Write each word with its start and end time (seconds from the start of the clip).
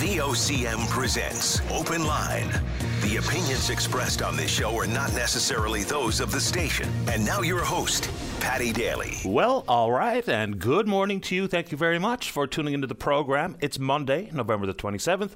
VOCM 0.00 0.88
presents 0.88 1.60
Open 1.70 2.06
Line. 2.06 2.50
The 3.02 3.16
opinions 3.16 3.68
expressed 3.68 4.22
on 4.22 4.34
this 4.34 4.50
show 4.50 4.74
are 4.78 4.86
not 4.86 5.12
necessarily 5.12 5.82
those 5.82 6.20
of 6.20 6.32
the 6.32 6.40
station. 6.40 6.88
And 7.06 7.22
now 7.22 7.42
your 7.42 7.62
host, 7.62 8.10
Patty 8.40 8.72
Daly. 8.72 9.18
Well, 9.26 9.62
all 9.68 9.92
right, 9.92 10.26
and 10.26 10.58
good 10.58 10.88
morning 10.88 11.20
to 11.20 11.34
you. 11.34 11.46
Thank 11.46 11.70
you 11.70 11.76
very 11.76 11.98
much 11.98 12.30
for 12.30 12.46
tuning 12.46 12.72
into 12.72 12.86
the 12.86 12.94
program. 12.94 13.58
It's 13.60 13.78
Monday, 13.78 14.30
November 14.32 14.66
the 14.66 14.72
27th. 14.72 15.32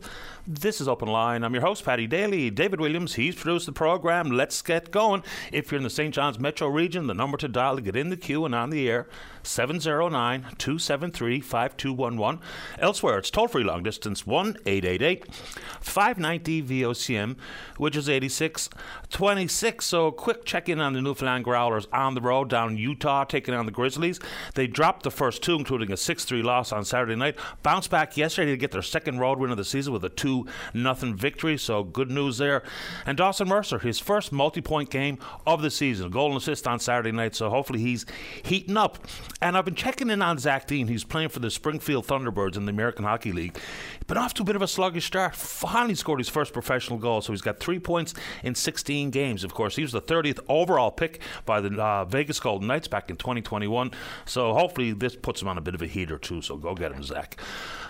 This 0.46 0.80
is 0.80 0.88
Open 0.88 1.10
Line. 1.10 1.44
I'm 1.44 1.52
your 1.52 1.62
host, 1.62 1.84
Patty 1.84 2.06
Daly. 2.06 2.48
David 2.48 2.80
Williams, 2.80 3.16
he's 3.16 3.34
produced 3.34 3.66
the 3.66 3.72
program. 3.72 4.30
Let's 4.30 4.62
get 4.62 4.90
going. 4.90 5.24
If 5.52 5.70
you're 5.70 5.76
in 5.76 5.84
the 5.84 5.90
St. 5.90 6.14
John's 6.14 6.38
metro 6.38 6.68
region, 6.68 7.06
the 7.06 7.12
number 7.12 7.36
to 7.36 7.48
dial 7.48 7.76
to 7.76 7.82
get 7.82 7.96
in 7.96 8.08
the 8.08 8.16
queue 8.16 8.46
and 8.46 8.54
on 8.54 8.70
the 8.70 8.88
air, 8.88 9.08
709 9.46 10.42
273 10.58 11.40
5211. 11.40 12.40
Elsewhere, 12.78 13.18
it's 13.18 13.30
toll 13.30 13.48
free 13.48 13.62
long 13.62 13.82
distance 13.82 14.26
1 14.26 14.56
888 14.66 15.32
590 15.80 16.62
VOCM, 16.62 17.36
which 17.76 17.96
is 17.96 18.08
8626. 18.08 19.84
So, 19.84 20.06
a 20.06 20.12
quick 20.12 20.44
check 20.44 20.68
in 20.68 20.80
on 20.80 20.92
the 20.92 21.02
Newfoundland 21.02 21.44
Growlers 21.44 21.86
on 21.92 22.14
the 22.14 22.20
road 22.20 22.48
down 22.48 22.76
Utah, 22.76 23.24
taking 23.24 23.54
on 23.54 23.66
the 23.66 23.72
Grizzlies. 23.72 24.18
They 24.54 24.66
dropped 24.66 25.02
the 25.02 25.10
first 25.10 25.42
two, 25.42 25.54
including 25.54 25.92
a 25.92 25.96
6 25.96 26.24
3 26.24 26.42
loss 26.42 26.72
on 26.72 26.84
Saturday 26.84 27.16
night. 27.16 27.36
Bounced 27.62 27.90
back 27.90 28.16
yesterday 28.16 28.52
to 28.52 28.56
get 28.56 28.72
their 28.72 28.82
second 28.82 29.18
road 29.18 29.38
win 29.38 29.50
of 29.50 29.56
the 29.56 29.64
season 29.64 29.92
with 29.92 30.04
a 30.04 30.08
2 30.08 30.46
0 30.72 30.94
victory. 31.14 31.58
So, 31.58 31.84
good 31.84 32.10
news 32.10 32.38
there. 32.38 32.62
And 33.06 33.16
Dawson 33.16 33.48
Mercer, 33.48 33.78
his 33.78 33.98
first 33.98 34.32
multi 34.32 34.60
point 34.60 34.90
game 34.90 35.18
of 35.46 35.62
the 35.62 35.70
season, 35.70 36.10
goal 36.10 36.28
and 36.28 36.38
assist 36.38 36.66
on 36.66 36.80
Saturday 36.80 37.12
night. 37.12 37.34
So, 37.34 37.50
hopefully, 37.50 37.80
he's 37.80 38.06
heating 38.42 38.76
up. 38.76 38.98
And 39.44 39.58
I've 39.58 39.66
been 39.66 39.74
checking 39.74 40.08
in 40.08 40.22
on 40.22 40.38
Zach 40.38 40.66
Dean. 40.66 40.88
He's 40.88 41.04
playing 41.04 41.28
for 41.28 41.38
the 41.38 41.50
Springfield 41.50 42.06
Thunderbirds 42.06 42.56
in 42.56 42.64
the 42.64 42.70
American 42.70 43.04
Hockey 43.04 43.30
League. 43.30 43.58
Been 44.06 44.18
off 44.18 44.34
to 44.34 44.42
a 44.42 44.44
bit 44.44 44.54
of 44.54 44.60
a 44.60 44.68
sluggish 44.68 45.06
start. 45.06 45.34
Finally 45.34 45.94
scored 45.94 46.20
his 46.20 46.28
first 46.28 46.52
professional 46.52 46.98
goal, 46.98 47.22
so 47.22 47.32
he's 47.32 47.40
got 47.40 47.58
three 47.58 47.78
points 47.78 48.12
in 48.42 48.54
16 48.54 49.08
games. 49.10 49.44
Of 49.44 49.54
course, 49.54 49.76
he 49.76 49.82
was 49.82 49.92
the 49.92 50.02
30th 50.02 50.40
overall 50.46 50.90
pick 50.90 51.20
by 51.46 51.62
the 51.62 51.82
uh, 51.82 52.04
Vegas 52.04 52.38
Golden 52.38 52.68
Knights 52.68 52.86
back 52.86 53.08
in 53.08 53.16
2021. 53.16 53.92
So 54.26 54.52
hopefully 54.52 54.92
this 54.92 55.16
puts 55.16 55.40
him 55.40 55.48
on 55.48 55.56
a 55.56 55.62
bit 55.62 55.74
of 55.74 55.80
a 55.80 55.86
heater 55.86 56.18
too. 56.18 56.42
So 56.42 56.58
go 56.58 56.74
get 56.74 56.92
him, 56.92 57.02
Zach. 57.02 57.40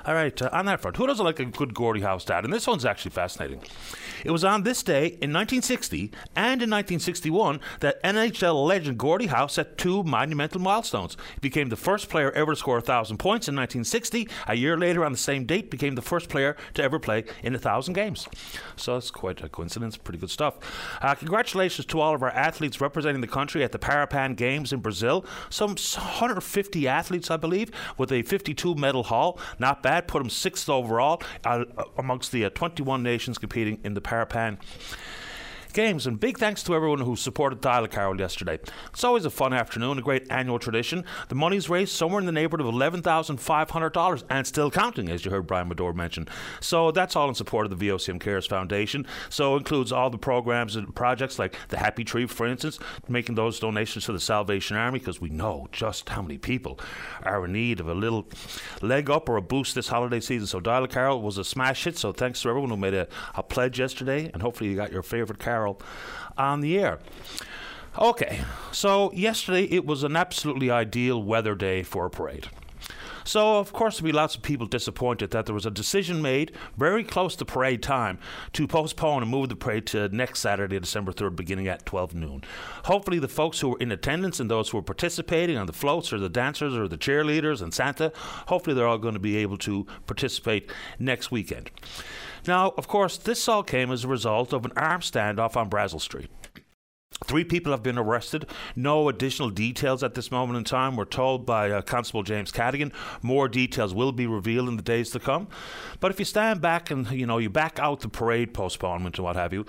All 0.07 0.15
right, 0.15 0.41
uh, 0.41 0.51
on 0.53 0.67
that 0.67 0.83
front, 0.83 0.99
who 0.99 1.07
doesn't 1.07 1.25
like 1.25 1.41
a 1.41 1.47
good 1.47 1.75
Gordie 1.75 2.03
Howe 2.03 2.19
stat? 2.19 2.45
And 2.45 2.53
this 2.53 2.67
one's 2.67 2.85
actually 2.85 3.13
fascinating. 3.13 3.61
It 4.23 4.31
was 4.31 4.45
on 4.45 4.63
this 4.63 4.83
day 4.83 5.07
in 5.07 5.33
1960 5.33 6.13
and 6.37 6.63
in 6.63 6.71
1961 6.71 7.59
that 7.81 8.03
NHL 8.05 8.67
legend 8.67 8.99
Gordie 8.99 9.27
Howe 9.27 9.47
set 9.47 9.79
two 9.79 10.05
monumental 10.05 10.61
milestones. 10.61 11.17
He 11.35 11.41
became 11.41 11.71
the 11.71 11.77
first 11.77 12.09
player 12.09 12.31
ever 12.33 12.53
to 12.53 12.57
score 12.57 12.77
1,000 12.77 13.17
points 13.17 13.49
in 13.49 13.57
1960. 13.57 14.29
A 14.47 14.55
year 14.55 14.79
later, 14.79 15.05
on 15.05 15.13
the 15.13 15.19
same 15.19 15.47
date, 15.47 15.71
became 15.71 15.95
the 15.95 16.03
first 16.05 16.29
player 16.29 16.57
to 16.75 16.83
ever 16.83 16.99
play 16.99 17.25
in 17.43 17.55
a 17.55 17.59
1,000 17.59 17.95
games. 17.95 18.29
So 18.77 18.97
it's 18.97 19.11
quite 19.11 19.43
a 19.43 19.49
coincidence. 19.49 19.97
Pretty 19.97 20.19
good 20.19 20.31
stuff. 20.31 20.55
Uh, 21.01 21.15
congratulations 21.15 21.87
to 21.87 22.01
all 22.01 22.15
of 22.15 22.23
our 22.23 22.31
athletes 22.31 22.81
representing 22.81 23.21
the 23.21 23.27
country 23.27 23.65
at 23.65 23.73
the 23.73 23.79
Parapan 23.79 24.37
Games 24.37 24.73
in 24.73 24.81
Brazil. 24.81 25.25
Some 25.51 25.71
150 25.71 26.89
athletes, 26.89 27.31
I 27.31 27.37
believe, 27.37 27.71
with 27.99 28.13
a 28.13 28.23
52 28.23 28.75
medal 28.75 29.05
haul. 29.05 29.39
Not 29.59 29.83
bad. 29.83 30.09
Put 30.09 30.19
them 30.19 30.31
sixth 30.31 30.69
overall 30.69 31.23
uh, 31.45 31.65
amongst 31.97 32.33
the 32.33 32.45
uh, 32.45 32.51
21 32.51 33.03
nations 33.03 33.39
competing 33.39 33.81
in 33.85 33.95
the 33.95 34.01
Parapan 34.01 34.59
games. 35.75 36.07
And 36.07 36.19
big 36.19 36.39
thanks 36.39 36.63
to 36.63 36.75
everyone 36.75 37.01
who 37.01 37.17
supported 37.17 37.61
Dial 37.61 37.87
Carol 37.87 38.19
yesterday. 38.19 38.59
It's 38.91 39.05
always 39.05 39.25
a 39.25 39.31
fun 39.31 39.53
afternoon, 39.53 39.99
a 39.99 40.03
great 40.03 40.27
annual 40.31 40.59
tradition. 40.59 41.05
The 41.29 41.35
money's 41.35 41.69
raised 41.69 41.93
somewhere 41.93 42.21
in 42.21 42.27
the 42.27 42.33
neighborhood 42.33 42.67
of 42.67 42.75
$11,500 42.75 44.25
and 44.31 44.47
still 44.47 44.71
counting, 44.71 45.11
as 45.11 45.25
you 45.25 45.31
heard 45.31 45.47
Brian 45.47 45.69
Medore 45.69 45.95
mention. 45.95 46.29
So 46.61 46.91
that's 46.91 47.17
all 47.17 47.29
in 47.29 47.35
support 47.35 47.67
of 47.67 47.79
the 47.79 47.89
VOCM 47.89 48.21
Cares 48.21 48.47
Foundation. 48.47 49.07
So 49.29 49.57
includes 49.57 49.93
all 49.93 50.09
the 50.09 50.19
programs 50.19 50.77
and 50.77 50.95
projects 50.95 51.39
like 51.39 51.57
the 51.69 51.79
Happy 51.79 52.05
Tree, 52.05 52.27
for 52.27 52.47
instance, 52.47 52.79
making 53.09 53.35
those 53.35 53.61
donations 53.61 54.05
to 54.07 54.13
the 54.13 54.21
Salvation 54.21 54.77
Army 54.77 55.01
because 55.01 55.21
we 55.21 55.29
know 55.29 55.69
just 55.73 56.09
how 56.09 56.23
many 56.23 56.39
people 56.39 56.79
are 57.25 57.45
in 57.45 57.53
need 57.53 57.81
of 57.81 57.89
a 57.89 57.95
little 57.95 58.27
leg 58.81 59.11
up 59.11 59.29
or 59.29 59.37
a 59.37 59.43
boost 59.43 59.75
this 59.75 59.89
holiday 59.89 60.21
season. 60.21 60.47
So 60.47 60.61
Dial 60.61 60.87
Carol 60.87 61.21
was 61.21 61.39
a 61.39 61.45
smash 61.45 61.85
hit. 61.85 61.99
So 61.99 62.13
thanks 62.13 62.43
to 62.43 62.49
everyone 62.49 62.71
who 62.71 62.77
made 62.77 62.95
a, 62.95 63.09
a 63.35 63.43
pledge 63.43 63.79
yesterday, 63.79 64.31
and 64.33 64.41
hopefully 64.41 64.71
you 64.71 64.77
got 64.77 64.93
your 64.93 65.03
favorite 65.03 65.39
carol 65.65 65.81
on 66.37 66.61
the 66.61 66.79
air. 66.79 66.99
Okay, 67.99 68.43
so 68.73 69.13
yesterday 69.13 69.65
it 69.65 69.87
was 69.87 70.03
an 70.03 70.17
absolutely 70.17 70.71
ideal 70.71 71.23
weather 71.23 71.55
day 71.55 71.83
for 71.83 72.07
a 72.07 72.11
parade. 72.11 72.49
So, 73.27 73.59
of 73.59 73.73
course, 73.73 73.97
there'll 73.97 74.13
be 74.13 74.13
lots 74.13 74.35
of 74.35 74.43
people 74.43 74.67
disappointed 74.67 75.31
that 75.31 75.47
there 75.47 75.55
was 75.55 75.65
a 75.65 75.71
decision 75.71 76.21
made 76.21 76.53
very 76.77 77.03
close 77.03 77.35
to 77.37 77.47
parade 77.47 77.83
time 77.83 78.19
to 78.53 78.67
postpone 78.67 79.23
and 79.23 79.31
move 79.31 79.49
the 79.49 79.57
parade 79.57 79.87
to 79.87 80.11
next 80.11 80.41
Saturday, 80.41 80.79
December 80.79 81.11
3rd, 81.11 81.35
beginning 81.35 81.67
at 81.67 81.87
12 81.87 82.15
noon. 82.15 82.45
Hopefully, 82.85 83.19
the 83.19 83.29
folks 83.29 83.61
who 83.61 83.71
were 83.71 83.79
in 83.79 83.93
attendance 83.93 84.41
and 84.41 84.51
those 84.51 84.69
who 84.69 84.77
were 84.77 84.83
participating 84.83 85.57
on 85.57 85.67
the 85.67 85.73
floats 85.73 86.13
or 86.13 86.19
the 86.19 86.29
dancers 86.29 86.77
or 86.77 86.87
the 86.87 86.99
cheerleaders 86.99 87.63
and 87.63 87.73
Santa, 87.73 88.13
hopefully, 88.49 88.77
they're 88.77 88.87
all 88.87 88.99
going 88.99 89.15
to 89.15 89.21
be 89.21 89.39
able 89.39 89.57
to 89.57 89.87
participate 90.05 90.71
next 90.99 91.31
weekend. 91.31 91.71
Now, 92.47 92.75
of 92.77 92.89
course, 92.89 93.17
this 93.17 93.49
all 93.49 93.63
came 93.63 93.91
as 93.91 94.05
a 94.05 94.09
result 94.09 94.53
of 94.53 94.65
an 94.65 94.73
armed 94.77 95.03
standoff 95.03 95.57
on 95.57 95.69
Brazil 95.69 95.99
Street. 95.99 96.31
Three 97.25 97.45
people 97.45 97.73
have 97.73 97.83
been 97.83 97.97
arrested. 97.97 98.47
No 98.77 99.09
additional 99.09 99.49
details 99.49 100.03
at 100.03 100.15
this 100.15 100.31
moment 100.31 100.59
in 100.59 100.65
time. 100.65 100.97
We're 100.97 101.05
told 101.05 101.47
by 101.47 101.71
uh, 101.71 101.81
Constable 101.81 102.23
James 102.23 102.53
Cadigan 102.53 102.93
more 103.23 103.49
details 103.49 103.95
will 103.95 104.13
be 104.13 104.27
revealed 104.27 104.69
in 104.69 104.77
the 104.77 104.83
days 104.83 105.11
to 105.11 105.21
come. 105.21 105.49
But 106.01 106.11
if 106.11 106.19
you 106.19 106.25
stand 106.25 106.61
back 106.61 106.91
and 106.91 107.11
you 107.11 107.25
know 107.25 107.39
you 107.39 107.49
back 107.49 107.79
out 107.79 108.01
the 108.01 108.09
parade 108.09 108.53
postponement 108.53 109.17
and 109.17 109.25
what 109.25 109.37
have 109.37 109.53
you, 109.53 109.65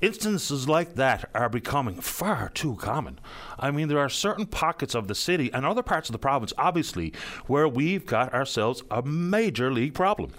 Instances 0.00 0.68
like 0.68 0.94
that 0.94 1.28
are 1.34 1.48
becoming 1.48 2.00
far 2.00 2.50
too 2.50 2.76
common. 2.76 3.18
I 3.58 3.72
mean, 3.72 3.88
there 3.88 3.98
are 3.98 4.08
certain 4.08 4.46
pockets 4.46 4.94
of 4.94 5.08
the 5.08 5.14
city 5.14 5.52
and 5.52 5.66
other 5.66 5.82
parts 5.82 6.08
of 6.08 6.12
the 6.12 6.20
province, 6.20 6.52
obviously, 6.56 7.12
where 7.48 7.66
we've 7.66 8.06
got 8.06 8.32
ourselves 8.32 8.84
a 8.92 9.02
major 9.02 9.72
league 9.72 9.94
problem. 9.94 10.30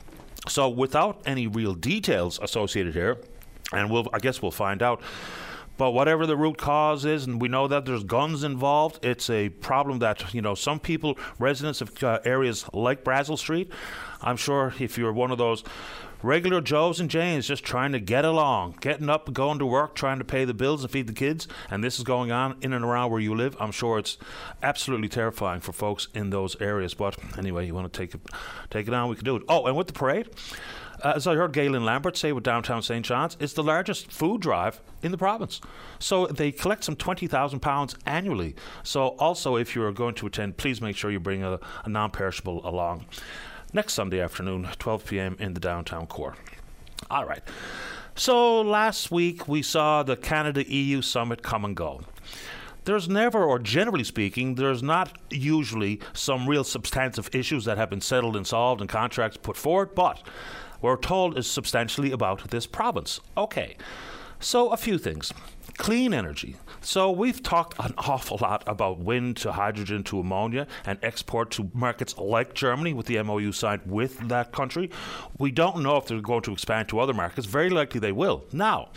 So, 0.49 0.67
without 0.67 1.21
any 1.25 1.47
real 1.47 1.73
details 1.73 2.39
associated 2.41 2.93
here, 2.93 3.17
and 3.71 3.89
we'll, 3.89 4.07
I 4.11 4.19
guess 4.19 4.41
we'll 4.41 4.51
find 4.51 4.81
out. 4.81 5.01
But 5.77 5.91
whatever 5.91 6.25
the 6.25 6.35
root 6.35 6.57
cause 6.57 7.05
is, 7.05 7.25
and 7.25 7.41
we 7.41 7.47
know 7.47 7.69
that 7.69 7.85
there's 7.85 8.03
guns 8.03 8.43
involved, 8.43 9.05
it's 9.05 9.29
a 9.29 9.47
problem 9.47 9.99
that 9.99 10.33
you 10.33 10.41
know 10.41 10.53
some 10.53 10.77
people, 10.77 11.17
residents 11.39 11.79
of 11.79 12.03
uh, 12.03 12.19
areas 12.25 12.65
like 12.73 13.05
Brazil 13.05 13.37
Street. 13.37 13.71
I'm 14.21 14.35
sure 14.35 14.73
if 14.77 14.97
you're 14.97 15.13
one 15.13 15.31
of 15.31 15.37
those 15.37 15.63
regular 16.21 16.61
Joes 16.61 16.99
and 16.99 17.09
Janes 17.09 17.47
just 17.47 17.63
trying 17.63 17.91
to 17.91 17.99
get 17.99 18.25
along, 18.25 18.77
getting 18.81 19.09
up, 19.09 19.31
going 19.33 19.59
to 19.59 19.65
work, 19.65 19.95
trying 19.95 20.19
to 20.19 20.25
pay 20.25 20.45
the 20.45 20.53
bills 20.53 20.83
and 20.83 20.91
feed 20.91 21.07
the 21.07 21.13
kids, 21.13 21.47
and 21.69 21.83
this 21.83 21.97
is 21.97 22.03
going 22.03 22.31
on 22.31 22.57
in 22.61 22.73
and 22.73 22.83
around 22.83 23.11
where 23.11 23.21
you 23.21 23.35
live, 23.35 23.55
I'm 23.59 23.71
sure 23.71 23.99
it's 23.99 24.17
absolutely 24.61 25.09
terrifying 25.09 25.61
for 25.61 25.73
folks 25.73 26.07
in 26.13 26.29
those 26.29 26.59
areas. 26.61 26.93
But 26.93 27.17
anyway, 27.37 27.67
you 27.67 27.73
want 27.73 27.91
to 27.91 27.97
take 27.97 28.13
it, 28.13 28.21
take 28.69 28.87
it 28.87 28.93
on, 28.93 29.09
we 29.09 29.15
can 29.15 29.25
do 29.25 29.35
it. 29.35 29.43
Oh, 29.47 29.65
and 29.65 29.75
with 29.75 29.87
the 29.87 29.93
parade. 29.93 30.29
Uh, 31.01 31.13
as 31.15 31.25
I 31.25 31.35
heard 31.35 31.53
Galen 31.53 31.85
Lambert 31.85 32.17
say 32.17 32.33
with 32.33 32.43
downtown 32.43 32.81
St. 32.81 33.05
John's, 33.05 33.37
it's 33.39 33.53
the 33.53 33.63
largest 33.63 34.11
food 34.11 34.41
drive 34.41 34.81
in 35.01 35.11
the 35.11 35.17
province. 35.17 35.61
So 35.97 36.27
they 36.27 36.51
collect 36.51 36.83
some 36.83 36.97
£20,000 36.97 37.95
annually. 38.05 38.55
So 38.83 39.09
also, 39.17 39.55
if 39.55 39.75
you're 39.75 39.93
going 39.93 40.15
to 40.15 40.27
attend, 40.27 40.57
please 40.57 40.81
make 40.81 40.97
sure 40.97 41.09
you 41.09 41.21
bring 41.21 41.41
a, 41.41 41.57
a 41.85 41.89
non 41.89 42.11
perishable 42.11 42.67
along 42.67 43.05
next 43.73 43.93
Sunday 43.93 44.19
afternoon, 44.19 44.67
12 44.79 45.05
p.m. 45.05 45.35
in 45.39 45.53
the 45.53 45.59
downtown 45.59 46.07
core. 46.07 46.35
All 47.09 47.25
right. 47.25 47.43
So 48.15 48.61
last 48.61 49.11
week 49.11 49.47
we 49.47 49.61
saw 49.61 50.03
the 50.03 50.17
Canada 50.17 50.69
EU 50.69 51.01
summit 51.01 51.41
come 51.41 51.63
and 51.63 51.75
go. 51.75 52.01
There's 52.85 53.07
never, 53.07 53.43
or 53.43 53.59
generally 53.59 54.03
speaking, 54.03 54.55
there's 54.55 54.81
not 54.81 55.17
usually 55.29 55.99
some 56.13 56.47
real 56.47 56.63
substantive 56.63 57.29
issues 57.33 57.65
that 57.65 57.77
have 57.77 57.89
been 57.89 58.01
settled 58.01 58.35
and 58.35 58.47
solved 58.47 58.81
and 58.81 58.89
contracts 58.89 59.37
put 59.37 59.55
forward, 59.55 59.93
but 59.95 60.21
we're 60.81 60.97
told 60.97 61.37
is 61.37 61.49
substantially 61.49 62.11
about 62.11 62.49
this 62.49 62.65
province. 62.65 63.19
Okay. 63.37 63.77
So, 64.39 64.69
a 64.69 64.77
few 64.77 64.97
things. 64.97 65.33
Clean 65.79 66.13
energy. 66.13 66.57
So, 66.81 67.09
we've 67.09 67.41
talked 67.41 67.79
an 67.79 67.93
awful 67.97 68.37
lot 68.41 68.63
about 68.67 68.99
wind 68.99 69.37
to 69.37 69.53
hydrogen 69.53 70.03
to 70.03 70.19
ammonia 70.19 70.67
and 70.85 70.99
export 71.01 71.51
to 71.51 71.71
markets 71.73 72.17
like 72.17 72.53
Germany 72.53 72.91
with 72.91 73.05
the 73.05 73.23
MOU 73.23 73.53
signed 73.53 73.83
with 73.85 74.19
that 74.27 74.51
country. 74.51 74.89
We 75.37 75.51
don't 75.51 75.81
know 75.81 75.95
if 75.95 76.05
they're 76.05 76.19
going 76.19 76.41
to 76.41 76.51
expand 76.51 76.89
to 76.89 76.99
other 76.99 77.13
markets. 77.13 77.47
Very 77.47 77.69
likely 77.69 78.01
they 78.01 78.11
will. 78.11 78.43
Now, 78.51 78.89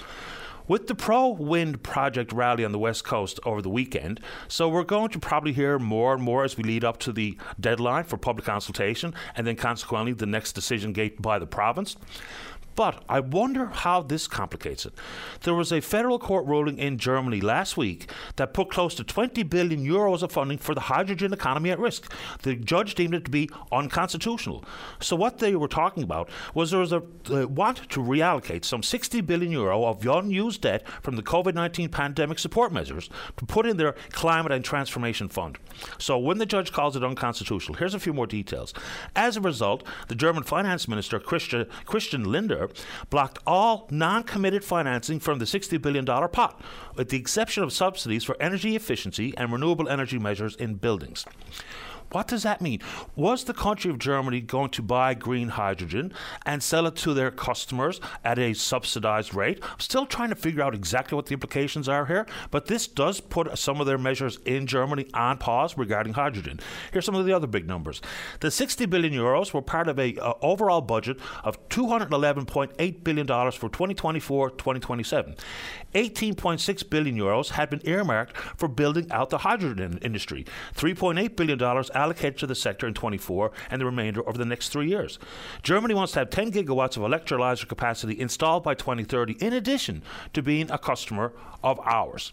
with 0.67 0.88
the 0.88 0.96
pro 0.96 1.29
wind 1.29 1.84
project 1.84 2.32
rally 2.32 2.64
on 2.64 2.73
the 2.73 2.79
west 2.81 3.05
coast 3.05 3.38
over 3.44 3.62
the 3.62 3.70
weekend. 3.70 4.20
So 4.49 4.69
we're 4.69 4.85
going 4.85 5.11
to 5.11 5.20
probably 5.20 5.52
hear 5.52 5.78
more 5.78 6.14
and 6.14 6.23
more 6.23 6.43
as 6.44 6.56
we 6.56 6.64
lead 6.64 6.85
up 6.85 6.99
to 7.00 7.12
the 7.12 7.38
deadline 7.61 8.05
for 8.05 8.17
public 8.17 8.44
consultation 8.44 9.14
and 9.37 9.46
then 9.46 9.56
consequently 9.56 10.14
the 10.14 10.26
next 10.26 10.52
decision 10.52 10.93
gate 10.93 11.23
by 11.23 11.38
the 11.38 11.46
province. 11.46 11.96
But 12.74 13.02
I 13.08 13.20
wonder 13.20 13.66
how 13.66 14.02
this 14.02 14.26
complicates 14.26 14.86
it. 14.86 14.94
There 15.42 15.54
was 15.54 15.72
a 15.72 15.80
federal 15.80 16.19
court 16.19 16.46
ruling 16.46 16.78
in 16.78 16.98
Germany 16.98 17.40
last 17.40 17.76
week 17.76 18.10
that 18.36 18.54
put 18.54 18.70
close 18.70 18.94
to 18.96 19.04
20 19.04 19.42
billion 19.44 19.84
euros 19.84 20.22
of 20.22 20.32
funding 20.32 20.58
for 20.58 20.74
the 20.74 20.82
hydrogen 20.82 21.32
economy 21.32 21.70
at 21.70 21.78
risk. 21.78 22.12
The 22.42 22.54
judge 22.54 22.94
deemed 22.94 23.14
it 23.14 23.24
to 23.24 23.30
be 23.30 23.50
unconstitutional. 23.70 24.64
So 25.00 25.16
what 25.16 25.38
they 25.38 25.54
were 25.56 25.69
talking 25.69 26.02
about 26.02 26.28
was 26.54 26.70
there 26.70 26.80
was 26.80 26.92
a 26.92 27.02
uh, 27.30 27.46
want 27.46 27.88
to 27.90 28.00
reallocate 28.00 28.64
some 28.64 28.82
60 28.82 29.20
billion 29.22 29.52
euro 29.52 29.84
of 29.84 30.04
unused 30.06 30.62
debt 30.62 30.86
from 31.02 31.16
the 31.16 31.22
COVID-19 31.22 31.90
pandemic 31.90 32.38
support 32.38 32.72
measures 32.72 33.08
to 33.36 33.46
put 33.46 33.66
in 33.66 33.76
their 33.76 33.94
climate 34.10 34.52
and 34.52 34.64
transformation 34.64 35.28
fund. 35.28 35.58
So 35.98 36.18
when 36.18 36.38
the 36.38 36.46
judge 36.46 36.72
calls 36.72 36.96
it 36.96 37.04
unconstitutional, 37.04 37.78
here's 37.78 37.94
a 37.94 38.00
few 38.00 38.12
more 38.12 38.26
details. 38.26 38.72
As 39.14 39.36
a 39.36 39.40
result, 39.40 39.84
the 40.08 40.14
German 40.14 40.42
finance 40.42 40.88
minister 40.88 41.18
Christian, 41.20 41.66
Christian 41.86 42.25
Lindner 42.25 42.62
blocked 43.11 43.38
all 43.47 43.87
non 43.91 44.23
committed 44.23 44.64
financing 44.64 45.20
from 45.20 45.38
the 45.38 45.44
$60 45.44 45.81
billion 45.81 46.05
pot, 46.05 46.61
with 46.97 47.09
the 47.09 47.19
exception 47.19 47.62
of 47.62 47.73
subsidies 47.73 48.25
for 48.25 48.37
energy 48.41 48.76
efficiency 48.76 49.35
and 49.37 49.53
renewable 49.53 49.88
energy 49.88 50.19
measures 50.19 50.56
in 50.56 50.75
buildings. 50.75 51.25
What 52.12 52.29
does 52.29 52.43
that 52.43 52.61
mean? 52.61 52.81
Was 53.17 53.44
the 53.44 53.55
country 53.55 53.91
of 53.91 53.99
Germany 53.99 54.43
going 54.43 54.69
to 54.70 54.82
buy 54.82 55.14
green 55.14 55.49
hydrogen 55.49 56.12
and 56.44 56.62
sell 56.62 56.87
it 56.87 56.94
to 56.97 57.14
their 57.14 57.31
customers 57.31 58.00
at 58.23 58.38
a 58.38 58.53
subsidized 58.53 59.35
rate? 59.35 59.61
I'm 59.62 59.81
still 59.81 60.05
trying 60.05 60.29
to 60.29 60.35
figure 60.35 60.62
out 60.62 60.75
exactly 60.75 61.17
what 61.17 61.26
the 61.26 61.32
implications 61.32 61.88
are 61.88 62.05
here, 62.05 62.26
but 62.50 62.67
this 62.67 62.87
does 62.87 63.20
put 63.20 63.56
some 63.56 63.81
of 63.81 63.87
their 63.87 63.97
measures 63.97 64.38
in 64.44 64.67
Germany 64.67 65.06
on 65.14 65.38
pause 65.38 65.79
regarding 65.79 66.12
hydrogen. 66.12 66.61
Here's 66.93 67.06
some 67.06 67.14
of 67.14 67.25
the 67.25 67.32
other 67.32 67.47
big 67.47 67.67
numbers. 67.67 68.03
The 68.41 68.50
60 68.50 68.85
billion 68.87 69.14
euros 69.14 69.55
were 69.55 69.62
part 69.62 69.88
of 69.88 69.99
a 69.99 70.14
uh, 70.19 70.35
overall 70.43 70.82
budget 70.82 71.19
of 71.44 71.67
211.8 71.70 73.05
billion 73.05 73.26
dollars 73.26 73.55
for 73.55 73.70
2024-2027. 73.70 75.38
18.6 75.94 76.91
billion 76.91 77.17
euros 77.17 77.50
had 77.50 77.70
been 77.70 77.81
earmarked 77.85 78.37
for 78.37 78.69
building 78.69 79.11
out 79.11 79.31
the 79.31 79.38
hydrogen 79.38 79.99
industry. 80.03 80.44
3.8 80.76 81.37
billion 81.37 81.59
dollars 81.59 81.91
allocated 82.02 82.38
to 82.38 82.46
the 82.46 82.54
sector 82.54 82.87
in 82.87 82.94
24 82.94 83.52
and 83.70 83.81
the 83.81 83.87
remainder 83.87 84.26
over 84.28 84.37
the 84.37 84.44
next 84.44 84.70
three 84.70 84.88
years. 84.88 85.19
Germany 85.62 85.94
wants 85.94 86.12
to 86.12 86.19
have 86.19 86.31
10 86.31 86.52
gigawatts 86.52 86.96
of 86.96 87.02
electrolyzer 87.02 87.69
capacity 87.69 88.19
installed 88.19 88.64
by 88.64 88.75
2030, 88.75 89.34
in 89.34 89.52
addition 89.52 90.02
to 90.32 90.43
being 90.43 90.70
a 90.70 90.78
customer 90.78 91.32
of 91.62 91.78
ours. 91.81 92.32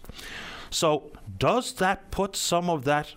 So, 0.71 1.11
does 1.37 1.73
that 1.73 2.11
put 2.11 2.35
some 2.35 2.69
of 2.69 2.83
that 2.85 3.13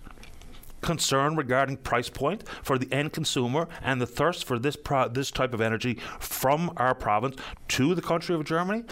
concern 0.83 1.37
regarding 1.37 1.77
price 1.77 2.09
point 2.09 2.43
for 2.63 2.77
the 2.77 2.93
end 2.93 3.13
consumer 3.13 3.69
and 3.83 4.01
the 4.01 4.07
thirst 4.07 4.45
for 4.45 4.59
this 4.59 4.77
pro- 4.77 5.09
this 5.09 5.31
type 5.31 5.55
of 5.55 5.61
energy 5.61 5.95
from 6.19 6.73
our 6.77 6.95
province 6.95 7.37
to 7.69 7.95
the 7.95 8.03
country 8.03 8.35
of 8.35 8.45
Germany? 8.45 8.85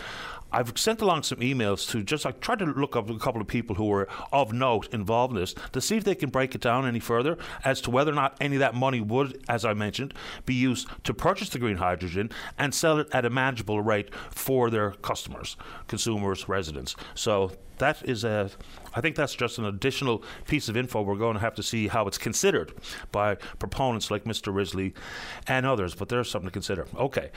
I've 0.52 0.76
sent 0.76 1.00
along 1.00 1.22
some 1.24 1.38
emails 1.38 1.88
to 1.90 2.02
just 2.02 2.24
like 2.24 2.40
try 2.40 2.56
to 2.56 2.64
look 2.64 2.96
up 2.96 3.08
a 3.10 3.18
couple 3.18 3.40
of 3.40 3.46
people 3.46 3.76
who 3.76 3.86
were 3.86 4.08
of 4.32 4.52
note 4.52 4.92
involved 4.92 5.34
in 5.34 5.40
this 5.40 5.54
to 5.72 5.80
see 5.80 5.96
if 5.96 6.04
they 6.04 6.14
can 6.14 6.30
break 6.30 6.54
it 6.54 6.60
down 6.60 6.86
any 6.86 7.00
further 7.00 7.38
as 7.64 7.80
to 7.82 7.90
whether 7.90 8.12
or 8.12 8.14
not 8.14 8.36
any 8.40 8.56
of 8.56 8.60
that 8.60 8.74
money 8.74 9.00
would, 9.00 9.42
as 9.48 9.64
I 9.64 9.74
mentioned, 9.74 10.14
be 10.46 10.54
used 10.54 10.88
to 11.04 11.14
purchase 11.14 11.50
the 11.50 11.58
green 11.58 11.76
hydrogen 11.76 12.30
and 12.58 12.74
sell 12.74 12.98
it 12.98 13.08
at 13.12 13.24
a 13.24 13.30
manageable 13.30 13.80
rate 13.80 14.14
for 14.30 14.70
their 14.70 14.92
customers, 14.92 15.56
consumers, 15.86 16.48
residents. 16.48 16.96
So 17.14 17.52
that 17.80 18.08
is 18.08 18.24
a 18.24 18.50
I 18.94 19.00
think 19.00 19.16
that's 19.16 19.34
just 19.34 19.58
an 19.58 19.64
additional 19.64 20.22
piece 20.46 20.68
of 20.68 20.76
info 20.76 21.02
we're 21.02 21.16
going 21.16 21.34
to 21.34 21.40
have 21.40 21.54
to 21.56 21.62
see 21.62 21.88
how 21.88 22.06
it's 22.06 22.18
considered 22.18 22.72
by 23.12 23.36
proponents 23.58 24.10
like 24.10 24.24
Mr. 24.24 24.54
Risley 24.54 24.94
and 25.46 25.64
others, 25.64 25.94
but 25.94 26.08
there's 26.08 26.30
something 26.30 26.48
to 26.48 26.52
consider. 26.52 26.86
Okay. 26.96 27.30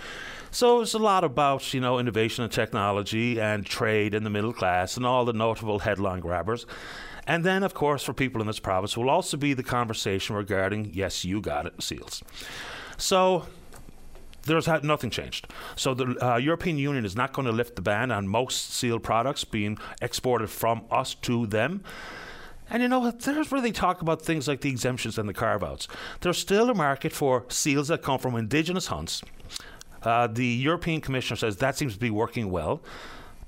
So 0.52 0.82
it's 0.82 0.94
a 0.94 1.00
lot 1.00 1.24
about, 1.24 1.74
you 1.74 1.80
know, 1.80 2.00
innovation 2.00 2.44
and 2.44 2.52
technology 2.52 3.40
and 3.40 3.66
trade 3.66 4.14
in 4.14 4.24
the 4.24 4.30
middle 4.30 4.54
class 4.54 4.98
and 4.98 5.06
all 5.06 5.26
the 5.26 5.34
notable 5.34 5.80
headline 5.80 6.22
grabbers. 6.22 6.66
And 7.26 7.46
then, 7.46 7.64
of 7.64 7.74
course, 7.74 8.04
for 8.04 8.14
people 8.14 8.42
in 8.42 8.48
this 8.48 8.60
province 8.60 8.98
will 8.98 9.10
also 9.10 9.38
be 9.38 9.54
the 9.54 9.64
conversation 9.64 10.36
regarding, 10.36 10.92
yes, 10.94 11.24
you 11.24 11.40
got 11.40 11.66
it, 11.66 11.82
seals. 11.82 12.22
So 12.98 13.46
there's 14.46 14.66
had 14.66 14.84
nothing 14.84 15.10
changed. 15.10 15.48
So 15.76 15.94
the 15.94 16.26
uh, 16.26 16.38
European 16.38 16.78
Union 16.78 17.06
is 17.06 17.16
not 17.16 17.34
going 17.34 17.46
to 17.46 17.52
lift 17.52 17.76
the 17.76 17.82
ban 17.82 18.12
on 18.12 18.28
most 18.28 18.74
seal 18.74 19.00
products 19.00 19.44
being 19.44 19.78
exported 20.02 20.50
from 20.50 20.86
us 20.92 21.16
to 21.16 21.48
them. 21.48 21.84
And 22.70 22.82
you 22.82 22.90
know, 22.90 23.12
there's 23.12 23.52
where 23.52 23.62
they 23.62 23.72
talk 23.72 24.02
about 24.02 24.22
things 24.22 24.48
like 24.48 24.62
the 24.62 24.70
exemptions 24.70 25.18
and 25.18 25.28
the 25.28 25.34
carve 25.34 25.64
outs. 25.64 25.88
There's 26.22 26.38
still 26.38 26.70
a 26.70 26.74
market 26.74 27.14
for 27.14 27.46
seals 27.50 27.90
that 27.90 28.02
come 28.02 28.20
from 28.20 28.36
indigenous 28.36 28.88
hunts. 28.88 29.22
Uh, 30.02 30.28
the 30.28 30.46
European 30.46 31.02
Commissioner 31.02 31.38
says 31.38 31.58
that 31.58 31.78
seems 31.78 31.94
to 31.94 32.00
be 32.00 32.10
working 32.10 32.52
well. 32.52 32.82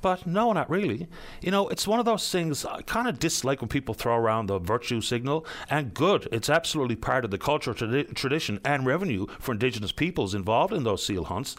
But 0.06 0.28
no, 0.28 0.54
not 0.54 0.69
really. 0.69 1.07
You 1.42 1.50
know, 1.50 1.68
it's 1.68 1.88
one 1.88 1.98
of 1.98 2.06
those 2.06 2.30
things 2.30 2.63
I 2.63 2.84
kind 2.84 3.07
of 3.07 3.18
dislike 3.18 3.62
when 3.62 3.69
people 3.69 3.96
throw 3.96 4.16
around 4.16 4.46
the 4.46 4.60
virtue 4.60 5.02
signal. 5.02 5.48
And 5.68 5.96
good, 5.96 6.28
it's 6.31 6.48
absolutely 6.48 6.96
part 6.96 7.25
of 7.25 7.31
the 7.31 7.40
culture, 7.40 7.74
tradi- 7.74 8.13
tradition, 8.13 8.60
and 8.63 8.86
revenue 8.86 9.25
for 9.40 9.54
Indigenous 9.54 9.92
peoples 9.92 10.36
involved 10.36 10.74
in 10.74 10.84
those 10.84 11.04
seal 11.04 11.24
hunts. 11.24 11.56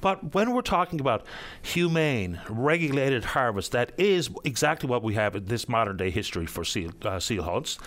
But 0.00 0.32
when 0.32 0.52
we're 0.52 0.62
talking 0.62 1.00
about 1.00 1.26
humane, 1.60 2.40
regulated 2.48 3.24
harvest, 3.24 3.72
that 3.72 3.90
is 3.98 4.30
exactly 4.44 4.88
what 4.88 5.02
we 5.02 5.14
have 5.14 5.34
in 5.34 5.46
this 5.46 5.68
modern 5.68 5.96
day 5.96 6.10
history 6.10 6.46
for 6.46 6.62
seal, 6.62 6.92
uh, 7.02 7.18
seal 7.18 7.42
hunts. 7.42 7.78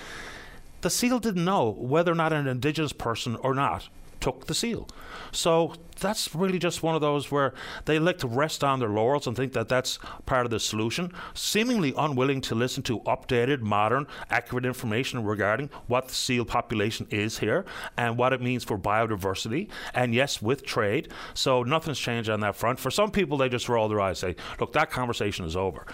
The 0.82 0.90
seal 0.90 1.20
didn't 1.20 1.46
know 1.46 1.72
whether 1.72 2.12
or 2.12 2.16
not 2.16 2.34
an 2.34 2.50
indigenous 2.50 2.92
person 2.92 3.38
or 3.38 3.54
not 3.54 3.88
took 4.20 4.48
the 4.48 4.54
seal. 4.54 4.90
So 5.32 5.76
that's 6.00 6.34
really 6.34 6.60
just 6.60 6.84
one 6.84 6.96
of 6.96 7.02
those 7.02 7.32
where 7.32 7.54
they 7.86 8.00
like 8.00 8.18
to 8.20 8.28
rest 8.28 8.64
on 8.64 8.80
their 8.80 8.90
laurels 8.90 9.28
and 9.28 9.36
think 9.36 9.54
that 9.54 9.70
that's 9.70 10.00
part 10.26 10.46
of 10.46 10.52
the 10.52 10.60
solution, 10.60 11.12
seemingly 11.34 11.94
unwilling 11.98 12.42
to 12.42 12.56
listen 12.56 12.84
to 12.84 13.00
updated, 13.02 13.62
modern, 13.62 14.08
accurate 14.30 14.66
information 14.66 15.24
regarding 15.24 15.70
what 15.88 16.08
the 16.08 16.14
seal 16.14 16.46
population 16.46 17.08
is 17.10 17.40
here 17.40 17.66
and 17.98 18.18
what 18.18 18.34
it 18.34 18.42
means 18.42 18.64
for 18.64 18.78
biodiversity. 18.78 19.70
And 19.94 20.14
yes, 20.14 20.42
with 20.42 20.66
trade. 20.66 21.10
So 21.34 21.64
nothing's 21.64 22.00
changed 22.00 22.30
on 22.30 22.40
that 22.42 22.56
front. 22.56 22.80
For 22.80 22.92
some 22.92 23.12
people, 23.12 23.38
they 23.38 23.50
just 23.50 23.70
roll 23.70 23.88
their 23.88 24.02
eyes 24.02 24.24
and 24.24 24.36
say, 24.36 24.44
look, 24.60 24.74
that 24.74 24.92
conversation 24.92 25.46
is 25.46 25.56
over. 25.56 25.86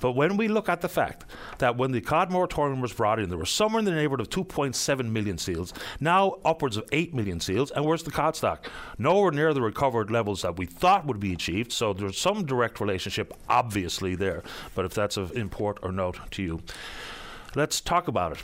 But 0.00 0.12
when 0.12 0.36
we 0.36 0.48
look 0.48 0.68
at 0.68 0.80
the 0.80 0.88
fact 0.88 1.24
that 1.58 1.76
when 1.76 1.92
the 1.92 2.00
cod 2.00 2.30
moratorium 2.30 2.80
was 2.80 2.92
brought 2.92 3.18
in, 3.18 3.28
there 3.28 3.38
was 3.38 3.50
somewhere 3.50 3.78
in 3.78 3.84
the 3.84 3.92
neighborhood 3.92 4.20
of 4.20 4.30
2.7 4.30 5.10
million 5.10 5.38
seals, 5.38 5.72
now 6.00 6.36
upwards 6.44 6.76
of 6.76 6.88
8 6.92 7.14
million 7.14 7.40
seals, 7.40 7.70
and 7.70 7.84
where's 7.84 8.02
the 8.02 8.10
cod 8.10 8.36
stock? 8.36 8.68
Nowhere 8.98 9.30
near 9.30 9.51
the 9.52 9.62
recovered 9.62 10.10
levels 10.10 10.42
that 10.42 10.58
we 10.58 10.66
thought 10.66 11.06
would 11.06 11.20
be 11.20 11.32
achieved. 11.32 11.72
So 11.72 11.92
there's 11.92 12.18
some 12.18 12.44
direct 12.44 12.80
relationship, 12.80 13.32
obviously, 13.48 14.14
there. 14.14 14.42
But 14.74 14.84
if 14.84 14.94
that's 14.94 15.16
of 15.16 15.32
import 15.36 15.78
or 15.82 15.92
note 15.92 16.18
to 16.32 16.42
you. 16.42 16.62
Let's 17.54 17.82
talk 17.82 18.08
about 18.08 18.32
it. 18.32 18.42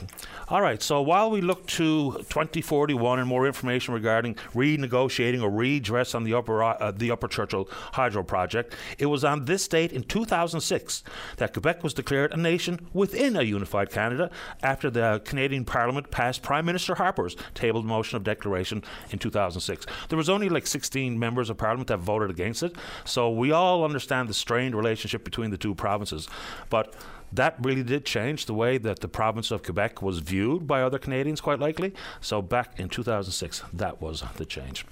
All 0.49 0.61
right, 0.61 0.81
so 0.81 1.01
while 1.01 1.31
we 1.31 1.41
look 1.41 1.65
to 1.67 2.13
2041 2.29 3.19
and 3.19 3.27
more 3.27 3.47
information 3.47 3.93
regarding 3.95 4.35
renegotiating 4.53 5.41
or 5.41 5.49
redress 5.49 6.13
on 6.13 6.23
the 6.23 6.35
Upper, 6.35 6.63
uh, 6.63 6.91
the 6.91 7.09
Upper 7.09 7.27
Churchill 7.27 7.67
Hydro 7.93 8.21
Project, 8.23 8.75
it 8.99 9.07
was 9.07 9.23
on 9.23 9.45
this 9.45 9.67
date 9.67 9.91
in 9.91 10.03
2006 10.03 11.03
that 11.37 11.53
Quebec 11.53 11.83
was 11.83 11.95
declared 11.95 12.31
a 12.33 12.37
nation 12.37 12.87
within 12.93 13.35
a 13.35 13.41
unified 13.41 13.89
Canada 13.89 14.29
after 14.61 14.91
the 14.91 15.21
Canadian 15.25 15.65
Parliament 15.65 16.11
passed 16.11 16.43
Prime 16.43 16.65
Minister 16.65 16.95
Harper's 16.95 17.35
tabled 17.55 17.85
motion 17.85 18.15
of 18.15 18.23
declaration 18.23 18.83
in 19.09 19.17
2006. 19.17 19.87
There 20.09 20.17
was 20.17 20.29
only 20.29 20.49
like 20.49 20.67
16 20.67 21.17
members 21.17 21.49
of 21.49 21.57
Parliament 21.57 21.87
that 21.87 21.97
voted 21.97 22.29
against 22.29 22.61
it, 22.61 22.75
so 23.05 23.31
we 23.31 23.51
all 23.51 23.83
understand 23.83 24.29
the 24.29 24.35
strained 24.35 24.75
relationship 24.75 25.23
between 25.23 25.49
the 25.49 25.57
two 25.57 25.73
provinces. 25.73 26.27
But 26.69 26.93
that 27.33 27.55
really 27.59 27.83
did 27.83 28.05
change 28.05 28.45
the 28.45 28.53
way 28.53 28.77
that 28.77 28.99
the 28.99 29.07
province 29.07 29.51
of 29.51 29.63
Quebec 29.63 30.01
was 30.01 30.19
viewed 30.19 30.67
by 30.67 30.81
other 30.81 30.97
Canadians, 30.97 31.41
quite 31.41 31.59
likely. 31.59 31.93
So 32.21 32.41
back 32.41 32.79
in 32.79 32.89
2006, 32.89 33.63
that 33.73 34.01
was 34.01 34.23
the 34.37 34.45
change. 34.45 34.85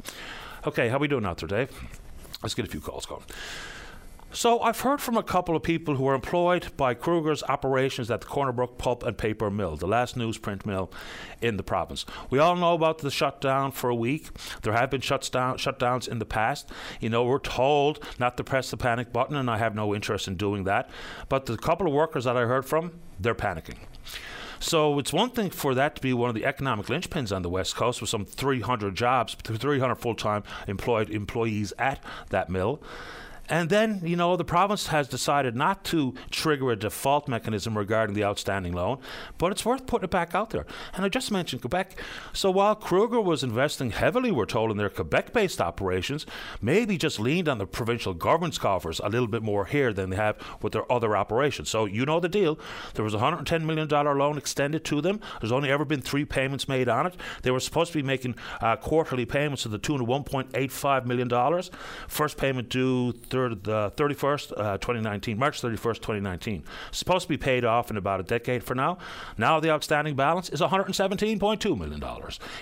Okay, 0.65 0.89
how 0.89 0.97
are 0.97 0.99
we 0.99 1.07
doing 1.07 1.25
out 1.25 1.37
there, 1.37 1.47
Dave? 1.47 1.71
Let's 2.43 2.53
get 2.53 2.65
a 2.65 2.69
few 2.69 2.81
calls 2.81 3.05
going. 3.05 3.23
So 4.37 4.59
I've 4.59 4.81
heard 4.81 5.01
from 5.01 5.17
a 5.17 5.23
couple 5.23 5.55
of 5.55 5.63
people 5.63 5.95
who 5.95 6.07
are 6.07 6.13
employed 6.13 6.67
by 6.77 6.93
Kruger's 6.93 7.41
operations 7.49 8.11
at 8.11 8.21
the 8.21 8.27
Corner 8.27 8.51
Brook 8.51 8.77
Pulp 8.77 9.01
and 9.01 9.17
Paper 9.17 9.49
Mill, 9.49 9.77
the 9.77 9.87
last 9.87 10.15
newsprint 10.15 10.63
mill 10.63 10.91
in 11.41 11.57
the 11.57 11.63
province. 11.63 12.05
We 12.29 12.37
all 12.37 12.55
know 12.55 12.75
about 12.75 12.99
the 12.99 13.09
shutdown 13.09 13.71
for 13.71 13.89
a 13.89 13.95
week. 13.95 14.29
There 14.61 14.73
have 14.73 14.91
been 14.91 15.01
shuts 15.01 15.31
down, 15.31 15.57
shutdowns 15.57 16.07
in 16.07 16.19
the 16.19 16.25
past. 16.25 16.69
You 16.99 17.09
know, 17.09 17.23
we're 17.23 17.39
told 17.39 17.99
not 18.19 18.37
to 18.37 18.43
press 18.43 18.69
the 18.69 18.77
panic 18.77 19.11
button, 19.11 19.35
and 19.35 19.49
I 19.49 19.57
have 19.57 19.73
no 19.73 19.95
interest 19.95 20.27
in 20.27 20.35
doing 20.35 20.65
that. 20.65 20.87
But 21.29 21.47
the 21.47 21.57
couple 21.57 21.87
of 21.87 21.93
workers 21.93 22.25
that 22.25 22.37
I 22.37 22.41
heard 22.41 22.65
from, 22.65 22.91
they're 23.19 23.33
panicking. 23.33 23.77
So 24.59 24.99
it's 24.99 25.11
one 25.11 25.31
thing 25.31 25.49
for 25.49 25.73
that 25.73 25.95
to 25.95 26.01
be 26.03 26.13
one 26.13 26.29
of 26.29 26.35
the 26.35 26.45
economic 26.45 26.85
linchpins 26.85 27.35
on 27.35 27.41
the 27.41 27.49
West 27.49 27.75
Coast 27.75 28.01
with 28.01 28.11
some 28.11 28.23
300 28.25 28.93
jobs, 28.93 29.35
300 29.43 29.95
full-time 29.95 30.43
employed 30.67 31.09
employees 31.09 31.73
at 31.79 32.03
that 32.29 32.51
mill. 32.51 32.83
And 33.49 33.69
then, 33.69 34.01
you 34.03 34.15
know, 34.15 34.35
the 34.35 34.43
province 34.43 34.87
has 34.87 35.07
decided 35.07 35.55
not 35.55 35.83
to 35.85 36.13
trigger 36.31 36.71
a 36.71 36.75
default 36.75 37.27
mechanism 37.27 37.77
regarding 37.77 38.15
the 38.15 38.23
outstanding 38.23 38.73
loan, 38.73 38.99
but 39.37 39.51
it's 39.51 39.65
worth 39.65 39.85
putting 39.85 40.05
it 40.05 40.11
back 40.11 40.35
out 40.35 40.49
there. 40.49 40.65
And 40.93 41.05
I 41.05 41.09
just 41.09 41.31
mentioned 41.31 41.61
Quebec. 41.61 42.01
So 42.33 42.51
while 42.51 42.75
Kruger 42.75 43.21
was 43.21 43.43
investing 43.43 43.91
heavily, 43.91 44.31
we're 44.31 44.45
told, 44.45 44.71
in 44.71 44.77
their 44.77 44.89
Quebec 44.89 45.33
based 45.33 45.61
operations, 45.61 46.25
maybe 46.61 46.97
just 46.97 47.19
leaned 47.19 47.47
on 47.47 47.57
the 47.57 47.65
provincial 47.65 48.13
government's 48.13 48.57
coffers 48.57 48.99
a 49.03 49.09
little 49.09 49.27
bit 49.27 49.43
more 49.43 49.65
here 49.65 49.93
than 49.93 50.09
they 50.09 50.17
have 50.17 50.37
with 50.61 50.73
their 50.73 50.89
other 50.91 51.15
operations. 51.15 51.69
So 51.69 51.85
you 51.85 52.05
know 52.05 52.19
the 52.19 52.29
deal. 52.29 52.59
There 52.95 53.05
was 53.05 53.13
a 53.13 53.19
$110 53.19 53.63
million 53.63 53.87
loan 53.87 54.37
extended 54.37 54.83
to 54.85 55.01
them. 55.01 55.21
There's 55.39 55.51
only 55.51 55.71
ever 55.71 55.85
been 55.85 56.01
three 56.01 56.25
payments 56.25 56.67
made 56.67 56.89
on 56.89 57.07
it. 57.07 57.15
They 57.43 57.51
were 57.51 57.59
supposed 57.59 57.93
to 57.93 57.97
be 57.97 58.03
making 58.03 58.35
uh, 58.61 58.75
quarterly 58.75 59.25
payments 59.25 59.63
to 59.63 59.69
the 59.69 59.77
tune 59.77 60.01
of 60.01 60.07
$1.85 60.07 61.05
million. 61.05 61.63
First 62.07 62.37
payment 62.37 62.69
due 62.69 63.13
third, 63.37 63.63
the 63.63 63.91
31st, 63.95 64.53
uh, 64.57 64.77
2019, 64.77 65.37
March 65.37 65.61
31st, 65.61 65.95
2019. 65.95 66.63
Supposed 66.91 67.23
to 67.23 67.29
be 67.29 67.37
paid 67.37 67.65
off 67.65 67.91
in 67.91 67.97
about 67.97 68.19
a 68.19 68.23
decade 68.23 68.63
for 68.63 68.75
now. 68.75 68.97
Now 69.37 69.59
the 69.59 69.69
outstanding 69.69 70.15
balance 70.15 70.49
is 70.49 70.61
$117.2 70.61 71.77
million. 71.77 72.03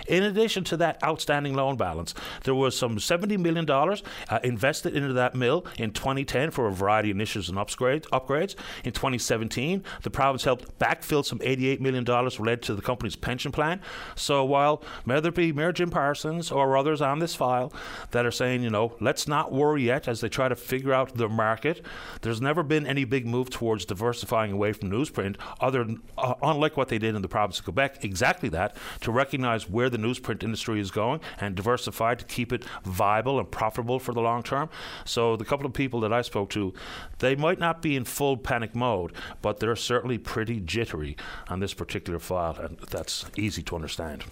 In 0.08 0.22
addition 0.24 0.64
to 0.64 0.76
that 0.78 1.02
outstanding 1.02 1.54
loan 1.54 1.76
balance, 1.76 2.14
there 2.44 2.54
was 2.54 2.76
some 2.76 2.96
$70 2.96 3.38
million 3.38 3.68
uh, 3.70 4.38
invested 4.44 4.94
into 4.94 5.12
that 5.14 5.34
mill 5.34 5.66
in 5.78 5.92
2010 5.92 6.50
for 6.50 6.66
a 6.66 6.72
variety 6.72 7.10
of 7.10 7.16
initiatives 7.16 7.48
and 7.48 7.58
upgrades. 7.58 8.06
upgrades. 8.08 8.54
In 8.84 8.92
2017, 8.92 9.82
the 10.02 10.10
province 10.10 10.44
helped 10.44 10.78
backfill 10.78 11.24
some 11.24 11.38
$88 11.38 11.80
million 11.80 12.04
related 12.04 12.62
to 12.62 12.74
the 12.74 12.82
company's 12.82 13.16
pension 13.16 13.52
plan. 13.52 13.80
So 14.14 14.44
while 14.44 14.82
whether 15.04 15.30
it 15.30 15.34
be 15.34 15.52
Mayor 15.52 15.72
Jim 15.72 15.90
Parsons 15.90 16.50
or 16.50 16.76
others 16.76 17.00
on 17.00 17.18
this 17.18 17.34
file 17.34 17.72
that 18.10 18.26
are 18.26 18.30
saying, 18.30 18.62
you 18.62 18.70
know, 18.70 18.94
let's 19.00 19.26
not 19.26 19.52
worry 19.52 19.84
yet 19.84 20.08
as 20.08 20.20
they 20.20 20.28
try 20.28 20.48
to 20.48 20.56
figure 20.66 20.92
out 20.92 21.16
the 21.16 21.28
market, 21.28 21.84
there's 22.22 22.40
never 22.40 22.62
been 22.62 22.86
any 22.86 23.04
big 23.04 23.26
move 23.26 23.50
towards 23.50 23.84
diversifying 23.84 24.52
away 24.52 24.72
from 24.72 24.90
newsprint, 24.90 25.36
other 25.60 25.86
uh, 26.18 26.34
unlike 26.42 26.76
what 26.76 26.88
they 26.88 26.98
did 26.98 27.14
in 27.14 27.22
the 27.22 27.28
province 27.28 27.58
of 27.58 27.64
Quebec, 27.64 28.04
exactly 28.04 28.48
that, 28.50 28.76
to 29.00 29.12
recognize 29.12 29.68
where 29.68 29.88
the 29.88 29.98
newsprint 29.98 30.42
industry 30.42 30.80
is 30.80 30.90
going 30.90 31.20
and 31.40 31.54
diversify 31.54 32.14
to 32.14 32.24
keep 32.24 32.52
it 32.52 32.64
viable 32.84 33.38
and 33.38 33.50
profitable 33.50 33.98
for 33.98 34.12
the 34.12 34.20
long 34.20 34.42
term. 34.42 34.68
So 35.04 35.36
the 35.36 35.44
couple 35.44 35.66
of 35.66 35.72
people 35.72 36.00
that 36.00 36.12
I 36.12 36.22
spoke 36.22 36.50
to, 36.50 36.74
they 37.18 37.36
might 37.36 37.58
not 37.58 37.82
be 37.82 37.96
in 37.96 38.04
full 38.04 38.36
panic 38.36 38.74
mode, 38.74 39.12
but 39.42 39.60
they're 39.60 39.76
certainly 39.76 40.18
pretty 40.18 40.60
jittery 40.60 41.16
on 41.48 41.60
this 41.60 41.74
particular 41.74 42.18
file, 42.18 42.56
and 42.56 42.78
that's 42.90 43.26
easy 43.36 43.62
to 43.62 43.74
understand. 43.74 44.24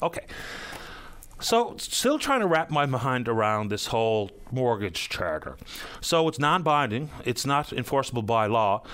Okay. 0.00 0.26
So, 1.42 1.74
still 1.76 2.20
trying 2.20 2.38
to 2.38 2.46
wrap 2.46 2.70
my 2.70 2.86
mind 2.86 3.28
around 3.28 3.68
this 3.68 3.86
whole 3.86 4.30
mortgage 4.52 5.08
charter. 5.08 5.56
So, 6.00 6.28
it's 6.28 6.38
non 6.38 6.62
binding, 6.62 7.10
it's 7.24 7.44
not 7.44 7.72
enforceable 7.72 8.22
by 8.22 8.46
law. 8.46 8.84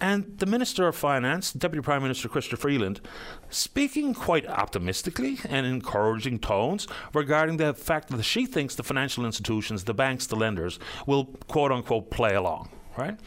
And 0.00 0.38
the 0.38 0.46
Minister 0.46 0.88
of 0.88 0.96
Finance, 0.96 1.52
Deputy 1.52 1.82
Prime 1.82 2.02
Minister 2.02 2.28
Chrystia 2.28 2.58
Freeland, 2.58 3.00
speaking 3.48 4.12
quite 4.12 4.44
optimistically 4.46 5.38
and 5.48 5.64
encouraging 5.64 6.40
tones 6.40 6.88
regarding 7.12 7.58
the 7.58 7.72
fact 7.74 8.08
that 8.08 8.22
she 8.24 8.44
thinks 8.44 8.74
the 8.74 8.82
financial 8.82 9.24
institutions, 9.24 9.84
the 9.84 9.94
banks, 9.94 10.26
the 10.26 10.34
lenders, 10.34 10.80
will 11.06 11.26
quote 11.46 11.70
unquote 11.70 12.10
play 12.10 12.34
along, 12.34 12.70
right? 12.98 13.18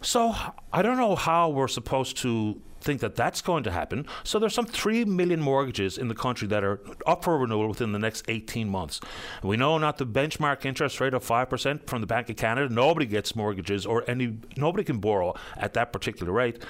So 0.00 0.34
I 0.72 0.80
don't 0.80 0.96
know 0.96 1.14
how 1.16 1.50
we're 1.50 1.68
supposed 1.68 2.16
to 2.18 2.60
think 2.82 3.00
that 3.00 3.16
that's 3.16 3.40
going 3.40 3.64
to 3.64 3.70
happen. 3.70 4.06
So 4.24 4.38
there's 4.38 4.54
some 4.54 4.66
3 4.66 5.04
million 5.04 5.40
mortgages 5.40 5.98
in 5.98 6.08
the 6.08 6.14
country 6.14 6.48
that 6.48 6.64
are 6.64 6.80
up 7.06 7.24
for 7.24 7.38
renewal 7.38 7.68
within 7.68 7.92
the 7.92 7.98
next 7.98 8.24
18 8.28 8.68
months. 8.68 9.00
We 9.42 9.56
know 9.56 9.78
not 9.78 9.98
the 9.98 10.06
benchmark 10.06 10.64
interest 10.64 11.00
rate 11.00 11.14
of 11.14 11.24
5% 11.24 11.86
from 11.86 12.00
the 12.00 12.06
Bank 12.06 12.28
of 12.28 12.36
Canada. 12.36 12.72
Nobody 12.72 13.06
gets 13.06 13.34
mortgages 13.34 13.86
or 13.86 14.04
any 14.08 14.36
nobody 14.56 14.84
can 14.84 14.98
borrow 14.98 15.34
at 15.56 15.74
that 15.74 15.92
particular 15.92 16.32
rate. 16.32 16.62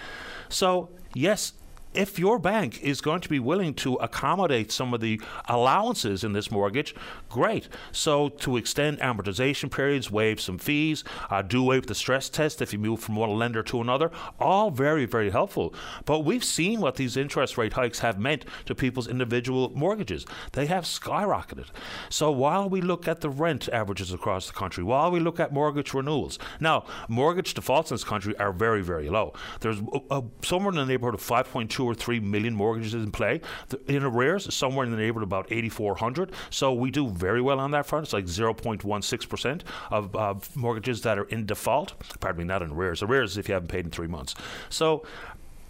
So, 0.48 0.90
yes, 1.14 1.54
if 1.94 2.18
your 2.18 2.38
bank 2.38 2.82
is 2.82 3.00
going 3.00 3.20
to 3.20 3.28
be 3.28 3.38
willing 3.38 3.74
to 3.74 3.94
accommodate 3.96 4.72
some 4.72 4.94
of 4.94 5.00
the 5.00 5.20
allowances 5.48 6.24
in 6.24 6.32
this 6.32 6.50
mortgage, 6.50 6.94
great. 7.32 7.68
So 7.90 8.28
to 8.28 8.56
extend 8.56 8.98
amortization 9.00 9.70
periods, 9.70 10.10
waive 10.10 10.40
some 10.40 10.58
fees, 10.58 11.02
uh, 11.30 11.42
do 11.42 11.62
with 11.62 11.86
the 11.86 11.94
stress 11.94 12.28
test 12.28 12.60
if 12.60 12.72
you 12.72 12.78
move 12.78 13.00
from 13.00 13.16
one 13.16 13.30
lender 13.36 13.62
to 13.64 13.80
another, 13.80 14.10
all 14.38 14.70
very, 14.70 15.06
very 15.06 15.30
helpful. 15.30 15.74
But 16.04 16.20
we've 16.20 16.44
seen 16.44 16.80
what 16.80 16.96
these 16.96 17.16
interest 17.16 17.56
rate 17.56 17.72
hikes 17.72 18.00
have 18.00 18.18
meant 18.18 18.44
to 18.66 18.74
people's 18.74 19.08
individual 19.08 19.72
mortgages. 19.74 20.26
They 20.52 20.66
have 20.66 20.84
skyrocketed. 20.84 21.68
So 22.10 22.30
while 22.30 22.68
we 22.68 22.82
look 22.82 23.08
at 23.08 23.22
the 23.22 23.30
rent 23.30 23.68
averages 23.70 24.12
across 24.12 24.46
the 24.46 24.52
country, 24.52 24.84
while 24.84 25.10
we 25.10 25.18
look 25.18 25.40
at 25.40 25.52
mortgage 25.52 25.94
renewals, 25.94 26.38
now 26.60 26.84
mortgage 27.08 27.54
defaults 27.54 27.90
in 27.90 27.94
this 27.94 28.04
country 28.04 28.36
are 28.38 28.52
very, 28.52 28.82
very 28.82 29.08
low. 29.08 29.32
There's 29.60 29.80
uh, 29.80 30.00
uh 30.10 30.22
somewhere 30.42 30.70
in 30.70 30.76
the 30.76 30.84
neighborhood 30.84 31.14
of 31.14 31.22
5.2 31.22 31.84
or 31.84 31.94
three 31.94 32.20
million 32.20 32.54
mortgages 32.54 32.94
in 32.94 33.10
play. 33.10 33.40
In 33.88 34.02
arrears, 34.02 34.54
somewhere 34.54 34.84
in 34.84 34.90
the 34.90 34.98
neighborhood 34.98 35.22
of 35.22 35.28
about 35.28 35.46
8,400. 35.50 36.32
So 36.50 36.74
we 36.74 36.90
do 36.90 37.08
very 37.22 37.40
well 37.40 37.60
on 37.60 37.70
that 37.70 37.86
front. 37.86 38.04
It's 38.06 38.12
like 38.12 38.24
0.16% 38.24 39.62
of 39.90 40.16
uh, 40.16 40.34
mortgages 40.56 41.02
that 41.02 41.18
are 41.18 41.24
in 41.24 41.46
default. 41.46 41.94
Pardon 42.18 42.40
me, 42.40 42.44
not 42.44 42.62
in 42.62 42.72
arrears. 42.72 43.00
Arrears 43.00 43.32
is 43.32 43.38
if 43.38 43.48
you 43.48 43.54
haven't 43.54 43.68
paid 43.68 43.84
in 43.84 43.92
three 43.92 44.08
months. 44.08 44.34
So 44.68 45.04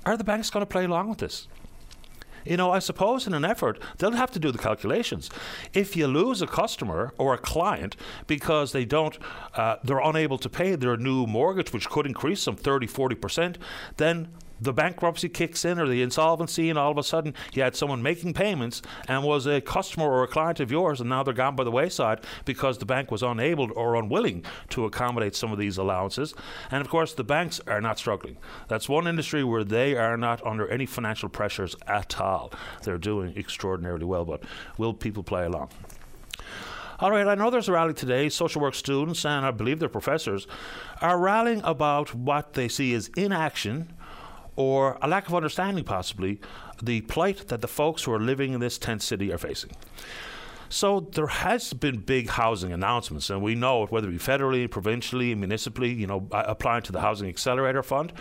are 0.07 0.17
the 0.17 0.25
banks 0.25 0.49
going 0.49 0.63
to 0.63 0.67
play 0.67 0.85
along 0.85 1.11
with 1.11 1.19
this? 1.19 1.49
You 2.45 2.57
know, 2.57 2.73
I 2.73 2.81
suppose 2.81 3.27
in 3.27 3.35
an 3.35 3.45
effort, 3.45 3.79
they'll 3.99 4.13
have 4.13 4.33
to 4.33 4.41
do 4.41 4.51
the 4.51 4.59
calculations. 4.59 5.31
If 5.75 5.95
you 5.95 6.07
lose 6.07 6.43
a 6.43 6.47
customer 6.47 7.13
or 7.19 7.35
a 7.35 7.39
client 7.39 7.97
because 8.27 8.73
they 8.73 8.85
don't, 8.85 9.17
uh, 9.55 9.77
they're 9.85 10.01
unable 10.01 10.39
to 10.39 10.49
pay 10.49 10.75
their 10.75 10.97
new 10.97 11.27
mortgage, 11.27 11.73
which 11.73 11.89
could 11.89 12.07
increase 12.07 12.43
some 12.43 12.57
30, 12.57 12.87
40%, 12.87 13.57
then 13.99 14.29
the 14.63 14.73
bankruptcy 14.73 15.29
kicks 15.29 15.65
in 15.65 15.79
or 15.79 15.89
the 15.89 16.03
insolvency, 16.03 16.71
and 16.71 16.79
all 16.79 16.91
of 16.91 16.99
a 16.99 17.03
sudden 17.03 17.35
you 17.53 17.63
had 17.63 17.75
someone 17.75 18.03
making 18.03 18.33
payments 18.35 18.81
and 19.09 19.25
was 19.25 19.47
a 19.47 19.61
customer 19.61 20.07
or 20.07 20.23
a 20.23 20.29
client 20.29 20.61
of 20.61 20.71
yours, 20.71 21.01
and 21.01 21.11
now 21.11 21.23
they're 21.23 21.35
gone 21.35 21.57
by 21.57 21.65
the 21.65 21.71
wayside 21.71 22.21
because 22.45 22.79
the 22.79 22.87
bank 22.87 23.11
was 23.11 23.23
unable 23.23 23.71
or 23.73 23.97
unwilling 23.97 24.45
to 24.71 24.85
accommodate 24.85 25.35
some 25.35 25.53
of 25.53 25.59
these 25.59 25.79
allowances. 25.79 26.35
And 26.71 26.81
of 26.81 26.89
course, 26.89 27.15
the 27.15 27.25
banks 27.25 27.61
are 27.67 27.81
not 27.81 27.99
struggling. 27.99 28.37
That's 28.69 28.89
one 28.89 29.07
industry 29.07 29.43
where 29.43 29.65
they 29.65 29.97
are 29.97 30.17
not 30.17 30.45
under 30.47 30.69
any 30.69 30.87
financial 30.87 31.29
pressures 31.29 31.75
at 31.87 32.21
all. 32.21 32.53
They're 32.85 32.99
doing 32.99 33.37
extraordinarily 33.37 34.05
well, 34.05 34.25
but 34.25 34.45
will 34.79 34.95
people 34.95 35.23
play 35.23 35.45
along? 35.45 35.71
All 37.01 37.11
right, 37.11 37.27
I 37.27 37.35
know 37.35 37.51
there's 37.51 37.69
a 37.69 37.73
rally 37.73 37.95
today. 37.95 38.29
Social 38.29 38.63
work 38.63 38.77
students 38.77 39.25
and 39.25 39.45
I 39.45 39.51
believe 39.51 39.81
their 39.81 39.89
professors 39.89 40.47
are 41.01 41.19
rallying 41.19 41.61
about 41.65 42.15
what 42.15 42.53
they 42.53 42.69
see 42.69 42.95
as 42.95 43.09
inaction 43.17 43.93
or 44.57 44.99
a 45.01 45.09
lack 45.09 45.29
of 45.29 45.35
understanding, 45.35 45.85
possibly, 45.85 46.41
the 46.83 47.01
plight 47.03 47.49
that 47.49 47.61
the 47.61 47.69
folks 47.69 48.05
who 48.05 48.13
are 48.13 48.21
living 48.21 48.53
in 48.53 48.61
this 48.61 48.79
tent 48.79 49.03
city 49.03 49.33
are 49.33 49.39
facing. 49.39 49.73
So 50.69 51.01
there 51.01 51.27
has 51.27 51.75
been 51.75 51.99
big 51.99 52.31
housing 52.31 52.73
announcements, 52.73 53.29
and 53.29 53.43
we 53.43 53.55
know 53.55 53.87
whether 53.87 54.09
it 54.09 54.13
be 54.13 54.19
federally, 54.19 54.71
provincially, 54.71 55.35
municipally, 55.35 55.93
you 55.93 56.07
know, 56.07 56.27
applying 56.33 56.83
to 56.85 56.93
the 56.93 57.01
Housing 57.01 57.29
Accelerator 57.29 57.83
Fund. 57.83 58.13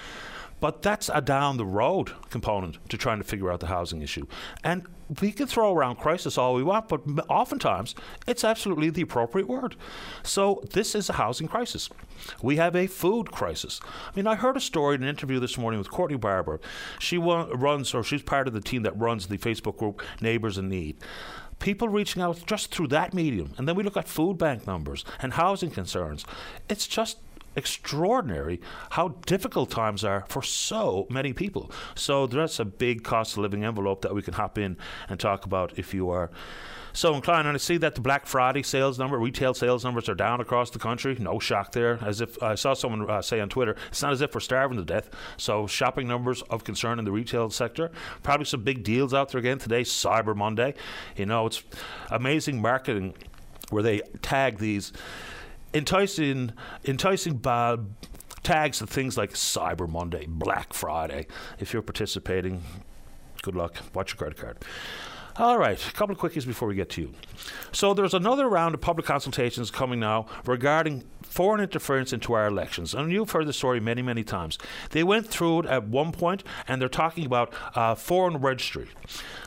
But 0.61 0.81
that's 0.81 1.09
a 1.13 1.19
down 1.19 1.57
the 1.57 1.65
road 1.65 2.13
component 2.29 2.77
to 2.89 2.97
trying 2.97 3.17
to 3.17 3.25
figure 3.25 3.51
out 3.51 3.59
the 3.59 3.67
housing 3.67 4.01
issue. 4.01 4.27
And 4.63 4.87
we 5.19 5.33
can 5.33 5.47
throw 5.47 5.73
around 5.73 5.97
crisis 5.97 6.37
all 6.37 6.53
we 6.53 6.63
want, 6.63 6.87
but 6.87 7.01
oftentimes 7.27 7.95
it's 8.27 8.45
absolutely 8.45 8.89
the 8.89 9.01
appropriate 9.01 9.49
word. 9.49 9.75
So 10.23 10.63
this 10.71 10.95
is 10.95 11.09
a 11.09 11.13
housing 11.13 11.49
crisis. 11.49 11.89
We 12.41 12.55
have 12.55 12.75
a 12.75 12.87
food 12.87 13.31
crisis. 13.31 13.81
I 13.83 14.11
mean, 14.15 14.27
I 14.27 14.35
heard 14.35 14.55
a 14.55 14.61
story 14.61 14.95
in 14.95 15.03
an 15.03 15.09
interview 15.09 15.39
this 15.39 15.57
morning 15.57 15.79
with 15.79 15.91
Courtney 15.91 16.15
Barber. 16.15 16.61
She 16.99 17.17
runs, 17.17 17.93
or 17.93 18.03
she's 18.03 18.21
part 18.21 18.47
of 18.47 18.53
the 18.53 18.61
team 18.61 18.83
that 18.83 18.97
runs 18.97 19.27
the 19.27 19.37
Facebook 19.37 19.77
group 19.77 20.01
Neighbours 20.21 20.57
in 20.57 20.69
Need 20.69 20.97
people 21.59 21.87
reaching 21.87 22.21
out 22.21 22.43
just 22.47 22.73
through 22.73 22.87
that 22.87 23.13
medium. 23.13 23.53
And 23.57 23.67
then 23.67 23.75
we 23.75 23.83
look 23.83 23.95
at 23.95 24.07
food 24.07 24.37
bank 24.37 24.67
numbers 24.67 25.05
and 25.21 25.33
housing 25.33 25.69
concerns. 25.69 26.25
It's 26.67 26.87
just 26.87 27.19
extraordinary 27.55 28.59
how 28.91 29.09
difficult 29.25 29.69
times 29.69 30.03
are 30.03 30.25
for 30.29 30.41
so 30.41 31.07
many 31.09 31.33
people. 31.33 31.71
So 31.95 32.27
that's 32.27 32.59
a 32.59 32.65
big 32.65 33.03
cost 33.03 33.33
of 33.33 33.39
living 33.39 33.63
envelope 33.63 34.01
that 34.01 34.13
we 34.13 34.21
can 34.21 34.33
hop 34.33 34.57
in 34.57 34.77
and 35.09 35.19
talk 35.19 35.45
about 35.45 35.77
if 35.77 35.93
you 35.93 36.09
are 36.09 36.29
so 36.93 37.15
inclined. 37.15 37.47
And 37.47 37.55
I 37.55 37.57
see 37.57 37.77
that 37.77 37.95
the 37.95 38.01
Black 38.01 38.25
Friday 38.25 38.63
sales 38.63 38.99
number, 38.99 39.17
retail 39.17 39.53
sales 39.53 39.83
numbers 39.83 40.09
are 40.09 40.15
down 40.15 40.41
across 40.41 40.69
the 40.69 40.79
country. 40.79 41.15
No 41.19 41.39
shock 41.39 41.71
there. 41.71 41.99
As 42.01 42.21
if 42.21 42.41
I 42.41 42.55
saw 42.55 42.73
someone 42.73 43.09
uh, 43.09 43.21
say 43.21 43.39
on 43.39 43.49
Twitter, 43.49 43.75
it's 43.87 44.01
not 44.01 44.11
as 44.11 44.21
if 44.21 44.33
we're 44.33 44.41
starving 44.41 44.77
to 44.77 44.83
death. 44.83 45.09
So 45.37 45.67
shopping 45.67 46.07
numbers 46.07 46.41
of 46.43 46.63
concern 46.63 46.99
in 46.99 47.05
the 47.05 47.11
retail 47.11 47.49
sector. 47.49 47.91
Probably 48.23 48.45
some 48.45 48.63
big 48.63 48.83
deals 48.83 49.13
out 49.13 49.29
there 49.29 49.39
again 49.39 49.57
today. 49.57 49.81
Cyber 49.81 50.35
Monday. 50.35 50.73
You 51.15 51.25
know, 51.25 51.45
it's 51.45 51.63
amazing 52.09 52.61
marketing 52.61 53.13
where 53.69 53.83
they 53.83 54.01
tag 54.21 54.57
these 54.57 54.91
enticing, 55.73 56.53
enticing 56.85 57.37
bad 57.37 57.87
tags 58.43 58.79
to 58.79 58.87
things 58.87 59.17
like 59.17 59.33
Cyber 59.33 59.87
Monday, 59.87 60.25
Black 60.27 60.73
Friday. 60.73 61.27
If 61.59 61.73
you're 61.73 61.81
participating, 61.81 62.63
good 63.41 63.55
luck. 63.55 63.77
Watch 63.93 64.13
your 64.13 64.17
credit 64.17 64.37
card. 64.37 64.57
All 65.37 65.57
right, 65.57 65.81
a 65.87 65.91
couple 65.93 66.13
of 66.13 66.19
quickies 66.19 66.45
before 66.45 66.67
we 66.67 66.75
get 66.75 66.89
to 66.91 67.01
you. 67.01 67.13
So 67.71 67.93
there's 67.93 68.13
another 68.13 68.49
round 68.49 68.75
of 68.75 68.81
public 68.81 69.05
consultations 69.05 69.71
coming 69.71 69.99
now 69.99 70.25
regarding 70.45 71.03
foreign 71.31 71.61
interference 71.61 72.11
into 72.11 72.33
our 72.33 72.45
elections. 72.45 72.93
And 72.93 73.11
you've 73.11 73.31
heard 73.31 73.47
the 73.47 73.53
story 73.53 73.79
many, 73.79 74.01
many 74.01 74.23
times. 74.23 74.57
They 74.89 75.03
went 75.03 75.27
through 75.27 75.61
it 75.61 75.65
at 75.67 75.87
one 75.87 76.11
point, 76.11 76.43
and 76.67 76.81
they're 76.81 76.89
talking 76.89 77.25
about 77.25 77.53
uh, 77.73 77.95
foreign 77.95 78.37
registry. 78.37 78.89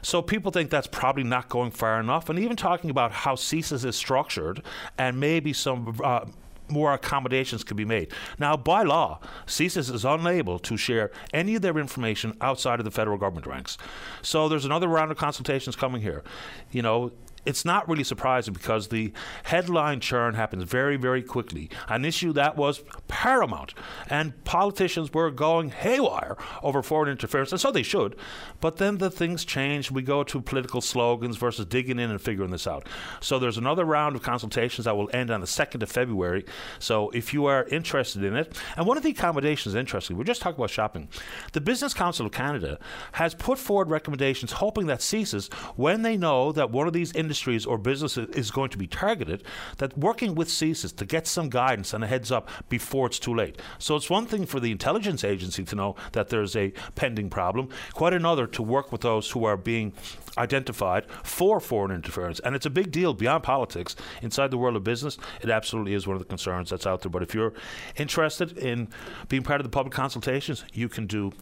So 0.00 0.22
people 0.22 0.50
think 0.50 0.70
that's 0.70 0.86
probably 0.86 1.24
not 1.24 1.50
going 1.50 1.72
far 1.72 2.00
enough, 2.00 2.30
and 2.30 2.38
even 2.38 2.56
talking 2.56 2.88
about 2.88 3.12
how 3.12 3.34
CSIS 3.34 3.84
is 3.84 3.96
structured 3.96 4.62
and 4.98 5.20
maybe 5.20 5.52
some. 5.52 6.00
Uh, 6.02 6.24
more 6.66 6.94
accommodations 6.94 7.62
can 7.62 7.76
be 7.76 7.84
made. 7.84 8.10
Now, 8.38 8.56
by 8.56 8.84
law, 8.84 9.20
CSIS 9.46 9.92
is 9.92 10.02
unable 10.02 10.58
to 10.60 10.78
share 10.78 11.10
any 11.34 11.56
of 11.56 11.60
their 11.60 11.76
information 11.76 12.34
outside 12.40 12.80
of 12.80 12.86
the 12.86 12.90
federal 12.90 13.18
government 13.18 13.46
ranks. 13.46 13.76
So 14.22 14.48
there's 14.48 14.64
another 14.64 14.88
round 14.88 15.10
of 15.10 15.18
consultations 15.18 15.76
coming 15.76 16.00
here. 16.00 16.22
You 16.70 16.80
know, 16.80 17.12
it's 17.44 17.64
not 17.64 17.88
really 17.88 18.04
surprising 18.04 18.54
because 18.54 18.88
the 18.88 19.12
headline 19.44 20.00
churn 20.00 20.34
happens 20.34 20.64
very, 20.64 20.96
very 20.96 21.22
quickly. 21.22 21.70
An 21.88 22.04
issue 22.04 22.32
that 22.32 22.56
was 22.56 22.82
paramount, 23.08 23.74
and 24.08 24.42
politicians 24.44 25.12
were 25.12 25.30
going 25.30 25.70
haywire 25.70 26.36
over 26.62 26.82
foreign 26.82 27.10
interference, 27.10 27.52
and 27.52 27.60
so 27.60 27.70
they 27.70 27.82
should. 27.82 28.16
But 28.60 28.76
then 28.76 28.98
the 28.98 29.10
things 29.10 29.44
change. 29.44 29.90
We 29.90 30.02
go 30.02 30.24
to 30.24 30.40
political 30.40 30.80
slogans 30.80 31.36
versus 31.36 31.66
digging 31.66 31.98
in 31.98 32.10
and 32.10 32.20
figuring 32.20 32.50
this 32.50 32.66
out. 32.66 32.88
So 33.20 33.38
there's 33.38 33.58
another 33.58 33.84
round 33.84 34.16
of 34.16 34.22
consultations 34.22 34.86
that 34.86 34.96
will 34.96 35.10
end 35.12 35.30
on 35.30 35.40
the 35.40 35.46
2nd 35.46 35.82
of 35.82 35.90
February. 35.90 36.44
So 36.78 37.10
if 37.10 37.34
you 37.34 37.46
are 37.46 37.64
interested 37.64 38.24
in 38.24 38.36
it, 38.36 38.56
and 38.76 38.86
one 38.86 38.96
of 38.96 39.02
the 39.02 39.10
accommodations, 39.10 39.74
interesting, 39.74 40.16
we're 40.16 40.24
just 40.24 40.40
talking 40.40 40.58
about 40.58 40.70
shopping. 40.70 41.08
The 41.52 41.60
Business 41.60 41.92
Council 41.92 42.26
of 42.26 42.32
Canada 42.32 42.78
has 43.12 43.34
put 43.34 43.58
forward 43.58 43.90
recommendations 43.90 44.52
hoping 44.52 44.86
that 44.86 45.02
ceases 45.02 45.48
when 45.76 46.02
they 46.02 46.16
know 46.16 46.52
that 46.52 46.70
one 46.70 46.86
of 46.86 46.92
these 46.92 47.12
industries 47.12 47.33
industries 47.34 47.66
or 47.66 47.76
businesses 47.76 48.28
is 48.36 48.52
going 48.52 48.70
to 48.70 48.78
be 48.78 48.86
targeted, 48.86 49.42
that 49.78 49.98
working 49.98 50.36
with 50.36 50.46
CSIS 50.46 50.94
to 50.94 51.04
get 51.04 51.26
some 51.26 51.48
guidance 51.48 51.92
and 51.92 52.04
a 52.04 52.06
heads 52.06 52.30
up 52.30 52.48
before 52.68 53.08
it's 53.08 53.18
too 53.18 53.34
late. 53.34 53.60
So 53.80 53.96
it's 53.96 54.08
one 54.08 54.26
thing 54.26 54.46
for 54.46 54.60
the 54.60 54.70
intelligence 54.70 55.24
agency 55.24 55.64
to 55.64 55.74
know 55.74 55.96
that 56.12 56.28
there's 56.28 56.54
a 56.54 56.72
pending 56.94 57.30
problem, 57.30 57.70
quite 57.92 58.14
another 58.14 58.46
to 58.46 58.62
work 58.62 58.92
with 58.92 59.00
those 59.00 59.32
who 59.32 59.44
are 59.46 59.56
being 59.56 59.92
identified 60.38 61.06
for 61.24 61.58
foreign 61.58 61.90
interference. 61.90 62.38
And 62.38 62.54
it's 62.54 62.66
a 62.66 62.70
big 62.70 62.92
deal 62.92 63.14
beyond 63.14 63.42
politics. 63.42 63.96
Inside 64.22 64.52
the 64.52 64.58
world 64.58 64.76
of 64.76 64.84
business, 64.84 65.18
it 65.42 65.50
absolutely 65.50 65.94
is 65.94 66.06
one 66.06 66.14
of 66.14 66.22
the 66.22 66.28
concerns 66.28 66.70
that's 66.70 66.86
out 66.86 67.02
there. 67.02 67.10
But 67.10 67.24
if 67.24 67.34
you're 67.34 67.54
interested 67.96 68.56
in 68.58 68.86
being 69.28 69.42
part 69.42 69.60
of 69.60 69.64
the 69.64 69.70
public 69.70 69.92
consultations, 69.92 70.64
you 70.72 70.88
can 70.88 71.08
do 71.08 71.32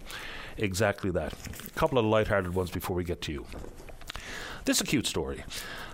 exactly 0.57 1.11
that. 1.11 1.35
A 1.67 1.79
couple 1.79 1.99
of 1.99 2.07
lighthearted 2.07 2.55
ones 2.55 2.71
before 2.71 2.97
we 2.97 3.05
get 3.05 3.21
to 3.23 3.33
you. 3.33 3.47
This 4.65 4.77
is 4.77 4.83
a 4.83 4.87
cute 4.87 5.09
story. 5.09 5.43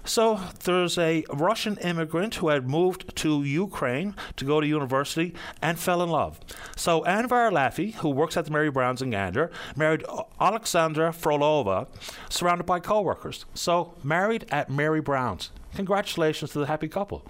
So 0.08 0.40
there's 0.64 0.96
a 0.96 1.22
Russian 1.28 1.76
immigrant 1.82 2.36
who 2.36 2.48
had 2.48 2.66
moved 2.66 3.14
to 3.16 3.44
Ukraine 3.44 4.14
to 4.36 4.46
go 4.46 4.58
to 4.58 4.66
university 4.66 5.34
and 5.60 5.78
fell 5.78 6.02
in 6.02 6.08
love. 6.08 6.40
So 6.76 7.02
Anvar 7.02 7.52
Laffy, 7.52 7.92
who 7.96 8.08
works 8.08 8.34
at 8.38 8.46
the 8.46 8.50
Mary 8.50 8.70
Brown's 8.70 9.02
in 9.02 9.10
Gander, 9.10 9.50
married 9.76 10.06
Alexandra 10.40 11.10
Frolova, 11.10 11.88
surrounded 12.30 12.64
by 12.64 12.80
co-workers. 12.80 13.44
So 13.52 13.92
married 14.02 14.46
at 14.50 14.70
Mary 14.70 15.02
Brown's. 15.02 15.50
Congratulations 15.74 16.52
to 16.52 16.60
the 16.60 16.66
happy 16.66 16.88
couple 16.88 17.26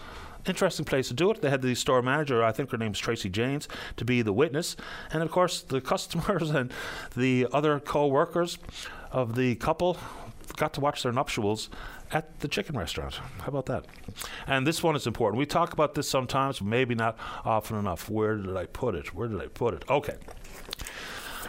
interesting 0.47 0.85
place 0.85 1.09
to 1.09 1.15
do 1.15 1.31
it. 1.31 1.43
They 1.43 1.51
had 1.51 1.61
the 1.61 1.75
store 1.75 2.01
manager, 2.01 2.43
I 2.43 2.53
think 2.53 2.71
her 2.71 2.79
name's 2.79 2.99
Tracy 2.99 3.29
Janes, 3.29 3.69
to 3.99 4.05
be 4.07 4.23
the 4.23 4.33
witness, 4.33 4.77
and 5.13 5.23
of 5.23 5.31
course 5.31 5.61
the 5.61 5.81
customers 5.93 6.49
and 6.49 6.73
the 7.15 7.49
other 7.53 7.79
co-workers 7.81 8.57
of 9.13 9.35
the 9.35 9.57
couple 9.57 9.99
got 10.57 10.73
to 10.75 10.81
watch 10.81 11.03
their 11.03 11.13
nuptials 11.13 11.69
at 12.13 12.41
the 12.41 12.49
chicken 12.49 12.77
restaurant. 12.77 13.15
How 13.15 13.49
about 13.49 13.67
that? 13.67 13.87
And 14.47 14.67
this 14.67 14.83
one 14.83 14.97
is 14.97 15.07
important. 15.07 15.39
We 15.39 15.47
talk 15.47 15.73
about 15.73 15.95
this 15.95 16.09
sometimes, 16.09 16.63
maybe 16.63 16.95
not 16.95 17.19
often 17.45 17.79
enough. 17.79 18.09
Where 18.09 18.37
did 18.37 18.57
I 18.57 18.67
put 18.67 18.95
it? 18.95 19.15
Where 19.15 19.29
did 19.29 19.41
I 19.41 19.47
put 19.47 19.75
it? 19.75 19.85
Okay. 19.91 20.17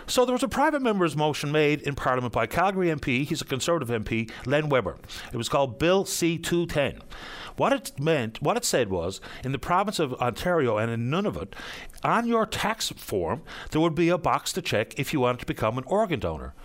So 0.09 0.25
there 0.25 0.33
was 0.33 0.41
a 0.41 0.47
private 0.47 0.81
member's 0.81 1.15
motion 1.15 1.51
made 1.51 1.81
in 1.81 1.93
Parliament 1.93 2.33
by 2.33 2.47
Calgary 2.47 2.87
MP, 2.87 3.27
he's 3.27 3.41
a 3.41 3.45
Conservative 3.45 3.89
MP, 3.89 4.31
Len 4.47 4.67
Webber. 4.67 4.97
It 5.31 5.37
was 5.37 5.49
called 5.49 5.77
Bill 5.77 6.03
C 6.03 6.39
210. 6.39 7.03
What 7.57 7.73
it 7.73 7.99
meant, 7.99 8.41
what 8.41 8.57
it 8.57 8.65
said 8.65 8.89
was, 8.89 9.21
in 9.43 9.51
the 9.51 9.59
province 9.59 9.99
of 9.99 10.15
Ontario 10.15 10.77
and 10.77 10.89
in 10.89 11.11
Nunavut, 11.11 11.53
on 12.03 12.25
your 12.25 12.47
tax 12.47 12.89
form, 12.89 13.43
there 13.69 13.81
would 13.81 13.93
be 13.93 14.09
a 14.09 14.17
box 14.17 14.51
to 14.53 14.63
check 14.63 14.97
if 14.97 15.13
you 15.13 15.19
wanted 15.19 15.41
to 15.41 15.45
become 15.45 15.77
an 15.77 15.83
organ 15.85 16.19
donor 16.19 16.55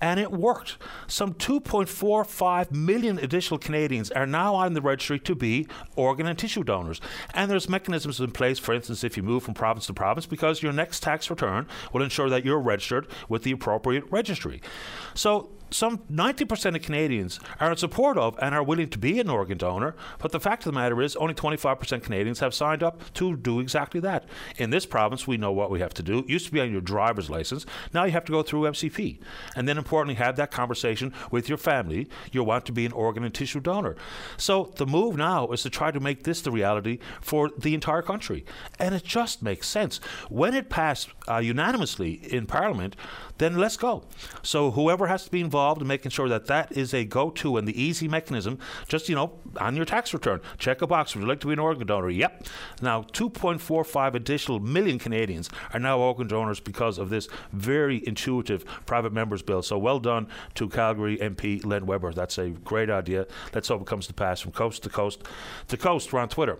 and 0.00 0.20
it 0.20 0.30
worked. 0.30 0.76
Some 1.06 1.34
2.45 1.34 2.72
million 2.72 3.18
additional 3.18 3.58
Canadians 3.58 4.10
are 4.10 4.26
now 4.26 4.54
on 4.54 4.74
the 4.74 4.80
registry 4.80 5.18
to 5.20 5.34
be 5.34 5.66
organ 5.94 6.26
and 6.26 6.38
tissue 6.38 6.64
donors. 6.64 7.00
And 7.34 7.50
there's 7.50 7.68
mechanisms 7.68 8.20
in 8.20 8.30
place, 8.32 8.58
for 8.58 8.74
instance, 8.74 9.04
if 9.04 9.16
you 9.16 9.22
move 9.22 9.42
from 9.42 9.54
province 9.54 9.86
to 9.86 9.94
province, 9.94 10.26
because 10.26 10.62
your 10.62 10.72
next 10.72 11.02
tax 11.02 11.30
return 11.30 11.66
will 11.92 12.02
ensure 12.02 12.28
that 12.30 12.44
you're 12.44 12.60
registered 12.60 13.06
with 13.28 13.42
the 13.42 13.52
appropriate 13.52 14.04
registry. 14.10 14.60
So 15.14 15.50
some 15.70 15.98
90% 16.10 16.76
of 16.76 16.82
Canadians 16.82 17.40
are 17.60 17.70
in 17.70 17.76
support 17.76 18.16
of 18.16 18.38
and 18.40 18.54
are 18.54 18.62
willing 18.62 18.88
to 18.90 18.98
be 18.98 19.18
an 19.18 19.28
organ 19.28 19.58
donor, 19.58 19.94
but 20.18 20.32
the 20.32 20.40
fact 20.40 20.64
of 20.64 20.72
the 20.72 20.78
matter 20.78 21.02
is 21.02 21.16
only 21.16 21.34
25% 21.34 22.02
Canadians 22.02 22.40
have 22.40 22.54
signed 22.54 22.82
up 22.82 23.12
to 23.14 23.36
do 23.36 23.60
exactly 23.60 24.00
that. 24.00 24.24
In 24.56 24.70
this 24.70 24.86
province, 24.86 25.26
we 25.26 25.36
know 25.36 25.52
what 25.52 25.70
we 25.70 25.80
have 25.80 25.94
to 25.94 26.02
do. 26.02 26.20
It 26.20 26.28
used 26.28 26.46
to 26.46 26.52
be 26.52 26.60
on 26.60 26.70
your 26.70 26.80
driver's 26.80 27.28
license. 27.28 27.66
Now 27.92 28.04
you 28.04 28.12
have 28.12 28.24
to 28.26 28.32
go 28.32 28.42
through 28.42 28.62
MCP. 28.62 29.18
And 29.56 29.68
then, 29.68 29.78
importantly, 29.78 30.14
have 30.14 30.36
that 30.36 30.50
conversation 30.50 31.12
with 31.30 31.48
your 31.48 31.58
family. 31.58 32.08
You 32.32 32.44
want 32.44 32.66
to 32.66 32.72
be 32.72 32.86
an 32.86 32.92
organ 32.92 33.24
and 33.24 33.34
tissue 33.34 33.60
donor. 33.60 33.96
So 34.36 34.72
the 34.76 34.86
move 34.86 35.16
now 35.16 35.48
is 35.48 35.62
to 35.62 35.70
try 35.70 35.90
to 35.90 36.00
make 36.00 36.22
this 36.24 36.42
the 36.42 36.50
reality 36.50 36.98
for 37.20 37.50
the 37.58 37.74
entire 37.74 38.02
country. 38.02 38.44
And 38.78 38.94
it 38.94 39.04
just 39.04 39.42
makes 39.42 39.68
sense. 39.68 39.98
When 40.28 40.54
it 40.54 40.70
passed 40.70 41.08
uh, 41.28 41.38
unanimously 41.38 42.20
in 42.32 42.46
Parliament, 42.46 42.94
then 43.38 43.56
let's 43.56 43.76
go. 43.76 44.04
So 44.42 44.70
whoever 44.70 45.08
has 45.08 45.24
to 45.24 45.30
be 45.30 45.40
involved 45.40 45.55
in 45.80 45.86
making 45.86 46.10
sure 46.10 46.28
that 46.28 46.46
that 46.46 46.72
is 46.72 46.94
a 46.94 47.04
go-to 47.04 47.56
and 47.56 47.66
the 47.66 47.80
easy 47.80 48.08
mechanism, 48.08 48.58
just 48.88 49.08
you 49.08 49.14
know, 49.14 49.38
on 49.60 49.76
your 49.76 49.84
tax 49.84 50.12
return, 50.12 50.40
check 50.58 50.82
a 50.82 50.86
box. 50.86 51.14
Would 51.14 51.22
you 51.22 51.28
like 51.28 51.40
to 51.40 51.46
be 51.46 51.52
an 51.52 51.58
organ 51.58 51.86
donor? 51.86 52.10
Yep. 52.10 52.46
Now, 52.82 53.02
2.45 53.02 54.14
additional 54.14 54.60
million 54.60 54.98
Canadians 54.98 55.50
are 55.72 55.80
now 55.80 55.98
organ 55.98 56.28
donors 56.28 56.60
because 56.60 56.98
of 56.98 57.10
this 57.10 57.28
very 57.52 58.06
intuitive 58.06 58.64
private 58.86 59.12
members 59.12 59.42
bill. 59.42 59.62
So 59.62 59.78
well 59.78 59.98
done 59.98 60.28
to 60.54 60.68
Calgary 60.68 61.16
MP 61.18 61.64
Len 61.64 61.86
Webber. 61.86 62.12
That's 62.12 62.38
a 62.38 62.50
great 62.50 62.90
idea. 62.90 63.26
Let's 63.54 63.68
hope 63.68 63.82
it 63.82 63.86
comes 63.86 64.06
to 64.06 64.14
pass 64.14 64.40
from 64.40 64.52
coast 64.52 64.82
to 64.84 64.88
coast 64.88 65.22
to 65.68 65.76
coast. 65.76 66.12
We're 66.12 66.20
on 66.20 66.28
Twitter. 66.28 66.58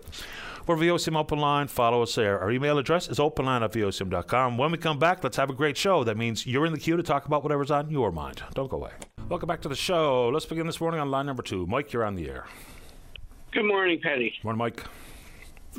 We're 0.66 0.74
VOCM 0.74 1.16
Open 1.16 1.38
Line. 1.38 1.68
Follow 1.68 2.02
us 2.02 2.16
there. 2.16 2.40
Our 2.40 2.50
email 2.50 2.76
address 2.76 3.08
is 3.08 3.18
openline 3.18 3.62
at 3.62 3.70
VOCM.com. 3.70 4.58
When 4.58 4.72
we 4.72 4.78
come 4.78 4.98
back, 4.98 5.22
let's 5.22 5.36
have 5.36 5.48
a 5.48 5.52
great 5.52 5.76
show. 5.76 6.02
That 6.02 6.16
means 6.16 6.44
you're 6.44 6.66
in 6.66 6.72
the 6.72 6.78
queue 6.80 6.96
to 6.96 7.04
talk 7.04 7.26
about 7.26 7.44
whatever's 7.44 7.70
on 7.70 7.88
your 7.88 8.10
mind. 8.10 8.42
Don't 8.52 8.68
go 8.68 8.78
away. 8.78 8.90
Welcome 9.28 9.46
back 9.46 9.60
to 9.60 9.68
the 9.68 9.76
show. 9.76 10.28
Let's 10.28 10.44
begin 10.44 10.66
this 10.66 10.80
morning 10.80 10.98
on 10.98 11.08
line 11.08 11.26
number 11.26 11.44
two. 11.44 11.68
Mike, 11.68 11.92
you're 11.92 12.02
on 12.02 12.16
the 12.16 12.28
air. 12.28 12.46
Good 13.52 13.62
morning, 13.62 14.00
Patty. 14.02 14.34
Morning, 14.42 14.58
Mike. 14.58 14.82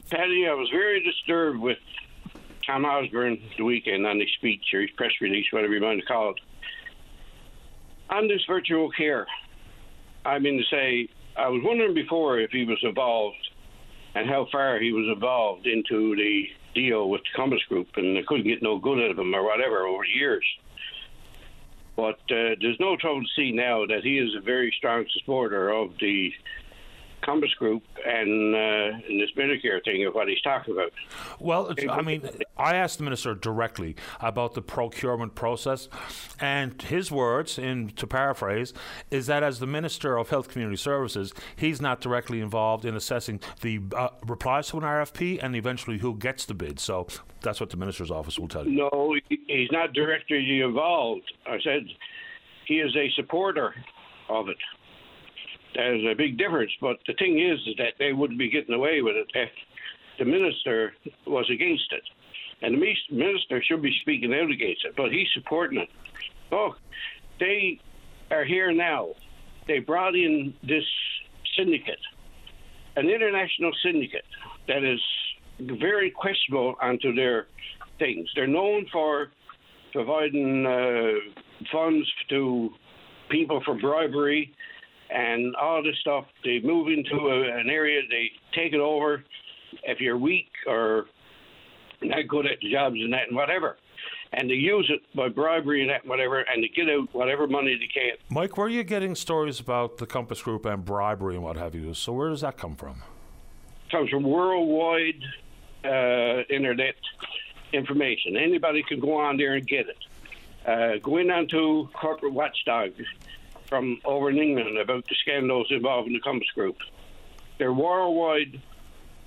Patty, 0.10 0.48
I 0.48 0.54
was 0.54 0.70
very 0.70 1.04
disturbed 1.04 1.60
with 1.60 1.80
Tom 2.66 2.86
Osborne 2.86 3.40
the 3.58 3.66
weekend 3.66 4.08
on 4.08 4.22
his 4.22 4.30
speech 4.38 4.64
or 4.74 4.80
his 4.80 4.92
press 4.92 5.12
release, 5.20 5.48
whatever 5.52 5.74
you 5.74 5.84
want 5.84 6.00
to 6.00 6.06
call 6.06 6.30
it. 6.30 6.40
On 8.10 8.30
this 8.30 8.42
virtual 8.48 8.90
care, 8.92 9.28
I 10.26 10.40
mean 10.40 10.58
to 10.58 10.64
say, 10.74 11.10
I 11.36 11.50
was 11.50 11.62
wondering 11.62 11.94
before 11.94 12.40
if 12.40 12.52
he 12.52 12.64
was 12.64 12.80
involved 12.84 13.36
and 14.18 14.28
how 14.28 14.48
far 14.52 14.80
he 14.80 14.92
was 14.92 15.06
involved 15.14 15.68
into 15.68 16.16
the 16.16 16.50
deal 16.74 17.08
with 17.08 17.22
the 17.22 17.36
Compass 17.36 17.62
Group, 17.70 17.88
and 17.98 18.18
they 18.18 18.24
couldn't 18.24 18.48
get 18.48 18.64
no 18.64 18.80
good 18.80 19.00
out 19.00 19.12
of 19.12 19.20
him 19.20 19.34
or 19.36 19.44
whatever 19.44 19.86
over 19.86 20.04
the 20.04 20.20
years. 20.20 20.46
But 21.96 22.20
uh, 22.32 22.58
there's 22.60 22.80
no 22.80 22.98
trouble 22.98 23.22
to 23.22 23.28
see 23.36 23.52
now 23.52 23.86
that 23.86 24.02
he 24.04 24.18
is 24.18 24.36
a 24.36 24.42
very 24.42 24.74
strong 24.76 25.06
supporter 25.12 25.70
of 25.70 25.92
the 26.00 26.34
Compass 27.28 27.54
Group 27.56 27.84
and, 28.06 28.56
uh, 28.56 28.98
and 29.08 29.20
this 29.20 29.30
Medicare 29.36 29.84
thing 29.84 30.06
of 30.06 30.16
what 30.16 30.30
he's 30.30 30.42
talking 30.42 30.74
about. 30.74 30.94
Well, 31.40 31.76
I 31.90 32.02
mean, 32.02 32.28
I 32.58 32.76
asked 32.76 33.00
the 33.00 33.04
minister 33.04 33.36
directly 33.36 33.98
about 34.22 34.54
the 34.54 34.62
procurement 34.62 35.36
process, 35.36 35.90
and 36.40 36.82
his 36.82 37.12
words, 37.12 37.60
in 37.60 37.90
to 37.98 38.08
paraphrase, 38.08 38.74
is 39.12 39.28
that 39.28 39.44
as 39.44 39.60
the 39.60 39.68
minister 39.68 40.18
of 40.18 40.30
Health 40.30 40.48
Community 40.48 40.78
Services, 40.78 41.34
he's 41.58 41.82
not 41.82 42.00
directly 42.00 42.40
involved 42.40 42.86
in 42.86 42.96
assessing 42.96 43.42
the 43.60 43.82
uh, 43.94 44.10
replies 44.26 44.70
to 44.70 44.78
an 44.78 44.84
RFP 44.84 45.44
and 45.44 45.54
eventually 45.54 45.98
who 45.98 46.16
gets 46.16 46.46
the 46.46 46.54
bid. 46.54 46.80
So 46.80 47.08
that's 47.42 47.60
what 47.60 47.72
the 47.72 47.78
minister's 47.78 48.10
office 48.10 48.40
will 48.40 48.48
tell 48.48 48.66
you. 48.66 48.90
No, 48.92 49.16
he's 49.28 49.72
not 49.72 49.92
directly 49.92 50.62
involved. 50.62 51.30
I 51.46 51.60
said 51.62 51.88
he 52.66 52.76
is 52.76 52.96
a 52.96 53.12
supporter 53.16 53.76
of 54.30 54.48
it. 54.48 54.58
There's 55.78 56.04
a 56.12 56.16
big 56.16 56.40
difference. 56.40 56.72
But 56.82 56.98
the 57.06 57.14
thing 57.14 57.40
is, 57.40 57.60
that 57.78 57.94
they 58.00 58.12
wouldn't 58.12 58.40
be 58.40 58.50
getting 58.50 58.74
away 58.74 59.02
with 59.02 59.16
it 59.16 59.28
if 59.36 59.50
the 60.18 60.26
minister 60.26 60.94
was 61.28 61.48
against 61.52 61.94
it. 61.94 62.02
And 62.64 62.74
the 62.74 62.96
minister 63.12 63.62
should 63.62 63.84
be 63.84 63.96
speaking 64.02 64.34
out 64.34 64.50
against 64.50 64.84
it, 64.86 64.96
but 64.98 65.12
he's 65.12 65.28
supporting 65.36 65.80
it. 65.80 65.90
Oh, 66.52 66.76
they 67.40 67.80
are 68.32 68.44
here 68.44 68.72
now. 68.74 69.10
They 69.68 69.78
brought 69.78 70.16
in 70.16 70.56
this 70.64 70.86
syndicate, 71.56 72.00
an 72.96 73.08
international 73.10 73.72
syndicate 73.84 74.26
that 74.68 74.84
is 74.84 75.00
very 75.60 76.10
questionable 76.10 76.76
onto 76.82 77.14
their 77.14 77.46
things. 78.00 78.28
They're 78.34 78.48
known 78.48 78.88
for 78.92 79.28
providing 79.94 80.66
uh, 80.66 81.20
funds 81.72 82.12
to 82.30 82.72
people 83.30 83.62
for 83.64 83.76
bribery 83.76 84.52
and 85.10 85.56
all 85.56 85.84
this 85.84 85.98
stuff. 86.02 86.26
They 86.44 86.60
move 86.60 86.88
into 86.88 87.16
a, 87.16 87.60
an 87.60 87.70
area, 87.70 88.02
they 88.10 88.32
take 88.54 88.74
it 88.74 88.80
over. 88.80 89.24
If 89.84 90.00
you're 90.00 90.18
weak 90.18 90.50
or 90.66 91.06
not 92.02 92.28
good 92.28 92.46
at 92.46 92.62
jobs 92.62 92.96
and 92.96 93.14
that 93.14 93.28
and 93.28 93.36
whatever. 93.36 93.78
And 94.34 94.50
they 94.50 94.56
use 94.56 94.90
it 94.94 95.02
by 95.16 95.30
bribery 95.30 95.82
and 95.82 95.90
that 95.90 96.02
and 96.02 96.10
whatever, 96.10 96.40
and 96.42 96.62
they 96.62 96.68
get 96.68 96.90
out 96.90 97.14
whatever 97.14 97.48
money 97.48 97.76
they 97.76 97.88
can. 97.88 98.18
Mike, 98.30 98.58
where 98.58 98.68
are 98.68 98.70
you 98.70 98.84
getting 98.84 99.16
stories 99.16 99.60
about 99.60 99.98
the 99.98 100.06
Compass 100.06 100.42
Group 100.42 100.66
and 100.66 100.84
bribery 100.84 101.36
and 101.36 101.44
what 101.44 101.56
have 101.58 101.74
you? 101.74 101.94
So 101.94 102.12
where 102.14 102.30
does 102.30 102.42
that 102.42 102.58
come 102.58 102.76
from? 102.76 103.04
It 103.86 103.92
comes 103.92 104.10
from 104.10 104.24
worldwide 104.24 105.24
uh, 105.86 106.44
internet 106.50 106.96
information. 107.72 108.36
Anybody 108.36 108.84
can 108.84 109.00
go 109.00 109.16
on 109.16 109.38
there 109.38 109.54
and 109.54 109.66
get 109.66 109.86
it. 109.88 109.98
Uh, 110.66 110.98
go 111.02 111.18
in 111.18 111.32
onto 111.32 111.88
corporate 111.94 112.34
watchdog 112.34 112.92
from 113.70 114.00
over 114.06 114.30
in 114.30 114.38
England 114.38 114.78
about 114.78 115.06
the 115.08 115.16
scandals 115.22 115.68
involving 115.70 116.14
the 116.14 116.20
Compass 116.20 116.50
Group. 116.56 116.78
They're 117.58 117.70
a 117.70 117.74
worldwide 117.74 118.62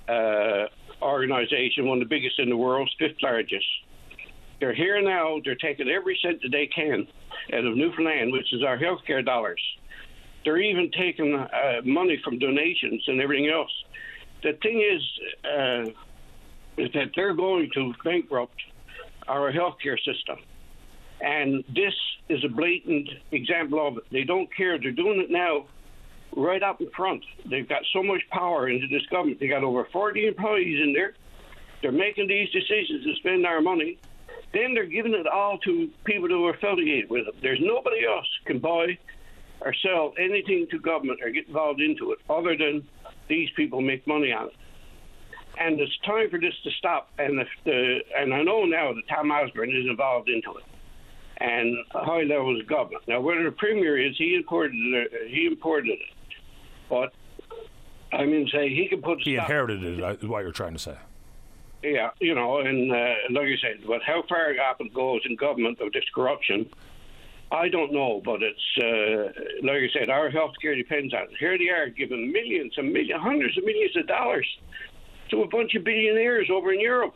uh, 0.07 0.67
organization, 1.01 1.87
one 1.87 2.01
of 2.01 2.07
the 2.07 2.15
biggest 2.15 2.39
in 2.39 2.49
the 2.49 2.57
world, 2.57 2.89
fifth 2.97 3.21
largest. 3.21 3.65
They're 4.59 4.73
here 4.73 5.01
now. 5.01 5.39
They're 5.43 5.55
taking 5.55 5.89
every 5.89 6.17
cent 6.21 6.41
that 6.43 6.51
they 6.51 6.67
can 6.67 7.07
out 7.53 7.65
of 7.65 7.75
Newfoundland, 7.75 8.31
which 8.31 8.53
is 8.53 8.63
our 8.63 8.77
healthcare 8.77 9.25
dollars. 9.25 9.61
They're 10.43 10.59
even 10.59 10.91
taking 10.91 11.35
uh, 11.35 11.81
money 11.83 12.19
from 12.23 12.39
donations 12.39 13.03
and 13.07 13.21
everything 13.21 13.49
else. 13.49 13.71
The 14.43 14.53
thing 14.61 14.81
is, 14.81 15.01
uh, 15.45 16.81
is 16.81 16.91
that 16.93 17.11
they're 17.15 17.33
going 17.33 17.69
to 17.73 17.93
bankrupt 18.03 18.59
our 19.27 19.51
healthcare 19.51 19.97
system. 19.97 20.37
And 21.21 21.63
this 21.73 21.93
is 22.29 22.43
a 22.43 22.49
blatant 22.49 23.09
example 23.31 23.87
of 23.87 23.97
it. 23.97 24.03
They 24.11 24.23
don't 24.23 24.53
care. 24.55 24.79
They're 24.79 24.91
doing 24.91 25.21
it 25.21 25.29
now 25.29 25.65
right 26.35 26.63
up 26.63 26.81
in 26.81 26.89
front. 26.91 27.23
They've 27.45 27.67
got 27.67 27.83
so 27.93 28.01
much 28.01 28.21
power 28.31 28.69
into 28.69 28.87
this 28.87 29.05
government. 29.07 29.39
They 29.39 29.47
got 29.47 29.63
over 29.63 29.87
40 29.91 30.27
employees 30.27 30.81
in 30.81 30.93
there. 30.93 31.13
They're 31.81 31.91
making 31.91 32.27
these 32.27 32.49
decisions 32.49 33.03
to 33.05 33.15
spend 33.15 33.45
our 33.45 33.61
money. 33.61 33.97
Then 34.53 34.73
they're 34.73 34.85
giving 34.85 35.13
it 35.13 35.27
all 35.27 35.57
to 35.59 35.89
people 36.05 36.27
who 36.27 36.45
are 36.45 36.53
affiliated 36.53 37.09
with 37.09 37.25
them. 37.25 37.35
There's 37.41 37.59
nobody 37.61 38.05
else 38.05 38.27
can 38.45 38.59
buy 38.59 38.97
or 39.61 39.73
sell 39.73 40.13
anything 40.17 40.67
to 40.71 40.79
government 40.79 41.19
or 41.21 41.29
get 41.29 41.47
involved 41.47 41.81
into 41.81 42.11
it 42.13 42.19
other 42.29 42.57
than 42.57 42.87
these 43.27 43.49
people 43.55 43.81
make 43.81 44.05
money 44.07 44.31
on 44.31 44.47
it. 44.47 44.55
And 45.59 45.79
it's 45.79 45.97
time 45.99 46.29
for 46.29 46.39
this 46.39 46.53
to 46.63 46.71
stop. 46.71 47.09
And 47.19 47.45
the 47.65 47.99
and 48.17 48.33
I 48.33 48.41
know 48.41 48.65
now 48.65 48.93
that 48.93 49.07
Tom 49.07 49.31
Osborne 49.31 49.69
is 49.69 49.85
involved 49.85 50.29
into 50.29 50.55
it 50.57 50.63
and 51.41 51.75
high 51.91 52.21
levels 52.21 52.61
of 52.61 52.67
government. 52.67 53.03
Now, 53.07 53.19
where 53.19 53.43
the 53.43 53.51
premier 53.51 53.97
is, 53.97 54.15
he 54.17 54.35
imported 54.35 54.75
it. 54.75 55.11
He 55.29 55.47
imported 55.47 55.97
it. 55.99 55.99
But 56.89 57.13
I 58.13 58.25
mean, 58.25 58.47
say 58.51 58.69
he 58.69 58.87
can 58.87 59.01
put. 59.01 59.21
He 59.21 59.35
inherited 59.35 59.83
it. 59.83 59.99
Is 60.21 60.29
what 60.29 60.43
you're 60.43 60.51
trying 60.51 60.73
to 60.73 60.79
say? 60.79 60.97
Yeah, 61.83 62.11
you 62.19 62.35
know, 62.35 62.59
and 62.59 62.91
uh, 62.91 63.13
like 63.31 63.47
you 63.47 63.57
said, 63.57 63.87
but 63.87 64.03
how 64.03 64.23
far 64.29 64.53
Apple 64.55 64.87
goes 64.93 65.21
in 65.27 65.35
government 65.35 65.81
of 65.81 65.91
this 65.93 66.03
corruption, 66.13 66.69
I 67.51 67.69
don't 67.69 67.91
know. 67.91 68.21
But 68.23 68.41
it's 68.43 68.77
uh, 68.77 69.41
like 69.63 69.77
I 69.77 69.89
said, 69.91 70.09
our 70.09 70.29
healthcare 70.29 70.75
depends 70.75 71.13
on 71.13 71.23
it. 71.23 71.29
Here 71.39 71.57
they 71.57 71.69
are 71.69 71.89
giving 71.89 72.31
millions 72.31 72.73
and 72.77 72.93
millions, 72.93 73.19
hundreds 73.21 73.57
of 73.57 73.65
millions 73.65 73.95
of 73.97 74.05
dollars 74.05 74.47
to 75.31 75.41
a 75.41 75.47
bunch 75.47 75.73
of 75.73 75.83
billionaires 75.83 76.49
over 76.51 76.71
in 76.71 76.81
Europe. 76.81 77.15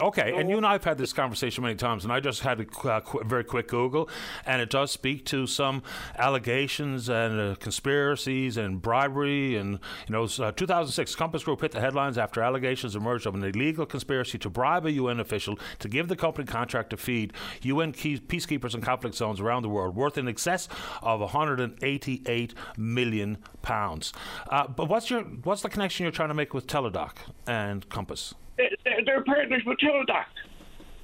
Okay, 0.00 0.32
and 0.34 0.48
you 0.48 0.56
and 0.56 0.64
I 0.64 0.72
have 0.72 0.84
had 0.84 0.96
this 0.96 1.12
conversation 1.12 1.62
many 1.62 1.74
times, 1.74 2.04
and 2.04 2.12
I 2.12 2.18
just 2.18 2.40
had 2.40 2.60
a 2.60 2.88
uh, 2.88 3.00
qu- 3.00 3.22
very 3.24 3.44
quick 3.44 3.68
Google, 3.68 4.08
and 4.46 4.62
it 4.62 4.70
does 4.70 4.90
speak 4.90 5.26
to 5.26 5.46
some 5.46 5.82
allegations 6.18 7.10
and 7.10 7.38
uh, 7.38 7.54
conspiracies 7.56 8.56
and 8.56 8.80
bribery. 8.80 9.56
And 9.56 9.72
you 10.08 10.12
know, 10.12 10.24
uh, 10.24 10.50
2006, 10.52 11.14
Compass 11.14 11.44
Group 11.44 11.60
hit 11.60 11.72
the 11.72 11.80
headlines 11.80 12.16
after 12.16 12.40
allegations 12.40 12.96
emerged 12.96 13.26
of 13.26 13.34
an 13.34 13.44
illegal 13.44 13.84
conspiracy 13.84 14.38
to 14.38 14.48
bribe 14.48 14.86
a 14.86 14.92
UN 14.92 15.20
official 15.20 15.58
to 15.80 15.88
give 15.88 16.08
the 16.08 16.16
company 16.16 16.46
contract 16.46 16.90
to 16.90 16.96
feed 16.96 17.34
UN 17.60 17.92
key- 17.92 18.18
peacekeepers 18.18 18.74
in 18.74 18.80
conflict 18.80 19.14
zones 19.14 19.40
around 19.40 19.62
the 19.62 19.68
world, 19.68 19.94
worth 19.94 20.16
in 20.16 20.26
excess 20.26 20.68
of 21.02 21.20
188 21.20 22.54
million 22.78 23.36
pounds. 23.60 24.14
Uh, 24.48 24.66
but 24.66 24.88
what's 24.88 25.10
your 25.10 25.20
what's 25.22 25.60
the 25.60 25.68
connection 25.68 26.04
you're 26.04 26.12
trying 26.12 26.28
to 26.28 26.34
make 26.34 26.54
with 26.54 26.66
Teladoc 26.66 27.12
and 27.46 27.86
Compass? 27.90 28.34
They're 28.56 29.24
partners 29.24 29.62
with 29.64 29.78
Teladoc. 29.78 30.24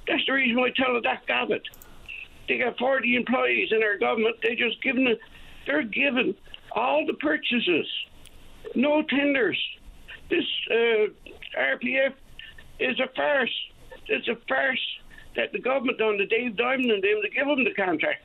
That's 0.07 0.25
the 0.25 0.33
reason 0.33 0.59
why 0.59 0.71
Teladoc 0.71 1.27
got 1.27 1.51
it. 1.51 1.63
They 2.47 2.57
got 2.57 2.77
40 2.77 3.15
employees 3.15 3.69
in 3.71 3.83
our 3.83 3.97
government. 3.97 4.37
They 4.41 4.55
just 4.55 4.81
given. 4.81 5.15
They're 5.65 5.83
given 5.83 6.35
all 6.71 7.05
the 7.05 7.13
purchases, 7.13 7.87
no 8.75 9.03
tenders. 9.03 9.59
This 10.29 10.45
uh, 10.71 11.07
RPF 11.57 12.13
is 12.79 12.99
a 12.99 13.07
farce. 13.15 13.53
It's 14.07 14.27
a 14.27 14.35
farce 14.47 14.81
that 15.35 15.51
the 15.51 15.59
government 15.59 15.99
done 15.99 16.17
to 16.17 16.25
Dave 16.25 16.55
Diamond 16.55 16.91
and 16.91 17.03
them 17.03 17.21
to 17.21 17.29
give 17.29 17.47
them 17.47 17.63
the 17.63 17.73
contract 17.73 18.23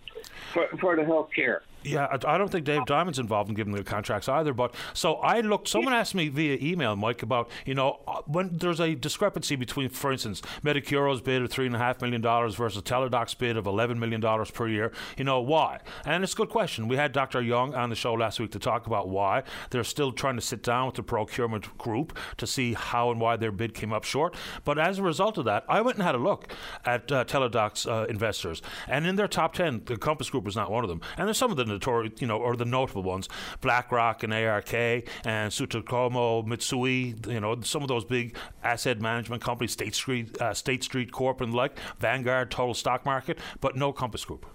for, 0.53 0.69
for 0.81 0.97
the 0.97 1.05
health 1.05 1.29
care. 1.35 1.63
Yeah, 1.85 2.17
I 2.27 2.39
don't 2.39 2.51
think 2.51 2.65
Dave 2.65 2.87
Diamond's 2.87 3.19
involved 3.19 3.51
in 3.51 3.55
giving 3.55 3.75
the 3.75 3.85
contracts 3.85 4.29
either. 4.29 4.55
But 4.55 4.75
so 4.95 5.15
I 5.17 5.41
looked. 5.41 5.69
Someone 5.69 5.93
asked 5.93 6.15
me 6.15 6.29
via 6.29 6.59
email, 6.61 6.97
Mike, 6.97 7.23
about 7.23 7.51
you 7.67 7.75
know 7.75 8.01
uh, 8.09 8.23
when 8.27 8.57
there's 8.57 8.81
a 8.81 8.95
discrepancy 8.95 9.57
between, 9.57 9.89
for 9.91 10.11
instance, 10.11 10.41
Medicuro's 10.63 11.21
bid 11.21 11.43
of 11.43 11.51
three 11.51 11.67
and 11.67 11.75
a 11.75 11.79
half 11.79 12.01
million 12.01 12.21
dollars 12.21 12.55
versus 12.55 12.83
Teladoc's 12.83 13.35
bid 13.35 13.57
of 13.57 13.67
eleven 13.67 13.99
million 13.99 14.21
dollars 14.21 14.51
per 14.51 14.67
year. 14.67 14.93
You 15.19 15.25
know 15.25 15.41
why? 15.41 15.81
And 16.07 16.25
it's 16.25 16.33
a 16.33 16.37
good 16.37 16.49
question. 16.49 16.89
We 16.89 16.97
had 16.97 17.13
Dr. 17.13 17.43
Young 17.43 17.75
on 17.75 17.91
the 17.91 17.97
show 17.97 18.15
last 18.15 18.41
week 18.41 18.53
to 18.53 18.59
talk 18.59 18.87
about 18.87 19.09
why 19.09 19.43
they're 19.71 19.85
still 19.85 20.13
trying 20.13 20.37
to 20.37 20.43
sit 20.43 20.63
down 20.63 20.87
with 20.87 20.95
the 20.95 21.03
procurement 21.03 21.77
group 21.77 22.17
to 22.39 22.47
see 22.47 22.75
how 22.75 23.11
and 23.11 23.21
why 23.21 23.37
their 23.37 23.53
bid 23.53 23.75
came 23.75 23.93
up 23.93 24.05
short. 24.05 24.35
But 24.65 24.79
as 24.79 24.99
a 24.99 25.03
result 25.03 25.39
of 25.39 25.45
that, 25.45 25.65
I 25.69 25.81
went 25.83 25.99
and 25.99 26.07
had 26.07 26.15
a 26.15 26.19
look 26.19 26.53
at 26.85 27.13
uh, 27.13 27.25
Teladoc's 27.25 27.87
uh, 27.87 28.07
investors, 28.09 28.63
and 28.89 29.07
in 29.07 29.17
their 29.17 29.29
top 29.29 29.55
ten, 29.55 29.83
the 29.85 29.97
Compass 29.97 30.31
Group 30.31 30.45
was 30.45 30.57
not 30.57 30.71
one 30.71 30.85
of 30.85 30.89
them. 30.89 31.01
And 31.17 31.27
there's 31.27 31.39
some 31.39 31.51
of 31.51 31.57
the 31.57 31.74
notorious, 31.75 32.21
you 32.21 32.27
know, 32.27 32.39
or 32.39 32.57
the 32.57 32.65
notable 32.65 33.03
ones, 33.03 33.29
BlackRock 33.61 34.23
and 34.23 34.33
ARK 34.33 34.75
and 34.75 35.51
Sumitomo 35.51 36.47
Mitsui, 36.47 37.27
you 37.27 37.41
know, 37.41 37.61
some 37.63 37.83
of 37.83 37.89
those 37.89 38.05
big 38.05 38.37
asset 38.63 39.01
management 39.01 39.43
companies, 39.43 39.73
State 39.73 39.95
Street, 39.95 40.41
uh, 40.41 40.55
State 40.55 40.83
Street 40.83 41.13
Corp 41.13 41.41
and 41.41 41.53
the 41.53 41.57
like, 41.57 41.79
Vanguard, 41.99 42.51
Total 42.51 42.75
Stock 42.75 43.05
Market, 43.05 43.39
but 43.61 43.77
no 43.77 43.93
Compass 43.93 44.25
Group. 44.25 44.47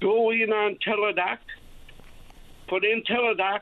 Go 0.00 0.30
in 0.30 0.52
on 0.52 0.76
Teladoc, 0.86 1.38
put 2.68 2.84
in 2.84 3.02
Teladoc 3.02 3.60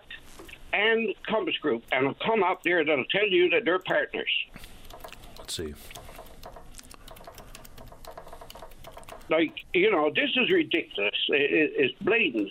and 0.73 1.15
Compass 1.27 1.57
Group, 1.59 1.83
and 1.93 2.03
it'll 2.03 2.27
come 2.27 2.43
up 2.43 2.63
there 2.63 2.85
that'll 2.85 3.05
tell 3.07 3.29
you 3.29 3.49
that 3.51 3.65
they're 3.65 3.79
partners. 3.79 4.31
Let's 5.39 5.55
see. 5.55 5.75
Like, 9.29 9.55
you 9.73 9.91
know, 9.91 10.11
this 10.15 10.31
is 10.37 10.51
ridiculous. 10.51 11.15
It, 11.29 11.73
it's 11.77 11.99
blatant. 12.01 12.51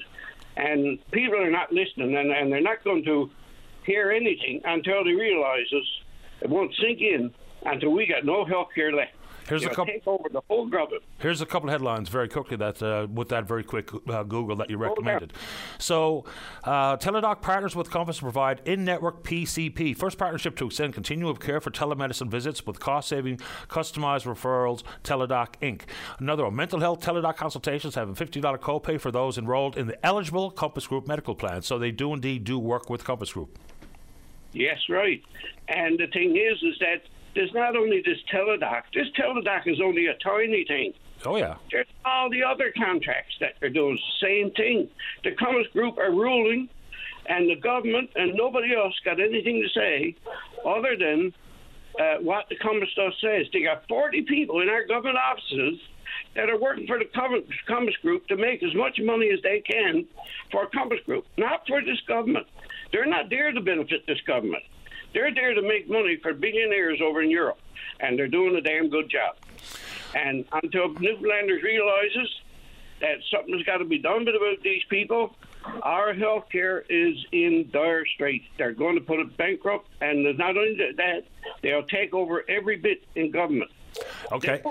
And 0.58 1.00
people 1.12 1.42
are 1.42 1.52
not 1.52 1.72
listening, 1.72 2.16
and, 2.16 2.32
and 2.32 2.52
they're 2.52 2.62
not 2.62 2.84
going 2.84 3.04
to 3.06 3.30
hear 3.86 4.12
anything 4.12 4.62
until 4.64 5.04
they 5.04 5.12
realize 5.12 5.66
this. 5.72 5.84
It 6.42 6.50
won't 6.50 6.74
sink 6.82 7.02
in 7.02 7.34
until 7.66 7.92
we 7.92 8.08
got 8.08 8.26
no 8.26 8.46
health 8.46 8.70
care 8.74 8.94
left. 8.94 9.12
Here's 9.48 9.62
you 9.62 9.70
a 9.70 9.74
couple. 9.74 9.94
Take 9.94 10.08
over 10.08 10.28
the 10.30 10.42
whole 10.48 10.66
government. 10.66 11.04
Here's 11.20 11.42
a 11.42 11.46
couple 11.46 11.70
of 11.70 11.74
headlines 11.74 12.10
very 12.10 12.28
quickly 12.28 12.58
that 12.58 12.82
uh, 12.82 13.08
with 13.12 13.30
that 13.30 13.48
very 13.48 13.64
quick 13.64 13.90
uh, 14.10 14.24
Google 14.24 14.56
that 14.58 14.70
you 14.70 14.78
recommended. 14.78 15.34
So, 15.78 16.26
uh, 16.64 16.98
Teladoc 16.98 17.42
partners 17.42 17.76
with 17.76 17.92
Compass 17.92 18.18
to 18.18 18.24
provide 18.24 18.62
in-network 18.66 19.24
PCP, 19.24 19.96
first 19.96 20.18
partnership 20.18 20.56
to 20.58 20.68
extend 20.68 20.94
continuum 20.94 21.32
of 21.32 21.40
care 21.40 21.62
for 21.62 21.70
telemedicine 21.70 22.30
visits 22.30 22.66
with 22.66 22.80
cost-saving, 22.80 23.38
customized 23.70 24.26
referrals. 24.26 24.84
Teladoc 25.04 25.56
Inc. 25.62 25.82
Another 26.20 26.46
one, 26.46 26.56
mental 26.56 26.80
health 26.80 27.02
Teladoc 27.02 27.36
consultations 27.36 27.96
have 27.96 28.10
a 28.10 28.14
$50 28.14 28.42
copay 28.60 29.00
for 29.00 29.12
those 29.12 29.38
enrolled 29.38 29.78
in 29.78 29.88
the 29.88 30.06
eligible 30.06 30.50
Compass 30.50 30.88
Group 30.88 31.08
medical 31.08 31.36
plan. 31.36 31.62
So 31.62 31.78
they 31.78 31.92
do 31.92 32.14
indeed 32.14 32.44
do 32.44 32.58
work 32.58 32.90
with 32.90 33.04
Compass 33.04 33.34
Group. 33.34 33.60
Yes, 34.54 34.78
right. 34.90 35.22
And 35.68 36.00
the 36.00 36.08
thing 36.08 36.38
is, 36.38 36.62
is 36.64 36.80
that 36.80 37.02
there's 37.36 37.54
not 37.54 37.76
only 37.76 38.02
this 38.04 38.18
Teladoc. 38.34 38.84
This 38.94 39.08
Teladoc 39.20 39.68
is 39.68 39.80
only 39.82 40.08
a 40.08 40.16
tiny 40.16 40.66
thing. 40.66 40.94
Oh 41.26 41.36
yeah. 41.36 41.56
There's 41.72 41.88
all 42.04 42.30
the 42.30 42.44
other 42.44 42.74
contracts 42.76 43.36
that 43.40 43.56
are 43.62 43.70
doing 43.70 43.96
the 43.96 44.26
same 44.26 44.52
thing. 44.52 44.90
The 45.24 45.32
Compass 45.32 45.68
Group 45.74 45.98
are 45.98 46.12
ruling, 46.12 46.70
and 47.28 47.50
the 47.50 47.56
government 47.56 48.10
and 48.16 48.34
nobody 48.36 48.76
else 48.76 48.94
got 49.04 49.20
anything 49.20 49.62
to 49.62 49.70
say 49.70 50.16
other 50.66 50.96
than 50.98 51.34
uh, 52.00 52.18
what 52.22 52.48
the 52.50 52.56
Compass 52.58 52.90
stuff 52.92 53.14
says. 53.22 53.48
They 53.54 53.64
got 53.64 53.88
40 53.88 54.24
people 54.24 54.62
in 54.62 54.70
our 54.70 54.86
government 54.86 55.18
offices 55.18 55.80
that 56.36 56.50
are 56.50 56.60
working 56.60 56.88
for 56.88 57.00
the 57.00 57.06
Compass 57.68 57.96
Group 58.02 58.28
to 58.28 58.38
make 58.38 58.64
as 58.64 58.74
much 58.76 59.00
money 59.02 59.30
as 59.32 59.42
they 59.42 59.62
can 59.62 60.06
for 60.52 60.68
Compass 60.68 61.00
Group, 61.06 61.26
not 61.38 61.68
for 61.68 61.82
this 61.82 62.00
government. 62.08 62.48
They're 62.92 63.06
not 63.06 63.30
there 63.30 63.52
to 63.52 63.62
benefit 63.62 64.06
this 64.08 64.22
government. 64.22 64.64
They're 65.16 65.34
there 65.34 65.54
to 65.54 65.62
make 65.62 65.90
money 65.90 66.18
for 66.22 66.34
billionaires 66.34 67.00
over 67.02 67.22
in 67.22 67.32
Europe, 67.32 67.58
and 68.02 68.20
they're 68.20 68.28
doing 68.28 68.54
a 68.58 68.62
damn 68.62 68.90
good 68.90 69.10
job. 69.10 69.38
And 70.14 70.44
until 70.52 70.90
Newfoundlanders 70.90 71.64
realizes 71.64 72.30
that 73.00 73.20
something's 73.32 73.64
got 73.64 73.78
to 73.78 73.86
be 73.86 73.98
done 73.98 74.28
about 74.28 74.62
these 74.62 74.84
people, 74.90 75.34
our 75.84 76.14
health 76.14 76.50
care 76.52 76.84
is 76.90 77.16
in 77.32 77.70
dire 77.72 78.06
straits. 78.06 78.44
They're 78.58 78.74
going 78.74 78.96
to 78.96 79.02
put 79.02 79.22
it 79.22 79.38
bankrupt, 79.38 79.88
and 80.02 80.38
not 80.38 80.58
only 80.58 80.78
that, 80.98 81.24
they'll 81.64 81.84
take 81.84 82.14
over 82.14 82.44
every 82.50 82.76
bit 82.76 83.04
in 83.16 83.32
government. 83.32 83.72
Okay. 84.32 84.62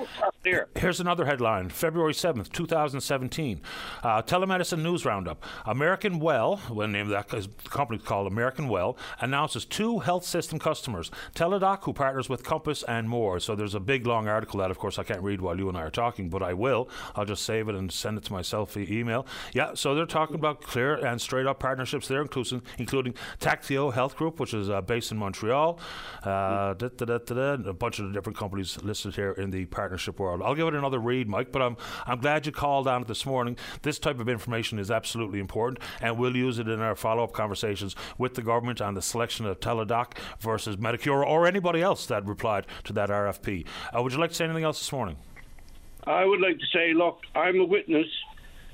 Here's 0.74 1.00
another 1.00 1.24
headline 1.24 1.70
February 1.70 2.12
7th, 2.12 2.52
2017. 2.52 3.60
Uh, 4.02 4.22
telemedicine 4.22 4.82
News 4.82 5.04
Roundup. 5.04 5.44
American 5.64 6.18
Well, 6.18 6.56
when 6.68 6.92
named 6.92 7.10
that 7.12 7.28
the 7.28 7.48
company 7.64 7.98
called 7.98 8.26
American 8.26 8.68
Well, 8.68 8.96
announces 9.20 9.64
two 9.64 10.00
health 10.00 10.24
system 10.24 10.58
customers 10.58 11.10
Teladoc, 11.34 11.84
who 11.84 11.92
partners 11.92 12.28
with 12.28 12.42
Compass, 12.42 12.82
and 12.82 13.08
more. 13.08 13.40
So 13.40 13.54
there's 13.54 13.74
a 13.74 13.80
big 13.80 14.06
long 14.06 14.28
article 14.28 14.60
that, 14.60 14.70
of 14.70 14.78
course, 14.78 14.98
I 14.98 15.02
can't 15.02 15.22
read 15.22 15.40
while 15.40 15.58
you 15.58 15.68
and 15.68 15.78
I 15.78 15.82
are 15.82 15.90
talking, 15.90 16.28
but 16.28 16.42
I 16.42 16.52
will. 16.54 16.88
I'll 17.14 17.24
just 17.24 17.44
save 17.44 17.68
it 17.68 17.74
and 17.74 17.90
send 17.90 18.18
it 18.18 18.24
to 18.24 18.32
myself 18.32 18.74
via 18.74 18.86
email. 18.88 19.26
Yeah, 19.52 19.74
so 19.74 19.94
they're 19.94 20.06
talking 20.06 20.34
about 20.34 20.62
clear 20.62 20.94
and 20.94 21.20
straight 21.20 21.46
up 21.46 21.60
partnerships 21.60 22.08
there, 22.08 22.22
including, 22.22 22.62
including 22.78 23.14
Tactio 23.40 23.92
Health 23.92 24.16
Group, 24.16 24.40
which 24.40 24.54
is 24.54 24.68
uh, 24.68 24.80
based 24.80 25.12
in 25.12 25.18
Montreal, 25.18 25.78
uh, 26.22 26.74
da, 26.74 26.88
da, 26.88 27.18
da, 27.18 27.52
a 27.68 27.72
bunch 27.72 27.98
of 27.98 28.12
different 28.12 28.38
companies 28.38 28.78
listed 28.82 29.13
here 29.14 29.32
in 29.32 29.50
the 29.50 29.66
partnership 29.66 30.18
world. 30.18 30.42
I'll 30.42 30.54
give 30.54 30.68
it 30.68 30.74
another 30.74 30.98
read, 30.98 31.28
Mike, 31.28 31.52
but 31.52 31.62
I'm, 31.62 31.76
I'm 32.06 32.20
glad 32.20 32.46
you 32.46 32.52
called 32.52 32.88
on 32.88 33.02
it 33.02 33.08
this 33.08 33.26
morning. 33.26 33.56
This 33.82 33.98
type 33.98 34.20
of 34.20 34.28
information 34.28 34.78
is 34.78 34.90
absolutely 34.90 35.40
important, 35.40 35.80
and 36.00 36.18
we'll 36.18 36.36
use 36.36 36.58
it 36.58 36.68
in 36.68 36.80
our 36.80 36.94
follow 36.94 37.24
up 37.24 37.32
conversations 37.32 37.96
with 38.18 38.34
the 38.34 38.42
government 38.42 38.80
on 38.80 38.94
the 38.94 39.02
selection 39.02 39.46
of 39.46 39.60
Teladoc 39.60 40.12
versus 40.40 40.78
Medicuro 40.78 41.26
or 41.26 41.46
anybody 41.46 41.82
else 41.82 42.06
that 42.06 42.26
replied 42.26 42.66
to 42.84 42.92
that 42.92 43.10
RFP. 43.10 43.66
Uh, 43.96 44.02
would 44.02 44.12
you 44.12 44.18
like 44.18 44.30
to 44.30 44.36
say 44.36 44.44
anything 44.44 44.64
else 44.64 44.78
this 44.78 44.92
morning? 44.92 45.16
I 46.06 46.24
would 46.24 46.40
like 46.40 46.58
to 46.58 46.66
say, 46.72 46.92
look, 46.92 47.20
I'm 47.34 47.60
a 47.60 47.64
witness 47.64 48.06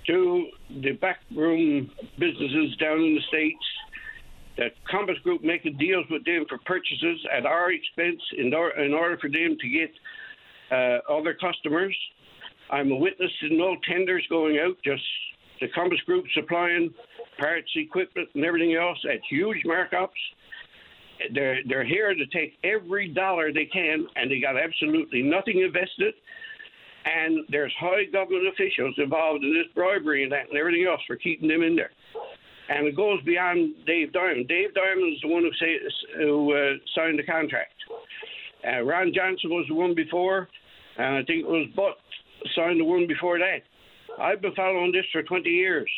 to 0.07 0.47
the 0.83 0.93
backroom 0.93 1.91
businesses 2.19 2.77
down 2.77 3.01
in 3.01 3.15
the 3.15 3.23
States 3.29 3.65
that 4.57 4.73
Compass 4.91 5.19
Group 5.19 5.43
making 5.43 5.77
deals 5.79 6.07
with 6.11 6.25
them 6.25 6.45
for 6.49 6.59
purchases 6.59 7.25
at 7.33 7.47
our 7.47 7.73
expense 7.73 8.21
in, 8.37 8.53
or, 8.53 8.71
in 8.71 8.93
order 8.93 9.17
for 9.17 9.31
them 9.31 9.57
to 9.61 9.69
get 9.69 9.91
uh, 10.71 10.99
other 11.11 11.35
customers. 11.35 11.97
I'm 12.71 12.91
a 12.93 12.97
witness 12.97 13.31
to 13.43 13.55
no 13.55 13.77
tenders 13.89 14.25
going 14.29 14.59
out, 14.59 14.77
just 14.85 15.03
the 15.61 15.69
Compass 15.75 16.01
Group 16.07 16.25
supplying 16.35 16.93
parts, 17.39 17.71
equipment, 17.77 18.29
and 18.35 18.45
everything 18.45 18.75
else 18.75 18.99
at 19.13 19.21
huge 19.29 19.59
markups. 19.67 20.09
They're, 21.35 21.59
they're 21.69 21.85
here 21.85 22.15
to 22.15 22.27
take 22.27 22.55
every 22.65 23.09
dollar 23.09 23.53
they 23.53 23.67
can, 23.67 24.07
and 24.17 24.31
they 24.31 24.41
got 24.41 24.57
absolutely 24.57 25.23
nothing 25.23 25.61
invested. 25.61 26.15
And 27.05 27.45
there's 27.51 27.73
high 27.79 28.05
government 28.13 28.47
officials 28.49 28.95
involved 28.99 29.43
in 29.43 29.53
this 29.53 29.73
bribery 29.75 30.23
and 30.23 30.33
that 30.33 30.49
and 30.49 30.59
everything 30.59 30.87
else 30.87 31.01
for 31.07 31.17
keeping 31.17 31.49
them 31.49 31.63
in 31.63 31.77
there. 31.77 31.91
And 32.69 32.87
it 32.87 32.97
goes 32.97 33.23
beyond 33.25 33.75
Dave 33.87 34.13
Diamond. 34.13 34.49
Dave 34.49 34.75
Diamond 34.75 35.15
is 35.15 35.21
the 35.23 35.29
one 35.29 35.43
who, 35.43 35.51
say, 35.59 35.77
who 36.19 36.55
uh, 36.55 36.75
signed 36.95 37.19
the 37.19 37.25
contract. 37.25 37.73
Uh, 38.67 38.83
Ron 38.83 39.13
Johnson 39.15 39.51
was 39.51 39.67
the 39.69 39.75
one 39.75 39.95
before, 39.95 40.49
and 40.97 41.17
I 41.17 41.23
think 41.25 41.45
it 41.45 41.49
was 41.49 41.67
Butt 41.75 41.99
signed 42.55 42.81
the 42.81 42.85
one 42.85 43.07
before 43.07 43.39
that. 43.39 43.63
I've 44.19 44.41
been 44.41 44.55
following 44.55 44.93
this 44.93 45.07
for 45.13 45.23
20 45.23 45.49
years. 45.49 45.91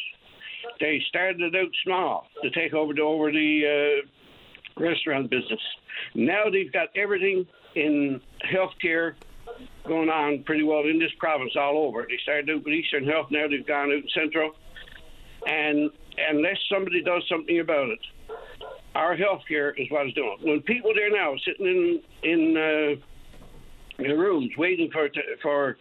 They 0.80 1.02
started 1.08 1.54
out 1.54 1.68
small 1.84 2.26
to 2.42 2.50
take 2.50 2.72
over 2.72 2.94
the 2.94 3.02
over 3.02 3.32
the 3.32 4.02
uh, 4.02 4.80
restaurant 4.80 5.30
business. 5.30 5.60
Now 6.14 6.44
they've 6.50 6.72
got 6.72 6.88
everything 6.96 7.46
in 7.74 8.20
healthcare 8.44 9.14
going 9.86 10.08
on 10.08 10.44
pretty 10.44 10.62
well 10.62 10.80
in 10.80 10.98
this 10.98 11.10
province 11.18 11.52
all 11.58 11.78
over. 11.78 12.06
They 12.08 12.18
started 12.22 12.50
out 12.50 12.64
with 12.64 12.74
Eastern 12.74 13.06
Health, 13.06 13.26
now 13.30 13.48
they've 13.48 13.66
gone 13.66 13.90
out 13.90 13.96
in 13.96 14.08
Central. 14.14 14.52
And 15.46 15.90
unless 16.30 16.58
somebody 16.70 17.02
does 17.02 17.24
something 17.28 17.58
about 17.58 17.88
it, 17.88 17.98
our 18.94 19.16
healthcare 19.16 19.72
is 19.76 19.90
what 19.90 20.06
it's 20.06 20.14
doing. 20.14 20.36
When 20.42 20.60
people 20.62 20.92
there 20.94 21.10
now 21.10 21.34
sitting 21.44 21.66
in 21.66 22.00
in, 22.22 22.56
uh, 22.56 23.02
rooms 23.98 24.50
waiting 24.56 24.90
for 24.92 25.08
for 25.42 25.76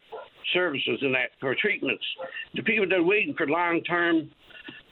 services 0.54 1.00
and 1.02 1.14
that 1.14 1.32
for 1.40 1.56
treatments, 1.56 2.04
the 2.56 2.64
people 2.64 2.88
that 2.88 2.96
are 2.96 3.04
waiting 3.04 3.34
for 3.38 3.48
long 3.48 3.82
term, 3.84 4.30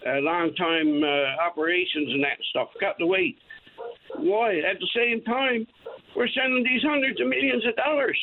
uh, 0.08 0.20
long 0.20 0.54
time 0.56 1.04
uh, 1.04 1.44
operations 1.44 2.10
and 2.14 2.24
that 2.24 2.38
stuff 2.50 2.70
got 2.80 2.98
to 3.00 3.06
wait. 3.06 3.38
Why? 4.18 4.58
At 4.60 4.80
the 4.80 4.90
same 4.96 5.22
time, 5.24 5.66
we're 6.16 6.28
sending 6.30 6.64
these 6.64 6.82
hundreds 6.84 7.20
of 7.22 7.28
millions 7.28 7.66
of 7.66 7.76
dollars 7.76 8.20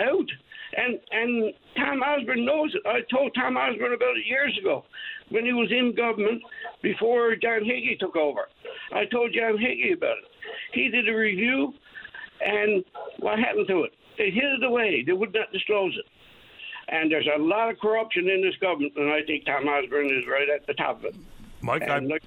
out. 0.00 0.28
And 0.76 0.98
and 1.10 1.54
Tom 1.76 2.02
Osborne 2.02 2.44
knows 2.44 2.74
it. 2.74 2.82
I 2.86 3.00
told 3.10 3.34
Tom 3.34 3.56
Osborne 3.56 3.94
about 3.94 4.16
it 4.18 4.26
years 4.26 4.56
ago 4.60 4.84
when 5.30 5.44
he 5.44 5.52
was 5.52 5.70
in 5.70 5.94
government 5.96 6.42
before 6.82 7.36
John 7.36 7.60
Haggie 7.60 7.96
took 7.98 8.16
over. 8.16 8.48
I 8.92 9.04
told 9.06 9.34
John 9.34 9.56
Haggie 9.56 9.92
about 9.96 10.18
it. 10.18 10.28
He 10.74 10.88
did 10.88 11.08
a 11.08 11.16
review, 11.16 11.72
and 12.40 12.84
what 13.20 13.38
happened 13.38 13.66
to 13.68 13.84
it? 13.84 13.92
They 14.18 14.30
hid 14.30 14.44
it 14.44 14.64
away. 14.64 15.04
They 15.06 15.12
would 15.12 15.32
not 15.32 15.52
disclose 15.52 15.96
it. 15.96 16.04
And 16.88 17.10
there's 17.10 17.28
a 17.34 17.38
lot 17.38 17.70
of 17.70 17.78
corruption 17.78 18.28
in 18.28 18.42
this 18.42 18.56
government, 18.56 18.94
and 18.96 19.10
I 19.10 19.22
think 19.22 19.44
Tom 19.44 19.68
Osborne 19.68 20.06
is 20.06 20.26
right 20.26 20.48
at 20.48 20.66
the 20.66 20.74
top 20.74 20.98
of 20.98 21.04
it. 21.06 21.14
Mike, 21.60 21.82
I, 21.82 21.98
like, 21.98 22.22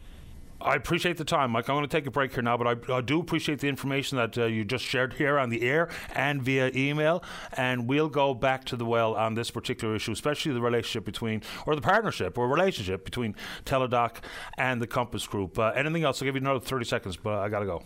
I 0.63 0.75
appreciate 0.75 1.17
the 1.17 1.25
time, 1.25 1.51
Mike. 1.51 1.67
I'm 1.69 1.75
going 1.75 1.87
to 1.87 1.97
take 1.97 2.05
a 2.05 2.11
break 2.11 2.33
here 2.33 2.43
now, 2.43 2.57
but 2.57 2.89
I, 2.89 2.97
I 2.97 3.01
do 3.01 3.19
appreciate 3.19 3.59
the 3.59 3.67
information 3.67 4.17
that 4.17 4.37
uh, 4.37 4.45
you 4.45 4.63
just 4.63 4.85
shared 4.85 5.13
here 5.13 5.39
on 5.39 5.49
the 5.49 5.63
air 5.63 5.89
and 6.13 6.43
via 6.43 6.71
email. 6.75 7.23
And 7.53 7.87
we'll 7.87 8.09
go 8.09 8.33
back 8.33 8.65
to 8.65 8.75
the 8.75 8.85
well 8.85 9.15
on 9.15 9.33
this 9.33 9.49
particular 9.49 9.95
issue, 9.95 10.11
especially 10.11 10.53
the 10.53 10.61
relationship 10.61 11.05
between, 11.05 11.41
or 11.65 11.75
the 11.75 11.81
partnership 11.81 12.37
or 12.37 12.47
relationship 12.47 13.03
between 13.03 13.35
Teladoc 13.65 14.17
and 14.57 14.81
the 14.81 14.87
Compass 14.87 15.25
Group. 15.25 15.57
Uh, 15.57 15.71
anything 15.75 16.03
else? 16.03 16.21
I'll 16.21 16.27
give 16.27 16.35
you 16.35 16.41
another 16.41 16.59
30 16.59 16.85
seconds, 16.85 17.17
but 17.17 17.39
I 17.39 17.49
got 17.49 17.59
to 17.59 17.65
go. 17.65 17.83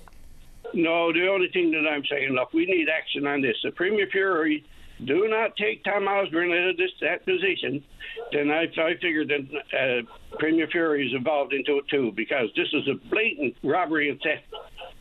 No, 0.76 1.14
the 1.14 1.28
only 1.28 1.48
thing 1.50 1.72
that 1.72 1.88
I'm 1.90 2.04
saying, 2.06 2.34
look, 2.34 2.54
we 2.54 2.66
need 2.66 2.90
action 2.90 3.26
on 3.26 3.42
this. 3.42 3.56
The 3.64 3.72
Premier 3.72 4.08
Furey 4.14 4.64
do 5.06 5.28
not 5.30 5.56
take 5.56 5.84
Tom 5.84 6.08
Osborne 6.08 6.52
out 6.52 6.70
of 6.70 6.78
this 6.78 6.92
that 7.02 7.26
position, 7.26 7.84
then 8.32 8.52
I, 8.52 8.64
I 8.64 8.96
figured 9.02 9.30
that 9.30 10.04
uh, 10.04 10.38
Premier 10.38 10.68
Furey 10.68 11.08
is 11.08 11.14
involved 11.14 11.54
into 11.54 11.78
it 11.78 11.88
too, 11.90 12.12
because 12.16 12.50
this 12.56 12.68
is 12.74 12.88
a 12.88 12.96
blatant 13.10 13.56
robbery 13.64 14.10
and 14.10 14.20
theft 14.22 14.44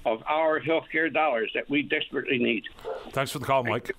of 0.06 0.22
our 0.28 0.60
healthcare 0.60 1.12
dollars 1.12 1.50
that 1.54 1.68
we 1.68 1.82
desperately 1.82 2.38
need. 2.38 2.64
Thanks 3.10 3.32
for 3.32 3.38
the 3.38 3.46
call, 3.46 3.64
Mike. 3.64 3.90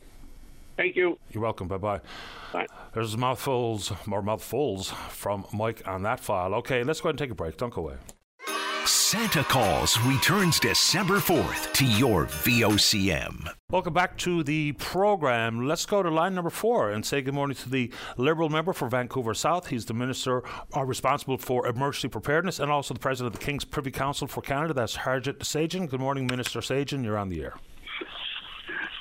Thank 0.78 0.96
you. 0.96 1.18
You're 1.32 1.44
welcome. 1.44 1.68
Bye 1.68 1.78
bye. 1.78 2.02
There's 2.94 3.18
mouthfuls, 3.18 3.92
more 4.06 4.22
mouthfuls 4.22 4.92
from 5.10 5.46
Mike 5.54 5.86
on 5.86 6.04
that 6.04 6.20
file. 6.22 6.54
Okay, 6.56 6.84
let's 6.84 7.02
go 7.02 7.10
ahead 7.10 7.14
and 7.14 7.20
take 7.20 7.32
a 7.32 7.36
break. 7.36 7.58
Don't 7.58 7.74
go 7.74 7.82
away. 7.82 7.96
Santa 8.88 9.43
Calls 9.43 10.00
returns 10.02 10.60
December 10.60 11.15
4th 11.15 11.74
to 11.74 11.86
your 11.86 12.26
VOCM. 12.26 13.52
Welcome 13.71 13.93
back 13.93 14.15
to 14.19 14.43
the 14.43 14.74
program. 14.74 15.65
Let's 15.67 15.86
go 15.88 16.04
to 16.04 16.10
line 16.10 16.36
number 16.36 16.52
four 16.52 16.91
and 16.91 17.04
say 17.04 17.21
good 17.21 17.34
morning 17.34 17.56
to 17.58 17.69
the 17.69 17.91
Liberal 18.17 18.50
member 18.50 18.74
for 18.74 18.88
Vancouver 18.88 19.34
South. 19.34 19.67
He's 19.67 19.86
the 19.86 19.95
Minister 19.95 20.43
uh, 20.76 20.84
responsible 20.84 21.39
for 21.39 21.65
emergency 21.65 22.10
preparedness 22.10 22.60
and 22.60 22.71
also 22.71 22.93
the 22.93 23.00
President 23.00 23.34
of 23.34 23.39
the 23.39 23.45
King's 23.45 23.65
Privy 23.65 23.91
Council 23.91 24.28
for 24.28 24.41
Canada. 24.41 24.74
That's 24.74 24.98
Harjit 24.98 25.39
Sajjan. 25.39 25.89
Good 25.89 26.00
morning, 26.00 26.28
Minister 26.28 26.60
Sajjan. 26.60 27.04
You're 27.04 27.17
on 27.17 27.30
the 27.30 27.41
air. 27.41 27.56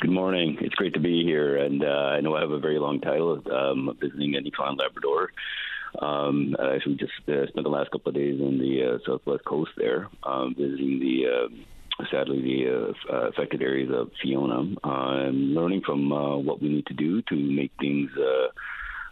Good 0.01 0.11
morning. 0.11 0.57
It's 0.61 0.75
great 0.75 0.95
to 0.95 1.01
be 1.01 1.25
here, 1.25 1.59
and 1.59 1.85
uh, 1.85 1.87
I 1.87 2.21
know 2.21 2.37
I 2.37 2.41
have 2.41 2.51
a 2.51 2.59
very 2.59 2.79
long 2.79 3.01
title 3.01 3.43
um, 3.53 3.97
visiting 4.01 4.33
Newfoundland 4.33 4.79
Labrador. 4.79 5.31
Um, 6.01 6.57
I 6.59 6.75
actually 6.75 6.97
just 6.97 7.13
uh, 7.29 7.47
spent 7.49 7.65
the 7.65 7.71
last 7.71 7.91
couple 7.91 8.11
of 8.11 8.15
days 8.15 8.41
in 8.41 8.59
the 8.59 8.95
uh, 8.95 8.99
southwest 9.07 9.45
coast 9.45 9.71
there, 9.77 10.09
um, 10.25 10.55
visiting 10.59 10.99
the 11.01 11.27
uh, 11.27 12.05
sadly 12.11 12.41
the 12.43 12.95
uh, 13.13 13.29
affected 13.29 13.63
areas 13.63 13.91
of 13.93 14.11
Fiona, 14.23 14.75
uh, 14.83 15.27
and 15.27 15.55
learning 15.55 15.83
from 15.85 16.13
uh, 16.13 16.37
what 16.37 16.61
we 16.61 16.69
need 16.69 16.87
to 16.87 16.95
do 16.95 17.23
to 17.23 17.37
make 17.37 17.71
things 17.79 18.11
uh, 18.19 18.49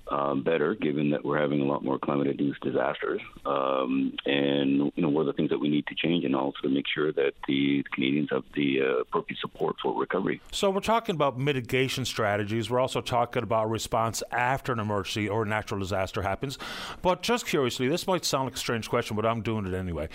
um, 0.09 0.43
better, 0.43 0.75
given 0.75 1.11
that 1.11 1.25
we're 1.25 1.39
having 1.39 1.61
a 1.61 1.65
lot 1.65 1.85
more 1.85 1.99
climate-induced 1.99 2.61
disasters. 2.61 3.21
Um, 3.47 4.15
and 4.27 4.93
you 4.95 5.03
know, 5.03 5.09
what 5.09 5.23
are 5.23 5.25
the 5.27 5.33
things 5.33 5.51
that 5.51 5.59
we 5.59 5.69
need 5.69 5.87
to 5.87 5.95
change, 5.95 6.25
and 6.25 6.35
also 6.37 6.59
to 6.63 6.69
make 6.69 6.87
sure 6.93 7.13
that 7.13 7.33
the 7.49 7.85
Canadians 7.93 8.29
have 8.31 8.45
the 8.55 8.83
uh, 8.83 9.01
appropriate 9.01 9.39
support 9.41 9.77
for 9.83 9.99
recovery. 9.99 10.41
So 10.51 10.71
we're 10.71 10.81
talking 10.81 11.15
about 11.15 11.39
mitigation 11.39 12.05
strategies. 12.05 12.71
We're 12.71 12.81
also 12.81 13.01
talking 13.01 13.43
about 13.43 13.71
response 13.71 14.23
after 14.33 14.73
an 14.73 14.79
emergency 14.79 15.29
or 15.29 15.43
a 15.43 15.47
natural 15.47 15.81
disaster 15.81 16.23
happens. 16.23 16.59
But 17.01 17.23
just 17.23 17.47
curiously, 17.47 17.89
this 17.89 18.07
might 18.07 18.25
sound 18.25 18.47
like 18.47 18.55
a 18.55 18.59
strange 18.59 18.89
question, 18.89 19.17
but 19.17 19.25
I'm 19.25 19.43
doing 19.43 19.67
it 19.67 19.75
anyway. 19.75 20.09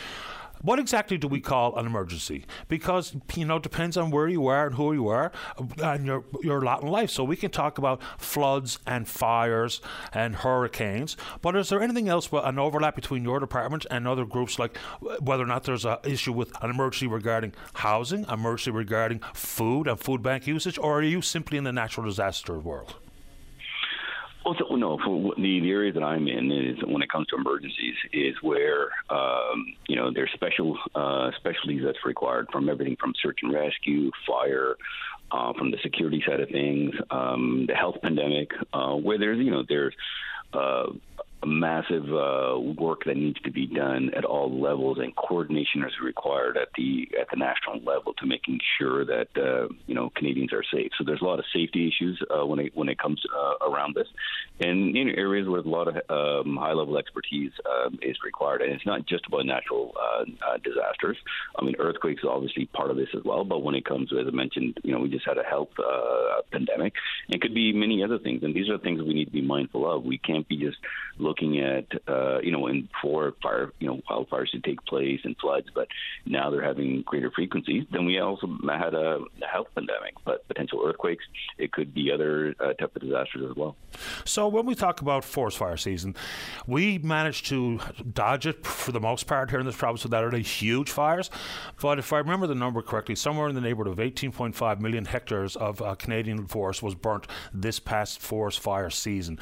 What 0.62 0.80
exactly 0.80 1.18
do 1.18 1.28
we 1.28 1.40
call 1.40 1.76
an 1.78 1.86
emergency? 1.86 2.46
Because 2.68 3.16
you 3.36 3.46
know, 3.46 3.58
it 3.58 3.64
depends 3.64 3.98
on 3.98 4.12
where 4.12 4.28
you 4.28 4.48
are 4.48 4.68
and 4.68 4.76
who 4.76 4.94
you 4.94 5.08
are 5.08 5.32
uh, 5.60 5.64
and 5.82 6.06
your 6.06 6.24
your 6.42 6.62
lot 6.62 6.84
in 6.84 6.90
life. 6.90 7.10
So 7.10 7.24
we 7.24 7.36
can 7.36 7.52
talk 7.52 7.78
about 7.78 8.02
floods 8.18 8.80
and 8.86 9.08
fires 9.08 9.82
and 10.14 10.36
hurricanes. 10.38 11.18
But 11.42 11.56
is 11.56 11.70
there 11.70 11.82
anything 11.82 12.10
else, 12.10 12.30
an 12.32 12.60
overlap 12.60 12.96
between 12.96 13.24
your 13.24 13.40
department 13.40 13.86
and 13.92 14.08
other 14.08 14.26
groups, 14.26 14.60
like 14.60 14.78
whether 15.20 15.44
or 15.44 15.48
not 15.48 15.64
there's 15.64 15.86
an 15.86 15.98
issue 16.04 16.34
with 16.34 16.52
an 16.64 16.70
emergency 16.70 17.08
regarding 17.08 17.54
housing, 17.74 18.26
emergency 18.30 18.72
regarding 18.72 19.22
food 19.34 19.88
and 19.88 20.00
food 20.00 20.22
bank 20.22 20.48
usage, 20.48 20.78
or 20.78 21.00
are 21.00 21.04
you 21.04 21.22
simply 21.22 21.58
in 21.58 21.64
the 21.64 21.72
natural 21.72 22.06
disaster 22.06 22.58
world? 22.60 22.96
Well, 24.48 24.56
so, 24.58 24.76
no, 24.78 24.98
for 25.04 25.34
the, 25.36 25.60
the 25.60 25.70
area 25.72 25.92
that 25.92 26.04
I'm 26.04 26.26
in 26.26 26.50
is 26.54 26.78
when 26.88 27.02
it 27.02 27.10
comes 27.10 27.28
to 27.28 27.36
emergencies 27.36 27.96
is 28.14 28.34
where 28.42 28.92
um, 29.10 29.76
you 29.90 29.98
know 29.98 30.10
there's 30.14 30.30
special 30.34 30.78
uh, 30.96 31.32
specialties 31.36 31.82
that's 31.84 31.98
required 32.06 32.48
from 32.50 32.70
everything 32.70 32.96
from 32.98 33.14
search 33.22 33.40
and 33.44 33.54
rescue, 33.54 34.10
fire, 34.26 34.78
uh, 35.34 35.52
from 35.52 35.72
the 35.72 35.78
security 35.84 36.24
side 36.26 36.40
of 36.40 36.48
things, 36.48 36.96
um, 37.12 37.66
the 37.68 37.76
health 37.76 37.98
pandemic, 38.02 38.52
uh, 38.72 38.94
where 38.94 39.18
there's 39.18 39.38
you 39.38 39.52
know 39.52 39.64
there's 39.68 39.94
uh, 40.54 40.86
massive 41.46 42.04
uh, 42.06 42.60
work 42.60 43.04
that 43.06 43.16
needs 43.16 43.40
to 43.42 43.52
be 43.52 43.68
done 43.68 44.12
at 44.16 44.26
all 44.26 44.60
levels, 44.60 44.98
and 45.00 45.16
coordination 45.16 45.84
is 45.84 45.94
required 46.04 46.58
at 46.58 46.70
the 46.76 47.08
at 47.20 47.28
the 47.30 47.38
national 47.38 47.80
level 47.84 48.14
to 48.16 48.26
making 48.26 48.60
sure 48.78 49.06
that 49.06 49.28
uh, 49.38 49.68
you 49.86 49.94
know 49.94 50.10
Canadians 50.16 50.52
are 50.52 50.64
safe. 50.74 50.92
So 50.98 51.04
there's 51.04 51.22
a 51.22 51.26
lot 51.26 51.40
of 51.40 51.46
safety 51.54 51.88
issues 51.88 52.20
uh, 52.30 52.46
when 52.46 52.60
it 52.60 52.72
when 52.76 52.90
it 52.90 52.98
comes 52.98 53.22
uh, 53.36 53.70
around 53.70 53.96
this, 53.96 54.08
and 54.60 54.96
in 54.96 55.10
areas 55.10 55.48
where 55.48 55.60
a 55.60 55.64
lot 55.64 55.88
of 55.88 55.96
um, 56.10 56.58
high 56.58 56.74
level 56.74 56.98
expertise 56.98 57.52
um, 57.66 58.00
is 58.02 58.18
required. 58.24 58.62
And 58.62 58.72
it's 58.72 58.86
not 58.86 59.06
just 59.06 59.26
about 59.28 59.46
natural 59.46 59.94
uh, 60.00 60.26
uh, 60.48 60.58
disasters. 60.64 61.18
I 61.58 61.64
mean, 61.64 61.76
earthquakes 61.80 62.24
are 62.24 62.32
obviously 62.32 62.66
part 62.66 62.92
of 62.92 62.98
this 62.98 63.10
as 63.16 63.24
well. 63.24 63.44
But 63.44 63.60
when 63.60 63.76
it 63.76 63.86
comes 63.86 64.12
as 64.12 64.28
I 64.28 64.32
mentioned, 64.32 64.80
you 64.84 64.94
know, 64.94 65.00
we 65.00 65.10
just 65.10 65.26
had 65.26 65.38
a 65.38 65.44
health 65.44 65.70
pandemic. 66.52 66.94
It 67.30 67.42
could 67.42 67.54
be 67.54 67.74
many 67.74 68.04
other 68.04 68.20
things, 68.20 68.44
and 68.44 68.54
these 68.54 68.70
are 68.70 68.78
things 68.78 69.02
we 69.02 69.14
need 69.14 69.26
to 69.26 69.32
be 69.32 69.42
mindful 69.42 69.90
of. 69.90 70.04
We 70.04 70.18
can't 70.18 70.48
be 70.48 70.58
just 70.58 70.78
looking 71.20 71.60
at 71.60 71.86
uh, 72.08 72.40
you 72.40 72.52
know 72.52 72.60
when 72.60 72.90
for 73.02 73.34
fire 73.42 73.72
you 73.80 73.88
know 73.88 74.02
wildfires 74.10 74.52
to 74.52 74.60
take 74.60 74.84
place 74.86 75.22
and 75.24 75.36
floods, 75.38 75.68
but 75.74 75.88
now 76.26 76.50
they're 76.50 76.64
having 76.64 77.04
greater 77.06 77.32
frequencies. 77.32 77.86
Then 77.92 78.06
we 78.06 78.20
also 78.20 78.48
had 78.68 78.94
a, 78.94 79.20
a 79.42 79.48
health 79.48 79.68
pandemic, 79.76 80.14
but 80.26 80.48
potential 80.48 80.84
earthquakes. 80.86 81.24
It 81.58 81.72
could 81.72 81.94
be 81.94 82.12
other 82.12 82.56
uh, 82.60 82.74
type 82.74 82.96
of 82.96 83.02
disasters 83.02 83.50
as 83.50 83.56
well. 83.56 83.76
So 84.26 84.47
when 84.48 84.66
we 84.66 84.76
talk 84.76 85.02
about 85.02 85.24
forest 85.24 85.58
fire 85.58 85.78
season, 85.78 86.16
we 86.66 86.98
managed 87.00 87.48
to 87.48 87.80
dodge 88.14 88.48
it 88.48 88.66
for 88.66 88.92
the 88.92 89.00
most 89.00 89.28
part 89.28 89.50
here 89.50 89.60
in 89.60 89.66
this 89.66 89.76
province 89.76 90.04
without 90.04 90.34
any 90.34 90.44
huge 90.44 90.90
fires. 90.90 91.30
But 91.82 92.00
if 92.00 92.12
I 92.14 92.20
remember 92.20 92.48
the 92.48 92.56
number 92.56 92.82
correctly, 92.82 93.16
somewhere 93.16 93.50
in 93.50 93.56
the 93.56 93.62
neighborhood 93.62 93.98
of 93.98 94.04
18.5 94.04 94.80
million 94.80 95.06
hectares 95.06 95.56
of 95.56 95.82
uh, 95.82 95.96
Canadian 95.96 96.48
forest 96.48 96.84
was 96.84 96.96
burnt 96.96 97.28
this 97.54 97.80
past 97.80 98.20
forest 98.22 98.60
fire 98.60 98.90
season. 98.90 99.40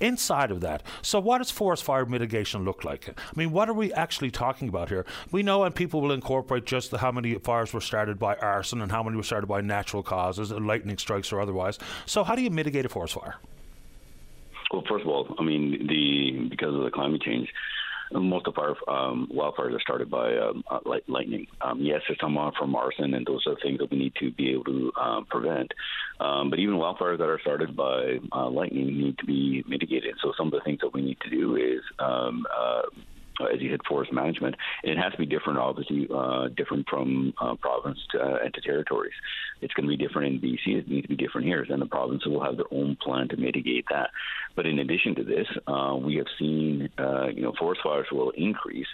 Inside 0.00 0.50
of 0.50 0.60
that, 0.60 0.82
so 1.02 1.20
what 1.20 1.38
does 1.38 1.50
forest 1.50 1.84
fire 1.84 2.06
mitigation 2.06 2.64
look 2.64 2.84
like? 2.84 3.08
I 3.08 3.32
mean, 3.36 3.52
what 3.52 3.68
are 3.68 3.74
we 3.74 3.92
actually 3.92 4.30
talking 4.30 4.68
about 4.68 4.88
here? 4.88 5.06
We 5.30 5.42
know, 5.42 5.64
and 5.64 5.74
people 5.74 6.00
will 6.00 6.12
incorporate 6.12 6.66
just 6.66 6.92
how 6.92 7.12
many 7.12 7.34
fires 7.34 7.72
were 7.72 7.80
started 7.80 8.18
by 8.18 8.36
arson 8.36 8.80
and 8.80 8.90
how 8.90 9.02
many 9.02 9.16
were 9.16 9.22
started 9.22 9.46
by 9.46 9.60
natural 9.60 10.02
causes, 10.02 10.50
lightning 10.50 10.98
strikes 10.98 11.32
or 11.32 11.40
otherwise. 11.40 11.78
So, 12.06 12.24
how 12.24 12.34
do 12.34 12.42
you 12.42 12.50
mitigate 12.50 12.84
a 12.84 12.88
forest 12.88 13.14
fire? 13.14 13.36
Well, 14.72 14.84
first 14.88 15.04
of 15.04 15.08
all, 15.08 15.34
I 15.38 15.42
mean, 15.42 15.86
the 15.88 16.48
because 16.48 16.74
of 16.74 16.82
the 16.82 16.90
climate 16.90 17.22
change, 17.22 17.48
most 18.12 18.46
of 18.46 18.54
our 18.58 18.76
um, 18.88 19.28
wildfires 19.32 19.74
are 19.74 19.80
started 19.80 20.10
by 20.10 20.36
um, 20.36 20.62
uh, 20.70 20.80
light, 20.84 21.08
lightning. 21.08 21.46
Um, 21.60 21.80
yes, 21.80 22.00
there's 22.06 22.18
some 22.20 22.38
from 22.58 22.74
arson, 22.74 23.14
and 23.14 23.26
those 23.26 23.44
are 23.46 23.56
things 23.62 23.78
that 23.78 23.90
we 23.90 23.98
need 23.98 24.14
to 24.20 24.30
be 24.32 24.52
able 24.52 24.64
to 24.64 24.92
um, 25.00 25.26
prevent. 25.26 25.72
Um, 26.20 26.50
but 26.50 26.58
even 26.58 26.76
wildfires 26.76 27.18
that 27.18 27.28
are 27.28 27.40
started 27.40 27.76
by 27.76 28.18
uh, 28.32 28.48
lightning 28.48 28.98
need 28.98 29.18
to 29.18 29.26
be 29.26 29.64
mitigated. 29.68 30.14
So 30.22 30.32
some 30.36 30.48
of 30.48 30.52
the 30.52 30.60
things 30.64 30.78
that 30.82 30.92
we 30.92 31.02
need 31.02 31.18
to 31.20 31.30
do 31.30 31.56
is 31.56 31.80
um, 31.98 32.46
uh, 32.56 32.82
uh, 33.40 33.46
as 33.46 33.60
you 33.60 33.70
hit 33.70 33.80
forest 33.88 34.12
management. 34.12 34.54
It 34.82 34.96
has 34.96 35.12
to 35.12 35.18
be 35.18 35.26
different, 35.26 35.58
obviously, 35.58 36.08
uh, 36.14 36.48
different 36.56 36.88
from 36.88 37.34
uh, 37.40 37.56
province 37.56 37.98
to, 38.12 38.20
uh, 38.20 38.38
and 38.44 38.54
to 38.54 38.60
territories. 38.60 39.12
It's 39.64 39.74
going 39.74 39.88
to 39.88 39.96
be 39.96 40.02
different 40.02 40.34
in 40.34 40.40
BC. 40.40 40.78
It 40.78 40.88
needs 40.88 41.08
to 41.08 41.16
be 41.16 41.22
different 41.22 41.46
here. 41.46 41.64
And 41.68 41.80
the 41.80 41.86
provinces 41.86 42.28
will 42.28 42.44
have 42.44 42.56
their 42.56 42.72
own 42.72 42.96
plan 43.02 43.28
to 43.28 43.36
mitigate 43.36 43.86
that. 43.90 44.10
But 44.56 44.66
in 44.66 44.78
addition 44.78 45.14
to 45.16 45.24
this, 45.24 45.46
uh, 45.66 45.96
we 45.96 46.16
have 46.16 46.26
seen, 46.38 46.88
uh, 46.98 47.28
you 47.28 47.42
know, 47.42 47.52
forest 47.58 47.80
fires 47.82 48.06
will 48.12 48.30
increase, 48.36 48.86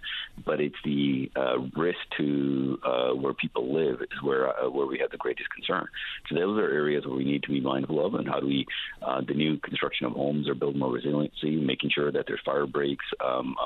but 0.46 0.60
it's 0.60 0.76
the 0.84 1.30
risk 1.76 1.98
to 2.18 2.78
where 3.20 3.34
people 3.34 3.74
live 3.74 4.00
is 4.00 4.22
where 4.22 4.48
where 4.70 4.86
we 4.86 4.98
have 4.98 5.10
the 5.10 5.16
greatest 5.16 5.48
concern. 5.50 5.86
So 6.28 6.34
those 6.36 6.58
are 6.58 6.70
areas 6.70 7.04
where 7.04 7.16
we 7.16 7.24
need 7.24 7.42
to 7.42 7.50
be 7.50 7.60
mindful 7.60 8.04
of, 8.04 8.14
and 8.14 8.26
how 8.26 8.40
do 8.40 8.46
we, 8.46 8.66
the 9.26 9.34
new 9.34 9.58
construction 9.58 10.06
of 10.06 10.12
homes 10.12 10.48
are 10.48 10.54
build 10.54 10.76
more 10.76 10.92
resiliency, 10.92 11.56
making 11.56 11.90
sure 11.94 12.10
that 12.12 12.24
there's 12.26 12.40
fire 12.44 12.66
breaks 12.66 13.04
um, 13.24 13.56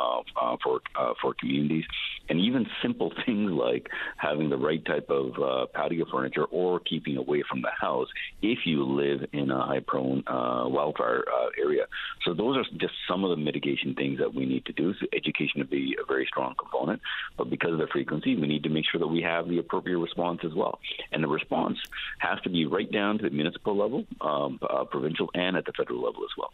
for 0.62 0.80
uh, 0.98 1.14
for 1.20 1.34
communities, 1.34 1.84
and 2.28 2.40
even 2.40 2.66
simple 2.82 3.12
things 3.26 3.50
like 3.50 3.88
having 4.16 4.50
the 4.50 4.56
right 4.56 4.84
type 4.84 5.08
of 5.10 5.32
uh, 5.40 5.66
patio 5.74 6.04
furniture 6.10 6.44
or 6.44 6.80
keeping 6.94 7.16
away 7.16 7.42
from 7.48 7.60
the 7.62 7.70
house 7.70 8.08
if 8.40 8.60
you 8.64 8.84
live 8.84 9.28
in 9.32 9.50
a 9.50 9.60
high 9.66 9.80
prone 9.80 10.22
uh, 10.26 10.64
wildfire 10.66 11.24
uh, 11.28 11.48
area. 11.60 11.86
So 12.24 12.34
those 12.34 12.56
are 12.56 12.64
just 12.78 12.94
some 13.08 13.24
of 13.24 13.30
the 13.30 13.36
mitigation 13.36 13.94
things 13.94 14.18
that 14.20 14.32
we 14.32 14.46
need 14.46 14.64
to 14.66 14.72
do. 14.72 14.94
So 14.94 15.06
education 15.12 15.58
to 15.58 15.64
be 15.64 15.96
a 16.00 16.06
very 16.06 16.26
strong 16.26 16.54
component, 16.56 17.00
but 17.36 17.50
because 17.50 17.72
of 17.72 17.78
the 17.78 17.88
frequency, 17.88 18.36
we 18.36 18.46
need 18.46 18.62
to 18.62 18.68
make 18.68 18.84
sure 18.90 19.00
that 19.00 19.08
we 19.08 19.22
have 19.22 19.48
the 19.48 19.58
appropriate 19.58 19.98
response 19.98 20.40
as 20.44 20.54
well. 20.54 20.78
And 21.10 21.22
the 21.22 21.28
response 21.28 21.78
has 22.18 22.40
to 22.42 22.50
be 22.50 22.64
right 22.66 22.90
down 22.90 23.18
to 23.18 23.24
the 23.24 23.30
municipal 23.30 23.76
level, 23.76 24.06
um, 24.20 24.60
uh, 24.62 24.84
provincial, 24.84 25.30
and 25.34 25.56
at 25.56 25.64
the 25.64 25.72
federal 25.72 26.02
level 26.02 26.22
as 26.22 26.30
well. 26.38 26.52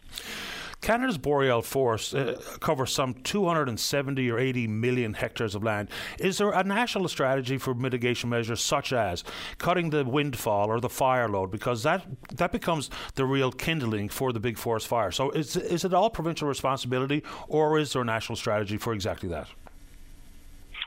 Canada's 0.81 1.17
boreal 1.17 1.61
forest 1.61 2.15
uh, 2.15 2.35
covers 2.59 2.91
some 2.91 3.13
270 3.13 4.31
or 4.31 4.39
80 4.39 4.67
million 4.67 5.13
hectares 5.13 5.55
of 5.55 5.63
land. 5.63 5.89
Is 6.19 6.39
there 6.39 6.51
a 6.51 6.63
national 6.63 7.07
strategy 7.07 7.57
for 7.57 7.73
mitigation 7.73 8.29
measures 8.29 8.61
such 8.61 8.91
as 8.91 9.23
cutting 9.59 9.91
the 9.91 10.03
windfall 10.03 10.69
or 10.69 10.79
the 10.79 10.89
fire 10.89 11.29
load? 11.29 11.51
Because 11.51 11.83
that 11.83 12.05
that 12.35 12.51
becomes 12.51 12.89
the 13.15 13.25
real 13.25 13.51
kindling 13.51 14.09
for 14.09 14.33
the 14.33 14.39
big 14.39 14.57
forest 14.57 14.87
fire. 14.87 15.11
So 15.11 15.29
is 15.31 15.55
is 15.55 15.85
it 15.85 15.93
all 15.93 16.09
provincial 16.09 16.47
responsibility, 16.47 17.23
or 17.47 17.77
is 17.77 17.93
there 17.93 18.01
a 18.01 18.05
national 18.05 18.35
strategy 18.35 18.77
for 18.77 18.93
exactly 18.93 19.29
that? 19.29 19.47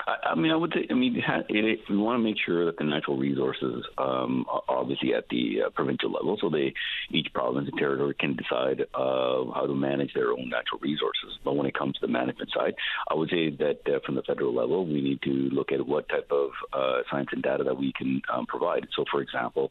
I, 0.06 0.30
I 0.30 0.34
mean, 0.34 0.50
I 0.50 0.56
would 0.56 0.72
say, 0.74 0.86
I 0.90 0.94
mean, 0.94 1.16
it, 1.16 1.46
it, 1.48 1.78
we 1.88 1.96
want 1.96 2.18
to 2.18 2.22
make 2.22 2.36
sure 2.44 2.66
that 2.66 2.76
the 2.76 2.84
natural 2.84 3.16
resources 3.16 3.84
um, 3.98 4.44
are 4.48 4.62
obviously 4.68 5.14
at 5.14 5.28
the 5.28 5.62
uh, 5.66 5.70
provincial 5.70 6.12
level, 6.12 6.36
so 6.40 6.48
they 6.50 6.74
each 7.10 7.28
province 7.32 7.68
and 7.70 7.78
territory 7.78 8.14
can 8.18 8.36
decide 8.36 8.82
uh, 8.94 9.44
how 9.54 9.64
to 9.66 9.74
manage 9.74 10.12
their 10.14 10.32
own 10.32 10.48
natural 10.48 10.80
resources. 10.80 11.38
But 11.44 11.56
when 11.56 11.66
it 11.66 11.74
comes 11.74 11.94
to 11.94 12.06
the 12.06 12.12
management 12.12 12.50
side, 12.56 12.74
I 13.08 13.14
would 13.14 13.30
say 13.30 13.50
that 13.50 13.80
uh, 13.86 14.00
from 14.04 14.14
the 14.16 14.22
federal 14.22 14.54
level, 14.54 14.86
we 14.86 15.00
need 15.00 15.22
to 15.22 15.30
look 15.30 15.72
at 15.72 15.86
what 15.86 16.08
type 16.08 16.30
of 16.30 16.50
uh, 16.72 17.02
science 17.10 17.28
and 17.32 17.42
data 17.42 17.64
that 17.64 17.76
we 17.76 17.92
can 17.96 18.22
um, 18.32 18.46
provide. 18.46 18.86
So, 18.96 19.04
for 19.10 19.20
example. 19.20 19.70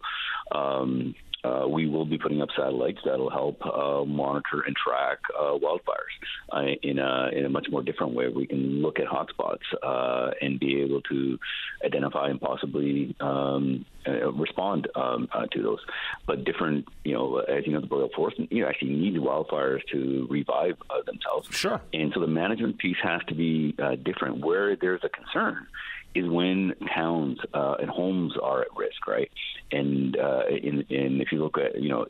Um, 0.54 1.16
uh, 1.44 1.66
we 1.68 1.88
will 1.88 2.06
be 2.06 2.18
putting 2.18 2.42
up 2.42 2.50
satellites 2.56 3.00
that'll 3.06 3.30
help 3.30 3.66
uh, 3.66 4.04
monitor 4.06 4.62
and 4.66 4.76
track 4.76 5.20
uh, 5.38 5.58
wildfires 5.58 6.14
uh, 6.52 6.76
in 6.82 7.00
a 7.00 7.30
in 7.34 7.46
a 7.46 7.50
much 7.50 7.68
more 7.70 7.84
different 7.84 8.14
way. 8.14 8.28
We 8.30 8.48
can 8.48 8.82
look 8.82 9.00
at 9.00 9.08
hotspots 9.08 9.64
uh, 9.82 10.32
and 10.42 10.60
be 10.60 10.82
able 10.82 11.02
to 11.02 11.38
identify 11.86 12.30
and 12.30 12.40
possibly 12.40 13.16
um, 13.20 13.86
uh, 14.08 14.32
respond 14.32 14.88
um, 14.96 15.28
to 15.52 15.62
those. 15.62 15.80
But 16.26 16.46
different, 16.46 16.88
you 17.04 17.14
know, 17.14 17.40
as 17.40 17.66
you 17.66 17.74
know, 17.74 17.82
the 17.82 17.88
boreal 17.88 18.10
forest 18.16 18.40
you 18.50 18.64
know, 18.64 18.70
actually 18.70 18.94
need 18.94 19.16
wildfires 19.16 19.82
to 19.92 20.28
revive 20.30 20.78
themselves. 21.06 21.50
Sure. 21.52 21.82
And 21.94 22.12
so 22.14 22.22
the 22.22 22.28
management 22.28 22.78
piece 22.78 22.98
has 23.04 23.22
to 23.28 23.36
be 23.36 23.76
different. 24.04 24.46
Where 24.46 24.76
there's 24.76 25.04
a 25.04 25.10
concern 25.10 25.68
is 26.16 26.30
when 26.30 26.74
towns 26.94 27.40
uh, 27.54 27.76
and 27.80 27.90
homes 27.90 28.34
are 28.42 28.62
at 28.62 28.68
risk, 28.76 29.08
right? 29.08 29.32
And 29.72 30.18
uh, 30.18 30.44
in, 30.50 30.86
in 30.90 31.22
if 31.22 31.32
you 31.32 31.44
look 31.44 31.58
at 31.58 31.82
you 31.82 31.90
know 31.90 32.06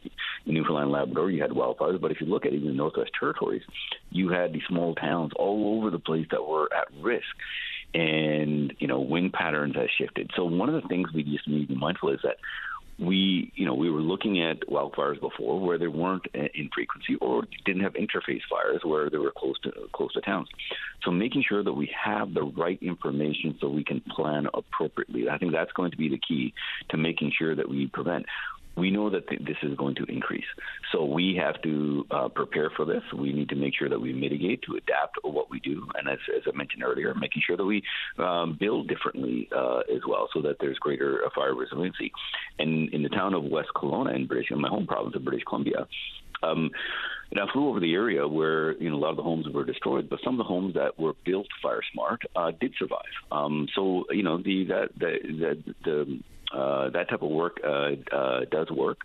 Newfoundland, 0.46 0.92
Labrador, 0.92 1.32
you 1.32 1.42
had 1.42 1.52
wildfires, 1.52 2.00
but 2.02 2.12
if 2.12 2.20
you 2.20 2.28
look 2.28 2.46
at 2.46 2.54
even 2.54 2.68
the 2.68 2.74
Northwest 2.74 3.12
Territories, 3.18 3.64
you 4.12 4.30
had 4.30 4.54
these 4.54 4.64
small 4.68 4.96
towns 4.96 5.32
all 5.36 5.78
over 5.78 5.90
the 5.90 6.00
place 6.00 6.28
that 6.32 6.44
were 6.44 6.70
at 6.74 6.88
risk. 7.02 7.26
And 7.94 8.74
you 8.80 8.88
know, 8.88 9.00
wind 9.00 9.34
patterns 9.34 9.76
have 9.76 9.88
shifted. 9.98 10.32
So 10.36 10.46
one 10.46 10.68
of 10.68 10.82
the 10.82 10.88
things 10.88 11.10
we 11.14 11.24
just 11.24 11.48
need 11.48 11.68
to 11.68 11.74
be 11.74 11.80
mindful 11.80 12.10
is 12.10 12.20
that 12.24 12.38
we, 13.00 13.52
you 13.56 13.66
know, 13.66 13.74
we 13.74 13.90
were 13.90 14.02
looking 14.02 14.44
at 14.44 14.62
wildfires 14.68 15.20
before 15.20 15.60
where 15.60 15.78
they 15.78 15.88
weren't 15.88 16.26
in 16.34 16.70
frequency 16.74 17.16
or 17.22 17.44
didn't 17.66 17.82
have 17.82 17.94
interface 17.94 18.42
fires 18.50 18.82
where 18.84 19.10
they 19.10 19.18
were 19.18 19.34
close 19.36 19.60
to 19.64 19.72
close 19.94 20.14
to 20.14 20.22
towns. 20.22 20.48
So 21.04 21.12
making 21.12 21.44
sure 21.48 21.64
that 21.64 21.74
we 21.74 21.92
have 22.04 22.34
the 22.34 22.44
right 22.44 22.78
information 22.82 23.58
so 23.60 23.68
we 23.68 23.84
can 23.84 24.02
plan 24.16 24.48
appropriately. 24.54 25.28
I 25.30 25.38
think 25.38 25.52
that's 25.54 25.72
going 25.74 25.92
to 25.92 25.98
be 25.98 26.10
the 26.10 26.20
key 26.26 26.54
to 26.90 26.98
making 26.98 27.32
sure 27.38 27.56
that 27.56 27.68
we 27.68 27.88
prevent 27.88 28.26
we 28.76 28.92
know 28.92 29.10
that 29.10 29.28
th- 29.28 29.42
this 29.46 29.58
is 29.62 29.76
going 29.78 29.96
to 29.96 30.04
increase. 30.06 30.46
So 30.92 31.06
we 31.06 31.36
have 31.36 31.62
to 31.62 32.06
uh, 32.12 32.28
prepare 32.30 32.72
for 32.76 32.86
this. 32.86 33.04
We 33.16 33.32
need 33.32 33.50
to 33.50 33.56
make 33.56 33.74
sure 33.78 33.90
that 33.90 34.00
we 34.00 34.14
mitigate 34.14 34.62
to 34.64 34.76
adapt 34.76 35.18
what 35.24 35.50
we 35.50 35.60
do, 35.60 35.88
and 35.96 36.10
as, 36.10 36.20
as 36.36 36.44
I 36.48 36.56
mentioned 36.56 36.84
earlier, 36.84 37.14
making 37.14 37.44
sure 37.46 37.58
that 37.58 37.66
we 37.66 37.84
um, 38.18 38.58
build 38.60 38.88
differently 38.88 39.50
uh, 39.56 39.80
as 39.94 40.02
well, 40.08 40.28
so 40.34 40.42
that 40.42 40.58
there's 40.60 40.78
greater 40.80 41.26
uh, 41.26 41.30
fire 41.36 41.56
resiliency. 41.56 42.12
And 42.60 42.94
in 42.94 43.04
the 43.04 43.10
town 43.10 43.34
of 43.34 43.44
West 43.44 43.70
Kelowna 43.76 44.16
in 44.16 44.28
British, 44.28 44.52
in 44.52 44.62
my 44.62 44.70
home 44.70 44.88
province 44.88 45.16
of 45.16 45.24
British 45.24 45.44
Columbia. 45.48 45.88
Um, 46.42 46.72
and 47.32 47.40
I 47.40 47.52
flew 47.52 47.70
over 47.70 47.80
the 47.80 47.94
area 47.94 48.28
where 48.28 48.80
you 48.80 48.90
know 48.90 48.96
a 48.96 49.00
lot 49.00 49.10
of 49.10 49.18
the 49.18 49.24
homes 49.24 49.48
were 49.52 49.64
destroyed, 49.64 50.08
but 50.08 50.20
some 50.24 50.36
of 50.36 50.38
the 50.38 50.44
homes 50.44 50.76
that 50.76 51.00
were 51.00 51.14
built 51.26 51.48
fire 51.64 51.82
smart 51.92 52.22
uh, 52.36 52.52
did 52.60 52.74
survive. 52.78 53.00
Um, 53.32 53.68
so 53.74 54.06
you 54.12 54.22
know 54.22 54.38
the 54.38 54.66
that 54.66 54.90
the, 54.96 55.18
the, 55.24 55.74
the 55.84 56.20
uh, 56.54 56.90
that 56.92 57.10
type 57.10 57.22
of 57.22 57.30
work 57.30 57.60
uh, 57.66 57.92
uh, 58.16 58.42
does 58.52 58.70
work. 58.70 59.00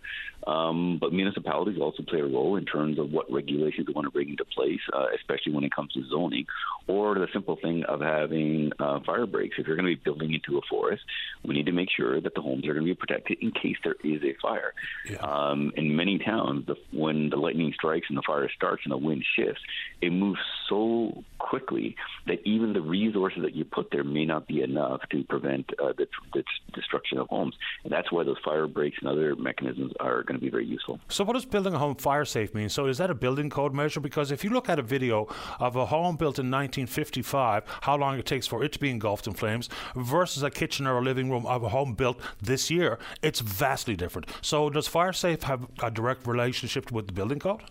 Um, 0.47 0.97
but 1.01 1.11
municipalities 1.11 1.79
also 1.81 2.01
play 2.03 2.21
a 2.21 2.25
role 2.25 2.55
in 2.55 2.65
terms 2.65 2.97
of 2.97 3.11
what 3.11 3.31
regulations 3.31 3.87
they 3.87 3.93
want 3.93 4.05
to 4.05 4.11
bring 4.11 4.29
into 4.29 4.45
place, 4.45 4.79
uh, 4.93 5.07
especially 5.15 5.51
when 5.51 5.63
it 5.63 5.75
comes 5.75 5.91
to 5.93 6.03
zoning, 6.09 6.45
or 6.87 7.15
the 7.15 7.27
simple 7.33 7.57
thing 7.61 7.83
of 7.83 7.99
having 7.99 8.71
uh, 8.79 8.99
fire 9.05 9.25
breaks. 9.25 9.57
If 9.59 9.67
you're 9.67 9.75
going 9.75 9.89
to 9.89 9.95
be 9.95 10.01
building 10.01 10.33
into 10.33 10.57
a 10.57 10.61
forest, 10.69 11.03
we 11.43 11.55
need 11.55 11.65
to 11.65 11.71
make 11.73 11.89
sure 11.95 12.21
that 12.21 12.35
the 12.35 12.41
homes 12.41 12.65
are 12.67 12.73
going 12.73 12.85
to 12.85 12.91
be 12.91 12.95
protected 12.95 13.39
in 13.41 13.51
case 13.51 13.75
there 13.83 13.95
is 14.03 14.23
a 14.23 14.33
fire. 14.41 14.73
Yeah. 15.09 15.17
Um, 15.17 15.73
in 15.75 15.95
many 15.95 16.19
towns, 16.19 16.65
the, 16.67 16.75
when 16.93 17.29
the 17.29 17.37
lightning 17.37 17.73
strikes 17.73 18.07
and 18.09 18.17
the 18.17 18.23
fire 18.25 18.49
starts 18.55 18.83
and 18.85 18.93
the 18.93 18.97
wind 18.97 19.25
shifts, 19.35 19.61
it 20.01 20.11
moves 20.11 20.39
so 20.69 21.23
quickly 21.49 21.95
that 22.27 22.39
even 22.45 22.73
the 22.73 22.81
resources 22.81 23.41
that 23.41 23.55
you 23.55 23.65
put 23.65 23.89
there 23.91 24.03
may 24.03 24.23
not 24.23 24.47
be 24.47 24.61
enough 24.61 25.01
to 25.09 25.23
prevent 25.23 25.69
uh, 25.81 25.93
the, 25.97 26.07
the 26.33 26.43
destruction 26.73 27.17
of 27.17 27.27
homes. 27.27 27.55
And 27.83 27.91
that's 27.91 28.11
why 28.11 28.23
those 28.23 28.37
fire 28.45 28.67
breaks 28.67 28.97
and 28.99 29.09
other 29.09 29.35
mechanisms 29.35 29.93
are 29.99 30.21
going 30.23 30.39
to 30.39 30.43
be 30.43 30.51
very 30.51 30.65
useful. 30.65 30.99
So, 31.09 31.23
what 31.23 31.33
does 31.33 31.45
building 31.45 31.73
a 31.73 31.79
home 31.79 31.95
fire 31.95 32.25
safe 32.25 32.53
mean? 32.53 32.69
So, 32.69 32.85
is 32.85 32.99
that 32.99 33.09
a 33.09 33.15
building 33.15 33.49
code 33.49 33.73
measure? 33.73 33.99
Because 33.99 34.31
if 34.31 34.43
you 34.43 34.51
look 34.51 34.69
at 34.69 34.77
a 34.77 34.83
video 34.83 35.27
of 35.59 35.75
a 35.75 35.87
home 35.87 36.15
built 36.15 36.37
in 36.37 36.51
1955, 36.51 37.63
how 37.81 37.97
long 37.97 38.19
it 38.19 38.25
takes 38.25 38.45
for 38.45 38.63
it 38.63 38.71
to 38.73 38.79
be 38.79 38.89
engulfed 38.91 39.25
in 39.25 39.33
flames, 39.33 39.69
versus 39.95 40.43
a 40.43 40.51
kitchen 40.51 40.85
or 40.85 40.99
a 40.99 41.01
living 41.01 41.29
room 41.31 41.45
of 41.47 41.63
a 41.63 41.69
home 41.69 41.95
built 41.95 42.19
this 42.41 42.69
year, 42.69 42.99
it's 43.23 43.39
vastly 43.39 43.95
different. 43.95 44.29
So, 44.41 44.69
does 44.69 44.87
fire 44.87 45.13
safe 45.13 45.43
have 45.43 45.67
a 45.81 45.89
direct 45.89 46.27
relationship 46.27 46.91
with 46.91 47.07
the 47.07 47.13
building 47.13 47.39
code? 47.39 47.61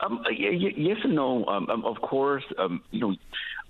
Um, 0.00 0.22
yes 0.30 0.98
and 1.04 1.14
no. 1.14 1.44
Um, 1.46 1.68
um, 1.70 1.84
of 1.84 2.00
course, 2.00 2.44
um, 2.58 2.82
you 2.90 3.00
know, 3.00 3.14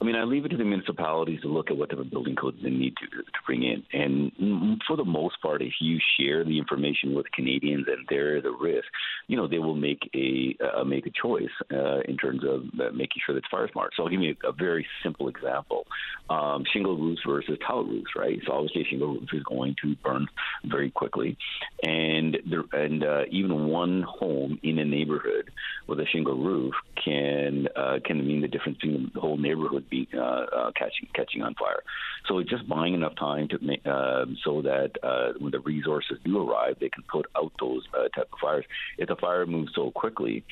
I 0.01 0.05
mean, 0.05 0.17
I 0.17 0.25
leave 0.25 0.45
it 0.45 0.49
to 0.49 0.57
the 0.57 0.65
municipalities 0.65 1.41
to 1.43 1.49
look 1.49 1.71
at 1.71 1.77
what 1.77 1.91
type 1.91 1.99
of 1.99 2.11
building 2.11 2.37
codes 2.37 2.59
they 2.63 2.71
need 2.71 2.95
to, 2.97 3.07
to 3.07 3.39
bring 3.47 3.63
in. 3.63 3.83
And 3.93 4.81
for 4.87 4.97
the 4.97 5.05
most 5.05 5.41
part, 5.41 5.63
if 5.63 5.73
you 5.81 5.99
share 6.19 6.45
the 6.45 6.59
information 6.59 7.15
with 7.15 7.31
Canadians 7.33 7.87
and 7.89 8.05
they're 8.09 8.43
the 8.43 8.51
risk, 8.51 8.87
you 9.29 9.37
know, 9.37 9.49
they 9.49 9.61
will 9.61 9.77
make 9.77 10.11
a 10.15 10.57
uh, 10.63 10.85
make 10.85 11.07
a 11.07 11.11
choice 11.11 11.49
uh, 11.73 12.01
in 12.09 12.17
terms 12.17 12.43
of 12.45 12.63
uh, 12.81 12.93
making 12.93 13.23
sure 13.25 13.35
that's 13.35 13.47
fire 13.51 13.69
smart. 13.73 13.93
So 13.97 14.03
I'll 14.03 14.11
give 14.11 14.21
you 14.21 14.35
a, 14.45 14.49
a 14.49 14.53
very 14.53 14.87
simple 15.03 15.29
example: 15.29 15.87
um, 16.29 16.65
shingle 16.73 16.97
roofs 16.97 17.23
versus 17.27 17.57
tile 17.67 17.85
roofs, 17.85 18.11
right? 18.17 18.39
So 18.47 18.53
obviously, 18.53 18.85
shingle 18.91 19.15
roof 19.15 19.29
is 19.33 19.43
going 19.45 19.77
to 19.83 19.97
burn 20.05 20.27
very 20.65 20.91
quickly, 20.91 21.39
and 21.83 22.37
there, 22.51 22.65
and 22.73 23.05
uh, 23.05 23.23
even 23.31 23.69
one 23.69 24.03
home 24.03 24.59
in 24.63 24.79
a 24.79 24.85
neighborhood 24.85 25.51
with 25.87 26.01
a 26.01 26.07
shingle 26.13 26.37
roof 26.37 26.75
can 27.03 27.69
uh, 27.77 27.99
can 28.05 28.27
mean 28.27 28.43
the 28.43 28.49
difference 28.49 28.79
between 28.79 29.11
the 29.15 29.21
whole 29.21 29.39
neighborhood 29.39 29.84
be 29.91 30.09
uh, 30.15 30.21
uh, 30.21 30.71
catching 30.77 31.09
catching 31.15 31.43
on 31.43 31.55
fire. 31.55 31.83
So 32.29 32.39
it's 32.39 32.51
just 32.51 32.69
buying 32.69 32.95
enough 32.95 33.15
time 33.17 33.49
to 33.49 33.59
make 33.61 33.83
uh, 33.87 34.27
so 34.45 34.63
that 34.63 34.93
uh, 35.03 35.33
when 35.39 35.53
the 35.53 35.61
resources 35.61 36.19
do 36.25 36.39
arrive, 36.39 36.77
they 36.81 36.89
can 36.89 37.05
put 37.11 37.27
out 37.37 37.53
those 37.61 37.83
uh, 37.95 38.09
type 38.09 38.29
of 38.33 38.39
fires. 38.41 38.65
If 38.99 39.09
the 39.09 39.17
fire 39.17 39.47
moves 39.47 39.73
so 39.75 39.91
quickly, 39.91 40.45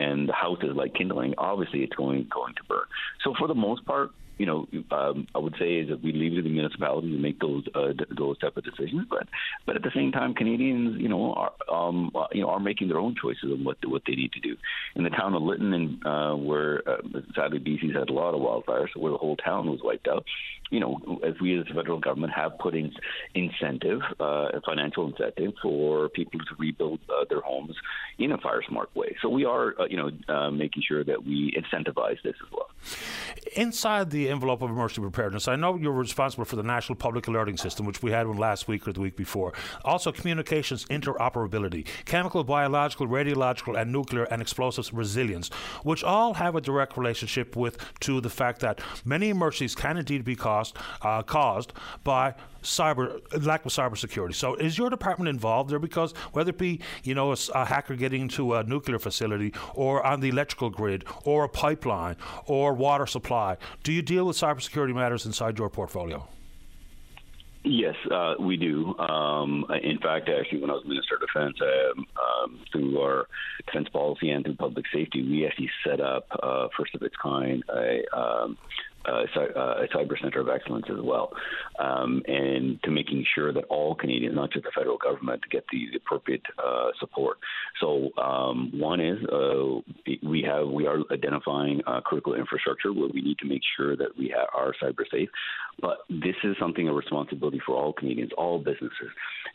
and 0.00 0.28
the 0.28 0.32
house 0.32 0.58
is 0.62 0.74
like 0.74 0.94
kindling, 0.94 1.34
obviously 1.38 1.80
it's 1.80 1.94
going 1.94 2.28
going 2.32 2.54
to 2.54 2.64
burn. 2.64 2.86
So 3.24 3.34
for 3.38 3.48
the 3.48 3.54
most 3.54 3.84
part, 3.84 4.10
you 4.38 4.46
know, 4.46 4.68
um, 4.90 5.26
I 5.34 5.38
would 5.38 5.56
say 5.58 5.78
is 5.78 5.88
that 5.88 6.02
we 6.02 6.12
leave 6.12 6.32
it 6.32 6.36
to 6.36 6.42
the 6.42 6.48
municipalities 6.48 7.12
to 7.12 7.18
make 7.18 7.40
those 7.40 7.64
uh, 7.74 7.92
those 8.16 8.38
type 8.38 8.56
of 8.56 8.64
decisions. 8.64 9.06
But 9.10 9.28
but 9.66 9.76
at 9.76 9.82
the 9.82 9.90
same 9.94 10.12
time, 10.12 10.34
Canadians, 10.34 11.00
you 11.00 11.08
know, 11.08 11.34
are 11.34 11.52
um, 11.70 12.12
you 12.32 12.42
know 12.42 12.50
are 12.50 12.60
making 12.60 12.88
their 12.88 12.98
own 12.98 13.16
choices 13.20 13.50
on 13.50 13.64
what 13.64 13.76
what 13.84 14.02
they 14.06 14.14
need 14.14 14.32
to 14.32 14.40
do. 14.40 14.56
In 14.94 15.02
the 15.04 15.10
town 15.10 15.34
of 15.34 15.42
Lytton, 15.42 15.74
and 15.74 16.06
uh, 16.06 16.36
where 16.36 16.88
uh, 16.88 17.02
sadly 17.34 17.58
BC's 17.58 17.96
had 17.96 18.10
a 18.10 18.12
lot 18.12 18.34
of 18.34 18.40
wildfires, 18.40 18.96
where 18.96 19.12
the 19.12 19.18
whole 19.18 19.36
town 19.36 19.68
was 19.68 19.80
wiped 19.82 20.08
out. 20.08 20.24
You 20.70 20.80
know, 20.80 21.20
as 21.24 21.34
we 21.40 21.58
as 21.58 21.66
the 21.66 21.74
federal 21.74 21.98
government 21.98 22.32
have 22.34 22.58
put 22.58 22.74
in 22.74 22.92
incentive, 23.34 24.00
uh, 24.20 24.48
financial 24.64 25.06
incentive 25.06 25.54
for 25.62 26.08
people 26.10 26.40
to 26.40 26.54
rebuild 26.58 27.00
uh, 27.08 27.24
their 27.28 27.40
homes 27.40 27.74
in 28.18 28.32
a 28.32 28.38
fire 28.38 28.62
smart 28.68 28.94
way. 28.94 29.16
So 29.22 29.28
we 29.28 29.44
are, 29.44 29.74
uh, 29.80 29.86
you 29.88 29.96
know, 29.96 30.10
uh, 30.28 30.50
making 30.50 30.82
sure 30.86 31.04
that 31.04 31.24
we 31.24 31.56
incentivize 31.56 32.20
this 32.22 32.34
as 32.44 32.52
well. 32.52 32.68
Inside 33.56 34.10
the 34.10 34.28
envelope 34.28 34.62
of 34.62 34.70
emergency 34.70 35.00
preparedness, 35.00 35.48
I 35.48 35.56
know 35.56 35.76
you're 35.76 35.92
responsible 35.92 36.44
for 36.44 36.56
the 36.56 36.62
National 36.62 36.96
Public 36.96 37.28
Alerting 37.28 37.56
System, 37.56 37.86
which 37.86 38.02
we 38.02 38.10
had 38.10 38.26
one 38.26 38.36
last 38.36 38.68
week 38.68 38.86
or 38.86 38.92
the 38.92 39.00
week 39.00 39.16
before. 39.16 39.52
Also, 39.84 40.12
communications 40.12 40.84
interoperability, 40.86 41.86
chemical, 42.04 42.44
biological, 42.44 43.06
radiological, 43.06 43.80
and 43.80 43.92
nuclear 43.92 44.24
and 44.24 44.42
explosives 44.42 44.92
resilience, 44.92 45.48
which 45.82 46.02
all 46.02 46.34
have 46.34 46.56
a 46.56 46.60
direct 46.60 46.96
relationship 46.96 47.56
with 47.56 47.78
to 48.00 48.20
the 48.20 48.30
fact 48.30 48.60
that 48.60 48.80
many 49.04 49.28
emergencies 49.28 49.74
can 49.74 49.96
indeed 49.96 50.24
be 50.24 50.36
caused 50.36 50.57
uh, 51.02 51.22
caused 51.22 51.72
by 52.04 52.34
cyber 52.62 53.20
lack 53.44 53.64
of 53.64 53.72
cybersecurity. 53.72 54.34
So, 54.34 54.54
is 54.54 54.76
your 54.76 54.90
department 54.90 55.28
involved 55.28 55.70
there? 55.70 55.78
Because 55.78 56.12
whether 56.32 56.50
it 56.50 56.58
be 56.58 56.80
you 57.02 57.14
know 57.14 57.32
a, 57.32 57.36
a, 57.54 57.64
hacker 57.64 57.96
getting 57.96 58.22
into 58.22 58.54
a 58.54 58.62
nuclear 58.64 58.98
facility, 58.98 59.52
or 59.74 60.04
on 60.04 60.20
the 60.20 60.28
electrical 60.28 60.70
grid, 60.70 61.04
or 61.24 61.44
a 61.44 61.48
pipeline, 61.48 62.16
or 62.46 62.72
water 62.74 63.06
supply, 63.06 63.56
do 63.82 63.92
you 63.92 64.02
deal 64.02 64.26
with 64.26 64.36
cybersecurity 64.36 64.94
matters 64.94 65.26
inside 65.26 65.58
your 65.58 65.70
portfolio? 65.70 66.26
Yes, 67.64 67.96
uh, 68.10 68.34
we 68.38 68.56
do. 68.56 68.96
Um, 68.98 69.66
in 69.82 69.98
fact, 69.98 70.28
actually, 70.28 70.60
when 70.60 70.70
I 70.70 70.74
was 70.74 70.84
Minister 70.86 71.16
of 71.16 71.20
Defense, 71.20 71.56
um, 71.60 72.06
um, 72.16 72.60
through 72.72 73.00
our 73.00 73.26
defense 73.66 73.88
policy 73.90 74.30
and 74.30 74.44
through 74.44 74.54
public 74.54 74.86
safety, 74.92 75.22
we 75.22 75.44
actually 75.46 75.70
set 75.84 76.00
up, 76.00 76.26
uh, 76.42 76.68
first 76.76 76.94
of 76.94 77.02
its 77.02 77.16
kind, 77.20 77.62
a, 77.68 78.02
um, 78.16 78.56
uh, 79.06 79.24
a 79.82 79.86
cyber 79.94 80.20
center 80.20 80.40
of 80.40 80.48
excellence 80.48 80.86
as 80.90 81.00
well, 81.02 81.32
um, 81.78 82.22
and 82.26 82.82
to 82.82 82.90
making 82.90 83.24
sure 83.34 83.52
that 83.52 83.64
all 83.64 83.94
Canadians, 83.94 84.34
not 84.34 84.52
just 84.52 84.64
the 84.64 84.72
federal 84.74 84.98
government, 84.98 85.42
get 85.50 85.64
the, 85.72 85.96
appropriate 85.96 86.42
uh, 86.58 86.88
support. 86.98 87.38
So 87.80 88.10
um, 88.18 88.70
one 88.74 89.00
is 89.00 89.18
uh, 89.26 89.80
we 90.22 90.42
have 90.42 90.68
we 90.68 90.86
are 90.86 91.00
identifying 91.12 91.80
uh, 91.86 92.00
critical 92.00 92.34
infrastructure 92.34 92.92
where 92.92 93.08
we 93.12 93.20
need 93.20 93.38
to 93.38 93.46
make 93.46 93.62
sure 93.76 93.96
that 93.96 94.16
we 94.16 94.32
ha- 94.34 94.46
are 94.54 94.74
cyber 94.82 95.04
safe, 95.10 95.28
but 95.80 95.98
this 96.08 96.36
is 96.44 96.56
something 96.58 96.88
a 96.88 96.92
responsibility 96.92 97.60
for 97.64 97.76
all 97.76 97.92
Canadians, 97.92 98.32
all 98.36 98.58
businesses 98.58 99.10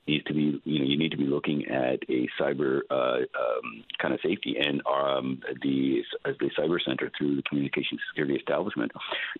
needs 0.07 0.23
to 0.25 0.33
be 0.33 0.61
you 0.65 0.79
know 0.79 0.85
you 0.85 0.97
need 0.97 1.11
to 1.11 1.17
be 1.17 1.25
looking 1.25 1.65
at 1.67 1.99
a 2.09 2.27
cyber 2.39 2.81
uh, 2.89 3.19
um, 3.19 3.83
kind 3.99 4.13
of 4.13 4.19
safety 4.21 4.55
and 4.59 4.81
um, 4.87 5.41
the 5.61 6.01
the 6.25 6.49
cyber 6.57 6.77
center 6.85 7.11
through 7.17 7.35
the 7.35 7.41
communication 7.43 7.97
security 8.09 8.35
establishment 8.35 8.91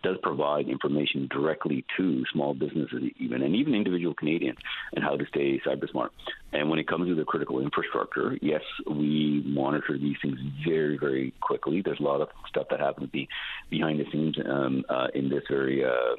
does 0.04 0.18
provide 0.24 0.68
information 0.68 1.28
directly 1.32 1.86
to 1.98 2.24
small 2.32 2.54
businesses, 2.54 3.04
even 3.20 3.42
and 3.42 3.56
even 3.56 3.76
individual 3.76 4.14
Canadians, 4.14 4.58
and 4.96 5.04
how 5.04 5.16
to 5.16 5.26
stay 5.28 5.60
cyber 5.66 5.90
smart. 5.90 6.12
And 6.54 6.70
when 6.70 6.80
it 6.80 6.88
comes 6.88 7.08
to 7.08 7.16
the 7.16 7.26
critical 7.26 7.60
infrastructure, 7.60 8.38
yes, 8.42 8.62
we 8.90 9.44
monitor 9.46 9.98
these 9.98 10.18
things 10.22 10.38
very, 10.66 10.98
very 10.98 11.34
quickly. 11.42 11.82
There's 11.82 12.00
a 12.00 12.04
lot 12.04 12.22
of 12.22 12.30
stuff 12.48 12.68
that 12.70 12.80
happens 12.80 13.10
be, 13.10 13.28
behind 13.70 14.00
the 14.00 14.06
scenes 14.12 14.38
um, 14.46 14.86
uh, 14.88 15.08
in 15.16 15.30
this 15.30 15.44
very 15.50 15.84
uh, 15.84 16.16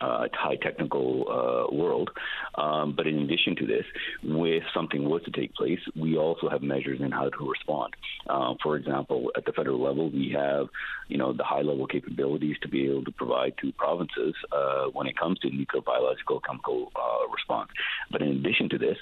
uh, 0.00 0.26
high 0.32 0.56
technical 0.56 1.24
uh, 1.28 1.74
world. 1.74 2.10
Um, 2.54 2.94
but 2.96 3.06
in 3.06 3.18
addition 3.20 3.56
to 3.56 3.66
this, 3.66 3.84
if 4.22 4.64
something 4.74 5.08
was 5.08 5.22
to 5.24 5.30
take 5.30 5.54
place, 5.54 5.80
we 5.94 6.16
also 6.16 6.48
have 6.48 6.62
measures 6.62 7.00
in 7.00 7.10
how 7.12 7.28
to 7.28 7.50
respond. 7.50 7.94
Uh, 8.28 8.54
for 8.62 8.76
example, 8.76 9.30
at 9.36 9.44
the 9.44 9.52
federal 9.52 9.80
level, 9.80 10.10
we 10.10 10.34
have, 10.34 10.66
you 11.08 11.18
know, 11.18 11.32
the 11.32 11.44
high 11.44 11.62
level 11.62 11.86
capabilities 11.86 12.56
to 12.62 12.68
be 12.68 12.86
able 12.86 13.04
to 13.04 13.12
provide 13.12 13.54
to 13.60 13.72
provinces 13.72 14.34
uh, 14.52 14.86
when 14.92 15.06
it 15.06 15.16
comes 15.18 15.38
to 15.40 15.50
nuclear, 15.50 15.82
biological, 15.82 16.40
chemical 16.40 16.90
uh, 16.96 17.28
response. 17.32 17.70
But 18.10 18.22
in 18.22 18.28
addition 18.28 18.68
to 18.70 18.78
this, 18.78 18.96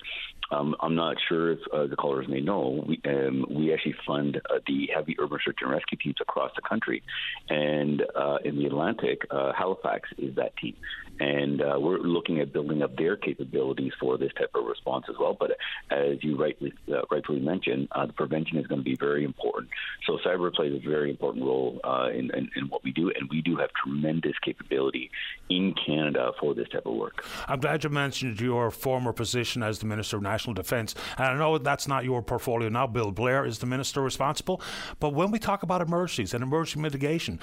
um, 0.51 0.77
I'm 0.81 0.95
not 0.95 1.17
sure 1.29 1.53
if 1.53 1.59
uh, 1.73 1.87
the 1.87 1.97
callers 1.97 2.29
may 2.29 2.41
know, 2.41 2.85
we, 2.87 3.01
um, 3.05 3.47
we 3.51 3.73
actually 3.73 3.97
fund 4.07 4.41
uh, 4.49 4.59
the 4.67 4.89
heavy 4.95 5.17
urban 5.19 5.39
search 5.45 5.59
and 5.61 5.71
rescue 5.71 5.99
teams 5.99 6.17
across 6.21 6.53
the 6.55 6.63
country. 6.63 7.03
And 7.49 8.03
uh, 8.15 8.39
in 8.45 8.57
the 8.57 8.67
Atlantic, 8.67 9.23
uh, 9.31 9.53
Halifax 9.53 10.09
is 10.19 10.35
that 10.37 10.57
team. 10.57 10.77
And 11.21 11.63
uh, 11.63 11.77
we're 11.79 11.99
looking 11.99 12.41
at 12.41 12.53
building 12.53 12.83
up 12.83 12.97
their 12.97 13.17
capabilities 13.17 13.93
for 14.01 14.19
this 14.19 14.33
type 14.39 14.51
of 14.55 14.65
response 14.65 15.07
as 15.09 15.17
well. 15.19 15.37
But 15.39 15.53
as 15.91 16.23
you 16.23 16.37
rightly 16.37 16.73
uh, 16.93 17.03
rightfully 17.11 17.41
mentioned, 17.41 17.89
uh, 17.93 18.07
the 18.07 18.13
prevention 18.13 18.59
is 18.59 18.67
going 18.67 18.81
to 18.81 18.85
be 18.85 18.97
very 18.97 19.25
important. 19.25 19.71
So 20.07 20.19
cyber 20.25 20.53
plays 20.53 20.73
a 20.75 20.89
very 20.89 21.11
important 21.11 21.45
role 21.45 21.81
uh, 21.85 22.09
in, 22.11 22.31
in, 22.35 22.51
in 22.57 22.69
what 22.69 22.85
we 22.85 22.93
do, 22.93 23.11
and 23.11 23.29
we 23.31 23.43
do 23.43 23.57
have 23.57 23.71
tremendous 23.83 24.35
capability 24.45 25.11
in 25.49 25.75
Canada 25.87 26.33
for 26.41 26.55
this 26.55 26.69
type 26.69 26.87
of 26.87 26.95
work. 26.95 27.25
I'm 27.49 27.61
glad 27.61 27.85
you 27.85 27.91
mentioned 27.91 28.41
your 28.41 28.71
former 28.71 29.13
position 29.13 29.63
as 29.63 29.79
the 29.79 29.87
Minister 29.87 30.17
of 30.17 30.23
National 30.23 30.55
Defence, 30.55 30.95
and 31.19 31.27
I 31.27 31.35
know 31.35 31.59
that's 31.59 31.89
not 31.89 32.05
your 32.05 32.23
portfolio 32.23 32.69
now. 32.69 32.87
Bill 32.87 33.11
Blair 33.11 33.45
is 33.45 33.59
the 33.59 33.67
minister 33.67 34.01
responsible, 34.01 34.61
but 35.01 35.15
when 35.15 35.31
we 35.31 35.39
talk 35.39 35.63
about 35.63 35.81
emergencies 35.81 36.35
and 36.35 36.43
emergency 36.43 36.81
mitigation. 36.81 37.41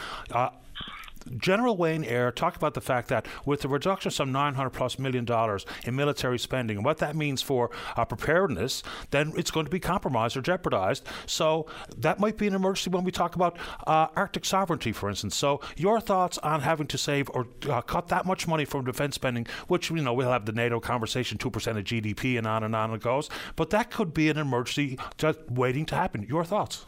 General 1.38 1.78
Wayne 1.78 2.04
Eyre 2.04 2.32
talked 2.32 2.58
about 2.58 2.74
the 2.74 2.82
fact 2.82 3.08
that 3.10 3.26
with 3.46 3.62
the 3.62 3.68
reduction 3.68 4.10
of 4.10 4.14
some 4.14 4.32
900 4.32 4.70
plus 4.72 5.00
million 5.00 5.26
dollars 5.26 5.66
in 5.86 5.96
military 5.96 6.40
spending 6.40 6.78
and 6.78 6.86
what 6.86 6.98
that 7.00 7.16
means 7.16 7.42
for 7.42 7.70
uh, 7.96 8.06
preparedness, 8.06 8.84
then 9.12 9.34
it's 9.36 9.52
going 9.52 9.66
to 9.66 9.72
be 9.72 9.80
compromised 9.80 10.38
or 10.38 10.42
jeopardized. 10.42 11.06
So 11.26 11.68
that 11.98 12.20
might 12.20 12.38
be 12.38 12.48
an 12.48 12.54
emergency 12.54 12.90
when 12.90 13.04
we 13.04 13.12
talk 13.12 13.36
about 13.36 13.58
uh, 13.88 14.08
Arctic 14.16 14.46
sovereignty, 14.46 14.92
for 14.92 15.10
instance. 15.10 15.36
So 15.36 15.62
your 15.76 16.00
thoughts 16.00 16.38
on 16.40 16.62
having 16.62 16.88
to 16.88 16.98
save 16.98 17.30
or 17.34 17.48
uh, 17.70 17.82
cut 17.82 18.08
that 18.10 18.26
much 18.26 18.48
money 18.48 18.66
from 18.66 18.86
defense 18.86 19.16
spending, 19.16 19.48
which 19.68 19.90
you 19.90 19.98
know 19.98 20.14
we'll 20.14 20.32
have 20.32 20.46
the 20.46 20.52
NATO 20.52 20.80
conversation, 20.80 21.38
two 21.38 21.52
percent 21.52 21.78
of 21.78 21.84
GDP, 21.84 22.38
and 22.38 22.48
on 22.48 22.64
and 22.64 22.76
on 22.76 22.94
it 22.94 23.02
goes. 23.02 23.30
But 23.56 23.70
that 23.72 23.92
could 23.92 24.14
be 24.14 24.30
an 24.30 24.38
emergency 24.38 24.98
just 25.18 25.40
waiting 25.50 25.86
to 25.88 25.96
happen. 25.96 26.24
Your 26.24 26.44
thoughts? 26.44 26.86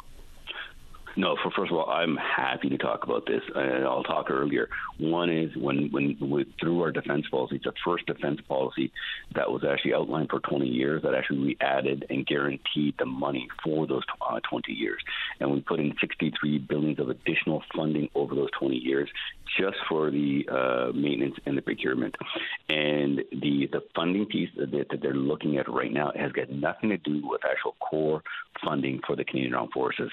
No, 1.17 1.37
for 1.41 1.49
first 1.51 1.71
of 1.71 1.77
all, 1.77 1.89
I'm 1.89 2.17
happy 2.17 2.69
to 2.69 2.77
talk 2.77 3.05
about 3.05 3.25
this, 3.25 3.41
and 3.55 3.85
I'll 3.85 4.03
talk 4.03 4.29
earlier. 4.29 4.67
One 4.97 5.29
is 5.29 5.55
when 5.55 5.89
when 5.91 6.17
we, 6.19 6.45
through 6.59 6.81
our 6.81 6.91
defense 6.91 7.25
policy, 7.31 7.55
it's 7.55 7.63
the 7.63 7.71
first 7.85 8.05
defense 8.05 8.41
policy 8.47 8.91
that 9.33 9.49
was 9.49 9.63
actually 9.63 9.93
outlined 9.93 10.29
for 10.29 10.41
20 10.41 10.67
years. 10.67 11.03
That 11.03 11.15
actually 11.15 11.39
we 11.39 11.57
added 11.61 12.05
and 12.09 12.25
guaranteed 12.25 12.95
the 12.99 13.05
money 13.05 13.47
for 13.63 13.87
those 13.87 14.03
uh, 14.21 14.41
20 14.49 14.73
years, 14.73 15.01
and 15.39 15.51
we 15.51 15.61
put 15.61 15.79
in 15.79 15.93
63 16.01 16.57
billions 16.59 16.99
of 16.99 17.09
additional 17.09 17.63
funding 17.73 18.09
over 18.13 18.35
those 18.35 18.51
20 18.59 18.75
years 18.75 19.09
just 19.59 19.77
for 19.87 20.11
the 20.11 20.43
uh, 20.51 20.91
maintenance 20.93 21.35
and 21.45 21.57
the 21.57 21.61
procurement. 21.61 22.15
And 22.69 23.19
the 23.31 23.67
the 23.71 23.81
funding 23.95 24.25
piece 24.25 24.49
that, 24.57 24.71
that 24.71 25.01
they're 25.01 25.13
looking 25.13 25.57
at 25.57 25.69
right 25.69 25.91
now 25.91 26.11
has 26.15 26.31
got 26.31 26.49
nothing 26.49 26.89
to 26.89 26.97
do 26.97 27.21
with 27.23 27.41
actual 27.49 27.75
core 27.79 28.21
funding 28.63 28.99
for 29.05 29.15
the 29.15 29.23
Canadian 29.23 29.53
Armed 29.53 29.71
Forces. 29.73 30.11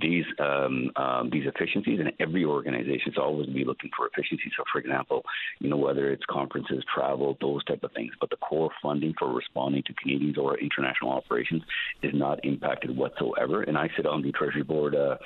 These 0.00 0.24
um, 0.38 0.90
um, 0.96 1.30
these 1.30 1.44
efficiencies, 1.46 2.00
and 2.00 2.12
every 2.20 2.44
organization 2.44 3.12
is 3.12 3.18
always 3.18 3.46
be 3.48 3.64
looking 3.64 3.90
for 3.96 4.08
efficiencies. 4.08 4.52
So, 4.56 4.64
for 4.72 4.78
example, 4.78 5.22
you 5.60 5.70
know 5.70 5.76
whether 5.76 6.10
it's 6.10 6.24
conferences, 6.28 6.84
travel, 6.92 7.36
those 7.40 7.64
type 7.64 7.82
of 7.82 7.92
things, 7.92 8.12
but 8.20 8.30
the 8.30 8.36
core 8.36 8.70
funding 8.82 9.14
for 9.18 9.32
responding 9.32 9.82
to 9.86 9.94
Canadians 9.94 10.38
or 10.38 10.58
international 10.58 11.12
operations 11.12 11.62
is 12.02 12.12
not 12.14 12.44
impacted 12.44 12.96
whatsoever. 12.96 13.62
And 13.62 13.78
I 13.78 13.88
sit 13.96 14.06
on 14.06 14.22
the 14.22 14.32
Treasury 14.32 14.62
Board 14.62 14.94
uh, 14.94 15.16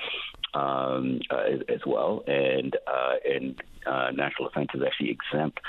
um, 0.53 1.19
uh, 1.29 1.37
as, 1.37 1.59
as, 1.69 1.79
well, 1.85 2.23
and 2.27 2.75
uh, 2.87 3.13
and 3.25 3.61
uh, 3.85 4.11
national 4.11 4.49
defense 4.49 4.69
is 4.73 4.81
actually 4.85 5.09
exempt 5.09 5.59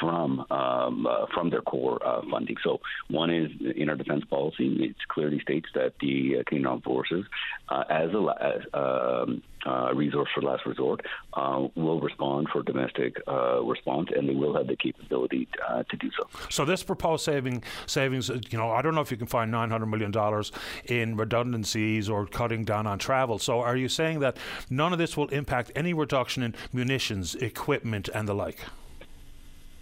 from 0.00 0.44
um, 0.50 1.06
uh, 1.06 1.26
from 1.32 1.50
their 1.50 1.62
core 1.62 2.04
uh, 2.06 2.22
funding. 2.30 2.56
So 2.62 2.80
one 3.08 3.30
is 3.30 3.50
in 3.76 3.88
our 3.88 3.96
defense 3.96 4.24
policy, 4.28 4.76
it 4.80 4.96
clearly 5.08 5.40
states 5.40 5.68
that 5.74 5.94
the 6.00 6.38
uh, 6.40 6.42
Canadian 6.46 6.66
Armed 6.66 6.84
Forces, 6.84 7.24
uh, 7.68 7.84
as 7.88 8.10
a 8.10 8.78
um, 8.78 9.42
uh, 9.66 9.92
resource 9.94 10.28
for 10.34 10.42
last 10.42 10.66
resort, 10.66 11.04
uh, 11.34 11.66
will 11.74 12.00
respond 12.00 12.48
for 12.52 12.62
domestic 12.62 13.20
uh, 13.28 13.62
response, 13.62 14.08
and 14.16 14.28
they 14.28 14.34
will 14.34 14.54
have 14.54 14.66
the 14.66 14.76
capability 14.76 15.48
uh, 15.68 15.82
to 15.84 15.96
do 15.96 16.10
so. 16.18 16.26
So 16.50 16.64
this 16.64 16.82
proposed 16.82 17.24
saving 17.24 17.62
savings, 17.86 18.28
you 18.28 18.58
know, 18.58 18.70
I 18.70 18.82
don't 18.82 18.94
know 18.94 19.00
if 19.00 19.10
you 19.10 19.16
can 19.16 19.26
find 19.26 19.50
nine 19.50 19.70
hundred 19.70 19.86
million 19.86 20.10
dollars 20.10 20.52
in 20.86 21.16
redundancies 21.16 22.08
or 22.08 22.26
cutting 22.26 22.64
down 22.64 22.86
on 22.86 22.98
travel. 22.98 23.38
So 23.38 23.60
are 23.60 23.76
you 23.76 23.88
saying 23.88 24.20
that 24.20 24.36
none 24.70 24.92
of 24.92 24.98
this 24.98 25.16
will 25.16 25.28
impact 25.28 25.72
any 25.74 25.92
reduction 25.92 26.42
in 26.42 26.54
munitions? 26.72 27.34
equipment 27.44 28.08
and 28.14 28.26
the 28.26 28.34
like? 28.34 28.58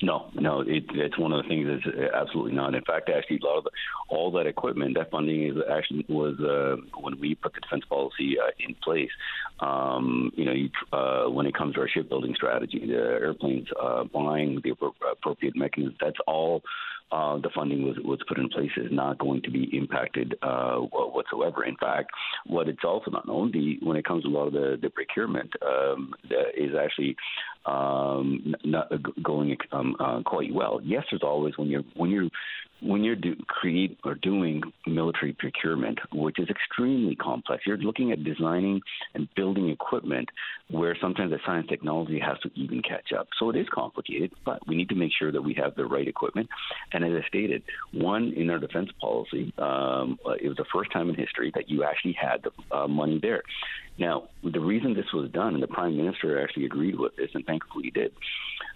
No, 0.02 0.30
no, 0.34 0.60
it, 0.62 0.84
it's 0.94 1.16
one 1.16 1.32
of 1.32 1.42
the 1.42 1.48
things 1.48 1.68
that's 1.68 1.96
absolutely 2.12 2.52
not. 2.52 2.74
In 2.74 2.82
fact, 2.82 3.08
actually, 3.08 3.38
a 3.40 3.46
lot 3.46 3.58
of 3.58 3.64
the, 3.64 3.70
all 4.08 4.32
that 4.32 4.46
equipment, 4.46 4.96
that 4.98 5.12
funding 5.12 5.46
is 5.46 5.56
actually 5.70 6.04
was 6.08 6.34
uh, 6.40 6.76
when 7.00 7.20
we 7.20 7.36
put 7.36 7.54
the 7.54 7.60
defense 7.60 7.84
policy 7.88 8.36
uh, 8.36 8.50
in 8.58 8.74
place. 8.82 9.10
Um, 9.60 10.32
you 10.34 10.44
know, 10.44 10.52
you, 10.52 10.70
uh, 10.92 11.30
when 11.30 11.46
it 11.46 11.54
comes 11.54 11.74
to 11.74 11.82
our 11.82 11.88
shipbuilding 11.88 12.34
strategy, 12.34 12.84
the 12.84 12.94
airplanes 12.94 13.68
uh, 13.80 14.02
buying 14.04 14.60
the 14.64 14.74
appropriate 15.12 15.54
mechanisms, 15.54 15.96
that's 16.00 16.18
all 16.26 16.62
uh, 17.12 17.36
the 17.38 17.50
funding 17.54 17.86
was, 17.86 17.96
was 18.04 18.18
put 18.26 18.38
in 18.38 18.48
place 18.48 18.70
is 18.76 18.90
not 18.90 19.18
going 19.18 19.42
to 19.42 19.50
be 19.50 19.68
impacted 19.76 20.34
uh, 20.42 20.76
whatsoever. 20.76 21.64
In 21.64 21.76
fact, 21.76 22.10
what 22.46 22.68
it's 22.68 22.84
also 22.84 23.10
not 23.10 23.26
known, 23.26 23.52
the, 23.52 23.78
when 23.82 23.98
it 23.98 24.04
comes 24.06 24.24
to 24.24 24.30
a 24.30 24.32
lot 24.32 24.46
of 24.46 24.54
the, 24.54 24.78
the 24.80 24.88
procurement, 24.88 25.52
um, 25.64 26.14
is 26.56 26.70
actually 26.74 27.14
um, 27.66 28.54
not 28.64 28.90
going 29.22 29.56
um, 29.72 29.96
uh, 30.00 30.22
quite 30.24 30.52
well. 30.52 30.80
Yes, 30.82 31.04
there's 31.10 31.22
always 31.22 31.56
when 31.56 31.68
you're 31.68 31.84
when 31.94 32.10
you're 32.10 32.28
when 32.82 33.04
you're 33.04 33.16
do, 33.16 33.36
create 33.46 33.98
or 34.04 34.16
doing 34.16 34.62
military 34.86 35.32
procurement, 35.32 35.98
which 36.12 36.38
is 36.38 36.48
extremely 36.50 37.14
complex, 37.14 37.62
you're 37.64 37.76
looking 37.76 38.10
at 38.10 38.24
designing 38.24 38.80
and 39.14 39.28
building 39.36 39.70
equipment 39.70 40.28
where 40.68 40.96
sometimes 41.00 41.30
the 41.30 41.38
science 41.46 41.66
technology 41.68 42.18
has 42.18 42.38
to 42.40 42.50
even 42.54 42.82
catch 42.82 43.12
up. 43.16 43.28
So 43.38 43.50
it 43.50 43.56
is 43.56 43.66
complicated, 43.72 44.32
but 44.44 44.66
we 44.66 44.74
need 44.74 44.88
to 44.88 44.94
make 44.94 45.12
sure 45.16 45.30
that 45.30 45.42
we 45.42 45.54
have 45.54 45.76
the 45.76 45.84
right 45.84 46.08
equipment. 46.08 46.48
And 46.92 47.04
as 47.04 47.12
I 47.12 47.26
stated, 47.28 47.62
one 47.92 48.32
in 48.36 48.50
our 48.50 48.58
defense 48.58 48.90
policy, 49.00 49.52
um, 49.58 50.18
it 50.40 50.48
was 50.48 50.56
the 50.56 50.64
first 50.74 50.90
time 50.92 51.08
in 51.08 51.14
history 51.14 51.52
that 51.54 51.68
you 51.68 51.84
actually 51.84 52.16
had 52.20 52.42
the 52.42 52.76
uh, 52.76 52.88
money 52.88 53.18
there. 53.22 53.42
Now, 53.98 54.28
the 54.42 54.60
reason 54.60 54.94
this 54.94 55.12
was 55.12 55.30
done, 55.30 55.54
and 55.54 55.62
the 55.62 55.68
prime 55.68 55.96
minister 55.96 56.42
actually 56.42 56.64
agreed 56.64 56.98
with 56.98 57.14
this, 57.16 57.30
and 57.34 57.44
thankfully 57.44 57.84
he 57.84 57.90
did, 57.90 58.12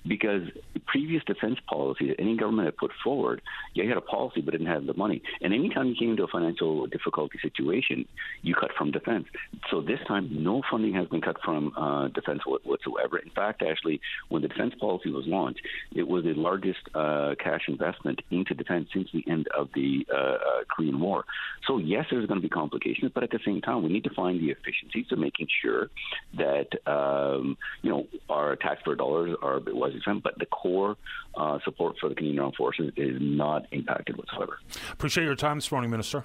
because 0.07 0.43
previous 0.87 1.23
defense 1.25 1.59
policy 1.69 2.09
that 2.09 2.21
any 2.21 2.37
government 2.37 2.67
had 2.67 2.77
put 2.77 2.91
forward, 3.03 3.43
yeah, 3.75 3.85
you 3.85 3.89
had 3.89 3.99
a 3.99 4.03
policy 4.03 4.41
but 4.41 4.53
didn't 4.53 4.67
have 4.67 4.87
the 4.87 4.95
money. 4.95 5.23
And 5.41 5.53
anytime 5.53 5.89
you 5.89 5.95
came 5.99 6.11
into 6.11 6.23
a 6.23 6.29
financial 6.29 6.87
difficulty 6.87 7.39
situation, 7.43 8.07
you 8.43 8.55
cut 8.55 8.71
from 8.77 8.93
defense. 8.93 9.27
So 9.71 9.81
this 9.81 9.99
time, 10.07 10.29
no 10.31 10.63
funding 10.71 10.95
has 10.95 11.09
been 11.09 11.21
cut 11.21 11.37
from 11.45 11.73
uh, 11.77 12.09
defense 12.09 12.43
whatsoever. 12.47 13.19
In 13.19 13.31
fact, 13.31 13.63
actually, 13.63 14.01
when 14.29 14.43
the 14.43 14.49
defense 14.49 14.75
policy 14.81 15.11
was 15.11 15.25
launched, 15.27 15.61
it 15.95 16.07
was 16.07 16.25
the 16.25 16.35
largest 16.35 16.79
uh, 16.95 17.35
cash 17.43 17.63
investment 17.69 18.21
into 18.31 18.55
defense 18.55 18.89
since 18.93 19.09
the 19.13 19.25
end 19.31 19.49
of 19.57 19.69
the 19.75 20.07
uh, 20.13 20.17
uh 20.17 20.39
Korean 20.75 21.01
War. 21.01 21.25
So 21.67 21.79
yes, 21.79 22.07
there's 22.11 22.27
going 22.27 22.41
to 22.41 22.43
be 22.43 22.49
complications, 22.49 23.11
but 23.15 23.23
at 23.23 23.31
the 23.31 23.41
same 23.45 23.61
time, 23.61 23.83
we 23.83 23.89
need 23.89 24.05
to 24.05 24.15
find 24.15 24.41
the 24.41 24.51
efficiencies 24.51 25.06
of 25.13 25.19
making 25.19 25.49
sure 25.63 25.91
that 26.35 26.69
um, 26.87 27.57
you 27.83 27.91
know 27.91 28.07
our 28.29 28.57
taxpayer 28.57 28.95
dollars 28.95 29.37
are 29.43 29.57
a 29.57 29.61
bit 29.61 29.75
wisely 29.75 30.01
spent, 30.01 30.23
but 30.23 30.39
the 30.39 30.47
core 30.47 30.97
uh, 31.37 31.59
support 31.65 31.97
for 32.01 32.09
the 32.09 32.15
Canadian 32.15 32.41
Armed 32.41 32.57
Forces 32.57 32.93
is 32.97 33.17
not 33.21 33.67
impacted 33.73 34.17
whatsoever. 34.17 34.59
Appreciate 34.93 35.25
your 35.25 35.37
time 35.37 35.59
this 35.59 35.71
morning, 35.71 35.91
Minister. 35.91 36.25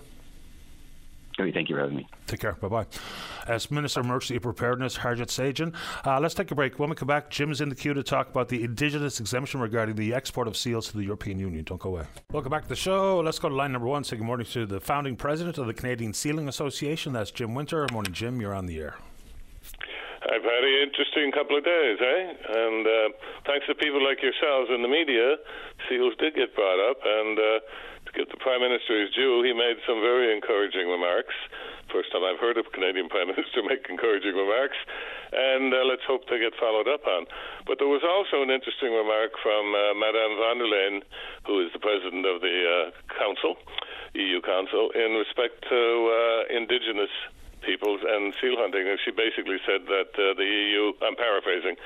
Thank 1.51 1.69
you 1.69 1.75
for 1.75 1.81
having 1.81 1.95
me. 1.95 2.07
Take 2.27 2.41
care. 2.41 2.53
Bye 2.53 2.67
bye. 2.67 2.85
As 3.47 3.71
Minister 3.71 4.01
of 4.01 4.05
Emergency 4.05 4.37
Preparedness, 4.37 4.97
Harjit 4.97 5.29
Sajjan. 5.29 5.73
Uh, 6.05 6.19
let's 6.19 6.35
take 6.35 6.51
a 6.51 6.55
break. 6.55 6.77
When 6.77 6.89
we 6.89 6.95
come 6.95 7.07
back, 7.07 7.29
Jim 7.29 7.51
is 7.51 7.61
in 7.61 7.69
the 7.69 7.75
queue 7.75 7.93
to 7.93 8.03
talk 8.03 8.29
about 8.29 8.49
the 8.49 8.63
Indigenous 8.63 9.19
exemption 9.19 9.61
regarding 9.61 9.95
the 9.95 10.13
export 10.13 10.47
of 10.47 10.55
seals 10.55 10.89
to 10.89 10.97
the 10.97 11.03
European 11.03 11.39
Union. 11.39 11.63
Don't 11.63 11.81
go 11.81 11.89
away. 11.89 12.05
Welcome 12.31 12.51
back 12.51 12.63
to 12.63 12.69
the 12.69 12.75
show. 12.75 13.19
Let's 13.21 13.39
go 13.39 13.49
to 13.49 13.55
line 13.55 13.71
number 13.71 13.87
one. 13.87 14.03
Say 14.03 14.17
good 14.17 14.25
morning 14.25 14.45
to 14.47 14.65
the 14.65 14.79
founding 14.79 15.15
president 15.15 15.57
of 15.57 15.67
the 15.67 15.73
Canadian 15.73 16.13
Sealing 16.13 16.49
Association. 16.49 17.13
That's 17.13 17.31
Jim 17.31 17.55
Winter. 17.55 17.87
Morning, 17.91 18.13
Jim. 18.13 18.41
You're 18.41 18.53
on 18.53 18.65
the 18.65 18.79
air. 18.79 18.95
I've 20.23 20.43
had 20.43 20.61
a 20.61 20.61
very 20.61 20.83
interesting 20.83 21.31
couple 21.31 21.57
of 21.57 21.65
days, 21.65 21.97
eh? 21.99 22.21
And 22.29 22.85
uh, 22.85 23.09
thanks 23.47 23.65
to 23.67 23.75
people 23.75 24.03
like 24.03 24.21
yourselves 24.21 24.69
in 24.69 24.81
the 24.81 24.87
media, 24.87 25.35
seals 25.89 26.13
did 26.19 26.35
get 26.35 26.53
brought 26.53 26.79
up, 26.89 26.97
and 27.03 27.39
uh, 27.39 27.59
the 28.15 28.39
Prime 28.39 28.61
Minister 28.61 29.03
is 29.03 29.11
due, 29.15 29.43
he 29.43 29.53
made 29.53 29.79
some 29.87 30.01
very 30.03 30.33
encouraging 30.35 30.87
remarks. 30.87 31.35
First 31.91 32.11
time 32.11 32.23
I've 32.23 32.39
heard 32.39 32.55
a 32.55 32.63
Canadian 32.63 33.07
Prime 33.07 33.27
Minister 33.27 33.63
make 33.67 33.87
encouraging 33.89 34.35
remarks, 34.35 34.79
and 35.31 35.73
uh, 35.73 35.83
let's 35.87 36.03
hope 36.07 36.27
they 36.27 36.39
get 36.39 36.55
followed 36.59 36.87
up 36.87 37.07
on. 37.07 37.27
But 37.67 37.79
there 37.79 37.91
was 37.91 38.03
also 38.03 38.43
an 38.43 38.51
interesting 38.51 38.91
remark 38.91 39.35
from 39.43 39.75
uh, 39.75 39.95
Madame 39.95 40.35
von 40.39 40.57
der 40.59 40.67
Leyen, 40.67 41.03
who 41.47 41.63
is 41.63 41.71
the 41.71 41.79
President 41.79 42.27
of 42.27 42.39
the 42.39 42.57
uh, 42.67 42.91
Council, 43.15 43.55
EU 44.15 44.39
Council, 44.43 44.91
in 44.95 45.15
respect 45.19 45.63
to 45.67 45.79
uh, 46.11 46.39
indigenous 46.51 47.11
peoples 47.61 48.01
and 48.03 48.33
seal 48.41 48.57
hunting. 48.57 48.87
And 48.87 48.99
she 49.05 49.11
basically 49.11 49.57
said 49.65 49.85
that 49.87 50.11
uh, 50.17 50.33
the 50.35 50.45
EU, 50.45 50.93
I'm 51.01 51.15
paraphrasing, 51.15 51.77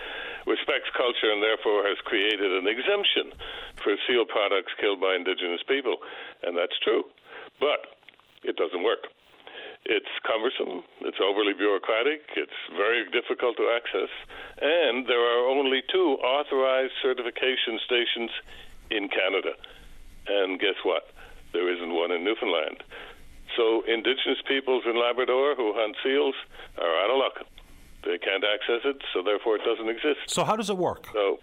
respects 0.48 0.90
culture 0.96 1.32
and 1.32 1.44
therefore 1.44 1.84
has 1.86 2.00
created 2.04 2.52
an 2.52 2.68
exemption 2.68 3.32
for 3.84 3.96
seal 4.08 4.26
products 4.26 4.74
killed 4.80 5.00
by 5.00 5.16
indigenous 5.16 5.62
people. 5.68 5.98
And 6.44 6.58
that's 6.58 6.78
true. 6.82 7.04
But 7.60 7.96
it 8.44 8.56
doesn't 8.56 8.84
work. 8.84 9.08
It's 9.86 10.10
cumbersome, 10.26 10.82
it's 11.02 11.22
overly 11.22 11.54
bureaucratic, 11.54 12.26
it's 12.36 12.58
very 12.74 13.06
difficult 13.14 13.56
to 13.58 13.70
access, 13.70 14.10
and 14.60 15.06
there 15.06 15.22
are 15.22 15.46
only 15.46 15.84
two 15.94 16.18
authorized 16.26 16.94
certification 17.04 17.78
stations 17.86 18.32
in 18.90 19.10
Canada. 19.10 19.54
And 20.26 20.60
guess 20.60 20.82
what? 20.82 21.14
There 21.54 21.70
isn't 21.70 21.94
one 21.94 22.12
in 22.12 22.24
Newfoundland. 22.24 22.82
So 23.56 23.84
Indigenous 23.88 24.40
peoples 24.48 24.84
in 24.86 25.00
Labrador 25.00 25.56
who 25.56 25.74
hunt 25.76 25.96
seals 26.04 26.36
are 26.78 26.96
out 27.04 27.10
of 27.10 27.18
luck. 27.18 27.48
They 28.04 28.18
can't 28.20 28.44
access 28.44 28.82
it, 28.86 29.02
so 29.14 29.24
therefore 29.24 29.56
it 29.56 29.64
doesn't 29.66 29.90
exist. 29.90 30.28
So 30.28 30.44
how 30.44 30.56
does 30.56 30.70
it 30.70 30.78
work? 30.78 31.08
So, 31.12 31.40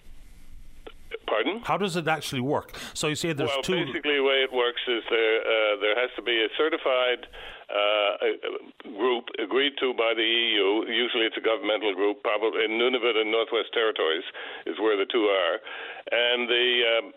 pardon? 1.27 1.61
How 1.65 1.77
does 1.77 1.97
it 1.97 2.07
actually 2.07 2.41
work? 2.41 2.77
So 2.95 3.09
you 3.09 3.17
say 3.17 3.33
there's 3.33 3.51
well, 3.51 3.63
two. 3.63 3.85
basically, 3.85 4.17
the 4.17 4.23
way 4.23 4.47
it 4.47 4.53
works 4.53 4.81
is 4.87 5.03
there 5.11 5.41
uh, 5.43 5.81
there 5.81 5.99
has 5.99 6.11
to 6.17 6.23
be 6.23 6.39
a 6.39 6.49
certified 6.57 7.27
uh, 7.67 8.95
group 8.95 9.27
agreed 9.43 9.73
to 9.81 9.93
by 9.95 10.15
the 10.15 10.23
EU. 10.23 10.87
Usually, 10.87 11.27
it's 11.27 11.37
a 11.37 11.43
governmental 11.43 11.95
group. 11.95 12.23
Probably 12.23 12.65
in 12.65 12.79
Nunavut 12.79 13.17
and 13.17 13.33
Northwest 13.33 13.73
Territories 13.75 14.25
is 14.67 14.79
where 14.79 14.97
the 14.97 15.07
two 15.11 15.27
are, 15.27 15.59
and 16.13 16.49
the 16.49 16.69
um, 16.95 17.13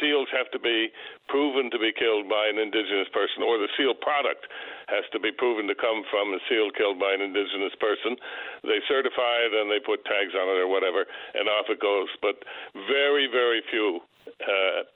seals 0.00 0.28
have 0.32 0.50
to 0.52 0.60
be 0.60 0.92
proven 1.28 1.70
to 1.70 1.78
be 1.78 1.92
killed 1.92 2.28
by 2.28 2.48
an 2.48 2.58
indigenous 2.58 3.08
person, 3.12 3.42
or 3.42 3.58
the 3.58 3.68
seal 3.76 3.94
product 3.94 4.46
has 4.88 5.04
to 5.12 5.20
be 5.20 5.32
proven 5.32 5.66
to 5.68 5.74
come 5.74 6.04
from 6.12 6.32
a 6.32 6.40
seal 6.48 6.70
killed 6.72 7.00
by 7.00 7.12
an 7.12 7.20
indigenous 7.20 7.74
person. 7.80 8.16
They 8.62 8.80
certify 8.88 9.48
it 9.48 9.52
and 9.56 9.70
they 9.70 9.80
put 9.80 10.04
tags 10.04 10.36
on 10.36 10.46
it 10.48 10.58
or 10.60 10.68
whatever, 10.68 11.04
and 11.34 11.48
off 11.48 11.66
it 11.68 11.80
goes. 11.80 12.08
But 12.20 12.44
very, 12.88 13.26
very 13.26 13.62
few. 13.70 14.00
Uh, 14.40 14.86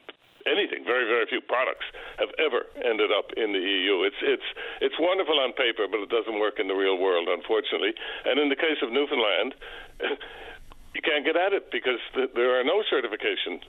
anything. 0.46 0.86
Very, 0.86 1.04
very 1.04 1.26
few 1.26 1.42
products 1.42 1.84
have 2.22 2.30
ever 2.38 2.70
ended 2.78 3.10
up 3.10 3.34
in 3.36 3.52
the 3.52 3.58
EU. 3.58 4.06
It's 4.06 4.22
it's 4.22 4.48
it's 4.80 4.94
wonderful 4.98 5.38
on 5.42 5.52
paper, 5.52 5.90
but 5.90 6.00
it 6.00 6.08
doesn't 6.08 6.38
work 6.38 6.62
in 6.62 6.70
the 6.70 6.78
real 6.78 6.96
world, 6.96 7.28
unfortunately. 7.28 7.92
And 8.24 8.38
in 8.38 8.48
the 8.48 8.56
case 8.56 8.78
of 8.80 8.94
Newfoundland, 8.94 9.58
you 10.94 11.02
can't 11.02 11.26
get 11.26 11.36
at 11.36 11.52
it 11.52 11.70
because 11.74 12.00
th- 12.14 12.30
there 12.34 12.58
are 12.58 12.64
no 12.64 12.82
certification 12.88 13.60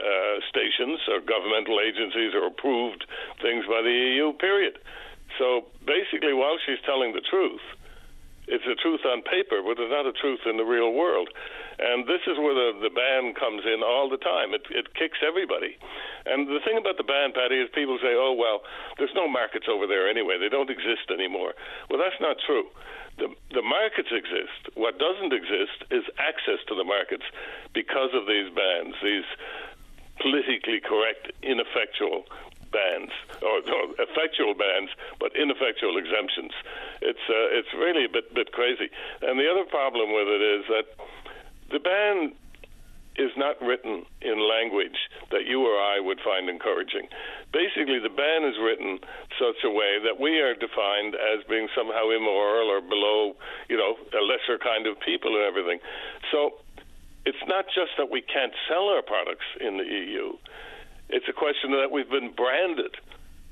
uh, 0.00 0.40
stations 0.48 0.98
or 1.08 1.20
governmental 1.20 1.78
agencies 1.78 2.32
or 2.34 2.48
approved 2.48 3.04
things 3.42 3.64
by 3.68 3.82
the 3.84 3.92
EU, 3.92 4.32
period. 4.34 4.78
So 5.38 5.68
basically, 5.86 6.32
while 6.32 6.56
she's 6.64 6.80
telling 6.84 7.12
the 7.12 7.22
truth, 7.22 7.62
it's 8.50 8.66
a 8.66 8.74
truth 8.74 9.06
on 9.06 9.22
paper, 9.22 9.62
but 9.62 9.78
it's 9.78 9.94
not 9.94 10.10
a 10.10 10.16
truth 10.16 10.42
in 10.42 10.58
the 10.58 10.66
real 10.66 10.90
world. 10.90 11.30
And 11.78 12.04
this 12.04 12.20
is 12.26 12.34
where 12.36 12.52
the, 12.52 12.82
the 12.82 12.90
ban 12.90 13.32
comes 13.38 13.62
in 13.62 13.80
all 13.86 14.10
the 14.10 14.18
time. 14.18 14.52
It, 14.52 14.66
it 14.74 14.92
kicks 14.98 15.22
everybody. 15.22 15.78
And 16.26 16.50
the 16.50 16.58
thing 16.66 16.76
about 16.76 16.98
the 16.98 17.06
ban, 17.06 17.30
Paddy, 17.30 17.62
is 17.62 17.70
people 17.70 17.96
say, 18.02 18.12
oh, 18.18 18.34
well, 18.34 18.66
there's 18.98 19.14
no 19.14 19.30
markets 19.30 19.70
over 19.70 19.86
there 19.86 20.10
anyway. 20.10 20.36
They 20.36 20.50
don't 20.50 20.68
exist 20.68 21.14
anymore. 21.14 21.54
Well, 21.88 22.02
that's 22.02 22.18
not 22.20 22.36
true. 22.42 22.66
The, 23.22 23.30
the 23.54 23.62
markets 23.62 24.10
exist. 24.10 24.74
What 24.74 24.98
doesn't 24.98 25.32
exist 25.32 25.86
is 25.94 26.02
access 26.18 26.58
to 26.68 26.74
the 26.74 26.84
markets 26.84 27.24
because 27.72 28.10
of 28.18 28.26
these 28.26 28.50
bans, 28.50 28.98
these 28.98 29.28
politically 30.20 30.80
correct, 30.80 31.32
ineffectual 31.42 32.24
bans 32.72 33.10
or 33.42 33.60
no, 33.66 33.94
effectual 33.98 34.54
bans, 34.54 34.90
but 35.18 35.34
ineffectual 35.34 35.98
exemptions. 35.98 36.52
It's 37.02 37.26
uh, 37.28 37.58
it's 37.58 37.72
really 37.74 38.04
a 38.04 38.08
bit 38.08 38.32
bit 38.34 38.52
crazy. 38.52 38.88
And 39.22 39.38
the 39.38 39.50
other 39.50 39.64
problem 39.64 40.12
with 40.14 40.28
it 40.28 40.42
is 40.42 40.64
that 40.68 40.86
the 41.70 41.80
ban 41.80 42.32
is 43.16 43.30
not 43.36 43.60
written 43.60 44.06
in 44.22 44.38
language 44.48 44.96
that 45.30 45.44
you 45.44 45.66
or 45.66 45.76
I 45.76 46.00
would 46.00 46.20
find 46.24 46.48
encouraging. 46.48 47.08
Basically, 47.52 47.98
the 47.98 48.08
ban 48.08 48.46
is 48.46 48.54
written 48.56 49.00
such 49.36 49.60
a 49.64 49.70
way 49.70 49.98
that 50.02 50.20
we 50.20 50.38
are 50.40 50.54
defined 50.54 51.14
as 51.14 51.42
being 51.48 51.68
somehow 51.76 52.08
immoral 52.10 52.70
or 52.70 52.80
below, 52.80 53.34
you 53.68 53.76
know, 53.76 53.98
a 54.14 54.22
lesser 54.22 54.56
kind 54.62 54.86
of 54.86 54.98
people 55.00 55.34
and 55.34 55.44
everything. 55.44 55.80
So 56.30 56.62
it's 57.24 57.44
not 57.46 57.66
just 57.66 57.92
that 57.98 58.10
we 58.10 58.22
can't 58.22 58.52
sell 58.68 58.88
our 58.88 59.02
products 59.02 59.44
in 59.60 59.76
the 59.76 59.84
EU. 59.84 60.32
It's 61.08 61.26
a 61.28 61.32
question 61.32 61.72
that 61.72 61.90
we've 61.90 62.08
been 62.08 62.32
branded 62.32 62.96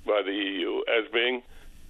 by 0.07 0.23
the 0.25 0.33
EU 0.33 0.81
as 0.89 1.11
being 1.13 1.43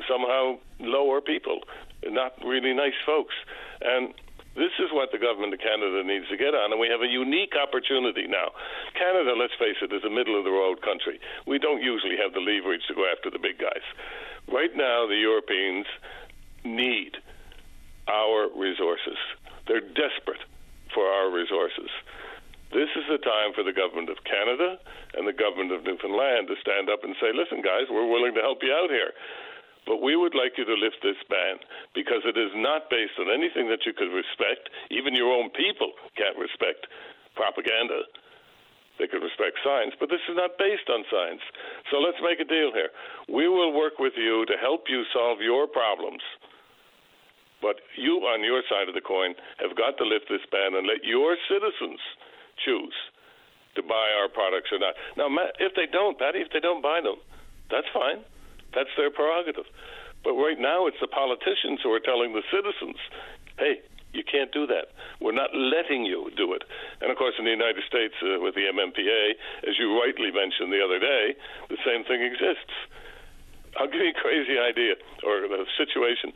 somehow 0.09 0.59
lower 0.81 1.21
people, 1.21 1.61
not 2.05 2.33
really 2.45 2.75
nice 2.75 2.99
folks. 3.05 3.35
And 3.83 4.15
this 4.57 4.75
is 4.83 4.91
what 4.91 5.13
the 5.13 5.23
government 5.23 5.55
of 5.55 5.61
Canada 5.61 6.03
needs 6.03 6.27
to 6.31 6.37
get 6.37 6.55
on, 6.55 6.73
and 6.73 6.81
we 6.81 6.89
have 6.89 7.03
a 7.03 7.07
unique 7.07 7.55
opportunity 7.55 8.27
now. 8.27 8.51
Canada, 8.99 9.39
let's 9.39 9.55
face 9.55 9.79
it, 9.83 9.93
is 9.93 10.03
a 10.03 10.11
middle 10.11 10.37
of 10.37 10.43
the 10.43 10.51
road 10.51 10.83
country. 10.83 11.21
We 11.47 11.59
don't 11.59 11.83
usually 11.83 12.17
have 12.19 12.35
the 12.35 12.43
leverage 12.43 12.83
to 12.89 12.95
go 12.95 13.07
after 13.07 13.31
the 13.31 13.39
big 13.39 13.59
guys. 13.59 13.87
Right 14.51 14.75
now, 14.75 15.07
the 15.07 15.15
Europeans 15.15 15.87
need 16.65 17.19
our 18.09 18.49
resources. 18.57 19.19
They're 19.69 19.85
desperate 19.85 20.43
for 20.95 21.07
our 21.07 21.31
resources. 21.31 21.91
This 22.73 22.93
is 23.01 23.09
the 23.09 23.21
time 23.25 23.57
for 23.57 23.65
the 23.65 23.73
government 23.73 24.13
of 24.13 24.21
Canada 24.29 24.77
and 25.17 25.25
the 25.25 25.33
government 25.33 25.73
of 25.73 25.89
Newfoundland 25.89 26.53
to 26.53 26.57
stand 26.61 26.93
up 26.93 27.01
and 27.01 27.17
say, 27.17 27.33
listen, 27.33 27.65
guys, 27.65 27.89
we're 27.89 28.09
willing 28.09 28.37
to 28.37 28.45
help 28.45 28.61
you 28.61 28.73
out 28.73 28.93
here. 28.93 29.17
But 29.89 30.05
we 30.05 30.21
would 30.21 30.37
like 30.37 30.61
you 30.61 30.69
to 30.69 30.77
lift 30.77 31.01
this 31.01 31.17
ban 31.33 31.65
because 31.97 32.21
it 32.29 32.37
is 32.37 32.53
not 32.53 32.93
based 32.93 33.17
on 33.17 33.33
anything 33.33 33.73
that 33.73 33.89
you 33.89 33.97
could 33.97 34.13
respect. 34.13 34.69
Even 34.93 35.17
your 35.17 35.33
own 35.33 35.49
people 35.57 35.97
can't 36.13 36.37
respect 36.37 36.85
propaganda. 37.33 38.05
They 39.01 39.09
could 39.09 39.25
respect 39.25 39.57
science, 39.65 39.95
but 39.97 40.11
this 40.13 40.21
is 40.29 40.37
not 40.37 40.59
based 40.61 40.91
on 40.93 41.09
science. 41.09 41.41
So 41.89 42.05
let's 42.05 42.21
make 42.21 42.37
a 42.37 42.45
deal 42.45 42.75
here. 42.75 42.93
We 43.33 43.49
will 43.49 43.73
work 43.73 43.97
with 43.97 44.19
you 44.19 44.45
to 44.45 44.61
help 44.61 44.91
you 44.93 45.09
solve 45.15 45.41
your 45.41 45.65
problems 45.71 46.21
but 47.61 47.83
you, 47.97 48.23
on 48.27 48.45
your 48.45 48.63
side 48.71 48.89
of 48.89 48.95
the 48.95 49.03
coin, 49.03 49.35
have 49.59 49.75
got 49.77 49.99
to 49.99 50.05
lift 50.05 50.31
this 50.31 50.45
ban 50.51 50.75
and 50.79 50.87
let 50.87 51.03
your 51.03 51.37
citizens 51.51 51.99
choose 52.63 52.95
to 53.75 53.83
buy 53.83 54.11
our 54.19 54.29
products 54.29 54.71
or 54.71 54.79
not. 54.79 54.95
Now, 55.17 55.31
if 55.59 55.75
they 55.75 55.87
don't, 55.91 56.19
Patty, 56.19 56.43
if 56.43 56.51
they 56.53 56.61
don't 56.61 56.83
buy 56.83 57.01
them, 57.03 57.19
that's 57.71 57.87
fine. 57.93 58.23
That's 58.75 58.91
their 58.97 59.11
prerogative. 59.11 59.67
But 60.25 60.35
right 60.35 60.59
now, 60.59 60.87
it's 60.87 60.99
the 61.01 61.11
politicians 61.11 61.81
who 61.83 61.95
are 61.95 62.03
telling 62.03 62.35
the 62.35 62.43
citizens, 62.51 62.99
hey, 63.59 63.83
you 64.13 64.25
can't 64.25 64.51
do 64.53 64.67
that. 64.67 64.91
We're 65.21 65.37
not 65.37 65.53
letting 65.55 66.05
you 66.05 66.31
do 66.37 66.53
it. 66.55 66.65
And 67.01 67.11
of 67.13 67.17
course, 67.19 67.35
in 67.39 67.45
the 67.45 67.55
United 67.55 67.85
States, 67.87 68.15
uh, 68.25 68.41
with 68.41 68.55
the 68.55 68.67
MMPA, 68.67 69.23
as 69.69 69.79
you 69.79 69.95
rightly 70.01 70.33
mentioned 70.33 70.73
the 70.73 70.83
other 70.83 70.99
day, 70.99 71.37
the 71.69 71.79
same 71.85 72.05
thing 72.09 72.25
exists. 72.25 72.73
I'll 73.77 73.87
give 73.87 74.01
you 74.01 74.17
a 74.17 74.21
crazy 74.21 74.57
idea 74.59 74.97
or 75.23 75.45
a 75.45 75.65
situation. 75.77 76.33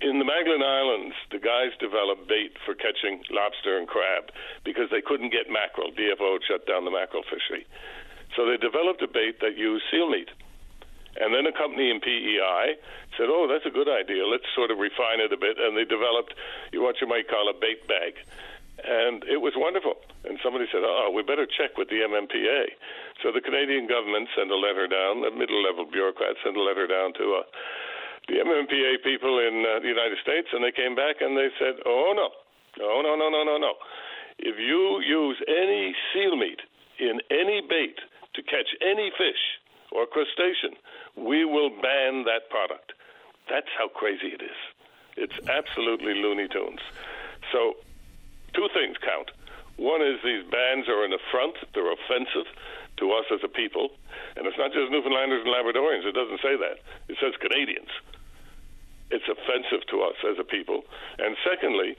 In 0.00 0.22
the 0.22 0.24
Magdalen 0.24 0.62
Islands, 0.62 1.16
the 1.34 1.42
guys 1.42 1.74
developed 1.82 2.28
bait 2.28 2.54
for 2.64 2.74
catching 2.74 3.18
lobster 3.34 3.76
and 3.78 3.88
crab 3.88 4.30
because 4.62 4.86
they 4.94 5.02
couldn't 5.02 5.34
get 5.34 5.50
mackerel. 5.50 5.90
DFO 5.90 6.38
shut 6.46 6.66
down 6.70 6.84
the 6.84 6.94
mackerel 6.94 7.26
fishery. 7.26 7.66
So 8.36 8.46
they 8.46 8.56
developed 8.56 9.02
a 9.02 9.08
bait 9.08 9.40
that 9.42 9.58
used 9.58 9.82
seal 9.90 10.08
meat. 10.08 10.30
And 11.18 11.34
then 11.34 11.50
a 11.50 11.52
company 11.52 11.90
in 11.90 11.98
PEI 11.98 12.78
said, 13.18 13.26
oh, 13.26 13.50
that's 13.50 13.66
a 13.66 13.74
good 13.74 13.90
idea. 13.90 14.22
Let's 14.22 14.46
sort 14.54 14.70
of 14.70 14.78
refine 14.78 15.18
it 15.18 15.32
a 15.32 15.36
bit. 15.36 15.58
And 15.58 15.74
they 15.74 15.82
developed 15.82 16.34
what 16.74 17.00
you 17.02 17.08
might 17.10 17.26
call 17.26 17.50
a 17.50 17.56
bait 17.58 17.82
bag. 17.90 18.14
And 18.86 19.26
it 19.26 19.42
was 19.42 19.58
wonderful. 19.58 19.98
And 20.22 20.38
somebody 20.38 20.70
said, 20.70 20.86
oh, 20.86 21.10
we 21.10 21.26
better 21.26 21.46
check 21.46 21.74
with 21.74 21.90
the 21.90 22.06
MMPA. 22.06 22.70
So 23.18 23.34
the 23.34 23.42
Canadian 23.42 23.90
government 23.90 24.30
sent 24.38 24.54
a 24.54 24.56
letter 24.56 24.86
down, 24.86 25.26
a 25.26 25.34
middle 25.34 25.58
level 25.58 25.90
bureaucrat 25.90 26.38
sent 26.44 26.54
a 26.54 26.62
letter 26.62 26.86
down 26.86 27.14
to 27.18 27.42
a 27.42 27.50
the 28.28 28.44
MMPA 28.44 29.02
people 29.02 29.40
in 29.40 29.64
uh, 29.64 29.80
the 29.80 29.88
United 29.88 30.18
States, 30.20 30.48
and 30.52 30.62
they 30.62 30.72
came 30.72 30.94
back 30.94 31.20
and 31.20 31.36
they 31.36 31.48
said, 31.58 31.80
"Oh 31.84 32.12
no, 32.12 32.28
no, 32.76 33.00
no, 33.00 33.16
no, 33.16 33.28
no, 33.32 33.42
no, 33.42 33.56
no! 33.56 33.72
If 34.38 34.60
you 34.60 35.00
use 35.00 35.40
any 35.48 35.96
seal 36.12 36.36
meat 36.36 36.60
in 37.00 37.20
any 37.32 37.64
bait 37.64 37.96
to 38.34 38.42
catch 38.42 38.68
any 38.84 39.10
fish 39.16 39.40
or 39.90 40.04
crustacean, 40.06 40.76
we 41.16 41.44
will 41.44 41.70
ban 41.70 42.24
that 42.28 42.52
product." 42.52 42.92
That's 43.48 43.72
how 43.78 43.88
crazy 43.88 44.28
it 44.28 44.44
is. 44.44 44.58
It's 45.16 45.48
absolutely 45.48 46.12
Looney 46.20 46.48
Tunes. 46.48 46.84
So, 47.50 47.80
two 48.52 48.68
things 48.76 49.00
count. 49.00 49.32
One 49.80 50.02
is 50.02 50.20
these 50.22 50.44
bans 50.44 50.84
are 50.86 51.02
an 51.02 51.16
affront; 51.16 51.56
they're 51.72 51.90
offensive 51.90 52.44
to 53.00 53.12
us 53.12 53.24
as 53.32 53.40
a 53.42 53.48
people, 53.48 53.88
and 54.36 54.44
it's 54.44 54.58
not 54.58 54.76
just 54.76 54.92
Newfoundlanders 54.92 55.48
and 55.48 55.54
Labradorians. 55.54 56.04
It 56.04 56.12
doesn't 56.12 56.44
say 56.44 56.60
that. 56.60 56.84
It 57.08 57.16
says 57.16 57.32
Canadians 57.40 57.88
it's 59.10 59.24
offensive 59.28 59.86
to 59.90 60.02
us 60.02 60.16
as 60.28 60.38
a 60.38 60.44
people. 60.44 60.84
And 61.18 61.36
secondly, 61.44 61.96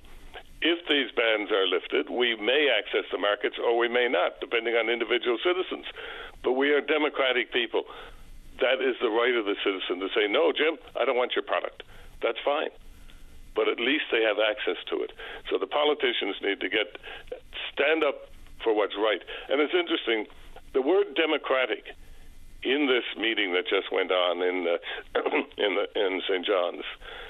if 0.62 0.80
these 0.88 1.10
bans 1.16 1.52
are 1.52 1.66
lifted, 1.66 2.10
we 2.10 2.36
may 2.36 2.68
access 2.68 3.08
the 3.12 3.18
markets 3.18 3.56
or 3.58 3.78
we 3.78 3.88
may 3.88 4.08
not, 4.08 4.40
depending 4.42 4.76
on 4.76 4.90
individual 4.90 5.38
citizens. 5.40 5.86
But 6.44 6.54
we 6.54 6.72
are 6.72 6.82
democratic 6.82 7.52
people. 7.52 7.84
That 8.60 8.84
is 8.84 8.96
the 9.00 9.10
right 9.10 9.36
of 9.36 9.46
the 9.46 9.56
citizen 9.64 10.04
to 10.04 10.10
say, 10.12 10.28
no, 10.28 10.52
Jim, 10.52 10.78
I 11.00 11.06
don't 11.06 11.16
want 11.16 11.32
your 11.34 11.48
product. 11.48 11.84
That's 12.22 12.40
fine. 12.44 12.70
But 13.56 13.68
at 13.70 13.80
least 13.80 14.12
they 14.12 14.22
have 14.22 14.38
access 14.38 14.78
to 14.92 15.02
it. 15.02 15.12
So 15.50 15.58
the 15.58 15.68
politicians 15.68 16.36
need 16.44 16.60
to 16.60 16.70
get 16.70 17.00
stand 17.72 18.04
up 18.04 18.28
for 18.64 18.76
what's 18.76 18.96
right. 19.00 19.24
And 19.48 19.62
it's 19.62 19.74
interesting, 19.74 20.28
the 20.74 20.82
word 20.82 21.16
democratic 21.16 21.96
in 22.64 22.88
this 22.88 23.08
meeting 23.16 23.54
that 23.54 23.68
just 23.68 23.92
went 23.92 24.12
on 24.12 24.42
in 24.44 24.68
uh, 24.68 25.20
in 25.58 25.76
the, 25.76 25.86
in 25.96 26.22
St. 26.28 26.46
John's 26.46 26.84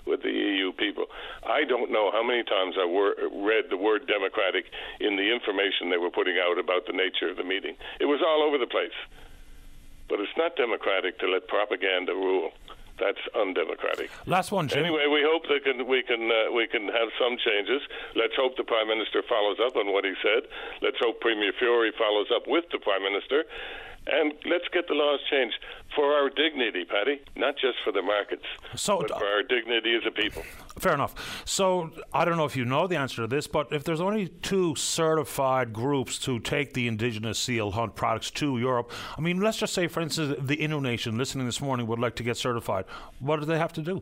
with 0.06 0.24
the 0.24 0.32
EU 0.32 0.72
people. 0.74 1.06
I 1.46 1.66
don't 1.66 1.92
know 1.92 2.10
how 2.12 2.24
many 2.24 2.44
times 2.44 2.76
I 2.80 2.86
wor- 2.86 3.16
read 3.32 3.70
the 3.70 3.78
word 3.78 4.08
democratic 4.08 4.66
in 5.00 5.18
the 5.18 5.32
information 5.32 5.90
they 5.90 6.02
were 6.02 6.10
putting 6.10 6.38
out 6.42 6.58
about 6.58 6.88
the 6.88 6.94
nature 6.94 7.30
of 7.30 7.38
the 7.38 7.44
meeting. 7.44 7.76
It 8.00 8.06
was 8.06 8.22
all 8.26 8.42
over 8.42 8.58
the 8.58 8.68
place. 8.68 8.96
But 10.10 10.20
it's 10.20 10.34
not 10.36 10.56
democratic 10.56 11.20
to 11.20 11.28
let 11.30 11.48
propaganda 11.48 12.14
rule. 12.14 12.50
That's 12.98 13.22
undemocratic. 13.32 14.10
Last 14.26 14.52
one, 14.52 14.68
Jim. 14.68 14.84
Anyway, 14.84 15.08
we 15.08 15.24
hope 15.24 15.48
that 15.48 15.64
can, 15.64 15.88
we 15.88 16.04
can 16.04 16.28
uh, 16.28 16.52
we 16.52 16.68
can 16.68 16.90
have 16.92 17.08
some 17.16 17.38
changes. 17.40 17.80
Let's 18.14 18.36
hope 18.36 18.58
the 18.58 18.68
prime 18.68 18.90
minister 18.90 19.24
follows 19.24 19.56
up 19.64 19.78
on 19.78 19.94
what 19.94 20.04
he 20.04 20.14
said. 20.20 20.52
Let's 20.82 20.98
hope 21.00 21.22
Premier 21.22 21.54
Furey 21.56 21.96
follows 21.96 22.28
up 22.36 22.44
with 22.46 22.66
the 22.74 22.80
prime 22.80 23.04
minister, 23.04 23.46
and 24.12 24.34
let's 24.45 24.66
get 24.74 24.88
the 24.88 24.93
laws 24.93 25.20
changed 25.30 25.55
for 25.95 26.14
our 26.14 26.30
dignity, 26.30 26.86
Paddy, 26.86 27.22
not 27.36 27.55
just 27.55 27.78
for 27.84 27.91
the 27.91 28.01
markets, 28.01 28.45
So- 28.76 28.99
but 28.99 29.18
for 29.18 29.26
our 29.26 29.43
dignity 29.43 29.95
as 29.95 30.05
a 30.05 30.12
people. 30.12 30.43
Fair 30.80 30.93
enough. 30.93 31.41
So 31.45 31.91
I 32.14 32.26
don't 32.26 32.38
know 32.38 32.45
if 32.45 32.55
you 32.55 32.66
know 32.66 32.88
the 32.88 32.95
answer 32.95 33.22
to 33.22 33.28
this, 33.28 33.47
but 33.47 33.72
if 33.72 33.84
there's 33.84 33.99
only 34.01 34.28
two 34.28 34.76
certified 34.76 35.74
groups 35.74 36.18
to 36.20 36.39
take 36.39 36.74
the 36.74 36.88
indigenous 36.88 37.38
seal 37.39 37.72
hunt 37.72 37.95
products 37.95 38.32
to 38.32 38.57
Europe, 38.57 38.91
I 39.18 39.22
mean, 39.22 39.41
let's 39.41 39.57
just 39.57 39.74
say, 39.74 39.88
for 39.88 40.01
instance, 40.01 40.36
the 40.39 40.57
Innu 40.57 40.82
Nation 40.82 41.18
listening 41.18 41.45
this 41.45 41.62
morning 41.62 41.88
would 41.88 41.99
like 41.99 42.16
to 42.16 42.24
get 42.24 42.38
certified. 42.38 42.86
What 43.20 43.39
do 43.39 43.45
they 43.45 43.57
have 43.57 43.74
to 43.74 43.82
do? 43.82 44.01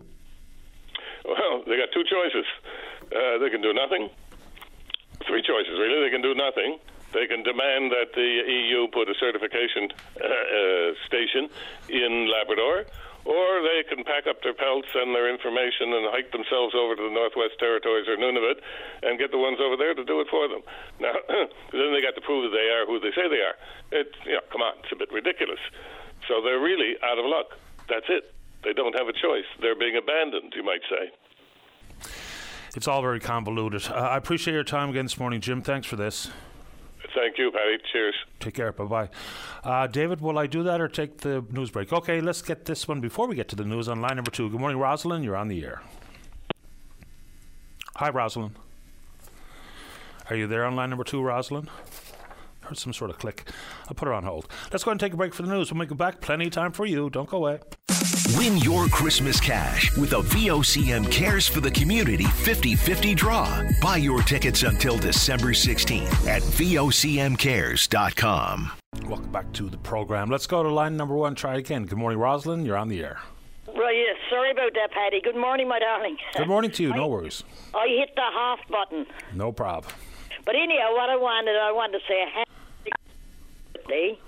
Well, 1.26 1.64
they 1.66 1.78
got 1.78 1.90
two 1.94 2.04
choices. 2.04 2.46
Uh, 3.12 3.38
they 3.40 3.50
can 3.50 3.62
do 3.62 3.74
nothing. 3.74 4.10
Three 5.26 5.42
choices, 5.42 5.74
really. 5.80 6.04
They 6.06 6.12
can 6.12 6.22
do 6.22 6.36
nothing. 6.36 6.80
They 7.14 7.26
can 7.28 7.44
demand 7.44 7.92
that 7.92 8.12
the 8.14 8.30
EU 8.46 8.88
put 8.92 9.10
a 9.10 9.16
certification 9.20 9.90
uh, 10.20 10.28
uh, 10.28 10.92
station 11.08 11.50
in 11.88 12.28
Labrador, 12.28 12.86
or 13.24 13.62
they 13.64 13.84
can 13.88 14.04
pack 14.04 14.28
up 14.28 14.44
their 14.44 14.54
pelts 14.54 14.88
and 14.96 15.16
their 15.16 15.32
information 15.32 15.92
and 15.92 16.12
hike 16.12 16.32
themselves 16.32 16.76
over 16.76 16.96
to 16.96 17.04
the 17.04 17.12
Northwest 17.14 17.60
Territories 17.60 18.08
or 18.08 18.16
Nunavut 18.16 18.60
and 19.04 19.20
get 19.20 19.32
the 19.32 19.38
ones 19.38 19.60
over 19.64 19.76
there 19.76 19.94
to 19.94 20.04
do 20.04 20.20
it 20.20 20.28
for 20.32 20.48
them. 20.48 20.62
Now, 21.00 21.14
then 21.72 21.94
they 21.94 22.02
got 22.02 22.16
to 22.16 22.24
prove 22.24 22.52
that 22.52 22.56
they 22.56 22.68
are 22.72 22.86
who 22.86 23.00
they 23.00 23.12
say 23.16 23.28
they 23.28 23.44
are. 23.44 23.56
It, 23.92 24.16
you 24.26 24.34
know, 24.34 24.46
come 24.52 24.62
on, 24.62 24.74
it's 24.84 24.92
a 24.92 24.96
bit 24.96 25.12
ridiculous. 25.12 25.60
So 26.28 26.42
they're 26.42 26.60
really 26.60 26.96
out 27.04 27.20
of 27.20 27.26
luck. 27.26 27.56
That's 27.88 28.08
it. 28.10 28.34
They 28.64 28.74
don't 28.74 28.98
have 28.98 29.08
a 29.08 29.14
choice. 29.14 29.46
They're 29.62 29.78
being 29.78 29.96
abandoned, 29.96 30.54
you 30.56 30.64
might 30.64 30.82
say. 30.90 31.12
It's 32.76 32.88
all 32.88 33.02
very 33.02 33.20
convoluted. 33.20 33.88
Uh, 33.90 33.94
I 33.94 34.18
appreciate 34.18 34.54
your 34.54 34.64
time 34.64 34.90
again 34.90 35.06
this 35.06 35.18
morning, 35.18 35.42
Jim. 35.42 35.62
Thanks 35.62 35.88
for 35.88 35.96
this. 35.96 36.30
Thank 37.18 37.40
you, 37.40 37.52
Patty. 37.52 37.78
Cheers. 37.92 38.14
Take 38.40 38.54
care. 38.54 38.72
Bye 38.72 38.84
bye. 38.86 39.10
Uh, 39.64 39.88
David, 39.88 40.22
will 40.22 40.38
I 40.38 40.46
do 40.46 40.62
that 40.64 40.80
or 40.80 40.88
take 40.88 41.18
the 41.22 41.44
news 41.50 41.72
break? 41.72 41.92
Okay, 41.92 42.22
let's 42.22 42.44
get 42.44 42.66
this 42.66 42.88
one 42.88 43.02
before 43.02 43.28
we 43.28 43.36
get 43.36 43.48
to 43.50 43.56
the 43.56 43.64
news 43.64 43.90
on 43.90 44.02
line 44.02 44.18
number 44.18 44.30
two. 44.30 44.50
Good 44.52 44.60
morning, 44.60 44.78
Rosalind. 44.78 45.26
You're 45.26 45.36
on 45.36 45.48
the 45.48 45.64
air. 45.66 45.82
Hi, 47.96 48.12
Rosalind. 48.12 48.56
Are 50.30 50.36
you 50.36 50.46
there 50.46 50.64
on 50.64 50.76
line 50.76 50.92
number 50.92 51.04
two, 51.04 51.24
Rosalind? 51.24 51.70
Heard 52.68 52.78
some 52.78 52.92
sort 52.92 53.10
of 53.10 53.18
click. 53.18 53.50
I'll 53.88 53.94
put 53.94 54.10
her 54.10 54.14
on 54.14 54.26
hold. 54.26 54.50
Let's 54.74 54.84
go 54.84 54.92
and 54.92 55.00
take 55.00 55.14
a 55.14 55.18
break 55.18 55.34
for 55.34 55.44
the 55.44 55.48
news. 55.50 55.72
When 55.72 55.80
we 55.80 55.86
go 55.86 55.96
back, 55.96 56.20
plenty 56.20 56.48
of 56.48 56.52
time 56.52 56.74
for 56.74 56.86
you. 56.86 57.10
Don't 57.10 57.30
go 57.30 57.38
away. 57.38 57.60
Win 58.36 58.58
your 58.58 58.88
Christmas 58.88 59.40
cash 59.40 59.96
with 59.96 60.12
a 60.12 60.22
VOCM 60.22 61.10
Cares 61.10 61.48
for 61.48 61.62
the 61.62 61.72
Community 61.72 62.26
50 62.26 62.76
50 62.76 63.16
draw. 63.16 63.64
Buy 63.82 63.96
your 63.98 64.22
tickets 64.22 64.64
until 64.64 64.98
December 64.98 65.54
16th 65.54 66.28
at 66.28 66.42
VOCMCares.com. 66.42 68.72
Welcome 69.06 69.32
back 69.32 69.54
to 69.54 69.70
the 69.70 69.78
program. 69.78 70.30
Let's 70.30 70.46
go 70.46 70.62
to 70.62 70.68
line 70.70 70.98
number 70.98 71.16
one. 71.16 71.36
Try 71.36 71.56
again. 71.56 71.86
Good 71.86 71.98
morning, 71.98 72.20
Rosalind. 72.20 72.66
You're 72.66 72.76
on 72.76 72.90
the 72.90 73.02
air. 73.02 73.22
Well, 73.66 73.94
yes. 73.94 74.18
Sorry 74.30 74.52
about 74.52 74.74
that, 74.74 74.92
Paddy. 74.92 75.22
Good 75.24 75.38
morning, 75.38 75.70
my 75.70 75.80
darling. 75.80 76.18
Good 76.36 76.50
morning 76.50 76.72
to 76.72 76.84
you. 76.84 76.94
No 76.94 77.08
worries. 77.08 77.46
I 77.74 77.88
hit 77.88 78.14
the 78.16 78.22
half 78.22 78.60
button. 78.70 79.06
No 79.34 79.54
problem. 79.54 79.94
But 80.46 80.56
anyhow, 80.56 80.92
what 80.94 81.10
I 81.10 81.16
wanted, 81.18 81.56
I 81.58 81.72
wanted 81.74 82.00
to 82.00 82.06
say 82.08 82.22
a 82.24 82.28
happy 82.30 82.50
birthday 83.88 84.20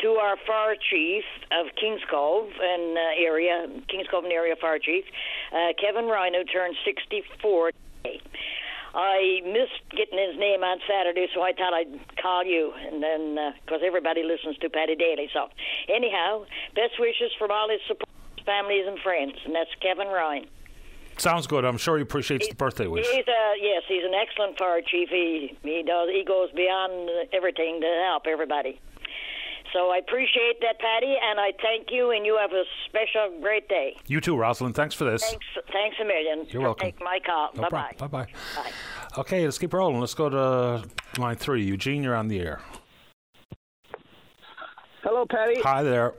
to 0.00 0.08
our 0.08 0.36
fire 0.46 0.76
chief 0.90 1.24
of 1.50 1.66
Kings 1.80 2.00
Cove 2.10 2.50
and 2.60 2.96
uh, 2.96 3.24
area, 3.24 3.66
Kings 3.88 4.06
Cove 4.10 4.24
and 4.24 4.32
area 4.32 4.54
fire 4.60 4.78
chief, 4.78 5.04
uh, 5.52 5.72
Kevin 5.80 6.06
Ryan, 6.06 6.34
who 6.34 6.44
turned 6.44 6.76
64 6.84 7.72
today. 8.04 8.20
I 8.94 9.40
missed 9.44 9.82
getting 9.90 10.18
his 10.18 10.38
name 10.38 10.62
on 10.64 10.78
Saturday, 10.88 11.28
so 11.34 11.42
I 11.42 11.52
thought 11.52 11.74
I'd 11.74 12.00
call 12.20 12.44
you, 12.44 12.72
and 12.72 13.02
then 13.02 13.54
because 13.64 13.80
everybody 13.84 14.22
listens 14.22 14.56
to 14.58 14.70
Patty 14.70 14.96
Daly. 14.96 15.28
So, 15.32 15.48
anyhow, 15.88 16.46
best 16.74 16.98
wishes 16.98 17.30
from 17.38 17.50
all 17.50 17.68
his 17.68 17.80
support, 17.86 18.08
families 18.46 18.86
and 18.86 18.98
friends, 19.00 19.34
and 19.44 19.54
that's 19.54 19.70
Kevin 19.82 20.08
Ryan. 20.08 20.46
Sounds 21.18 21.48
good. 21.48 21.64
I'm 21.64 21.78
sure 21.78 21.96
he 21.96 22.02
appreciates 22.02 22.48
the 22.48 22.54
birthday 22.54 22.86
wish. 22.86 23.06
He's 23.08 23.26
a 23.26 23.54
yes, 23.60 23.82
he's 23.88 24.04
an 24.04 24.14
excellent 24.14 24.56
fire 24.56 24.80
chief. 24.80 25.08
He 25.10 25.56
he 25.62 25.82
does 25.82 26.08
he 26.08 26.24
goes 26.24 26.50
beyond 26.52 27.10
everything 27.32 27.80
to 27.80 28.04
help 28.06 28.26
everybody. 28.26 28.80
So 29.72 29.90
I 29.90 29.98
appreciate 29.98 30.60
that, 30.60 30.78
Patty, 30.78 31.14
and 31.22 31.38
I 31.38 31.52
thank 31.62 31.88
you, 31.90 32.10
and 32.10 32.24
you 32.24 32.38
have 32.40 32.52
a 32.52 32.64
special 32.86 33.38
great 33.40 33.68
day. 33.68 33.96
You 34.06 34.20
too, 34.20 34.36
Rosalind. 34.36 34.74
Thanks 34.74 34.94
for 34.94 35.04
this. 35.04 35.22
Thanks, 35.22 35.46
thanks 35.72 35.96
a 36.00 36.04
million. 36.04 36.46
You're 36.48 36.60
for 36.60 36.60
welcome. 36.60 36.86
Take 36.86 37.00
my 37.00 37.18
call. 37.24 37.50
No 37.54 37.62
Bye 37.62 37.68
bye. 37.68 37.94
Bye 37.98 38.06
bye. 38.06 38.26
Bye. 38.56 38.70
Okay, 39.18 39.44
let's 39.44 39.58
keep 39.58 39.72
rolling. 39.72 40.00
Let's 40.00 40.14
go 40.14 40.28
to 40.28 40.84
line 41.18 41.36
three. 41.36 41.64
Eugene, 41.64 42.02
you're 42.02 42.16
on 42.16 42.28
the 42.28 42.40
air. 42.40 42.60
Hello, 45.02 45.26
Patty. 45.26 45.60
Hi 45.62 45.82
there. 45.82 46.14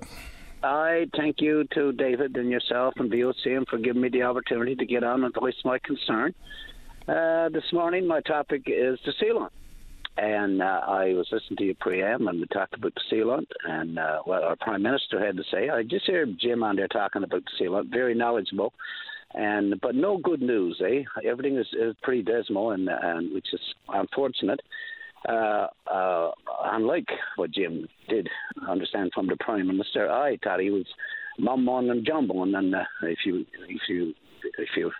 I 0.61 1.07
thank 1.15 1.39
you 1.39 1.63
to 1.73 1.91
David 1.93 2.35
and 2.35 2.49
yourself 2.49 2.93
and 2.97 3.11
VOCM 3.11 3.67
for 3.69 3.77
giving 3.77 4.01
me 4.01 4.09
the 4.09 4.23
opportunity 4.23 4.75
to 4.75 4.85
get 4.85 5.03
on 5.03 5.23
and 5.23 5.33
voice 5.33 5.55
my 5.63 5.79
concern. 5.79 6.33
Uh, 7.07 7.49
this 7.49 7.63
morning, 7.71 8.05
my 8.05 8.21
topic 8.21 8.63
is 8.67 8.99
the 9.05 9.13
sealant. 9.21 9.49
And 10.21 10.61
uh, 10.61 10.81
I 10.85 11.13
was 11.13 11.27
listening 11.31 11.57
to 11.57 11.63
your 11.63 11.75
preamble 11.79 12.27
and 12.27 12.41
we 12.41 12.47
talked 12.47 12.73
about 12.73 12.93
the 12.93 13.15
sealant 13.15 13.47
and 13.63 13.97
uh, 13.97 14.19
what 14.25 14.43
our 14.43 14.57
Prime 14.57 14.83
Minister 14.83 15.25
had 15.25 15.37
to 15.37 15.43
say. 15.49 15.69
I 15.69 15.83
just 15.83 16.07
heard 16.07 16.37
Jim 16.37 16.61
on 16.61 16.75
there 16.75 16.89
talking 16.89 17.23
about 17.23 17.41
the 17.45 17.63
sealant, 17.63 17.89
very 17.89 18.13
knowledgeable. 18.13 18.73
And 19.33 19.79
but 19.79 19.95
no 19.95 20.17
good 20.17 20.41
news, 20.41 20.81
eh? 20.85 21.03
Everything 21.23 21.57
is, 21.57 21.67
is 21.73 21.95
pretty 22.01 22.23
dismal, 22.23 22.71
and 22.71 22.89
and 22.89 23.31
which 23.31 23.45
is 23.53 23.61
unfortunate. 23.87 24.59
Uh, 25.27 25.67
uh, 25.89 26.31
unlike 26.63 27.07
what 27.35 27.51
Jim 27.51 27.87
did 28.09 28.27
understand 28.67 29.11
from 29.13 29.27
the 29.27 29.37
Prime 29.39 29.67
Minister, 29.67 30.09
I 30.09 30.37
thought 30.43 30.59
he 30.59 30.71
was 30.71 30.87
mum 31.37 31.63
mumbling 31.63 31.91
and 31.91 32.05
jumbling. 32.05 32.55
And 32.55 32.73
uh, 32.73 32.83
if 33.03 33.19
you 33.23 33.45
if 33.67 33.81
you 33.87 34.13
if 34.57 34.69
you 34.75 34.91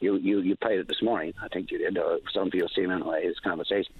you 0.00 0.16
you 0.16 0.40
you 0.40 0.56
played 0.56 0.78
it 0.78 0.88
this 0.88 1.02
morning, 1.02 1.32
I 1.42 1.48
think 1.48 1.70
you 1.70 1.78
did, 1.78 1.96
or 1.98 2.18
some 2.32 2.50
people 2.50 2.68
seen 2.74 2.90
anyway 2.90 3.24
his 3.24 3.38
conversation, 3.40 3.92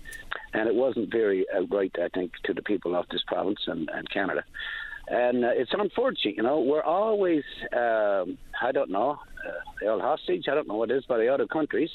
and 0.53 0.68
it 0.68 0.74
wasn't 0.74 1.11
very 1.11 1.47
outright, 1.55 1.97
I 1.99 2.09
think, 2.09 2.32
to 2.44 2.55
the 2.55 2.62
people 2.62 2.94
of 2.94 3.07
this 3.11 3.22
province 3.26 3.61
and, 3.66 3.88
and 3.92 4.09
Canada. 4.11 4.44
And 5.09 5.44
uh, 5.44 5.51
it's 5.53 5.70
unfortunate, 5.72 6.36
you 6.36 6.42
know. 6.42 6.61
We're 6.61 6.82
always, 6.82 7.44
um, 7.72 8.38
I 8.61 8.72
don't 8.72 8.90
know, 8.90 9.18
uh, 9.47 9.84
held 9.84 10.01
hostage. 10.01 10.47
I 10.51 10.55
don't 10.55 10.66
know 10.66 10.74
what 10.74 10.90
it 10.90 10.97
is 10.97 11.05
by 11.05 11.18
the 11.18 11.32
other 11.32 11.47
countries. 11.47 11.90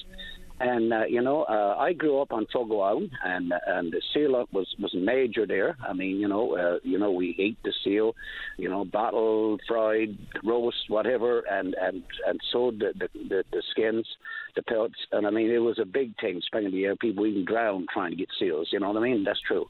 And 0.63 0.93
uh, 0.93 1.05
you 1.05 1.21
know, 1.21 1.43
uh, 1.43 1.75
I 1.79 1.93
grew 1.93 2.21
up 2.21 2.31
on 2.31 2.45
Fogo 2.53 2.81
Island, 2.81 3.11
and 3.23 3.51
and 3.65 3.91
the 3.91 4.01
seal 4.13 4.45
was 4.53 4.67
was 4.79 4.93
major 4.93 5.47
there. 5.47 5.75
I 5.87 5.93
mean, 5.93 6.17
you 6.17 6.27
know, 6.27 6.55
uh, 6.55 6.79
you 6.83 6.99
know, 6.99 7.11
we 7.11 7.35
ate 7.39 7.57
the 7.63 7.73
seal, 7.83 8.13
you 8.57 8.69
know, 8.69 8.85
bottled, 8.85 9.61
fried, 9.67 10.15
roast, 10.43 10.77
whatever, 10.87 11.39
and 11.49 11.75
and 11.81 12.03
and 12.27 12.39
sewed 12.51 12.79
the 12.79 12.93
the, 12.99 13.07
the, 13.29 13.43
the 13.51 13.63
skins, 13.71 14.07
the 14.55 14.61
pelts, 14.61 14.99
and 15.11 15.25
I 15.25 15.31
mean, 15.31 15.49
it 15.49 15.59
was 15.59 15.79
a 15.79 15.85
big 15.85 16.13
thing. 16.19 16.41
Of 16.53 16.71
the 16.71 16.77
year, 16.77 16.95
people 16.95 17.25
even 17.25 17.45
drowned 17.45 17.87
trying 17.91 18.11
to 18.11 18.17
get 18.17 18.29
seals. 18.37 18.69
You 18.71 18.79
know 18.79 18.91
what 18.91 18.97
I 18.97 19.03
mean? 19.03 19.23
That's 19.23 19.41
true. 19.47 19.65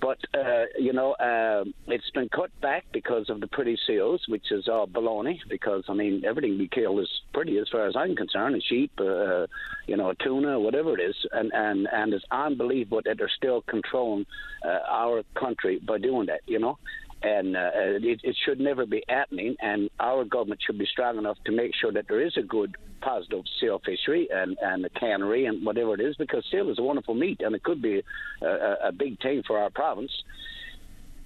But 0.00 0.18
uh, 0.32 0.64
you 0.78 0.92
know, 0.92 1.12
uh, 1.12 1.64
it's 1.88 2.10
been 2.10 2.28
cut 2.28 2.50
back 2.60 2.84
because 2.92 3.28
of 3.28 3.40
the 3.40 3.48
pretty 3.48 3.76
seals, 3.86 4.22
which 4.28 4.52
is 4.52 4.68
all 4.68 4.86
baloney. 4.86 5.38
Because 5.48 5.84
I 5.88 5.94
mean, 5.94 6.22
everything 6.24 6.58
we 6.58 6.68
kill 6.68 7.00
is 7.00 7.08
pretty, 7.34 7.58
as 7.58 7.68
far 7.70 7.86
as 7.86 7.96
I'm 7.96 8.14
concerned. 8.14 8.54
A 8.56 8.60
sheep, 8.60 8.92
uh, 9.00 9.46
you 9.86 9.96
know, 9.96 10.10
a 10.10 10.14
tuna, 10.14 10.60
whatever 10.60 10.98
it 10.98 11.02
is, 11.02 11.16
and 11.32 11.52
and 11.52 11.88
and 11.92 12.12
it's 12.12 12.24
unbelievable 12.30 13.00
that 13.04 13.18
they're 13.18 13.30
still 13.36 13.62
controlling 13.62 14.26
uh, 14.64 14.78
our 14.88 15.22
country 15.34 15.80
by 15.84 15.98
doing 15.98 16.26
that. 16.26 16.40
You 16.46 16.60
know. 16.60 16.78
And 17.20 17.56
uh, 17.56 17.70
it, 17.74 18.20
it 18.22 18.36
should 18.44 18.60
never 18.60 18.86
be 18.86 19.02
happening, 19.08 19.56
and 19.60 19.90
our 19.98 20.24
government 20.24 20.60
should 20.64 20.78
be 20.78 20.86
strong 20.86 21.18
enough 21.18 21.36
to 21.46 21.52
make 21.52 21.72
sure 21.80 21.92
that 21.92 22.06
there 22.08 22.24
is 22.24 22.36
a 22.36 22.42
good, 22.42 22.76
positive 23.00 23.42
seal 23.60 23.80
fishery 23.84 24.28
and, 24.32 24.56
and 24.62 24.84
a 24.84 24.90
cannery 24.90 25.46
and 25.46 25.66
whatever 25.66 25.94
it 25.94 26.00
is, 26.00 26.14
because 26.16 26.44
seal 26.48 26.70
is 26.70 26.78
a 26.78 26.82
wonderful 26.82 27.14
meat, 27.14 27.40
and 27.40 27.56
it 27.56 27.64
could 27.64 27.82
be 27.82 28.02
a, 28.42 28.46
a, 28.46 28.76
a 28.88 28.92
big 28.92 29.20
thing 29.20 29.42
for 29.46 29.58
our 29.58 29.70
province. 29.70 30.12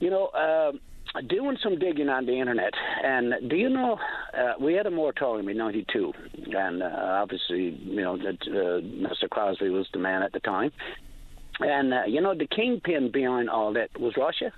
You 0.00 0.08
know, 0.08 0.26
uh, 0.28 0.72
doing 1.28 1.56
some 1.62 1.78
digging 1.78 2.08
on 2.08 2.26
the 2.26 2.38
internet, 2.38 2.72
and 3.04 3.50
do 3.50 3.56
you 3.56 3.68
know 3.68 3.98
uh, 4.36 4.54
we 4.60 4.74
had 4.74 4.86
a 4.86 4.90
moratorium 4.90 5.48
in 5.48 5.58
'92, 5.58 6.12
and 6.56 6.82
uh, 6.82 6.86
obviously, 6.86 7.78
you 7.84 8.00
know 8.00 8.16
that 8.16 8.38
uh, 8.46 8.80
Mr. 8.80 9.28
Crosby 9.28 9.68
was 9.68 9.86
the 9.92 9.98
man 9.98 10.22
at 10.22 10.32
the 10.32 10.40
time, 10.40 10.72
and 11.60 11.92
uh, 11.92 12.02
you 12.06 12.20
know 12.20 12.34
the 12.34 12.46
kingpin 12.46 13.10
behind 13.12 13.50
all 13.50 13.74
that 13.74 13.88
was 14.00 14.14
Russia. 14.16 14.52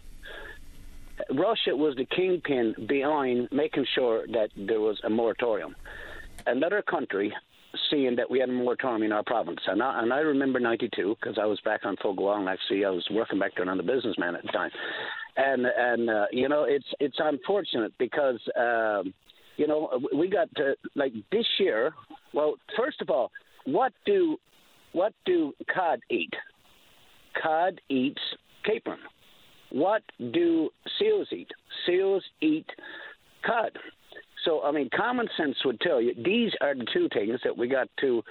Russia 1.30 1.76
was 1.76 1.94
the 1.96 2.04
kingpin 2.04 2.74
behind 2.88 3.48
making 3.52 3.86
sure 3.94 4.26
that 4.28 4.48
there 4.56 4.80
was 4.80 5.00
a 5.04 5.10
moratorium. 5.10 5.74
Another 6.46 6.82
country 6.82 7.32
seeing 7.90 8.16
that 8.16 8.30
we 8.30 8.38
had 8.38 8.48
a 8.48 8.52
moratorium 8.52 9.02
in 9.02 9.12
our 9.12 9.22
province. 9.22 9.60
And 9.66 9.82
I, 9.82 10.02
and 10.02 10.12
I 10.12 10.18
remember 10.18 10.60
92 10.60 11.16
because 11.20 11.38
I 11.40 11.46
was 11.46 11.60
back 11.64 11.84
on 11.84 11.96
Fogawong. 11.96 12.50
Actually, 12.50 12.84
I 12.84 12.90
was 12.90 13.06
working 13.10 13.38
back 13.38 13.52
there 13.56 13.68
on 13.68 13.76
the 13.76 13.82
businessman 13.82 14.36
at 14.36 14.42
the 14.42 14.52
time. 14.52 14.70
And, 15.36 15.66
and 15.66 16.10
uh, 16.10 16.26
you 16.30 16.48
know, 16.48 16.64
it's, 16.64 16.86
it's 17.00 17.16
unfortunate 17.18 17.92
because, 17.98 18.40
um, 18.56 19.12
you 19.56 19.66
know, 19.66 20.00
we 20.16 20.28
got 20.28 20.48
to, 20.56 20.74
like 20.94 21.12
this 21.32 21.46
year, 21.58 21.92
well, 22.32 22.54
first 22.76 23.00
of 23.00 23.10
all, 23.10 23.30
what 23.64 23.92
do, 24.06 24.36
what 24.92 25.12
do 25.24 25.52
cod 25.72 26.00
eat? 26.10 26.32
Cod 27.40 27.80
eats 27.88 28.22
capelin. 28.66 28.98
What 29.74 30.02
do 30.32 30.70
seals 31.00 31.26
eat? 31.32 31.50
Seals 31.84 32.22
eat 32.40 32.66
cod. 33.44 33.72
So, 34.44 34.62
I 34.62 34.70
mean, 34.70 34.88
common 34.94 35.26
sense 35.36 35.56
would 35.64 35.80
tell 35.80 36.00
you 36.00 36.14
these 36.14 36.52
are 36.60 36.76
the 36.76 36.86
two 36.92 37.08
things 37.12 37.40
that 37.42 37.58
we 37.58 37.66
got 37.66 37.88
to 38.02 38.22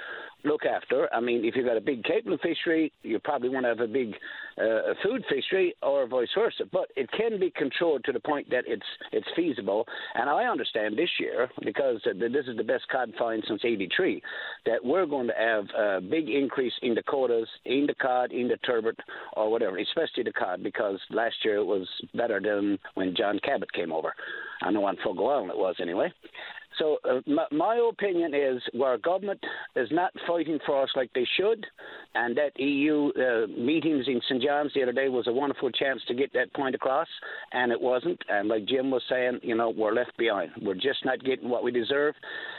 look 0.44 0.66
after. 0.66 1.14
I 1.14 1.20
mean, 1.20 1.46
if 1.46 1.56
you've 1.56 1.66
got 1.66 1.78
a 1.78 1.82
big 1.82 2.04
capelin 2.04 2.39
fishery, 2.41 2.91
you 3.04 3.20
probably 3.20 3.50
want 3.50 3.66
to 3.66 3.70
have 3.70 3.80
a 3.80 3.88
big 3.88 4.14
uh, 4.58 4.94
food 5.04 5.24
fishery, 5.30 5.76
or 5.82 6.08
vice 6.08 6.28
versa. 6.38 6.64
But 6.72 6.89
it 6.96 7.10
can 7.12 7.39
be 7.39 7.52
controlled 7.56 8.04
to 8.06 8.12
the 8.12 8.20
point 8.20 8.50
that 8.52 8.66
it's 8.68 8.86
it's 9.12 9.28
feasible. 9.36 9.86
And 10.16 10.30
I 10.30 10.46
understand 10.46 10.98
this 10.98 11.10
year 11.20 11.50
because 11.64 12.02
this 12.06 12.46
is 12.48 12.58
the 12.58 12.64
best 12.64 12.84
cod 12.91 13.12
find 13.18 13.44
since 13.48 13.62
'83 13.64 14.22
that 14.66 14.84
we're 14.84 15.06
going 15.06 15.28
to 15.28 15.34
have 15.38 15.66
a 15.78 16.02
big 16.02 16.30
increase 16.30 16.74
in 16.82 16.94
the 16.94 17.04
quotas, 17.04 17.48
in 17.66 17.86
the 17.88 17.96
cod, 17.96 18.32
in 18.32 18.48
the 18.48 18.58
turbot, 18.58 18.98
or 19.36 19.50
whatever, 19.50 19.78
especially 19.78 20.24
the 20.24 20.34
cod 20.34 20.64
because 20.64 21.00
last 21.10 21.36
year 21.44 21.58
it 21.58 21.66
was 21.66 21.88
better 22.14 22.39
than 22.39 22.78
when 22.96 23.16
John 23.16 23.39
Cabot 23.44 23.72
came 23.74 23.91
over. 23.91 24.14
I 24.62 24.72
know 24.72 24.86
on 24.86 24.98
Fogo 25.04 25.28
Island 25.28 25.52
it 25.52 25.58
was 25.58 25.76
anyway. 25.82 26.12
So 26.80 26.98
uh, 27.08 27.20
my, 27.28 27.46
my, 27.52 27.90
opinion 27.90 28.34
is 28.34 28.62
where 28.74 28.98
government 28.98 29.40
is 29.76 29.90
not 29.92 30.12
fighting 30.28 30.60
for 30.66 30.82
us 30.82 30.90
like 30.96 31.12
they 31.14 31.28
should, 31.38 31.66
and 32.16 32.38
that 32.38 32.60
EU 32.60 33.12
uh, 33.12 33.48
meetings 33.48 34.06
in 34.08 34.22
St 34.28 34.42
John's 34.42 34.72
the 34.74 34.84
other 34.84 34.92
day 34.92 35.10
was 35.10 35.28
a 35.28 35.34
wonderful 35.34 35.70
chance 35.72 36.02
to 36.08 36.14
get 36.14 36.34
that 36.34 36.54
point 36.54 36.76
across, 36.76 37.08
and 37.52 37.72
it 37.72 37.80
wasn't. 37.80 38.20
And 38.30 38.48
like 38.48 38.66
Jim 38.66 38.92
was 38.92 39.04
saying, 39.10 39.40
you 39.44 39.56
know, 39.56 39.70
we're 39.70 39.94
left 39.94 40.18
behind. 40.18 40.52
We're 40.62 40.74
just 40.76 41.06
not 41.06 41.24
getting 41.24 41.50
what 41.50 41.64
we 41.64 41.72
deserve. 41.72 42.16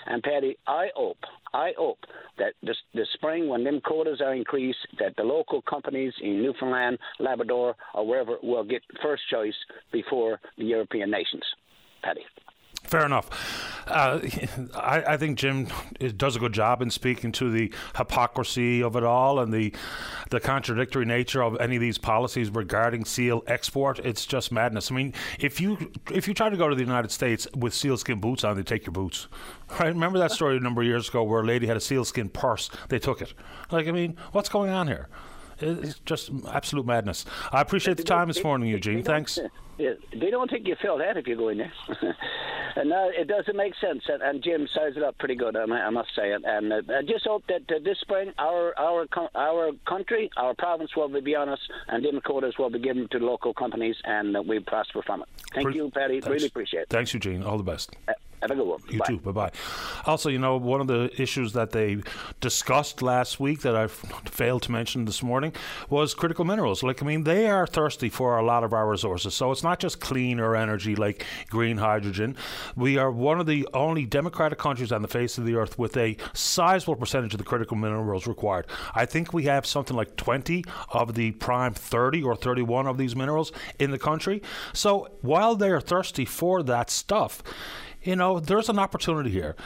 And 0.06 0.22
Patty, 0.22 0.56
I 0.66 0.88
hope, 0.94 1.18
I 1.52 1.72
hope 1.76 1.98
that 2.38 2.54
this, 2.62 2.76
this 2.94 3.08
spring, 3.14 3.48
when 3.48 3.64
them 3.64 3.80
quotas 3.84 4.20
are 4.20 4.34
increased, 4.34 4.78
that 4.98 5.14
the 5.16 5.22
local 5.22 5.62
companies 5.62 6.12
in 6.20 6.42
Newfoundland, 6.42 6.98
Labrador, 7.18 7.74
or 7.94 8.06
wherever 8.06 8.36
will 8.42 8.64
get 8.64 8.82
first 9.02 9.22
choice 9.30 9.54
before 9.92 10.40
the 10.58 10.64
European 10.64 11.10
nations. 11.10 11.44
Patty. 12.02 12.20
Fair 12.84 13.06
enough. 13.06 13.30
Uh, 13.86 14.20
I, 14.74 15.02
I, 15.08 15.16
think 15.16 15.38
Jim 15.38 15.68
does 16.16 16.36
a 16.36 16.38
good 16.38 16.52
job 16.52 16.82
in 16.82 16.90
speaking 16.90 17.32
to 17.32 17.50
the 17.50 17.72
hypocrisy 17.96 18.82
of 18.82 18.96
it 18.96 19.04
all 19.04 19.40
and 19.40 19.52
the 19.52 19.74
the 20.30 20.40
contradictory 20.40 21.04
nature 21.04 21.42
of 21.42 21.58
any 21.60 21.76
of 21.76 21.80
these 21.80 21.98
policies 21.98 22.50
regarding 22.50 23.04
seal 23.04 23.42
export. 23.46 23.98
It's 24.00 24.26
just 24.26 24.52
madness. 24.52 24.90
I 24.90 24.94
mean, 24.94 25.14
if 25.38 25.60
you 25.60 25.90
if 26.12 26.28
you 26.28 26.34
try 26.34 26.48
to 26.48 26.56
go 26.56 26.68
to 26.68 26.74
the 26.74 26.82
United 26.82 27.10
States 27.10 27.46
with 27.56 27.74
sealskin 27.74 28.20
boots 28.20 28.44
on, 28.44 28.56
they 28.56 28.62
take 28.62 28.86
your 28.86 28.92
boots. 28.92 29.28
Right? 29.78 29.88
Remember 29.88 30.18
that 30.18 30.32
story 30.32 30.56
a 30.56 30.60
number 30.60 30.82
of 30.82 30.86
years 30.86 31.08
ago 31.08 31.22
where 31.22 31.40
a 31.40 31.44
lady 31.44 31.66
had 31.66 31.76
a 31.76 31.80
sealskin 31.80 32.28
purse? 32.28 32.70
They 32.88 32.98
took 32.98 33.22
it. 33.22 33.34
Like, 33.70 33.88
I 33.88 33.92
mean, 33.92 34.16
what's 34.32 34.48
going 34.48 34.70
on 34.70 34.86
here? 34.86 35.08
It's 35.64 35.98
just 36.00 36.30
absolute 36.50 36.86
madness. 36.86 37.24
I 37.52 37.60
appreciate 37.60 37.96
the 37.96 38.04
time 38.04 38.28
this 38.28 38.42
morning, 38.42 38.68
Eugene. 38.68 39.02
Thanks. 39.02 39.38
Yeah, 39.76 39.94
They 40.12 40.30
don't 40.30 40.48
think 40.48 40.68
you 40.68 40.76
feel 40.80 40.98
that 40.98 41.16
if 41.16 41.26
you 41.26 41.34
go 41.34 41.48
in 41.48 41.58
there. 41.58 41.72
and 42.76 42.92
uh, 42.92 43.08
it 43.10 43.28
doesn't 43.28 43.56
make 43.56 43.74
sense. 43.80 44.04
And, 44.08 44.22
and 44.22 44.42
Jim 44.42 44.68
sized 44.74 44.96
it 44.96 45.02
up 45.02 45.18
pretty 45.18 45.34
good, 45.34 45.56
I, 45.56 45.90
must 45.90 46.10
say. 46.14 46.32
And, 46.32 46.44
and 46.44 46.72
uh, 46.72 46.94
I 46.96 47.02
just 47.02 47.26
hope 47.26 47.44
that 47.48 47.62
uh, 47.68 47.80
this 47.82 47.98
spring 48.00 48.32
our 48.38 48.72
our 48.78 49.06
our 49.34 49.72
country, 49.86 50.30
our 50.36 50.54
province 50.54 50.94
will 50.96 51.08
be 51.20 51.34
honest, 51.34 51.62
and 51.88 52.04
them 52.04 52.20
quotas 52.20 52.54
will 52.58 52.70
be 52.70 52.78
given 52.78 53.08
to 53.10 53.18
local 53.18 53.52
companies, 53.52 53.96
and 54.04 54.36
uh, 54.36 54.42
we 54.42 54.60
prosper 54.60 55.02
from 55.02 55.22
it. 55.22 55.28
Thank 55.52 55.66
Pre- 55.66 55.74
you, 55.76 55.90
Patty. 55.90 56.20
Thanks. 56.20 56.28
Really 56.28 56.46
appreciate 56.46 56.82
it. 56.82 56.88
Thanks, 56.90 57.12
Eugene. 57.12 57.42
All 57.42 57.56
the 57.56 57.64
best. 57.64 57.96
Have 58.44 58.50
a 58.50 58.54
good 58.56 58.66
one. 58.66 58.80
You 58.90 58.98
bye. 58.98 59.06
too. 59.06 59.18
Bye 59.20 59.30
bye. 59.30 59.50
Also, 60.04 60.28
you 60.28 60.38
know, 60.38 60.58
one 60.58 60.82
of 60.82 60.86
the 60.86 61.10
issues 61.16 61.54
that 61.54 61.70
they 61.70 62.02
discussed 62.42 63.00
last 63.00 63.40
week 63.40 63.62
that 63.62 63.74
I 63.74 63.86
failed 63.86 64.60
to 64.64 64.72
mention 64.72 65.06
this 65.06 65.22
morning 65.22 65.54
was 65.88 66.12
critical 66.12 66.44
minerals. 66.44 66.82
Like, 66.82 67.02
I 67.02 67.06
mean, 67.06 67.24
they 67.24 67.46
are 67.46 67.66
thirsty 67.66 68.10
for 68.10 68.36
a 68.36 68.44
lot 68.44 68.62
of 68.62 68.74
our 68.74 68.86
resources. 68.86 69.32
So 69.34 69.50
it's 69.50 69.62
not 69.62 69.78
just 69.78 69.98
cleaner 69.98 70.54
energy 70.54 70.94
like 70.94 71.24
green 71.48 71.78
hydrogen. 71.78 72.36
We 72.76 72.98
are 72.98 73.10
one 73.10 73.40
of 73.40 73.46
the 73.46 73.66
only 73.72 74.04
democratic 74.04 74.58
countries 74.58 74.92
on 74.92 75.00
the 75.00 75.08
face 75.08 75.38
of 75.38 75.46
the 75.46 75.54
earth 75.54 75.78
with 75.78 75.96
a 75.96 76.18
sizable 76.34 76.96
percentage 76.96 77.32
of 77.32 77.38
the 77.38 77.44
critical 77.44 77.78
minerals 77.78 78.26
required. 78.26 78.66
I 78.94 79.06
think 79.06 79.32
we 79.32 79.44
have 79.44 79.64
something 79.64 79.96
like 79.96 80.16
20 80.16 80.66
of 80.92 81.14
the 81.14 81.30
prime 81.30 81.72
30 81.72 82.22
or 82.22 82.36
31 82.36 82.86
of 82.88 82.98
these 82.98 83.16
minerals 83.16 83.52
in 83.78 83.90
the 83.90 83.98
country. 83.98 84.42
So 84.74 85.08
while 85.22 85.56
they 85.56 85.70
are 85.70 85.80
thirsty 85.80 86.26
for 86.26 86.62
that 86.64 86.90
stuff, 86.90 87.42
you 88.04 88.16
know, 88.16 88.40
there's 88.40 88.68
an 88.68 88.78
opportunity 88.78 89.30
here. 89.30 89.56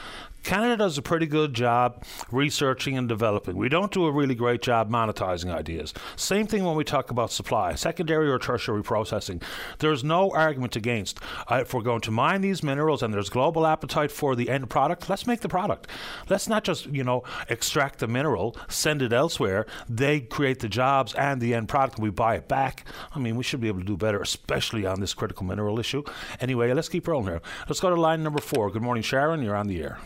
Canada 0.43 0.77
does 0.77 0.97
a 0.97 1.01
pretty 1.01 1.25
good 1.25 1.53
job 1.53 2.03
researching 2.31 2.97
and 2.97 3.07
developing. 3.07 3.55
We 3.55 3.69
don't 3.69 3.91
do 3.91 4.05
a 4.05 4.11
really 4.11 4.35
great 4.35 4.61
job 4.61 4.89
monetizing 4.89 5.53
ideas. 5.53 5.93
Same 6.15 6.47
thing 6.47 6.63
when 6.63 6.75
we 6.75 6.83
talk 6.83 7.11
about 7.11 7.31
supply, 7.31 7.75
secondary 7.75 8.29
or 8.29 8.39
tertiary 8.39 8.83
processing. 8.83 9.41
There's 9.79 10.03
no 10.03 10.31
argument 10.31 10.75
against. 10.75 11.19
Uh, 11.49 11.59
if 11.61 11.73
we're 11.73 11.81
going 11.81 12.01
to 12.01 12.11
mine 12.11 12.41
these 12.41 12.63
minerals 12.63 13.03
and 13.03 13.13
there's 13.13 13.29
global 13.29 13.67
appetite 13.67 14.11
for 14.11 14.35
the 14.35 14.49
end 14.49 14.69
product, 14.69 15.09
let's 15.09 15.27
make 15.27 15.41
the 15.41 15.49
product. 15.49 15.87
Let's 16.29 16.47
not 16.47 16.63
just, 16.63 16.87
you 16.87 17.03
know, 17.03 17.23
extract 17.49 17.99
the 17.99 18.07
mineral, 18.07 18.55
send 18.67 19.01
it 19.01 19.13
elsewhere. 19.13 19.65
They 19.87 20.21
create 20.21 20.59
the 20.59 20.69
jobs 20.69 21.13
and 21.13 21.41
the 21.41 21.53
end 21.53 21.69
product, 21.69 21.97
and 21.97 22.03
we 22.03 22.09
buy 22.09 22.35
it 22.35 22.47
back. 22.47 22.85
I 23.13 23.19
mean, 23.19 23.35
we 23.35 23.43
should 23.43 23.61
be 23.61 23.67
able 23.67 23.79
to 23.79 23.85
do 23.85 23.97
better, 23.97 24.21
especially 24.21 24.85
on 24.85 24.99
this 24.99 25.13
critical 25.13 25.45
mineral 25.45 25.79
issue. 25.79 26.03
Anyway, 26.39 26.71
let's 26.73 26.89
keep 26.89 27.07
rolling 27.07 27.27
here. 27.27 27.41
Let's 27.67 27.79
go 27.79 27.89
to 27.89 27.99
line 27.99 28.23
number 28.23 28.39
four. 28.41 28.71
Good 28.71 28.81
morning, 28.81 29.03
Sharon. 29.03 29.43
You're 29.43 29.55
on 29.55 29.67
the 29.67 29.81
air. 29.81 29.99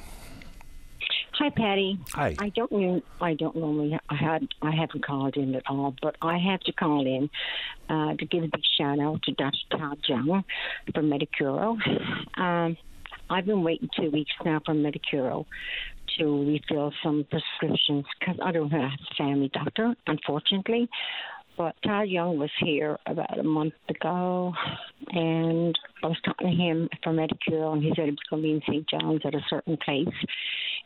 Hi, 1.40 1.50
Patty. 1.50 1.98
Hi. 2.12 2.36
I 2.38 2.50
don't. 2.50 2.72
know. 2.72 3.02
I 3.20 3.34
don't 3.34 3.56
normally. 3.56 3.98
I 4.08 4.16
had. 4.16 4.48
I 4.62 4.70
haven't 4.70 5.04
called 5.04 5.36
in 5.36 5.56
at 5.56 5.64
all, 5.68 5.96
but 6.00 6.16
I 6.22 6.38
have 6.38 6.60
to 6.62 6.74
call 6.74 7.06
in 7.06 7.28
uh, 7.90 8.14
to 8.16 8.26
give 8.26 8.44
a 8.44 8.48
big 8.48 8.62
shout 8.78 9.00
out 9.00 9.24
to 9.24 9.32
Dr. 9.32 9.58
Todd 9.72 9.98
Young 10.08 10.44
from 10.94 11.10
Medicuro. 11.10 11.78
Um, 12.38 12.78
I've 13.32 13.48
been 13.48 13.64
waiting 13.64 13.90
two 14.00 14.12
weeks 14.12 14.32
now 14.46 14.62
for 14.64 14.76
Medicuro 14.76 15.48
to 16.20 16.46
refill 16.46 16.94
some 17.04 17.26
prescriptions 17.30 18.06
because 18.20 18.38
I 18.44 18.52
don't 18.52 18.70
have 18.70 18.92
a 18.92 19.16
family 19.16 19.50
doctor, 19.52 19.96
unfortunately. 20.06 20.88
But 21.58 21.76
Todd 21.86 22.10
Young 22.10 22.40
was 22.40 22.50
here 22.60 22.98
about 23.06 23.38
a 23.38 23.44
month 23.44 23.74
ago, 23.88 24.54
and 25.10 25.78
I 26.04 26.08
was 26.08 26.18
talking 26.26 26.48
to 26.50 26.56
him 26.56 26.90
from 27.04 27.18
Medicuro, 27.18 27.74
and 27.74 27.84
he 27.84 27.94
said 27.96 28.06
he 28.06 28.12
was 28.12 28.18
going 28.30 28.42
to 28.42 28.48
be 28.48 28.54
in 28.54 28.62
St. 28.62 28.90
John's 28.90 29.22
at 29.24 29.36
a 29.36 29.46
certain 29.50 29.78
place. 29.78 30.08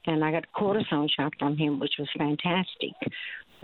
And 0.05 0.23
I 0.23 0.31
got 0.31 0.43
a 0.43 0.59
cortisone 0.59 1.09
shot 1.09 1.33
from 1.39 1.57
him, 1.57 1.79
which 1.79 1.93
was 1.97 2.09
fantastic. 2.17 2.95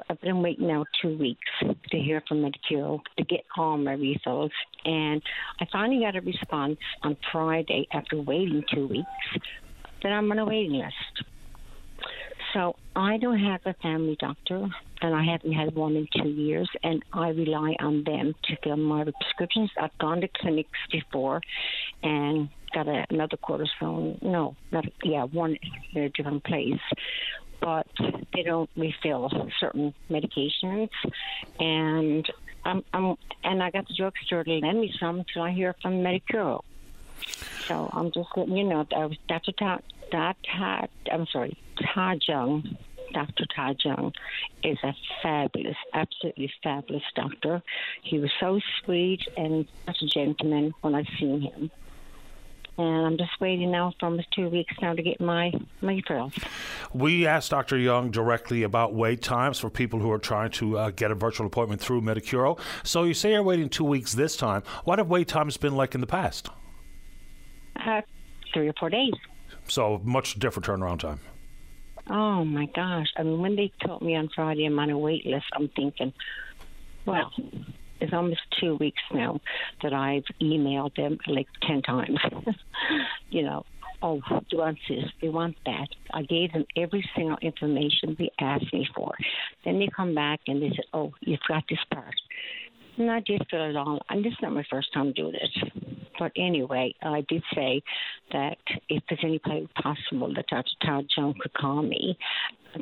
I've 0.10 0.22
been 0.22 0.42
waiting 0.42 0.68
now 0.68 0.86
two 1.02 1.18
weeks 1.18 1.52
to 1.62 1.98
hear 1.98 2.24
from 2.28 2.42
Medicuro 2.42 3.02
to 3.18 3.24
get 3.24 3.42
all 3.58 3.78
my 3.78 3.94
results. 3.94 4.56
And 4.86 5.22
I 5.60 5.68
finally 5.72 6.04
got 6.04 6.16
a 6.16 6.22
response 6.22 6.80
on 7.04 7.18
Friday 7.32 7.88
after 7.94 8.20
waiting 8.20 8.64
two 8.74 8.88
weeks 8.88 9.46
that 10.02 10.12
I'm 10.12 10.32
on 10.32 10.40
a 10.40 10.46
waiting 10.46 10.74
list. 10.74 11.28
So 12.54 12.76
I 12.96 13.18
don't 13.18 13.40
have 13.40 13.62
a 13.66 13.74
family 13.82 14.16
doctor, 14.20 14.68
and 15.02 15.16
I 15.16 15.24
haven't 15.24 15.54
had 15.54 15.76
one 15.76 15.96
in 15.96 16.08
two 16.16 16.30
years, 16.30 16.70
and 16.84 17.04
I 17.12 17.30
rely 17.30 17.76
on 17.80 18.04
them 18.04 18.36
to 18.44 18.58
fill 18.64 18.78
my 18.78 19.04
prescriptions. 19.04 19.72
I've 19.80 19.98
gone 19.98 20.22
to 20.22 20.28
clinics 20.28 20.78
before, 20.92 21.42
and 22.04 22.50
got 22.74 22.88
a, 22.88 23.06
another 23.10 23.38
cortisone. 23.38 24.22
No, 24.22 24.56
not 24.72 24.86
yeah, 25.04 25.24
one 25.24 25.58
in 25.94 26.04
a 26.04 26.10
different 26.10 26.44
place, 26.44 26.80
but 27.60 27.88
they 28.36 28.44
don't 28.44 28.70
refill 28.78 29.32
certain 29.60 29.94
medications, 30.12 30.90
and 31.60 32.30
I'm, 32.66 32.84
I'm 32.94 33.16
and 33.44 33.64
I 33.64 33.72
got 33.72 33.88
the 33.88 33.96
drugstore 33.96 34.44
to 34.44 34.52
lend 34.52 34.80
me 34.80 34.94
some 35.00 35.20
until 35.20 35.42
I 35.42 35.52
hear 35.52 35.76
from 35.82 36.04
Medicuro. 36.04 36.64
So 37.68 37.90
I'm 37.94 38.12
just 38.12 38.30
letting 38.36 38.58
you 38.58 38.66
know 38.66 38.86
that 38.92 39.18
Dr. 39.28 39.54
Todd, 40.12 40.36
Todd, 40.58 40.90
I'm 41.12 41.26
sorry, 41.32 41.58
Young, 42.28 42.78
Dr. 43.14 43.46
Young 43.84 44.12
is 44.64 44.78
a 44.84 44.94
fabulous, 45.22 45.78
absolutely 45.94 46.52
fabulous 46.64 47.04
doctor. 47.16 47.62
He 48.02 48.20
was 48.20 48.32
so 48.40 48.60
sweet 48.84 49.22
and 49.38 49.68
such 49.86 50.02
a 50.02 50.08
gentleman 50.08 50.74
when 50.82 50.96
I've 50.96 51.08
seen 51.20 51.42
him. 51.42 51.72
And 52.76 53.06
I'm 53.06 53.18
just 53.20 53.40
waiting 53.40 53.70
now 53.70 53.94
for 54.00 54.08
almost 54.08 54.32
two 54.32 54.50
weeks 54.50 54.74
now 54.82 54.96
to 54.96 55.04
get 55.04 55.22
my 55.22 55.52
my 55.82 56.02
referrals. 56.02 56.44
We 56.92 57.28
asked 57.28 57.52
Dr. 57.52 57.78
Young 57.78 58.10
directly 58.10 58.64
about 58.64 58.96
wait 58.96 59.22
times 59.22 59.60
for 59.60 59.70
people 59.70 60.00
who 60.00 60.12
are 60.12 60.18
trying 60.18 60.50
to 60.52 60.80
uh, 60.80 60.90
get 60.90 61.12
a 61.12 61.16
virtual 61.16 61.46
appointment 61.46 61.82
through 61.82 62.02
Medicuro. 62.02 62.58
So 62.82 63.04
you 63.04 63.14
say 63.14 63.34
you're 63.34 63.44
waiting 63.44 63.70
two 63.70 63.84
weeks 63.84 64.14
this 64.14 64.36
time. 64.36 64.64
What 64.86 64.98
have 64.98 65.08
wait 65.08 65.28
times 65.28 65.56
been 65.56 65.76
like 65.76 65.94
in 65.94 66.02
the 66.02 66.08
past? 66.08 66.50
Uh, 67.76 68.02
three 68.54 68.70
or 68.70 68.74
four 68.80 68.90
days. 68.90 69.14
So 69.68 70.02
much 70.04 70.40
different 70.40 70.66
turnaround 70.66 71.00
time. 71.00 71.20
Oh 72.10 72.44
my 72.44 72.66
gosh! 72.76 73.08
I 73.18 73.24
mean, 73.24 73.40
when 73.40 73.56
they 73.56 73.72
told 73.86 74.02
me 74.02 74.16
on 74.16 74.30
Friday 74.36 74.66
I'm 74.66 74.78
on 74.78 74.90
a 74.90 74.98
wait 74.98 75.26
list, 75.26 75.46
I'm 75.54 75.70
thinking, 75.70 76.14
well, 77.06 77.32
it's 78.02 78.14
almost 78.14 78.42
two 78.60 78.76
weeks 78.76 79.02
now 79.14 79.40
that 79.82 79.94
I've 79.94 80.26
emailed 80.42 80.96
them 80.96 81.18
like 81.28 81.48
ten 81.66 81.82
times. 81.82 82.20
you 83.30 83.44
know, 83.44 83.66
oh, 84.04 84.22
they 84.52 84.58
want 84.58 84.78
this, 84.90 85.06
they 85.22 85.30
want 85.30 85.56
that. 85.66 85.88
I 86.14 86.24
gave 86.24 86.52
them 86.52 86.66
every 86.76 87.10
single 87.16 87.38
information 87.42 88.16
they 88.20 88.32
asked 88.40 88.72
me 88.74 88.88
for. 88.94 89.16
Then 89.64 89.80
they 89.80 89.88
come 89.96 90.14
back 90.14 90.42
and 90.48 90.62
they 90.62 90.70
said, 90.70 90.86
oh, 90.94 91.14
you've 91.22 91.40
got 91.48 91.64
this 91.70 91.80
part. 91.92 92.14
And 92.98 93.10
I 93.10 93.22
did 93.22 93.42
it 93.52 93.76
all. 93.76 94.00
And 94.10 94.24
this 94.24 94.34
is 94.34 94.40
not 94.42 94.54
my 94.54 94.64
first 94.70 94.94
time 94.94 95.14
doing 95.14 95.34
this. 95.34 95.72
But 96.20 96.32
anyway, 96.38 96.94
I 97.02 97.26
did 97.28 97.44
say 97.56 97.82
that 98.32 98.58
if 98.88 99.04
there's 99.10 99.22
any 99.24 99.42
way 99.46 99.68
possible 99.82 100.32
that 100.36 100.48
Dr. 100.48 100.70
Todd 100.86 101.08
Jones 101.16 101.36
could 101.42 101.54
call 101.54 101.82
me, 101.82 102.18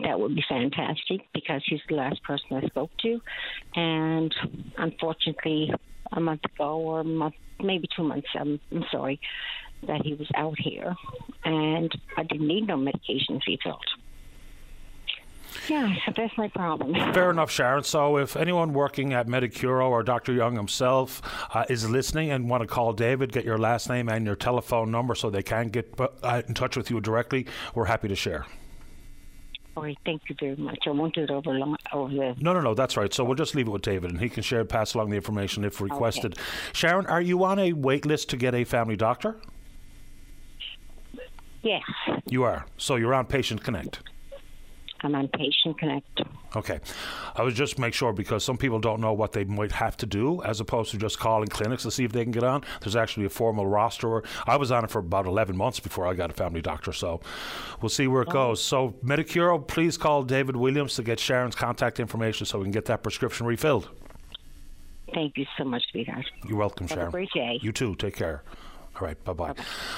that 0.03 0.19
would 0.19 0.35
be 0.35 0.43
fantastic 0.47 1.21
because 1.33 1.61
he's 1.65 1.79
the 1.89 1.95
last 1.95 2.21
person 2.23 2.45
I 2.51 2.67
spoke 2.67 2.91
to. 3.03 3.21
And 3.75 4.33
unfortunately, 4.77 5.71
a 6.11 6.19
month 6.19 6.41
ago 6.45 6.77
or 6.77 6.99
a 7.01 7.05
month, 7.05 7.35
maybe 7.61 7.87
two 7.95 8.03
months, 8.03 8.27
I'm, 8.37 8.59
I'm 8.71 8.85
sorry, 8.91 9.19
that 9.87 10.01
he 10.03 10.13
was 10.13 10.27
out 10.35 10.57
here 10.59 10.95
and 11.45 11.91
I 12.17 12.23
didn't 12.23 12.47
need 12.47 12.67
no 12.67 12.77
medication 12.77 13.39
refilled. 13.47 13.85
Yeah, 15.67 15.93
so 16.05 16.13
that's 16.17 16.37
my 16.37 16.47
problem. 16.49 16.93
Fair 17.13 17.29
enough, 17.29 17.51
Sharon. 17.51 17.83
So, 17.83 18.17
if 18.17 18.35
anyone 18.35 18.73
working 18.73 19.13
at 19.13 19.27
Medicuro 19.27 19.89
or 19.89 20.03
Dr. 20.03 20.33
Young 20.33 20.55
himself 20.55 21.21
uh, 21.53 21.65
is 21.69 21.89
listening 21.89 22.31
and 22.31 22.49
want 22.49 22.61
to 22.61 22.67
call 22.67 22.93
David, 22.93 23.31
get 23.31 23.45
your 23.45 23.57
last 23.57 23.89
name 23.89 24.09
and 24.09 24.25
your 24.25 24.35
telephone 24.35 24.91
number 24.91 25.15
so 25.15 25.29
they 25.29 25.43
can 25.43 25.67
get 25.67 25.93
uh, 25.99 26.41
in 26.47 26.53
touch 26.53 26.77
with 26.77 26.89
you 26.89 26.99
directly, 27.01 27.45
we're 27.75 27.85
happy 27.85 28.07
to 28.07 28.15
share. 28.15 28.45
All 29.77 29.83
right, 29.83 29.97
thank 30.05 30.23
you 30.27 30.35
very 30.37 30.57
much. 30.57 30.79
I 30.85 30.89
won't 30.89 31.15
do 31.15 31.23
it 31.23 31.31
over 31.31 31.53
long, 31.53 31.77
over 31.93 32.13
the. 32.13 32.35
No, 32.39 32.51
no, 32.51 32.59
no, 32.59 32.73
that's 32.73 32.97
right. 32.97 33.13
So 33.13 33.23
we'll 33.23 33.35
just 33.35 33.55
leave 33.55 33.67
it 33.67 33.71
with 33.71 33.83
David, 33.83 34.11
and 34.11 34.19
he 34.19 34.27
can 34.27 34.43
share, 34.43 34.65
pass 34.65 34.95
along 34.95 35.11
the 35.11 35.15
information 35.15 35.63
if 35.63 35.79
requested. 35.79 36.33
Okay. 36.33 36.41
Sharon, 36.73 37.05
are 37.05 37.21
you 37.21 37.43
on 37.45 37.57
a 37.57 37.71
wait 37.71 38.05
list 38.05 38.29
to 38.31 38.37
get 38.37 38.53
a 38.53 38.65
family 38.65 38.97
doctor? 38.97 39.37
Yes. 41.61 41.83
You 42.27 42.43
are. 42.43 42.65
So 42.77 42.95
you're 42.95 43.13
on 43.13 43.27
Patient 43.27 43.63
Connect. 43.63 44.01
I'm 45.03 45.15
on 45.15 45.27
Patient 45.29 45.77
Connect. 45.79 46.21
Okay. 46.55 46.79
I 47.35 47.43
was 47.43 47.53
just 47.53 47.79
make 47.79 47.93
sure 47.93 48.13
because 48.13 48.43
some 48.43 48.57
people 48.57 48.79
don't 48.79 49.01
know 49.01 49.13
what 49.13 49.31
they 49.31 49.43
might 49.43 49.71
have 49.71 49.97
to 49.97 50.05
do 50.05 50.41
as 50.43 50.59
opposed 50.59 50.91
to 50.91 50.97
just 50.97 51.17
calling 51.17 51.47
clinics 51.47 51.83
to 51.83 51.91
see 51.91 52.03
if 52.03 52.11
they 52.11 52.23
can 52.23 52.31
get 52.31 52.43
on. 52.43 52.63
There's 52.81 52.95
actually 52.95 53.25
a 53.25 53.29
formal 53.29 53.65
roster. 53.65 54.23
I 54.45 54.57
was 54.57 54.71
on 54.71 54.83
it 54.83 54.91
for 54.91 54.99
about 54.99 55.25
11 55.25 55.55
months 55.55 55.79
before 55.79 56.05
I 56.05 56.13
got 56.13 56.29
a 56.29 56.33
family 56.33 56.61
doctor, 56.61 56.93
so 56.93 57.21
we'll 57.81 57.89
see 57.89 58.07
where 58.07 58.21
it 58.21 58.29
oh. 58.29 58.33
goes. 58.33 58.63
So, 58.63 58.95
Medicuro, 59.01 59.59
please 59.59 59.97
call 59.97 60.23
David 60.23 60.55
Williams 60.55 60.95
to 60.95 61.03
get 61.03 61.19
Sharon's 61.19 61.55
contact 61.55 61.99
information 61.99 62.45
so 62.45 62.59
we 62.59 62.65
can 62.65 62.71
get 62.71 62.85
that 62.85 63.03
prescription 63.03 63.45
refilled. 63.45 63.89
Thank 65.13 65.37
you 65.37 65.45
so 65.57 65.65
much, 65.65 65.83
sweetheart. 65.91 66.25
You're 66.47 66.57
welcome, 66.57 66.87
Have 66.87 66.97
Sharon. 66.97 67.07
a 67.09 67.11
great 67.11 67.29
day. 67.33 67.59
You 67.61 67.71
too. 67.71 67.95
Take 67.95 68.15
care. 68.15 68.43
All 69.01 69.07
right, 69.07 69.23
bye 69.23 69.33
bye. 69.33 69.53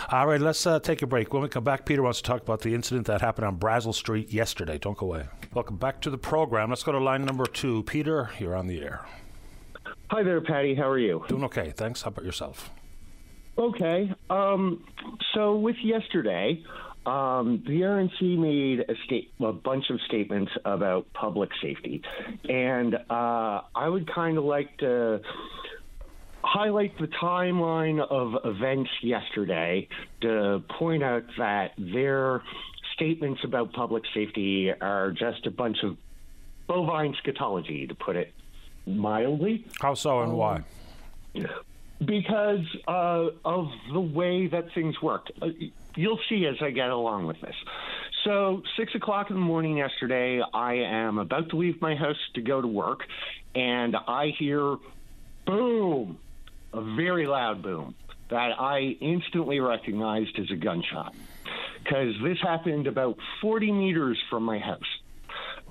All 0.10 0.28
right, 0.28 0.40
let's 0.40 0.66
uh, 0.66 0.80
take 0.80 1.02
a 1.02 1.08
break. 1.08 1.34
When 1.34 1.44
we 1.44 1.50
come 1.50 1.66
back, 1.66 1.86
Peter 1.86 2.02
wants 2.02 2.22
to 2.22 2.24
talk 2.24 2.42
about 2.42 2.62
the 2.62 2.74
incident 2.74 3.06
that 3.08 3.20
happened 3.20 3.46
on 3.46 3.58
Brazil 3.58 3.92
Street 3.92 4.32
yesterday. 4.32 4.78
Don't 4.78 4.98
go 4.98 5.08
away. 5.08 5.28
Welcome 5.54 5.76
back 5.76 6.00
to 6.02 6.10
the 6.10 6.18
program. 6.18 6.70
Let's 6.70 6.84
go 6.84 6.94
to 6.94 7.00
line 7.00 7.26
number 7.26 7.46
two. 7.46 7.84
Peter, 7.84 8.30
you're 8.40 8.56
on 8.56 8.68
the 8.68 8.82
air. 8.82 9.06
Hi 10.10 10.24
there, 10.24 10.40
Patty. 10.40 10.74
How 10.74 10.88
are 10.88 10.98
you? 10.98 11.26
Doing 11.28 11.44
okay, 11.44 11.74
thanks. 11.76 12.04
How 12.04 12.10
about 12.10 12.24
yourself? 12.24 12.70
Okay. 13.58 14.14
Um, 14.30 14.86
so 15.34 15.58
with 15.58 15.76
yesterday, 15.84 16.64
um, 17.06 17.62
the 17.68 17.82
RNC 17.82 18.38
made 18.38 18.90
a, 18.90 18.96
state, 19.06 19.34
a 19.42 19.52
bunch 19.52 19.90
of 19.90 20.00
statements 20.08 20.52
about 20.64 21.12
public 21.14 21.50
safety, 21.62 22.02
and 22.48 22.96
uh, 22.96 23.62
I 23.76 23.90
would 23.90 24.10
kind 24.14 24.38
of 24.38 24.46
like 24.46 24.78
to 24.78 25.20
highlight 26.44 26.98
the 27.00 27.08
timeline 27.08 28.00
of 28.00 28.36
events 28.46 28.90
yesterday 29.02 29.88
to 30.22 30.62
point 30.78 31.04
out 31.04 31.24
that 31.38 31.72
their 31.78 32.42
statements 32.94 33.42
about 33.44 33.74
public 33.74 34.04
safety 34.14 34.72
are 34.72 35.12
just 35.12 35.46
a 35.46 35.52
bunch 35.52 35.78
of 35.84 35.98
bovine 36.68 37.16
scatology, 37.24 37.88
to 37.88 37.96
put 37.96 38.16
it 38.16 38.34
mildly. 38.86 39.66
How 39.82 39.94
so 39.94 40.22
and 40.22 40.34
why? 40.34 40.64
Because 42.04 42.66
uh, 42.88 43.28
of 43.46 43.70
the 43.92 44.00
way 44.00 44.48
that 44.48 44.74
things 44.74 45.02
worked. 45.02 45.32
Uh, 45.42 45.50
you'll 45.96 46.20
see 46.30 46.46
as 46.46 46.56
I 46.62 46.72
get 46.72 46.90
along 46.90 47.28
with 47.28 47.40
this. 47.42 47.56
So, 48.24 48.62
six 48.78 48.96
o'clock 48.96 49.30
in 49.30 49.36
the 49.36 49.42
morning 49.42 49.78
yesterday, 49.78 50.42
I 50.54 50.76
am 50.76 51.18
about 51.18 51.50
to 51.50 51.58
leave 51.58 51.82
my 51.82 51.96
house 51.96 52.18
to 52.36 52.42
go 52.42 52.62
to 52.62 52.68
work, 52.68 53.02
and 53.54 53.96
I 53.96 54.34
hear 54.38 54.78
boom 55.46 56.20
a 56.74 56.82
very 56.96 57.28
loud 57.28 57.62
boom 57.62 57.96
that 58.30 58.60
I 58.60 58.98
instantly 59.00 59.60
recognized 59.60 60.38
as 60.40 60.50
a 60.52 60.56
gunshot 60.56 61.14
because 61.84 62.16
this 62.24 62.40
happened 62.42 62.88
about 62.88 63.18
40 63.42 63.72
meters 63.72 64.22
from 64.30 64.44
my 64.44 64.60
house. 64.60 64.80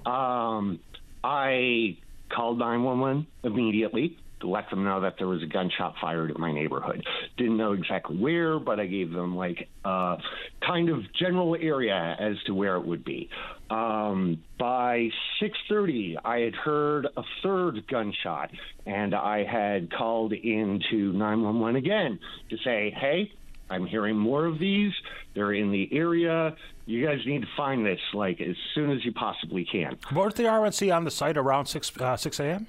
Um, 0.06 0.80
I 1.24 1.98
called 2.28 2.58
911 2.58 3.26
immediately 3.44 4.18
let 4.46 4.68
them 4.70 4.84
know 4.84 5.00
that 5.00 5.14
there 5.18 5.28
was 5.28 5.42
a 5.42 5.46
gunshot 5.46 5.94
fired 6.00 6.30
at 6.30 6.38
my 6.38 6.52
neighborhood. 6.52 7.04
Didn't 7.36 7.56
know 7.56 7.72
exactly 7.72 8.16
where, 8.16 8.58
but 8.58 8.80
I 8.80 8.86
gave 8.86 9.12
them 9.12 9.36
like 9.36 9.68
a 9.84 10.18
kind 10.66 10.88
of 10.88 11.12
general 11.12 11.56
area 11.56 12.16
as 12.18 12.36
to 12.46 12.54
where 12.54 12.76
it 12.76 12.84
would 12.86 13.04
be. 13.04 13.28
Um, 13.70 14.42
by 14.58 15.10
6:30, 15.40 16.16
I 16.24 16.40
had 16.40 16.54
heard 16.54 17.06
a 17.16 17.22
third 17.42 17.86
gunshot, 17.86 18.50
and 18.86 19.14
I 19.14 19.44
had 19.44 19.90
called 19.90 20.32
into 20.32 21.12
911 21.12 21.76
again 21.76 22.18
to 22.50 22.58
say, 22.58 22.90
"Hey, 22.90 23.32
I'm 23.70 23.86
hearing 23.86 24.18
more 24.18 24.44
of 24.44 24.58
these. 24.58 24.92
They're 25.34 25.54
in 25.54 25.70
the 25.70 25.88
area. 25.92 26.54
You 26.84 27.06
guys 27.06 27.24
need 27.24 27.42
to 27.42 27.48
find 27.56 27.86
this 27.86 28.00
like 28.12 28.40
as 28.40 28.56
soon 28.74 28.90
as 28.90 29.04
you 29.04 29.12
possibly 29.12 29.64
can." 29.64 29.96
Weren't 30.14 30.34
the 30.36 30.44
RNC 30.44 30.94
on 30.94 31.04
the 31.04 31.10
site 31.10 31.38
around 31.38 31.66
6 31.66 31.98
uh, 31.98 32.16
6 32.16 32.40
a.m.? 32.40 32.66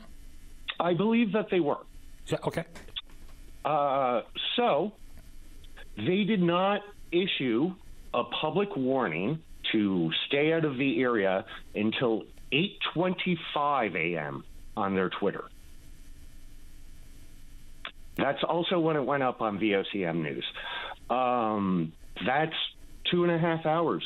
I 0.79 0.93
believe 0.93 1.33
that 1.33 1.47
they 1.49 1.59
were. 1.59 1.79
Yeah. 2.27 2.37
Okay. 2.45 2.65
Uh, 3.65 4.21
so 4.55 4.93
they 5.97 6.23
did 6.23 6.41
not 6.41 6.81
issue 7.11 7.73
a 8.13 8.23
public 8.41 8.75
warning 8.75 9.39
to 9.71 10.11
stay 10.27 10.53
out 10.53 10.65
of 10.65 10.77
the 10.77 11.01
area 11.01 11.45
until 11.73 12.23
8:25 12.51 13.95
a.m. 13.95 14.43
on 14.75 14.95
their 14.95 15.09
Twitter. 15.09 15.45
That's 18.17 18.43
also 18.43 18.79
when 18.79 18.95
it 18.95 19.03
went 19.03 19.23
up 19.23 19.41
on 19.41 19.57
VOCM 19.57 20.21
News. 20.21 20.45
Um, 21.09 21.93
that's 22.25 22.53
two 23.09 23.23
and 23.23 23.31
a 23.31 23.39
half 23.39 23.65
hours 23.65 24.03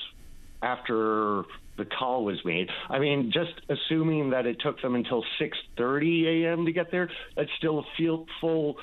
after 0.61 1.43
the 1.77 1.85
call 1.85 2.25
was 2.25 2.37
made. 2.43 2.69
I 2.89 2.99
mean, 2.99 3.31
just 3.31 3.53
assuming 3.69 4.31
that 4.31 4.45
it 4.45 4.57
took 4.59 4.81
them 4.81 4.95
until 4.95 5.23
6:30 5.39 6.43
a.m. 6.43 6.65
to 6.65 6.71
get 6.71 6.91
there, 6.91 7.09
that's 7.35 7.49
still 7.57 7.79
a 7.79 8.23
full 8.41 8.77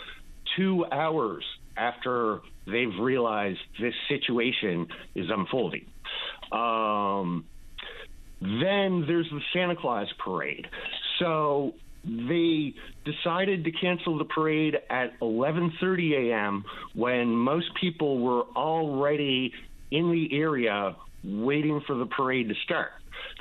two 0.56 0.84
hours 0.90 1.44
after 1.76 2.40
they've 2.66 2.98
realized 3.00 3.58
this 3.80 3.94
situation 4.08 4.86
is 5.14 5.26
unfolding. 5.28 5.86
Um, 6.52 7.46
then 8.40 9.04
there's 9.06 9.28
the 9.30 9.40
Santa 9.52 9.76
Claus 9.76 10.08
parade. 10.24 10.66
So 11.18 11.74
they 12.04 12.74
decided 13.04 13.64
to 13.64 13.72
cancel 13.72 14.18
the 14.18 14.24
parade 14.24 14.76
at 14.90 15.18
11:30 15.20 16.30
a.m. 16.30 16.64
when 16.94 17.34
most 17.34 17.74
people 17.80 18.18
were 18.20 18.42
already 18.56 19.52
in 19.90 20.10
the 20.10 20.28
area 20.38 20.96
waiting 21.24 21.80
for 21.86 21.94
the 21.96 22.06
parade 22.06 22.48
to 22.48 22.54
start. 22.64 22.92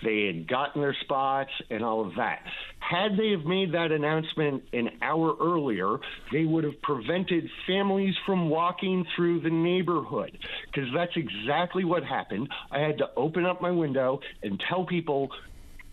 They 0.03 0.25
had 0.25 0.47
gotten 0.47 0.81
their 0.81 0.95
spots 1.01 1.51
and 1.69 1.83
all 1.83 2.05
of 2.05 2.15
that. 2.15 2.39
Had 2.79 3.17
they 3.17 3.31
have 3.31 3.45
made 3.45 3.73
that 3.73 3.91
announcement 3.91 4.63
an 4.73 4.89
hour 5.01 5.35
earlier, 5.39 5.97
they 6.31 6.45
would 6.45 6.63
have 6.63 6.81
prevented 6.81 7.49
families 7.67 8.13
from 8.25 8.49
walking 8.49 9.05
through 9.15 9.41
the 9.41 9.49
neighborhood 9.49 10.37
because 10.65 10.89
that's 10.93 11.13
exactly 11.15 11.85
what 11.85 12.03
happened. 12.03 12.49
I 12.71 12.79
had 12.79 12.97
to 12.99 13.09
open 13.15 13.45
up 13.45 13.61
my 13.61 13.71
window 13.71 14.19
and 14.41 14.61
tell 14.69 14.85
people, 14.85 15.29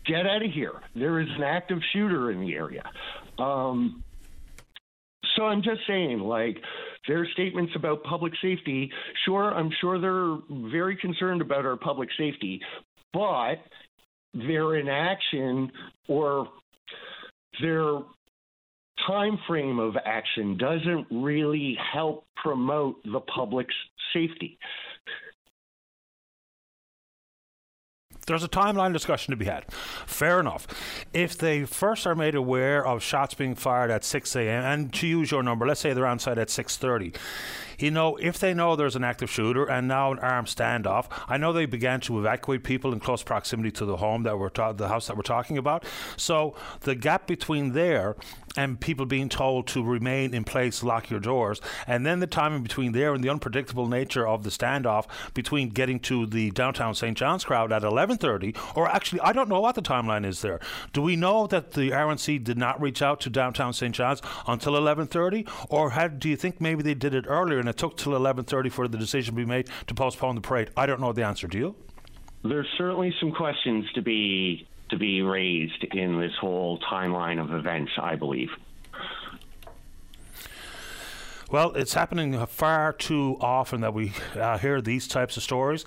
get 0.05 0.26
out 0.26 0.45
of 0.45 0.51
here. 0.51 0.80
There 0.95 1.20
is 1.20 1.28
an 1.36 1.43
active 1.43 1.78
shooter 1.93 2.30
in 2.30 2.41
the 2.41 2.55
area. 2.55 2.84
Um, 3.38 4.03
so 5.36 5.45
I'm 5.45 5.62
just 5.62 5.80
saying, 5.86 6.20
like, 6.20 6.59
their 7.09 7.27
statements 7.33 7.73
about 7.75 8.03
public 8.05 8.33
safety, 8.43 8.91
sure, 9.25 9.55
I'm 9.55 9.71
sure 9.81 10.01
they're 10.01 10.71
very 10.71 10.97
concerned 10.97 11.41
about 11.41 11.65
our 11.65 11.77
public 11.77 12.09
safety, 12.19 12.61
but 13.13 13.57
their 14.35 14.77
inaction 14.77 15.71
or 16.09 16.49
their 17.61 18.01
time 19.07 19.39
frame 19.47 19.79
of 19.79 19.95
action 20.05 20.57
doesn't 20.57 21.07
really 21.11 21.77
help 21.93 22.25
promote 22.37 23.03
the 23.05 23.21
public's 23.21 23.75
safety. 24.13 24.59
There's 28.31 28.45
a 28.45 28.49
timeline 28.49 28.93
discussion 28.93 29.33
to 29.33 29.37
be 29.37 29.47
had. 29.47 29.64
Fair 30.07 30.39
enough. 30.39 30.68
If 31.12 31.37
they 31.37 31.64
first 31.64 32.07
are 32.07 32.14
made 32.14 32.37
aware 32.37 32.87
of 32.87 33.03
shots 33.03 33.35
being 33.35 33.57
fired 33.57 33.91
at 33.91 34.05
6 34.05 34.37
a.m., 34.37 34.64
and 34.64 34.93
to 34.95 35.07
use 35.09 35.33
your 35.33 35.43
number, 35.43 35.66
let's 35.66 35.81
say 35.81 35.93
they're 35.93 36.07
on 36.07 36.20
site 36.20 36.39
at 36.39 36.47
6.30, 36.47 37.16
you 37.81 37.91
know, 37.91 38.16
if 38.16 38.39
they 38.39 38.55
know 38.55 38.76
there's 38.76 38.97
an 38.97 39.05
active 39.05 39.31
shooter 39.31 39.64
and 39.64 39.89
now 39.89 40.12
an 40.12 40.18
armed 40.18 40.49
standoff, 40.49 41.07
I 41.28 41.39
know 41.39 41.53
they 41.53 41.66
began 41.66 42.01
to 42.03 42.18
evacuate 42.18 42.62
people 42.62 42.93
in 42.93 43.01
close 43.01 43.22
proximity 43.22 43.70
to 43.72 43.85
the 43.85 43.97
home 43.97 44.22
that 44.24 44.39
we're 44.39 44.51
ta- 44.51 44.72
the 44.72 44.89
house 44.89 45.07
that 45.07 45.16
we're 45.16 45.22
talking 45.22 45.57
about. 45.59 45.85
So 46.16 46.55
the 46.81 46.95
gap 46.95 47.26
between 47.26 47.72
there 47.72 48.16
and 48.57 48.81
people 48.81 49.07
being 49.07 49.28
told 49.28 49.66
to 49.68 49.83
remain 49.83 50.35
in 50.35 50.45
place, 50.45 50.83
lock 50.83 51.09
your 51.09 51.20
doors, 51.20 51.61
and 51.87 52.05
then 52.05 52.20
the 52.20 52.26
timing 52.26 52.62
between 52.62 52.93
there 52.93 53.14
and 53.14 53.22
the 53.22 53.28
unpredictable 53.28 53.87
nature 53.87 54.26
of 54.26 54.43
the 54.43 54.51
standoff 54.51 55.07
between 55.35 55.68
getting 55.70 56.01
to 56.01 56.26
the 56.26 56.51
downtown 56.51 56.95
St. 56.95 57.16
John's 57.16 57.45
crowd 57.45 57.72
at 57.72 57.85
11:30, 58.21 58.77
or 58.77 58.89
actually, 58.89 59.21
I 59.21 59.33
don't 59.33 59.49
know 59.49 59.61
what 59.61 59.75
the 59.75 59.83
timeline 59.83 60.27
is 60.27 60.43
there. 60.43 60.61
Do 60.93 61.03
we 61.03 61.16
know 61.16 61.47
that 61.47 61.73
the 61.73 61.91
RNC 61.91 62.45
did 62.45 62.59
not 62.59 62.81
reach 62.81 63.03
out 63.03 63.21
to 63.23 63.31
downtown 63.31 63.73
St. 63.73 63.95
John's 63.95 64.23
until 64.47 64.75
11:30, 64.75 65.49
or 65.68 65.91
had, 65.91 66.21
do 66.21 66.29
you 66.29 66.37
think 66.37 66.61
maybe 66.61 66.83
they 66.83 66.95
did 66.95 67.14
it 67.14 67.25
earlier 67.29 67.59
and 67.59 67.68
it 67.68 67.77
took 67.77 67.97
till 67.97 68.12
11:30 68.12 68.71
for 68.71 68.89
the 68.89 68.99
decision 68.99 69.35
to 69.35 69.41
be 69.41 69.47
made 69.47 69.68
to 69.87 69.95
postpone 69.95 70.35
the 70.35 70.41
parade? 70.41 70.71
I 70.77 70.87
don't 70.87 71.01
know 71.01 71.12
the 71.12 71.25
answer. 71.25 71.47
Do 71.47 71.59
you? 71.59 71.75
There's 72.43 72.68
certainly 72.79 73.14
some 73.21 73.33
questions 73.33 73.87
to 73.95 74.03
be 74.03 74.66
to 74.91 74.97
be 74.97 75.23
raised 75.23 75.85
in 75.93 76.18
this 76.18 76.33
whole 76.41 76.79
timeline 76.81 77.41
of 77.41 77.53
events, 77.53 77.93
I 78.01 78.16
believe. 78.16 78.49
Well, 81.51 81.73
it's 81.73 81.95
happening 81.95 82.47
far 82.47 82.93
too 82.93 83.37
often 83.41 83.81
that 83.81 83.93
we 83.93 84.13
uh, 84.37 84.57
hear 84.59 84.81
these 84.81 85.09
types 85.09 85.37
of 85.37 85.43
stories. 85.43 85.85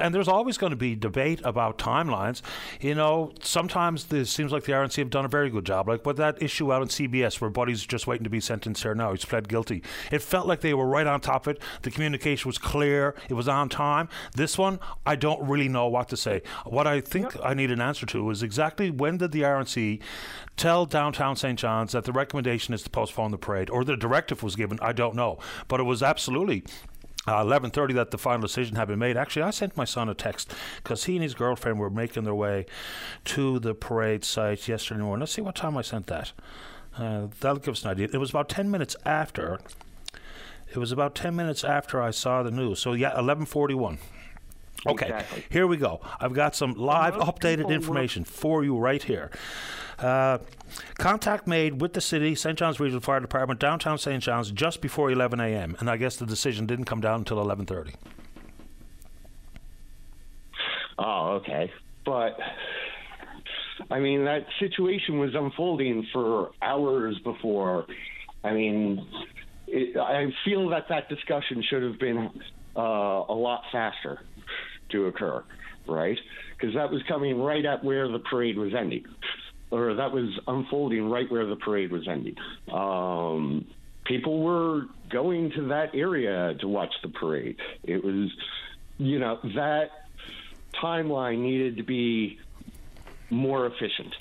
And 0.00 0.14
there's 0.14 0.28
always 0.28 0.56
going 0.56 0.70
to 0.70 0.76
be 0.76 0.94
debate 0.94 1.40
about 1.42 1.78
timelines. 1.78 2.42
You 2.80 2.94
know, 2.94 3.32
sometimes 3.42 4.10
it 4.12 4.26
seems 4.26 4.52
like 4.52 4.64
the 4.64 4.72
RNC 4.72 4.96
have 4.98 5.10
done 5.10 5.24
a 5.24 5.28
very 5.28 5.50
good 5.50 5.66
job. 5.66 5.88
Like 5.88 6.06
with 6.06 6.16
that 6.18 6.40
issue 6.40 6.72
out 6.72 6.82
on 6.82 6.88
CBS 6.88 7.40
where 7.40 7.50
Buddy's 7.50 7.84
just 7.84 8.06
waiting 8.06 8.22
to 8.22 8.30
be 8.30 8.38
sentenced 8.38 8.84
here 8.84 8.94
now. 8.94 9.10
He's 9.10 9.24
pled 9.24 9.48
guilty. 9.48 9.82
It 10.12 10.22
felt 10.22 10.46
like 10.46 10.60
they 10.60 10.74
were 10.74 10.86
right 10.86 11.08
on 11.08 11.20
top 11.20 11.48
of 11.48 11.56
it. 11.56 11.62
The 11.82 11.90
communication 11.90 12.48
was 12.48 12.58
clear. 12.58 13.16
It 13.28 13.34
was 13.34 13.48
on 13.48 13.68
time. 13.68 14.08
This 14.36 14.56
one, 14.56 14.78
I 15.04 15.16
don't 15.16 15.42
really 15.48 15.68
know 15.68 15.88
what 15.88 16.08
to 16.10 16.16
say. 16.16 16.42
What 16.64 16.86
I 16.86 17.00
think 17.00 17.34
I 17.42 17.54
need 17.54 17.72
an 17.72 17.80
answer 17.80 18.06
to 18.06 18.30
is 18.30 18.44
exactly 18.44 18.92
when 18.92 19.16
did 19.16 19.32
the 19.32 19.42
RNC 19.42 20.00
tell 20.56 20.86
downtown 20.86 21.34
St. 21.34 21.58
John's 21.58 21.92
that 21.92 22.04
the 22.04 22.12
recommendation 22.12 22.74
is 22.74 22.82
to 22.82 22.90
postpone 22.90 23.32
the 23.32 23.38
parade 23.38 23.70
or 23.70 23.82
the 23.82 23.96
directive 23.96 24.44
was 24.44 24.54
given? 24.54 24.78
I 24.80 24.92
don't 25.00 25.16
know. 25.16 25.38
But 25.68 25.80
it 25.80 25.84
was 25.84 26.02
absolutely 26.02 26.62
uh, 27.26 27.42
11.30 27.44 27.94
that 27.94 28.10
the 28.10 28.18
final 28.18 28.40
decision 28.40 28.76
had 28.76 28.88
been 28.88 28.98
made. 28.98 29.16
Actually, 29.16 29.42
I 29.42 29.50
sent 29.50 29.76
my 29.76 29.84
son 29.84 30.08
a 30.08 30.14
text 30.14 30.52
because 30.82 31.04
he 31.04 31.14
and 31.16 31.22
his 31.22 31.34
girlfriend 31.34 31.78
were 31.78 31.90
making 31.90 32.24
their 32.24 32.34
way 32.34 32.66
to 33.26 33.58
the 33.58 33.74
parade 33.74 34.24
site 34.24 34.68
yesterday 34.68 35.00
morning. 35.02 35.20
Let's 35.20 35.32
see 35.32 35.42
what 35.42 35.54
time 35.54 35.76
I 35.76 35.82
sent 35.82 36.06
that. 36.06 36.32
Uh, 36.96 37.28
that'll 37.40 37.58
give 37.58 37.72
us 37.72 37.84
an 37.84 37.90
idea. 37.90 38.08
It 38.12 38.18
was 38.18 38.30
about 38.30 38.48
10 38.48 38.70
minutes 38.70 38.96
after. 39.04 39.58
It 40.72 40.78
was 40.78 40.92
about 40.92 41.14
10 41.14 41.34
minutes 41.36 41.62
after 41.64 42.00
I 42.00 42.10
saw 42.10 42.42
the 42.42 42.50
news. 42.50 42.78
So, 42.80 42.92
yeah, 42.94 43.08
1141. 43.08 43.98
Okay, 44.86 45.06
Exactly. 45.06 45.44
here 45.50 45.66
we 45.66 45.76
go. 45.76 46.00
I've 46.20 46.32
got 46.32 46.54
some 46.56 46.72
live 46.72 47.14
updated 47.14 47.68
information 47.68 48.24
for 48.24 48.64
you 48.64 48.78
right 48.78 49.02
here. 49.02 49.30
Uh, 50.00 50.38
contact 50.98 51.46
made 51.46 51.80
with 51.80 51.92
the 51.92 52.00
city, 52.00 52.34
St. 52.34 52.58
John's 52.58 52.80
Regional 52.80 53.00
Fire 53.00 53.20
Department, 53.20 53.60
downtown 53.60 53.98
St. 53.98 54.22
John's, 54.22 54.50
just 54.50 54.80
before 54.80 55.10
11 55.10 55.40
a.m. 55.40 55.76
And 55.78 55.90
I 55.90 55.96
guess 55.96 56.16
the 56.16 56.26
decision 56.26 56.66
didn't 56.66 56.86
come 56.86 57.00
down 57.00 57.20
until 57.20 57.36
11:30. 57.38 57.94
Oh, 60.98 61.40
okay. 61.40 61.70
But 62.04 62.38
I 63.90 64.00
mean, 64.00 64.24
that 64.24 64.46
situation 64.58 65.18
was 65.18 65.34
unfolding 65.34 66.06
for 66.12 66.50
hours 66.62 67.18
before. 67.24 67.86
I 68.44 68.52
mean, 68.52 69.06
it, 69.66 69.96
I 69.96 70.26
feel 70.44 70.68
that 70.70 70.88
that 70.88 71.08
discussion 71.08 71.62
should 71.68 71.82
have 71.82 71.98
been 71.98 72.30
uh, 72.76 72.80
a 72.80 73.34
lot 73.34 73.62
faster 73.72 74.20
to 74.90 75.06
occur, 75.06 75.42
right? 75.86 76.18
Because 76.56 76.74
that 76.74 76.90
was 76.90 77.02
coming 77.08 77.40
right 77.40 77.64
at 77.64 77.84
where 77.84 78.08
the 78.08 78.18
parade 78.18 78.58
was 78.58 78.74
ending, 78.74 79.04
or 79.70 79.94
that 79.94 80.12
was 80.12 80.38
unfolding 80.46 81.08
right 81.08 81.30
where 81.30 81.46
the 81.46 81.56
parade 81.56 81.92
was 81.92 82.06
ending. 82.08 82.34
Um, 82.72 83.66
people 84.04 84.42
were 84.42 84.86
going 85.10 85.52
to 85.52 85.68
that 85.68 85.94
area 85.94 86.54
to 86.60 86.68
watch 86.68 86.92
the 87.02 87.08
parade. 87.08 87.56
It 87.84 88.04
was, 88.04 88.30
you 88.98 89.18
know, 89.18 89.38
that 89.54 89.90
timeline 90.82 91.38
needed 91.38 91.76
to 91.76 91.82
be 91.82 92.38
more 93.30 93.66
efficient. 93.66 94.14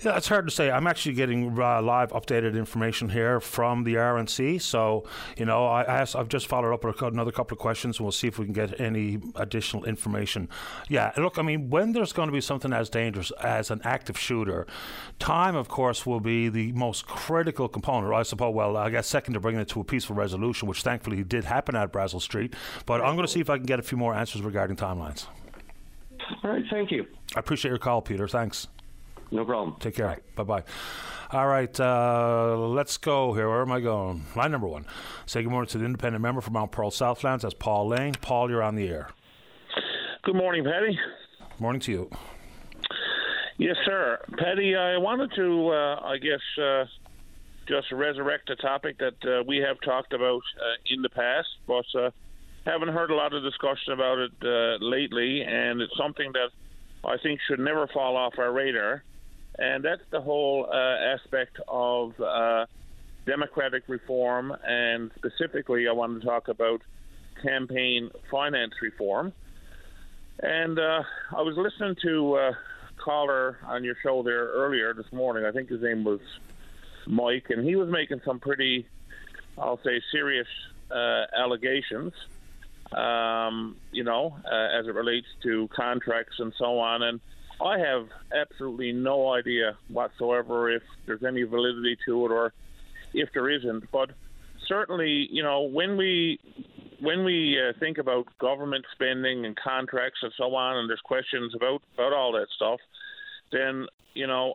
Yeah, 0.00 0.16
it's 0.16 0.28
hard 0.28 0.46
to 0.46 0.52
say. 0.52 0.70
I'm 0.70 0.86
actually 0.86 1.14
getting 1.14 1.58
uh, 1.58 1.82
live 1.82 2.12
updated 2.12 2.56
information 2.56 3.08
here 3.08 3.40
from 3.40 3.82
the 3.82 3.94
RNC. 3.94 4.62
So, 4.62 5.04
you 5.36 5.44
know, 5.44 5.66
I 5.66 5.82
asked, 5.82 6.14
I've 6.14 6.28
just 6.28 6.46
followed 6.46 6.72
up 6.72 6.84
with 6.84 7.02
another 7.02 7.32
couple 7.32 7.56
of 7.56 7.58
questions, 7.58 7.98
and 7.98 8.04
we'll 8.04 8.12
see 8.12 8.28
if 8.28 8.38
we 8.38 8.44
can 8.44 8.54
get 8.54 8.80
any 8.80 9.18
additional 9.34 9.84
information. 9.84 10.48
Yeah, 10.88 11.10
look, 11.16 11.36
I 11.36 11.42
mean, 11.42 11.68
when 11.68 11.92
there's 11.92 12.12
going 12.12 12.28
to 12.28 12.32
be 12.32 12.40
something 12.40 12.72
as 12.72 12.88
dangerous 12.88 13.32
as 13.42 13.72
an 13.72 13.80
active 13.82 14.16
shooter, 14.16 14.68
time, 15.18 15.56
of 15.56 15.66
course, 15.66 16.06
will 16.06 16.20
be 16.20 16.48
the 16.48 16.70
most 16.72 17.06
critical 17.08 17.68
component. 17.68 18.14
I 18.14 18.22
suppose, 18.22 18.54
well, 18.54 18.76
I 18.76 18.90
guess 18.90 19.08
second 19.08 19.34
to 19.34 19.40
bringing 19.40 19.60
it 19.60 19.68
to 19.70 19.80
a 19.80 19.84
peaceful 19.84 20.14
resolution, 20.14 20.68
which 20.68 20.82
thankfully 20.82 21.24
did 21.24 21.42
happen 21.42 21.74
at 21.74 21.90
Brazil 21.90 22.20
Street. 22.20 22.54
But 22.86 23.00
I'm 23.00 23.16
going 23.16 23.26
to 23.26 23.32
see 23.32 23.40
if 23.40 23.50
I 23.50 23.56
can 23.56 23.66
get 23.66 23.80
a 23.80 23.82
few 23.82 23.98
more 23.98 24.14
answers 24.14 24.42
regarding 24.42 24.76
timelines. 24.76 25.26
All 26.44 26.50
right, 26.50 26.64
thank 26.70 26.92
you. 26.92 27.04
I 27.34 27.40
appreciate 27.40 27.70
your 27.70 27.78
call, 27.78 28.00
Peter. 28.00 28.28
Thanks. 28.28 28.68
No 29.30 29.44
problem. 29.44 29.76
Take 29.80 29.96
care. 29.96 30.18
Bye 30.34 30.42
bye. 30.42 30.64
All 31.30 31.46
right, 31.46 31.78
uh, 31.78 32.56
let's 32.56 32.96
go 32.96 33.34
here. 33.34 33.50
Where 33.50 33.60
am 33.60 33.70
I 33.70 33.80
going? 33.80 34.24
Line 34.34 34.50
number 34.50 34.66
one. 34.66 34.86
Say 35.26 35.42
good 35.42 35.50
morning 35.50 35.68
to 35.68 35.78
the 35.78 35.84
independent 35.84 36.22
member 36.22 36.40
from 36.40 36.54
Mount 36.54 36.72
Pearl 36.72 36.90
Southlands. 36.90 37.42
That's 37.42 37.54
Paul 37.54 37.88
Lane. 37.88 38.14
Paul, 38.14 38.48
you're 38.48 38.62
on 38.62 38.76
the 38.76 38.88
air. 38.88 39.10
Good 40.22 40.36
morning, 40.36 40.64
Patty. 40.64 40.98
Morning 41.58 41.80
to 41.82 41.92
you. 41.92 42.10
Yes, 43.58 43.76
sir. 43.84 44.18
Patty, 44.38 44.74
I 44.74 44.96
wanted 44.96 45.32
to, 45.36 45.68
uh, 45.68 46.00
I 46.02 46.16
guess, 46.16 46.40
uh, 46.62 46.84
just 47.66 47.92
resurrect 47.92 48.48
a 48.48 48.56
topic 48.56 48.96
that 48.98 49.16
uh, 49.24 49.42
we 49.46 49.58
have 49.58 49.76
talked 49.84 50.14
about 50.14 50.40
uh, 50.58 50.76
in 50.86 51.02
the 51.02 51.10
past, 51.10 51.48
but 51.66 51.84
uh, 51.94 52.10
haven't 52.64 52.88
heard 52.88 53.10
a 53.10 53.14
lot 53.14 53.34
of 53.34 53.42
discussion 53.42 53.92
about 53.92 54.18
it 54.18 54.32
uh, 54.42 54.82
lately, 54.82 55.42
and 55.42 55.82
it's 55.82 55.96
something 55.98 56.32
that 56.32 56.48
I 57.04 57.16
think 57.22 57.40
should 57.48 57.60
never 57.60 57.86
fall 57.88 58.16
off 58.16 58.34
our 58.38 58.52
radar, 58.52 59.02
and 59.58 59.84
that's 59.84 60.02
the 60.10 60.20
whole 60.20 60.68
uh, 60.70 60.76
aspect 60.76 61.58
of 61.66 62.18
uh, 62.20 62.66
democratic 63.26 63.84
reform, 63.88 64.56
and 64.66 65.10
specifically, 65.16 65.88
I 65.88 65.92
want 65.92 66.20
to 66.20 66.26
talk 66.26 66.48
about 66.48 66.80
campaign 67.42 68.10
finance 68.30 68.74
reform. 68.80 69.32
And 70.40 70.78
uh, 70.78 71.02
I 71.36 71.42
was 71.42 71.56
listening 71.56 71.96
to 72.02 72.36
a 72.36 72.58
caller 72.96 73.58
on 73.66 73.84
your 73.84 73.96
show 74.02 74.22
there 74.22 74.48
earlier 74.48 74.94
this 74.94 75.10
morning. 75.12 75.44
I 75.44 75.50
think 75.50 75.68
his 75.68 75.82
name 75.82 76.04
was 76.04 76.20
Mike, 77.06 77.46
and 77.50 77.64
he 77.64 77.74
was 77.74 77.88
making 77.88 78.20
some 78.24 78.38
pretty, 78.38 78.86
I'll 79.56 79.80
say, 79.82 80.00
serious 80.12 80.48
uh, 80.90 81.24
allegations. 81.36 82.12
Um, 82.92 83.76
you 83.92 84.02
know, 84.02 84.34
uh, 84.50 84.78
as 84.78 84.86
it 84.86 84.94
relates 84.94 85.26
to 85.42 85.68
contracts 85.68 86.36
and 86.38 86.54
so 86.56 86.78
on. 86.78 87.02
And 87.02 87.20
I 87.60 87.78
have 87.78 88.08
absolutely 88.32 88.92
no 88.92 89.32
idea 89.32 89.76
whatsoever 89.88 90.70
if 90.70 90.82
there's 91.06 91.24
any 91.24 91.42
validity 91.42 91.96
to 92.06 92.26
it 92.26 92.30
or 92.30 92.52
if 93.14 93.30
there 93.34 93.50
isn't. 93.50 93.90
But 93.90 94.10
certainly, 94.68 95.28
you 95.30 95.42
know, 95.42 95.62
when 95.62 95.96
we 95.96 96.38
when 97.00 97.24
we 97.24 97.56
uh, 97.58 97.78
think 97.78 97.98
about 97.98 98.26
government 98.38 98.84
spending 98.92 99.44
and 99.44 99.56
contracts 99.56 100.18
and 100.22 100.32
so 100.36 100.54
on, 100.54 100.78
and 100.78 100.88
there's 100.88 101.00
questions 101.00 101.54
about 101.54 101.82
about 101.94 102.12
all 102.12 102.32
that 102.32 102.46
stuff, 102.54 102.80
then 103.50 103.86
you 104.14 104.26
know, 104.26 104.54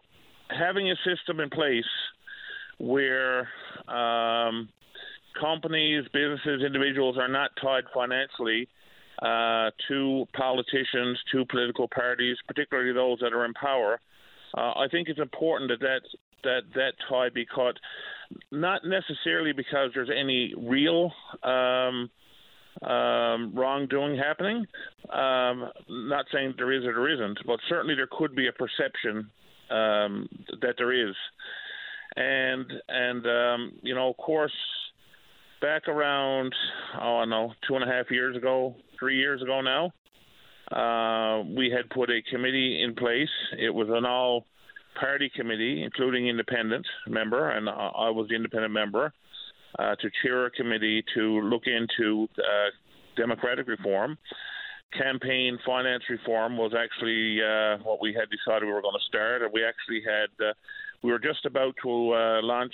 having 0.50 0.90
a 0.90 0.96
system 1.06 1.40
in 1.40 1.50
place 1.50 1.84
where 2.78 3.50
um, 3.88 4.70
companies, 5.40 6.06
businesses, 6.14 6.64
individuals 6.66 7.18
are 7.18 7.28
not 7.28 7.52
tied 7.62 7.84
financially 7.94 8.68
uh, 9.24 9.72
to 9.88 10.26
politicians, 10.36 11.18
to 11.32 11.46
political 11.46 11.88
parties, 11.88 12.36
particularly 12.48 12.92
those 12.92 13.20
that 13.20 13.34
are 13.34 13.46
in 13.46 13.54
power. 13.54 14.00
Uh, 14.56 14.74
I 14.76 14.88
think 14.92 15.08
it's 15.08 15.20
important 15.20 15.70
that 15.70 15.80
that 15.80 16.02
that, 16.44 16.62
that 16.76 16.92
tie 17.10 17.30
be 17.30 17.46
cut, 17.46 17.76
not 18.52 18.82
necessarily 18.84 19.54
because 19.54 19.92
there's 19.94 20.10
any 20.10 20.54
real 20.58 21.10
um, 21.42 22.10
um, 22.86 23.54
wrongdoing 23.56 24.18
happening. 24.18 24.66
Um, 25.10 25.70
not 25.88 26.26
saying 26.34 26.56
there 26.58 26.74
is 26.74 26.84
or 26.84 26.94
there 26.94 27.14
isn't, 27.14 27.40
but 27.48 27.60
certainly 27.70 27.96
there 27.96 28.10
could 28.12 28.36
be 28.36 28.48
a 28.48 28.52
perception 28.52 29.30
um, 29.72 30.28
that 30.62 30.76
there 30.78 30.92
is. 30.92 31.16
And 32.16 32.66
and 32.90 33.26
um, 33.26 33.72
you 33.82 33.96
know, 33.96 34.10
of 34.10 34.18
course, 34.18 34.52
back 35.62 35.88
around 35.88 36.54
oh 37.02 37.24
know 37.26 37.54
two 37.68 37.76
and 37.76 37.84
a 37.84 37.88
half 37.88 38.12
years 38.12 38.36
ago, 38.36 38.76
three 39.04 39.18
years 39.18 39.42
ago 39.42 39.60
now, 39.60 39.92
uh, 40.72 41.44
we 41.58 41.70
had 41.70 41.90
put 41.90 42.10
a 42.10 42.22
committee 42.32 42.82
in 42.82 42.96
place. 42.96 43.28
It 43.60 43.70
was 43.70 43.90
an 43.90 44.06
all 44.06 44.46
party 44.98 45.30
committee, 45.36 45.84
including 45.84 46.30
independent 46.30 46.86
member, 47.10 47.50
and 47.50 47.68
I 47.68 48.10
was 48.12 48.28
the 48.30 48.36
independent 48.36 48.72
member, 48.72 49.12
uh, 49.78 49.96
to 50.00 50.10
chair 50.22 50.46
a 50.46 50.52
committee 50.52 51.04
to 51.16 51.42
look 51.42 51.64
into 51.66 52.30
uh, 52.38 52.70
democratic 53.18 53.68
reform. 53.68 54.18
Campaign 54.98 55.60
finance 55.66 56.04
reform 56.10 56.56
was 56.56 56.72
actually 56.74 57.40
uh, 57.42 57.84
what 57.84 58.00
we 58.00 58.14
had 58.14 58.30
decided 58.30 58.66
we 58.66 58.72
were 58.72 58.82
going 58.82 58.98
to 58.98 59.06
start, 59.10 59.42
and 59.42 59.52
we 59.52 59.66
actually 59.66 60.02
had 60.08 60.30
uh, 60.46 60.54
we 61.04 61.12
were 61.12 61.20
just 61.20 61.46
about 61.46 61.76
to 61.84 62.14
uh, 62.14 62.42
launch 62.42 62.74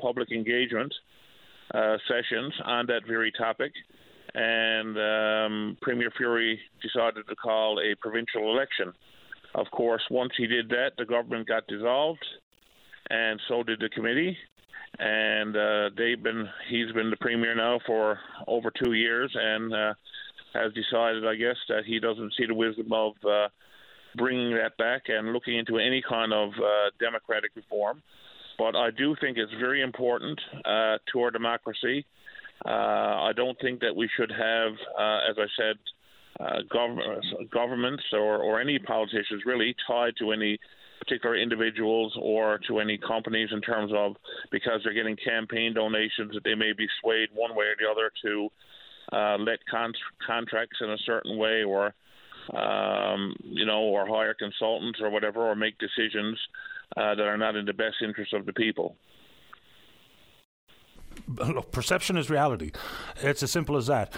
public 0.00 0.30
engagement 0.30 0.94
sessions 2.06 2.54
on 2.64 2.86
that 2.86 3.00
very 3.08 3.32
topic 3.32 3.72
and 4.34 4.96
um, 4.98 5.76
Premier 5.80 6.10
Furey 6.18 6.58
decided 6.82 7.26
to 7.28 7.36
call 7.36 7.78
a 7.80 7.94
provincial 8.00 8.50
election. 8.50 8.92
Of 9.54 9.66
course, 9.70 10.02
once 10.10 10.32
he 10.36 10.46
did 10.46 10.68
that, 10.70 10.92
the 10.98 11.04
government 11.04 11.46
got 11.46 11.66
dissolved, 11.68 12.24
and 13.10 13.40
so 13.48 13.62
did 13.62 13.80
the 13.80 13.88
committee. 13.88 14.36
And 14.98 15.56
uh, 15.56 15.90
they've 15.96 16.22
been 16.22 16.48
he's 16.68 16.92
been 16.92 17.10
the 17.10 17.16
premier 17.20 17.54
now 17.54 17.80
for 17.86 18.18
over 18.46 18.72
two 18.82 18.92
years, 18.92 19.30
and 19.34 19.72
uh, 19.72 19.94
has 20.54 20.72
decided, 20.72 21.26
I 21.26 21.34
guess, 21.34 21.56
that 21.68 21.84
he 21.84 21.98
doesn't 21.98 22.32
see 22.36 22.46
the 22.46 22.54
wisdom 22.54 22.92
of 22.92 23.12
uh, 23.28 23.48
bringing 24.16 24.54
that 24.54 24.76
back 24.76 25.02
and 25.08 25.32
looking 25.32 25.58
into 25.58 25.78
any 25.78 26.02
kind 26.08 26.32
of 26.32 26.50
uh, 26.50 26.90
democratic 27.00 27.50
reform. 27.56 28.02
But 28.56 28.76
I 28.76 28.90
do 28.96 29.16
think 29.20 29.36
it's 29.36 29.52
very 29.58 29.82
important 29.82 30.40
uh, 30.64 30.98
to 31.12 31.20
our 31.20 31.32
democracy 31.32 32.06
I 32.70 33.32
don't 33.36 33.58
think 33.60 33.80
that 33.80 33.94
we 33.94 34.08
should 34.16 34.30
have, 34.30 34.72
uh, 34.98 35.30
as 35.30 35.36
I 35.38 35.46
said, 35.56 35.76
uh, 36.40 36.62
gov- 36.72 37.50
governments 37.50 38.02
or, 38.12 38.38
or 38.38 38.60
any 38.60 38.78
politicians 38.78 39.42
really 39.46 39.74
tied 39.86 40.14
to 40.18 40.32
any 40.32 40.58
particular 40.98 41.36
individuals 41.36 42.16
or 42.20 42.58
to 42.66 42.78
any 42.78 42.98
companies 42.98 43.50
in 43.52 43.60
terms 43.60 43.92
of 43.94 44.16
because 44.50 44.80
they're 44.82 44.94
getting 44.94 45.16
campaign 45.16 45.74
donations 45.74 46.32
that 46.32 46.42
they 46.44 46.54
may 46.54 46.72
be 46.72 46.86
swayed 47.00 47.28
one 47.34 47.54
way 47.54 47.66
or 47.66 47.76
the 47.78 47.90
other 47.90 48.10
to 48.22 48.48
uh, 49.12 49.36
let 49.38 49.58
con- 49.70 49.92
contracts 50.26 50.78
in 50.80 50.90
a 50.90 50.98
certain 51.04 51.36
way 51.36 51.62
or 51.62 51.94
um, 52.54 53.34
you 53.42 53.64
know 53.64 53.80
or 53.80 54.06
hire 54.06 54.34
consultants 54.34 54.98
or 55.00 55.10
whatever 55.10 55.40
or 55.40 55.54
make 55.54 55.74
decisions 55.78 56.38
uh, 56.96 57.14
that 57.14 57.24
are 57.24 57.38
not 57.38 57.56
in 57.56 57.64
the 57.64 57.72
best 57.72 57.96
interest 58.02 58.32
of 58.32 58.46
the 58.46 58.52
people 58.52 58.96
look, 61.28 61.72
perception 61.72 62.16
is 62.16 62.30
reality. 62.30 62.72
It's 63.16 63.42
as 63.42 63.50
simple 63.50 63.76
as 63.76 63.86
that. 63.86 64.12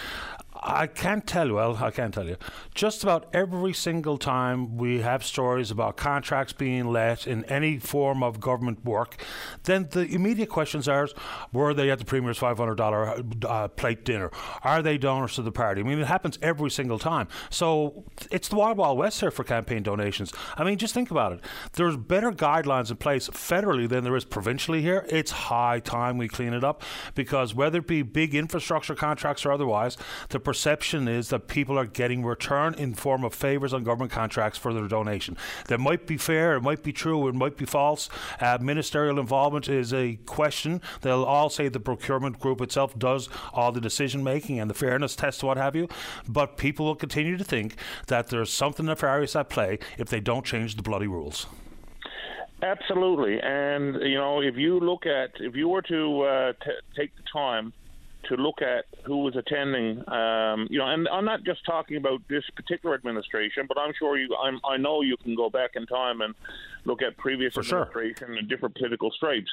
I 0.63 0.87
can't 0.87 1.27
tell 1.27 1.49
you, 1.49 1.55
well, 1.55 1.77
I 1.77 1.91
can't 1.91 2.13
tell 2.13 2.27
you. 2.27 2.37
Just 2.75 3.03
about 3.03 3.29
every 3.33 3.73
single 3.73 4.19
time 4.19 4.77
we 4.77 5.01
have 5.01 5.25
stories 5.25 5.71
about 5.71 5.97
contracts 5.97 6.53
being 6.53 6.87
let 6.87 7.27
in 7.27 7.45
any 7.45 7.79
form 7.79 8.23
of 8.23 8.41
government 8.41 8.85
work, 8.85 9.23
then 9.65 9.89
the 9.91 10.07
immediate 10.07 10.49
questions 10.49 10.89
are 10.89 11.09
were 11.53 11.75
they 11.75 11.91
at 11.91 11.99
the 11.99 12.05
Premier's 12.05 12.39
$500 12.39 13.45
uh, 13.45 13.69
plate 13.69 14.05
dinner? 14.05 14.31
Are 14.63 14.83
they 14.83 14.99
donors 14.99 15.35
to 15.35 15.43
the 15.43 15.53
party? 15.53 15.83
I 15.83 15.85
mean, 15.85 15.99
it 15.99 16.07
happens 16.07 16.39
every 16.43 16.71
single 16.71 16.99
time. 16.99 17.29
So 17.51 18.05
it's 18.31 18.49
the 18.49 18.57
Wild 18.57 18.79
Wild 18.79 18.99
West 18.99 19.21
here 19.21 19.31
for 19.31 19.45
campaign 19.45 19.83
donations. 19.83 20.33
I 20.57 20.65
mean, 20.65 20.79
just 20.79 20.95
think 20.95 21.11
about 21.11 21.33
it. 21.33 21.41
There's 21.75 21.97
better 21.97 22.33
guidelines 22.33 22.91
in 22.91 22.97
place 22.97 23.29
federally 23.29 23.89
than 23.89 24.05
there 24.05 24.17
is 24.17 24.25
provincially 24.25 24.83
here. 24.83 25.07
It's 25.09 25.31
high 25.31 25.81
time 25.81 26.19
we 26.19 26.29
clean 26.29 26.53
it 26.53 26.65
up 26.65 26.83
because 27.15 27.55
whether 27.55 27.79
it 27.79 27.87
be 27.87 28.03
big 28.03 28.35
infrastructure 28.35 28.95
contracts 28.95 29.45
or 29.45 29.53
otherwise, 29.53 29.97
the 30.31 30.41
perception 30.57 31.07
is 31.07 31.29
that 31.29 31.49
people 31.49 31.79
are 31.79 31.85
getting 31.85 32.25
return 32.25 32.73
in 32.73 32.95
form 32.95 33.25
of 33.25 33.35
favors 33.35 33.75
on 33.75 33.85
government 33.85 34.11
contracts 34.11 34.57
for 34.57 34.73
their 34.73 34.89
donation. 34.89 35.37
That 35.69 35.81
might 35.81 36.07
be 36.07 36.17
fair, 36.17 36.57
it 36.57 36.63
might 36.63 36.83
be 36.83 36.95
true, 36.95 37.29
it 37.29 37.35
might 37.35 37.59
be 37.59 37.67
false. 37.67 38.09
Uh, 38.41 38.57
ministerial 38.59 39.21
involvement 39.21 39.69
is 39.69 39.93
a 39.93 40.17
question. 40.25 40.81
They'll 41.03 41.25
all 41.25 41.51
say 41.51 41.69
the 41.69 41.79
procurement 41.79 42.41
group 42.41 42.63
itself 42.63 42.99
does 42.99 43.29
all 43.53 43.71
the 43.71 43.83
decision 43.83 44.25
making 44.25 44.59
and 44.59 44.71
the 44.71 44.75
fairness 44.75 45.15
test, 45.15 45.45
what 45.45 45.59
have 45.59 45.77
you. 45.77 45.91
But 46.27 46.57
people 46.57 46.87
will 46.87 46.97
continue 46.97 47.37
to 47.37 47.45
think 47.45 47.75
that 48.07 48.29
there's 48.29 48.51
something 48.51 48.87
nefarious 48.87 49.37
at 49.37 49.51
play 49.51 49.79
if 49.99 50.09
they 50.09 50.21
don't 50.21 50.47
change 50.47 50.77
the 50.77 50.83
bloody 50.83 51.07
rules. 51.07 51.47
Absolutely, 52.63 53.43
and 53.43 53.97
you 53.97 54.15
know, 54.15 54.41
if 54.41 54.57
you 54.57 54.81
look 54.81 55.05
at, 55.05 55.33
if 55.39 55.55
you 55.55 55.69
were 55.69 55.83
to 55.83 56.23
uh, 56.23 56.53
t- 56.65 56.71
take 56.97 57.15
the 57.15 57.23
time 57.31 57.75
to 58.29 58.35
look 58.37 58.63
at 58.63 58.85
who 59.05 59.19
was 59.19 59.37
attending. 59.37 59.99
Um, 60.09 60.67
you 60.71 60.79
know, 60.79 60.87
and 60.87 61.09
I'm 61.09 61.25
not 61.25 61.45
just 61.45 61.65
talking 61.65 61.97
about 61.97 62.21
this 62.29 62.45
particular 62.55 62.95
administration, 62.95 63.65
but 63.69 63.79
I'm 63.79 63.93
sure 63.99 64.19
you, 64.19 64.35
I'm, 64.37 64.61
i 64.69 64.77
know 64.77 65.03
you 65.03 65.17
can 65.17 65.35
go 65.35 65.51
back 65.51 65.71
in 65.75 65.87
time 65.87 66.21
and 66.21 66.35
look 66.85 67.03
at 67.03 67.17
previous 67.17 67.55
For 67.55 67.61
administration 67.61 68.29
sure. 68.29 68.37
and 68.37 68.49
different 68.49 68.77
political 68.77 69.11
stripes, 69.11 69.51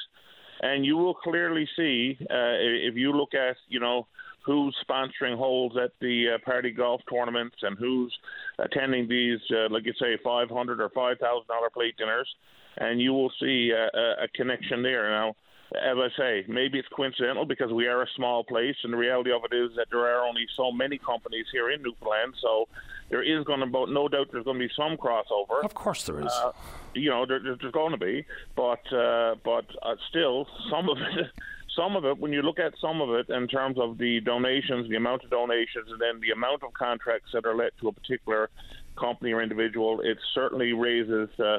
and 0.60 0.84
you 0.84 0.96
will 0.96 1.14
clearly 1.14 1.68
see 1.76 2.16
uh, 2.22 2.56
if 2.88 2.94
you 2.94 3.12
look 3.12 3.34
at 3.34 3.56
you 3.68 3.80
know 3.80 4.06
who's 4.44 4.76
sponsoring 4.88 5.36
holes 5.36 5.72
at 5.82 5.92
the 6.00 6.34
uh, 6.34 6.38
party 6.44 6.70
golf 6.70 7.00
tournaments 7.10 7.56
and 7.62 7.78
who's 7.78 8.14
attending 8.58 9.08
these, 9.08 9.40
uh, 9.50 9.68
like 9.70 9.86
you 9.86 9.94
say, 9.98 10.18
five 10.22 10.50
hundred 10.50 10.80
or 10.80 10.90
five 10.90 11.18
thousand 11.18 11.46
dollar 11.48 11.70
plate 11.70 11.96
dinners, 11.96 12.28
and 12.76 13.00
you 13.00 13.12
will 13.12 13.32
see 13.40 13.70
a, 13.70 14.24
a 14.24 14.28
connection 14.34 14.82
there. 14.82 15.10
Now, 15.10 15.34
as 15.76 15.96
I 15.98 16.08
say, 16.16 16.44
maybe 16.48 16.78
it's 16.78 16.88
coincidental 16.88 17.44
because 17.44 17.72
we 17.72 17.86
are 17.86 18.02
a 18.02 18.06
small 18.16 18.44
place, 18.44 18.76
and 18.84 18.92
the 18.92 18.96
reality 18.96 19.32
of 19.32 19.42
it 19.50 19.54
is 19.54 19.70
that 19.76 19.86
there 19.90 20.06
are 20.06 20.26
only 20.26 20.46
so 20.56 20.70
many 20.70 20.98
companies 20.98 21.46
here 21.52 21.70
in 21.70 21.82
Newfoundland. 21.82 22.34
So 22.40 22.68
there 23.10 23.22
is 23.22 23.44
going 23.44 23.60
to, 23.60 23.66
be, 23.66 23.84
no 23.88 24.08
doubt, 24.08 24.28
there's 24.32 24.44
going 24.44 24.58
to 24.58 24.66
be 24.66 24.72
some 24.76 24.96
crossover. 24.96 25.64
Of 25.64 25.74
course, 25.74 26.04
there 26.04 26.20
is. 26.20 26.32
Uh, 26.32 26.52
you 26.94 27.10
know, 27.10 27.26
there, 27.26 27.40
there's 27.40 27.72
going 27.72 27.92
to 27.92 27.98
be, 27.98 28.24
but 28.56 28.92
uh, 28.92 29.36
but 29.44 29.66
uh, 29.82 29.96
still, 30.08 30.46
some 30.70 30.88
of 30.88 30.98
it. 30.98 31.26
Some 31.76 31.96
of 31.96 32.04
it, 32.04 32.18
when 32.18 32.32
you 32.32 32.40
look 32.40 32.60
at 32.60 32.72
some 32.80 33.00
of 33.00 33.10
it 33.16 33.28
in 33.30 33.48
terms 33.48 33.78
of 33.80 33.98
the 33.98 34.20
donations, 34.20 34.88
the 34.88 34.94
amount 34.94 35.24
of 35.24 35.30
donations, 35.30 35.90
and 35.90 36.00
then 36.00 36.20
the 36.20 36.30
amount 36.30 36.62
of 36.62 36.72
contracts 36.72 37.30
that 37.32 37.44
are 37.44 37.56
let 37.56 37.76
to 37.78 37.88
a 37.88 37.92
particular 37.92 38.48
company 38.96 39.32
or 39.32 39.42
individual, 39.42 40.00
it 40.00 40.16
certainly 40.36 40.72
raises 40.72 41.28
uh, 41.40 41.58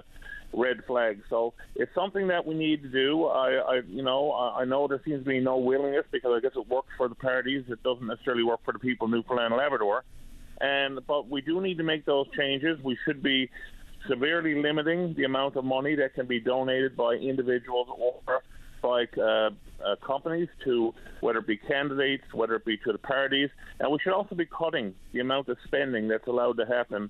red 0.56 0.78
flags. 0.88 1.24
So 1.30 1.54
it's 1.76 1.94
something 1.94 2.28
that 2.28 2.46
we 2.46 2.56
need 2.56 2.82
to 2.84 2.90
do. 2.90 3.26
I, 3.26 3.50
I 3.56 3.82
you 3.88 4.04
know, 4.04 4.32
I 4.34 4.66
know 4.66 4.88
there 4.88 5.02
seems 5.06 5.24
to 5.24 5.30
be 5.30 5.40
no 5.40 5.58
willingness 5.58 6.06
because 6.12 6.32
I 6.36 6.40
guess 6.40 6.52
it 6.56 6.68
works 6.68 6.90
for 6.98 7.08
the 7.08 7.16
parties. 7.16 7.66
It 7.68 7.84
doesn't 7.84 8.08
necessarily 8.08 8.44
work 8.44 8.62
for 8.64 8.72
the 8.72 8.80
people 8.80 9.06
in 9.06 9.12
Newfoundland 9.12 9.54
and 9.54 9.58
Labrador. 9.58 10.04
And 10.62 11.00
but 11.06 11.30
we 11.30 11.42
do 11.42 11.62
need 11.62 11.78
to 11.78 11.84
make 11.84 12.06
those 12.06 12.28
changes. 12.38 12.80
We 12.84 12.98
should 13.06 13.22
be 13.22 13.50
severely 14.08 14.56
limiting 14.56 15.14
the 15.18 15.24
amount 15.26 15.56
of 15.56 15.66
money 15.66 15.96
that 15.96 16.14
can 16.14 16.28
be 16.28 16.40
donated 16.40 16.96
by 16.96 17.14
individuals 17.14 17.88
or 17.98 18.42
by 18.82 19.06
uh, 19.20 19.50
uh, 19.84 19.96
companies 20.06 20.48
to 20.64 20.94
whether 21.22 21.40
it 21.40 21.48
be 21.48 21.58
candidates, 21.58 22.24
whether 22.34 22.56
it 22.56 22.66
be 22.66 22.78
to 22.78 22.92
the 22.92 22.98
parties, 23.00 23.50
and 23.80 23.92
we 23.92 23.98
should 24.04 24.14
also 24.14 24.36
be 24.36 24.46
cutting 24.46 24.94
the 25.12 25.20
amount 25.20 25.50
of 25.50 25.58
spending 25.66 26.08
that's 26.08 26.28
allowed 26.28 26.56
to 26.58 26.66
happen 26.66 27.10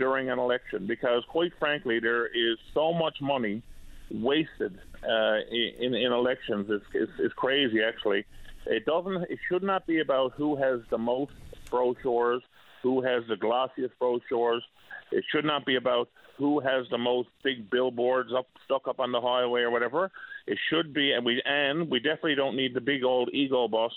during 0.00 0.30
an 0.30 0.38
election 0.38 0.86
because, 0.86 1.22
quite 1.28 1.52
frankly, 1.58 2.00
there 2.00 2.26
is 2.26 2.56
so 2.72 2.92
much 2.92 3.20
money 3.20 3.62
wasted 4.10 4.78
uh, 5.04 5.36
in, 5.78 5.94
in 5.94 6.10
elections. 6.10 6.66
It's, 6.70 6.84
it's, 6.94 7.12
it's 7.18 7.34
crazy, 7.34 7.80
actually. 7.86 8.24
It 8.66 8.86
doesn't. 8.86 9.24
It 9.30 9.38
should 9.48 9.62
not 9.62 9.86
be 9.86 10.00
about 10.00 10.32
who 10.32 10.56
has 10.56 10.80
the 10.88 10.98
most 10.98 11.32
brochures, 11.70 12.42
who 12.82 13.02
has 13.02 13.22
the 13.28 13.36
glossiest 13.36 13.92
brochures. 13.98 14.64
It 15.12 15.24
should 15.30 15.44
not 15.44 15.66
be 15.66 15.76
about 15.76 16.08
who 16.38 16.60
has 16.60 16.86
the 16.90 16.98
most 16.98 17.28
big 17.44 17.70
billboards 17.70 18.30
up 18.36 18.48
stuck 18.64 18.88
up 18.88 19.00
on 19.00 19.12
the 19.12 19.20
highway 19.20 19.60
or 19.60 19.70
whatever. 19.70 20.10
It 20.46 20.58
should 20.70 20.94
be, 20.94 21.12
and 21.12 21.24
we 21.26 21.42
and 21.44 21.90
we 21.90 22.00
definitely 22.00 22.36
don't 22.36 22.56
need 22.56 22.72
the 22.74 22.80
big 22.80 23.04
old 23.04 23.28
ego 23.34 23.68
bus 23.68 23.92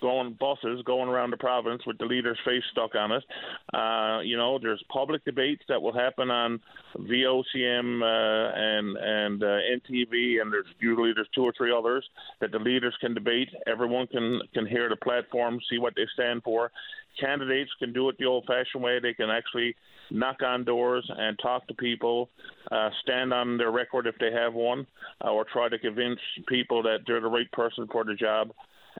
going 0.00 0.36
buses 0.38 0.82
going 0.84 1.08
around 1.08 1.30
the 1.30 1.36
province 1.36 1.82
with 1.86 1.98
the 1.98 2.04
leader's 2.04 2.38
face 2.44 2.62
stuck 2.72 2.94
on 2.94 3.12
it. 3.12 3.24
Uh, 3.72 4.20
you 4.20 4.36
know, 4.36 4.58
there's 4.60 4.82
public 4.92 5.24
debates 5.24 5.62
that 5.68 5.80
will 5.80 5.92
happen 5.92 6.30
on 6.30 6.60
VOCM 6.96 8.02
uh, 8.02 8.52
and 8.54 8.96
and 8.96 9.42
uh, 9.42 9.46
NTV, 9.46 10.40
and 10.40 10.52
there's 10.52 10.66
usually 10.80 11.12
there's 11.14 11.28
two 11.34 11.42
or 11.42 11.52
three 11.56 11.72
others 11.72 12.04
that 12.40 12.52
the 12.52 12.58
leaders 12.58 12.94
can 13.00 13.14
debate. 13.14 13.48
Everyone 13.66 14.06
can 14.06 14.40
can 14.54 14.66
hear 14.66 14.88
the 14.88 14.96
platform, 14.96 15.58
see 15.70 15.78
what 15.78 15.94
they 15.96 16.06
stand 16.14 16.42
for. 16.42 16.70
Candidates 17.18 17.70
can 17.78 17.92
do 17.92 18.08
it 18.08 18.16
the 18.18 18.24
old-fashioned 18.24 18.82
way. 18.82 18.98
They 19.00 19.14
can 19.14 19.30
actually 19.30 19.74
knock 20.10 20.42
on 20.42 20.64
doors 20.64 21.08
and 21.16 21.38
talk 21.40 21.66
to 21.68 21.74
people, 21.74 22.30
uh, 22.70 22.90
stand 23.02 23.32
on 23.32 23.58
their 23.58 23.70
record 23.70 24.06
if 24.06 24.14
they 24.18 24.30
have 24.32 24.54
one, 24.54 24.86
uh, 25.24 25.30
or 25.30 25.44
try 25.44 25.68
to 25.68 25.78
convince 25.78 26.18
people 26.48 26.82
that 26.82 26.98
they're 27.06 27.20
the 27.20 27.28
right 27.28 27.50
person 27.52 27.86
for 27.90 28.04
the 28.04 28.14
job. 28.14 28.52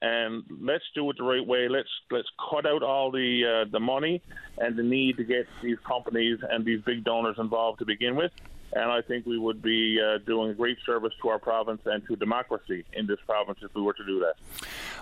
And 0.02 0.44
let's 0.60 0.84
do 0.94 1.08
it 1.10 1.16
the 1.18 1.24
right 1.24 1.46
way. 1.46 1.68
Let's 1.68 1.88
let's 2.10 2.28
cut 2.50 2.66
out 2.66 2.82
all 2.82 3.10
the 3.10 3.64
uh, 3.66 3.70
the 3.70 3.80
money 3.80 4.22
and 4.58 4.76
the 4.76 4.82
need 4.82 5.16
to 5.18 5.24
get 5.24 5.46
these 5.62 5.78
companies 5.86 6.38
and 6.48 6.64
these 6.64 6.80
big 6.82 7.04
donors 7.04 7.36
involved 7.38 7.80
to 7.80 7.84
begin 7.84 8.16
with. 8.16 8.32
And 8.72 8.84
I 8.84 9.02
think 9.02 9.26
we 9.26 9.36
would 9.36 9.62
be 9.62 10.00
uh, 10.00 10.18
doing 10.18 10.50
a 10.50 10.54
great 10.54 10.78
service 10.86 11.12
to 11.22 11.28
our 11.28 11.40
province 11.40 11.82
and 11.86 12.06
to 12.06 12.14
democracy 12.14 12.84
in 12.92 13.06
this 13.06 13.18
province 13.26 13.58
if 13.62 13.74
we 13.74 13.82
were 13.82 13.94
to 13.94 14.06
do 14.06 14.20
that. 14.20 14.34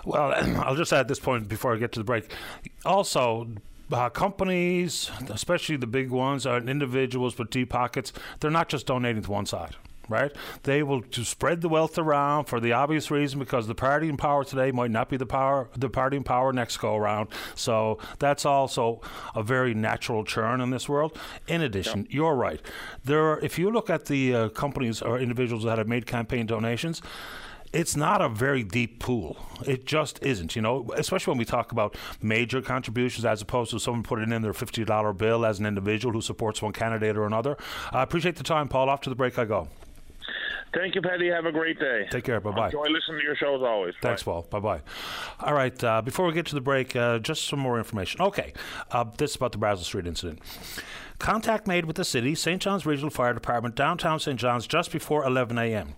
Well, 0.05 0.33
I'll 0.65 0.75
just 0.75 0.91
add 0.91 1.07
this 1.07 1.19
point 1.19 1.47
before 1.47 1.75
I 1.75 1.77
get 1.77 1.91
to 1.91 1.99
the 1.99 2.03
break. 2.03 2.31
Also, 2.83 3.47
uh, 3.91 4.09
companies, 4.09 5.11
especially 5.29 5.77
the 5.77 5.87
big 5.87 6.09
ones, 6.09 6.47
are 6.47 6.57
individuals 6.57 7.37
with 7.37 7.51
deep 7.51 7.69
pockets. 7.69 8.11
They're 8.39 8.49
not 8.49 8.69
just 8.69 8.87
donating 8.87 9.21
to 9.21 9.31
one 9.31 9.45
side 9.45 9.75
right? 10.09 10.35
They 10.63 10.83
will 10.83 11.01
to 11.01 11.23
spread 11.23 11.61
the 11.61 11.69
wealth 11.69 11.97
around 11.97 12.45
for 12.45 12.59
the 12.59 12.73
obvious 12.73 13.09
reason 13.11 13.39
because 13.39 13.67
the 13.67 13.75
party 13.75 14.09
in 14.09 14.17
power 14.17 14.43
today 14.43 14.71
might 14.71 14.91
not 14.91 15.09
be 15.09 15.17
the 15.17 15.25
power 15.25 15.69
the 15.75 15.89
party 15.89 16.17
in 16.17 16.23
power 16.23 16.51
next 16.51 16.77
go 16.77 16.95
around. 16.95 17.29
So 17.55 17.99
that's 18.19 18.45
also 18.45 19.01
a 19.35 19.43
very 19.43 19.73
natural 19.73 20.23
churn 20.25 20.61
in 20.61 20.69
this 20.71 20.89
world. 20.89 21.17
In 21.47 21.61
addition, 21.61 22.01
yeah. 22.09 22.15
you're 22.15 22.35
right. 22.35 22.61
There, 23.03 23.31
are, 23.31 23.39
if 23.39 23.57
you 23.57 23.71
look 23.71 23.89
at 23.89 24.05
the 24.05 24.35
uh, 24.35 24.49
companies 24.49 25.01
or 25.01 25.19
individuals 25.19 25.63
that 25.63 25.77
have 25.77 25.87
made 25.87 26.05
campaign 26.05 26.45
donations 26.45 27.01
it's 27.71 27.95
not 27.95 28.21
a 28.21 28.29
very 28.29 28.63
deep 28.63 28.99
pool. 28.99 29.37
It 29.65 29.85
just 29.85 30.23
isn't, 30.23 30.55
you 30.55 30.61
know, 30.61 30.91
especially 30.95 31.31
when 31.31 31.37
we 31.37 31.45
talk 31.45 31.71
about 31.71 31.95
major 32.21 32.61
contributions 32.61 33.25
as 33.25 33.41
opposed 33.41 33.71
to 33.71 33.79
someone 33.79 34.03
putting 34.03 34.31
in 34.31 34.41
their 34.41 34.53
$50 34.53 35.17
bill 35.17 35.45
as 35.45 35.59
an 35.59 35.65
individual 35.65 36.13
who 36.13 36.21
supports 36.21 36.61
one 36.61 36.73
candidate 36.73 37.15
or 37.15 37.25
another. 37.25 37.57
I 37.91 38.01
appreciate 38.01 38.37
the 38.37 38.43
time, 38.43 38.67
Paul. 38.67 38.89
Off 38.89 39.01
to 39.01 39.09
the 39.09 39.15
break 39.15 39.37
I 39.37 39.45
go. 39.45 39.67
Thank 40.73 40.95
you, 40.95 41.01
Paddy. 41.01 41.27
Have 41.29 41.45
a 41.45 41.51
great 41.51 41.79
day. 41.79 42.07
Take 42.11 42.23
care. 42.25 42.39
Bye 42.39 42.51
bye. 42.51 42.65
Enjoy 42.67 42.83
listening 42.83 43.19
to 43.19 43.23
your 43.23 43.35
shows 43.35 43.61
always. 43.63 43.95
Thanks. 44.01 44.23
Paul. 44.23 44.45
Bye 44.49 44.59
bye. 44.59 44.81
All 45.39 45.53
right. 45.53 45.83
Uh, 45.83 46.01
before 46.01 46.27
we 46.27 46.33
get 46.33 46.45
to 46.47 46.55
the 46.55 46.61
break, 46.61 46.95
uh, 46.95 47.19
just 47.19 47.45
some 47.45 47.59
more 47.59 47.77
information. 47.77 48.21
Okay. 48.21 48.53
Uh, 48.91 49.05
this 49.17 49.31
is 49.31 49.35
about 49.37 49.51
the 49.51 49.57
Brazil 49.57 49.83
Street 49.83 50.05
incident. 50.07 50.39
Contact 51.19 51.67
made 51.67 51.83
with 51.83 51.97
the 51.97 52.05
city, 52.05 52.33
St. 52.33 52.61
John's 52.61 52.85
Regional 52.85 53.09
Fire 53.09 53.33
Department, 53.33 53.75
downtown 53.75 54.21
St. 54.21 54.39
John's, 54.39 54.65
just 54.65 54.89
before 54.89 55.25
11 55.25 55.57
a.m. 55.57 55.95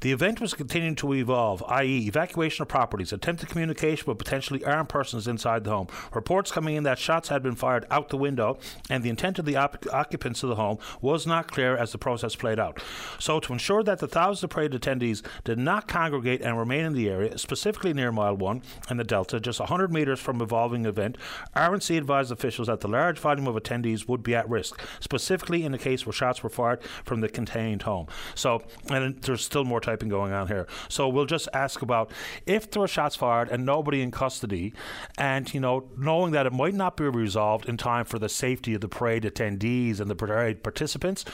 The 0.00 0.12
event 0.12 0.40
was 0.40 0.54
continuing 0.54 0.94
to 0.96 1.14
evolve, 1.14 1.62
i.e., 1.68 2.06
evacuation 2.06 2.62
of 2.62 2.68
properties, 2.68 3.12
attempted 3.12 3.48
communication 3.48 4.04
with 4.06 4.18
potentially 4.18 4.64
armed 4.64 4.88
persons 4.88 5.26
inside 5.26 5.64
the 5.64 5.70
home. 5.70 5.88
Reports 6.12 6.52
coming 6.52 6.76
in 6.76 6.82
that 6.84 6.98
shots 6.98 7.28
had 7.28 7.42
been 7.42 7.54
fired 7.54 7.86
out 7.90 8.10
the 8.10 8.16
window, 8.16 8.58
and 8.90 9.02
the 9.02 9.08
intent 9.08 9.38
of 9.38 9.44
the 9.44 9.56
op- 9.56 9.86
occupants 9.92 10.42
of 10.42 10.50
the 10.50 10.56
home 10.56 10.78
was 11.00 11.26
not 11.26 11.50
clear 11.50 11.76
as 11.76 11.92
the 11.92 11.98
process 11.98 12.36
played 12.36 12.58
out. 12.58 12.82
So, 13.18 13.40
to 13.40 13.52
ensure 13.52 13.82
that 13.82 13.98
the 13.98 14.08
thousands 14.08 14.44
of 14.44 14.50
parade 14.50 14.72
attendees 14.72 15.22
did 15.42 15.58
not 15.58 15.88
congregate 15.88 16.42
and 16.42 16.58
remain 16.58 16.84
in 16.84 16.92
the 16.92 17.08
area, 17.08 17.38
specifically 17.38 17.92
near 17.92 18.12
Mile 18.12 18.36
1 18.36 18.62
and 18.88 19.00
the 19.00 19.04
Delta, 19.04 19.40
just 19.40 19.58
100 19.58 19.92
metres 19.92 20.20
from 20.20 20.40
evolving 20.40 20.86
event, 20.86 21.16
RNC 21.56 21.96
advised 21.96 22.30
officials 22.30 22.68
that 22.68 22.80
the 22.80 22.88
large 22.88 23.18
volume 23.18 23.46
of 23.46 23.56
attendees 23.56 24.06
would 24.06 24.22
be 24.22 24.34
at 24.34 24.43
risk, 24.48 24.80
specifically 25.00 25.64
in 25.64 25.72
the 25.72 25.78
case 25.78 26.06
where 26.06 26.12
shots 26.12 26.42
were 26.42 26.50
fired 26.50 26.82
from 27.04 27.20
the 27.20 27.28
contained 27.28 27.82
home. 27.82 28.06
So, 28.34 28.62
and 28.90 29.20
there's 29.22 29.44
still 29.44 29.64
more 29.64 29.80
typing 29.80 30.08
going 30.08 30.32
on 30.32 30.48
here. 30.48 30.66
So 30.88 31.08
we'll 31.08 31.26
just 31.26 31.48
ask 31.52 31.82
about 31.82 32.10
if 32.46 32.70
there 32.70 32.80
were 32.80 32.88
shots 32.88 33.16
fired 33.16 33.48
and 33.48 33.64
nobody 33.64 34.02
in 34.02 34.10
custody, 34.10 34.72
and 35.18 35.52
you 35.52 35.60
know, 35.60 35.88
knowing 35.96 36.32
that 36.32 36.46
it 36.46 36.52
might 36.52 36.74
not 36.74 36.96
be 36.96 37.04
resolved 37.04 37.68
in 37.68 37.76
time 37.76 38.04
for 38.04 38.18
the 38.18 38.28
safety 38.28 38.74
of 38.74 38.80
the 38.80 38.88
parade 38.88 39.24
attendees 39.24 40.00
and 40.00 40.10
the 40.10 40.14
parade 40.14 40.62
participants, 40.62 41.24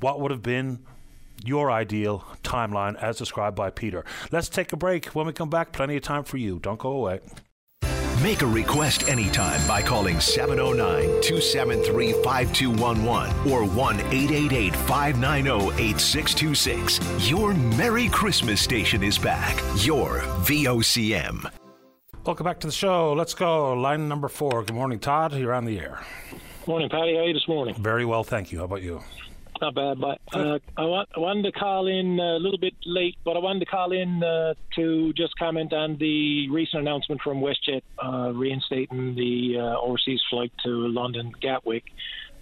what 0.00 0.20
would 0.20 0.30
have 0.30 0.42
been 0.42 0.80
your 1.44 1.70
ideal 1.70 2.24
timeline 2.42 2.94
as 3.02 3.16
described 3.16 3.56
by 3.56 3.70
Peter. 3.70 4.04
Let's 4.30 4.48
take 4.48 4.72
a 4.72 4.76
break. 4.76 5.06
When 5.06 5.26
we 5.26 5.32
come 5.32 5.50
back, 5.50 5.72
plenty 5.72 5.96
of 5.96 6.02
time 6.02 6.24
for 6.24 6.36
you. 6.36 6.58
Don't 6.58 6.78
go 6.78 6.90
away. 6.90 7.20
Make 8.22 8.42
a 8.42 8.46
request 8.46 9.08
anytime 9.08 9.66
by 9.66 9.82
calling 9.82 10.20
709 10.20 11.22
273 11.22 12.12
5211 12.22 13.50
or 13.50 13.64
1 13.64 13.96
888 13.96 14.76
590 14.76 15.82
8626. 15.82 17.28
Your 17.28 17.52
Merry 17.52 18.08
Christmas 18.08 18.60
station 18.60 19.02
is 19.02 19.18
back. 19.18 19.60
Your 19.84 20.20
VOCM. 20.44 21.50
Welcome 22.24 22.44
back 22.44 22.60
to 22.60 22.68
the 22.68 22.72
show. 22.72 23.12
Let's 23.12 23.34
go. 23.34 23.72
Line 23.72 24.08
number 24.08 24.28
four. 24.28 24.62
Good 24.62 24.76
morning, 24.76 25.00
Todd. 25.00 25.34
You're 25.34 25.52
on 25.52 25.64
the 25.64 25.80
air. 25.80 26.00
Morning, 26.68 26.88
Patty. 26.88 27.16
How 27.16 27.22
are 27.22 27.26
you 27.26 27.34
this 27.34 27.48
morning? 27.48 27.74
Very 27.74 28.04
well, 28.04 28.22
thank 28.22 28.52
you. 28.52 28.58
How 28.58 28.64
about 28.66 28.82
you? 28.82 29.02
Not 29.62 29.74
bad. 29.74 30.00
But 30.00 30.20
uh, 30.34 30.58
I, 30.76 30.84
want, 30.84 31.08
wanted 31.16 31.44
to 31.44 31.52
call 31.52 31.86
in 31.86 32.20
uh, 32.20 32.36
a 32.36 32.40
little 32.40 32.58
bit 32.58 32.74
late, 32.84 33.16
but 33.24 33.36
I 33.36 33.38
wanted 33.38 33.60
to 33.60 33.66
call 33.66 33.92
in 33.92 34.22
uh, 34.22 34.54
to 34.76 35.12
just 35.14 35.38
comment 35.38 35.72
on 35.72 35.96
the 35.98 36.50
recent 36.50 36.82
announcement 36.82 37.22
from 37.22 37.40
WestJet 37.40 37.82
uh, 38.04 38.32
reinstating 38.34 39.14
the 39.14 39.58
uh, 39.58 39.80
overseas 39.80 40.20
flight 40.28 40.52
to 40.64 40.68
London 40.68 41.32
Gatwick. 41.40 41.84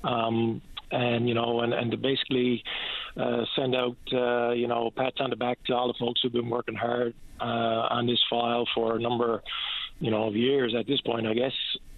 Um, 0.02 0.62
and 0.90 1.28
you 1.28 1.34
know, 1.34 1.60
and, 1.60 1.72
and 1.72 1.92
to 1.92 1.96
basically 1.96 2.64
uh, 3.16 3.44
send 3.54 3.76
out 3.76 3.96
you 4.56 4.66
know 4.66 4.90
pats 4.96 5.18
on 5.20 5.30
the 5.30 5.36
back 5.36 5.62
to 5.66 5.74
all 5.74 5.86
the 5.86 5.98
folks 6.00 6.20
who've 6.22 6.32
been 6.32 6.50
working 6.50 6.74
hard 6.74 7.14
on 7.38 8.06
this 8.06 8.20
file 8.28 8.66
for 8.74 8.96
a 8.96 9.00
number 9.00 9.42
you 10.00 10.10
know 10.10 10.24
of 10.24 10.34
years 10.34 10.74
at 10.74 10.86
this 10.86 11.00
point, 11.00 11.26
I 11.26 11.34
guess 11.34 11.52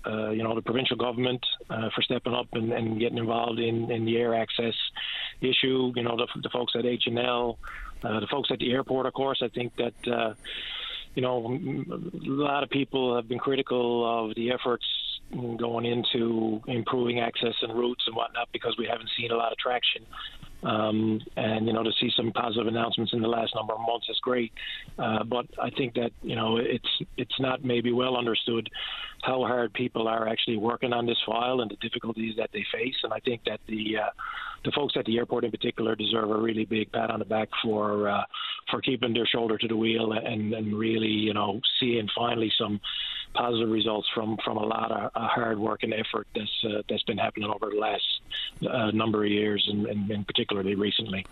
uh, 0.06 0.30
you 0.30 0.42
know, 0.42 0.54
the 0.54 0.62
provincial 0.62 0.96
government 0.96 1.44
uh, 1.70 1.88
for 1.94 2.02
stepping 2.02 2.34
up 2.34 2.48
and, 2.52 2.72
and, 2.72 2.98
getting 2.98 3.18
involved 3.18 3.60
in, 3.60 3.90
in 3.90 4.04
the 4.04 4.16
air 4.16 4.34
access 4.34 4.74
issue. 5.40 5.92
You 5.94 6.02
know, 6.02 6.16
the, 6.16 6.26
the 6.40 6.48
folks 6.48 6.72
at 6.76 6.84
HNL, 6.84 7.56
uh, 8.02 8.20
the 8.20 8.26
folks 8.26 8.50
at 8.50 8.58
the 8.58 8.72
airport, 8.72 9.06
of 9.06 9.12
course. 9.12 9.40
I 9.42 9.48
think 9.48 9.76
that, 9.76 10.12
uh, 10.12 10.34
you 11.14 11.22
know, 11.22 11.46
a 11.46 12.28
lot 12.28 12.62
of 12.62 12.70
people 12.70 13.14
have 13.14 13.28
been 13.28 13.38
critical 13.38 14.28
of 14.28 14.34
the 14.34 14.50
efforts 14.50 14.84
going 15.56 15.86
into 15.86 16.60
improving 16.66 17.20
access 17.20 17.54
and 17.62 17.72
routes 17.72 18.04
and 18.06 18.16
whatnot 18.16 18.48
because 18.52 18.76
we 18.76 18.86
haven't 18.86 19.10
seen 19.16 19.30
a 19.30 19.36
lot 19.36 19.52
of 19.52 19.58
traction. 19.58 20.04
Um, 20.62 21.20
and 21.36 21.66
you 21.66 21.72
know 21.72 21.82
to 21.82 21.90
see 22.00 22.10
some 22.16 22.30
positive 22.32 22.68
announcements 22.68 23.12
in 23.12 23.20
the 23.20 23.28
last 23.28 23.54
number 23.54 23.72
of 23.72 23.80
months 23.80 24.06
is 24.08 24.18
great. 24.22 24.52
Uh, 24.98 25.24
but 25.24 25.46
I 25.60 25.70
think 25.70 25.94
that 25.94 26.12
you 26.22 26.36
know 26.36 26.58
it's 26.58 26.88
it's 27.16 27.40
not 27.40 27.64
maybe 27.64 27.92
well 27.92 28.16
understood 28.16 28.68
how 29.22 29.44
hard 29.44 29.72
people 29.72 30.08
are 30.08 30.28
actually 30.28 30.56
working 30.56 30.92
on 30.92 31.06
this 31.06 31.18
file 31.26 31.60
and 31.60 31.70
the 31.70 31.76
difficulties 31.76 32.34
that 32.36 32.50
they 32.52 32.64
face. 32.72 32.96
And 33.02 33.12
I 33.12 33.18
think 33.20 33.42
that 33.44 33.60
the 33.66 33.98
uh, 33.98 34.10
the 34.64 34.72
folks 34.72 34.94
at 34.96 35.04
the 35.04 35.18
airport 35.18 35.44
in 35.44 35.50
particular 35.50 35.96
deserve 35.96 36.30
a 36.30 36.36
really 36.36 36.64
big 36.64 36.92
pat 36.92 37.10
on 37.10 37.18
the 37.18 37.24
back 37.24 37.48
for 37.62 38.08
uh, 38.08 38.22
for 38.70 38.80
keeping 38.80 39.12
their 39.12 39.26
shoulder 39.26 39.58
to 39.58 39.68
the 39.68 39.76
wheel 39.76 40.12
and, 40.12 40.52
and 40.54 40.78
really 40.78 41.08
you 41.08 41.34
know 41.34 41.60
seeing 41.80 42.08
finally 42.14 42.52
some 42.58 42.80
positive 43.34 43.68
results 43.68 44.08
from 44.14 44.36
from 44.44 44.56
a 44.56 44.64
lot 44.64 44.90
of 44.90 45.10
uh, 45.14 45.28
hard 45.28 45.58
work 45.58 45.82
and 45.82 45.94
effort 45.94 46.26
that's 46.34 46.64
uh, 46.64 46.82
that's 46.88 47.02
been 47.04 47.18
happening 47.18 47.50
over 47.50 47.70
the 47.70 47.78
last 47.78 48.02
uh, 48.68 48.90
number 48.92 49.24
of 49.24 49.30
years 49.30 49.66
and, 49.70 49.86
and, 49.86 50.10
and, 50.10 50.26
particularly 50.26 50.74
recently. 50.74 51.26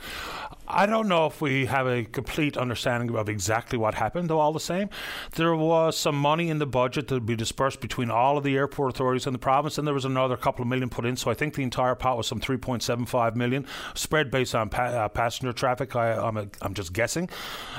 I 0.66 0.86
don't 0.86 1.08
know 1.08 1.26
if 1.26 1.40
we 1.40 1.66
have 1.66 1.86
a 1.86 2.04
complete 2.04 2.56
understanding 2.56 3.14
of 3.16 3.28
exactly 3.28 3.78
what 3.78 3.94
happened, 3.94 4.30
though. 4.30 4.38
All 4.38 4.52
the 4.52 4.60
same, 4.60 4.88
there 5.36 5.54
was 5.54 5.96
some 5.96 6.16
money 6.16 6.48
in 6.48 6.58
the 6.58 6.66
budget 6.66 7.08
to 7.08 7.20
be 7.20 7.36
dispersed 7.36 7.80
between 7.80 8.10
all 8.10 8.38
of 8.38 8.44
the 8.44 8.56
airport 8.56 8.94
authorities 8.94 9.26
in 9.26 9.32
the 9.32 9.38
province, 9.38 9.78
and 9.78 9.86
there 9.86 9.94
was 9.94 10.04
another 10.04 10.36
couple 10.36 10.62
of 10.62 10.68
million 10.68 10.88
put 10.88 11.04
in. 11.04 11.16
So 11.16 11.30
I 11.30 11.34
think 11.34 11.54
the 11.54 11.62
entire 11.62 11.94
pot 11.94 12.16
was 12.16 12.26
some 12.26 12.40
3.75 12.40 13.36
million, 13.36 13.66
spread 13.94 14.30
based 14.30 14.54
on 14.54 14.68
pa- 14.68 14.82
uh, 14.84 15.08
passenger 15.08 15.52
traffic. 15.52 15.94
I, 15.96 16.12
am 16.12 16.36
I'm, 16.36 16.50
I'm 16.62 16.74
just 16.74 16.92
guessing, 16.92 17.28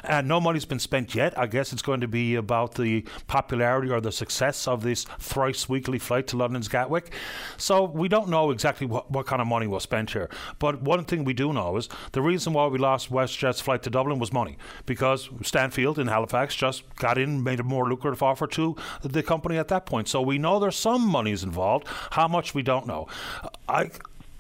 and 0.04 0.28
no 0.28 0.40
money's 0.40 0.66
been 0.66 0.80
spent 0.80 1.16
yet. 1.16 1.38
I 1.38 1.48
guess 1.48 1.74
it's 1.74 1.82
going 1.82 2.02
to 2.02 2.08
be 2.08 2.36
about 2.36 2.76
the 2.76 3.06
popularity 3.28 3.90
or 3.90 4.02
the 4.02 4.11
the 4.12 4.18
success 4.18 4.68
of 4.68 4.84
this 4.84 5.06
thrice 5.20 5.70
weekly 5.70 5.98
flight 5.98 6.28
to 6.28 6.38
London's 6.38 6.68
Gatwick. 6.68 7.14
So 7.56 7.86
we 7.86 8.10
don't 8.10 8.28
know 8.28 8.52
exactly 8.52 8.86
what, 8.86 9.10
what 9.10 9.26
kind 9.26 9.42
of 9.42 9.48
money 9.48 9.68
was 9.68 9.84
spent 9.84 10.12
here. 10.12 10.30
But 10.60 10.82
one 10.82 11.06
thing 11.06 11.24
we 11.24 11.34
do 11.34 11.54
know 11.54 11.78
is 11.78 11.88
the 12.12 12.22
reason 12.22 12.52
why 12.54 12.68
we 12.68 12.78
lost 12.78 13.10
WestJet's 13.10 13.62
flight 13.62 13.84
to 13.84 13.90
Dublin 13.90 14.20
was 14.20 14.34
money 14.34 14.58
because 14.86 15.30
Stanfield 15.44 15.98
in 15.98 16.08
Halifax 16.08 16.56
just 16.56 16.84
got 16.96 17.18
in, 17.18 17.42
made 17.44 17.62
a 17.62 17.64
more 17.64 17.88
lucrative 17.88 18.22
offer 18.22 18.48
to 18.48 18.76
the 19.02 19.24
company 19.24 19.58
at 19.58 19.70
that 19.70 19.86
point. 19.86 20.10
So 20.10 20.22
we 20.22 20.38
know 20.38 20.60
there's 20.60 20.76
some 20.76 21.08
monies 21.08 21.44
involved. 21.44 21.88
How 22.12 22.28
much 22.28 22.54
we 22.54 22.64
don't 22.64 22.86
know. 22.86 23.08
I 23.70 23.92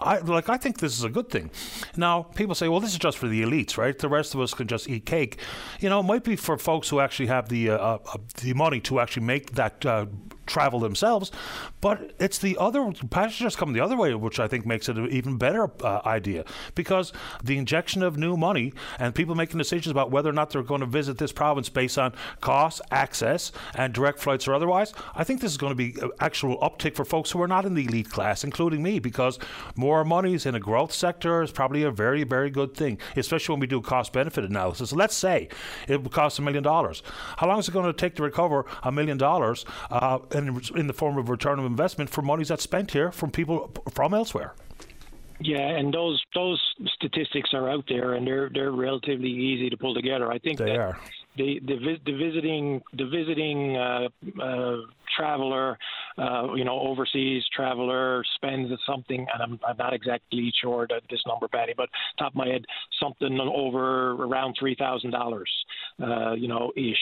I 0.01 0.17
like. 0.19 0.49
I 0.49 0.57
think 0.57 0.79
this 0.79 0.97
is 0.97 1.03
a 1.03 1.09
good 1.09 1.29
thing. 1.29 1.51
Now, 1.95 2.23
people 2.23 2.55
say, 2.55 2.67
"Well, 2.67 2.79
this 2.79 2.91
is 2.91 2.99
just 2.99 3.17
for 3.17 3.27
the 3.27 3.43
elites, 3.43 3.77
right? 3.77 3.97
The 3.97 4.09
rest 4.09 4.33
of 4.33 4.41
us 4.41 4.53
can 4.53 4.67
just 4.67 4.89
eat 4.89 5.05
cake." 5.05 5.37
You 5.79 5.89
know, 5.89 5.99
it 5.99 6.03
might 6.03 6.23
be 6.23 6.35
for 6.35 6.57
folks 6.57 6.89
who 6.89 6.99
actually 6.99 7.27
have 7.27 7.49
the 7.49 7.69
uh, 7.71 7.77
uh, 7.77 7.97
the 8.41 8.53
money 8.53 8.79
to 8.81 8.99
actually 8.99 9.25
make 9.25 9.51
that 9.53 9.85
uh, 9.85 10.07
travel 10.45 10.79
themselves. 10.79 11.31
But 11.79 12.13
it's 12.19 12.37
the 12.37 12.57
other 12.57 12.91
passengers 13.09 13.55
coming 13.55 13.73
the 13.73 13.81
other 13.81 13.97
way, 13.97 14.13
which 14.13 14.39
I 14.39 14.47
think 14.47 14.65
makes 14.65 14.89
it 14.89 14.97
an 14.97 15.09
even 15.09 15.37
better 15.37 15.69
uh, 15.83 16.01
idea 16.05 16.45
because 16.75 17.13
the 17.43 17.57
injection 17.57 18.03
of 18.03 18.17
new 18.17 18.37
money 18.37 18.73
and 18.99 19.15
people 19.15 19.35
making 19.35 19.57
decisions 19.57 19.91
about 19.91 20.11
whether 20.11 20.29
or 20.29 20.33
not 20.33 20.51
they're 20.51 20.63
going 20.63 20.81
to 20.81 20.87
visit 20.87 21.17
this 21.17 21.31
province 21.31 21.69
based 21.69 21.97
on 21.97 22.13
cost, 22.41 22.81
access, 22.91 23.51
and 23.75 23.93
direct 23.93 24.19
flights 24.19 24.47
or 24.47 24.53
otherwise. 24.53 24.93
I 25.15 25.23
think 25.23 25.41
this 25.41 25.51
is 25.51 25.57
going 25.57 25.71
to 25.71 25.75
be 25.75 25.99
an 26.01 26.11
actual 26.19 26.57
uptick 26.59 26.95
for 26.95 27.05
folks 27.05 27.31
who 27.31 27.41
are 27.41 27.47
not 27.47 27.65
in 27.65 27.73
the 27.73 27.85
elite 27.85 28.09
class, 28.09 28.43
including 28.43 28.83
me, 28.83 28.99
because 28.99 29.39
more 29.75 30.03
money 30.03 30.33
is 30.33 30.45
in 30.45 30.55
a 30.55 30.59
growth 30.59 30.91
sector 30.91 31.41
is 31.41 31.51
probably 31.51 31.83
a 31.83 31.91
very, 31.91 32.23
very 32.23 32.49
good 32.49 32.75
thing, 32.75 32.97
especially 33.15 33.53
when 33.53 33.59
we 33.59 33.67
do 33.67 33.81
cost 33.81 34.13
benefit 34.13 34.43
analysis. 34.45 34.93
Let's 34.93 35.15
say 35.15 35.49
it 35.87 36.01
would 36.03 36.11
cost 36.11 36.39
a 36.39 36.41
million 36.41 36.63
dollars. 36.63 37.03
How 37.37 37.47
long 37.47 37.59
is 37.59 37.67
it 37.67 37.71
going 37.71 37.85
to 37.85 37.93
take 37.93 38.15
to 38.15 38.23
recover 38.23 38.65
a 38.83 38.91
million 38.91 39.17
dollars 39.17 39.65
uh, 39.89 40.19
in, 40.33 40.61
in 40.75 40.87
the 40.87 40.93
form 40.93 41.17
of 41.17 41.29
return 41.29 41.59
of 41.59 41.65
investment 41.65 42.09
for 42.09 42.21
monies 42.21 42.49
that's 42.49 42.63
spent 42.63 42.91
here 42.91 43.11
from 43.11 43.31
people 43.31 43.71
from 43.93 44.13
elsewhere? 44.13 44.53
Yeah, 45.39 45.69
and 45.69 45.93
those 45.93 46.23
those 46.35 46.61
statistics 46.93 47.49
are 47.53 47.69
out 47.69 47.85
there, 47.87 48.13
and 48.13 48.27
they're 48.27 48.49
they're 48.53 48.71
relatively 48.71 49.29
easy 49.29 49.69
to 49.69 49.77
pull 49.77 49.95
together. 49.95 50.31
I 50.31 50.37
think 50.37 50.59
they 50.59 50.65
that 50.65 50.77
are. 50.77 50.99
The, 51.35 51.59
the 51.65 51.97
the 52.05 52.11
visiting 52.11 52.81
the 52.93 53.05
visiting 53.05 53.77
uh, 53.77 54.09
uh, 54.41 54.77
traveler, 55.15 55.77
uh, 56.17 56.53
you 56.55 56.63
know, 56.63 56.79
overseas 56.79 57.43
traveler 57.55 58.23
spends 58.35 58.71
something, 58.85 59.25
and 59.33 59.43
I'm, 59.43 59.59
I'm 59.67 59.77
not 59.77 59.93
exactly 59.93 60.51
sure 60.61 60.87
that 60.89 61.01
this 61.09 61.21
number, 61.27 61.47
Patty, 61.47 61.73
but 61.75 61.89
top 62.17 62.31
of 62.31 62.35
my 62.35 62.47
head, 62.47 62.65
something 63.01 63.39
over 63.39 64.11
around 64.11 64.55
three 64.59 64.75
thousand 64.75 65.11
dollars, 65.11 65.49
uh, 66.01 66.33
you 66.33 66.47
know, 66.47 66.71
ish, 66.75 66.95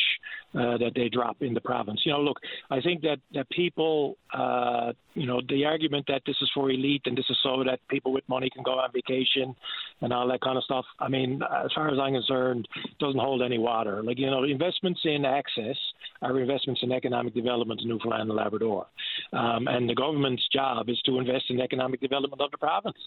uh, 0.56 0.77
that 0.77 0.91
they 0.95 1.10
drop 1.10 1.38
in 1.41 1.53
the 1.53 1.61
province. 1.61 2.02
You 2.06 2.14
know, 2.14 2.22
look, 2.22 2.38
I 2.69 2.81
think 2.81 3.02
that 3.02 3.18
that 3.34 3.49
people, 3.49 4.18
uh, 4.34 4.94
you 5.14 5.27
know, 5.27 5.41
the 5.48 5.65
argument 5.65 6.06
that 6.07 6.22
this 6.26 6.36
is 6.41 6.49
for 6.53 6.72
elite 6.72 7.03
and 7.06 7.18
this 7.18 7.26
is 7.30 7.38
so 7.44 7.64
that 7.65 7.80
people 7.90 8.11
with 8.11 8.27
money 8.27 8.49
can 8.49 8.64
go 8.64 8.80
on 8.80 8.90
vacation 8.94 9.56
and 10.02 10.14
all 10.14 10.27
that 10.27 10.41
kind 10.41 10.57
of 10.57 10.64
stuff. 10.64 10.86
I 10.99 11.07
mean, 11.07 11.41
as 11.44 11.72
far 11.76 11.90
as 11.90 11.99
I'm 11.99 12.14
concerned, 12.14 12.68
doesn't 12.99 13.19
hold 13.19 13.41
any 13.41 13.57
water. 13.57 14.02
Like 14.03 14.18
you 14.18 14.30
know, 14.30 14.44
investments 14.44 15.02
in 15.03 15.26
access 15.26 15.77
are 16.22 16.40
investments 16.40 16.81
in 16.84 16.91
economic 16.91 17.34
development 17.34 17.81
in 17.84 17.91
Newfoundland 18.00 18.30
and 18.30 18.38
Labrador. 18.38 18.88
Um, 19.34 19.68
and 19.68 19.90
the 19.90 19.96
government's 19.96 20.48
job 20.54 20.90
is 20.90 21.00
to 21.06 21.20
invest 21.20 21.46
in 21.50 21.62
economic 21.62 22.02
development 22.02 22.42
of 22.42 22.52
the 22.52 22.58
province. 22.58 22.98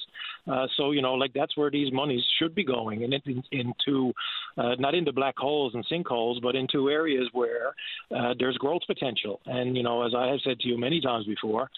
Uh, 0.50 0.66
so, 0.76 0.90
you 0.90 1.02
know, 1.02 1.14
like 1.14 1.32
that's 1.34 1.56
where 1.56 1.70
these 1.70 1.92
monies 1.92 2.22
should 2.38 2.54
be 2.54 2.64
going, 2.64 3.04
and 3.04 3.14
in, 3.14 3.42
into 3.52 4.12
uh, 4.56 4.74
not 4.78 4.94
into 4.94 5.12
black 5.12 5.36
holes 5.36 5.74
and 5.74 5.84
sinkholes, 5.86 6.40
but 6.42 6.54
into 6.54 6.90
areas 6.90 7.28
where 7.32 7.74
uh, 8.16 8.34
there's 8.38 8.56
growth 8.58 8.82
potential. 8.86 9.40
And, 9.46 9.76
you 9.76 9.82
know, 9.82 10.04
as 10.04 10.12
I 10.16 10.26
have 10.28 10.40
said 10.44 10.60
to 10.60 10.68
you 10.68 10.78
many 10.78 11.00
times 11.00 11.26
before, 11.26 11.70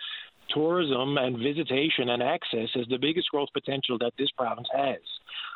tourism 0.51 1.16
and 1.19 1.39
visitation 1.39 2.11
and 2.11 2.23
access 2.23 2.69
is 2.74 2.86
the 2.89 2.99
biggest 2.99 3.28
growth 3.31 3.49
potential 3.53 3.99
that 3.99 4.12
this 4.19 4.31
province 4.36 4.69
has. 4.74 4.99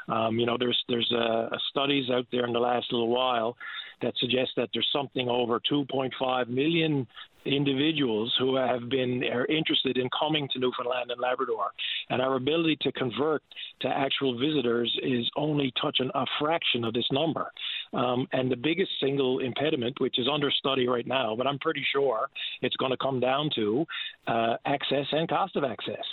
Um, 0.09 0.39
you 0.39 0.47
know, 0.47 0.57
there's 0.59 0.83
there's 0.89 1.11
uh, 1.13 1.49
studies 1.71 2.11
out 2.11 2.27
there 2.33 2.47
in 2.47 2.53
the 2.53 2.59
last 2.59 2.93
little 2.93 3.09
while 3.09 3.57
that 4.03 4.15
suggest 4.19 4.53
that 4.57 4.69
there's 4.73 4.89
something 4.93 5.29
over 5.29 5.61
2.5 5.71 6.49
million 6.49 7.07
individuals 7.45 8.35
who 8.39 8.57
have 8.57 8.89
been 8.89 9.25
are 9.25 9.47
interested 9.47 9.97
in 9.97 10.09
coming 10.19 10.49
to 10.53 10.59
Newfoundland 10.59 11.11
and 11.11 11.21
Labrador, 11.21 11.71
and 12.11 12.21
our 12.21 12.37
ability 12.37 12.79
to 12.83 12.93
convert 12.93 13.43
to 13.81 13.89
actual 13.89 14.39
visitors 14.39 14.95
is 15.03 15.29
only 15.37 15.73
touching 15.81 16.11
a 16.15 16.25
fraction 16.39 16.85
of 16.85 16.93
this 16.95 17.07
number. 17.11 17.51
Um, 17.93 18.29
and 18.33 18.51
the 18.51 18.57
biggest 18.57 18.91
single 19.01 19.39
impediment, 19.39 20.01
which 20.01 20.19
is 20.19 20.27
under 20.33 20.51
study 20.51 20.87
right 20.87 21.07
now, 21.07 21.35
but 21.37 21.47
I'm 21.47 21.59
pretty 21.59 21.85
sure 21.93 22.29
it's 22.61 22.77
going 22.77 22.91
to 22.91 22.99
come 22.99 23.21
down 23.21 23.51
to 23.55 23.87
uh, 24.27 24.57
access 24.67 25.07
and 25.13 25.29
cost 25.29 25.57
of 25.57 25.65
access. 25.65 26.05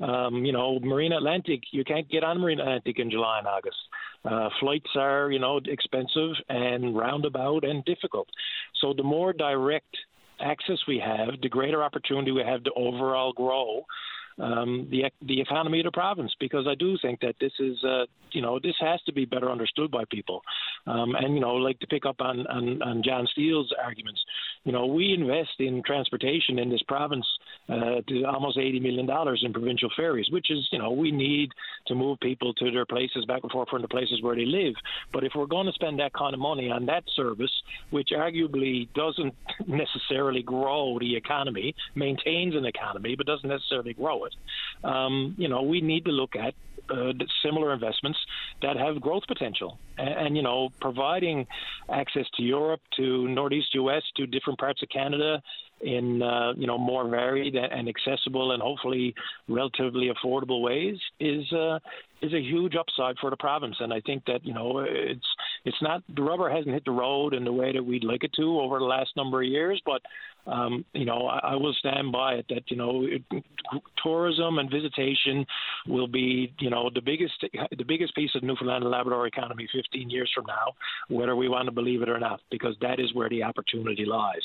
Um, 0.00 0.44
you 0.44 0.52
know, 0.52 0.78
Marine 0.80 1.12
Atlantic, 1.12 1.62
you 1.70 1.84
can't 1.84 2.08
get 2.10 2.22
on 2.24 2.38
Marine 2.40 2.60
Atlantic 2.60 2.98
in 2.98 3.10
July 3.10 3.38
and 3.38 3.46
August. 3.46 3.76
Uh, 4.24 4.48
flights 4.60 4.90
are, 4.96 5.32
you 5.32 5.38
know, 5.38 5.60
expensive 5.64 6.32
and 6.48 6.96
roundabout 6.96 7.64
and 7.64 7.84
difficult. 7.84 8.28
So 8.80 8.92
the 8.94 9.02
more 9.02 9.32
direct 9.32 9.96
access 10.40 10.78
we 10.86 11.02
have, 11.04 11.40
the 11.40 11.48
greater 11.48 11.82
opportunity 11.82 12.30
we 12.30 12.42
have 12.42 12.62
to 12.64 12.72
overall 12.76 13.32
grow 13.32 13.84
um, 14.38 14.88
the 14.90 15.04
the 15.26 15.40
economy 15.40 15.80
of 15.80 15.84
the 15.84 15.92
province 15.92 16.32
because 16.40 16.66
I 16.68 16.74
do 16.74 16.96
think 17.00 17.20
that 17.20 17.34
this 17.40 17.52
is 17.58 17.82
uh, 17.84 18.04
you 18.30 18.40
know 18.40 18.58
this 18.58 18.74
has 18.80 19.00
to 19.02 19.12
be 19.12 19.24
better 19.24 19.50
understood 19.50 19.90
by 19.90 20.04
people. 20.10 20.42
Um, 20.86 21.14
and 21.14 21.34
you 21.34 21.40
know 21.40 21.54
like 21.54 21.78
to 21.80 21.86
pick 21.86 22.06
up 22.06 22.16
on, 22.20 22.46
on, 22.46 22.82
on 22.82 23.02
John 23.04 23.28
Steele's 23.32 23.72
arguments 23.82 24.20
you 24.64 24.72
know 24.72 24.86
we 24.86 25.12
invest 25.12 25.50
in 25.58 25.82
transportation 25.84 26.58
in 26.58 26.70
this 26.70 26.82
province 26.88 27.26
uh, 27.68 28.00
to 28.08 28.24
almost 28.24 28.58
80 28.58 28.80
million 28.80 29.06
dollars 29.06 29.42
in 29.44 29.52
provincial 29.52 29.90
ferries 29.96 30.28
which 30.30 30.50
is 30.50 30.66
you 30.72 30.78
know 30.78 30.90
we 30.90 31.10
need 31.10 31.50
to 31.86 31.94
move 31.94 32.18
people 32.20 32.54
to 32.54 32.70
their 32.70 32.86
places 32.86 33.24
back 33.26 33.42
and 33.42 33.52
forth 33.52 33.68
from 33.68 33.82
the 33.82 33.88
places 33.88 34.22
where 34.22 34.36
they 34.36 34.44
live. 34.44 34.74
But 35.12 35.24
if 35.24 35.32
we're 35.34 35.46
going 35.46 35.66
to 35.66 35.72
spend 35.72 35.98
that 36.00 36.12
kind 36.12 36.34
of 36.34 36.40
money 36.40 36.70
on 36.70 36.86
that 36.86 37.04
service 37.14 37.52
which 37.90 38.08
arguably 38.12 38.88
doesn't 38.94 39.34
necessarily 39.66 40.42
grow 40.42 40.98
the 40.98 41.16
economy 41.16 41.74
maintains 41.94 42.54
an 42.54 42.64
economy 42.64 43.14
but 43.16 43.26
doesn't 43.26 43.48
necessarily 43.48 43.94
grow 43.94 44.21
it. 44.26 44.34
Um, 44.84 45.34
you 45.38 45.48
know, 45.48 45.62
we 45.62 45.80
need 45.80 46.04
to 46.06 46.10
look 46.10 46.36
at 46.36 46.54
uh, 46.90 47.12
similar 47.44 47.72
investments 47.72 48.18
that 48.60 48.76
have 48.76 49.00
growth 49.00 49.22
potential, 49.28 49.78
and, 49.98 50.08
and, 50.08 50.36
you 50.36 50.42
know, 50.42 50.70
providing 50.80 51.46
access 51.90 52.26
to 52.36 52.42
Europe, 52.42 52.80
to 52.96 53.28
Northeast 53.28 53.68
U.S., 53.74 54.02
to 54.16 54.26
different 54.26 54.58
parts 54.58 54.82
of 54.82 54.88
Canada, 54.88 55.40
in 55.82 56.22
uh, 56.22 56.52
you 56.56 56.66
know 56.66 56.78
more 56.78 57.08
varied 57.08 57.56
and 57.56 57.88
accessible 57.88 58.52
and 58.52 58.62
hopefully 58.62 59.14
relatively 59.48 60.10
affordable 60.10 60.62
ways 60.62 60.96
is 61.18 61.50
uh, 61.52 61.78
is 62.22 62.32
a 62.32 62.40
huge 62.40 62.74
upside 62.76 63.18
for 63.18 63.30
the 63.30 63.36
province. 63.36 63.76
And 63.80 63.92
I 63.92 64.00
think 64.00 64.24
that 64.26 64.44
you 64.44 64.54
know 64.54 64.78
it's 64.78 65.26
it's 65.64 65.82
not 65.82 66.02
the 66.14 66.22
rubber 66.22 66.48
hasn't 66.48 66.72
hit 66.72 66.84
the 66.84 66.92
road 66.92 67.34
in 67.34 67.44
the 67.44 67.52
way 67.52 67.72
that 67.72 67.84
we'd 67.84 68.04
like 68.04 68.24
it 68.24 68.32
to 68.34 68.60
over 68.60 68.78
the 68.78 68.84
last 68.84 69.10
number 69.16 69.42
of 69.42 69.48
years, 69.48 69.82
but 69.84 70.02
um, 70.46 70.84
you 70.92 71.04
know 71.04 71.26
I, 71.26 71.52
I, 71.52 71.54
will 71.56 71.74
stand 71.74 72.12
by 72.12 72.34
it 72.34 72.46
that 72.48 72.70
you 72.70 72.76
know 72.76 73.04
it, 73.04 73.22
tourism 74.02 74.58
and 74.58 74.70
visitation 74.70 75.46
will 75.86 76.08
be 76.08 76.52
you 76.58 76.70
know 76.70 76.90
the 76.94 77.00
biggest 77.00 77.34
the 77.42 77.84
biggest 77.84 78.14
piece 78.14 78.30
of 78.34 78.42
Newfoundland 78.42 78.84
and 78.84 78.90
Labrador 78.90 79.26
economy 79.26 79.68
15 79.72 80.10
years 80.10 80.30
from 80.34 80.46
now, 80.46 80.72
whether 81.08 81.36
we 81.36 81.48
want 81.48 81.66
to 81.66 81.72
believe 81.72 82.02
it 82.02 82.08
or 82.08 82.18
not, 82.18 82.40
because 82.50 82.74
that 82.80 82.98
is 82.98 83.14
where 83.14 83.28
the 83.28 83.42
opportunity 83.42 84.04
lies. 84.04 84.42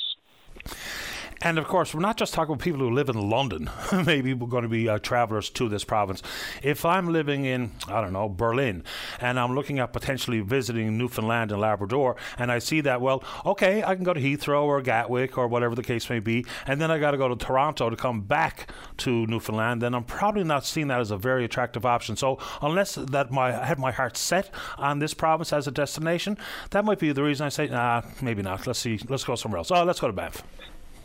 And 1.42 1.58
of 1.58 1.68
course, 1.68 1.94
we're 1.94 2.02
not 2.02 2.18
just 2.18 2.34
talking 2.34 2.54
about 2.54 2.64
people 2.64 2.80
who 2.80 2.92
live 2.92 3.10
in 3.10 3.30
London. 3.30 3.70
Maybe 4.06 4.34
we're 4.34 4.48
going 4.48 4.64
to 4.64 4.70
be 4.70 4.90
uh, 4.90 5.00
travelers 5.00 5.50
to 5.52 5.70
this 5.70 5.84
province. 5.84 6.22
If 6.64 6.86
I'm 6.86 7.12
living 7.12 7.46
in, 7.46 7.72
I 7.88 8.02
don't 8.02 8.14
know, 8.14 8.30
Berlin, 8.30 8.84
and 9.22 9.40
I'm 9.40 9.54
looking 9.54 9.80
at 9.80 9.94
potentially 9.94 10.40
visiting 10.42 10.98
Newfoundland 10.98 11.52
and 11.52 11.62
Labrador, 11.62 12.16
and 12.38 12.52
I 12.52 12.60
see 12.60 12.82
that, 12.82 13.02
well, 13.02 13.24
okay, 13.46 13.84
I 13.84 13.96
can 13.96 14.04
go 14.04 14.14
to 14.14 14.20
Heathrow 14.20 14.64
or 14.64 14.82
Gatwick 14.82 15.38
or 15.38 15.48
whatever 15.48 15.76
the 15.76 15.84
case 15.84 16.10
may 16.10 16.20
be, 16.20 16.46
and 16.66 16.82
then 16.82 16.92
I 16.92 17.00
got 17.00 17.12
to 17.12 17.18
go 17.18 17.28
to 17.28 17.36
Toronto 17.36 17.90
to 17.90 17.96
come 17.96 18.22
back 18.22 18.72
to 18.98 19.26
Newfoundland, 19.28 19.82
then 19.82 19.94
I'm 19.94 20.04
probably 20.04 20.44
not 20.44 20.66
seeing 20.66 20.88
that 20.88 21.00
as 21.00 21.12
a 21.12 21.18
very 21.18 21.46
attractive 21.46 21.86
option. 21.86 22.16
So 22.16 22.40
unless 22.62 22.96
that 22.96 23.32
my 23.32 23.48
I 23.48 23.66
have 23.66 23.80
my 23.80 23.92
heart 23.92 24.18
set 24.18 24.52
on 24.78 25.00
this 25.00 25.14
province 25.14 25.54
as 25.54 25.68
a 25.68 25.72
destination, 25.72 26.38
that 26.72 26.86
might 26.86 27.00
be 27.00 27.12
the 27.12 27.24
reason 27.24 27.46
I 27.46 27.50
say, 27.50 27.68
nah, 27.68 28.02
maybe 28.22 28.42
not. 28.42 28.68
Let's 28.68 28.80
see, 28.80 29.00
let's 29.08 29.24
go 29.24 29.36
somewhere 29.36 29.60
else. 29.60 29.72
Oh, 29.72 29.84
let's 29.84 30.00
go 30.00 30.08
to 30.08 30.14
Banff. 30.14 30.44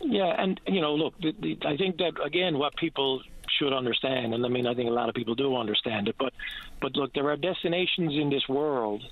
Yeah, 0.02 0.34
and 0.36 0.60
you 0.66 0.80
know, 0.80 0.94
look, 0.94 1.14
the, 1.20 1.32
the, 1.38 1.58
I 1.64 1.76
think 1.76 1.98
that 1.98 2.14
again, 2.24 2.58
what 2.58 2.76
people 2.76 3.22
should 3.58 3.72
understand, 3.72 4.34
and 4.34 4.44
I 4.44 4.48
mean, 4.48 4.66
I 4.66 4.74
think 4.74 4.88
a 4.88 4.92
lot 4.92 5.08
of 5.08 5.14
people 5.14 5.34
do 5.34 5.56
understand 5.56 6.08
it, 6.08 6.16
but 6.18 6.32
but 6.80 6.96
look, 6.96 7.12
there 7.14 7.28
are 7.30 7.36
destinations 7.36 8.14
in 8.14 8.28
this 8.28 8.48
world 8.48 9.04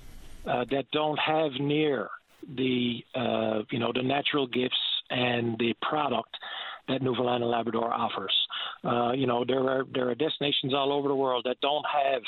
uh, 0.45 0.65
that 0.65 0.91
don't 0.91 1.19
have 1.19 1.53
near 1.53 2.09
the 2.55 3.05
uh, 3.15 3.61
you 3.69 3.79
know 3.79 3.91
the 3.93 4.03
natural 4.03 4.47
gifts 4.47 4.75
and 5.09 5.57
the 5.59 5.73
product 5.81 6.35
that 6.87 7.01
Newfoundland 7.01 7.43
and 7.43 7.51
Labrador 7.51 7.93
offers. 7.93 8.35
Uh, 8.83 9.11
you 9.11 9.27
know, 9.27 9.45
there 9.45 9.69
are 9.69 9.85
there 9.93 10.09
are 10.09 10.15
destinations 10.15 10.73
all 10.73 10.91
over 10.91 11.07
the 11.07 11.15
world 11.15 11.45
that 11.45 11.61
don't 11.61 11.85
have 11.85 12.21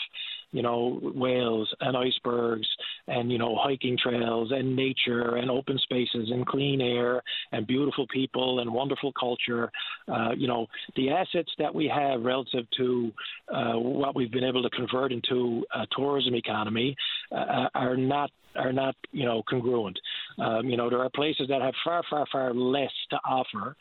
you 0.54 0.62
know, 0.62 1.00
whales 1.16 1.70
and 1.82 1.98
icebergs 1.98 2.68
and, 3.08 3.32
you 3.32 3.38
know, 3.38 3.58
hiking 3.60 3.98
trails 4.02 4.52
and 4.52 4.76
nature 4.76 5.36
and 5.36 5.52
open 5.52 5.78
spaces 5.80 6.30
and 6.32 6.46
clean 6.46 6.80
air 6.80 7.22
and 7.52 7.68
beautiful 7.68 8.08
people 8.08 8.60
and 8.60 8.72
wonderful 8.72 9.12
culture. 9.20 9.72
Uh, 10.08 10.30
you 10.38 10.48
know, 10.48 10.68
the 10.96 11.10
assets 11.10 11.52
that 11.58 11.74
we 11.74 11.92
have 11.94 12.22
relative 12.22 12.66
to 12.78 13.12
uh, 13.54 13.74
what 13.74 14.16
we've 14.16 14.32
been 14.32 14.44
able 14.44 14.64
to 14.64 14.70
convert 14.70 15.12
into 15.12 15.66
a 15.76 15.86
tourism 15.98 16.36
economy 16.36 16.96
uh, 17.32 17.68
are 17.74 17.98
not 17.98 18.30
are 18.56 18.72
not 18.72 18.96
you 19.12 19.26
know 19.26 19.42
congruent. 19.50 19.98
Um, 20.38 20.70
you 20.70 20.78
know, 20.78 20.88
there 20.88 21.00
are 21.00 21.10
places 21.10 21.48
that 21.50 21.62
have 21.62 21.74
far, 21.84 22.04
far, 22.08 22.26
far 22.32 22.54
less 22.54 22.92
to 23.10 23.16
offer 23.26 23.76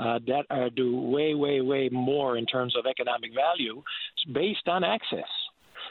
uh, 0.00 0.18
that 0.26 0.44
are 0.50 0.70
do 0.70 0.96
way, 1.00 1.34
way, 1.34 1.60
way 1.60 1.88
more 1.90 2.36
in 2.36 2.46
terms 2.46 2.74
of 2.76 2.86
economic 2.86 3.32
value. 3.34 3.82
based 4.32 4.66
on 4.66 4.84
access. 4.84 5.28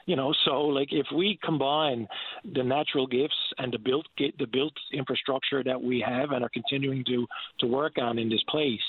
You 0.06 0.16
know, 0.16 0.34
so 0.46 0.62
like 0.62 0.90
if 0.92 1.08
we 1.16 1.40
combine 1.44 2.08
the 2.54 2.64
natural 2.64 3.08
gifts 3.08 3.38
and 3.58 3.74
the 3.74 3.80
built 3.80 4.06
the 4.18 4.48
built 4.52 4.74
infrastructure 4.92 5.64
that 5.64 5.82
we 5.82 6.04
have 6.06 6.32
and 6.32 6.44
are 6.44 6.50
continuing 6.50 7.04
to 7.06 7.26
to 7.60 7.68
work 7.68 7.94
on 8.02 8.20
in 8.20 8.30
this 8.30 8.44
place 8.50 8.82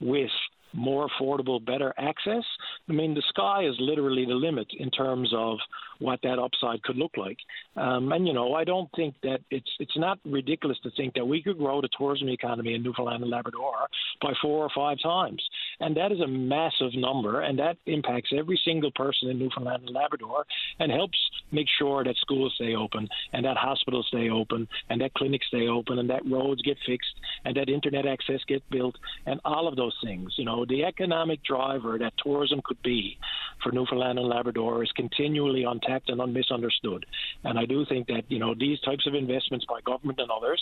with 0.00 0.30
more 0.72 1.08
affordable, 1.08 1.64
better 1.64 1.94
access, 1.98 2.44
I 2.88 2.92
mean, 2.92 3.14
the 3.14 3.22
sky 3.28 3.64
is 3.64 3.74
literally 3.78 4.24
the 4.26 4.34
limit 4.34 4.66
in 4.78 4.90
terms 4.90 5.32
of 5.34 5.58
what 5.98 6.20
that 6.22 6.38
upside 6.38 6.82
could 6.82 6.96
look 6.96 7.16
like. 7.16 7.38
Um, 7.76 8.12
and 8.12 8.26
you 8.26 8.34
know, 8.34 8.54
I 8.54 8.64
don't 8.64 8.90
think 8.94 9.14
that 9.22 9.40
it's 9.50 9.70
it's 9.78 9.96
not 9.96 10.18
ridiculous 10.24 10.78
to 10.82 10.90
think 10.96 11.14
that 11.14 11.24
we 11.24 11.42
could 11.42 11.58
grow 11.58 11.80
the 11.80 11.88
tourism 11.96 12.28
economy 12.28 12.74
in 12.74 12.82
Newfoundland 12.82 13.22
and 13.22 13.30
Labrador 13.30 13.88
by 14.20 14.32
four 14.42 14.64
or 14.64 14.70
five 14.74 14.98
times, 15.02 15.42
and 15.80 15.96
that 15.96 16.12
is 16.12 16.20
a 16.20 16.26
massive 16.26 16.94
number, 16.94 17.40
and 17.40 17.58
that 17.58 17.76
impacts 17.86 18.30
every 18.36 18.60
single 18.64 18.90
person 18.92 19.28
in 19.30 19.38
Newfoundland 19.38 19.84
and 19.86 19.94
Labrador, 19.94 20.44
and 20.78 20.90
helps 20.90 21.18
make 21.52 21.66
sure 21.78 22.04
that 22.04 22.16
schools 22.16 22.52
stay 22.56 22.74
open, 22.74 23.08
and 23.32 23.44
that 23.44 23.56
hospitals 23.56 24.06
stay 24.08 24.30
open, 24.30 24.68
and 24.90 25.00
that 25.00 25.14
clinics 25.14 25.46
stay 25.48 25.68
open, 25.68 25.98
and 25.98 26.10
that 26.10 26.28
roads 26.30 26.62
get 26.62 26.76
fixed, 26.86 27.14
and 27.44 27.56
that 27.56 27.68
internet 27.68 28.06
access 28.06 28.40
get 28.48 28.68
built, 28.70 28.96
and 29.26 29.40
all 29.44 29.68
of 29.68 29.76
those 29.76 29.96
things. 30.02 30.32
You 30.36 30.44
know, 30.44 30.64
the 30.64 30.84
economic 30.84 31.42
driver 31.44 31.98
that 31.98 32.12
tourism 32.22 32.60
could 32.64 32.82
be 32.82 33.18
for 33.62 33.72
Newfoundland 33.72 34.18
and 34.18 34.28
Labrador 34.28 34.82
is 34.82 34.90
continually 34.92 35.64
untapped 35.64 36.08
and 36.08 36.20
misunderstood. 36.32 37.06
And 37.44 37.58
I 37.58 37.66
do 37.66 37.84
think 37.86 38.06
that 38.08 38.24
you 38.28 38.38
know 38.38 38.54
these 38.54 38.80
types 38.80 39.06
of 39.06 39.14
investments 39.14 39.66
by 39.68 39.80
government 39.84 40.20
and 40.20 40.30
others 40.30 40.60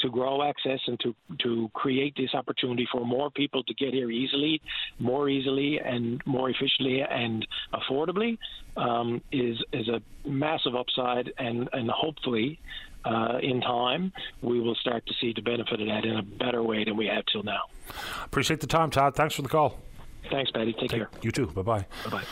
to 0.00 0.10
grow 0.10 0.42
access 0.42 0.80
and 0.86 0.98
to 1.00 1.14
to 1.42 1.70
create 1.74 2.14
this 2.16 2.34
opportunity 2.34 2.86
for 2.90 3.04
more 3.04 3.30
people 3.30 3.62
to 3.64 3.74
get 3.74 3.94
here 3.94 4.10
easily, 4.10 4.45
more 4.98 5.28
easily 5.28 5.78
and 5.78 6.22
more 6.26 6.50
efficiently 6.50 7.00
and 7.02 7.46
affordably 7.72 8.38
um, 8.76 9.20
is 9.32 9.56
is 9.72 9.88
a 9.88 10.00
massive 10.28 10.74
upside 10.74 11.32
and 11.38 11.68
and 11.72 11.90
hopefully 11.90 12.58
uh, 13.06 13.38
in 13.40 13.60
time, 13.60 14.12
we 14.42 14.60
will 14.60 14.74
start 14.74 15.06
to 15.06 15.14
see 15.20 15.32
the 15.32 15.40
benefit 15.40 15.80
of 15.80 15.86
that 15.86 16.04
in 16.04 16.16
a 16.16 16.22
better 16.22 16.62
way 16.62 16.82
than 16.82 16.96
we 16.96 17.06
have 17.06 17.24
till 17.26 17.44
now. 17.44 17.60
Appreciate 18.24 18.60
the 18.60 18.66
time, 18.66 18.90
Todd. 18.90 19.14
Thanks 19.14 19.34
for 19.34 19.42
the 19.42 19.48
call. 19.48 19.78
Thanks, 20.28 20.50
Patty. 20.50 20.72
Take, 20.72 20.90
Take 20.90 20.90
care. 20.90 21.10
You 21.22 21.30
too. 21.30 21.46
Bye 21.46 21.62
bye. 21.62 21.86
Bye 22.04 22.10
bye. 22.10 22.24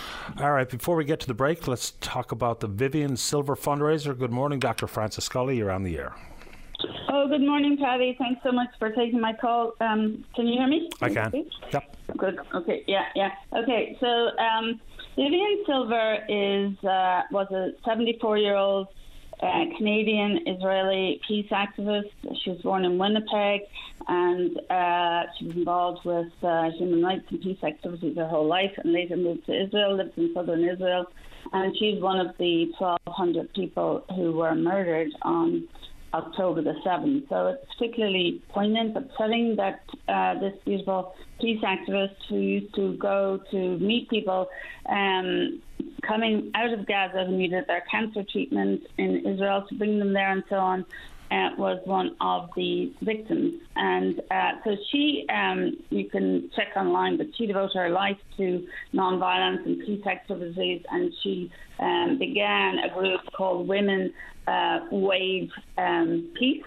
All 0.44 0.50
right. 0.50 0.68
Before 0.68 0.96
we 0.96 1.04
get 1.04 1.20
to 1.20 1.28
the 1.28 1.34
break, 1.34 1.68
let's 1.68 1.92
talk 2.00 2.32
about 2.32 2.58
the 2.58 2.66
Vivian 2.66 3.16
Silver 3.16 3.54
fundraiser. 3.54 4.18
Good 4.18 4.32
morning, 4.32 4.58
Dr. 4.58 4.88
Francis 4.88 5.26
Scully. 5.26 5.58
You're 5.58 5.70
on 5.70 5.84
the 5.84 5.96
air. 5.96 6.12
Oh, 7.09 7.28
good 7.28 7.40
morning, 7.40 7.77
Patty. 7.77 8.15
Thanks 8.19 8.40
so 8.43 8.52
much 8.52 8.69
for 8.78 8.90
taking 8.90 9.20
my 9.20 9.32
call. 9.32 9.73
Um, 9.81 10.24
can 10.35 10.47
you 10.47 10.59
hear 10.59 10.66
me? 10.66 10.89
I 11.01 11.09
can. 11.09 11.32
Yep. 11.73 11.97
Good. 12.16 12.39
Okay. 12.55 12.85
Yeah. 12.86 13.06
Yeah. 13.15 13.31
Okay. 13.52 13.97
So 14.01 14.06
um, 14.06 14.81
Vivian 15.16 15.65
Silver 15.66 16.19
is 16.28 16.85
uh, 16.85 17.23
was 17.31 17.47
a 17.51 17.73
74 17.85 18.39
year 18.39 18.56
old 18.56 18.89
uh, 19.43 19.65
Canadian 19.77 20.40
Israeli 20.47 21.20
peace 21.27 21.48
activist. 21.51 22.11
She 22.43 22.51
was 22.51 22.61
born 22.62 22.85
in 22.85 22.98
Winnipeg 22.98 23.62
and 24.09 24.59
uh, 24.70 25.23
she 25.39 25.47
was 25.47 25.56
involved 25.56 26.05
with 26.05 26.32
uh, 26.43 26.70
human 26.78 27.02
rights 27.02 27.24
and 27.31 27.40
peace 27.40 27.62
activities 27.62 28.16
her 28.16 28.28
whole 28.28 28.47
life 28.47 28.73
and 28.77 28.93
later 28.93 29.16
moved 29.16 29.47
to 29.47 29.65
Israel, 29.65 29.97
lived 29.97 30.16
in 30.16 30.32
southern 30.35 30.65
Israel. 30.65 31.06
And 31.52 31.77
she's 31.78 32.01
one 32.01 32.20
of 32.20 32.36
the 32.39 32.66
1,200 32.78 33.52
people 33.55 34.05
who 34.15 34.32
were 34.32 34.55
murdered 34.55 35.11
on 35.23 35.69
October 36.14 36.62
the 36.62 36.74
7th. 36.86 37.28
So 37.28 37.48
it's 37.48 37.64
particularly 37.76 38.40
poignant, 38.48 38.96
upsetting 38.96 39.56
that 39.56 39.80
uh, 40.08 40.38
this 40.38 40.54
beautiful 40.64 41.14
peace 41.40 41.60
activist 41.62 42.14
who 42.28 42.36
used 42.36 42.74
to 42.76 42.96
go 42.96 43.40
to 43.50 43.78
meet 43.78 44.08
people 44.08 44.48
um, 44.88 45.60
coming 46.06 46.52
out 46.54 46.72
of 46.72 46.86
Gaza 46.86 47.24
who 47.26 47.36
needed 47.36 47.64
their 47.66 47.82
cancer 47.90 48.22
treatment 48.30 48.82
in 48.96 49.26
Israel 49.26 49.66
to 49.68 49.74
bring 49.74 49.98
them 49.98 50.12
there 50.12 50.30
and 50.30 50.44
so 50.48 50.56
on. 50.56 50.84
Uh, 51.30 51.50
was 51.56 51.80
one 51.86 52.14
of 52.20 52.50
the 52.54 52.92
victims, 53.00 53.54
and 53.74 54.20
uh, 54.30 54.52
so 54.62 54.76
she, 54.92 55.26
um, 55.30 55.74
you 55.88 56.08
can 56.08 56.48
check 56.54 56.68
online, 56.76 57.16
but 57.16 57.26
she 57.34 57.46
devoted 57.46 57.74
her 57.74 57.88
life 57.88 58.18
to 58.36 58.64
nonviolence 58.92 59.64
and 59.64 59.80
peace 59.80 60.06
activities, 60.06 60.82
and 60.92 61.12
she 61.22 61.50
um, 61.80 62.18
began 62.20 62.78
a 62.78 62.94
group 62.94 63.20
called 63.36 63.66
Women 63.66 64.12
uh, 64.46 64.80
Wage 64.90 65.50
um, 65.78 66.30
Peace. 66.38 66.62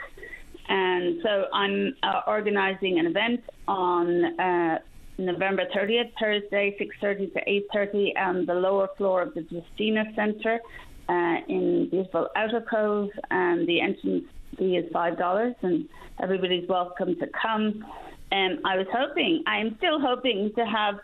And 0.69 1.19
so 1.23 1.45
I'm 1.53 1.95
uh, 2.03 2.21
organising 2.27 2.99
an 2.99 3.05
event 3.05 3.41
on 3.67 4.39
uh, 4.39 4.79
November 5.17 5.63
30th, 5.75 6.11
Thursday, 6.19 6.75
6:30 7.01 7.33
to 7.33 7.39
8:30, 7.75 8.19
on 8.19 8.45
the 8.45 8.53
lower 8.53 8.89
floor 8.97 9.21
of 9.21 9.33
the 9.33 9.45
Justina 9.49 10.03
Centre 10.15 10.59
uh, 11.09 11.37
in 11.47 11.87
beautiful 11.89 12.27
Outer 12.35 12.61
Cove, 12.69 13.09
and 13.31 13.67
the 13.67 13.81
entrance 13.81 14.25
fee 14.57 14.77
is 14.77 14.91
five 14.91 15.17
dollars, 15.17 15.55
and 15.61 15.87
everybody's 16.21 16.67
welcome 16.67 17.15
to 17.15 17.27
come. 17.41 17.85
And 18.31 18.59
I 18.65 18.75
was 18.77 18.87
hoping, 18.91 19.43
I 19.47 19.57
am 19.59 19.75
still 19.77 19.99
hoping 19.99 20.51
to 20.55 20.65
have 20.65 20.99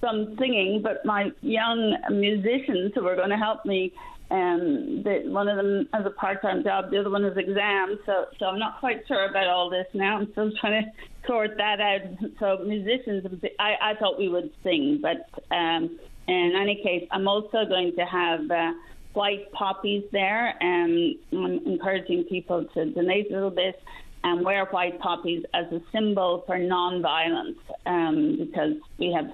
some 0.00 0.36
singing, 0.38 0.80
but 0.82 1.04
my 1.04 1.30
young 1.42 1.96
musicians 2.10 2.92
who 2.94 3.06
are 3.06 3.16
going 3.16 3.30
to 3.30 3.36
help 3.36 3.64
me 3.64 3.92
um, 4.30 5.02
the, 5.02 5.22
one 5.26 5.48
of 5.48 5.56
them 5.56 5.88
has 5.92 6.06
a 6.06 6.10
part-time 6.10 6.62
job, 6.62 6.90
the 6.90 6.98
other 6.98 7.10
one 7.10 7.24
has 7.24 7.36
exams. 7.36 7.98
So, 8.06 8.26
so 8.38 8.46
I'm 8.46 8.58
not 8.58 8.78
quite 8.78 9.06
sure 9.08 9.28
about 9.28 9.48
all 9.48 9.68
this 9.68 9.86
now. 9.92 10.18
I'm 10.18 10.30
still 10.32 10.52
trying 10.60 10.84
to 10.84 10.90
sort 11.26 11.56
that 11.56 11.80
out. 11.80 12.00
So 12.38 12.64
musicians, 12.64 13.26
I, 13.58 13.74
I 13.82 13.94
thought 13.98 14.18
we 14.18 14.28
would 14.28 14.50
sing, 14.62 15.00
but 15.02 15.28
um, 15.54 15.98
in 16.28 16.52
any 16.60 16.80
case, 16.82 17.08
I'm 17.10 17.26
also 17.26 17.64
going 17.68 17.94
to 17.96 18.04
have 18.04 18.50
uh, 18.50 18.72
white 19.14 19.50
poppies 19.52 20.04
there, 20.12 20.54
and 20.62 21.16
I'm 21.32 21.58
encouraging 21.66 22.24
people 22.24 22.64
to 22.74 22.86
donate 22.86 23.30
a 23.30 23.34
little 23.34 23.50
bit 23.50 23.82
and 24.22 24.44
wear 24.44 24.66
white 24.66 25.00
poppies 25.00 25.44
as 25.54 25.66
a 25.72 25.80
symbol 25.92 26.44
for 26.46 26.58
non-violence, 26.58 27.58
um, 27.86 28.36
because 28.38 28.74
we 28.98 29.12
have 29.12 29.26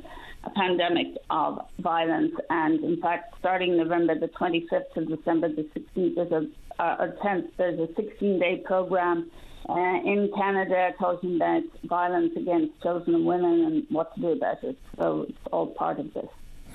a 0.46 0.50
pandemic 0.50 1.08
of 1.30 1.60
violence. 1.80 2.32
And 2.50 2.82
in 2.82 3.00
fact, 3.00 3.34
starting 3.38 3.76
November 3.76 4.18
the 4.18 4.28
25th 4.28 4.92
to 4.94 5.04
December 5.04 5.48
the 5.48 5.68
16th, 5.76 6.14
there's 6.14 6.32
a, 6.32 6.82
uh, 6.82 6.96
or 6.98 7.16
10th, 7.22 7.48
there's 7.56 7.78
a 7.78 7.88
16 7.94 8.38
day 8.38 8.62
program 8.64 9.30
uh, 9.68 9.74
in 10.04 10.30
Canada 10.36 10.92
talking 10.98 11.36
about 11.36 11.62
violence 11.84 12.32
against 12.36 12.80
children 12.82 13.16
and 13.16 13.26
women 13.26 13.64
and 13.64 13.86
what 13.90 14.14
to 14.14 14.20
do 14.20 14.28
about 14.28 14.62
it. 14.62 14.78
So 14.96 15.26
it's 15.28 15.38
all 15.52 15.66
part 15.66 15.98
of 15.98 16.14
this. 16.14 16.28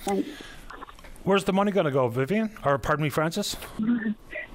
Thanks. 0.04 0.28
Where's 1.24 1.44
the 1.44 1.54
money 1.54 1.72
going 1.72 1.86
to 1.86 1.92
go, 1.92 2.08
Vivian? 2.08 2.52
Or 2.66 2.78
pardon 2.78 3.04
me, 3.04 3.10
Frances? 3.10 3.56
Uh, 3.80 3.86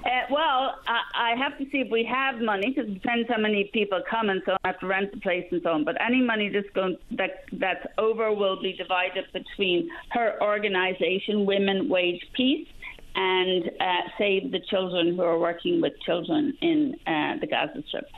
well, 0.31 0.75
I, 0.89 1.01
I 1.15 1.35
have 1.37 1.57
to 1.59 1.65
see 1.71 1.79
if 1.79 1.91
we 1.91 2.05
have 2.05 2.41
money 2.41 2.71
because 2.71 2.91
it 2.91 2.95
depends 2.95 3.29
how 3.29 3.39
many 3.39 3.71
people 3.73 4.03
come 4.09 4.31
and 4.31 4.43
so 4.45 4.53
on. 4.53 4.59
I 4.65 4.69
have 4.69 4.81
to 4.81 4.87
rent 4.87 5.13
the 5.13 5.21
place 5.21 5.47
and 5.53 5.63
so 5.63 5.71
on. 5.71 5.85
But 5.85 5.97
any 6.01 6.23
money 6.23 6.49
that's 6.49 6.69
going 6.75 6.97
that 7.13 7.45
that's 7.53 7.87
over 7.99 8.33
will 8.33 8.61
be 8.61 8.73
divided 8.73 9.27
between 9.33 9.89
her 10.11 10.43
organisation, 10.43 11.47
Women 11.47 11.89
Wage 11.89 12.27
Peace, 12.35 12.67
and 13.15 13.71
uh, 13.81 13.85
Save 14.19 14.51
the 14.51 14.61
Children 14.69 15.15
who 15.15 15.23
are 15.23 15.39
working 15.39 15.81
with 15.81 15.93
children 16.01 16.53
in 16.61 16.97
uh, 17.07 17.37
the 17.41 17.47
Gaza 17.47 17.83
Strip. 17.87 18.09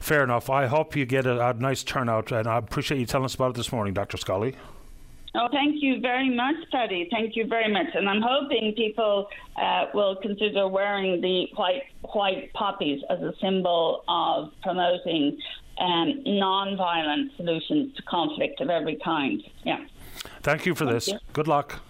Fair 0.00 0.24
enough. 0.24 0.48
I 0.48 0.66
hope 0.66 0.96
you 0.96 1.04
get 1.04 1.26
a, 1.26 1.48
a 1.48 1.52
nice 1.52 1.84
turnout, 1.84 2.32
and 2.32 2.48
I 2.48 2.56
appreciate 2.56 2.98
you 2.98 3.06
telling 3.06 3.26
us 3.26 3.34
about 3.34 3.50
it 3.50 3.56
this 3.56 3.70
morning, 3.70 3.92
Dr. 3.92 4.16
Scully. 4.16 4.56
Oh, 5.38 5.48
thank 5.52 5.82
you 5.82 6.00
very 6.00 6.34
much, 6.34 6.56
Patty. 6.72 7.08
Thank 7.10 7.36
you 7.36 7.46
very 7.46 7.70
much. 7.70 7.86
And 7.94 8.08
I'm 8.08 8.22
hoping 8.22 8.72
people 8.74 9.28
uh, 9.60 9.86
will 9.92 10.16
consider 10.16 10.66
wearing 10.66 11.20
the 11.20 11.46
white 11.54 11.82
white 12.12 12.52
poppies 12.54 13.02
as 13.10 13.20
a 13.20 13.34
symbol 13.40 14.02
of 14.08 14.52
promoting 14.62 15.38
um, 15.78 16.22
non-violent 16.24 17.32
solutions 17.36 17.94
to 17.96 18.02
conflict 18.02 18.60
of 18.60 18.70
every 18.70 18.96
kind. 18.96 19.42
Yeah. 19.64 19.84
Thank 20.42 20.64
you 20.64 20.74
for 20.74 20.86
thank 20.86 20.94
this. 20.96 21.08
You. 21.08 21.18
Good 21.34 21.48
luck. 21.48 21.80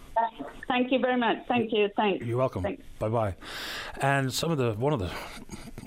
Thank 0.69 0.91
you 0.91 0.99
very 0.99 1.17
much. 1.17 1.39
Thank 1.47 1.73
you. 1.73 1.89
Thanks. 1.97 2.25
You're 2.25 2.39
welcome. 2.39 2.63
Bye 2.99 3.09
bye. 3.09 3.35
And 4.01 4.33
some 4.33 4.51
of 4.51 4.59
the 4.59 4.73
one 4.73 4.93
of 4.93 4.99
the 4.99 5.11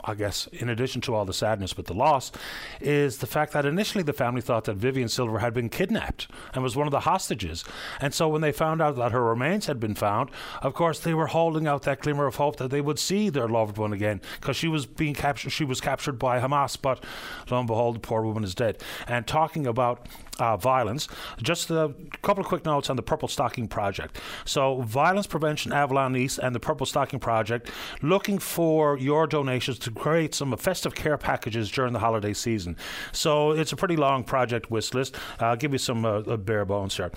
I 0.04 0.16
guess, 0.16 0.48
in 0.48 0.70
addition 0.70 1.02
to 1.02 1.16
all 1.16 1.26
the 1.26 1.34
sadness 1.34 1.76
with 1.76 1.88
the 1.88 1.94
loss, 1.94 2.32
is 2.80 3.18
the 3.18 3.28
fact 3.28 3.54
that 3.54 3.66
initially 3.66 4.04
the 4.04 4.14
family 4.14 4.42
thought 4.42 4.66
that 4.66 4.76
Vivian 4.76 5.10
Silver 5.10 5.40
had 5.40 5.54
been 5.54 5.70
kidnapped 5.70 6.28
and 6.54 6.64
was 6.64 6.76
one 6.76 6.88
of 6.88 6.92
the 6.92 7.02
hostages. 7.02 7.64
And 8.00 8.14
so 8.14 8.28
when 8.30 8.42
they 8.42 8.52
found 8.52 8.82
out 8.82 8.96
that 8.96 9.12
her 9.12 9.24
remains 9.24 9.66
had 9.66 9.80
been 9.80 9.96
found, 9.96 10.30
of 10.62 10.74
course 10.74 11.00
they 11.00 11.14
were 11.14 11.28
holding 11.28 11.68
out 11.68 11.84
that 11.84 12.00
glimmer 12.00 12.28
of 12.28 12.36
hope 12.36 12.58
that 12.58 12.72
they 12.72 12.82
would 12.82 13.00
see 13.00 13.30
their 13.30 13.48
loved 13.48 13.78
one 13.78 13.94
again 13.94 14.22
because 14.40 14.56
she 14.56 14.68
was 14.68 14.86
being 14.86 15.14
captured. 15.14 15.52
She 15.52 15.66
was 15.66 15.82
captured 15.82 16.20
by 16.20 16.40
Hamas, 16.40 16.78
but 16.82 17.04
lo 17.50 17.60
and 17.60 17.68
behold, 17.68 17.96
the 17.96 18.00
poor 18.00 18.22
woman 18.22 18.44
is 18.44 18.56
dead. 18.56 18.82
And 19.08 19.28
talking 19.28 19.68
about 19.68 20.08
uh, 20.40 20.58
violence. 20.58 21.08
Just 21.42 21.70
a 21.70 21.94
couple 22.22 22.42
of 22.42 22.48
quick 22.48 22.66
notes 22.66 22.90
on 22.90 22.96
the 22.96 23.02
Purple 23.02 23.28
Stocking 23.28 23.68
Project. 23.68 24.20
So, 24.46 24.69
Violence 24.78 25.28
Prevention 25.28 25.74
Avalon 25.74 26.16
East 26.16 26.40
and 26.40 26.56
the 26.56 26.60
Purple 26.60 26.86
Stocking 26.86 27.20
Project 27.20 27.70
looking 28.02 28.40
for 28.40 28.98
your 28.98 29.28
donations 29.28 29.80
to 29.80 29.92
create 29.92 30.34
some 30.34 30.56
festive 30.58 30.96
care 30.96 31.18
packages 31.18 31.70
during 31.72 31.94
the 31.94 32.00
holiday 32.00 32.34
season. 32.34 32.78
So 33.12 33.52
it's 33.52 33.72
a 33.72 33.76
pretty 33.76 33.96
long 33.96 34.24
project 34.24 34.72
wish 34.72 34.94
list. 34.94 35.16
I'll 35.40 35.56
give 35.56 35.72
you 35.72 35.78
some 35.78 36.06
uh, 36.06 36.38
bare 36.38 36.66
bones 36.66 36.96
here. 36.98 37.12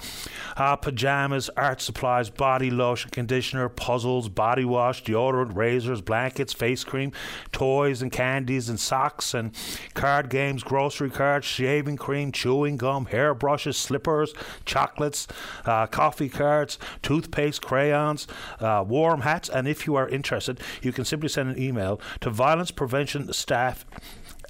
Uh, 0.56 0.76
pajamas, 0.76 1.50
art 1.56 1.80
supplies, 1.80 2.30
body 2.30 2.70
lotion, 2.70 3.10
conditioner, 3.10 3.68
puzzles, 3.68 4.28
body 4.28 4.64
wash, 4.64 5.04
deodorant, 5.04 5.54
razors, 5.54 6.00
blankets, 6.00 6.52
face 6.52 6.84
cream, 6.84 7.12
toys 7.52 8.02
and 8.02 8.12
candies 8.12 8.68
and 8.68 8.78
socks 8.78 9.34
and 9.34 9.52
card 9.94 10.28
games, 10.28 10.62
grocery 10.62 11.10
cards, 11.10 11.46
shaving 11.46 11.96
cream, 11.96 12.32
chewing 12.32 12.76
gum, 12.76 13.06
hairbrushes, 13.06 13.76
slippers, 13.76 14.32
chocolates, 14.64 15.28
uh, 15.64 15.86
coffee 15.86 16.28
cards, 16.28 16.78
toothpaste, 17.02 17.41
crayons, 17.51 18.27
uh, 18.60 18.85
warm 18.86 19.23
hats. 19.23 19.48
And 19.48 19.66
if 19.66 19.86
you 19.86 19.94
are 19.97 20.09
interested, 20.09 20.60
you 20.82 20.93
can 20.93 21.05
simply 21.05 21.28
send 21.28 21.51
an 21.51 21.62
email 21.62 22.01
to 22.20 22.31
violence 22.31 22.70
prevention 22.70 23.32
staff 23.32 23.85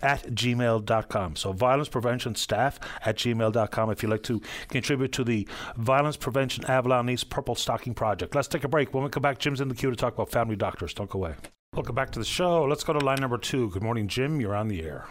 at 0.02 0.24
gmail.com. 0.24 1.36
So, 1.36 1.52
violence 1.52 1.88
prevention 1.88 2.34
staff 2.34 2.80
at 3.04 3.16
gmail.com 3.16 3.90
if 3.90 4.02
you'd 4.02 4.10
like 4.10 4.24
to 4.24 4.42
contribute 4.68 5.12
to 5.12 5.24
the 5.24 5.46
Violence 5.76 6.16
Prevention 6.16 6.64
Avalon 6.66 7.08
East 7.08 7.30
Purple 7.30 7.54
Stocking 7.54 7.94
Project. 7.94 8.34
Let's 8.34 8.48
take 8.48 8.64
a 8.64 8.68
break. 8.68 8.92
When 8.92 9.04
we 9.04 9.10
come 9.10 9.22
back, 9.22 9.38
Jim's 9.38 9.60
in 9.60 9.68
the 9.68 9.74
queue 9.74 9.90
to 9.90 9.96
talk 9.96 10.14
about 10.14 10.30
family 10.30 10.56
doctors. 10.56 10.92
Don't 10.92 11.08
go 11.08 11.20
away. 11.20 11.34
Welcome 11.74 11.94
back 11.94 12.10
to 12.10 12.18
the 12.18 12.24
show. 12.24 12.64
Let's 12.64 12.84
go 12.84 12.92
to 12.92 12.98
line 12.98 13.20
number 13.20 13.38
two. 13.38 13.70
Good 13.70 13.82
morning, 13.82 14.08
Jim. 14.08 14.40
You're 14.40 14.54
on 14.54 14.68
the 14.68 14.82
air. 14.82 15.06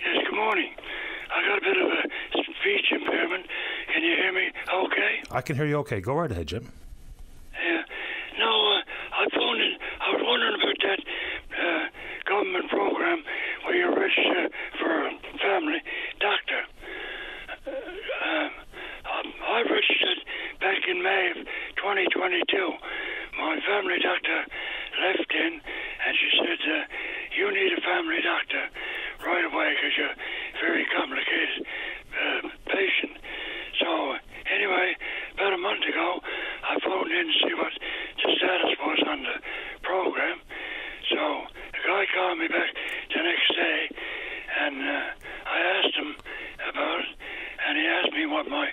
Yes, 0.00 0.24
good 0.28 0.36
morning. 0.36 0.74
I 1.32 1.48
got 1.48 1.58
a 1.58 1.60
bit 1.60 1.76
of 1.80 1.88
a 1.88 2.10
speech 2.60 2.92
impairment. 2.92 3.46
Can 4.00 4.08
you 4.08 4.16
hear 4.16 4.32
me 4.32 4.48
okay? 4.72 5.12
I 5.30 5.42
can 5.42 5.56
hear 5.56 5.66
you 5.66 5.76
okay. 5.84 6.00
Go 6.00 6.14
right 6.14 6.32
ahead, 6.32 6.46
Jim. 6.46 6.72
Yeah. 7.52 7.84
No, 8.40 8.48
uh, 8.48 8.80
I 9.12 9.28
phoned 9.28 9.60
in. 9.60 9.76
I 9.76 10.08
was 10.16 10.22
wondering 10.24 10.56
about 10.56 10.78
that 10.88 11.00
uh, 11.04 11.84
government 12.24 12.70
program 12.72 13.20
where 13.68 13.76
you 13.76 13.92
register 13.92 14.48
for 14.80 14.88
a 14.88 15.12
family 15.36 15.84
doctor. 16.16 16.60
Uh, 17.68 18.48
um, 19.04 19.28
I 19.36 19.68
registered 19.68 20.24
back 20.64 20.80
in 20.88 21.02
May 21.04 21.36
of 21.36 21.44
2022. 21.76 22.40
My 23.36 23.60
family 23.68 24.00
doctor 24.00 24.38
left 25.04 25.28
in, 25.28 25.60
and 25.60 26.12
she 26.16 26.28
said, 26.40 26.56
uh, 26.56 26.84
"You 27.36 27.52
need 27.52 27.76
a 27.76 27.82
family 27.84 28.24
doctor 28.24 28.64
right 29.28 29.44
away 29.44 29.76
because 29.76 29.92
you're 29.92 30.16
a 30.16 30.60
very 30.64 30.88
complicated 30.88 31.68
uh, 32.16 32.48
patient." 32.64 33.20
So 33.80 34.14
anyway, 34.52 34.96
about 35.34 35.52
a 35.54 35.58
month 35.58 35.84
ago, 35.88 36.20
I 36.68 36.78
phoned 36.84 37.10
in 37.10 37.26
to 37.26 37.32
see 37.32 37.54
what 37.54 37.72
the 37.72 38.28
status 38.36 38.76
was 38.78 38.98
on 39.08 39.22
the 39.22 39.36
program. 39.82 40.38
So 41.08 41.42
the 41.72 41.82
guy 41.88 42.04
called 42.14 42.38
me 42.38 42.48
back 42.48 42.70
the 43.14 43.22
next 43.22 43.48
day, 43.56 43.88
and 44.60 44.76
uh, 44.82 45.04
I 45.48 45.58
asked 45.80 45.96
him 45.96 46.14
about 46.68 47.00
it, 47.00 47.12
and 47.66 47.78
he 47.78 47.86
asked 47.86 48.12
me 48.12 48.26
what 48.26 48.48
my 48.48 48.68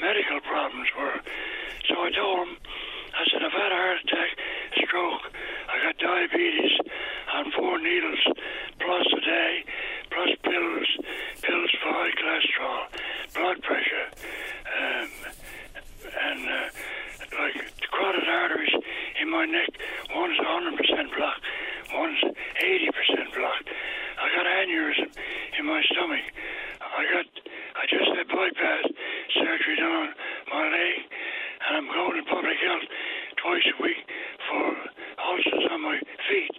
medical 0.00 0.40
problems 0.40 0.88
were. 0.98 1.20
So 1.88 1.94
I 2.04 2.10
told 2.10 2.48
him, 2.48 2.56
I 3.20 3.24
said, 3.28 3.42
I've 3.44 3.52
had 3.52 3.68
a 3.70 3.76
heart 3.76 3.98
attack, 4.00 4.30
stroke, 4.80 5.28
I 5.68 5.76
got 5.84 5.98
diabetes 6.00 6.72
on 7.36 7.52
four 7.52 7.76
needles 7.76 8.24
plus 8.80 9.06
a 9.12 9.20
day, 9.20 9.64
plus 10.08 10.30
pills, 10.40 10.88
pills 11.44 11.70
for 11.84 11.92
high 11.92 12.16
cholesterol, 12.16 12.80
blood 13.36 13.60
pressure, 13.60 14.08
um, 14.72 15.08
and 16.16 16.48
uh, 16.48 17.44
like 17.44 17.60
carotid 17.92 18.24
arteries 18.24 18.72
in 19.20 19.28
my 19.28 19.44
neck. 19.44 19.68
One's 20.16 20.38
100% 20.40 20.80
blocked, 21.14 21.44
one's 21.92 22.24
80% 22.24 23.36
blocked. 23.36 23.68
I 24.16 24.28
got 24.32 24.46
aneurysm 24.46 25.12
in 25.58 25.66
my 25.66 25.82
stomach. 25.92 26.24
I 26.80 27.04
got, 27.12 27.26
I 27.76 27.84
just 27.84 28.16
had 28.16 28.28
bypass 28.28 28.88
surgery 29.34 29.76
done 29.76 29.92
on 29.92 30.14
my 30.48 30.64
leg, 30.72 31.04
and 31.66 31.76
I'm 31.76 31.88
going 31.92 32.16
to 32.16 32.24
public 32.30 32.56
health 32.64 32.86
twice 33.42 33.66
a 33.68 33.82
week 33.82 34.00
for 34.48 34.64
ulcers 35.20 35.66
on 35.70 35.80
my 35.82 35.98
feet. 36.28 36.54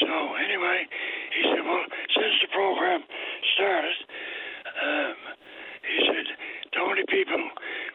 So 0.00 0.34
anyway, 0.40 0.88
he 1.36 1.42
said, 1.52 1.62
well, 1.64 1.84
since 2.16 2.36
the 2.42 2.50
program 2.52 3.00
started, 3.54 3.98
um, 4.82 5.16
he 5.84 5.96
said 6.08 6.26
the 6.72 6.80
only 6.80 7.04
people 7.08 7.42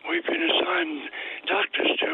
we've 0.10 0.26
been 0.26 0.46
assigned 0.46 1.02
doctors 1.50 1.92
to 2.06 2.14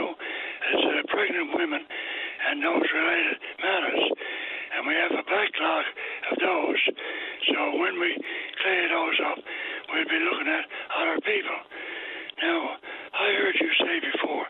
is 0.72 0.82
uh, 0.88 1.04
pregnant 1.12 1.52
women 1.60 1.84
and 1.84 2.64
those 2.64 2.88
related 2.96 3.38
matters, 3.60 4.04
and 4.76 4.88
we 4.88 4.94
have 4.96 5.12
a 5.12 5.24
backlog 5.28 5.86
of 6.32 6.36
those. 6.40 6.82
So 7.52 7.60
when 7.80 8.00
we 8.00 8.16
clear 8.64 8.88
those 8.90 9.18
up, 9.28 9.40
we'll 9.92 10.08
be 10.08 10.20
looking 10.24 10.48
at 10.48 10.66
other 10.96 11.20
people. 11.22 11.60
Now, 12.42 12.76
I 13.14 13.34
heard 13.38 13.56
you 13.62 13.70
say 13.78 14.00
before 14.12 14.46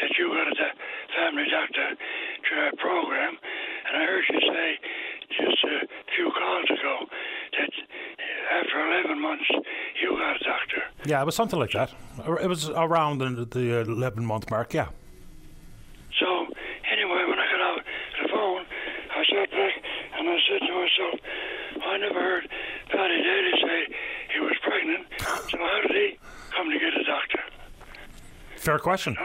that 0.00 0.10
you 0.18 0.28
got 0.28 0.48
a 0.48 0.72
family 1.16 1.44
doctor 1.50 1.96
to 1.96 2.76
program, 2.76 3.36
and 3.88 3.96
I 3.96 4.04
heard 4.04 4.24
you 4.28 4.40
say 4.40 4.78
just 5.30 5.64
a 5.64 5.88
few 6.14 6.30
calls 6.30 6.68
ago 6.70 7.06
that 7.58 7.72
after 8.60 8.76
11 9.08 9.20
months 9.20 9.44
you 10.02 10.10
got 10.18 10.36
a 10.36 10.44
doctor. 10.44 10.82
Yeah, 11.06 11.22
it 11.22 11.26
was 11.26 11.34
something 11.34 11.58
like 11.58 11.72
that. 11.72 11.92
It 12.42 12.48
was 12.48 12.68
around 12.68 13.18
the, 13.18 13.46
the 13.46 13.80
11 13.80 14.24
month 14.24 14.50
mark, 14.50 14.74
yeah. 14.74 14.88
So, 16.20 16.46
anyway, 16.92 17.24
when 17.26 17.38
I 17.38 17.46
got 17.50 17.60
out 17.62 17.80
the 18.22 18.28
phone, 18.28 18.64
I 19.16 19.24
sat 19.24 19.50
back 19.50 19.72
and 20.18 20.28
I 20.28 20.36
said 20.48 20.60
to 20.66 20.72
myself, 20.72 21.20
I 21.86 21.96
never 21.98 22.20
heard 22.20 22.48
Patty 22.90 23.22
Daly 23.22 23.52
say 23.62 23.94
he 24.34 24.40
was 24.40 24.56
pregnant, 24.62 25.06
so 25.50 25.58
how 25.58 25.80
did 25.88 25.96
he 25.96 26.18
come 26.54 26.68
to 26.70 26.78
get 26.78 26.92
a 26.92 27.04
doctor? 27.04 27.40
Fair 28.62 28.78
question. 28.78 29.18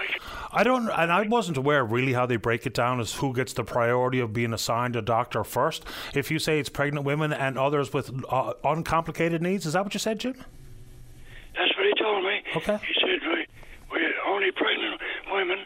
I 0.52 0.64
don't, 0.64 0.90
and 0.90 1.12
I 1.14 1.22
wasn't 1.22 1.58
aware 1.58 1.86
really 1.86 2.14
how 2.14 2.26
they 2.26 2.38
break 2.38 2.66
it 2.66 2.74
down 2.74 3.00
as 3.00 3.14
who 3.14 3.36
gets 3.36 3.54
the 3.54 3.64
priority 3.64 4.20
of 4.20 4.34
being 4.34 4.52
assigned 4.52 4.96
a 4.96 5.02
doctor 5.04 5.44
first. 5.44 5.86
If 6.16 6.32
you 6.32 6.40
say 6.40 6.58
it's 6.58 6.70
pregnant 6.70 7.06
women 7.06 7.32
and 7.32 7.56
others 7.56 7.94
with 7.94 8.10
uh, 8.30 8.54
uncomplicated 8.64 9.44
needs, 9.44 9.68
is 9.68 9.74
that 9.74 9.84
what 9.84 9.94
you 9.94 10.00
said, 10.00 10.18
Jim? 10.18 10.34
That's 11.54 11.70
what 11.78 11.86
he 11.86 11.94
told 12.02 12.26
me. 12.26 12.42
Okay. 12.56 12.80
He 12.82 12.96
said 12.98 13.22
we, 13.30 13.46
we 13.94 14.02
only 14.26 14.50
pregnant 14.58 15.00
women 15.32 15.60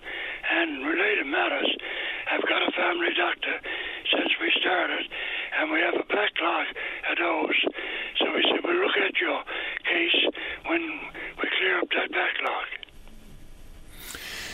and 0.51 0.85
related 0.85 1.27
matters 1.27 1.71
have 2.27 2.41
got 2.41 2.67
a 2.67 2.71
family 2.75 3.15
doctor 3.15 3.55
since 4.11 4.31
we 4.41 4.51
started, 4.59 5.07
and 5.59 5.71
we 5.71 5.79
have 5.79 5.95
a 5.95 6.03
backlog 6.11 6.67
of 7.07 7.15
those. 7.23 7.55
So 8.19 8.25
he 8.35 8.43
said 8.51 8.59
we'll 8.65 8.83
look 8.83 8.99
at 8.99 9.15
your 9.15 9.39
case 9.87 10.27
when 10.67 10.81
we 11.39 11.47
clear 11.55 11.79
up 11.79 11.87
that 11.95 12.11
backlog. 12.11 12.67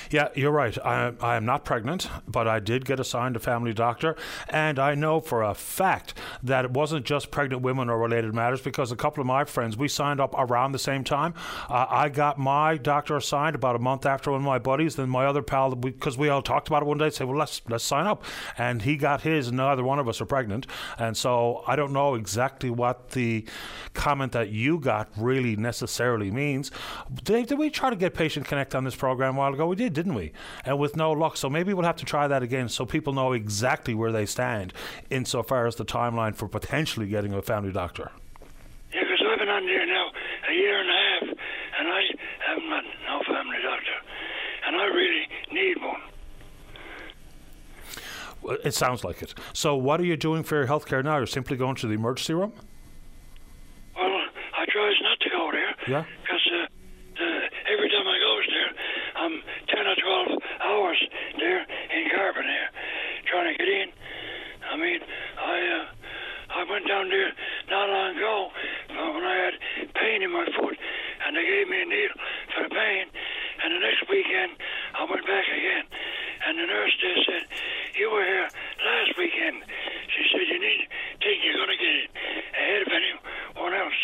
Yeah, 0.09 0.29
you're 0.35 0.51
right. 0.51 0.77
I, 0.85 1.13
I 1.19 1.35
am 1.35 1.45
not 1.45 1.65
pregnant, 1.65 2.09
but 2.27 2.47
I 2.47 2.59
did 2.59 2.85
get 2.85 2.99
assigned 2.99 3.35
a 3.35 3.39
family 3.39 3.73
doctor. 3.73 4.15
And 4.49 4.79
I 4.79 4.95
know 4.95 5.19
for 5.19 5.43
a 5.43 5.53
fact 5.53 6.13
that 6.43 6.65
it 6.65 6.71
wasn't 6.71 7.05
just 7.05 7.31
pregnant 7.31 7.61
women 7.61 7.89
or 7.89 7.97
related 7.97 8.33
matters 8.33 8.61
because 8.61 8.91
a 8.91 8.95
couple 8.95 9.21
of 9.21 9.27
my 9.27 9.43
friends, 9.43 9.75
we 9.75 9.87
signed 9.87 10.19
up 10.19 10.33
around 10.37 10.71
the 10.71 10.79
same 10.79 11.03
time. 11.03 11.33
Uh, 11.69 11.85
I 11.89 12.09
got 12.09 12.37
my 12.37 12.77
doctor 12.77 13.17
assigned 13.17 13.55
about 13.55 13.75
a 13.75 13.79
month 13.79 14.05
after 14.05 14.31
one 14.31 14.41
of 14.41 14.45
my 14.45 14.59
buddies. 14.59 14.95
Then 14.95 15.09
my 15.09 15.25
other 15.25 15.41
pal, 15.41 15.75
because 15.75 16.17
we, 16.17 16.29
all 16.29 16.41
talked 16.41 16.67
about 16.67 16.83
it 16.83 16.85
one 16.85 16.97
day, 16.97 17.09
said, 17.09 17.27
well, 17.27 17.37
let's, 17.37 17.61
let's 17.67 17.83
sign 17.83 18.07
up. 18.07 18.23
And 18.57 18.81
he 18.81 18.95
got 18.97 19.21
his, 19.21 19.47
and 19.47 19.57
neither 19.57 19.83
one 19.83 19.99
of 19.99 20.07
us 20.07 20.21
are 20.21 20.25
pregnant. 20.25 20.67
And 20.97 21.17
so 21.17 21.63
I 21.67 21.75
don't 21.75 21.91
know 21.93 22.15
exactly 22.15 22.69
what 22.69 23.11
the 23.11 23.45
comment 23.93 24.31
that 24.33 24.49
you 24.49 24.79
got 24.79 25.09
really 25.17 25.55
necessarily 25.55 26.31
means. 26.31 26.71
Dave, 27.23 27.47
did 27.47 27.57
we 27.57 27.69
try 27.69 27.89
to 27.89 27.95
get 27.95 28.13
Patient 28.13 28.45
Connect 28.45 28.75
on 28.75 28.83
this 28.83 28.95
program 28.95 29.35
a 29.35 29.39
while 29.39 29.53
ago? 29.53 29.67
We 29.67 29.75
did, 29.75 29.93
didn't 29.97 30.13
we? 30.13 30.31
And 30.63 30.77
with 30.77 30.95
no 30.95 31.11
luck. 31.11 31.37
So 31.37 31.49
maybe 31.49 31.73
we'll 31.73 31.83
have 31.85 31.95
to 31.95 32.05
try 32.05 32.27
that 32.27 32.43
again 32.43 32.69
so 32.69 32.85
people 32.85 33.13
know 33.13 33.33
exactly 33.33 33.95
where 33.95 34.11
they 34.11 34.27
stand 34.27 34.71
insofar 35.09 35.65
as 35.65 35.75
the 35.75 35.85
timeline 35.85 36.35
for 36.35 36.47
potentially 36.47 37.07
getting 37.07 37.33
a 37.33 37.41
family 37.41 37.71
doctor. 37.71 38.11
Yeah, 38.93 39.01
because 39.01 39.23
I've 39.27 39.39
been 39.39 39.49
on 39.49 39.65
there 39.65 39.85
now 39.87 40.05
a 40.49 40.53
year 40.53 40.79
and 40.79 40.89
a 40.89 40.93
half, 40.93 41.23
and 41.79 41.87
I 41.87 42.01
haven't 42.47 42.69
got 42.69 42.83
no 43.07 43.21
family 43.33 43.57
doctor, 43.63 43.97
and 44.67 44.75
I 44.75 44.85
really 44.85 45.27
need 45.51 45.81
one. 45.81 46.01
Well, 48.43 48.57
It 48.63 48.75
sounds 48.75 49.03
like 49.03 49.23
it. 49.23 49.33
So, 49.53 49.75
what 49.75 49.99
are 49.99 50.05
you 50.05 50.15
doing 50.15 50.43
for 50.43 50.55
your 50.57 50.67
health 50.67 50.85
care 50.85 51.01
now? 51.01 51.17
You're 51.17 51.25
simply 51.25 51.57
going 51.57 51.75
to 51.77 51.87
the 51.87 51.95
emergency 51.95 52.35
room? 52.35 52.53
Well, 53.97 54.05
I 54.55 54.65
tries 54.69 54.95
not 55.01 55.19
to 55.21 55.29
go 55.31 55.49
there 55.51 55.73
Yeah. 55.87 56.03
because 56.21 56.47
uh, 56.53 57.23
uh, 57.23 57.73
every 57.73 57.89
time 57.89 58.07
I 58.07 58.17
goes 58.19 58.45
there, 58.47 58.69
I'm 59.17 59.41
10 59.75 59.87
or 59.87 59.95
12 60.29 60.41
hours 60.61 60.96
there 61.39 61.61
in 61.61 62.03
Carbonear 62.09 62.67
trying 63.29 63.51
to 63.51 63.57
get 63.57 63.67
in. 63.67 63.89
I 64.71 64.75
mean, 64.77 64.99
I 65.39 65.55
uh, 65.57 65.85
I 66.59 66.63
went 66.69 66.87
down 66.87 67.09
there 67.09 67.31
not 67.69 67.89
long 67.89 68.15
ago 68.15 68.49
uh, 68.89 69.11
when 69.13 69.23
I 69.23 69.35
had 69.35 69.53
pain 69.93 70.23
in 70.23 70.31
my 70.31 70.45
foot, 70.59 70.77
and 71.25 71.35
they 71.35 71.45
gave 71.45 71.67
me 71.67 71.81
a 71.81 71.85
needle 71.85 72.19
for 72.55 72.63
the 72.63 72.73
pain. 72.73 73.05
And 73.63 73.73
the 73.73 73.79
next 73.79 74.07
weekend, 74.09 74.51
I 74.95 75.03
went 75.09 75.25
back 75.25 75.45
again, 75.49 75.85
and 76.47 76.59
the 76.59 76.67
nurse 76.67 76.93
there 77.01 77.19
said, 77.25 77.43
"You 77.99 78.11
were 78.11 78.23
here 78.23 78.47
last 78.85 79.17
weekend." 79.17 79.63
She 80.17 80.23
said, 80.31 80.47
you 80.47 80.59
need 80.59 80.81
to 80.81 80.87
think 81.21 81.43
you're 81.43 81.65
to 81.67 81.77
get 81.77 81.95
it 82.01 82.09
ahead 82.57 82.81
of 82.81 82.89
anyone 82.89 83.73
else. 83.73 84.01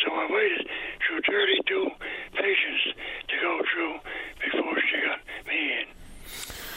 So 0.00 0.14
I 0.14 0.26
waited 0.30 0.66
through 1.04 1.20
32 1.28 1.90
patients 2.32 2.82
to 3.28 3.34
go 3.42 3.60
through 3.68 3.94
before 4.40 4.78
she 4.80 4.96
got 5.04 5.20
me 5.46 5.82
in. 5.82 6.01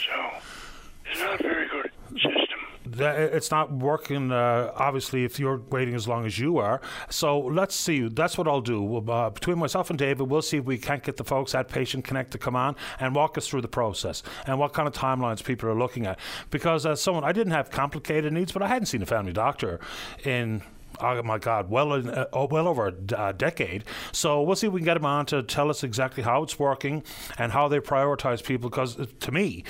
So 0.05 0.37
it's 1.11 1.19
not 1.19 1.39
a 1.39 1.43
very 1.43 1.67
good 1.69 1.91
system. 2.13 2.41
That- 2.87 3.33
It's 3.33 3.49
not 3.51 3.71
working, 3.71 4.31
uh, 4.31 4.71
obviously, 4.75 5.23
if 5.25 5.39
you're 5.39 5.57
waiting 5.69 5.95
as 5.95 6.07
long 6.07 6.25
as 6.25 6.37
you 6.39 6.57
are. 6.59 6.79
So 7.09 7.39
let's 7.39 7.75
see. 7.75 8.07
That's 8.07 8.37
what 8.37 8.47
I'll 8.47 8.61
do. 8.61 8.81
We'll, 8.81 9.09
Uh, 9.11 9.31
between 9.31 9.57
myself 9.57 9.89
and 9.89 9.97
David, 9.99 10.29
we'll 10.29 10.41
see 10.43 10.57
if 10.57 10.65
we 10.65 10.77
can't 10.77 11.03
get 11.03 11.17
the 11.17 11.23
folks 11.23 11.55
at 11.55 11.67
Patient 11.67 12.03
Connect 12.05 12.31
to 12.31 12.37
come 12.37 12.55
on 12.55 12.75
and 12.99 13.15
walk 13.15 13.37
us 13.37 13.47
through 13.47 13.61
the 13.61 13.67
process 13.67 14.21
and 14.45 14.59
what 14.59 14.73
kind 14.73 14.87
of 14.87 14.93
timelines 14.93 15.43
people 15.43 15.67
are 15.67 15.75
looking 15.75 16.05
at. 16.05 16.19
Because 16.51 16.85
as 16.85 17.01
someone, 17.01 17.23
I 17.23 17.31
didn't 17.31 17.53
have 17.53 17.71
complicated 17.71 18.31
needs, 18.31 18.51
but 18.51 18.61
I 18.61 18.67
hadn't 18.67 18.85
seen 18.85 19.01
a 19.01 19.05
family 19.07 19.33
doctor 19.33 19.79
in. 20.23 20.61
Oh 20.99 21.21
my 21.23 21.37
God! 21.37 21.69
Well, 21.69 21.93
in, 21.93 22.09
uh, 22.09 22.25
oh, 22.33 22.47
well 22.47 22.67
over 22.67 22.87
a 22.87 23.17
uh, 23.17 23.31
decade. 23.31 23.83
So 24.11 24.41
we'll 24.41 24.55
see 24.55 24.67
if 24.67 24.73
we 24.73 24.79
can 24.79 24.85
get 24.85 24.97
him 24.97 25.05
on 25.05 25.25
to 25.27 25.43
tell 25.43 25.69
us 25.69 25.83
exactly 25.83 26.23
how 26.23 26.43
it's 26.43 26.57
working 26.59 27.03
and 27.37 27.51
how 27.51 27.67
they 27.67 27.79
prioritize 27.79 28.43
people. 28.43 28.69
Because 28.69 28.99
uh, 28.99 29.05
to 29.19 29.31
me, 29.31 29.63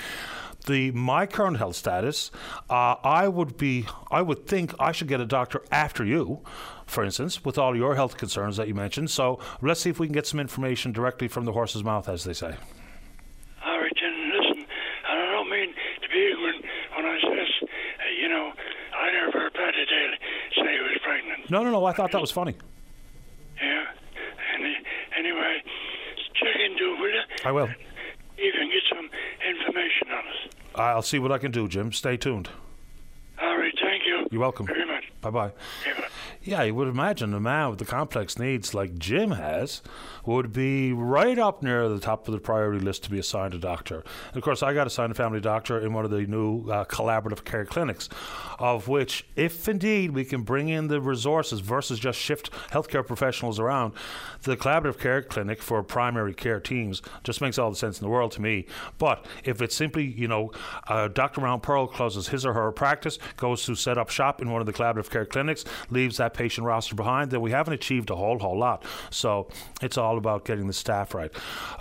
the 0.65 0.91
my 0.91 1.25
current 1.25 1.57
health 1.57 1.75
status, 1.75 2.31
uh, 2.69 2.95
I 3.03 3.27
would 3.27 3.57
be, 3.57 3.85
I 4.11 4.21
would 4.21 4.47
think 4.47 4.73
I 4.79 4.91
should 4.91 5.07
get 5.07 5.21
a 5.21 5.25
doctor 5.25 5.63
after 5.71 6.03
you, 6.05 6.41
for 6.85 7.03
instance, 7.03 7.43
with 7.45 7.57
all 7.57 7.75
your 7.75 7.95
health 7.95 8.17
concerns 8.17 8.57
that 8.57 8.67
you 8.67 8.75
mentioned. 8.75 9.09
So 9.11 9.39
let's 9.61 9.81
see 9.81 9.89
if 9.89 9.99
we 9.99 10.07
can 10.07 10.13
get 10.13 10.27
some 10.27 10.39
information 10.39 10.91
directly 10.91 11.27
from 11.27 11.45
the 11.45 11.53
horse's 11.53 11.83
mouth, 11.83 12.09
as 12.09 12.23
they 12.23 12.33
say. 12.33 12.55
No, 21.49 21.63
no, 21.63 21.71
no. 21.71 21.85
I 21.85 21.93
thought 21.93 22.11
that 22.11 22.21
was 22.21 22.31
funny. 22.31 22.55
Yeah. 23.61 23.85
Any, 24.57 24.75
anyway, 25.17 25.61
check 26.33 26.55
into 26.65 26.93
it, 26.93 26.99
will 26.99 27.09
you? 27.09 27.21
I 27.45 27.51
will. 27.51 27.67
You 28.37 28.51
can 28.51 28.69
get 28.69 28.83
some 28.89 29.09
information 29.47 30.09
on 30.11 30.27
us. 30.27 30.53
I'll 30.75 31.01
see 31.01 31.19
what 31.19 31.31
I 31.31 31.37
can 31.37 31.51
do, 31.51 31.67
Jim. 31.67 31.91
Stay 31.93 32.17
tuned. 32.17 32.49
All 33.41 33.57
right, 33.57 33.73
thank 33.81 34.05
you. 34.05 34.27
You're 34.31 34.41
welcome. 34.41 34.65
Very 34.65 34.85
much. 34.85 35.03
Bye 35.21 35.29
bye. 35.29 35.51
Yeah, 36.45 36.61
you 36.61 36.75
would 36.75 36.87
imagine 36.87 37.33
a 37.33 37.39
man 37.39 37.71
with 37.71 37.79
the 37.79 37.85
complex 37.85 38.37
needs 38.37 38.75
like 38.75 38.99
Jim 38.99 39.31
has 39.31 39.81
would 40.27 40.53
be 40.53 40.93
right 40.93 41.39
up 41.39 41.63
near 41.63 41.89
the 41.89 41.99
top 41.99 42.27
of 42.27 42.35
the 42.35 42.39
priority 42.39 42.79
list 42.79 43.03
to 43.05 43.09
be 43.09 43.17
assigned 43.17 43.55
a 43.55 43.57
doctor. 43.57 44.03
And 44.27 44.37
of 44.37 44.43
course, 44.43 44.61
I 44.61 44.71
got 44.71 44.85
assigned 44.85 45.11
a 45.11 45.15
family 45.15 45.39
doctor 45.39 45.79
in 45.79 45.91
one 45.93 46.05
of 46.05 46.11
the 46.11 46.21
new 46.27 46.69
uh, 46.69 46.85
collaborative 46.85 47.45
care 47.45 47.65
clinics, 47.65 48.09
of 48.59 48.87
which, 48.87 49.25
if 49.35 49.67
indeed 49.67 50.11
we 50.11 50.23
can 50.23 50.43
bring 50.43 50.69
in 50.69 50.87
the 50.87 51.01
resources 51.01 51.61
versus 51.61 51.97
just 51.97 52.19
shift 52.19 52.51
healthcare 52.69 53.05
professionals 53.05 53.59
around, 53.59 53.93
the 54.43 54.55
collaborative 54.55 54.99
care 54.99 55.23
clinic 55.23 55.63
for 55.63 55.81
primary 55.81 56.35
care 56.35 56.59
teams 56.59 57.01
just 57.23 57.41
makes 57.41 57.57
all 57.57 57.71
the 57.71 57.75
sense 57.75 57.99
in 57.99 58.05
the 58.05 58.11
world 58.11 58.31
to 58.33 58.41
me. 58.41 58.67
But 58.99 59.25
if 59.43 59.63
it's 59.63 59.75
simply, 59.75 60.05
you 60.05 60.27
know, 60.27 60.51
uh, 60.87 61.07
Dr. 61.07 61.41
Round 61.41 61.63
Pearl 61.63 61.87
closes 61.87 62.27
his 62.27 62.45
or 62.45 62.53
her 62.53 62.71
practice, 62.71 63.17
goes 63.35 63.65
to 63.65 63.73
set 63.73 63.97
up 63.97 64.11
shop 64.11 64.43
in 64.43 64.51
one 64.51 64.61
of 64.61 64.67
the 64.67 64.73
collaborative 64.73 65.09
care 65.09 65.25
clinics, 65.25 65.65
leaves 65.89 66.17
that 66.17 66.34
patient 66.35 66.67
roster 66.67 66.95
behind, 66.95 67.31
then 67.31 67.41
we 67.41 67.51
haven't 67.51 67.73
achieved 67.73 68.09
a 68.09 68.15
whole 68.15 68.39
whole 68.39 68.57
lot. 68.57 68.83
So 69.09 69.47
it's 69.81 69.97
all 69.97 70.17
about 70.17 70.45
getting 70.45 70.67
the 70.67 70.73
staff 70.73 71.13
right. 71.13 71.31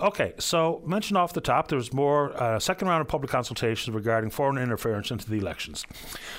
Okay, 0.00 0.34
so 0.38 0.82
mentioned 0.86 1.18
off 1.18 1.32
the 1.32 1.40
top, 1.40 1.68
there 1.68 1.78
was 1.78 1.92
more 1.92 2.40
uh, 2.40 2.58
second 2.58 2.88
round 2.88 3.00
of 3.00 3.08
public 3.08 3.30
consultations 3.30 3.94
regarding 3.94 4.30
foreign 4.30 4.58
interference 4.58 5.10
into 5.10 5.28
the 5.28 5.38
elections. 5.38 5.84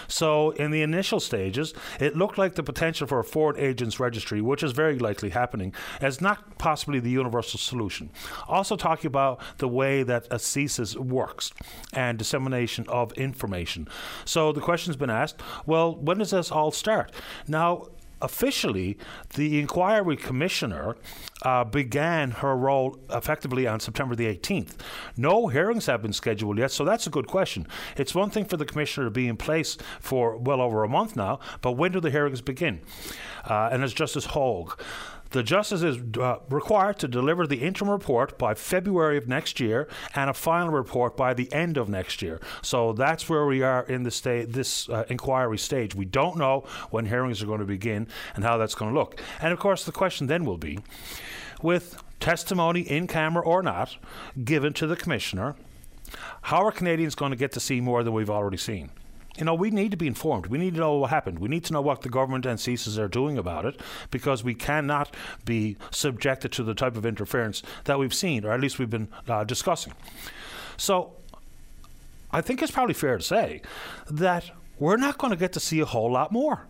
So 0.08 0.52
in 0.52 0.72
the 0.72 0.82
initial 0.82 1.20
stages, 1.20 1.74
it 2.00 2.16
looked 2.16 2.38
like 2.38 2.56
the 2.56 2.64
potential 2.64 3.08
for 3.08 3.20
a 3.20 3.24
foreign 3.24 3.60
agents 3.60 4.00
registry, 4.00 4.42
which 4.42 4.64
is 4.64 4.72
very 4.72 4.98
likely 5.00 5.30
happening, 5.30 5.74
as 6.02 6.22
not 6.22 6.58
possibly 6.58 7.00
the 7.00 7.10
universal 7.10 7.60
solution. 7.60 8.10
Also 8.48 8.76
talking 8.76 9.08
about 9.08 9.42
the 9.58 9.68
way 9.68 10.04
that 10.04 10.26
a 10.28 10.36
CSIS 10.36 10.96
works 10.96 11.52
and 11.94 12.18
dissemination 12.18 12.86
of 12.88 13.12
information. 13.14 13.88
So 14.26 14.52
the 14.52 14.62
question's 14.62 14.96
been 14.96 15.10
asked, 15.10 15.42
well, 15.66 15.96
when 15.96 16.18
does 16.18 16.32
this 16.32 16.52
all 16.52 16.72
start? 16.72 17.12
Now, 17.48 17.88
officially, 18.22 18.98
the 19.36 19.60
inquiry 19.60 20.18
commissioner 20.18 20.96
uh, 21.42 21.64
began 21.64 22.32
her 22.32 22.56
role 22.56 22.98
effectively 23.10 23.68
on 23.68 23.80
September 23.80 24.16
the 24.16 24.26
18th. 24.26 24.74
No 25.18 25.48
hearings 25.48 25.86
have 25.86 26.02
been 26.02 26.14
scheduled 26.14 26.58
yet, 26.58 26.72
so 26.72 26.86
that's 26.86 27.08
a 27.08 27.10
good 27.10 27.28
question. 27.28 27.68
It's 27.98 28.16
one 28.16 28.30
thing 28.30 28.46
for 28.46 28.58
the 28.58 28.66
commissioner 28.66 29.06
to 29.08 29.12
be 29.12 29.28
in 29.28 29.38
place 29.38 29.78
for 30.00 30.38
well 30.38 30.62
over 30.62 30.84
a 30.84 30.90
month 30.90 31.16
now, 31.16 31.40
but 31.62 31.74
when 31.74 31.92
do 31.92 32.00
the 32.00 32.12
hearings 32.12 32.42
begin? 32.42 32.82
Uh, 33.44 33.70
and 33.72 33.84
as 33.84 33.94
Justice 33.94 34.26
Hogue. 34.26 34.80
The 35.32 35.44
justice 35.44 35.82
is 35.82 35.98
uh, 36.18 36.38
required 36.50 37.00
to 37.00 37.08
deliver 37.08 37.46
the 37.46 37.62
interim 37.62 37.90
report 37.90 38.38
by 38.38 38.54
February 38.54 39.18
of 39.18 39.28
next 39.28 39.60
year 39.60 39.88
and 40.14 40.30
a 40.30 40.34
final 40.34 40.70
report 40.70 41.18
by 41.18 41.34
the 41.34 41.52
end 41.52 41.78
of 41.78 41.90
next 41.90 42.22
year. 42.22 42.40
So 42.62 42.94
that's 42.94 43.30
where 43.30 43.46
we 43.46 43.62
are 43.64 43.84
in 43.84 44.04
the 44.04 44.12
sta- 44.12 44.46
this 44.46 44.88
uh, 44.90 45.06
inquiry 45.10 45.58
stage. 45.58 45.96
We 45.96 46.06
don't 46.06 46.38
know 46.38 46.64
when 46.90 47.06
hearings 47.06 47.44
are 47.44 47.48
going 47.48 47.60
to 47.60 47.66
begin 47.66 48.08
and 48.36 48.44
how 48.44 48.58
that's 48.58 48.76
going 48.76 48.94
to 48.94 49.00
look. 49.00 49.20
And 49.42 49.52
of 49.52 49.60
course, 49.60 49.84
the 49.84 49.92
question 49.92 50.28
then 50.28 50.46
will 50.46 50.58
be 50.58 50.80
with 51.62 52.02
testimony 52.20 52.82
in 52.82 53.08
camera 53.08 53.44
or 53.44 53.62
not 53.62 53.98
given 54.44 54.74
to 54.74 54.88
the 54.88 54.96
commissioner, 54.96 55.56
how 56.44 56.64
are 56.66 56.72
Canadians 56.72 57.16
going 57.16 57.32
to 57.32 57.38
get 57.38 57.52
to 57.54 57.60
see 57.60 57.82
more 57.82 58.04
than 58.04 58.14
we've 58.14 58.30
already 58.30 58.58
seen? 58.58 58.92
You 59.38 59.45
know, 59.45 59.53
we 59.53 59.70
need 59.70 59.91
to 59.91 59.98
be 59.98 60.07
informed. 60.07 60.48
We 60.48 60.57
need 60.57 60.76
to 60.76 60.80
know 60.80 60.95
what 60.98 61.10
happened. 61.10 61.40
We 61.40 61.49
need 61.49 61.66
to 61.66 61.74
know 61.74 61.82
what 61.82 62.02
the 62.02 62.10
government 62.10 62.45
and 62.45 62.57
CSIS 62.57 62.98
are 62.98 63.07
doing 63.07 63.38
about 63.38 63.66
it 63.66 63.82
because 64.10 64.44
we 64.44 64.53
cannot 64.53 65.14
be 65.44 65.78
subjected 65.91 66.52
to 66.53 66.64
the 66.64 66.74
type 66.74 66.95
of 66.95 67.06
interference 67.06 67.62
that 67.84 67.99
we've 67.99 68.14
seen, 68.14 68.45
or 68.45 68.52
at 68.52 68.62
least 68.62 68.80
we've 68.80 68.90
been 68.90 69.10
uh, 69.28 69.44
discussing. 69.44 69.94
So, 70.78 71.14
I 72.32 72.41
think 72.41 72.62
it's 72.62 72.72
probably 72.72 72.94
fair 72.94 73.18
to 73.18 73.24
say 73.24 73.62
that 74.10 74.52
we're 74.78 74.98
not 74.98 75.18
going 75.18 75.32
to 75.32 75.38
get 75.38 75.53
to 75.53 75.60
see 75.60 75.80
a 75.80 75.86
whole 75.86 76.12
lot 76.12 76.32
more 76.32 76.68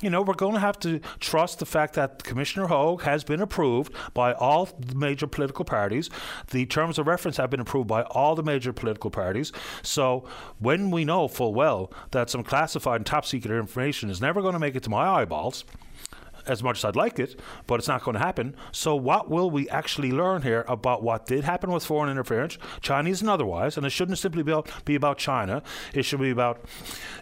you 0.00 0.10
know, 0.10 0.22
we're 0.22 0.34
going 0.34 0.54
to 0.54 0.60
have 0.60 0.78
to 0.80 1.00
trust 1.20 1.58
the 1.58 1.66
fact 1.66 1.94
that 1.94 2.22
Commissioner 2.24 2.66
Hogue 2.66 3.02
has 3.02 3.24
been 3.24 3.40
approved 3.40 3.92
by 4.14 4.32
all 4.34 4.66
the 4.78 4.94
major 4.94 5.26
political 5.26 5.64
parties. 5.64 6.10
The 6.50 6.66
terms 6.66 6.98
of 6.98 7.06
reference 7.06 7.36
have 7.36 7.50
been 7.50 7.60
approved 7.60 7.88
by 7.88 8.02
all 8.02 8.34
the 8.34 8.42
major 8.42 8.72
political 8.72 9.10
parties. 9.10 9.52
So 9.82 10.24
when 10.58 10.90
we 10.90 11.04
know 11.04 11.28
full 11.28 11.54
well 11.54 11.92
that 12.10 12.30
some 12.30 12.42
classified 12.42 12.96
and 12.96 13.06
top 13.06 13.24
secret 13.24 13.56
information 13.58 14.10
is 14.10 14.20
never 14.20 14.42
going 14.42 14.54
to 14.54 14.58
make 14.58 14.76
it 14.76 14.82
to 14.84 14.90
my 14.90 15.06
eyeballs, 15.06 15.64
as 16.46 16.62
much 16.62 16.78
as 16.78 16.84
I'd 16.84 16.96
like 16.96 17.18
it, 17.18 17.38
but 17.66 17.80
it's 17.80 17.88
not 17.88 18.02
going 18.02 18.14
to 18.14 18.20
happen. 18.20 18.56
So, 18.72 18.94
what 18.94 19.28
will 19.28 19.50
we 19.50 19.68
actually 19.68 20.12
learn 20.12 20.42
here 20.42 20.64
about 20.68 21.02
what 21.02 21.26
did 21.26 21.44
happen 21.44 21.70
with 21.70 21.84
foreign 21.84 22.10
interference, 22.10 22.58
Chinese 22.80 23.20
and 23.20 23.30
otherwise? 23.30 23.76
And 23.76 23.86
it 23.86 23.90
shouldn't 23.90 24.18
simply 24.18 24.42
be 24.42 24.52
about, 24.52 24.84
be 24.84 24.94
about 24.94 25.18
China. 25.18 25.62
It 25.94 26.04
should 26.04 26.20
be 26.20 26.30
about 26.30 26.64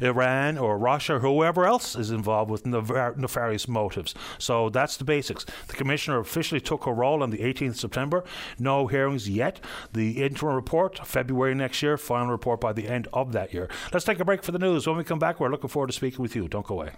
Iran 0.00 0.58
or 0.58 0.78
Russia 0.78 1.16
or 1.16 1.20
whoever 1.20 1.66
else 1.66 1.96
is 1.96 2.10
involved 2.10 2.50
with 2.50 2.64
nefar- 2.64 3.16
nefarious 3.16 3.68
motives. 3.68 4.14
So, 4.38 4.68
that's 4.70 4.96
the 4.96 5.04
basics. 5.04 5.44
The 5.68 5.74
commissioner 5.74 6.18
officially 6.18 6.60
took 6.60 6.84
her 6.84 6.92
role 6.92 7.22
on 7.22 7.30
the 7.30 7.38
18th 7.38 7.70
of 7.70 7.80
September. 7.80 8.24
No 8.58 8.86
hearings 8.86 9.28
yet. 9.28 9.60
The 9.92 10.22
interim 10.22 10.54
report, 10.54 11.06
February 11.06 11.54
next 11.54 11.82
year. 11.82 11.96
Final 11.96 12.30
report 12.30 12.60
by 12.60 12.72
the 12.72 12.88
end 12.88 13.08
of 13.12 13.32
that 13.32 13.52
year. 13.52 13.68
Let's 13.92 14.04
take 14.04 14.20
a 14.20 14.24
break 14.24 14.42
for 14.42 14.52
the 14.52 14.58
news. 14.58 14.86
When 14.86 14.96
we 14.96 15.04
come 15.04 15.18
back, 15.18 15.40
we're 15.40 15.50
looking 15.50 15.70
forward 15.70 15.88
to 15.88 15.92
speaking 15.92 16.22
with 16.22 16.36
you. 16.36 16.48
Don't 16.48 16.66
go 16.66 16.74
away. 16.80 16.90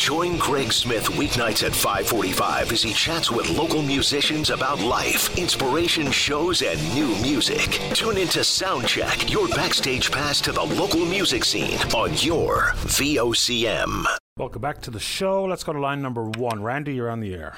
Join 0.00 0.38
Greg 0.38 0.72
Smith 0.72 1.08
weeknights 1.08 1.62
at 1.62 1.74
545 1.74 2.72
as 2.72 2.82
he 2.82 2.94
chats 2.94 3.30
with 3.30 3.50
local 3.50 3.82
musicians 3.82 4.48
about 4.48 4.80
life, 4.80 5.36
inspiration 5.36 6.10
shows, 6.10 6.62
and 6.62 6.80
new 6.94 7.08
music. 7.16 7.78
Tune 7.92 8.16
into 8.16 8.38
Soundcheck, 8.38 9.30
your 9.30 9.46
backstage 9.48 10.10
pass 10.10 10.40
to 10.40 10.52
the 10.52 10.62
local 10.62 11.04
music 11.04 11.44
scene 11.44 11.78
on 11.94 12.14
your 12.14 12.72
VOCM. 12.86 14.06
Welcome 14.38 14.62
back 14.62 14.80
to 14.82 14.90
the 14.90 14.98
show. 14.98 15.44
Let's 15.44 15.64
go 15.64 15.74
to 15.74 15.78
line 15.78 16.00
number 16.00 16.24
one. 16.24 16.62
Randy, 16.62 16.94
you're 16.94 17.10
on 17.10 17.20
the 17.20 17.34
air. 17.34 17.54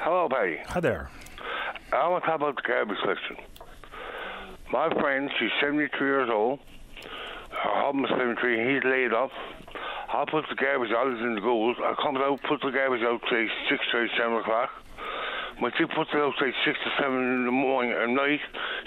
Hello, 0.00 0.28
Patty. 0.28 0.58
Hi 0.66 0.80
there. 0.80 1.10
I 1.92 2.08
want 2.08 2.24
to 2.24 2.26
talk 2.26 2.40
about 2.40 2.56
the 2.56 2.62
garbage 2.66 2.98
collection. 3.04 3.36
My 4.72 4.88
friend, 5.00 5.30
she's 5.38 5.50
73 5.60 6.08
years 6.08 6.28
old. 6.28 6.58
Her 7.50 7.84
husband's 7.86 8.10
73, 8.10 8.74
he's 8.74 8.82
laid 8.82 9.12
off. 9.12 9.30
I 10.08 10.24
put 10.30 10.44
the 10.48 10.54
garbage 10.54 10.90
out 10.92 11.06
in 11.06 11.34
the 11.34 11.40
goals. 11.40 11.76
I 11.82 11.94
come 12.00 12.16
out, 12.16 12.40
put 12.48 12.60
the 12.60 12.70
garbage 12.70 13.02
out, 13.02 13.20
say 13.30 13.48
6 13.68 13.84
or 13.94 14.08
7 14.16 14.36
o'clock. 14.36 14.70
When 15.58 15.72
she 15.76 15.84
puts 15.86 16.10
it 16.14 16.18
out, 16.18 16.34
say 16.38 16.52
6 16.64 16.78
to 16.84 16.90
7 17.02 17.12
in 17.12 17.44
the 17.46 17.52
morning 17.52 17.92
at 17.92 18.08
night, 18.08 18.40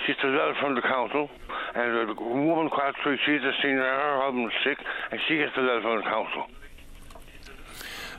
she's 0.06 0.16
a 0.24 0.28
letter 0.28 0.56
from 0.60 0.76
the 0.76 0.82
council. 0.82 1.30
And 1.76 2.10
the 2.10 2.22
woman 2.22 2.68
across 2.68 2.96
the 2.96 3.02
street, 3.02 3.20
she's 3.26 3.42
just 3.42 3.62
seen 3.62 3.76
her 3.76 4.22
husband's 4.24 4.54
sick, 4.64 4.78
and 5.12 5.20
she 5.28 5.38
gets 5.38 5.54
the 5.56 5.62
letter 5.62 5.82
from 5.82 5.98
the 5.98 6.04
council. 6.04 6.46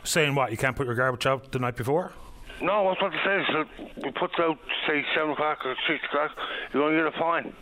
Saying 0.05 0.35
what? 0.35 0.51
You 0.51 0.57
can't 0.57 0.77
put 0.77 0.87
your 0.87 0.95
garbage 0.95 1.27
out 1.27 1.51
the 1.53 1.59
night 1.59 1.77
before? 1.77 2.13
No, 2.61 2.83
what's 2.83 3.01
what 3.01 3.15
it 3.15 3.21
says? 3.25 3.45
So 3.51 3.65
we 4.05 4.11
put 4.13 4.31
it 4.39 4.41
out, 4.41 4.59
say 4.87 5.05
7 5.15 5.31
o'clock 5.31 5.65
or 5.65 5.75
6 5.89 6.05
o'clock, 6.05 6.31
you're 6.73 6.83
going 6.83 6.97
to 6.97 7.11
get 7.11 7.15
a 7.15 7.19
fine. 7.19 7.53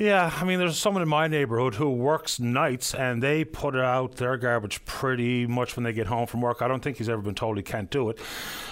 Yeah, 0.00 0.32
I 0.34 0.44
mean, 0.44 0.58
there's 0.58 0.78
someone 0.78 1.02
in 1.02 1.10
my 1.10 1.28
neighborhood 1.28 1.74
who 1.74 1.90
works 1.90 2.40
nights, 2.40 2.94
and 2.94 3.22
they 3.22 3.44
put 3.44 3.76
out 3.76 4.16
their 4.16 4.38
garbage 4.38 4.82
pretty 4.86 5.46
much 5.46 5.76
when 5.76 5.84
they 5.84 5.92
get 5.92 6.06
home 6.06 6.26
from 6.26 6.40
work. 6.40 6.62
I 6.62 6.68
don't 6.68 6.82
think 6.82 6.96
he's 6.96 7.10
ever 7.10 7.20
been 7.20 7.34
told 7.34 7.58
he 7.58 7.62
can't 7.62 7.90
do 7.90 8.08
it. 8.08 8.18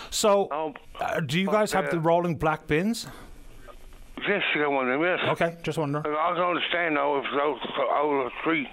So, 0.09 0.49
Oh, 0.51 0.73
uh, 0.99 1.21
do 1.21 1.39
you 1.39 1.47
guys 1.49 1.71
have 1.73 1.89
uh, 1.89 1.91
the 1.91 2.01
rolling 2.01 2.37
black 2.37 2.67
bins? 2.67 3.09
Yes, 4.27 4.43
one 4.57 5.01
yes. 5.03 5.21
Okay, 5.29 5.59
just 5.63 5.77
wondering. 5.77 6.07
I 6.07 6.33
can 6.33 6.43
understand 6.43 6.95
now 6.95 7.19
if 7.19 7.27
it's 7.27 7.35
out, 7.35 7.59
out 7.93 8.11
of 8.11 8.25
the 8.25 8.31
street. 8.41 8.69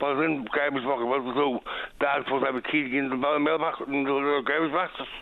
But 0.00 0.20
then 0.20 0.48
garbage 0.52 0.82
bucket, 0.82 1.06
what 1.06 1.18
to 1.18 1.32
do? 1.32 1.58
Dad's 2.00 2.24
supposed 2.24 2.44
to 2.44 2.52
have 2.52 2.56
a 2.56 2.60
key 2.60 2.82
to 2.82 2.88
get 2.88 3.04
into 3.04 3.16
the 3.16 3.38
mailbox 3.38 3.78
and 3.86 4.04
the 4.04 4.42
garbage 4.44 4.72
boxes. 4.72 5.06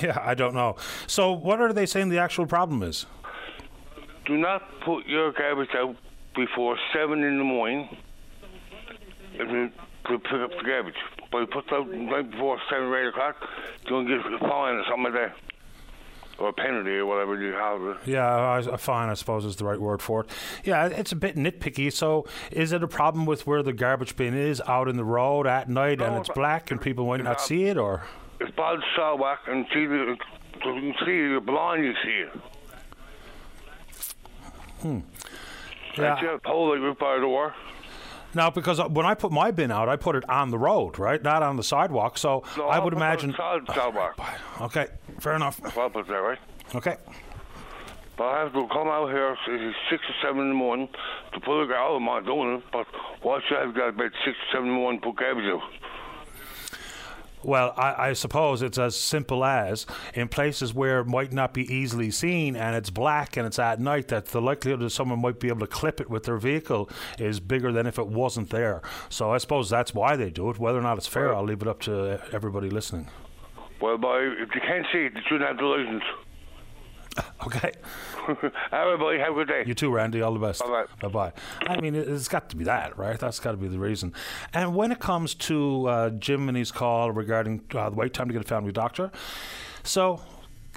Yeah, 0.00 0.22
I 0.24 0.34
don't 0.34 0.54
know. 0.54 0.76
So, 1.08 1.32
what 1.32 1.60
are 1.60 1.72
they 1.72 1.86
saying 1.86 2.10
the 2.10 2.18
actual 2.18 2.46
problem 2.46 2.84
is? 2.84 3.04
Do 4.26 4.36
not 4.36 4.62
put 4.84 5.06
your 5.06 5.32
garbage 5.32 5.70
out 5.76 5.96
before 6.36 6.76
7 6.94 7.22
in 7.22 7.38
the 7.38 7.44
morning 7.44 7.88
you 9.34 9.44
to 10.08 10.18
pick 10.18 10.32
up 10.32 10.50
the 10.50 10.64
garbage. 10.66 10.94
But 11.30 11.38
you 11.38 11.46
put 11.46 11.66
it 11.66 11.72
out 11.72 11.88
right 12.12 12.30
before 12.30 12.58
7 12.70 12.84
or 12.86 13.00
8 13.02 13.08
o'clock, 13.08 13.36
you're 13.88 14.04
going 14.04 14.06
to 14.06 14.16
get 14.30 14.32
a 14.34 14.38
fine 14.38 14.74
or 14.76 14.84
something 14.88 15.04
like 15.04 15.14
that. 15.14 15.36
Or 16.38 16.48
a 16.48 16.52
penalty 16.52 16.90
or 16.92 17.06
whatever 17.06 17.40
you 17.40 17.52
have 17.52 17.82
it. 17.82 17.96
Yeah, 18.08 18.60
I- 18.72 18.76
fine, 18.76 19.08
I 19.08 19.14
suppose 19.14 19.44
is 19.44 19.56
the 19.56 19.64
right 19.64 19.80
word 19.80 20.02
for 20.02 20.22
it. 20.22 20.30
Yeah, 20.64 20.86
it's 20.86 21.12
a 21.12 21.16
bit 21.16 21.36
nitpicky. 21.36 21.92
So, 21.92 22.26
is 22.50 22.72
it 22.72 22.82
a 22.82 22.88
problem 22.88 23.26
with 23.26 23.46
where 23.46 23.62
the 23.62 23.72
garbage 23.72 24.16
bin 24.16 24.34
is 24.34 24.60
out 24.66 24.88
in 24.88 24.96
the 24.96 25.04
road 25.04 25.46
at 25.46 25.68
night 25.68 26.00
and 26.00 26.12
No, 26.14 26.20
it's 26.20 26.28
it's- 26.30 26.34
black 26.34 26.70
and 26.70 26.80
people 26.80 27.06
might 27.06 27.22
not 27.22 27.40
see 27.40 27.64
it, 27.64 27.76
or? 27.76 28.02
It's 28.40 28.50
by 28.56 28.74
the 28.76 28.82
sidewalk 28.96 29.40
and 29.46 29.66
see 29.72 29.86
the, 29.86 30.16
you 30.64 30.92
can 30.92 30.94
see 31.04 31.12
you're 31.12 31.40
blind, 31.40 31.84
you 31.84 31.94
see 32.02 32.10
it. 32.26 32.32
Hmm. 34.82 34.98
Yeah. 35.96 36.14
That's 36.14 36.22
a 36.22 36.38
pole 36.44 36.70
like 36.70 36.80
right 36.80 36.98
by 36.98 37.14
the 37.16 37.20
door. 37.22 37.54
Now, 38.34 38.48
because 38.50 38.80
when 38.88 39.04
I 39.04 39.14
put 39.14 39.30
my 39.30 39.50
bin 39.50 39.70
out, 39.70 39.90
I 39.90 39.96
put 39.96 40.16
it 40.16 40.26
on 40.28 40.50
the 40.50 40.58
road, 40.58 40.98
right, 40.98 41.22
not 41.22 41.42
on 41.42 41.56
the 41.56 41.62
sidewalk. 41.62 42.16
So 42.16 42.42
No, 42.56 42.66
I 42.68 42.78
would 42.78 42.94
put 42.94 42.98
it 42.98 43.02
on 43.02 43.02
imagine. 43.02 43.30
the 43.32 43.36
side- 43.36 43.74
sidewalk. 43.74 44.18
Okay, 44.62 44.86
fair 45.20 45.34
enough. 45.34 45.60
I'll 45.76 45.90
put 45.90 46.06
that 46.08 46.14
right. 46.14 46.38
Okay. 46.74 46.96
But 48.16 48.24
I 48.24 48.38
have 48.40 48.52
to 48.52 48.66
come 48.68 48.88
out 48.88 49.08
here 49.10 49.28
at 49.32 49.38
six 49.90 50.02
or 50.08 50.14
seven 50.22 50.42
in 50.42 50.48
the 50.50 50.54
morning 50.54 50.88
to 51.34 51.40
put 51.40 51.64
it 51.64 51.72
out. 51.72 51.96
of 51.96 52.02
my 52.02 52.20
doing 52.20 52.62
but 52.72 52.86
why 53.22 53.40
should 53.48 53.58
I 53.58 53.62
have 53.66 53.74
got 53.74 53.88
about 53.90 54.12
six 54.24 54.36
or 54.36 54.52
seven 54.52 54.68
in 54.68 54.74
the 54.74 54.80
morning 54.80 55.00
to 55.00 55.06
put 55.08 55.16
garbage 55.16 55.44
out? 55.46 55.62
Well, 57.44 57.74
I, 57.76 58.08
I 58.08 58.12
suppose 58.12 58.62
it's 58.62 58.78
as 58.78 58.96
simple 58.96 59.44
as 59.44 59.86
in 60.14 60.28
places 60.28 60.72
where 60.72 61.00
it 61.00 61.06
might 61.06 61.32
not 61.32 61.52
be 61.52 61.72
easily 61.72 62.10
seen 62.10 62.56
and 62.56 62.76
it's 62.76 62.90
black 62.90 63.36
and 63.36 63.46
it's 63.46 63.58
at 63.58 63.80
night 63.80 64.08
that 64.08 64.26
the 64.26 64.40
likelihood 64.40 64.80
that 64.80 64.90
someone 64.90 65.20
might 65.20 65.40
be 65.40 65.48
able 65.48 65.60
to 65.60 65.66
clip 65.66 66.00
it 66.00 66.08
with 66.08 66.24
their 66.24 66.36
vehicle 66.36 66.88
is 67.18 67.40
bigger 67.40 67.72
than 67.72 67.86
if 67.86 67.98
it 67.98 68.06
wasn't 68.06 68.50
there. 68.50 68.82
So 69.08 69.32
I 69.32 69.38
suppose 69.38 69.68
that's 69.68 69.94
why 69.94 70.16
they 70.16 70.30
do 70.30 70.50
it. 70.50 70.58
Whether 70.58 70.78
or 70.78 70.82
not 70.82 70.98
it's 70.98 71.06
fair, 71.06 71.34
I'll 71.34 71.44
leave 71.44 71.62
it 71.62 71.68
up 71.68 71.80
to 71.82 72.20
everybody 72.32 72.70
listening. 72.70 73.08
Well, 73.80 73.98
boy, 73.98 74.28
if 74.38 74.54
you 74.54 74.60
can't 74.60 74.86
see 74.92 75.06
it, 75.06 75.14
you 75.14 75.22
shouldn't 75.28 75.48
have 75.48 75.56
the 75.56 75.64
license. 75.64 76.04
Okay. 77.46 77.72
Everybody, 78.72 79.18
have 79.18 79.32
a 79.32 79.34
good 79.34 79.48
day. 79.48 79.64
You 79.66 79.74
too, 79.74 79.90
Randy. 79.92 80.22
All 80.22 80.32
the 80.32 80.38
best. 80.38 80.60
Bye-bye. 80.60 80.84
Bye 81.00 81.08
bye. 81.08 81.32
I 81.66 81.80
mean, 81.80 81.94
it- 81.96 82.08
it's 82.08 82.28
got 82.28 82.48
to 82.50 82.56
be 82.56 82.64
that, 82.64 82.96
right? 82.96 83.18
That's 83.18 83.40
got 83.40 83.50
to 83.50 83.56
be 83.56 83.66
the 83.68 83.80
reason. 83.80 84.14
And 84.54 84.76
when 84.76 84.92
it 84.92 85.00
comes 85.00 85.34
to 85.34 85.86
uh, 85.88 86.10
Jim 86.10 86.48
and 86.48 86.56
his 86.56 86.70
call 86.70 87.10
regarding 87.10 87.62
uh, 87.74 87.90
the 87.90 87.96
wait 87.96 88.14
time 88.14 88.28
to 88.28 88.32
get 88.32 88.42
a 88.42 88.46
family 88.46 88.70
doctor, 88.70 89.10
so 89.82 90.20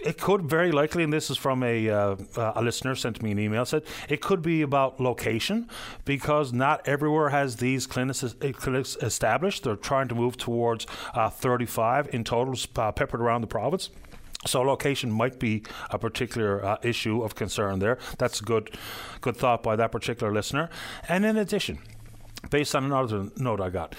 it 0.04 0.20
could 0.20 0.42
very 0.42 0.72
likely, 0.72 1.04
and 1.04 1.14
this 1.14 1.30
is 1.30 1.38
from 1.38 1.62
a 1.62 1.88
uh, 1.90 2.16
uh, 2.36 2.54
a 2.56 2.62
listener 2.64 2.96
sent 2.96 3.22
me 3.22 3.32
an 3.32 3.40
email 3.40 3.64
said 3.64 3.84
it 4.10 4.20
could 4.22 4.42
be 4.42 4.64
about 4.64 5.00
location 5.00 5.70
because 6.04 6.52
not 6.52 6.86
everywhere 6.88 7.30
has 7.30 7.58
these 7.58 7.86
clinics, 7.86 8.24
uh, 8.24 8.34
clinics 8.54 8.98
established. 9.04 9.64
They're 9.64 9.76
trying 9.76 10.08
to 10.10 10.16
move 10.16 10.36
towards 10.36 10.88
uh, 11.14 11.30
35 11.30 12.10
in 12.14 12.24
total, 12.24 12.56
uh, 12.76 12.92
peppered 12.92 13.22
around 13.22 13.42
the 13.42 13.48
province. 13.48 13.92
So 14.46 14.62
location 14.62 15.12
might 15.12 15.40
be 15.40 15.64
a 15.90 15.98
particular 15.98 16.64
uh, 16.64 16.78
issue 16.84 17.24
of 17.24 17.36
concern 17.36 17.80
there. 17.80 17.98
That's 18.18 18.42
a 18.42 18.44
good, 18.44 18.78
good 19.22 19.38
thought 19.38 19.64
by 19.64 19.76
that 19.76 19.92
particular 19.92 20.32
listener. 20.32 20.70
And 21.10 21.26
in 21.26 21.38
addition, 21.38 21.80
based 22.50 22.76
on 22.76 22.86
another 22.86 23.30
note 23.38 23.60
I 23.60 23.70
got, 23.70 23.96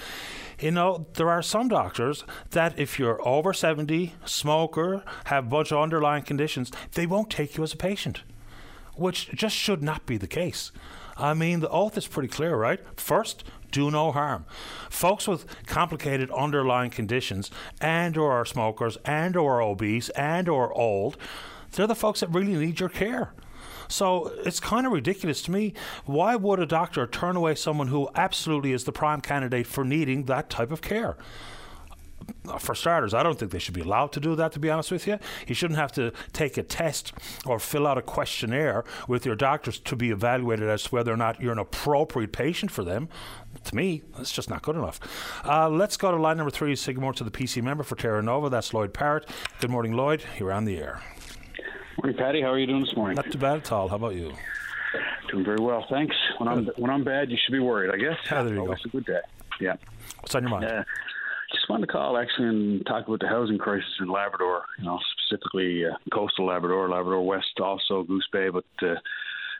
you 0.59 0.71
know, 0.71 1.05
there 1.13 1.29
are 1.29 1.41
some 1.41 1.67
doctors 1.67 2.23
that 2.51 2.79
if 2.79 2.97
you're 2.97 3.25
over 3.27 3.53
70, 3.53 4.15
smoker, 4.25 5.03
have 5.25 5.45
a 5.45 5.49
bunch 5.49 5.71
of 5.71 5.79
underlying 5.79 6.23
conditions, 6.23 6.71
they 6.93 7.05
won't 7.05 7.29
take 7.29 7.57
you 7.57 7.63
as 7.63 7.73
a 7.73 7.77
patient, 7.77 8.23
which 8.95 9.29
just 9.29 9.55
should 9.55 9.83
not 9.83 10.05
be 10.05 10.17
the 10.17 10.27
case. 10.27 10.71
I 11.15 11.33
mean, 11.33 11.59
the 11.59 11.69
oath 11.69 11.97
is 11.97 12.07
pretty 12.07 12.29
clear, 12.29 12.55
right? 12.55 12.79
First, 12.99 13.43
do 13.71 13.91
no 13.91 14.11
harm. 14.11 14.45
Folks 14.89 15.27
with 15.27 15.45
complicated 15.65 16.31
underlying 16.31 16.89
conditions 16.89 17.51
and 17.81 18.17
or 18.17 18.31
are 18.31 18.45
smokers 18.45 18.97
and 19.05 19.35
or 19.35 19.61
obese 19.61 20.09
and 20.09 20.47
or 20.47 20.73
old, 20.73 21.17
they're 21.71 21.87
the 21.87 21.95
folks 21.95 22.21
that 22.21 22.29
really 22.29 22.55
need 22.55 22.79
your 22.79 22.89
care. 22.89 23.33
So 23.87 24.33
it's 24.43 24.59
kind 24.59 24.85
of 24.85 24.91
ridiculous 24.91 25.41
to 25.43 25.51
me. 25.51 25.73
Why 26.05 26.35
would 26.35 26.59
a 26.59 26.65
doctor 26.65 27.07
turn 27.07 27.35
away 27.35 27.55
someone 27.55 27.87
who 27.87 28.09
absolutely 28.15 28.73
is 28.73 28.83
the 28.83 28.91
prime 28.91 29.21
candidate 29.21 29.67
for 29.67 29.83
needing 29.83 30.25
that 30.25 30.49
type 30.49 30.71
of 30.71 30.81
care? 30.81 31.17
For 32.59 32.75
starters, 32.75 33.13
I 33.13 33.23
don't 33.23 33.37
think 33.37 33.51
they 33.51 33.59
should 33.59 33.73
be 33.73 33.81
allowed 33.81 34.11
to 34.13 34.19
do 34.19 34.35
that, 34.35 34.51
to 34.53 34.59
be 34.59 34.69
honest 34.69 34.91
with 34.91 35.07
you. 35.07 35.19
You 35.47 35.55
shouldn't 35.55 35.79
have 35.79 35.91
to 35.93 36.11
take 36.33 36.57
a 36.57 36.63
test 36.63 37.13
or 37.45 37.59
fill 37.59 37.85
out 37.85 37.97
a 37.97 38.01
questionnaire 38.01 38.83
with 39.07 39.25
your 39.25 39.35
doctors 39.35 39.79
to 39.79 39.95
be 39.95 40.11
evaluated 40.11 40.69
as 40.69 40.83
to 40.83 40.89
whether 40.89 41.11
or 41.13 41.17
not 41.17 41.41
you're 41.41 41.51
an 41.51 41.59
appropriate 41.59 42.31
patient 42.31 42.71
for 42.71 42.83
them. 42.83 43.09
To 43.65 43.75
me, 43.75 44.03
that's 44.15 44.31
just 44.31 44.49
not 44.49 44.61
good 44.61 44.75
enough. 44.75 44.99
Uh, 45.45 45.69
let's 45.69 45.97
go 45.97 46.11
to 46.11 46.17
line 46.17 46.37
number 46.37 46.51
three, 46.51 46.75
good 46.75 46.97
morning 46.97 47.17
to 47.17 47.23
the 47.23 47.31
PC 47.31 47.61
member 47.61 47.83
for 47.83 47.95
Terra 47.95 48.21
Nova. 48.21 48.49
That's 48.49 48.73
Lloyd 48.73 48.93
Parrott. 48.93 49.27
Good 49.59 49.69
morning, 49.71 49.93
Lloyd. 49.93 50.23
You're 50.37 50.53
on 50.53 50.65
the 50.65 50.77
air. 50.77 51.01
Morning, 52.01 52.17
Patty. 52.17 52.41
How 52.41 52.51
are 52.51 52.59
you 52.59 52.67
doing 52.67 52.81
this 52.83 52.95
morning? 52.95 53.15
Not 53.15 53.31
too 53.31 53.39
bad 53.39 53.57
at 53.57 53.71
all. 53.71 53.87
How 53.87 53.95
about 53.95 54.15
you? 54.15 54.31
Doing 55.31 55.43
very 55.43 55.59
well, 55.59 55.85
thanks. 55.89 56.15
When 56.37 56.47
I'm 56.47 56.65
when 56.77 56.89
I'm 56.89 57.03
bad, 57.03 57.29
you 57.29 57.37
should 57.43 57.51
be 57.51 57.59
worried. 57.59 57.91
I 57.93 57.97
guess. 57.97 58.17
Ah, 58.31 58.43
there 58.43 58.53
you 58.53 58.61
Always 58.61 58.79
go. 58.79 58.89
a 58.89 58.91
good 58.91 59.05
day. 59.05 59.19
Yeah. 59.59 59.75
What's 60.21 60.35
on 60.35 60.43
your 60.43 60.51
mind? 60.51 60.65
Uh, 60.65 60.83
just 61.51 61.69
wanted 61.69 61.87
to 61.87 61.91
call 61.91 62.17
actually 62.17 62.47
and 62.47 62.85
talk 62.85 63.07
about 63.07 63.19
the 63.19 63.27
housing 63.27 63.57
crisis 63.57 63.89
in 63.99 64.09
Labrador. 64.09 64.63
You 64.79 64.85
know, 64.85 64.99
specifically 65.17 65.85
uh, 65.85 65.95
coastal 66.13 66.47
Labrador, 66.47 66.89
Labrador 66.89 67.25
West, 67.25 67.59
also 67.61 68.03
Goose 68.03 68.27
Bay. 68.31 68.49
But 68.49 68.65
uh, 68.81 68.95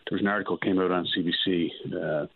there 0.09 0.11
was 0.11 0.21
an 0.21 0.27
article 0.27 0.57
came 0.57 0.79
out 0.79 0.91
on 0.91 1.07
CBC. 1.17 1.69
Uh, 1.93 2.27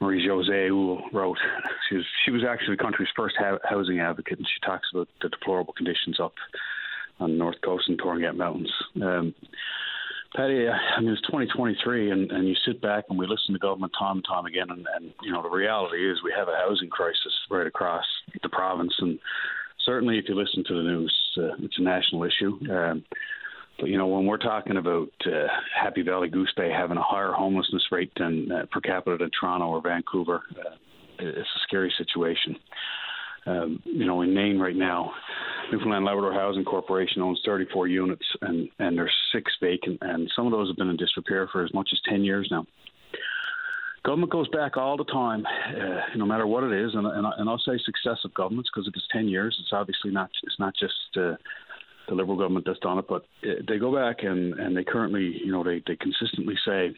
Marie 0.00 0.26
Jose 0.26 0.70
wrote. 1.12 1.38
She 1.88 1.96
was 1.96 2.06
she 2.24 2.30
was 2.30 2.42
actually 2.48 2.76
the 2.76 2.82
country's 2.84 3.08
first 3.16 3.34
ha- 3.36 3.58
housing 3.64 3.98
advocate, 3.98 4.38
and 4.38 4.46
she 4.46 4.64
talks 4.64 4.86
about 4.94 5.08
the 5.20 5.28
deplorable 5.28 5.72
conditions 5.72 6.20
up 6.20 6.34
on 7.18 7.32
the 7.32 7.36
north 7.36 7.56
coast 7.64 7.88
and 7.88 8.00
Torngat 8.00 8.36
Mountains. 8.36 8.72
Um, 9.02 9.34
Patty, 10.34 10.68
I 10.68 11.00
mean, 11.00 11.10
it's 11.10 11.20
2023, 11.22 12.12
and, 12.12 12.30
and 12.30 12.48
you 12.48 12.54
sit 12.64 12.80
back 12.80 13.04
and 13.08 13.18
we 13.18 13.26
listen 13.26 13.52
to 13.52 13.58
government 13.58 13.92
time 13.98 14.18
and 14.18 14.24
time 14.24 14.46
again, 14.46 14.68
and, 14.70 14.86
and 14.94 15.12
you 15.22 15.32
know 15.32 15.42
the 15.42 15.48
reality 15.48 16.08
is 16.08 16.18
we 16.22 16.32
have 16.36 16.46
a 16.46 16.56
housing 16.56 16.88
crisis 16.88 17.34
right 17.50 17.66
across 17.66 18.04
the 18.40 18.48
province, 18.48 18.94
and 19.00 19.18
certainly 19.84 20.18
if 20.18 20.26
you 20.28 20.36
listen 20.36 20.62
to 20.68 20.74
the 20.74 20.82
news, 20.82 21.14
uh, 21.36 21.56
it's 21.58 21.78
a 21.78 21.82
national 21.82 22.22
issue. 22.22 22.58
Um, 22.72 23.04
but 23.80 23.88
you 23.88 23.98
know, 23.98 24.06
when 24.06 24.26
we're 24.26 24.36
talking 24.36 24.76
about 24.76 25.10
uh, 25.26 25.48
Happy 25.74 26.02
Valley 26.02 26.28
Goose 26.28 26.52
Bay 26.56 26.70
having 26.70 26.98
a 26.98 27.02
higher 27.02 27.32
homelessness 27.32 27.82
rate 27.90 28.12
than 28.16 28.52
uh, 28.52 28.66
per 28.70 28.80
capita 28.80 29.16
than 29.18 29.30
Toronto 29.38 29.66
or 29.66 29.82
Vancouver, 29.82 30.42
uh, 30.58 30.76
it's 31.18 31.38
a 31.38 31.60
scary 31.66 31.92
situation. 31.98 32.54
Um, 33.46 33.82
you 33.84 34.06
know, 34.06 34.22
in 34.22 34.34
Nain 34.34 34.58
right 34.58 34.76
now, 34.76 35.12
Newfoundland 35.72 36.04
Labrador 36.04 36.32
Housing 36.32 36.64
Corporation 36.64 37.22
owns 37.22 37.40
34 37.44 37.88
units, 37.88 38.24
and 38.42 38.68
and 38.78 38.98
there's 38.98 39.14
six 39.32 39.52
vacant, 39.60 39.98
and 40.02 40.30
some 40.36 40.46
of 40.46 40.52
those 40.52 40.68
have 40.68 40.76
been 40.76 40.90
in 40.90 40.96
disrepair 40.96 41.48
for 41.50 41.64
as 41.64 41.72
much 41.72 41.90
as 41.92 42.00
10 42.08 42.24
years 42.24 42.48
now. 42.50 42.66
Government 44.02 44.32
goes 44.32 44.48
back 44.48 44.76
all 44.76 44.96
the 44.96 45.04
time, 45.04 45.44
uh, 45.46 46.16
no 46.16 46.24
matter 46.24 46.46
what 46.46 46.64
it 46.64 46.72
is, 46.72 46.94
and, 46.94 47.06
and, 47.06 47.26
and 47.36 47.50
I'll 47.50 47.58
say 47.58 47.78
successive 47.84 48.32
governments 48.32 48.70
because 48.72 48.88
if 48.88 48.94
it's 48.96 49.06
10 49.12 49.28
years, 49.28 49.56
it's 49.60 49.72
obviously 49.72 50.10
not 50.10 50.30
it's 50.42 50.58
not 50.58 50.74
just 50.74 50.94
uh, 51.16 51.36
the 52.08 52.14
Liberal 52.14 52.36
government 52.36 52.66
that's 52.66 52.80
done 52.80 52.98
it, 52.98 53.06
but 53.08 53.24
uh, 53.44 53.62
they 53.68 53.78
go 53.78 53.94
back 53.94 54.22
and, 54.22 54.54
and 54.54 54.76
they 54.76 54.84
currently, 54.84 55.40
you 55.44 55.52
know, 55.52 55.62
they, 55.62 55.82
they 55.86 55.96
consistently 55.96 56.54
say 56.66 56.94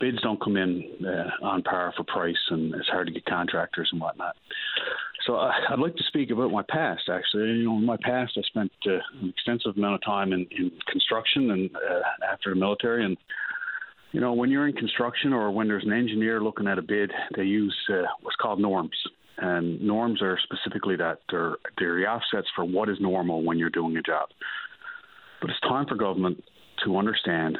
bids 0.00 0.20
don't 0.22 0.42
come 0.42 0.56
in 0.56 0.82
uh, 1.06 1.44
on 1.44 1.62
par 1.62 1.92
for 1.96 2.04
price, 2.04 2.36
and 2.50 2.74
it's 2.74 2.88
hard 2.88 3.06
to 3.06 3.12
get 3.12 3.24
contractors 3.26 3.88
and 3.92 4.00
whatnot. 4.00 4.34
So 5.26 5.36
uh, 5.36 5.52
I'd 5.68 5.78
like 5.78 5.94
to 5.96 6.04
speak 6.04 6.30
about 6.30 6.50
my 6.50 6.62
past. 6.68 7.02
Actually, 7.12 7.50
you 7.50 7.64
know, 7.64 7.76
in 7.76 7.84
my 7.84 7.98
past, 8.02 8.32
I 8.36 8.42
spent 8.42 8.72
uh, 8.86 8.98
an 9.20 9.28
extensive 9.28 9.76
amount 9.76 9.96
of 9.96 10.04
time 10.04 10.32
in, 10.32 10.46
in 10.50 10.72
construction 10.90 11.50
and 11.50 11.70
uh, 11.76 12.32
after 12.32 12.50
the 12.50 12.56
military. 12.56 13.04
And 13.04 13.16
you 14.12 14.20
know, 14.20 14.32
when 14.32 14.50
you're 14.50 14.66
in 14.66 14.74
construction 14.74 15.32
or 15.32 15.50
when 15.50 15.68
there's 15.68 15.84
an 15.84 15.92
engineer 15.92 16.42
looking 16.42 16.66
at 16.66 16.78
a 16.78 16.82
bid, 16.82 17.12
they 17.36 17.44
use 17.44 17.76
uh, 17.92 18.02
what's 18.22 18.36
called 18.36 18.60
norms. 18.60 18.96
And 19.38 19.80
norms 19.80 20.20
are 20.22 20.38
specifically 20.42 20.96
that 20.96 21.18
they're 21.30 21.56
they're 21.78 21.96
the 21.96 22.06
offsets 22.06 22.48
for 22.56 22.64
what 22.64 22.88
is 22.88 22.98
normal 23.00 23.42
when 23.42 23.58
you're 23.58 23.70
doing 23.70 23.96
a 23.96 24.02
job. 24.02 24.28
But 25.40 25.50
it's 25.50 25.60
time 25.60 25.86
for 25.86 25.94
government 25.94 26.42
to 26.84 26.96
understand 26.96 27.56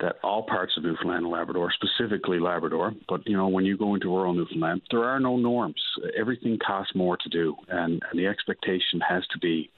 that 0.00 0.16
all 0.22 0.42
parts 0.42 0.74
of 0.76 0.84
Newfoundland 0.84 1.24
and 1.24 1.32
Labrador, 1.32 1.72
specifically 1.72 2.38
Labrador, 2.38 2.92
but 3.08 3.26
you 3.26 3.36
know 3.36 3.48
when 3.48 3.64
you 3.64 3.76
go 3.76 3.94
into 3.94 4.08
rural 4.08 4.34
Newfoundland, 4.34 4.82
there 4.90 5.04
are 5.04 5.20
no 5.20 5.36
norms. 5.36 5.80
Everything 6.18 6.58
costs 6.64 6.94
more 6.94 7.16
to 7.16 7.28
do, 7.28 7.56
and, 7.68 8.02
and 8.10 8.18
the 8.18 8.26
expectation 8.26 9.00
has 9.08 9.26
to 9.28 9.38
be 9.38 9.70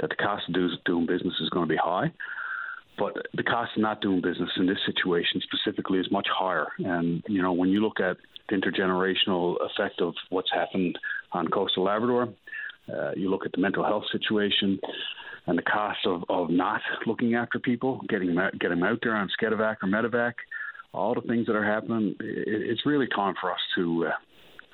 that 0.00 0.10
the 0.10 0.16
cost 0.16 0.44
of 0.48 0.54
doing 0.84 1.06
business 1.06 1.34
is 1.40 1.50
going 1.50 1.68
to 1.68 1.72
be 1.72 1.78
high. 1.82 2.12
But 2.98 3.16
the 3.34 3.42
cost 3.42 3.72
of 3.76 3.82
not 3.82 4.00
doing 4.00 4.20
business 4.20 4.50
in 4.56 4.66
this 4.66 4.78
situation 4.84 5.40
specifically 5.40 5.98
is 5.98 6.10
much 6.10 6.28
higher. 6.32 6.66
And 6.78 7.22
you 7.28 7.42
know 7.42 7.52
when 7.52 7.70
you 7.70 7.80
look 7.80 8.00
at 8.00 8.16
the 8.48 8.56
intergenerational 8.56 9.56
effect 9.64 10.00
of 10.00 10.14
what's 10.28 10.50
happened 10.52 10.98
on 11.32 11.48
coastal 11.48 11.84
Labrador, 11.84 12.28
uh, 12.94 13.12
you 13.16 13.30
look 13.30 13.46
at 13.46 13.52
the 13.52 13.60
mental 13.60 13.84
health 13.84 14.04
situation 14.12 14.78
and 15.46 15.56
the 15.56 15.62
cost 15.62 15.98
of, 16.06 16.24
of 16.28 16.50
not 16.50 16.80
looking 17.06 17.34
after 17.34 17.58
people, 17.58 18.00
getting 18.08 18.28
them 18.28 18.38
out, 18.38 18.58
them 18.58 18.82
out 18.82 18.98
there 19.02 19.14
on 19.14 19.28
Skedevac 19.40 19.76
or 19.82 19.88
Medevac, 19.88 20.34
all 20.92 21.14
the 21.14 21.22
things 21.22 21.46
that 21.46 21.56
are 21.56 21.64
happening. 21.64 22.14
It, 22.20 22.46
it's 22.46 22.84
really 22.86 23.06
time 23.14 23.34
for 23.40 23.52
us 23.52 23.60
to 23.76 24.06
uh, 24.06 24.10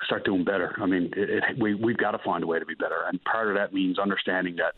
start 0.05 0.25
doing 0.25 0.43
better. 0.43 0.75
I 0.81 0.85
mean, 0.85 1.11
it, 1.15 1.29
it, 1.29 1.43
we 1.59 1.73
we've 1.73 1.97
got 1.97 2.11
to 2.11 2.19
find 2.19 2.43
a 2.43 2.47
way 2.47 2.59
to 2.59 2.65
be 2.65 2.75
better, 2.75 3.03
and 3.07 3.23
part 3.23 3.49
of 3.49 3.55
that 3.55 3.73
means 3.73 3.99
understanding 3.99 4.57
that 4.57 4.75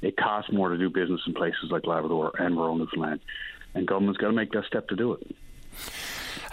it 0.00 0.16
costs 0.16 0.52
more 0.52 0.68
to 0.68 0.78
do 0.78 0.90
business 0.90 1.20
in 1.26 1.34
places 1.34 1.70
like 1.70 1.86
Labrador 1.86 2.32
and 2.38 2.56
rural 2.56 2.76
Newfoundland, 2.76 3.20
and 3.74 3.86
government's 3.86 4.18
got 4.18 4.28
to 4.28 4.32
make 4.32 4.52
that 4.52 4.64
step 4.66 4.88
to 4.88 4.96
do 4.96 5.12
it. 5.14 5.36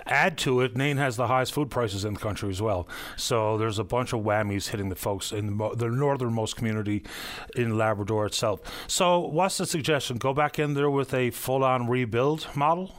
Add 0.10 0.40
to 0.40 0.62
it, 0.62 0.76
Nain 0.76 0.98
has 0.98 1.18
the 1.18 1.28
highest 1.28 1.54
food 1.54 1.70
prices 1.70 2.04
in 2.04 2.16
the 2.16 2.20
country 2.20 2.50
as 2.50 2.62
well. 2.62 2.88
So 3.16 3.58
there's 3.60 3.78
a 3.78 3.84
bunch 3.84 4.12
of 4.12 4.22
whammies 4.22 4.70
hitting 4.70 4.90
the 4.90 4.96
folks 4.96 5.32
in 5.32 5.58
the, 5.58 5.70
the 5.76 5.88
northernmost 5.88 6.56
community 6.56 7.04
in 7.56 7.78
Labrador 7.78 8.26
itself. 8.26 8.60
So 8.88 9.20
what's 9.20 9.60
the 9.60 9.68
suggestion? 9.68 10.18
Go 10.18 10.34
back 10.34 10.58
in 10.58 10.74
there 10.74 10.90
with 10.90 11.14
a 11.14 11.30
full-on 11.30 11.88
rebuild 11.88 12.48
model. 12.56 12.96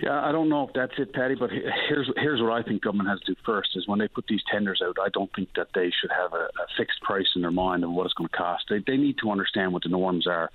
Yeah, 0.00 0.24
I 0.24 0.30
don't 0.30 0.48
know 0.48 0.66
if 0.66 0.72
that's 0.74 0.92
it, 0.96 1.12
Patty. 1.12 1.34
But 1.34 1.50
here's 1.50 2.08
here's 2.16 2.40
what 2.40 2.52
I 2.52 2.62
think 2.62 2.82
government 2.82 3.08
has 3.08 3.18
to 3.20 3.34
do 3.34 3.40
first: 3.44 3.70
is 3.74 3.88
when 3.88 3.98
they 3.98 4.06
put 4.06 4.26
these 4.28 4.42
tenders 4.50 4.80
out, 4.80 4.96
I 5.02 5.08
don't 5.08 5.30
think 5.34 5.48
that 5.56 5.68
they 5.74 5.90
should 5.90 6.12
have 6.12 6.32
a, 6.34 6.44
a 6.44 6.66
fixed 6.76 7.02
price 7.02 7.26
in 7.34 7.42
their 7.42 7.50
mind 7.50 7.82
of 7.82 7.90
what 7.90 8.04
it's 8.04 8.14
going 8.14 8.28
to 8.28 8.36
cost. 8.36 8.66
They 8.70 8.78
they 8.86 8.96
need 8.96 9.16
to 9.22 9.30
understand 9.32 9.72
what 9.72 9.82
the 9.82 9.88
norms 9.88 10.28
are 10.28 10.50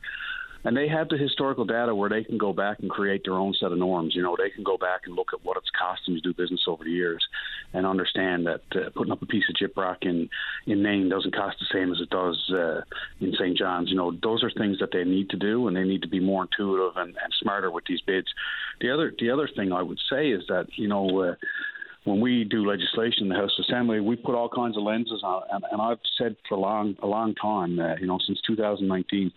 and 0.63 0.77
they 0.77 0.87
have 0.87 1.09
the 1.09 1.17
historical 1.17 1.65
data 1.65 1.93
where 1.93 2.09
they 2.09 2.23
can 2.23 2.37
go 2.37 2.53
back 2.53 2.79
and 2.79 2.89
create 2.89 3.23
their 3.25 3.33
own 3.33 3.53
set 3.59 3.71
of 3.71 3.77
norms. 3.77 4.15
You 4.15 4.21
know, 4.21 4.35
they 4.37 4.49
can 4.49 4.63
go 4.63 4.77
back 4.77 5.01
and 5.05 5.15
look 5.15 5.29
at 5.33 5.43
what 5.43 5.57
it's 5.57 5.69
costing 5.77 6.15
to 6.15 6.21
do 6.21 6.33
business 6.33 6.61
over 6.67 6.83
the 6.83 6.91
years, 6.91 7.23
and 7.73 7.85
understand 7.85 8.47
that 8.47 8.61
uh, 8.75 8.89
putting 8.95 9.11
up 9.11 9.21
a 9.21 9.25
piece 9.25 9.43
of 9.49 9.55
gyprock 9.55 9.97
in 10.03 10.29
in 10.65 10.81
Nain 10.81 11.09
doesn't 11.09 11.35
cost 11.35 11.57
the 11.59 11.67
same 11.71 11.91
as 11.91 11.99
it 11.99 12.09
does 12.09 12.51
uh, 12.53 12.81
in 13.19 13.33
St. 13.33 13.57
John's. 13.57 13.89
You 13.89 13.97
know, 13.97 14.13
those 14.23 14.43
are 14.43 14.51
things 14.51 14.79
that 14.79 14.91
they 14.93 15.03
need 15.03 15.29
to 15.31 15.37
do, 15.37 15.67
and 15.67 15.75
they 15.75 15.83
need 15.83 16.01
to 16.03 16.07
be 16.07 16.19
more 16.19 16.43
intuitive 16.43 16.95
and, 16.95 17.09
and 17.09 17.33
smarter 17.41 17.69
with 17.69 17.83
these 17.87 18.01
bids. 18.01 18.27
The 18.79 18.89
other 18.91 19.13
the 19.19 19.31
other 19.31 19.49
thing 19.53 19.73
I 19.73 19.81
would 19.81 19.99
say 20.09 20.29
is 20.29 20.43
that 20.47 20.67
you 20.75 20.87
know. 20.87 21.21
Uh, 21.21 21.35
when 22.05 22.19
we 22.19 22.43
do 22.43 22.67
legislation 22.67 23.23
in 23.23 23.29
the 23.29 23.35
House 23.35 23.57
of 23.57 23.63
Assembly, 23.63 24.01
we 24.01 24.17
put 24.17 24.35
all 24.35 24.49
kinds 24.49 24.75
of 24.75 24.83
lenses 24.83 25.21
on, 25.23 25.43
and, 25.49 25.63
and 25.71 25.81
I've 25.81 25.99
said 26.17 26.35
for 26.49 26.55
a 26.55 26.59
long, 26.59 26.97
a 27.01 27.07
long 27.07 27.33
time, 27.35 27.79
uh, 27.79 27.95
you 27.95 28.07
know, 28.07 28.19
since 28.27 28.41
2019, 28.45 29.31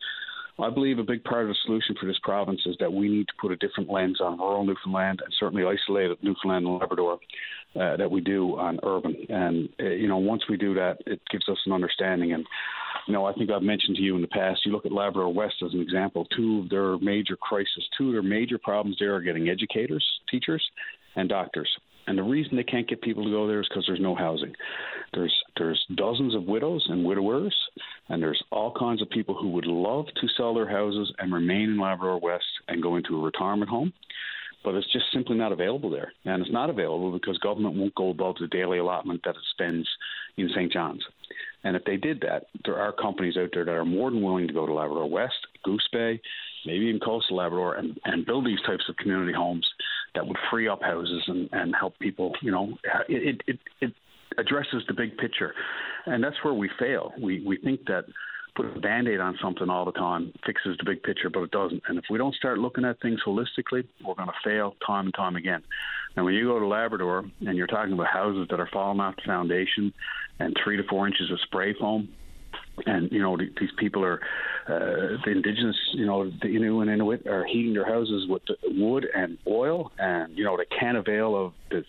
I 0.58 0.70
believe 0.70 0.98
a 0.98 1.04
big 1.04 1.22
part 1.22 1.42
of 1.42 1.48
the 1.48 1.56
solution 1.66 1.94
for 2.00 2.06
this 2.06 2.18
province 2.22 2.60
is 2.64 2.76
that 2.80 2.92
we 2.92 3.08
need 3.08 3.28
to 3.28 3.34
put 3.40 3.52
a 3.52 3.56
different 3.56 3.90
lens 3.90 4.20
on 4.22 4.38
rural 4.38 4.64
Newfoundland 4.64 5.20
and 5.22 5.34
certainly 5.38 5.64
isolated 5.64 6.16
Newfoundland 6.22 6.66
and 6.66 6.78
Labrador 6.78 7.18
uh, 7.78 7.96
that 7.98 8.10
we 8.10 8.22
do 8.22 8.58
on 8.58 8.80
urban. 8.82 9.14
And, 9.28 9.68
uh, 9.78 9.90
you 9.90 10.08
know, 10.08 10.16
once 10.16 10.44
we 10.48 10.56
do 10.56 10.72
that, 10.74 10.98
it 11.06 11.20
gives 11.30 11.46
us 11.50 11.58
an 11.66 11.72
understanding. 11.72 12.32
And, 12.32 12.46
you 13.06 13.12
know, 13.12 13.26
I 13.26 13.34
think 13.34 13.50
I've 13.50 13.62
mentioned 13.62 13.96
to 13.96 14.02
you 14.02 14.16
in 14.16 14.22
the 14.22 14.28
past, 14.28 14.64
you 14.64 14.72
look 14.72 14.86
at 14.86 14.92
Labrador 14.92 15.32
West 15.32 15.56
as 15.64 15.74
an 15.74 15.80
example, 15.82 16.26
two 16.34 16.60
of 16.60 16.70
their 16.70 16.96
major 16.98 17.36
crises, 17.36 17.86
two 17.98 18.08
of 18.08 18.12
their 18.14 18.22
major 18.22 18.58
problems 18.58 18.96
there 18.98 19.14
are 19.14 19.20
getting 19.20 19.50
educators, 19.50 20.04
teachers, 20.30 20.64
and 21.16 21.28
doctors. 21.28 21.68
And 22.06 22.16
the 22.16 22.22
reason 22.22 22.56
they 22.56 22.62
can't 22.62 22.88
get 22.88 23.02
people 23.02 23.24
to 23.24 23.30
go 23.30 23.46
there 23.46 23.60
is 23.60 23.68
because 23.68 23.84
there's 23.86 24.00
no 24.00 24.14
housing. 24.14 24.54
There's 25.12 25.34
there's 25.56 25.84
dozens 25.96 26.34
of 26.34 26.44
widows 26.44 26.86
and 26.88 27.04
widowers, 27.04 27.54
and 28.08 28.22
there's 28.22 28.42
all 28.52 28.72
kinds 28.72 29.02
of 29.02 29.10
people 29.10 29.34
who 29.34 29.48
would 29.50 29.66
love 29.66 30.06
to 30.06 30.28
sell 30.36 30.54
their 30.54 30.68
houses 30.68 31.12
and 31.18 31.32
remain 31.32 31.70
in 31.70 31.80
Labrador 31.80 32.20
West 32.20 32.44
and 32.68 32.82
go 32.82 32.96
into 32.96 33.16
a 33.16 33.24
retirement 33.24 33.70
home, 33.70 33.92
but 34.64 34.74
it's 34.74 34.92
just 34.92 35.06
simply 35.12 35.36
not 35.36 35.52
available 35.52 35.90
there. 35.90 36.12
And 36.24 36.42
it's 36.42 36.52
not 36.52 36.70
available 36.70 37.12
because 37.12 37.38
government 37.38 37.76
won't 37.76 37.94
go 37.94 38.10
above 38.10 38.36
the 38.40 38.48
daily 38.48 38.78
allotment 38.78 39.22
that 39.24 39.36
it 39.36 39.42
spends 39.52 39.88
in 40.36 40.48
St. 40.50 40.72
John's. 40.72 41.04
And 41.64 41.74
if 41.74 41.84
they 41.84 41.96
did 41.96 42.20
that, 42.20 42.46
there 42.64 42.78
are 42.78 42.92
companies 42.92 43.36
out 43.36 43.50
there 43.52 43.64
that 43.64 43.72
are 43.72 43.84
more 43.84 44.10
than 44.10 44.22
willing 44.22 44.46
to 44.46 44.54
go 44.54 44.66
to 44.66 44.72
Labrador 44.72 45.10
West, 45.10 45.34
Goose 45.64 45.88
Bay, 45.92 46.20
maybe 46.64 46.86
even 46.86 47.00
coastal 47.00 47.38
Labrador, 47.38 47.74
and, 47.74 47.98
and 48.04 48.26
build 48.26 48.46
these 48.46 48.60
types 48.66 48.84
of 48.88 48.96
community 48.98 49.32
homes 49.32 49.66
that 50.16 50.26
would 50.26 50.36
free 50.50 50.66
up 50.66 50.82
houses 50.82 51.22
and, 51.28 51.48
and 51.52 51.74
help 51.78 51.96
people. 52.00 52.32
You 52.42 52.50
know, 52.50 52.76
it, 53.08 53.40
it, 53.46 53.58
it 53.80 53.92
addresses 54.36 54.82
the 54.88 54.94
big 54.94 55.16
picture, 55.18 55.54
and 56.06 56.24
that's 56.24 56.36
where 56.42 56.54
we 56.54 56.68
fail. 56.78 57.12
We 57.22 57.44
we 57.46 57.58
think 57.58 57.86
that 57.86 58.06
put 58.56 58.74
a 58.74 58.80
band-aid 58.80 59.20
on 59.20 59.38
something 59.42 59.68
all 59.68 59.84
the 59.84 59.92
time 59.92 60.32
fixes 60.46 60.76
the 60.78 60.84
big 60.90 61.02
picture, 61.02 61.28
but 61.28 61.42
it 61.42 61.50
doesn't. 61.50 61.82
And 61.88 61.98
if 61.98 62.04
we 62.10 62.16
don't 62.16 62.34
start 62.34 62.58
looking 62.58 62.86
at 62.86 63.00
things 63.00 63.20
holistically, 63.24 63.84
we're 64.04 64.14
going 64.14 64.28
to 64.28 64.34
fail 64.42 64.74
time 64.86 65.04
and 65.04 65.14
time 65.14 65.36
again. 65.36 65.62
And 66.16 66.24
when 66.24 66.32
you 66.34 66.46
go 66.46 66.58
to 66.58 66.66
Labrador 66.66 67.24
and 67.46 67.56
you're 67.58 67.66
talking 67.66 67.92
about 67.92 68.06
houses 68.06 68.46
that 68.50 68.58
are 68.58 68.68
falling 68.72 69.00
off 69.00 69.14
the 69.16 69.22
foundation 69.26 69.92
and 70.38 70.56
three 70.64 70.78
to 70.78 70.82
four 70.88 71.06
inches 71.06 71.30
of 71.30 71.38
spray 71.42 71.74
foam, 71.78 72.08
and 72.84 73.10
you 73.10 73.20
know 73.20 73.36
these 73.36 73.70
people 73.78 74.04
are 74.04 74.20
uh, 74.66 75.16
the 75.24 75.30
indigenous, 75.30 75.76
you 75.94 76.06
know, 76.06 76.24
the 76.24 76.48
Innu 76.48 76.82
and 76.82 76.90
Inuit 76.90 77.26
are 77.26 77.44
heating 77.44 77.74
their 77.74 77.86
houses 77.86 78.26
with 78.28 78.42
wood 78.64 79.06
and 79.14 79.38
oil, 79.46 79.92
and 79.98 80.36
you 80.36 80.44
know 80.44 80.56
they 80.56 80.66
can't 80.78 80.96
avail 80.96 81.46
of 81.46 81.52
the, 81.70 81.84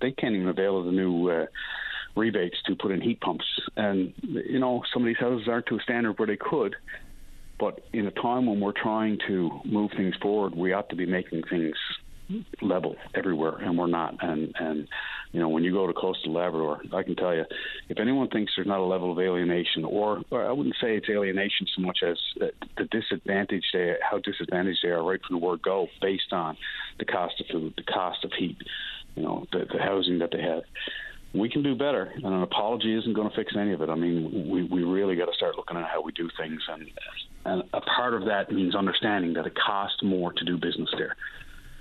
they 0.00 0.12
can't 0.12 0.34
even 0.34 0.48
avail 0.48 0.78
of 0.78 0.86
the 0.86 0.92
new. 0.92 1.30
Uh, 1.30 1.46
rebates 2.14 2.56
to 2.66 2.76
put 2.76 2.90
in 2.90 3.00
heat 3.00 3.18
pumps, 3.22 3.46
and 3.74 4.12
you 4.22 4.58
know 4.58 4.82
some 4.92 5.00
of 5.02 5.06
these 5.06 5.16
houses 5.16 5.48
aren't 5.48 5.64
to 5.64 5.76
a 5.76 5.80
standard 5.80 6.18
where 6.18 6.26
they 6.26 6.36
could. 6.36 6.76
But 7.58 7.80
in 7.94 8.06
a 8.06 8.10
time 8.10 8.44
when 8.44 8.60
we're 8.60 8.72
trying 8.72 9.18
to 9.28 9.60
move 9.64 9.92
things 9.96 10.14
forward, 10.20 10.54
we 10.54 10.74
ought 10.74 10.90
to 10.90 10.96
be 10.96 11.06
making 11.06 11.44
things 11.48 11.76
level 12.60 12.96
everywhere, 13.14 13.56
and 13.56 13.76
we're 13.76 13.86
not. 13.86 14.16
And 14.20 14.54
and 14.58 14.88
you 15.32 15.40
know, 15.40 15.48
when 15.48 15.64
you 15.64 15.72
go 15.72 15.86
to 15.86 15.92
coastal 15.92 16.32
Labrador, 16.32 16.82
I 16.92 17.02
can 17.02 17.16
tell 17.16 17.34
you, 17.34 17.44
if 17.88 17.98
anyone 17.98 18.28
thinks 18.28 18.52
there's 18.54 18.68
not 18.68 18.80
a 18.80 18.84
level 18.84 19.12
of 19.12 19.18
alienation, 19.18 19.84
or, 19.84 20.22
or 20.30 20.46
I 20.46 20.52
wouldn't 20.52 20.76
say 20.80 20.96
it's 20.96 21.08
alienation 21.08 21.66
so 21.74 21.82
much 21.82 21.98
as 22.06 22.18
the 22.36 22.84
disadvantage 22.90 23.64
they, 23.72 23.94
how 24.08 24.18
disadvantaged 24.18 24.80
they 24.82 24.90
are 24.90 25.02
right 25.02 25.20
from 25.26 25.40
the 25.40 25.44
word 25.44 25.62
go, 25.62 25.88
based 26.02 26.32
on 26.32 26.56
the 26.98 27.06
cost 27.06 27.40
of 27.40 27.46
food, 27.50 27.74
the 27.76 27.82
cost 27.82 28.24
of 28.24 28.32
heat, 28.38 28.58
you 29.14 29.22
know, 29.22 29.46
the, 29.52 29.64
the 29.72 29.82
housing 29.82 30.18
that 30.18 30.30
they 30.32 30.42
have. 30.42 30.62
We 31.34 31.48
can 31.48 31.62
do 31.62 31.74
better, 31.74 32.12
and 32.14 32.26
an 32.26 32.42
apology 32.42 32.94
isn't 32.94 33.14
going 33.14 33.30
to 33.30 33.34
fix 33.34 33.54
any 33.58 33.72
of 33.72 33.80
it. 33.80 33.88
I 33.88 33.94
mean, 33.94 34.50
we, 34.50 34.64
we 34.64 34.82
really 34.82 35.16
got 35.16 35.26
to 35.26 35.34
start 35.34 35.56
looking 35.56 35.78
at 35.78 35.88
how 35.88 36.02
we 36.02 36.12
do 36.12 36.28
things, 36.38 36.60
and 36.68 36.90
and 37.44 37.62
a 37.72 37.80
part 37.80 38.14
of 38.14 38.26
that 38.26 38.52
means 38.52 38.76
understanding 38.76 39.32
that 39.32 39.46
it 39.46 39.54
costs 39.56 40.02
more 40.02 40.32
to 40.32 40.44
do 40.44 40.58
business 40.58 40.90
there. 40.96 41.16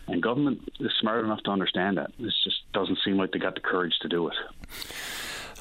And 0.07 0.21
government 0.21 0.69
is 0.79 0.91
smart 0.99 1.23
enough 1.23 1.41
to 1.43 1.51
understand 1.51 1.97
that. 1.97 2.11
It 2.19 2.33
just 2.43 2.71
doesn't 2.73 2.99
seem 3.05 3.17
like 3.17 3.31
they 3.31 3.39
got 3.39 3.55
the 3.55 3.61
courage 3.61 3.93
to 4.01 4.09
do 4.09 4.27
it 4.27 4.35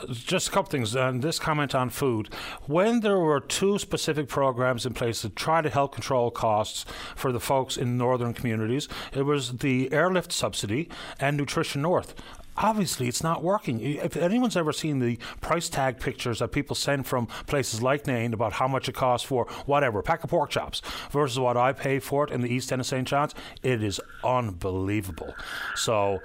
just 0.08 0.48
a 0.48 0.50
couple 0.50 0.70
things. 0.70 0.94
And 0.94 1.22
this 1.22 1.38
comment 1.38 1.74
on 1.74 1.90
food. 1.90 2.32
When 2.66 3.00
there 3.00 3.18
were 3.18 3.40
two 3.40 3.78
specific 3.78 4.28
programs 4.28 4.86
in 4.86 4.94
place 4.94 5.22
to 5.22 5.28
try 5.28 5.62
to 5.62 5.70
help 5.70 5.92
control 5.94 6.30
costs 6.30 6.84
for 7.16 7.32
the 7.32 7.40
folks 7.40 7.76
in 7.76 7.96
northern 7.96 8.34
communities, 8.34 8.88
it 9.12 9.22
was 9.22 9.58
the 9.58 9.92
airlift 9.92 10.32
subsidy 10.32 10.88
and 11.18 11.36
Nutrition 11.36 11.82
North 11.82 12.14
obviously 12.60 13.08
it's 13.08 13.22
not 13.22 13.42
working. 13.42 13.80
If 13.80 14.16
anyone's 14.16 14.56
ever 14.56 14.72
seen 14.72 14.98
the 14.98 15.18
price 15.40 15.68
tag 15.68 15.98
pictures 15.98 16.38
that 16.40 16.52
people 16.52 16.76
send 16.76 17.06
from 17.06 17.26
places 17.46 17.82
like 17.82 18.06
Nain 18.06 18.32
about 18.32 18.52
how 18.52 18.68
much 18.68 18.88
it 18.88 18.94
costs 18.94 19.26
for 19.26 19.46
whatever, 19.66 20.02
pack 20.02 20.22
of 20.22 20.30
pork 20.30 20.50
chops 20.50 20.82
versus 21.10 21.38
what 21.38 21.56
I 21.56 21.72
pay 21.72 21.98
for 21.98 22.24
it 22.24 22.30
in 22.30 22.40
the 22.40 22.48
East 22.48 22.72
End 22.72 22.80
of 22.80 22.86
St. 22.86 23.06
John's, 23.06 23.34
it 23.62 23.82
is 23.82 24.00
unbelievable. 24.22 25.34
So 25.74 26.20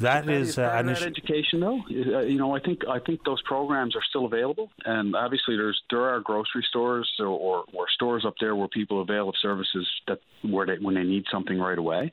that 0.00 0.28
is, 0.28 0.58
uh, 0.58 0.72
an 0.76 0.88
education 0.88 1.60
though. 1.60 1.80
Uh, 1.90 2.20
you 2.20 2.38
know, 2.38 2.54
I 2.54 2.60
think 2.60 2.86
I 2.88 3.00
think 3.00 3.24
those 3.24 3.42
programs 3.42 3.96
are 3.96 4.02
still 4.08 4.26
available, 4.26 4.70
and 4.84 5.16
obviously 5.16 5.56
there's 5.56 5.80
there 5.90 6.02
are 6.02 6.20
grocery 6.20 6.64
stores 6.68 7.10
or, 7.18 7.26
or, 7.26 7.64
or 7.72 7.86
stores 7.94 8.24
up 8.24 8.34
there 8.40 8.54
where 8.54 8.68
people 8.68 9.00
avail 9.02 9.28
of 9.28 9.34
services 9.42 9.88
that 10.06 10.20
where 10.42 10.66
they 10.66 10.76
when 10.80 10.94
they 10.94 11.02
need 11.02 11.24
something 11.32 11.58
right 11.58 11.78
away. 11.78 12.12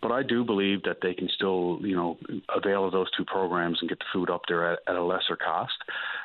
But 0.00 0.12
I 0.12 0.22
do 0.22 0.44
believe 0.44 0.84
that 0.84 0.98
they 1.02 1.12
can 1.12 1.28
still, 1.34 1.78
you 1.82 1.96
know, 1.96 2.18
avail 2.54 2.86
of 2.86 2.92
those 2.92 3.10
two 3.16 3.24
programs 3.24 3.78
and 3.80 3.88
get 3.88 3.98
the 3.98 4.04
food 4.12 4.30
up 4.30 4.42
there 4.46 4.72
at, 4.72 4.78
at 4.86 4.94
a 4.94 5.02
lesser 5.02 5.36
cost. 5.36 5.74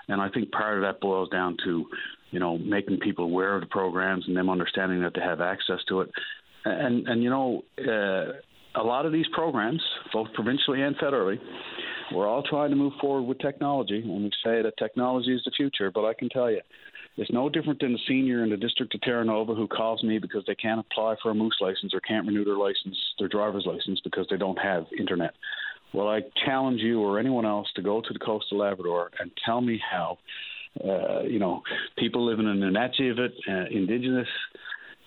And 0.08 0.22
I 0.22 0.30
think 0.30 0.52
part 0.52 0.78
of 0.78 0.84
that 0.84 1.02
boils 1.02 1.30
down 1.30 1.58
to, 1.66 1.86
you 2.30 2.40
know, 2.40 2.58
making 2.58 3.00
people 3.00 3.26
aware 3.26 3.56
of 3.56 3.62
the 3.62 3.68
programs 3.68 4.26
and 4.28 4.38
them 4.38 4.50
understanding 4.50 5.02
that 5.02 5.14
they 5.16 5.22
have 5.22 5.42
access 5.42 5.80
to 5.90 6.02
it. 6.02 6.12
And 6.66 7.08
and 7.08 7.24
you 7.24 7.30
know, 7.30 7.64
uh, 7.80 8.34
a 8.80 8.84
lot 8.84 9.06
of 9.06 9.12
these 9.12 9.28
programs, 9.34 9.82
both 10.14 10.32
provincially 10.34 10.82
and 10.82 10.96
federally, 10.98 11.40
we're 12.14 12.28
all 12.28 12.44
trying 12.44 12.70
to 12.70 12.76
move 12.76 12.94
forward 13.02 13.24
with 13.24 13.40
technology, 13.40 14.02
and 14.02 14.24
we 14.24 14.32
say 14.44 14.62
that 14.62 14.74
technology 14.78 15.34
is 15.34 15.42
the 15.46 15.52
future. 15.56 15.92
But 15.92 16.06
I 16.06 16.14
can 16.14 16.30
tell 16.30 16.50
you, 16.50 16.62
It's 17.16 17.32
no 17.32 17.48
different 17.48 17.80
than 17.80 17.94
a 17.94 17.98
senior 18.08 18.44
in 18.44 18.50
the 18.50 18.58
district 18.58 18.96
of 18.96 19.02
Terra 19.02 19.24
Nova 19.24 19.54
who 19.54 19.68
calls 19.68 20.04
me 20.04 20.18
because 20.18 20.44
they 20.48 20.56
can't 20.56 20.80
apply 20.80 21.16
for 21.22 21.30
a 21.30 21.36
moose 21.36 21.58
license 21.62 21.94
or 21.94 22.00
can't 22.00 22.26
renew 22.26 22.44
their 22.44 22.58
license, 22.58 22.98
their 23.20 23.28
driver's 23.28 23.66
license, 23.68 24.00
because 24.04 24.26
they 24.32 24.38
don't 24.38 24.58
have 24.58 24.86
internet. 24.98 25.34
Well, 25.94 26.08
I 26.08 26.22
challenge 26.44 26.82
you 26.82 27.02
or 27.02 27.20
anyone 27.20 27.46
else 27.46 27.68
to 27.76 27.84
go 27.84 28.02
to 28.02 28.14
the 28.14 28.20
coast 28.20 28.48
of 28.52 28.58
Labrador 28.58 29.12
and 29.20 29.30
tell 29.46 29.62
me 29.62 29.80
how, 29.92 30.18
uh, 30.84 31.22
you 31.22 31.38
know, 31.38 31.62
people 32.00 32.26
living 32.26 32.48
in 32.48 32.60
the 32.60 32.66
Nunatsiavut, 32.66 33.30
uh, 33.48 33.70
Indigenous, 33.70 34.28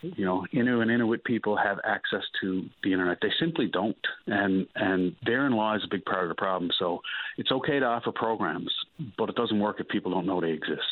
you 0.03 0.25
know, 0.25 0.47
Innu 0.55 0.83
and 0.83 0.91
Inuit 0.91 1.25
people 1.25 1.57
have 1.57 1.79
access 1.85 2.23
to 2.41 2.67
the 2.85 2.93
internet. 2.93 3.19
They 3.21 3.33
simply 3.41 3.67
don't, 3.67 3.97
and 4.29 4.67
and 4.77 5.17
therein 5.25 5.53
lies 5.53 5.81
a 5.85 5.89
big 5.91 6.05
part 6.05 6.23
of 6.23 6.29
the 6.29 6.35
problem. 6.37 6.71
So 6.79 7.01
it's 7.39 7.51
okay 7.51 7.81
to 7.81 7.87
offer 7.87 8.13
programs, 8.13 8.73
but 9.19 9.29
it 9.29 9.35
doesn't 9.35 9.59
work 9.59 9.81
if 9.81 9.89
people 9.89 10.13
don't 10.13 10.27
know 10.27 10.41
they 10.41 10.53
exist. 10.53 10.85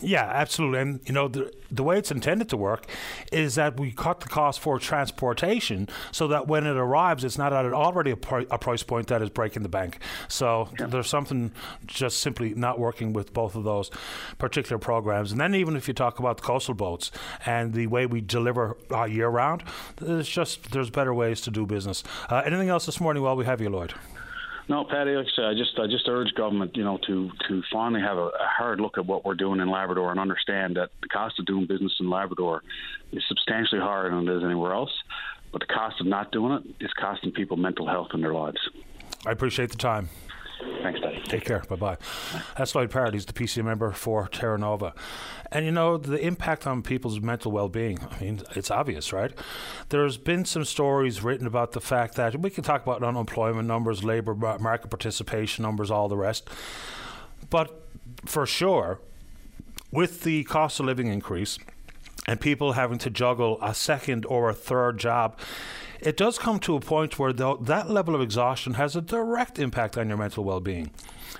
Yeah, 0.00 0.24
absolutely. 0.24 0.80
And 0.80 1.00
you 1.06 1.12
know 1.12 1.28
the 1.28 1.52
the 1.70 1.82
way 1.82 1.98
it's 1.98 2.10
intended 2.10 2.48
to 2.50 2.56
work 2.56 2.86
is 3.32 3.54
that 3.56 3.78
we 3.78 3.90
cut 3.90 4.20
the 4.20 4.28
cost 4.28 4.60
for 4.60 4.78
transportation 4.78 5.88
so 6.12 6.28
that 6.28 6.46
when 6.46 6.66
it 6.66 6.76
arrives, 6.76 7.24
it's 7.24 7.38
not 7.38 7.52
at 7.52 7.64
already 7.72 8.12
a, 8.12 8.16
pri- 8.16 8.46
a 8.50 8.58
price 8.58 8.82
point 8.82 9.08
that 9.08 9.22
is 9.22 9.30
breaking 9.30 9.62
the 9.62 9.68
bank. 9.68 9.98
So 10.28 10.68
yeah. 10.78 10.86
there's 10.86 11.08
something 11.08 11.52
just 11.86 12.20
simply 12.20 12.54
not 12.54 12.78
working 12.78 13.12
with 13.12 13.32
both 13.32 13.56
of 13.56 13.64
those 13.64 13.90
particular 14.38 14.78
programs. 14.78 15.32
And 15.32 15.40
then 15.40 15.54
even 15.54 15.76
if 15.76 15.88
you 15.88 15.94
talk 15.94 16.18
about 16.18 16.36
the 16.36 16.42
coastal 16.44 16.74
boats 16.74 17.10
and 17.44 17.72
the 17.72 17.86
way 17.88 18.06
we 18.06 18.20
deliver 18.20 18.76
uh, 18.92 19.04
year 19.04 19.28
round, 19.28 19.64
there's 19.96 20.28
just 20.28 20.70
there's 20.72 20.90
better 20.90 21.14
ways 21.14 21.40
to 21.42 21.50
do 21.50 21.66
business. 21.66 22.04
Uh, 22.28 22.42
anything 22.44 22.68
else 22.68 22.86
this 22.86 23.00
morning 23.00 23.22
while 23.22 23.36
we 23.36 23.44
have 23.44 23.60
you, 23.60 23.70
Lloyd? 23.70 23.94
No, 24.66 24.86
said, 24.88 25.44
I 25.44 25.52
just 25.54 25.78
I 25.78 25.86
just 25.86 26.08
urge 26.08 26.32
government, 26.34 26.74
you 26.74 26.84
know, 26.84 26.98
to 27.06 27.30
to 27.48 27.62
finally 27.70 28.00
have 28.00 28.16
a, 28.16 28.28
a, 28.28 28.48
hard 28.56 28.80
look 28.80 28.96
at 28.96 29.04
what 29.04 29.24
we're 29.24 29.34
doing 29.34 29.60
in 29.60 29.70
Labrador 29.70 30.10
and 30.10 30.18
understand 30.18 30.76
that 30.76 30.90
the 31.02 31.08
cost 31.08 31.38
of 31.38 31.44
doing 31.44 31.66
business 31.66 31.92
in 32.00 32.08
Labrador 32.08 32.62
is 33.12 33.22
substantially 33.28 33.80
higher 33.80 34.08
than 34.08 34.26
it 34.26 34.36
is 34.36 34.42
anywhere 34.42 34.72
else. 34.72 34.92
But 35.52 35.60
the 35.60 35.66
cost 35.66 36.00
of 36.00 36.06
not 36.06 36.32
doing 36.32 36.52
it 36.52 36.84
is 36.84 36.90
costing 36.94 37.30
people 37.30 37.58
mental 37.58 37.86
health 37.86 38.08
in 38.14 38.22
their 38.22 38.32
lives. 38.32 38.58
I 39.26 39.32
appreciate 39.32 39.70
the 39.70 39.76
time. 39.76 40.08
Thanks, 40.82 41.00
Patty. 41.00 41.22
Take 41.24 41.44
care. 41.44 41.60
Bye 41.68 41.76
bye. 41.76 41.96
That's 42.56 42.74
Lloyd 42.74 42.90
Parrott. 42.90 43.14
He's 43.14 43.24
the 43.24 43.32
PC 43.32 43.64
member 43.64 43.90
for 43.92 44.28
Terra 44.28 44.58
Nova. 44.58 44.92
And 45.50 45.64
you 45.64 45.72
know, 45.72 45.96
the 45.96 46.18
impact 46.18 46.66
on 46.66 46.82
people's 46.82 47.20
mental 47.20 47.52
well 47.52 47.68
being, 47.68 47.98
I 48.10 48.22
mean, 48.22 48.42
it's 48.54 48.70
obvious, 48.70 49.12
right? 49.12 49.32
There's 49.88 50.16
been 50.16 50.44
some 50.44 50.64
stories 50.64 51.22
written 51.22 51.46
about 51.46 51.72
the 51.72 51.80
fact 51.80 52.16
that 52.16 52.38
we 52.40 52.50
can 52.50 52.64
talk 52.64 52.82
about 52.82 53.02
unemployment 53.02 53.68
numbers, 53.68 54.04
labor 54.04 54.34
market 54.34 54.88
participation 54.88 55.62
numbers, 55.62 55.90
all 55.90 56.08
the 56.08 56.16
rest. 56.16 56.48
But 57.50 57.82
for 58.24 58.46
sure, 58.46 59.00
with 59.90 60.22
the 60.22 60.44
cost 60.44 60.80
of 60.80 60.86
living 60.86 61.06
increase 61.06 61.58
and 62.26 62.40
people 62.40 62.72
having 62.72 62.98
to 62.98 63.10
juggle 63.10 63.58
a 63.62 63.74
second 63.74 64.26
or 64.26 64.48
a 64.48 64.54
third 64.54 64.98
job, 64.98 65.38
it 66.04 66.16
does 66.16 66.38
come 66.38 66.60
to 66.60 66.76
a 66.76 66.80
point 66.80 67.18
where 67.18 67.32
that 67.32 67.90
level 67.90 68.14
of 68.14 68.20
exhaustion 68.20 68.74
has 68.74 68.94
a 68.94 69.00
direct 69.00 69.58
impact 69.58 69.96
on 69.96 70.08
your 70.08 70.18
mental 70.18 70.44
well-being. 70.44 70.90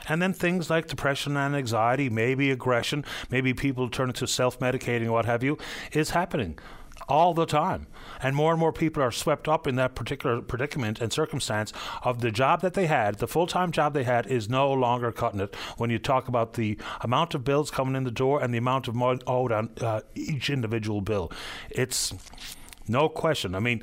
And 0.08 0.20
then 0.20 0.32
things 0.32 0.70
like 0.70 0.88
depression 0.88 1.36
and 1.36 1.54
anxiety, 1.54 2.08
maybe 2.10 2.50
aggression, 2.50 3.04
maybe 3.30 3.54
people 3.54 3.88
turn 3.88 4.08
into 4.08 4.26
self-medicating, 4.26 5.08
what 5.08 5.26
have 5.26 5.42
you, 5.42 5.58
is 5.92 6.10
happening 6.10 6.58
all 7.08 7.34
the 7.34 7.44
time. 7.44 7.86
And 8.22 8.34
more 8.34 8.52
and 8.52 8.60
more 8.60 8.72
people 8.72 9.02
are 9.02 9.10
swept 9.10 9.48
up 9.48 9.66
in 9.66 9.76
that 9.76 9.94
particular 9.94 10.40
predicament 10.40 11.00
and 11.00 11.12
circumstance 11.12 11.72
of 12.02 12.20
the 12.20 12.30
job 12.30 12.62
that 12.62 12.74
they 12.74 12.86
had, 12.86 13.16
the 13.16 13.28
full 13.28 13.46
time 13.46 13.70
job 13.70 13.92
they 13.92 14.04
had 14.04 14.26
is 14.26 14.48
no 14.48 14.72
longer 14.72 15.12
cutting 15.12 15.40
it 15.40 15.54
when 15.76 15.90
you 15.90 15.98
talk 15.98 16.28
about 16.28 16.54
the 16.54 16.78
amount 17.02 17.34
of 17.34 17.44
bills 17.44 17.70
coming 17.70 17.96
in 17.96 18.04
the 18.04 18.10
door 18.10 18.42
and 18.42 18.54
the 18.54 18.58
amount 18.58 18.88
of 18.88 18.94
money 18.94 19.20
owed 19.26 19.52
on 19.52 19.70
uh, 19.80 20.00
each 20.14 20.48
individual 20.48 21.00
bill. 21.00 21.30
It's 21.70 22.14
no 22.88 23.08
question. 23.08 23.54
I 23.54 23.60
mean, 23.60 23.82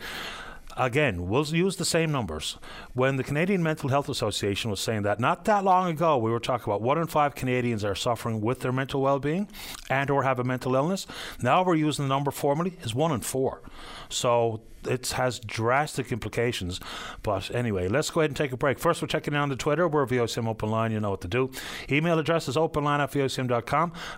again, 0.78 1.28
we'll 1.28 1.46
use 1.46 1.76
the 1.76 1.86
same 1.86 2.12
numbers. 2.12 2.58
When 2.94 3.16
the 3.18 3.24
Canadian 3.24 3.64
Mental 3.64 3.90
Health 3.90 4.10
Association 4.10 4.70
was 4.70 4.80
saying 4.80 5.04
that 5.04 5.20
not 5.20 5.46
that 5.46 5.64
long 5.64 5.90
ago, 5.90 6.18
we 6.18 6.32
were 6.32 6.40
talking 6.40 6.66
about 6.66 6.82
one 6.82 6.98
in 6.98 7.08
five 7.08 7.36
Canadians 7.36 7.84
are 7.84 7.96
suffering 7.96 8.42
with 8.42 8.60
their 8.62 8.72
mental 8.72 9.02
well-being 9.02 9.50
and 9.90 10.10
or 10.10 10.24
have 10.24 10.40
a 10.40 10.44
mental 10.44 10.76
illness. 10.76 11.08
Now 11.42 11.64
we're 11.64 11.76
using 11.76 12.06
the 12.06 12.10
number 12.10 12.32
formally 12.32 12.74
is 12.82 12.96
one 12.96 13.12
in 13.12 13.22
four. 13.22 13.62
So 14.10 14.62
it 14.88 15.10
has 15.12 15.40
drastic 15.40 16.12
implications. 16.12 16.80
But 17.24 17.54
anyway, 17.54 17.88
let's 17.88 18.10
go 18.10 18.22
ahead 18.22 18.32
and 18.32 18.38
take 18.38 18.52
a 18.52 18.58
break. 18.58 18.80
First, 18.80 19.02
we're 19.02 19.08
checking 19.08 19.34
in 19.34 19.40
on 19.40 19.50
the 19.50 19.56
Twitter. 19.56 19.88
We're 19.88 20.06
VOCM 20.06 20.48
Open 20.48 20.70
Line. 20.70 20.92
You 20.92 21.00
know 21.00 21.12
what 21.12 21.22
to 21.22 21.28
do. 21.28 21.52
Email 21.90 22.20
address 22.20 22.48
is 22.48 22.56
openline 22.56 23.00
at. 23.00 23.12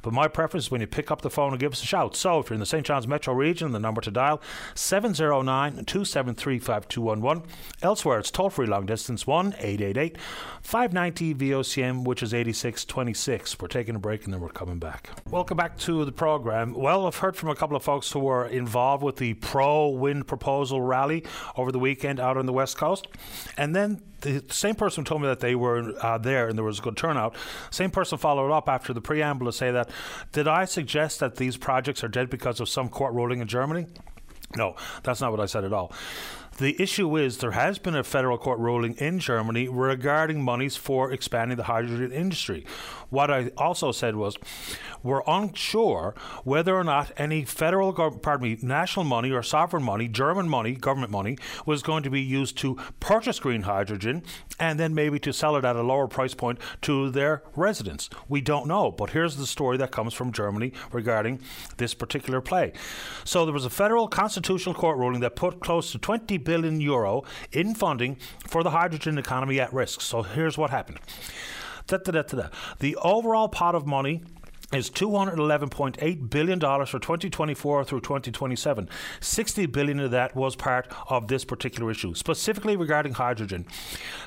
But 0.01 0.13
my 0.13 0.27
preference 0.27 0.65
is 0.65 0.71
when 0.71 0.81
you 0.81 0.87
pick 0.87 1.11
up 1.11 1.21
the 1.21 1.29
phone 1.29 1.51
and 1.51 1.59
give 1.59 1.73
us 1.73 1.83
a 1.83 1.85
shout. 1.85 2.15
So 2.15 2.39
if 2.39 2.49
you're 2.49 2.55
in 2.55 2.59
the 2.59 2.65
St. 2.65 2.85
John's 2.85 3.07
metro 3.07 3.33
region, 3.33 3.71
the 3.71 3.79
number 3.79 4.01
to 4.01 4.11
dial 4.11 4.41
709 4.75 5.85
273 5.85 6.59
5211. 6.59 7.43
Elsewhere, 7.81 8.19
it's 8.19 8.31
toll 8.31 8.49
free 8.49 8.67
long 8.67 8.85
distance 8.85 9.25
1 9.27 9.55
888 9.57 10.17
590 10.61 11.35
VOCM, 11.35 12.05
which 12.05 12.23
is 12.23 12.33
8626. 12.33 13.59
We're 13.59 13.67
taking 13.67 13.95
a 13.95 13.99
break 13.99 14.25
and 14.25 14.33
then 14.33 14.41
we're 14.41 14.49
coming 14.49 14.79
back. 14.79 15.09
Welcome 15.29 15.57
back 15.57 15.77
to 15.79 16.05
the 16.05 16.11
program. 16.11 16.73
Well, 16.73 17.07
I've 17.07 17.17
heard 17.17 17.35
from 17.35 17.49
a 17.49 17.55
couple 17.55 17.75
of 17.75 17.83
folks 17.83 18.11
who 18.11 18.19
were 18.19 18.45
involved 18.45 19.03
with 19.03 19.17
the 19.17 19.33
pro 19.35 19.87
wind 19.87 20.27
proposal 20.27 20.52
rally 20.61 21.23
over 21.55 21.71
the 21.71 21.79
weekend 21.79 22.19
out 22.19 22.37
on 22.37 22.45
the 22.45 22.53
West 22.53 22.77
Coast. 22.77 23.07
And 23.57 23.75
then 23.75 24.01
the 24.21 24.43
same 24.49 24.75
person 24.75 25.03
told 25.03 25.21
me 25.21 25.27
that 25.27 25.39
they 25.39 25.55
were 25.55 25.93
uh, 26.01 26.17
there 26.17 26.47
and 26.47 26.57
there 26.57 26.65
was 26.65 26.79
a 26.79 26.81
good 26.81 26.97
turnout. 26.97 27.35
Same 27.71 27.91
person 27.91 28.17
followed 28.17 28.51
up 28.51 28.69
after 28.69 28.93
the 28.93 29.01
preamble 29.01 29.45
to 29.45 29.51
say 29.51 29.71
that, 29.71 29.89
did 30.31 30.47
I 30.47 30.65
suggest 30.65 31.19
that 31.19 31.35
these 31.35 31.57
projects 31.57 32.03
are 32.03 32.07
dead 32.07 32.29
because 32.29 32.59
of 32.59 32.69
some 32.69 32.89
court 32.89 33.13
ruling 33.13 33.39
in 33.39 33.47
Germany? 33.47 33.87
No, 34.55 34.75
that's 35.03 35.19
not 35.19 35.31
what 35.31 35.39
I 35.39 35.45
said 35.45 35.63
at 35.63 35.73
all. 35.73 35.91
The 36.57 36.79
issue 36.79 37.17
is 37.17 37.39
there 37.39 37.51
has 37.51 37.79
been 37.79 37.95
a 37.95 38.03
federal 38.03 38.37
court 38.37 38.59
ruling 38.59 38.93
in 38.99 39.17
Germany 39.17 39.67
regarding 39.67 40.43
monies 40.43 40.75
for 40.75 41.11
expanding 41.11 41.57
the 41.57 41.63
hydrogen 41.63 42.11
industry. 42.11 42.63
What 43.13 43.29
I 43.29 43.51
also 43.59 43.91
said 43.91 44.15
was 44.15 44.37
we're 45.03 45.21
unsure 45.27 46.15
whether 46.43 46.75
or 46.75 46.83
not 46.83 47.11
any 47.15 47.45
federal, 47.45 47.93
pardon 47.93 48.49
me, 48.49 48.57
national 48.63 49.05
money 49.05 49.29
or 49.29 49.43
sovereign 49.43 49.83
money, 49.83 50.07
German 50.07 50.49
money, 50.49 50.73
government 50.73 51.11
money, 51.11 51.37
was 51.63 51.83
going 51.83 52.01
to 52.01 52.09
be 52.09 52.21
used 52.21 52.57
to 52.57 52.75
purchase 52.99 53.39
green 53.39 53.61
hydrogen 53.61 54.23
and 54.59 54.79
then 54.79 54.95
maybe 54.95 55.19
to 55.19 55.31
sell 55.31 55.55
it 55.55 55.63
at 55.63 55.75
a 55.75 55.83
lower 55.83 56.07
price 56.07 56.33
point 56.33 56.57
to 56.81 57.11
their 57.11 57.43
residents. 57.55 58.09
We 58.27 58.41
don't 58.41 58.65
know, 58.65 58.89
but 58.89 59.11
here's 59.11 59.35
the 59.35 59.45
story 59.45 59.77
that 59.77 59.91
comes 59.91 60.15
from 60.15 60.31
Germany 60.31 60.73
regarding 60.91 61.39
this 61.77 61.93
particular 61.93 62.41
play. 62.41 62.73
So 63.25 63.45
there 63.45 63.53
was 63.53 63.65
a 63.65 63.69
federal 63.69 64.07
constitutional 64.07 64.73
court 64.73 64.97
ruling 64.97 65.19
that 65.19 65.35
put 65.35 65.59
close 65.59 65.91
to 65.91 65.99
20 65.99 66.39
billion 66.39 66.81
euro 66.81 67.25
in 67.51 67.75
funding 67.75 68.17
for 68.47 68.63
the 68.63 68.71
hydrogen 68.71 69.19
economy 69.19 69.59
at 69.59 69.71
risk. 69.71 70.01
So 70.01 70.23
here's 70.23 70.57
what 70.57 70.71
happened. 70.71 70.97
Da, 71.87 71.97
da, 71.97 72.21
da, 72.21 72.47
the 72.79 72.95
overall 72.97 73.49
pot 73.49 73.75
of 73.75 73.85
money 73.85 74.23
is 74.73 74.89
$211.8 74.89 76.29
billion 76.29 76.59
for 76.59 76.99
2024 76.99 77.83
through 77.83 78.01
2027. 78.01 78.89
60 79.19 79.65
billion 79.67 79.99
of 79.99 80.11
that 80.11 80.35
was 80.35 80.55
part 80.55 80.87
of 81.07 81.27
this 81.27 81.45
particular 81.45 81.91
issue, 81.91 82.13
specifically 82.13 82.75
regarding 82.75 83.13
hydrogen. 83.13 83.65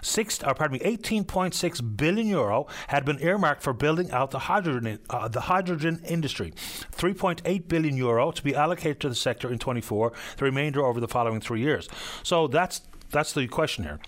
Six, 0.02 0.42
or 0.42 0.54
pardon 0.54 0.78
me, 0.78 0.96
18.6 0.96 1.96
billion 1.96 2.26
euro 2.28 2.66
had 2.88 3.04
been 3.04 3.20
earmarked 3.20 3.62
for 3.62 3.72
building 3.72 4.10
out 4.10 4.30
the 4.30 4.40
hydrogen, 4.40 4.98
uh, 5.10 5.28
the 5.28 5.42
hydrogen 5.42 6.00
industry. 6.08 6.52
3.8 6.92 7.68
billion 7.68 7.96
euro 7.96 8.30
to 8.30 8.42
be 8.42 8.54
allocated 8.54 9.00
to 9.00 9.08
the 9.08 9.14
sector 9.14 9.50
in 9.50 9.58
24, 9.58 10.12
the 10.36 10.44
remainder 10.44 10.84
over 10.84 11.00
the 11.00 11.08
following 11.08 11.40
three 11.40 11.60
years. 11.60 11.88
So 12.22 12.46
that's 12.46 12.82
that's 13.10 13.32
the 13.32 13.46
question 13.46 13.84
here. 13.84 13.98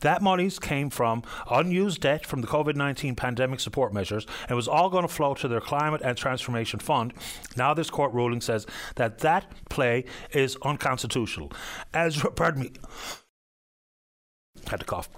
That 0.00 0.22
monies 0.22 0.58
came 0.58 0.90
from 0.90 1.22
unused 1.50 2.00
debt 2.00 2.26
from 2.26 2.40
the 2.40 2.46
COVID 2.46 2.76
19 2.76 3.14
pandemic 3.14 3.60
support 3.60 3.92
measures 3.92 4.26
and 4.48 4.56
was 4.56 4.68
all 4.68 4.90
going 4.90 5.06
to 5.06 5.12
flow 5.12 5.34
to 5.34 5.48
their 5.48 5.60
climate 5.60 6.00
and 6.04 6.16
transformation 6.16 6.80
fund. 6.80 7.12
Now, 7.56 7.74
this 7.74 7.90
court 7.90 8.12
ruling 8.12 8.40
says 8.40 8.66
that 8.96 9.18
that 9.18 9.50
play 9.68 10.04
is 10.32 10.56
unconstitutional. 10.62 11.52
As, 11.92 12.24
pardon 12.36 12.62
me, 12.62 12.72
had 14.66 14.80
to 14.80 14.86
cough. 14.86 15.08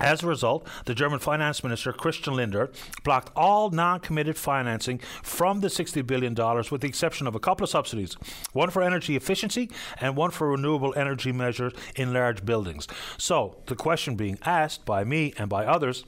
As 0.00 0.22
a 0.22 0.26
result, 0.26 0.66
the 0.86 0.94
German 0.94 1.20
finance 1.20 1.62
minister, 1.62 1.92
Christian 1.92 2.34
Lindner, 2.34 2.70
blocked 3.04 3.30
all 3.36 3.70
non 3.70 4.00
committed 4.00 4.36
financing 4.36 4.98
from 5.22 5.60
the 5.60 5.68
$60 5.68 6.04
billion, 6.06 6.34
with 6.70 6.80
the 6.80 6.88
exception 6.88 7.26
of 7.26 7.34
a 7.34 7.40
couple 7.40 7.64
of 7.64 7.70
subsidies 7.70 8.14
one 8.52 8.70
for 8.70 8.82
energy 8.82 9.14
efficiency 9.16 9.70
and 10.00 10.16
one 10.16 10.30
for 10.30 10.50
renewable 10.50 10.92
energy 10.96 11.30
measures 11.30 11.72
in 11.94 12.12
large 12.12 12.44
buildings. 12.44 12.88
So, 13.18 13.56
the 13.66 13.76
question 13.76 14.16
being 14.16 14.38
asked 14.44 14.84
by 14.84 15.04
me 15.04 15.32
and 15.38 15.48
by 15.48 15.64
others 15.64 16.04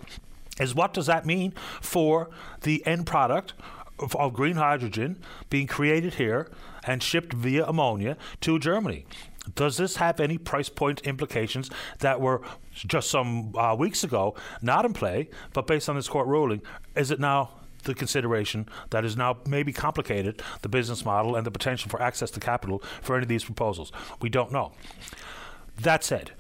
is 0.59 0.75
what 0.75 0.93
does 0.93 1.07
that 1.07 1.27
mean 1.27 1.53
for 1.81 2.31
the 2.63 2.85
end 2.87 3.07
product 3.07 3.55
of 3.99 4.35
green 4.35 4.57
hydrogen 4.57 5.19
being 5.49 5.67
created 5.67 6.15
here 6.15 6.51
and 6.85 7.03
shipped 7.03 7.33
via 7.33 7.65
ammonia 7.67 8.17
to 8.41 8.59
Germany? 8.59 9.07
Does 9.55 9.77
this 9.77 9.97
have 9.97 10.21
any 10.21 10.39
price 10.39 10.69
point 10.69 11.03
implications 11.03 11.71
that 12.01 12.21
were 12.21 12.43
just 12.73 13.11
some 13.11 13.55
uh, 13.57 13.75
weeks 13.79 14.05
ago 14.05 14.35
not 14.61 14.85
in 14.85 14.93
play, 14.93 15.29
but 15.53 15.67
based 15.67 15.89
on 15.89 15.97
this 15.97 16.09
court 16.09 16.27
ruling, 16.27 16.63
is 16.95 17.11
it 17.11 17.21
now 17.21 17.51
the 17.85 17.95
consideration 17.95 18.69
that 18.91 19.05
is 19.05 19.17
now 19.17 19.39
maybe 19.47 19.73
complicated 19.73 20.43
the 20.63 20.69
business 20.69 21.05
model 21.05 21.37
and 21.37 21.47
the 21.47 21.51
potential 21.51 21.89
for 21.89 22.03
access 22.03 22.31
to 22.33 22.41
capital 22.41 22.83
for 23.01 23.17
any 23.17 23.23
of 23.23 23.29
these 23.29 23.45
proposals. 23.45 23.93
We 24.21 24.29
don't 24.29 24.53
know. 24.53 24.73
That 25.81 26.05
said, 26.05 26.33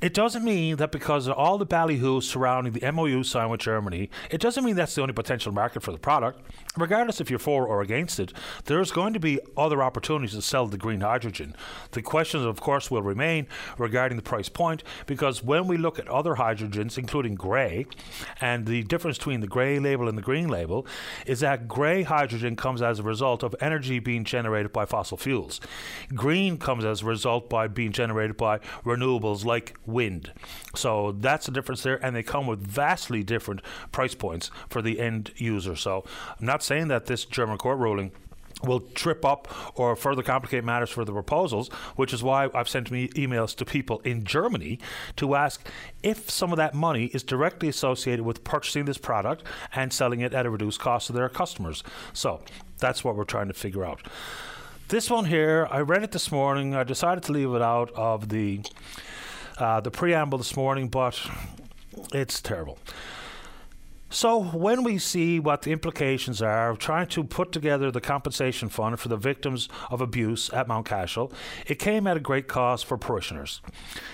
it 0.00 0.14
doesn't 0.14 0.44
mean 0.44 0.76
that 0.76 0.90
because 0.90 1.28
of 1.28 1.36
all 1.36 1.58
the 1.58 1.64
ballyhoo 1.64 2.20
surrounding 2.20 2.72
the 2.72 2.90
MOU 2.90 3.22
signed 3.22 3.50
with 3.50 3.60
Germany, 3.60 4.10
it 4.30 4.40
doesn't 4.40 4.64
mean 4.64 4.74
that's 4.74 4.94
the 4.94 5.02
only 5.02 5.14
potential 5.14 5.52
market 5.52 5.82
for 5.82 5.92
the 5.92 5.98
product. 5.98 6.40
Regardless 6.76 7.20
if 7.20 7.28
you're 7.28 7.38
for 7.38 7.66
or 7.66 7.82
against 7.82 8.18
it, 8.18 8.32
there's 8.64 8.92
going 8.92 9.12
to 9.12 9.20
be 9.20 9.38
other 9.58 9.82
opportunities 9.82 10.34
to 10.34 10.40
sell 10.40 10.66
the 10.66 10.78
green 10.78 11.02
hydrogen. 11.02 11.54
The 11.90 12.00
questions, 12.00 12.46
of 12.46 12.60
course, 12.62 12.90
will 12.90 13.02
remain 13.02 13.46
regarding 13.76 14.16
the 14.16 14.22
price 14.22 14.48
point 14.48 14.82
because 15.06 15.42
when 15.42 15.66
we 15.66 15.76
look 15.76 15.98
at 15.98 16.08
other 16.08 16.36
hydrogens, 16.36 16.96
including 16.96 17.34
grey, 17.34 17.84
and 18.40 18.64
the 18.64 18.84
difference 18.84 19.18
between 19.18 19.40
the 19.40 19.46
grey 19.46 19.78
label 19.78 20.08
and 20.08 20.16
the 20.16 20.22
green 20.22 20.48
label 20.48 20.86
is 21.26 21.40
that 21.40 21.68
grey 21.68 22.04
hydrogen 22.04 22.56
comes 22.56 22.80
as 22.80 22.98
a 22.98 23.02
result 23.02 23.42
of 23.42 23.54
energy 23.60 23.98
being 23.98 24.24
generated 24.24 24.72
by 24.72 24.86
fossil 24.86 25.18
fuels. 25.18 25.60
Green 26.14 26.56
comes 26.56 26.86
as 26.86 27.02
a 27.02 27.06
result 27.06 27.50
by 27.50 27.68
being 27.68 27.92
generated 27.92 28.38
by 28.38 28.58
renewables 28.82 29.44
like 29.44 29.76
wind. 29.84 30.32
So 30.74 31.12
that's 31.12 31.44
the 31.44 31.52
difference 31.52 31.82
there, 31.82 32.02
and 32.02 32.16
they 32.16 32.22
come 32.22 32.46
with 32.46 32.60
vastly 32.60 33.22
different 33.22 33.60
price 33.92 34.14
points 34.14 34.50
for 34.70 34.80
the 34.80 35.00
end 35.00 35.32
user. 35.36 35.76
So 35.76 36.04
I'm 36.40 36.46
not 36.46 36.61
saying 36.62 36.88
that 36.88 37.06
this 37.06 37.24
German 37.24 37.58
court 37.58 37.78
ruling 37.78 38.12
will 38.64 38.80
trip 38.80 39.24
up 39.24 39.48
or 39.78 39.96
further 39.96 40.22
complicate 40.22 40.64
matters 40.64 40.90
for 40.90 41.04
the 41.04 41.12
proposals, 41.12 41.68
which 41.96 42.12
is 42.12 42.22
why 42.22 42.48
I've 42.54 42.68
sent 42.68 42.90
me 42.90 43.08
emails 43.08 43.56
to 43.56 43.64
people 43.64 44.00
in 44.00 44.24
Germany 44.24 44.78
to 45.16 45.34
ask 45.34 45.66
if 46.02 46.30
some 46.30 46.52
of 46.52 46.56
that 46.58 46.74
money 46.74 47.06
is 47.06 47.22
directly 47.22 47.68
associated 47.68 48.24
with 48.24 48.44
purchasing 48.44 48.84
this 48.84 48.98
product 48.98 49.42
and 49.74 49.92
selling 49.92 50.20
it 50.20 50.32
at 50.32 50.46
a 50.46 50.50
reduced 50.50 50.80
cost 50.80 51.08
to 51.08 51.12
their 51.12 51.28
customers. 51.28 51.82
So 52.12 52.42
that's 52.78 53.04
what 53.04 53.16
we're 53.16 53.24
trying 53.24 53.48
to 53.48 53.54
figure 53.54 53.84
out. 53.84 54.00
This 54.88 55.10
one 55.10 55.24
here, 55.24 55.66
I 55.70 55.80
read 55.80 56.02
it 56.02 56.12
this 56.12 56.30
morning. 56.30 56.74
I 56.74 56.84
decided 56.84 57.24
to 57.24 57.32
leave 57.32 57.52
it 57.54 57.62
out 57.62 57.90
of 57.94 58.28
the 58.28 58.60
uh, 59.58 59.80
the 59.80 59.90
preamble 59.90 60.38
this 60.38 60.56
morning, 60.56 60.88
but 60.88 61.20
it's 62.12 62.40
terrible. 62.40 62.78
So, 64.12 64.42
when 64.42 64.82
we 64.82 64.98
see 64.98 65.40
what 65.40 65.62
the 65.62 65.72
implications 65.72 66.42
are 66.42 66.68
of 66.68 66.78
trying 66.78 67.06
to 67.08 67.24
put 67.24 67.50
together 67.50 67.90
the 67.90 68.02
compensation 68.02 68.68
fund 68.68 69.00
for 69.00 69.08
the 69.08 69.16
victims 69.16 69.70
of 69.90 70.02
abuse 70.02 70.50
at 70.50 70.68
Mount 70.68 70.84
Cashel, 70.84 71.32
it 71.66 71.78
came 71.78 72.06
at 72.06 72.18
a 72.18 72.20
great 72.20 72.46
cost 72.46 72.84
for 72.84 72.98
parishioners. 72.98 73.62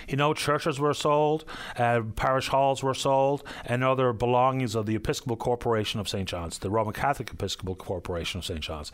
You 0.07 0.15
know, 0.15 0.33
churches 0.33 0.79
were 0.79 0.93
sold, 0.93 1.43
uh, 1.77 2.03
parish 2.15 2.47
halls 2.47 2.81
were 2.81 2.93
sold, 2.93 3.43
and 3.65 3.83
other 3.83 4.13
belongings 4.13 4.73
of 4.73 4.85
the 4.85 4.95
Episcopal 4.95 5.35
Corporation 5.35 5.99
of 5.99 6.07
St. 6.07 6.29
John's, 6.29 6.59
the 6.59 6.69
Roman 6.69 6.93
Catholic 6.93 7.31
Episcopal 7.33 7.75
Corporation 7.75 8.37
of 8.37 8.45
St. 8.45 8.61
John's. 8.61 8.93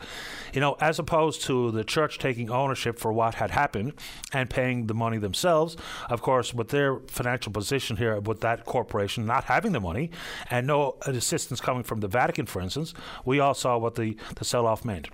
You 0.52 0.60
know, 0.60 0.76
as 0.80 0.98
opposed 0.98 1.42
to 1.42 1.70
the 1.70 1.84
church 1.84 2.18
taking 2.18 2.50
ownership 2.50 2.98
for 2.98 3.12
what 3.12 3.36
had 3.36 3.52
happened 3.52 3.92
and 4.32 4.50
paying 4.50 4.88
the 4.88 4.94
money 4.94 5.18
themselves, 5.18 5.76
of 6.10 6.20
course, 6.20 6.52
with 6.52 6.70
their 6.70 6.98
financial 7.06 7.52
position 7.52 7.96
here, 7.96 8.18
with 8.18 8.40
that 8.40 8.64
corporation 8.64 9.24
not 9.24 9.44
having 9.44 9.70
the 9.70 9.80
money 9.80 10.10
and 10.50 10.66
no 10.66 10.95
assistance 11.02 11.60
coming 11.60 11.82
from 11.82 12.00
the 12.00 12.08
Vatican, 12.08 12.46
for 12.46 12.60
instance, 12.60 12.94
we 13.24 13.40
all 13.40 13.54
saw 13.54 13.76
what 13.78 13.94
the, 13.94 14.16
the 14.36 14.44
sell 14.44 14.66
off 14.66 14.84
meant. 14.84 15.08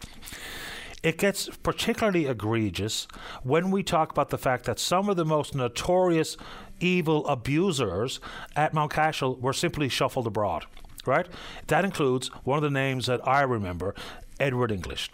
It 1.02 1.18
gets 1.18 1.48
particularly 1.48 2.26
egregious 2.26 3.08
when 3.42 3.72
we 3.72 3.82
talk 3.82 4.12
about 4.12 4.30
the 4.30 4.38
fact 4.38 4.66
that 4.66 4.78
some 4.78 5.08
of 5.08 5.16
the 5.16 5.24
most 5.24 5.54
notorious 5.54 6.36
evil 6.78 7.26
abusers 7.26 8.20
at 8.54 8.72
Mount 8.72 8.92
Cashel 8.92 9.36
were 9.36 9.52
simply 9.52 9.88
shuffled 9.88 10.26
abroad. 10.26 10.66
Right? 11.04 11.26
That 11.66 11.84
includes 11.84 12.28
one 12.44 12.58
of 12.58 12.62
the 12.62 12.70
names 12.70 13.06
that 13.06 13.26
I 13.26 13.42
remember, 13.42 13.96
Edward 14.38 14.70
English. 14.70 15.10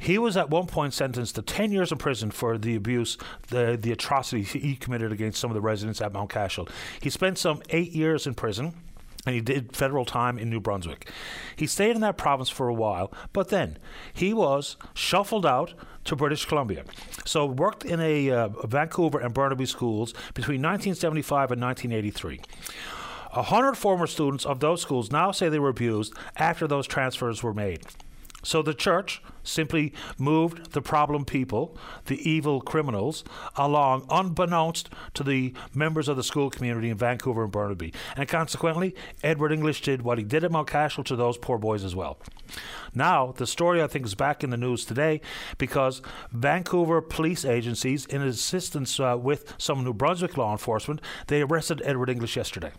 He 0.00 0.18
was 0.18 0.36
at 0.36 0.48
one 0.48 0.66
point 0.66 0.94
sentenced 0.94 1.34
to 1.36 1.42
10 1.42 1.70
years 1.72 1.92
in 1.92 1.98
prison 1.98 2.30
for 2.30 2.56
the 2.56 2.74
abuse, 2.74 3.18
the, 3.48 3.78
the 3.80 3.92
atrocities 3.92 4.52
he 4.52 4.76
committed 4.76 5.12
against 5.12 5.40
some 5.40 5.50
of 5.50 5.54
the 5.54 5.60
residents 5.60 6.00
at 6.00 6.12
Mount 6.12 6.30
Cashel. 6.30 6.68
He 7.00 7.10
spent 7.10 7.38
some 7.38 7.62
eight 7.70 7.92
years 7.92 8.26
in 8.26 8.34
prison 8.34 8.74
and 9.26 9.34
he 9.34 9.40
did 9.40 9.74
federal 9.74 10.04
time 10.04 10.38
in 10.38 10.50
New 10.50 10.60
Brunswick. 10.60 11.10
He 11.56 11.66
stayed 11.66 11.94
in 11.94 12.00
that 12.02 12.16
province 12.16 12.50
for 12.50 12.68
a 12.68 12.74
while, 12.74 13.12
but 13.32 13.48
then 13.48 13.78
he 14.12 14.34
was 14.34 14.76
shuffled 14.92 15.46
out 15.46 15.74
to 16.04 16.16
British 16.16 16.44
Columbia. 16.44 16.84
So 17.24 17.46
worked 17.46 17.84
in 17.84 18.00
a 18.00 18.30
uh, 18.30 18.48
Vancouver 18.66 19.18
and 19.18 19.32
Burnaby 19.32 19.66
schools 19.66 20.12
between 20.34 20.60
1975 20.60 21.52
and 21.52 21.62
1983. 21.62 22.40
A 23.32 23.42
hundred 23.42 23.74
former 23.74 24.06
students 24.06 24.44
of 24.44 24.60
those 24.60 24.80
schools 24.80 25.10
now 25.10 25.32
say 25.32 25.48
they 25.48 25.58
were 25.58 25.68
abused 25.68 26.14
after 26.36 26.68
those 26.68 26.86
transfers 26.86 27.42
were 27.42 27.54
made. 27.54 27.82
So 28.44 28.62
the 28.62 28.74
church 28.74 29.22
simply 29.44 29.92
moved 30.18 30.72
the 30.72 30.82
problem 30.82 31.24
people, 31.24 31.76
the 32.06 32.28
evil 32.28 32.60
criminals, 32.60 33.22
along 33.56 34.06
unbeknownst 34.10 34.90
to 35.14 35.22
the 35.22 35.54
members 35.72 36.08
of 36.08 36.16
the 36.16 36.24
school 36.24 36.50
community 36.50 36.90
in 36.90 36.96
Vancouver 36.96 37.44
and 37.44 37.52
Burnaby. 37.52 37.92
And 38.16 38.28
consequently, 38.28 38.94
Edward 39.22 39.52
English 39.52 39.82
did 39.82 40.02
what 40.02 40.18
he 40.18 40.24
did 40.24 40.44
at 40.44 40.50
Mount 40.50 40.68
Cashel 40.68 41.04
to 41.04 41.16
those 41.16 41.38
poor 41.38 41.58
boys 41.58 41.84
as 41.84 41.94
well. 41.94 42.18
Now, 42.94 43.32
the 43.32 43.46
story 43.46 43.82
I 43.82 43.86
think 43.86 44.06
is 44.06 44.14
back 44.14 44.44
in 44.44 44.50
the 44.50 44.56
news 44.56 44.84
today 44.84 45.20
because 45.58 46.02
Vancouver 46.32 47.00
police 47.00 47.44
agencies, 47.44 48.06
in 48.06 48.22
assistance 48.22 48.98
uh, 49.00 49.16
with 49.20 49.54
some 49.58 49.84
New 49.84 49.92
Brunswick 49.92 50.36
law 50.36 50.52
enforcement, 50.52 51.00
they 51.26 51.42
arrested 51.42 51.82
Edward 51.84 52.10
English 52.10 52.36
yesterday. 52.36 52.72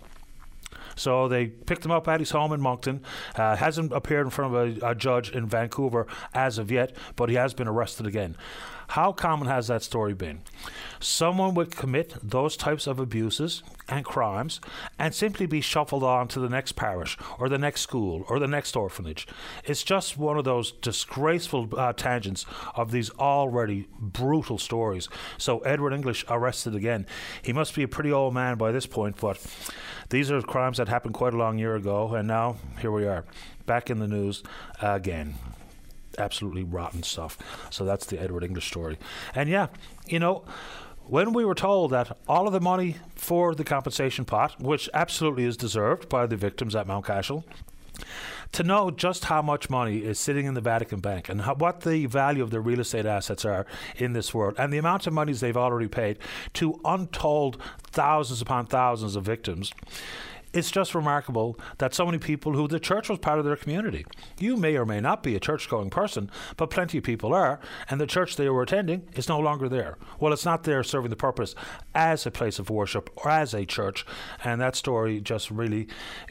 So 0.96 1.28
they 1.28 1.48
picked 1.48 1.86
him 1.86 1.92
up 1.92 2.08
at 2.08 2.20
his 2.20 2.32
home 2.32 2.52
in 2.54 2.62
Moncton. 2.62 3.02
Uh, 3.36 3.56
hasn't 3.56 3.94
appeared 3.94 4.26
in 4.26 4.32
front 4.32 4.56
of 4.56 4.84
a, 4.84 4.92
a 4.92 4.96
judge 4.96 5.32
in 5.32 5.48
Vancouver 5.48 6.08
as 6.34 6.58
of 6.58 6.72
yet, 6.72 6.96
but 7.16 7.30
he 7.30 7.36
has 7.36 7.54
been 7.54 7.68
arrested 7.68 8.06
again. 8.06 8.36
How 8.90 9.12
common 9.12 9.48
has 9.48 9.68
that 9.68 9.84
story 9.84 10.14
been? 10.14 10.42
Someone 11.00 11.54
would 11.56 11.76
commit 11.76 12.16
those 12.22 12.56
types 12.56 12.88
of 12.88 13.00
abuses 13.00 13.64
and 13.90 14.06
crimes 14.06 14.60
and 14.98 15.14
simply 15.14 15.46
be 15.46 15.62
shuffled 15.62 16.04
on 16.04 16.28
to 16.30 16.40
the 16.40 16.50
next 16.50 16.74
parish 16.74 17.18
or 17.40 17.50
the 17.50 17.58
next 17.58 17.82
school 17.82 18.26
or 18.30 18.40
the 18.40 18.48
next 18.48 18.76
orphanage. 18.76 19.28
It's 19.64 19.84
just 19.84 20.18
one 20.18 20.38
of 20.38 20.46
those 20.46 20.72
disgraceful 20.72 21.70
uh, 21.78 21.94
tangents 21.94 22.46
of 22.76 22.92
these 22.92 23.10
already 23.12 23.88
brutal 24.00 24.58
stories. 24.58 25.10
So, 25.38 25.60
Edward 25.60 25.94
English 25.94 26.26
arrested 26.30 26.76
again. 26.76 27.06
He 27.42 27.54
must 27.54 27.76
be 27.76 27.84
a 27.84 27.88
pretty 27.88 28.12
old 28.12 28.34
man 28.34 28.58
by 28.58 28.72
this 28.72 28.86
point, 28.86 29.18
but 29.20 29.40
these 30.10 30.32
are 30.32 30.42
crimes 30.42 30.78
that 30.78 30.88
happened 30.88 31.14
quite 31.14 31.34
a 31.34 31.38
long 31.38 31.58
year 31.58 31.76
ago, 31.76 32.14
and 32.14 32.28
now 32.28 32.58
here 32.80 32.92
we 32.92 33.06
are, 33.06 33.26
back 33.66 33.90
in 33.90 34.00
the 34.00 34.08
news 34.08 34.44
again. 34.82 35.36
Absolutely 36.18 36.64
rotten 36.64 37.04
stuff. 37.04 37.38
So 37.70 37.84
that's 37.84 38.06
the 38.06 38.20
Edward 38.20 38.44
English 38.44 38.68
story. 38.68 38.98
And 39.34 39.50
yeah, 39.50 39.68
you 40.08 40.20
know, 40.20 40.46
when 41.08 41.34
we 41.34 41.46
were 41.46 41.56
told 41.56 41.92
that 41.92 42.18
all 42.28 42.48
of 42.48 42.54
the 42.54 42.62
money 42.62 42.96
for 43.16 43.54
the 43.54 43.64
compensation 43.64 44.26
pot, 44.26 44.60
which 44.62 44.90
absolutely 44.94 45.44
is 45.44 45.58
deserved 45.58 46.08
by 46.10 46.26
the 46.26 46.38
victims 46.38 46.76
at 46.76 46.88
Mount 46.88 47.06
Cashel, 47.06 47.44
to 48.56 48.64
know 48.64 48.90
just 48.90 49.26
how 49.26 49.42
much 49.42 49.70
money 49.70 49.98
is 49.98 50.18
sitting 50.18 50.46
in 50.46 50.54
the 50.54 50.62
Vatican 50.62 51.02
Bank 51.02 51.28
and 51.28 51.42
how, 51.42 51.56
what 51.56 51.82
the 51.82 52.06
value 52.06 52.42
of 52.42 52.52
their 52.52 52.62
real 52.62 52.80
estate 52.80 53.06
assets 53.06 53.44
are 53.44 53.66
in 53.98 54.14
this 54.14 54.34
world 54.34 54.56
and 54.58 54.72
the 54.72 54.78
amount 54.78 55.06
of 55.06 55.12
monies 55.12 55.42
they've 55.42 55.58
already 55.58 55.90
paid 55.90 56.18
to 56.54 56.80
untold 56.86 57.62
thousands 57.84 58.42
upon 58.42 58.66
thousands 58.66 59.18
of 59.18 59.26
victims 59.26 59.74
it's 60.56 60.72
just 60.72 60.96
remarkable 60.96 61.60
that 61.80 61.94
so 61.94 62.06
many 62.06 62.18
people 62.18 62.54
who 62.54 62.68
the 62.68 62.80
church 62.80 63.10
was 63.10 63.20
part 63.20 63.40
of 63.40 63.46
their 63.46 63.58
community. 63.58 64.06
You 64.40 64.56
may 64.56 64.78
or 64.78 64.86
may 64.86 65.02
not 65.02 65.22
be 65.22 65.36
a 65.36 65.40
church 65.40 65.70
going 65.70 65.90
person, 65.90 66.32
but 66.56 66.70
plenty 66.70 66.98
of 67.00 67.04
people 67.04 67.34
are, 67.34 67.60
and 67.90 68.00
the 68.00 68.08
church 68.08 68.38
they 68.38 68.50
were 68.50 68.62
attending 68.62 69.08
is 69.14 69.28
no 69.28 69.38
longer 69.38 69.68
there. 69.68 69.98
Well, 70.20 70.32
it's 70.32 70.46
not 70.46 70.64
there 70.64 70.82
serving 70.82 71.10
the 71.10 71.18
purpose 71.18 71.56
as 71.94 72.26
a 72.26 72.32
place 72.32 72.58
of 72.58 72.70
worship 72.70 73.10
or 73.18 73.30
as 73.30 73.54
a 73.54 73.66
church, 73.66 74.06
and 74.44 74.62
that 74.62 74.78
story 74.78 75.20
just 75.20 75.52
really 75.52 75.88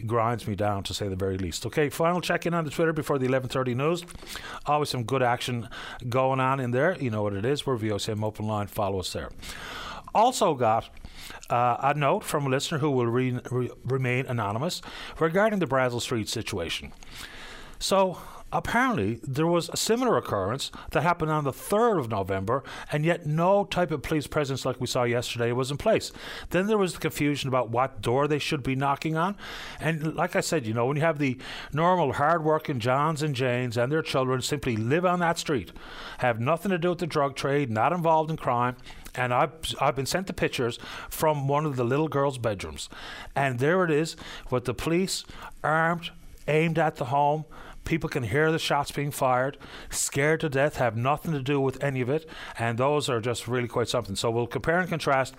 grinds 0.06 0.48
me 0.48 0.54
down 0.54 0.82
to 0.84 0.94
say 0.94 1.08
the 1.08 1.16
very 1.16 1.36
least. 1.36 1.66
Okay, 1.66 1.90
final 1.90 2.22
check 2.22 2.46
in 2.46 2.54
on 2.54 2.64
the 2.64 2.70
Twitter 2.70 2.94
before 2.94 3.18
the 3.18 3.26
11:30 3.26 3.74
news. 3.74 4.04
Always 4.64 4.88
some 4.88 5.04
good 5.04 5.22
action 5.22 5.68
going 6.08 6.40
on 6.40 6.60
in 6.60 6.70
there. 6.70 6.96
You 6.98 7.10
know 7.10 7.22
what 7.22 7.34
it 7.34 7.44
is. 7.44 7.66
We're 7.66 7.76
VOCM 7.76 8.24
Open 8.24 8.46
Line. 8.46 8.68
Follow 8.68 9.00
us 9.00 9.12
there. 9.12 9.30
Also 10.14 10.54
got 10.54 10.88
uh, 11.50 11.76
a 11.80 11.94
note 11.94 12.24
from 12.24 12.46
a 12.46 12.50
listener 12.50 12.78
who 12.78 12.90
will 12.90 13.06
re- 13.06 13.40
re- 13.50 13.70
remain 13.84 14.26
anonymous 14.26 14.82
regarding 15.18 15.58
the 15.58 15.66
Brazil 15.66 16.00
Street 16.00 16.28
situation. 16.28 16.92
So, 17.78 18.18
apparently 18.54 19.18
there 19.24 19.46
was 19.46 19.68
a 19.68 19.76
similar 19.76 20.16
occurrence 20.16 20.70
that 20.92 21.02
happened 21.02 21.30
on 21.30 21.42
the 21.42 21.52
3rd 21.52 21.98
of 21.98 22.08
November, 22.08 22.62
and 22.92 23.04
yet 23.04 23.26
no 23.26 23.64
type 23.64 23.90
of 23.90 24.02
police 24.02 24.28
presence 24.28 24.64
like 24.64 24.80
we 24.80 24.86
saw 24.86 25.02
yesterday 25.02 25.50
was 25.50 25.70
in 25.72 25.76
place. 25.76 26.12
Then 26.50 26.68
there 26.68 26.78
was 26.78 26.94
the 26.94 27.00
confusion 27.00 27.48
about 27.48 27.70
what 27.70 28.00
door 28.00 28.28
they 28.28 28.38
should 28.38 28.62
be 28.62 28.76
knocking 28.76 29.16
on. 29.16 29.36
And 29.80 30.14
like 30.14 30.36
I 30.36 30.40
said, 30.40 30.66
you 30.66 30.72
know, 30.72 30.86
when 30.86 30.96
you 30.96 31.02
have 31.02 31.18
the 31.18 31.36
normal 31.72 32.12
hard-working 32.12 32.78
Johns 32.78 33.22
and 33.22 33.34
Janes 33.34 33.76
and 33.76 33.90
their 33.90 34.02
children 34.02 34.40
simply 34.40 34.76
live 34.76 35.04
on 35.04 35.18
that 35.18 35.38
street, 35.38 35.72
have 36.18 36.40
nothing 36.40 36.70
to 36.70 36.78
do 36.78 36.90
with 36.90 37.00
the 37.00 37.06
drug 37.08 37.34
trade, 37.34 37.70
not 37.70 37.92
involved 37.92 38.30
in 38.30 38.36
crime, 38.36 38.76
and 39.14 39.32
I've 39.32 39.52
I've 39.80 39.96
been 39.96 40.06
sent 40.06 40.26
the 40.26 40.32
pictures 40.32 40.78
from 41.08 41.48
one 41.48 41.66
of 41.66 41.76
the 41.76 41.84
little 41.84 42.08
girls' 42.08 42.38
bedrooms, 42.38 42.88
and 43.34 43.58
there 43.58 43.84
it 43.84 43.90
is 43.90 44.16
with 44.50 44.64
the 44.64 44.74
police 44.74 45.24
armed 45.62 46.10
aimed 46.48 46.78
at 46.78 46.96
the 46.96 47.06
home. 47.06 47.44
People 47.84 48.08
can 48.08 48.22
hear 48.22 48.50
the 48.50 48.58
shots 48.58 48.90
being 48.90 49.10
fired, 49.10 49.58
scared 49.90 50.40
to 50.40 50.48
death, 50.48 50.76
have 50.76 50.96
nothing 50.96 51.32
to 51.32 51.42
do 51.42 51.60
with 51.60 51.82
any 51.84 52.00
of 52.00 52.08
it, 52.08 52.26
and 52.58 52.78
those 52.78 53.10
are 53.10 53.20
just 53.20 53.46
really 53.46 53.68
quite 53.68 53.88
something. 53.88 54.16
So 54.16 54.30
we'll 54.30 54.46
compare 54.46 54.80
and 54.80 54.88
contrast 54.88 55.34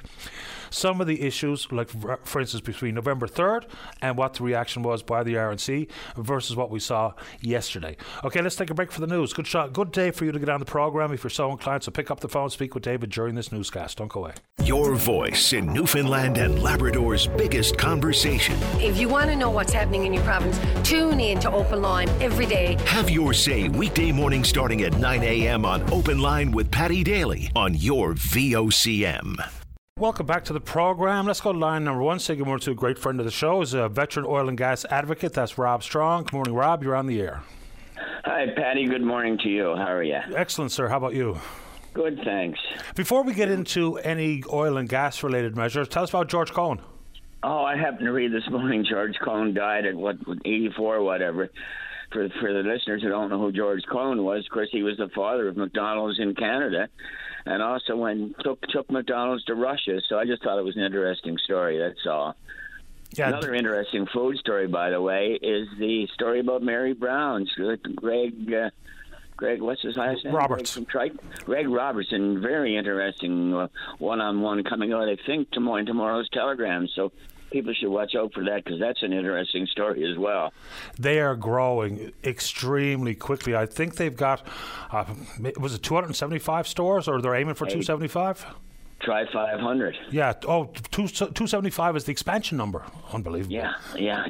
some 0.76 0.99
of 1.02 1.07
the 1.07 1.22
issues, 1.22 1.72
like 1.72 1.89
for 2.26 2.41
instance, 2.41 2.61
between 2.61 2.95
November 2.95 3.27
3rd 3.27 3.65
and 4.02 4.18
what 4.18 4.34
the 4.35 4.43
reaction 4.43 4.84
was 4.84 5.02
by 5.02 5.23
the 5.23 5.35
RNC 5.35 5.89
versus 6.18 6.56
what 6.56 6.69
we 6.69 6.80
saw 6.80 7.14
yesterday. 7.41 7.95
Okay, 8.23 8.41
let's 8.41 8.56
take 8.56 8.69
a 8.69 8.73
break 8.73 8.91
for 8.91 9.02
the 9.02 9.07
news. 9.07 9.34
Good 9.34 9.47
shot, 9.47 9.73
good 9.73 9.91
day 9.91 10.11
for 10.11 10.26
you 10.26 10.31
to 10.31 10.39
get 10.39 10.49
on 10.49 10.60
the 10.60 10.65
program 10.65 11.14
if 11.14 11.23
you're 11.23 11.30
so 11.30 11.52
inclined. 11.52 11.84
So 11.84 11.91
pick 11.91 12.11
up 12.11 12.19
the 12.19 12.30
phone, 12.30 12.49
speak 12.49 12.73
with 12.73 12.84
David 12.84 13.10
during 13.10 13.35
this 13.35 13.52
newscast. 13.52 13.97
Don't 13.97 14.11
go 14.11 14.26
away. 14.26 14.34
Your 14.64 14.95
voice 14.95 15.53
in 15.53 15.72
Newfoundland 15.72 16.38
and 16.38 16.61
Labrador's 16.61 17.27
biggest 17.27 17.77
conversation. 17.77 18.57
If 18.80 18.97
you 18.97 19.07
want 19.07 19.30
to 19.30 19.35
know 19.35 19.52
what's 19.52 19.72
happening 19.72 20.06
in 20.06 20.14
your 20.14 20.23
province, 20.23 20.60
tune 20.88 21.19
in 21.19 21.39
to 21.39 21.52
Open 21.52 21.81
Line 21.81 22.10
every 22.22 22.47
day. 22.47 22.77
Have 22.85 23.10
your 23.10 23.34
say 23.34 23.69
weekday 23.69 24.11
morning 24.11 24.43
starting 24.43 24.81
at 24.81 24.97
9 24.97 25.23
a.m. 25.23 25.65
on 25.65 25.81
Open 25.93 26.19
Line 26.19 26.52
with 26.52 26.72
Patty 26.72 27.03
Daly 27.03 27.52
on 27.56 27.76
your 27.76 28.14
VOCM. 28.14 29.55
Welcome 29.97 30.26
back 30.26 30.43
to 30.43 30.51
the 30.51 30.59
program. 30.59 31.26
Let's 31.26 31.39
go 31.39 31.53
to 31.53 31.57
line 31.57 31.85
number 31.85 32.03
one. 32.03 32.19
Say 32.19 32.35
good 32.35 32.45
morning 32.45 32.59
to 32.65 32.72
a 32.72 32.76
great 32.76 32.99
friend 32.99 33.17
of 33.17 33.26
the 33.26 33.31
show, 33.31 33.61
is 33.61 33.73
a 33.73 33.88
veteran 33.88 34.26
oil 34.26 34.49
and 34.49 34.57
gas 34.57 34.84
advocate. 34.89 35.31
That's 35.31 35.57
Rob 35.57 35.84
Strong. 35.84 36.23
Good 36.23 36.34
morning, 36.34 36.53
Rob. 36.53 36.84
You're 36.84 36.97
on 36.97 37.07
the 37.07 37.22
air. 37.22 37.43
Hi, 38.26 38.45
Patty. 38.57 38.88
Good 38.88 39.03
morning 39.03 39.38
to 39.38 39.47
you. 39.47 39.73
How 39.77 39.93
are 39.93 40.03
you? 40.03 40.19
Excellent, 40.35 40.73
sir. 40.73 40.89
How 40.89 40.97
about 40.97 41.13
you? 41.13 41.39
Good, 41.93 42.19
thanks. 42.26 42.59
Before 42.95 43.23
we 43.23 43.34
get 43.34 43.49
into 43.49 43.97
any 43.99 44.43
oil 44.51 44.76
and 44.76 44.89
gas 44.89 45.23
related 45.23 45.55
measures, 45.55 45.88
tell 45.88 46.03
us 46.03 46.09
about 46.09 46.27
George 46.27 46.51
Cohon. 46.51 46.81
Oh, 47.41 47.63
I 47.63 47.77
happened 47.77 48.07
to 48.07 48.11
read 48.11 48.34
this 48.34 48.43
morning 48.51 48.84
George 48.84 49.15
Cohon 49.26 49.53
died 49.53 49.85
at 49.85 49.95
what, 49.95 50.17
84 50.43 50.97
or 50.97 51.03
whatever. 51.03 51.49
For, 52.11 52.27
for 52.41 52.51
the 52.51 52.69
listeners 52.69 53.01
who 53.01 53.07
don't 53.07 53.30
know 53.30 53.39
who 53.39 53.53
George 53.53 53.84
Cohon 53.89 54.26
was, 54.26 54.43
of 54.45 54.51
course, 54.51 54.67
he 54.73 54.84
was 54.84 54.97
the 54.97 55.07
father 55.15 55.47
of 55.47 55.55
McDonald's 55.55 56.19
in 56.19 56.35
Canada 56.35 56.89
and 57.45 57.61
also 57.61 57.95
when 57.95 58.34
took 58.39 58.61
took 58.67 58.89
McDonald's 58.91 59.43
to 59.45 59.55
Russia. 59.55 60.01
So 60.07 60.17
I 60.17 60.26
just 60.26 60.43
thought 60.43 60.57
it 60.57 60.65
was 60.65 60.76
an 60.76 60.84
interesting 60.84 61.38
story. 61.38 61.77
That's 61.77 62.05
all. 62.05 62.35
Yeah. 63.11 63.30
Another 63.30 63.53
interesting 63.53 64.07
food 64.07 64.38
story, 64.38 64.67
by 64.67 64.89
the 64.89 65.01
way, 65.01 65.39
is 65.41 65.67
the 65.80 66.07
story 66.13 66.39
about 66.39 66.61
Mary 66.61 66.93
Brown. 66.93 67.47
Greg, 67.95 68.53
uh, 68.53 68.69
Greg, 69.38 69.61
what's 69.61 69.81
his 69.81 69.95
last 69.95 70.26
name? 70.26 70.35
Roberts. 70.35 70.77
Greg, 70.77 71.17
Greg 71.45 71.69
Robertson. 71.69 72.41
Very 72.41 72.76
interesting 72.76 73.53
uh, 73.53 73.67
one-on-one 73.99 74.63
coming 74.63 74.91
out. 74.91 75.07
I 75.07 75.17
think 75.26 75.51
tomorrow 75.51 75.77
in 75.77 75.85
tomorrow's 75.85 76.27
Telegram. 76.30 76.89
So 76.93 77.11
people 77.56 77.73
should 77.73 77.90
watch 77.90 78.15
out 78.15 78.34
for 78.34 78.44
that 78.44 78.65
because 78.65 78.82
that's 78.82 79.02
an 79.02 79.14
interesting 79.14 79.65
story 79.68 80.03
as 80.11 80.18
well. 80.18 80.52
They 80.99 81.22
are 81.22 81.38
growing 81.38 82.11
extremely 82.22 83.15
quickly. 83.15 83.56
I 83.56 83.65
think 83.65 83.95
they've 83.95 84.15
got 84.15 84.45
uh, 84.91 85.06
was 85.57 85.73
it 85.73 85.82
275 85.82 86.68
stores, 86.68 87.07
or 87.07 87.22
they're 87.22 87.36
aiming 87.36 87.56
for 87.56 87.65
275. 87.65 88.45
Try 89.02 89.26
500. 89.32 89.95
Yeah. 90.11 90.34
Oh, 90.48 90.65
two, 90.91 91.07
275 91.07 91.95
is 91.95 92.03
the 92.06 92.11
expansion 92.11 92.57
number. 92.57 92.84
Unbelievable. 93.14 93.53
Yeah, 93.53 93.73
yeah. 93.95 94.26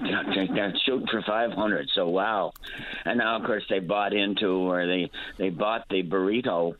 They're 0.53 0.73
shooting 0.85 1.07
for 1.09 1.23
500. 1.23 1.89
So 1.95 2.07
wow. 2.09 2.51
And 3.05 3.19
now, 3.19 3.37
of 3.37 3.43
course, 3.43 3.63
they 3.69 3.79
bought 3.79 4.13
into, 4.13 4.49
or 4.49 4.85
they 4.85 5.09
they 5.37 5.49
bought 5.49 5.85
the 5.89 6.03
burrito, 6.03 6.75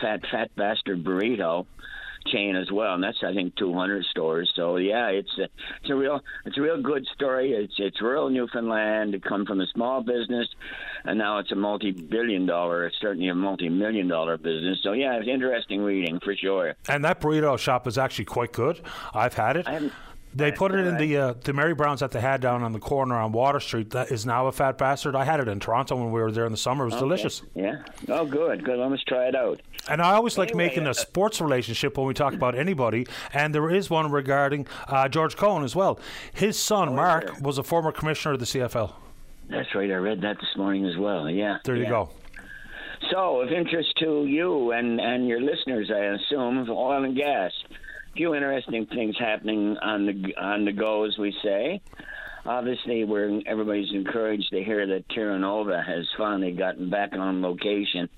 fat 0.00 0.20
fat 0.30 0.50
bastard 0.56 1.04
burrito 1.04 1.66
chain 2.26 2.56
as 2.56 2.70
well, 2.70 2.94
and 2.94 3.02
that's 3.02 3.18
I 3.24 3.34
think 3.34 3.56
200 3.56 4.04
stores. 4.06 4.52
So 4.54 4.76
yeah, 4.76 5.08
it's 5.08 5.30
a, 5.38 5.44
it's 5.82 5.90
a 5.90 5.94
real 5.94 6.20
it's 6.44 6.58
a 6.58 6.60
real 6.60 6.80
good 6.82 7.06
story. 7.14 7.52
It's 7.52 7.74
it's 7.78 8.00
rural 8.00 8.30
Newfoundland. 8.30 9.14
It 9.14 9.22
come 9.22 9.46
from 9.46 9.60
a 9.60 9.66
small 9.68 10.02
business, 10.02 10.48
and 11.04 11.18
now 11.18 11.38
it's 11.38 11.52
a 11.52 11.56
multi-billion 11.56 12.46
dollar, 12.46 12.86
it's 12.86 12.96
certainly 13.00 13.28
a 13.28 13.34
multi-million 13.34 14.08
dollar 14.08 14.36
business. 14.36 14.78
So 14.82 14.92
yeah, 14.92 15.18
it's 15.18 15.28
interesting 15.28 15.80
reading 15.82 16.20
for 16.20 16.34
sure. 16.34 16.74
And 16.88 17.04
that 17.04 17.20
burrito 17.20 17.58
shop 17.58 17.86
is 17.86 17.98
actually 17.98 18.26
quite 18.26 18.52
good. 18.52 18.80
I've 19.14 19.34
had 19.34 19.56
it. 19.56 19.66
They 20.36 20.52
put 20.52 20.72
it 20.74 20.86
in 20.86 20.96
the 20.98 21.16
uh, 21.16 21.34
the 21.42 21.52
Mary 21.52 21.74
Browns 21.74 22.00
that 22.00 22.10
they 22.10 22.20
had 22.20 22.40
down 22.40 22.62
on 22.62 22.72
the 22.72 22.78
corner 22.78 23.14
on 23.16 23.32
Water 23.32 23.58
Street. 23.60 23.90
That 23.90 24.10
is 24.12 24.26
now 24.26 24.46
a 24.46 24.52
fat 24.52 24.76
bastard. 24.76 25.16
I 25.16 25.24
had 25.24 25.40
it 25.40 25.48
in 25.48 25.58
Toronto 25.60 25.96
when 25.96 26.12
we 26.12 26.20
were 26.20 26.30
there 26.30 26.44
in 26.44 26.52
the 26.52 26.58
summer. 26.58 26.84
It 26.84 26.88
was 26.88 26.94
Okay. 26.94 27.00
delicious. 27.00 27.42
Yeah. 27.54 27.82
Oh, 28.08 28.26
good. 28.26 28.62
Good. 28.64 28.78
I 28.78 28.88
must 28.88 29.06
try 29.08 29.26
it 29.28 29.34
out. 29.34 29.60
And 29.88 30.02
I 30.02 30.12
always 30.14 30.36
like 30.36 30.50
Anyway, 30.50 30.66
making 30.66 30.86
uh, 30.86 30.90
a 30.90 30.94
sports 30.94 31.40
relationship 31.40 31.96
when 31.96 32.06
we 32.06 32.12
talk 32.14 32.34
about 32.34 32.54
anybody. 32.54 33.06
And 33.32 33.54
there 33.54 33.70
is 33.70 33.88
one 33.88 34.10
regarding 34.10 34.66
uh, 34.88 35.08
George 35.08 35.36
Cohon 35.36 35.64
as 35.64 35.74
well. 35.74 35.98
His 36.34 36.58
son, 36.58 36.94
Mark, 36.94 37.40
was 37.40 37.56
a 37.58 37.62
former 37.62 37.90
commissioner 37.92 38.34
of 38.34 38.40
the 38.40 38.46
CFL. 38.46 38.92
That's 39.48 39.74
right. 39.74 39.90
I 39.90 39.94
read 39.94 40.20
that 40.22 40.36
this 40.38 40.56
morning 40.56 40.84
as 40.86 40.96
well. 40.98 41.30
Yeah. 41.30 41.58
There 41.64 41.76
you 41.76 41.86
go. 41.88 42.10
So, 43.12 43.40
of 43.40 43.52
interest 43.52 43.94
to 44.00 44.26
you 44.26 44.72
and, 44.72 45.00
and 45.00 45.28
your 45.28 45.40
listeners, 45.40 45.90
I 45.94 46.00
assume, 46.16 46.68
oil 46.68 47.04
and 47.04 47.16
gas. 47.16 47.52
Few 48.16 48.34
interesting 48.34 48.86
things 48.86 49.14
happening 49.18 49.76
on 49.82 50.06
the 50.06 50.34
on 50.40 50.64
the 50.64 50.72
go, 50.72 51.04
as 51.04 51.18
we 51.18 51.36
say. 51.42 51.82
Obviously, 52.46 53.04
we're 53.04 53.42
everybody's 53.46 53.92
encouraged 53.92 54.48
to 54.50 54.64
hear 54.64 54.86
that 54.86 55.08
Terra 55.10 55.38
Nova 55.38 55.82
has 55.82 56.06
finally 56.16 56.52
gotten 56.52 56.88
back 56.88 57.12
on 57.12 57.42
location 57.42 58.08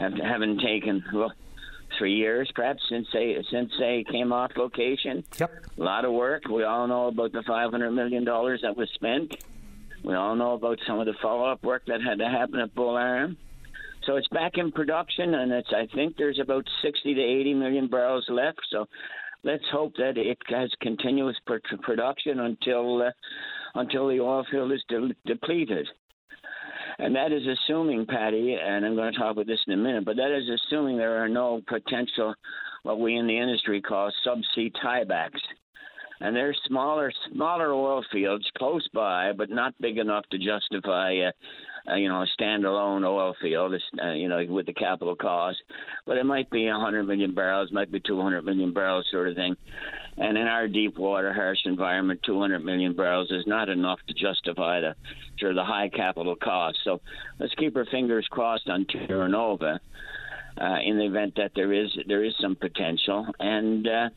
after 0.00 0.26
having 0.26 0.58
taken 0.58 1.04
well 1.12 1.32
three 1.98 2.14
years, 2.14 2.50
perhaps 2.54 2.82
since 2.88 3.06
they 3.12 3.36
since 3.50 3.70
they 3.78 4.04
came 4.10 4.32
off 4.32 4.50
location. 4.56 5.22
Yep. 5.38 5.50
A 5.78 5.82
lot 5.82 6.04
of 6.04 6.12
work. 6.12 6.48
We 6.48 6.64
all 6.64 6.88
know 6.88 7.06
about 7.06 7.32
the 7.32 7.42
five 7.46 7.70
hundred 7.70 7.92
million 7.92 8.24
dollars 8.24 8.60
that 8.62 8.76
was 8.76 8.88
spent. 8.94 9.36
We 10.02 10.14
all 10.14 10.34
know 10.34 10.54
about 10.54 10.78
some 10.86 10.98
of 10.98 11.06
the 11.06 11.14
follow-up 11.20 11.62
work 11.62 11.82
that 11.86 12.00
had 12.02 12.18
to 12.18 12.28
happen 12.28 12.60
at 12.60 12.74
Bull 12.74 12.96
Arm. 12.96 13.36
So 14.04 14.16
it's 14.16 14.28
back 14.28 14.52
in 14.56 14.72
production, 14.72 15.34
and 15.34 15.52
it's 15.52 15.68
I 15.72 15.86
think 15.94 16.16
there's 16.16 16.38
about 16.38 16.64
60 16.82 17.14
to 17.14 17.20
80 17.20 17.54
million 17.54 17.88
barrels 17.88 18.24
left. 18.28 18.60
So 18.70 18.86
let's 19.44 19.64
hope 19.70 19.94
that 19.96 20.16
it 20.16 20.38
has 20.48 20.70
continuous 20.80 21.36
pr- 21.46 21.56
production 21.82 22.40
until 22.40 23.02
uh, 23.02 23.10
until 23.74 24.08
the 24.08 24.20
oil 24.20 24.44
field 24.50 24.72
is 24.72 24.82
de- 24.88 25.14
depleted. 25.26 25.86
And 26.98 27.14
that 27.14 27.30
is 27.30 27.42
assuming, 27.46 28.06
Patty, 28.06 28.56
and 28.60 28.84
I'm 28.84 28.96
going 28.96 29.12
to 29.12 29.18
talk 29.18 29.32
about 29.32 29.46
this 29.46 29.60
in 29.66 29.74
a 29.74 29.76
minute, 29.76 30.04
but 30.04 30.16
that 30.16 30.36
is 30.36 30.48
assuming 30.48 30.96
there 30.96 31.22
are 31.22 31.28
no 31.28 31.62
potential, 31.68 32.34
what 32.82 32.98
we 32.98 33.16
in 33.16 33.28
the 33.28 33.38
industry 33.38 33.80
call 33.80 34.10
subsea 34.26 34.72
tiebacks. 34.82 35.40
And 36.20 36.34
there's 36.34 36.58
smaller, 36.66 37.12
smaller 37.32 37.72
oil 37.72 38.04
fields 38.12 38.46
close 38.56 38.86
by, 38.92 39.32
but 39.32 39.50
not 39.50 39.74
big 39.80 39.98
enough 39.98 40.24
to 40.30 40.38
justify, 40.38 41.16
uh, 41.18 41.90
uh, 41.90 41.94
you 41.94 42.08
know, 42.08 42.22
a 42.22 42.26
standalone 42.38 43.06
oil 43.06 43.34
field, 43.40 43.74
uh, 44.02 44.12
you 44.12 44.28
know, 44.28 44.44
with 44.48 44.66
the 44.66 44.72
capital 44.72 45.14
cost. 45.14 45.58
But 46.06 46.18
it 46.18 46.24
might 46.24 46.50
be 46.50 46.66
100 46.66 47.04
million 47.04 47.34
barrels, 47.34 47.70
might 47.72 47.92
be 47.92 48.00
200 48.00 48.42
million 48.44 48.72
barrels, 48.72 49.06
sort 49.10 49.28
of 49.28 49.36
thing. 49.36 49.56
And 50.16 50.36
in 50.36 50.48
our 50.48 50.66
deep 50.66 50.98
water, 50.98 51.32
harsh 51.32 51.60
environment, 51.64 52.20
200 52.26 52.64
million 52.64 52.94
barrels 52.94 53.30
is 53.30 53.46
not 53.46 53.68
enough 53.68 54.00
to 54.08 54.14
justify 54.14 54.80
the 54.80 54.96
of 55.46 55.54
the 55.54 55.64
high 55.64 55.88
capital 55.88 56.34
cost. 56.34 56.78
So 56.82 57.00
let's 57.38 57.54
keep 57.54 57.76
our 57.76 57.86
fingers 57.86 58.26
crossed 58.28 58.68
on 58.68 58.86
Terra 58.86 59.28
Nova 59.28 59.80
uh, 60.60 60.76
in 60.84 60.98
the 60.98 61.06
event 61.06 61.34
that 61.36 61.52
there 61.54 61.72
is 61.72 61.96
there 62.06 62.24
is 62.24 62.34
some 62.40 62.56
potential, 62.56 63.26
and 63.38 63.86
uh, 63.86 64.08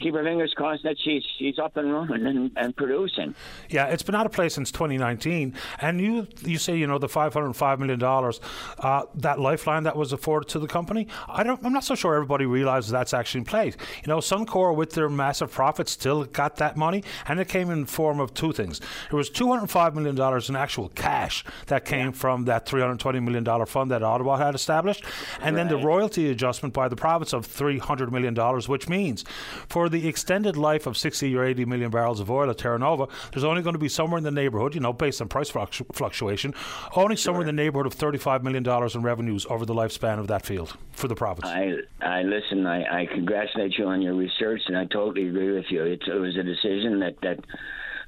keep 0.00 0.14
our 0.14 0.24
fingers 0.24 0.52
crossed 0.54 0.82
that 0.82 0.96
she's 0.98 1.22
she's 1.38 1.58
up 1.58 1.76
and 1.76 1.92
running 1.92 2.26
and, 2.26 2.50
and 2.56 2.76
producing. 2.76 3.34
Yeah, 3.68 3.86
it's 3.86 4.02
been 4.02 4.14
out 4.14 4.26
of 4.26 4.32
place 4.32 4.54
since 4.54 4.70
2019. 4.70 5.54
And 5.80 6.00
you 6.00 6.26
you 6.42 6.58
say 6.58 6.76
you 6.76 6.86
know 6.86 6.98
the 6.98 7.08
505 7.08 7.78
million 7.78 7.98
dollars 7.98 8.40
uh, 8.78 9.02
that 9.16 9.38
lifeline 9.38 9.84
that 9.84 9.96
was 9.96 10.12
afforded 10.12 10.48
to 10.50 10.58
the 10.58 10.66
company. 10.66 11.06
I 11.28 11.42
don't. 11.42 11.64
I'm 11.64 11.72
not 11.72 11.84
so 11.84 11.94
sure 11.94 12.14
everybody 12.14 12.46
realizes 12.46 12.90
that's 12.90 13.14
actually 13.14 13.40
in 13.40 13.44
place. 13.44 13.76
You 14.04 14.08
know, 14.08 14.18
Suncor 14.18 14.74
with 14.74 14.92
their 14.92 15.08
massive 15.08 15.50
profits 15.50 15.92
still 15.92 16.24
got 16.24 16.56
that 16.56 16.76
money, 16.76 17.04
and 17.28 17.38
it 17.38 17.48
came 17.48 17.70
in 17.70 17.84
form 17.84 18.20
of 18.20 18.34
two 18.34 18.52
things. 18.52 18.80
There 19.10 19.18
was 19.18 19.30
205 19.30 19.94
million 19.94 20.14
dollars 20.14 20.48
in 20.48 20.56
actual 20.56 20.88
cash 20.90 21.44
that 21.66 21.84
came 21.84 22.12
from 22.12 22.46
that 22.46 22.66
320 22.66 23.20
million 23.20 23.44
dollar 23.44 23.66
fund 23.66 23.90
that 23.90 24.02
Ottawa 24.02 24.36
had 24.38 24.54
established, 24.54 25.04
and 25.40 25.56
then 25.56 25.68
the 25.68 25.76
royalty 25.76 26.30
adjustment 26.30 26.74
by 26.74 26.88
the 26.88 26.96
province 26.96 27.32
of 27.32 27.44
300 27.46 28.12
million 28.12 28.34
dollars, 28.34 28.68
which 28.68 28.88
means 28.88 29.24
for 29.68 29.89
the 29.90 30.08
extended 30.08 30.56
life 30.56 30.86
of 30.86 30.96
60 30.96 31.34
or 31.36 31.44
80 31.44 31.64
million 31.64 31.90
barrels 31.90 32.20
of 32.20 32.30
oil 32.30 32.50
at 32.50 32.58
Terra 32.58 32.78
Nova, 32.78 33.08
there's 33.32 33.44
only 33.44 33.62
going 33.62 33.74
to 33.74 33.78
be 33.78 33.88
somewhere 33.88 34.18
in 34.18 34.24
the 34.24 34.30
neighborhood, 34.30 34.74
you 34.74 34.80
know, 34.80 34.92
based 34.92 35.20
on 35.20 35.28
price 35.28 35.50
fluctu- 35.50 35.86
fluctuation, 35.94 36.54
only 36.96 37.16
somewhere 37.16 37.42
in 37.42 37.46
the 37.46 37.52
neighborhood 37.52 37.86
of 37.86 37.94
35 37.94 38.42
million 38.42 38.62
dollars 38.62 38.94
in 38.94 39.02
revenues 39.02 39.46
over 39.50 39.66
the 39.66 39.74
lifespan 39.74 40.18
of 40.18 40.28
that 40.28 40.44
field 40.44 40.76
for 40.92 41.08
the 41.08 41.14
province. 41.14 41.46
I 41.46 41.76
I 42.00 42.22
listen. 42.22 42.66
I, 42.66 43.02
I 43.02 43.06
congratulate 43.06 43.76
you 43.78 43.86
on 43.86 44.02
your 44.02 44.14
research, 44.14 44.62
and 44.66 44.76
I 44.76 44.86
totally 44.86 45.28
agree 45.28 45.52
with 45.52 45.66
you. 45.70 45.84
It, 45.84 46.02
it 46.06 46.18
was 46.18 46.36
a 46.36 46.42
decision 46.42 47.00
that 47.00 47.20
that 47.22 47.40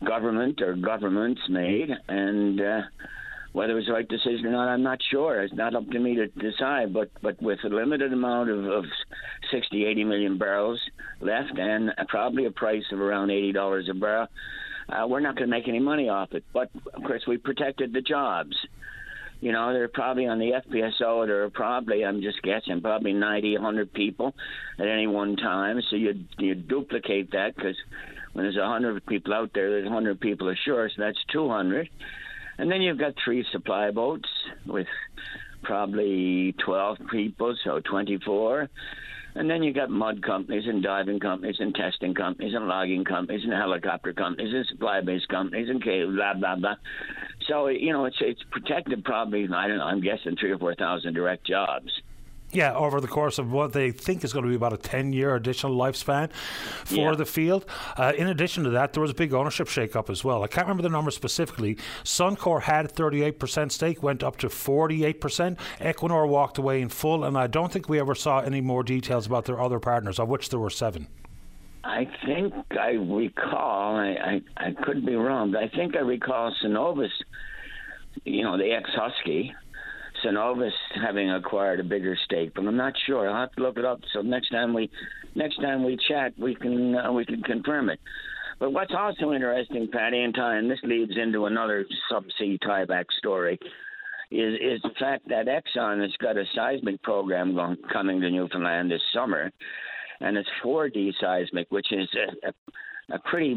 government 0.04 0.60
or 0.62 0.74
governments 0.74 1.40
made, 1.48 1.90
and. 2.08 2.60
Uh, 2.60 2.80
whether 3.52 3.72
it 3.72 3.76
was 3.76 3.86
the 3.86 3.92
right 3.92 4.08
decision 4.08 4.46
or 4.46 4.52
not, 4.52 4.68
I'm 4.68 4.82
not 4.82 4.98
sure. 5.10 5.42
It's 5.42 5.54
not 5.54 5.74
up 5.74 5.88
to 5.90 5.98
me 5.98 6.16
to 6.16 6.26
decide. 6.28 6.92
But 6.92 7.10
but 7.22 7.40
with 7.42 7.58
a 7.64 7.68
limited 7.68 8.12
amount 8.12 8.50
of, 8.50 8.64
of 8.64 8.84
60, 9.50 9.84
80 9.84 10.04
million 10.04 10.38
barrels 10.38 10.80
left, 11.20 11.58
and 11.58 11.90
probably 12.08 12.46
a 12.46 12.50
price 12.50 12.84
of 12.92 13.00
around 13.00 13.30
eighty 13.30 13.52
dollars 13.52 13.88
a 13.90 13.94
barrel, 13.94 14.28
uh, 14.88 15.06
we're 15.06 15.20
not 15.20 15.36
going 15.36 15.48
to 15.48 15.56
make 15.56 15.68
any 15.68 15.80
money 15.80 16.08
off 16.08 16.32
it. 16.32 16.44
But 16.52 16.70
of 16.94 17.02
course, 17.02 17.22
we 17.26 17.36
protected 17.36 17.92
the 17.92 18.00
jobs. 18.00 18.56
You 19.40 19.50
know, 19.50 19.72
there 19.72 19.82
are 19.82 19.88
probably 19.88 20.28
on 20.28 20.38
the 20.38 20.52
FPSO, 20.64 21.26
there 21.26 21.42
are 21.42 21.50
probably, 21.50 22.04
I'm 22.04 22.22
just 22.22 22.40
guessing, 22.42 22.80
probably 22.80 23.12
90, 23.12 23.54
100 23.54 23.92
people 23.92 24.34
at 24.78 24.86
any 24.86 25.08
one 25.08 25.34
time. 25.36 25.82
So 25.90 25.96
you 25.96 26.14
you 26.38 26.54
duplicate 26.54 27.32
that 27.32 27.56
because 27.56 27.74
when 28.32 28.44
there's 28.44 28.56
100 28.56 29.04
people 29.04 29.34
out 29.34 29.50
there, 29.52 29.68
there's 29.68 29.84
100 29.84 30.20
people 30.20 30.48
ashore, 30.48 30.88
so 30.88 30.94
that's 31.02 31.18
200. 31.32 31.88
And 32.58 32.70
then 32.70 32.82
you've 32.82 32.98
got 32.98 33.14
three 33.24 33.44
supply 33.52 33.90
boats 33.90 34.28
with 34.66 34.86
probably 35.62 36.54
12 36.64 36.98
people, 37.10 37.56
so 37.64 37.80
24. 37.80 38.68
And 39.34 39.48
then 39.48 39.62
you've 39.62 39.74
got 39.74 39.88
mud 39.88 40.22
companies 40.22 40.64
and 40.66 40.82
diving 40.82 41.18
companies 41.18 41.56
and 41.58 41.74
testing 41.74 42.14
companies 42.14 42.54
and 42.54 42.68
logging 42.68 43.04
companies 43.04 43.42
and 43.44 43.52
helicopter 43.52 44.12
companies 44.12 44.52
and 44.52 44.66
supply 44.66 45.00
base 45.00 45.24
companies 45.30 45.70
and 45.70 45.82
blah 45.82 46.34
blah 46.34 46.56
blah. 46.56 46.74
So 47.48 47.68
you 47.68 47.92
know 47.92 48.04
it's 48.04 48.18
it's 48.20 48.42
protected 48.50 49.04
probably 49.04 49.48
I 49.50 49.68
don't 49.68 49.78
know 49.78 49.84
I'm 49.84 50.02
guessing 50.02 50.36
three 50.38 50.52
or 50.52 50.58
four 50.58 50.74
thousand 50.74 51.14
direct 51.14 51.46
jobs. 51.46 51.90
Yeah, 52.52 52.74
over 52.74 53.00
the 53.00 53.08
course 53.08 53.38
of 53.38 53.50
what 53.50 53.72
they 53.72 53.90
think 53.92 54.24
is 54.24 54.32
going 54.34 54.44
to 54.44 54.48
be 54.50 54.54
about 54.56 54.74
a 54.74 54.76
10 54.76 55.14
year 55.14 55.34
additional 55.34 55.74
lifespan 55.74 56.30
for 56.84 56.94
Yeah. 56.94 57.14
the 57.14 57.24
field. 57.24 57.64
Uh, 57.96 58.12
in 58.16 58.28
addition 58.28 58.62
to 58.64 58.70
that, 58.70 58.92
there 58.92 59.00
was 59.00 59.10
a 59.10 59.14
big 59.14 59.32
ownership 59.32 59.68
shake 59.68 59.96
up 59.96 60.10
as 60.10 60.22
well. 60.22 60.42
I 60.44 60.48
can't 60.48 60.66
remember 60.66 60.82
the 60.82 60.90
number 60.90 61.10
specifically. 61.10 61.76
Suncor 62.04 62.60
had 62.62 62.92
38% 62.92 63.72
stake, 63.72 64.02
went 64.02 64.22
up 64.22 64.36
to 64.38 64.48
48%. 64.48 65.56
Equinor 65.80 66.28
walked 66.28 66.58
away 66.58 66.82
in 66.82 66.90
full, 66.90 67.24
and 67.24 67.38
I 67.38 67.46
don't 67.46 67.72
think 67.72 67.88
we 67.88 67.98
ever 67.98 68.14
saw 68.14 68.40
any 68.40 68.60
more 68.60 68.82
details 68.82 69.26
about 69.26 69.46
their 69.46 69.58
other 69.60 69.80
partners, 69.80 70.18
of 70.18 70.28
which 70.28 70.50
there 70.50 70.60
were 70.60 70.68
seven. 70.70 71.06
I 71.84 72.06
think 72.24 72.52
I 72.78 72.90
recall. 72.90 73.96
I, 73.96 74.40
I 74.56 74.68
I 74.68 74.70
could 74.72 75.04
be 75.04 75.16
wrong, 75.16 75.50
but 75.52 75.64
I 75.64 75.68
think 75.68 75.96
I 75.96 76.00
recall 76.00 76.54
Cenovus. 76.62 77.10
You 78.24 78.44
know, 78.44 78.56
the 78.56 78.70
ex 78.72 78.88
Husky. 78.94 79.52
Cenovus 80.24 80.72
having 80.94 81.30
acquired 81.30 81.80
a 81.80 81.84
bigger 81.84 82.16
stake, 82.24 82.52
but 82.54 82.66
I'm 82.66 82.76
not 82.76 82.94
sure. 83.06 83.28
I'll 83.28 83.40
have 83.40 83.52
to 83.52 83.62
look 83.62 83.78
it 83.78 83.84
up. 83.84 84.00
So 84.12 84.22
next 84.22 84.50
time 84.50 84.74
we, 84.74 84.90
next 85.34 85.56
time 85.56 85.84
we 85.84 85.98
chat, 86.08 86.32
we 86.38 86.54
can 86.54 86.96
uh, 86.96 87.12
we 87.12 87.24
can 87.24 87.42
confirm 87.42 87.90
it. 87.90 88.00
But 88.58 88.72
what's 88.72 88.94
also 88.96 89.32
interesting, 89.32 89.88
Patty 89.92 90.22
and 90.22 90.34
Ty, 90.34 90.56
and 90.56 90.70
this 90.70 90.78
leads 90.84 91.12
into 91.16 91.46
another 91.46 91.84
subsea 92.10 92.58
tieback 92.60 93.06
story, 93.18 93.58
is 94.30 94.54
is 94.54 94.82
the 94.82 94.94
fact 94.98 95.28
that 95.28 95.46
Exxon 95.46 96.00
has 96.00 96.12
got 96.20 96.36
a 96.36 96.44
seismic 96.54 97.02
program 97.02 97.54
going, 97.54 97.76
coming 97.92 98.20
to 98.20 98.30
Newfoundland 98.30 98.90
this 98.90 99.02
summer, 99.12 99.50
and 100.20 100.36
it's 100.36 100.48
4D 100.64 101.12
seismic, 101.20 101.66
which 101.70 101.92
is 101.92 102.08
a, 102.14 102.48
a 102.48 102.52
a 103.10 103.18
pretty 103.30 103.54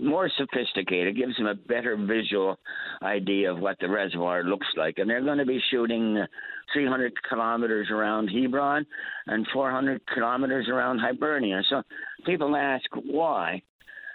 more 0.00 0.30
sophisticated, 0.36 1.16
gives 1.16 1.36
them 1.36 1.46
a 1.46 1.54
better 1.54 1.96
visual 1.96 2.58
idea 3.02 3.52
of 3.52 3.58
what 3.58 3.76
the 3.80 3.88
reservoir 3.88 4.44
looks 4.44 4.66
like. 4.76 4.98
And 4.98 5.08
they're 5.10 5.24
going 5.24 5.38
to 5.38 5.46
be 5.46 5.60
shooting 5.70 6.16
uh, 6.16 6.26
300 6.72 7.12
kilometers 7.28 7.88
around 7.90 8.28
Hebron 8.28 8.86
and 9.26 9.46
400 9.52 10.00
kilometers 10.14 10.68
around 10.68 11.00
Hibernia. 11.00 11.62
So 11.68 11.82
people 12.24 12.56
ask 12.56 12.84
why. 13.04 13.62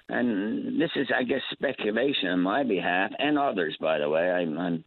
And 0.09 0.79
this 0.79 0.91
is, 0.95 1.07
I 1.13 1.23
guess, 1.23 1.41
speculation 1.51 2.29
on 2.29 2.39
my 2.39 2.63
behalf 2.63 3.11
and 3.19 3.37
others, 3.37 3.75
by 3.81 3.99
the 3.99 4.09
way. 4.09 4.31
I'm, 4.31 4.57
I'm, 4.57 4.83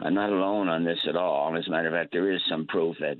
I'm 0.00 0.14
not 0.14 0.30
alone 0.30 0.68
on 0.68 0.84
this 0.84 0.98
at 1.08 1.16
all. 1.16 1.56
As 1.56 1.66
a 1.66 1.70
matter 1.70 1.88
of 1.88 1.94
fact, 1.94 2.12
there 2.12 2.30
is 2.30 2.40
some 2.50 2.66
proof 2.66 2.96
that 3.00 3.16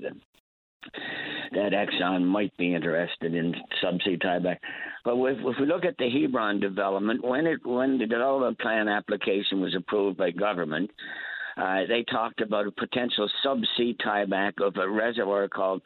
that 1.51 1.71
Exxon 1.71 2.25
might 2.25 2.55
be 2.57 2.73
interested 2.73 3.33
in 3.33 3.53
subsea 3.83 4.21
tieback. 4.21 4.57
But 5.03 5.15
if, 5.15 5.37
if 5.39 5.55
we 5.59 5.65
look 5.65 5.85
at 5.85 5.97
the 5.97 6.09
Hebron 6.09 6.59
development, 6.59 7.23
when 7.23 7.47
it 7.47 7.65
when 7.65 7.97
the 7.97 8.05
development 8.05 8.59
plan 8.59 8.87
application 8.87 9.61
was 9.61 9.75
approved 9.75 10.17
by 10.17 10.31
government, 10.31 10.89
uh, 11.57 11.81
they 11.87 12.03
talked 12.03 12.41
about 12.41 12.67
a 12.67 12.71
potential 12.71 13.29
subsea 13.45 13.97
tieback 14.05 14.53
of 14.61 14.77
a 14.77 14.89
reservoir 14.89 15.47
called 15.47 15.81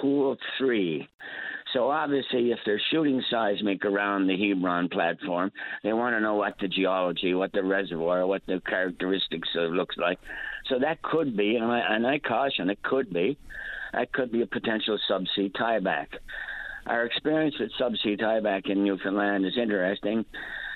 Pool 0.00 0.36
Three. 0.58 1.08
So 1.72 1.88
obviously, 1.88 2.50
if 2.50 2.58
they're 2.66 2.80
shooting 2.90 3.22
seismic 3.30 3.84
around 3.84 4.26
the 4.26 4.36
Hebron 4.36 4.88
platform, 4.88 5.52
they 5.84 5.92
want 5.92 6.16
to 6.16 6.20
know 6.20 6.34
what 6.34 6.54
the 6.60 6.66
geology, 6.66 7.34
what 7.34 7.52
the 7.52 7.62
reservoir, 7.62 8.26
what 8.26 8.42
the 8.46 8.60
characteristics 8.66 9.48
uh, 9.56 9.62
looks 9.62 9.96
like. 9.96 10.18
So 10.70 10.78
that 10.78 11.02
could 11.02 11.36
be, 11.36 11.56
and 11.56 11.64
I, 11.64 11.80
and 11.94 12.06
I 12.06 12.20
caution, 12.20 12.70
it 12.70 12.82
could 12.82 13.12
be, 13.12 13.36
that 13.92 14.12
could 14.12 14.30
be 14.30 14.42
a 14.42 14.46
potential 14.46 14.98
subsea 15.10 15.52
tieback. 15.52 16.06
Our 16.86 17.04
experience 17.04 17.56
with 17.58 17.72
subsea 17.78 18.18
tieback 18.18 18.70
in 18.70 18.84
Newfoundland 18.84 19.44
is 19.44 19.58
interesting. 19.60 20.24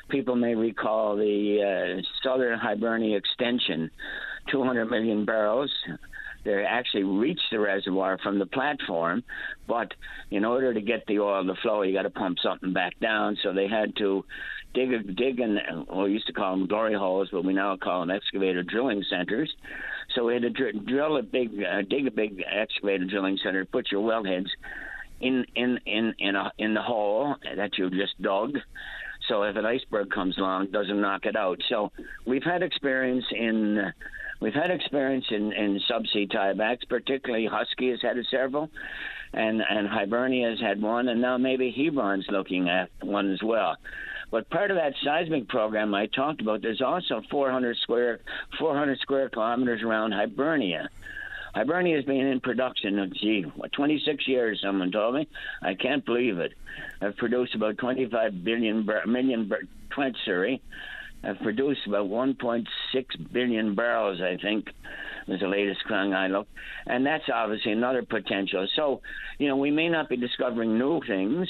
People 0.09 0.35
may 0.37 0.55
recall 0.55 1.17
the 1.17 1.97
uh, 1.99 2.03
Southern 2.23 2.59
Hibernia 2.59 3.17
extension, 3.17 3.91
200 4.51 4.87
million 4.87 5.25
barrels. 5.25 5.71
They 6.45 6.65
actually 6.65 7.05
reached 7.05 7.51
the 7.51 7.59
reservoir 7.59 8.19
from 8.23 8.39
the 8.39 8.47
platform, 8.47 9.25
but 9.67 9.93
in 10.31 10.45
order 10.45 10.75
to 10.75 10.81
get 10.81 11.07
the 11.07 11.21
oil 11.21 11.45
to 11.45 11.55
flow, 11.63 11.83
you 11.83 11.95
got 11.95 12.03
to 12.03 12.11
pump 12.11 12.39
something 12.43 12.73
back 12.73 12.99
down. 13.01 13.39
So 13.43 13.53
they 13.53 13.67
had 13.67 13.97
to 13.97 14.25
dig, 14.75 14.93
a, 14.93 15.03
dig 15.03 15.41
in. 15.41 15.59
Well, 15.89 16.05
we 16.05 16.13
used 16.13 16.27
to 16.27 16.33
call 16.33 16.57
them 16.57 16.67
glory 16.67 16.95
holes, 16.95 17.29
but 17.33 17.45
we 17.45 17.55
now 17.55 17.77
call 17.77 18.01
them 18.01 18.11
excavator 18.11 18.63
drilling 18.63 19.05
centers. 19.09 19.51
So 20.15 20.25
we 20.27 20.35
had 20.35 20.43
to 20.43 20.51
dr- 20.51 20.87
drill 20.87 21.17
a 21.17 21.23
big, 21.23 21.51
uh, 21.63 21.83
dig 21.89 22.07
a 22.07 22.11
big 22.11 22.43
excavator 22.43 23.07
drilling 23.07 23.39
center, 23.43 23.65
put 23.65 23.91
your 23.91 24.03
wellheads 24.03 24.49
in 25.21 25.47
in 25.55 25.79
in 25.87 26.15
in 26.19 26.37
a, 26.37 26.53
in 26.59 26.75
the 26.75 26.83
hole 26.83 27.37
that 27.57 27.79
you 27.79 27.89
just 27.91 28.21
dug. 28.21 28.59
So 29.29 29.45
if 29.45 29.57
an 29.57 29.65
iceberg 29.65 30.11
comes 30.11 30.37
along, 30.37 30.65
it 30.65 30.73
doesn't 30.73 31.01
knock 31.01 31.25
it 31.25 31.37
out. 31.37 31.59
So 31.71 31.91
we've 32.27 32.43
had 32.43 32.63
experience 32.63 33.25
in 33.33 33.93
we've 34.45 34.53
had 34.53 34.71
experience 34.71 35.25
in, 35.31 35.53
in 35.55 35.81
subsea 35.91 36.31
tiebacks, 36.31 36.87
particularly 36.87 37.47
Husky 37.47 37.89
has 37.91 38.03
had 38.03 38.17
several, 38.31 38.69
and 39.33 39.63
and 39.67 39.89
Hibernia 39.89 40.51
has 40.51 40.61
had 40.61 40.83
one, 40.83 41.09
and 41.09 41.23
now 41.23 41.39
maybe 41.39 41.73
Hebron's 41.73 42.27
looking 42.29 42.69
at 42.69 42.91
one 43.01 43.33
as 43.33 43.43
well. 43.43 43.77
But 44.31 44.51
part 44.51 44.71
of 44.71 44.77
that 44.77 44.93
seismic 45.03 45.49
program 45.49 45.95
I 45.95 46.07
talked 46.07 46.43
about, 46.43 46.61
there's 46.61 46.83
also 46.83 47.23
400 47.31 47.79
square 47.79 48.21
400 48.59 48.99
square 48.99 49.31
kilometers 49.31 49.83
around 49.83 50.13
Hibernia. 50.13 50.91
Hibernia 51.55 51.97
has 51.97 52.05
been 52.05 52.27
in 52.27 52.41
production, 52.41 53.13
gee, 53.19 53.47
26 53.73 54.29
years, 54.29 54.61
someone 54.61 54.91
told 54.91 55.15
me. 55.15 55.29
I 55.63 55.75
can't 55.75 56.05
believe 56.05 56.39
it. 56.39 56.53
I've 57.01 57.17
produced 57.17 57.55
about 57.55 57.79
25 57.79 58.45
billion, 58.45 58.85
20, 58.85 60.15
sorry, 60.27 60.61
I've 61.27 61.39
produced 61.39 61.81
about 61.87 62.07
1.6 62.09 62.67
billion 63.33 63.75
barrels, 63.75 64.21
I 64.21 64.37
think, 64.41 64.67
was 65.27 65.41
the 65.41 65.49
latest 65.49 65.81
thing 65.89 66.13
I 66.13 66.29
looked. 66.29 66.51
And 66.87 67.05
that's 67.07 67.25
obviously 67.33 67.73
another 67.73 68.03
potential. 68.03 68.67
So, 68.77 69.01
you 69.39 69.49
know, 69.49 69.57
we 69.57 69.71
may 69.71 69.89
not 69.89 70.09
be 70.09 70.17
discovering 70.17 70.79
new 70.79 71.01
things. 71.07 71.49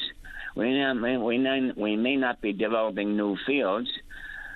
We, 0.56 0.78
not, 0.78 1.00
we, 1.24 1.38
may, 1.38 1.72
we 1.76 1.96
may 1.96 2.16
not 2.16 2.40
be 2.40 2.52
developing 2.52 3.16
new 3.16 3.36
fields, 3.46 3.88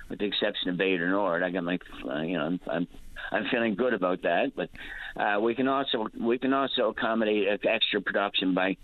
with 0.09 0.21
the 0.21 0.27
exception 0.27 0.71
of 0.71 0.77
Bay 0.77 0.97
du 0.97 1.09
Nord. 1.09 1.43
I 1.43 1.51
got 1.51 1.65
my, 1.65 1.79
uh, 2.09 2.21
you 2.21 2.39
know, 2.39 2.45
I'm, 2.45 2.61
I'm 2.71 2.87
I'm 3.33 3.47
feeling 3.51 3.75
good 3.75 3.95
about 3.95 4.23
that. 4.23 4.53
But 4.55 4.71
uh, 5.17 5.41
we 5.41 5.55
can 5.55 5.69
also 5.69 6.07
we 6.19 6.39
can 6.39 6.53
also 6.53 6.91
accommodate 6.91 7.61
extra 7.65 8.01
production 8.01 8.55
by 8.55 8.77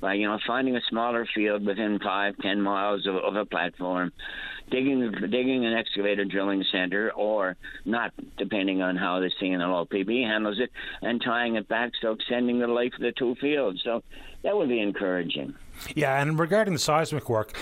by 0.00 0.14
you 0.14 0.28
know 0.28 0.38
finding 0.46 0.76
a 0.76 0.80
smaller 0.88 1.26
field 1.34 1.64
within 1.64 1.98
five 1.98 2.36
ten 2.38 2.60
miles 2.60 3.06
of, 3.06 3.16
of 3.16 3.36
a 3.36 3.44
platform, 3.44 4.12
digging 4.70 5.12
digging 5.30 5.66
an 5.66 5.74
excavator 5.74 6.24
drilling 6.24 6.64
center 6.70 7.10
or 7.12 7.56
not, 7.84 8.12
depending 8.38 8.82
on 8.82 8.96
how 8.96 9.20
the 9.20 9.30
CNLOPB 9.40 10.24
handles 10.24 10.58
it, 10.60 10.70
and 11.02 11.20
tying 11.20 11.56
it 11.56 11.68
back, 11.68 11.92
so 12.00 12.12
extending 12.12 12.58
the 12.58 12.66
life 12.66 12.92
of 12.94 13.00
the 13.00 13.12
two 13.12 13.34
fields. 13.40 13.80
So 13.84 14.02
that 14.42 14.56
would 14.56 14.68
be 14.68 14.80
encouraging. 14.80 15.54
Yeah, 15.94 16.20
and 16.20 16.38
regarding 16.38 16.74
the 16.74 16.78
seismic 16.78 17.28
work, 17.28 17.56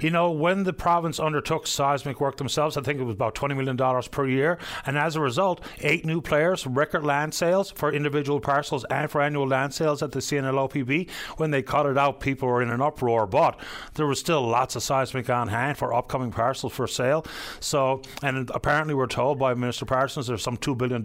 you 0.00 0.10
know, 0.10 0.30
when 0.30 0.64
the 0.64 0.72
province 0.72 1.18
undertook 1.18 1.66
seismic 1.66 2.20
work 2.20 2.36
themselves, 2.36 2.76
I 2.76 2.82
think 2.82 3.00
it 3.00 3.04
was 3.04 3.14
about 3.14 3.34
$20 3.34 3.56
million 3.56 4.02
per 4.10 4.26
year. 4.26 4.58
And 4.86 4.98
as 4.98 5.16
a 5.16 5.20
result, 5.20 5.60
eight 5.78 6.04
new 6.04 6.20
players, 6.20 6.66
record 6.66 7.04
land 7.04 7.32
sales 7.34 7.70
for 7.70 7.92
individual 7.92 8.40
parcels 8.40 8.84
and 8.90 9.10
for 9.10 9.22
annual 9.22 9.46
land 9.46 9.72
sales 9.72 10.02
at 10.02 10.12
the 10.12 10.20
CNLOPB. 10.20 11.08
When 11.36 11.50
they 11.50 11.62
cut 11.62 11.86
it 11.86 11.96
out, 11.96 12.20
people 12.20 12.48
were 12.48 12.62
in 12.62 12.70
an 12.70 12.82
uproar, 12.82 13.26
but 13.26 13.58
there 13.94 14.06
was 14.06 14.20
still 14.20 14.42
lots 14.46 14.76
of 14.76 14.82
seismic 14.82 15.30
on 15.30 15.48
hand 15.48 15.78
for 15.78 15.94
upcoming 15.94 16.30
parcels 16.30 16.72
for 16.72 16.86
sale. 16.86 17.24
So, 17.60 18.02
and 18.22 18.50
apparently, 18.54 18.94
we're 18.94 19.06
told 19.06 19.38
by 19.38 19.54
Minister 19.54 19.86
Parsons 19.86 20.26
there's 20.26 20.42
some 20.42 20.56
$2 20.56 20.76
billion 20.76 21.02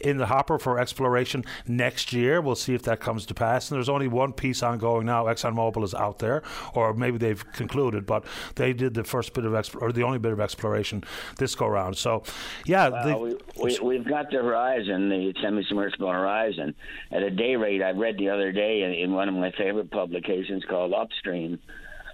in 0.00 0.16
the 0.18 0.26
hopper 0.26 0.58
for 0.58 0.78
exploration 0.78 1.44
next 1.68 2.12
year. 2.12 2.40
We'll 2.40 2.56
see 2.56 2.74
if 2.74 2.82
that 2.82 3.00
comes 3.00 3.26
to 3.26 3.34
pass. 3.34 3.70
And 3.70 3.76
there's 3.76 3.88
only 3.88 4.08
one 4.08 4.32
piece 4.32 4.62
ongoing 4.62 5.06
now. 5.06 5.26
ExxonMobil 5.26 5.83
is 5.84 5.94
out 5.94 6.18
there, 6.18 6.42
or 6.74 6.92
maybe 6.94 7.18
they've 7.18 7.44
concluded, 7.52 8.06
but 8.06 8.24
they 8.56 8.72
did 8.72 8.94
the 8.94 9.04
first 9.04 9.32
bit 9.34 9.44
of 9.44 9.52
exp- 9.52 9.80
or 9.80 9.92
the 9.92 10.02
only 10.02 10.18
bit 10.18 10.32
of 10.32 10.40
exploration 10.40 11.04
this 11.38 11.54
go 11.54 11.66
round. 11.68 11.96
So, 11.96 12.24
yeah, 12.66 12.88
well, 12.88 13.20
we, 13.20 13.36
we, 13.62 13.78
we've 13.80 14.08
got 14.08 14.30
the 14.30 14.38
horizon, 14.38 15.08
the 15.08 15.34
semi-submersible 15.40 16.10
horizon, 16.10 16.74
at 17.12 17.22
a 17.22 17.30
day 17.30 17.56
rate. 17.56 17.82
I 17.82 17.90
read 17.90 18.18
the 18.18 18.30
other 18.30 18.50
day 18.50 19.00
in 19.00 19.12
one 19.12 19.28
of 19.28 19.34
my 19.34 19.52
favorite 19.52 19.90
publications 19.90 20.64
called 20.68 20.92
Upstream. 20.92 21.58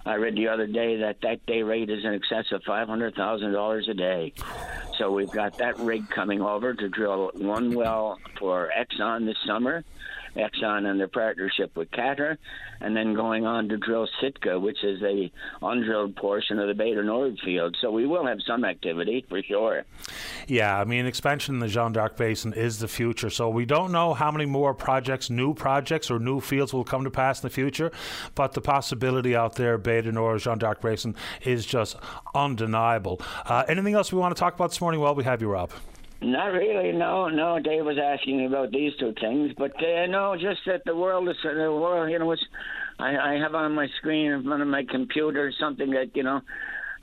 I 0.07 0.15
read 0.15 0.35
the 0.35 0.49
other 0.49 0.67
day 0.67 0.97
that 0.97 1.21
that 1.23 1.45
day 1.47 1.63
rate 1.63 1.91
is 1.91 2.05
in 2.05 2.15
excess 2.15 2.47
of 2.53 2.63
five 2.65 2.89
hundred 2.89 3.15
thousand 3.15 3.53
dollars 3.53 3.87
a 3.89 3.95
day. 3.95 4.33
So 4.97 5.11
we've 5.11 5.31
got 5.31 5.59
that 5.59 5.79
rig 5.79 6.09
coming 6.09 6.41
over 6.41 6.75
to 6.75 6.89
drill 6.89 7.31
one 7.35 7.75
well 7.75 8.19
for 8.39 8.71
Exxon 8.77 9.27
this 9.27 9.37
summer, 9.47 9.85
Exxon 10.37 10.87
and 10.87 10.99
their 10.99 11.09
partnership 11.09 11.77
with 11.77 11.91
Qatar, 11.91 12.37
and 12.81 12.97
then 12.97 13.15
going 13.15 13.47
on 13.47 13.69
to 13.69 13.77
drill 13.77 14.09
Sitka, 14.21 14.59
which 14.59 14.83
is 14.85 15.03
a 15.03 15.31
undrilled 15.63 16.17
portion 16.17 16.59
of 16.59 16.69
the 16.69 16.75
Bay 16.75 16.95
du 16.95 17.03
Nord 17.03 17.39
field. 17.45 17.77
So 17.81 17.91
we 17.91 18.07
will 18.07 18.27
have 18.27 18.39
some 18.47 18.65
activity 18.65 19.25
for 19.29 19.43
sure. 19.43 19.85
Yeah, 20.47 20.81
I 20.81 20.85
mean, 20.85 21.07
expansion 21.07 21.55
in 21.55 21.61
the 21.61 21.69
Jean 21.69 21.93
d'Arc 21.93 22.17
Basin 22.17 22.53
is 22.53 22.79
the 22.79 22.89
future. 22.89 23.31
So 23.31 23.49
we 23.49 23.65
don't 23.65 23.93
know 23.93 24.15
how 24.15 24.31
many 24.31 24.47
more 24.47 24.75
projects, 24.75 25.31
new 25.31 25.55
projects, 25.55 26.11
or 26.11 26.19
new 26.19 26.41
fields 26.41 26.73
will 26.73 26.85
come 26.85 27.05
to 27.05 27.11
pass 27.11 27.43
in 27.43 27.47
the 27.47 27.55
future, 27.55 27.91
but 28.35 28.53
the 28.53 28.61
possibility 28.61 29.37
out 29.37 29.57
there, 29.57 29.79
Bay 29.79 30.01
du 30.01 30.13
Nord, 30.13 30.41
Jean 30.41 30.59
d'Arc 30.59 30.81
Basin, 30.81 31.15
is 31.43 31.67
just 31.67 31.97
undeniable. 32.35 33.21
Uh, 33.47 33.65
anything 33.69 33.95
else 33.95 34.13
we 34.13 34.19
want 34.19 34.35
to 34.35 34.41
talk 34.41 34.55
about 34.55 34.71
this 34.71 34.81
morning? 34.81 35.01
Well, 35.01 35.15
we 35.15 35.25
have 35.25 35.41
you, 35.41 35.49
Rob. 35.49 35.71
Not 36.23 36.53
really. 36.53 36.93
No, 36.93 37.29
no. 37.29 37.59
Dave 37.59 37.85
was 37.85 37.97
asking 38.03 38.45
about 38.45 38.71
these 38.73 38.93
two 38.99 39.15
things, 39.21 39.53
but 39.57 39.73
uh, 39.77 40.07
no, 40.07 40.37
just 40.39 40.61
that 40.67 40.83
the 40.85 40.95
world 40.95 41.29
is 41.29 41.37
the 41.43 41.73
world. 41.73 42.11
You 42.11 42.19
know, 42.19 42.31
it's, 42.33 42.45
I, 42.99 43.17
I 43.17 43.33
have 43.35 43.55
on 43.55 43.75
my 43.75 43.87
screen 43.99 44.33
in 44.33 44.45
front 44.45 44.61
of 44.61 44.69
my 44.69 44.85
computer 44.91 45.51
something 45.59 45.91
that 45.91 46.15
you 46.15 46.23
know 46.23 46.43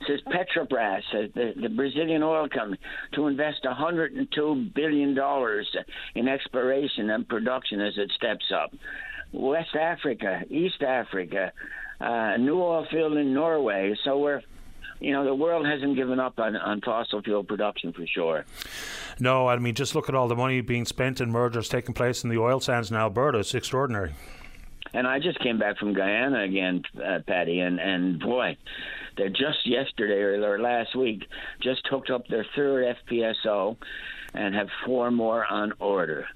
says 0.06 0.20
Petrobras, 0.28 1.02
uh, 1.12 1.26
the, 1.34 1.52
the 1.60 1.68
Brazilian 1.68 2.22
oil 2.22 2.48
company, 2.48 2.78
to 3.14 3.26
invest 3.26 3.64
102 3.64 4.70
billion 4.74 5.14
dollars 5.14 5.66
in 6.14 6.28
exploration 6.28 7.10
and 7.10 7.28
production 7.28 7.80
as 7.80 7.94
it 7.96 8.10
steps 8.16 8.44
up. 8.54 8.72
West 9.32 9.74
Africa, 9.74 10.42
East 10.48 10.82
Africa, 10.82 11.52
uh, 12.00 12.36
new 12.36 12.60
oil 12.60 12.86
field 12.90 13.16
in 13.16 13.34
Norway. 13.34 13.94
So 14.04 14.18
we're 14.18 14.42
you 15.00 15.12
know, 15.12 15.24
the 15.24 15.34
world 15.34 15.66
hasn't 15.66 15.96
given 15.96 16.18
up 16.18 16.38
on, 16.38 16.56
on 16.56 16.80
fossil 16.80 17.22
fuel 17.22 17.44
production 17.44 17.92
for 17.92 18.06
sure. 18.06 18.44
No, 19.20 19.48
I 19.48 19.56
mean, 19.58 19.74
just 19.74 19.94
look 19.94 20.08
at 20.08 20.14
all 20.14 20.28
the 20.28 20.36
money 20.36 20.60
being 20.60 20.84
spent 20.84 21.20
in 21.20 21.30
mergers 21.30 21.68
taking 21.68 21.94
place 21.94 22.24
in 22.24 22.30
the 22.30 22.38
oil 22.38 22.60
sands 22.60 22.90
in 22.90 22.96
Alberta. 22.96 23.38
It's 23.38 23.54
extraordinary. 23.54 24.14
And 24.94 25.06
I 25.06 25.18
just 25.18 25.38
came 25.40 25.58
back 25.58 25.78
from 25.78 25.92
Guyana 25.92 26.42
again, 26.44 26.82
uh, 26.96 27.18
Patty, 27.26 27.60
and, 27.60 27.78
and 27.78 28.18
boy, 28.18 28.56
they 29.16 29.28
just 29.28 29.66
yesterday 29.66 30.20
or, 30.20 30.54
or 30.54 30.58
last 30.58 30.96
week 30.96 31.24
just 31.60 31.86
hooked 31.88 32.10
up 32.10 32.26
their 32.28 32.46
third 32.56 32.96
FPSO 33.10 33.76
and 34.34 34.54
have 34.54 34.68
four 34.86 35.10
more 35.10 35.44
on 35.44 35.72
order. 35.78 36.26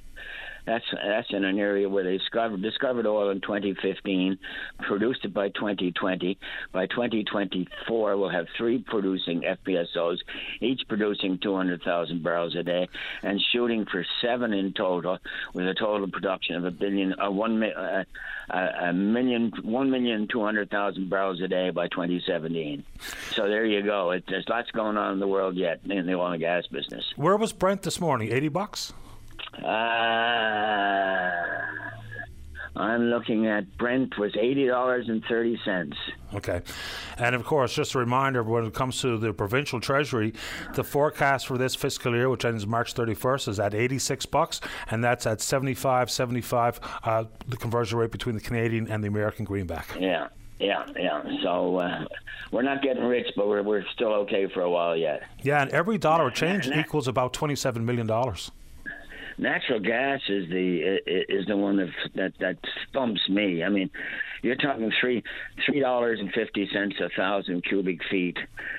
That's 0.65 0.85
that's 0.93 1.29
in 1.31 1.45
an 1.45 1.59
area 1.59 1.89
where 1.89 2.05
they 2.05 2.19
discovered 2.19 2.63
discovered 2.63 3.07
oil 3.07 3.31
in 3.31 3.41
2015, 3.41 4.39
produced 4.81 5.25
it 5.25 5.35
by 5.35 5.49
2020. 5.49 6.39
By 6.73 6.87
2024, 6.87 8.17
we'll 8.17 8.29
have 8.29 8.47
three 8.57 8.79
producing 8.79 9.43
FPSOs, 9.43 10.19
each 10.61 10.83
producing 10.89 11.39
200,000 11.39 12.23
barrels 12.23 12.55
a 12.55 12.63
day, 12.63 12.89
and 13.23 13.41
shooting 13.53 13.87
for 13.91 14.05
seven 14.21 14.53
in 14.53 14.73
total, 14.73 15.19
with 15.53 15.67
a 15.67 15.75
total 15.75 16.09
production 16.09 16.57
of 16.57 16.65
a 16.65 16.71
billion, 16.71 17.15
uh, 17.21 17.31
one 17.31 17.63
uh, 17.63 18.05
a 18.55 18.93
million, 18.93 19.53
one 19.63 19.91
million 19.91 20.29
two 20.31 20.43
hundred 20.43 20.71
thousand 20.71 21.11
barrels 21.11 21.41
a 21.41 21.49
day 21.49 21.71
by 21.71 21.89
2017. 21.89 22.85
So 23.33 23.49
there 23.49 23.65
you 23.65 23.83
go. 23.83 24.13
It, 24.13 24.25
there's 24.29 24.49
lots 24.49 24.71
going 24.71 24.97
on 24.97 25.15
in 25.15 25.21
the 25.21 25.29
world 25.29 25.57
yet 25.57 25.81
in 25.85 26.07
the 26.07 26.15
oil 26.15 26.33
and 26.33 26.41
gas 26.41 26.67
business. 26.69 27.05
Where 27.17 27.37
was 27.37 27.53
Brent 27.53 27.83
this 27.83 28.01
morning? 28.01 28.31
80 28.33 28.49
bucks. 28.49 28.93
Uh, 29.59 31.43
I'm 32.75 33.03
looking 33.11 33.47
at 33.47 33.77
Brent 33.77 34.19
was 34.19 34.35
eighty 34.37 34.67
dollars 34.67 35.09
and 35.09 35.23
thirty 35.29 35.61
cents. 35.65 35.97
Okay, 36.35 36.63
and 37.19 37.35
of 37.35 37.45
course, 37.45 37.75
just 37.75 37.95
a 37.95 37.99
reminder 37.99 38.43
when 38.43 38.65
it 38.65 38.73
comes 38.73 39.01
to 39.03 39.19
the 39.19 39.35
provincial 39.35 39.79
treasury, 39.79 40.33
the 40.75 40.83
forecast 40.83 41.47
for 41.47 41.59
this 41.59 41.75
fiscal 41.75 42.15
year, 42.15 42.31
which 42.31 42.47
ends 42.47 42.67
March 42.67 42.95
31st, 42.95 43.49
is 43.49 43.61
at 43.61 43.75
86 43.75 44.25
bucks, 44.27 44.61
and 44.91 45.05
that's 45.05 45.27
at 45.27 45.43
75, 45.43 46.11
75, 46.11 46.81
uh, 47.05 47.25
the 47.47 47.59
conversion 47.59 47.99
rate 47.99 48.11
between 48.11 48.35
the 48.35 48.41
Canadian 48.41 48.91
and 48.91 49.05
the 49.05 49.09
American 49.09 49.45
greenback. 49.45 49.95
Yeah. 50.01 50.29
Yeah, 50.59 50.87
yeah. 50.97 51.23
So 51.43 51.77
uh, 51.79 52.05
we're 52.53 52.63
not 52.63 52.83
getting 52.83 53.03
rich, 53.03 53.27
but 53.37 53.49
we're 53.49 53.63
we're 53.65 53.85
still 53.95 54.13
okay 54.23 54.47
for 54.47 54.61
a 54.63 54.71
while 54.71 54.97
yet. 54.97 55.23
Yeah, 55.43 55.61
and 55.61 55.71
every 55.73 55.99
dollar 55.99 56.31
change 56.31 56.69
equals 56.69 57.09
about 57.09 57.33
twenty-seven 57.33 57.85
million 57.85 58.07
dollars 58.07 58.53
natural 59.39 59.81
gas 59.81 60.21
is 60.29 60.49
the 60.49 60.99
is 61.07 61.47
the 61.47 61.57
one 61.57 61.77
that 61.77 61.89
that 62.15 62.33
that 62.41 62.59
stumps 62.89 63.29
me. 63.29 63.63
I 63.63 63.69
mean, 63.69 63.91
you're 64.43 64.57
talking 64.57 64.91
three 65.01 65.23
three 65.67 65.81
dollars 65.81 66.19
and 66.21 66.33
fifty 66.33 66.69
cents 66.73 66.97
a 67.01 67.09
thousand 67.17 67.65
cubic 67.65 68.01
feet 68.11 68.37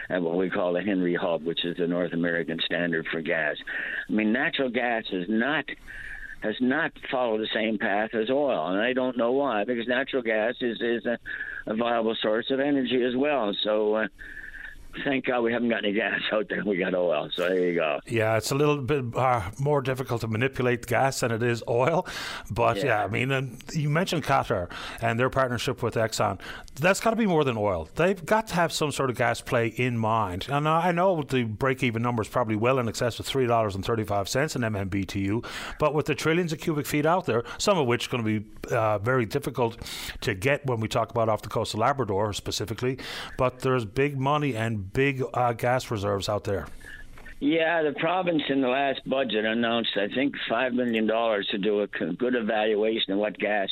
at 0.09 0.21
what 0.21 0.37
we 0.37 0.49
call 0.49 0.73
the 0.73 0.81
Henry 0.81 1.15
Hub, 1.15 1.43
which 1.43 1.65
is 1.65 1.77
the 1.77 1.87
North 1.87 2.13
American 2.13 2.59
standard 2.65 3.07
for 3.11 3.21
gas. 3.21 3.55
I 4.09 4.13
mean, 4.13 4.31
natural 4.33 4.69
gas 4.69 5.03
is 5.11 5.25
not 5.29 5.65
has 6.41 6.55
not 6.59 6.91
followed 7.09 7.39
the 7.39 7.47
same 7.53 7.77
path 7.77 8.09
as 8.13 8.29
oil, 8.29 8.67
and 8.67 8.81
I 8.81 8.93
don't 8.93 9.17
know 9.17 9.31
why. 9.31 9.63
Because 9.63 9.87
natural 9.87 10.21
gas 10.21 10.55
is 10.61 10.77
is 10.81 11.05
a, 11.05 11.17
a 11.67 11.75
viable 11.75 12.15
source 12.21 12.47
of 12.51 12.59
energy 12.59 13.03
as 13.03 13.15
well. 13.15 13.53
So. 13.63 13.95
Uh, 13.95 14.07
thank 15.03 15.25
God 15.25 15.41
we 15.41 15.53
haven't 15.53 15.69
got 15.69 15.83
any 15.83 15.93
gas 15.93 16.21
out 16.31 16.49
there. 16.49 16.63
We 16.65 16.77
got 16.77 16.93
oil, 16.93 17.29
so 17.35 17.49
there 17.49 17.67
you 17.67 17.75
go. 17.75 17.99
Yeah, 18.07 18.37
it's 18.37 18.51
a 18.51 18.55
little 18.55 18.77
bit 18.77 19.15
uh, 19.15 19.49
more 19.59 19.81
difficult 19.81 20.21
to 20.21 20.27
manipulate 20.27 20.85
gas 20.87 21.21
than 21.21 21.31
it 21.31 21.43
is 21.43 21.63
oil. 21.67 22.07
But 22.51 22.77
yeah, 22.77 22.85
yeah 22.85 23.03
I 23.03 23.07
mean, 23.07 23.57
you 23.73 23.89
mentioned 23.89 24.23
Qatar 24.23 24.69
and 25.01 25.19
their 25.19 25.29
partnership 25.29 25.81
with 25.83 25.95
Exxon. 25.95 26.39
That's 26.75 26.99
got 26.99 27.11
to 27.11 27.15
be 27.15 27.25
more 27.25 27.43
than 27.43 27.57
oil. 27.57 27.89
They've 27.95 28.23
got 28.25 28.47
to 28.47 28.55
have 28.55 28.71
some 28.71 28.91
sort 28.91 29.09
of 29.09 29.17
gas 29.17 29.41
play 29.41 29.67
in 29.67 29.97
mind. 29.97 30.47
And 30.49 30.67
I 30.67 30.91
know 30.91 31.21
the 31.21 31.43
break-even 31.43 32.01
number 32.01 32.21
is 32.21 32.29
probably 32.29 32.55
well 32.55 32.79
in 32.79 32.87
excess 32.87 33.19
of 33.19 33.25
three 33.25 33.45
dollars 33.45 33.75
and 33.75 33.85
thirty-five 33.85 34.27
cents 34.29 34.55
an 34.55 34.61
MMBTU. 34.63 35.45
But 35.79 35.93
with 35.93 36.05
the 36.05 36.15
trillions 36.15 36.53
of 36.53 36.59
cubic 36.59 36.85
feet 36.85 37.05
out 37.05 37.25
there, 37.25 37.43
some 37.57 37.77
of 37.77 37.87
which 37.87 38.07
are 38.07 38.11
going 38.11 38.23
to 38.23 38.39
be 38.39 38.73
uh, 38.75 38.97
very 38.99 39.25
difficult 39.25 39.77
to 40.21 40.33
get 40.33 40.65
when 40.65 40.79
we 40.79 40.87
talk 40.87 41.11
about 41.11 41.29
off 41.29 41.41
the 41.41 41.49
coast 41.49 41.73
of 41.73 41.79
Labrador 41.79 42.33
specifically. 42.33 42.97
But 43.37 43.59
there's 43.59 43.85
big 43.85 44.17
money 44.17 44.55
and 44.55 44.82
big 44.93 45.23
uh, 45.33 45.53
gas 45.53 45.89
reserves 45.89 46.29
out 46.29 46.43
there. 46.43 46.67
Yeah, 47.39 47.83
the 47.83 47.93
province 47.93 48.43
in 48.47 48.61
the 48.61 48.69
last 48.69 49.01
budget 49.05 49.43
announced, 49.43 49.97
I 49.97 50.07
think, 50.07 50.33
$5 50.49 50.73
million 50.73 51.07
to 51.07 51.57
do 51.57 51.81
a 51.81 51.87
good 51.87 52.35
evaluation 52.35 53.13
of 53.13 53.19
what 53.19 53.37
gas 53.37 53.69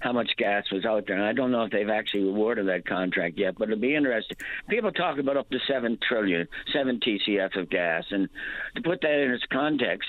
how 0.00 0.12
much 0.12 0.30
gas 0.36 0.70
was 0.70 0.84
out 0.84 1.06
there. 1.06 1.16
And 1.16 1.24
I 1.24 1.32
don't 1.32 1.50
know 1.50 1.64
if 1.64 1.72
they've 1.72 1.88
actually 1.88 2.28
awarded 2.28 2.68
that 2.68 2.86
contract 2.86 3.38
yet, 3.38 3.56
but 3.58 3.68
it'll 3.68 3.80
be 3.80 3.94
interesting. 3.94 4.36
People 4.68 4.92
talk 4.92 5.18
about 5.18 5.36
up 5.36 5.50
to 5.50 5.58
seven 5.66 5.98
trillion, 6.06 6.48
seven 6.72 7.00
TCF 7.00 7.56
of 7.58 7.68
gas, 7.68 8.04
and 8.10 8.28
to 8.76 8.82
put 8.82 9.00
that 9.02 9.22
in 9.22 9.32
its 9.32 9.44
context, 9.52 10.08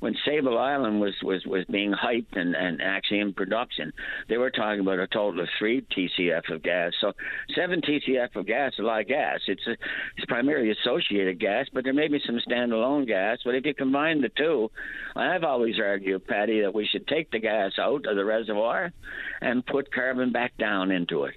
when 0.00 0.14
Sable 0.24 0.58
Island 0.58 1.00
was 1.00 1.14
was 1.22 1.44
was 1.46 1.64
being 1.66 1.92
hyped 1.92 2.36
and 2.36 2.54
and 2.54 2.82
actually 2.82 3.20
in 3.20 3.32
production, 3.32 3.92
they 4.28 4.36
were 4.36 4.50
talking 4.50 4.80
about 4.80 4.98
a 4.98 5.06
total 5.06 5.40
of 5.40 5.48
three 5.58 5.82
TCF 5.96 6.52
of 6.52 6.62
gas. 6.62 6.92
So 7.00 7.12
seven 7.54 7.80
TCF 7.80 8.34
of 8.34 8.46
gas 8.46 8.72
is 8.72 8.80
a 8.80 8.82
lot 8.82 9.02
of 9.02 9.08
gas. 9.08 9.40
It's 9.46 9.66
a, 9.66 9.72
it's 10.16 10.26
primarily 10.26 10.70
associated 10.70 11.38
gas, 11.38 11.66
but 11.72 11.84
there 11.84 11.92
may 11.92 12.08
be 12.08 12.20
some 12.26 12.40
standalone 12.46 13.06
gas. 13.06 13.38
But 13.44 13.54
if 13.54 13.64
you 13.64 13.74
combine 13.74 14.20
the 14.20 14.30
two, 14.30 14.70
I've 15.14 15.44
always 15.44 15.78
argued, 15.78 16.26
Patty, 16.26 16.62
that 16.62 16.74
we 16.74 16.86
should 16.86 17.06
take 17.06 17.30
the 17.30 17.38
gas 17.38 17.72
out 17.78 18.06
of 18.06 18.16
the 18.16 18.24
reservoir 18.24 18.92
and 19.40 19.64
put 19.64 19.92
carbon 19.92 20.32
back 20.32 20.56
down 20.58 20.90
into 20.90 21.24
it. 21.24 21.34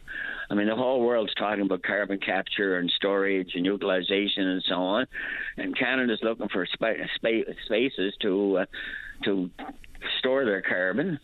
I 0.53 0.55
mean, 0.55 0.67
the 0.67 0.75
whole 0.75 1.01
world's 1.01 1.33
talking 1.33 1.65
about 1.65 1.81
carbon 1.81 2.19
capture 2.19 2.77
and 2.77 2.91
storage 2.95 3.53
and 3.55 3.65
utilization 3.65 4.47
and 4.47 4.63
so 4.69 4.75
on, 4.75 5.07
and 5.57 5.75
Canada's 5.75 6.19
looking 6.21 6.47
for 6.49 6.67
spa- 6.71 7.07
spa- 7.15 7.51
spaces 7.65 8.13
to 8.21 8.59
uh, 8.59 8.65
to 9.23 9.49
store 10.19 10.45
their 10.45 10.61
carbon. 10.61 11.19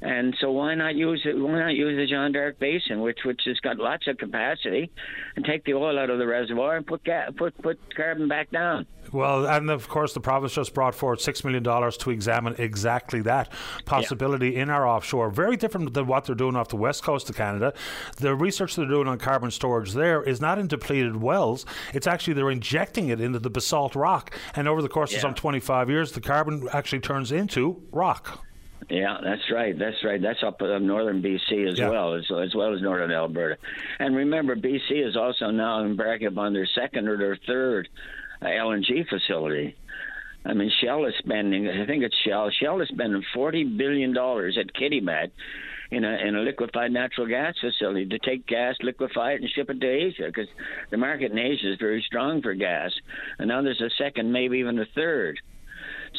And 0.00 0.36
so 0.40 0.52
why 0.52 0.74
not 0.74 0.94
use 0.94 1.22
it? 1.24 1.36
Why 1.36 1.58
not 1.58 1.74
use 1.74 1.96
the 1.96 2.06
Jean 2.06 2.32
d'Arc 2.32 2.58
Basin, 2.58 3.00
which 3.00 3.18
which 3.24 3.42
has 3.46 3.58
got 3.60 3.78
lots 3.78 4.06
of 4.06 4.16
capacity, 4.16 4.90
and 5.34 5.44
take 5.44 5.64
the 5.64 5.74
oil 5.74 5.98
out 5.98 6.10
of 6.10 6.18
the 6.18 6.26
reservoir 6.26 6.76
and 6.76 6.86
put 6.86 7.04
ga- 7.04 7.30
put 7.36 7.60
put 7.62 7.78
carbon 7.96 8.28
back 8.28 8.50
down? 8.50 8.86
Well, 9.12 9.46
and 9.46 9.70
of 9.70 9.88
course, 9.88 10.12
the 10.12 10.20
province 10.20 10.52
just 10.52 10.74
brought 10.74 10.94
forward 10.94 11.18
$6 11.18 11.44
million 11.44 11.64
to 11.64 12.10
examine 12.10 12.54
exactly 12.58 13.22
that 13.22 13.50
possibility 13.84 14.50
yeah. 14.50 14.62
in 14.62 14.70
our 14.70 14.86
offshore. 14.86 15.30
Very 15.30 15.56
different 15.56 15.94
than 15.94 16.06
what 16.06 16.24
they're 16.24 16.34
doing 16.34 16.56
off 16.56 16.68
the 16.68 16.76
west 16.76 17.02
coast 17.02 17.30
of 17.30 17.36
Canada. 17.36 17.72
The 18.18 18.34
research 18.34 18.76
they're 18.76 18.86
doing 18.86 19.08
on 19.08 19.18
carbon 19.18 19.50
storage 19.50 19.92
there 19.92 20.22
is 20.22 20.40
not 20.40 20.58
in 20.58 20.66
depleted 20.66 21.16
wells, 21.16 21.64
it's 21.94 22.06
actually 22.06 22.34
they're 22.34 22.50
injecting 22.50 23.08
it 23.08 23.20
into 23.20 23.38
the 23.38 23.50
basalt 23.50 23.94
rock. 23.94 24.36
And 24.54 24.68
over 24.68 24.82
the 24.82 24.88
course 24.88 25.12
yeah. 25.12 25.18
of 25.18 25.22
some 25.22 25.34
25 25.34 25.88
years, 25.88 26.12
the 26.12 26.20
carbon 26.20 26.68
actually 26.72 27.00
turns 27.00 27.32
into 27.32 27.82
rock. 27.90 28.44
Yeah, 28.88 29.18
that's 29.22 29.50
right. 29.52 29.78
That's 29.78 30.02
right. 30.04 30.20
That's 30.20 30.42
up 30.42 30.62
in 30.62 30.86
northern 30.86 31.22
BC 31.22 31.70
as 31.70 31.78
yeah. 31.78 31.90
well, 31.90 32.14
as, 32.14 32.24
as 32.30 32.54
well 32.54 32.74
as 32.74 32.80
northern 32.80 33.10
Alberta. 33.10 33.58
And 33.98 34.16
remember, 34.16 34.56
BC 34.56 35.06
is 35.06 35.16
also 35.16 35.50
now 35.50 35.84
embarking 35.84 36.28
upon 36.28 36.52
their 36.52 36.66
second 36.66 37.08
or 37.08 37.18
their 37.18 37.36
third 37.46 37.88
uh, 38.40 38.46
LNG 38.46 39.08
facility. 39.08 39.76
I 40.44 40.54
mean, 40.54 40.70
Shell 40.80 41.04
is 41.06 41.14
spending. 41.18 41.68
I 41.68 41.84
think 41.86 42.02
it's 42.04 42.16
Shell. 42.26 42.50
Shell 42.50 42.80
is 42.80 42.88
spending 42.88 43.22
forty 43.34 43.64
billion 43.64 44.14
dollars 44.14 44.56
at 44.58 44.72
Kitimat 44.72 45.30
in 45.90 46.04
a 46.04 46.16
in 46.26 46.36
a 46.36 46.40
liquefied 46.40 46.92
natural 46.92 47.26
gas 47.26 47.54
facility 47.60 48.06
to 48.06 48.18
take 48.18 48.46
gas, 48.46 48.76
liquefy 48.80 49.32
it, 49.32 49.40
and 49.40 49.50
ship 49.50 49.68
it 49.70 49.80
to 49.80 49.86
Asia 49.86 50.26
because 50.26 50.48
the 50.90 50.96
market 50.96 51.32
in 51.32 51.38
Asia 51.38 51.72
is 51.72 51.78
very 51.78 52.02
strong 52.06 52.40
for 52.42 52.54
gas. 52.54 52.92
And 53.38 53.48
now 53.48 53.62
there's 53.62 53.80
a 53.80 53.90
second, 53.98 54.32
maybe 54.32 54.58
even 54.58 54.78
a 54.78 54.86
third. 54.94 55.40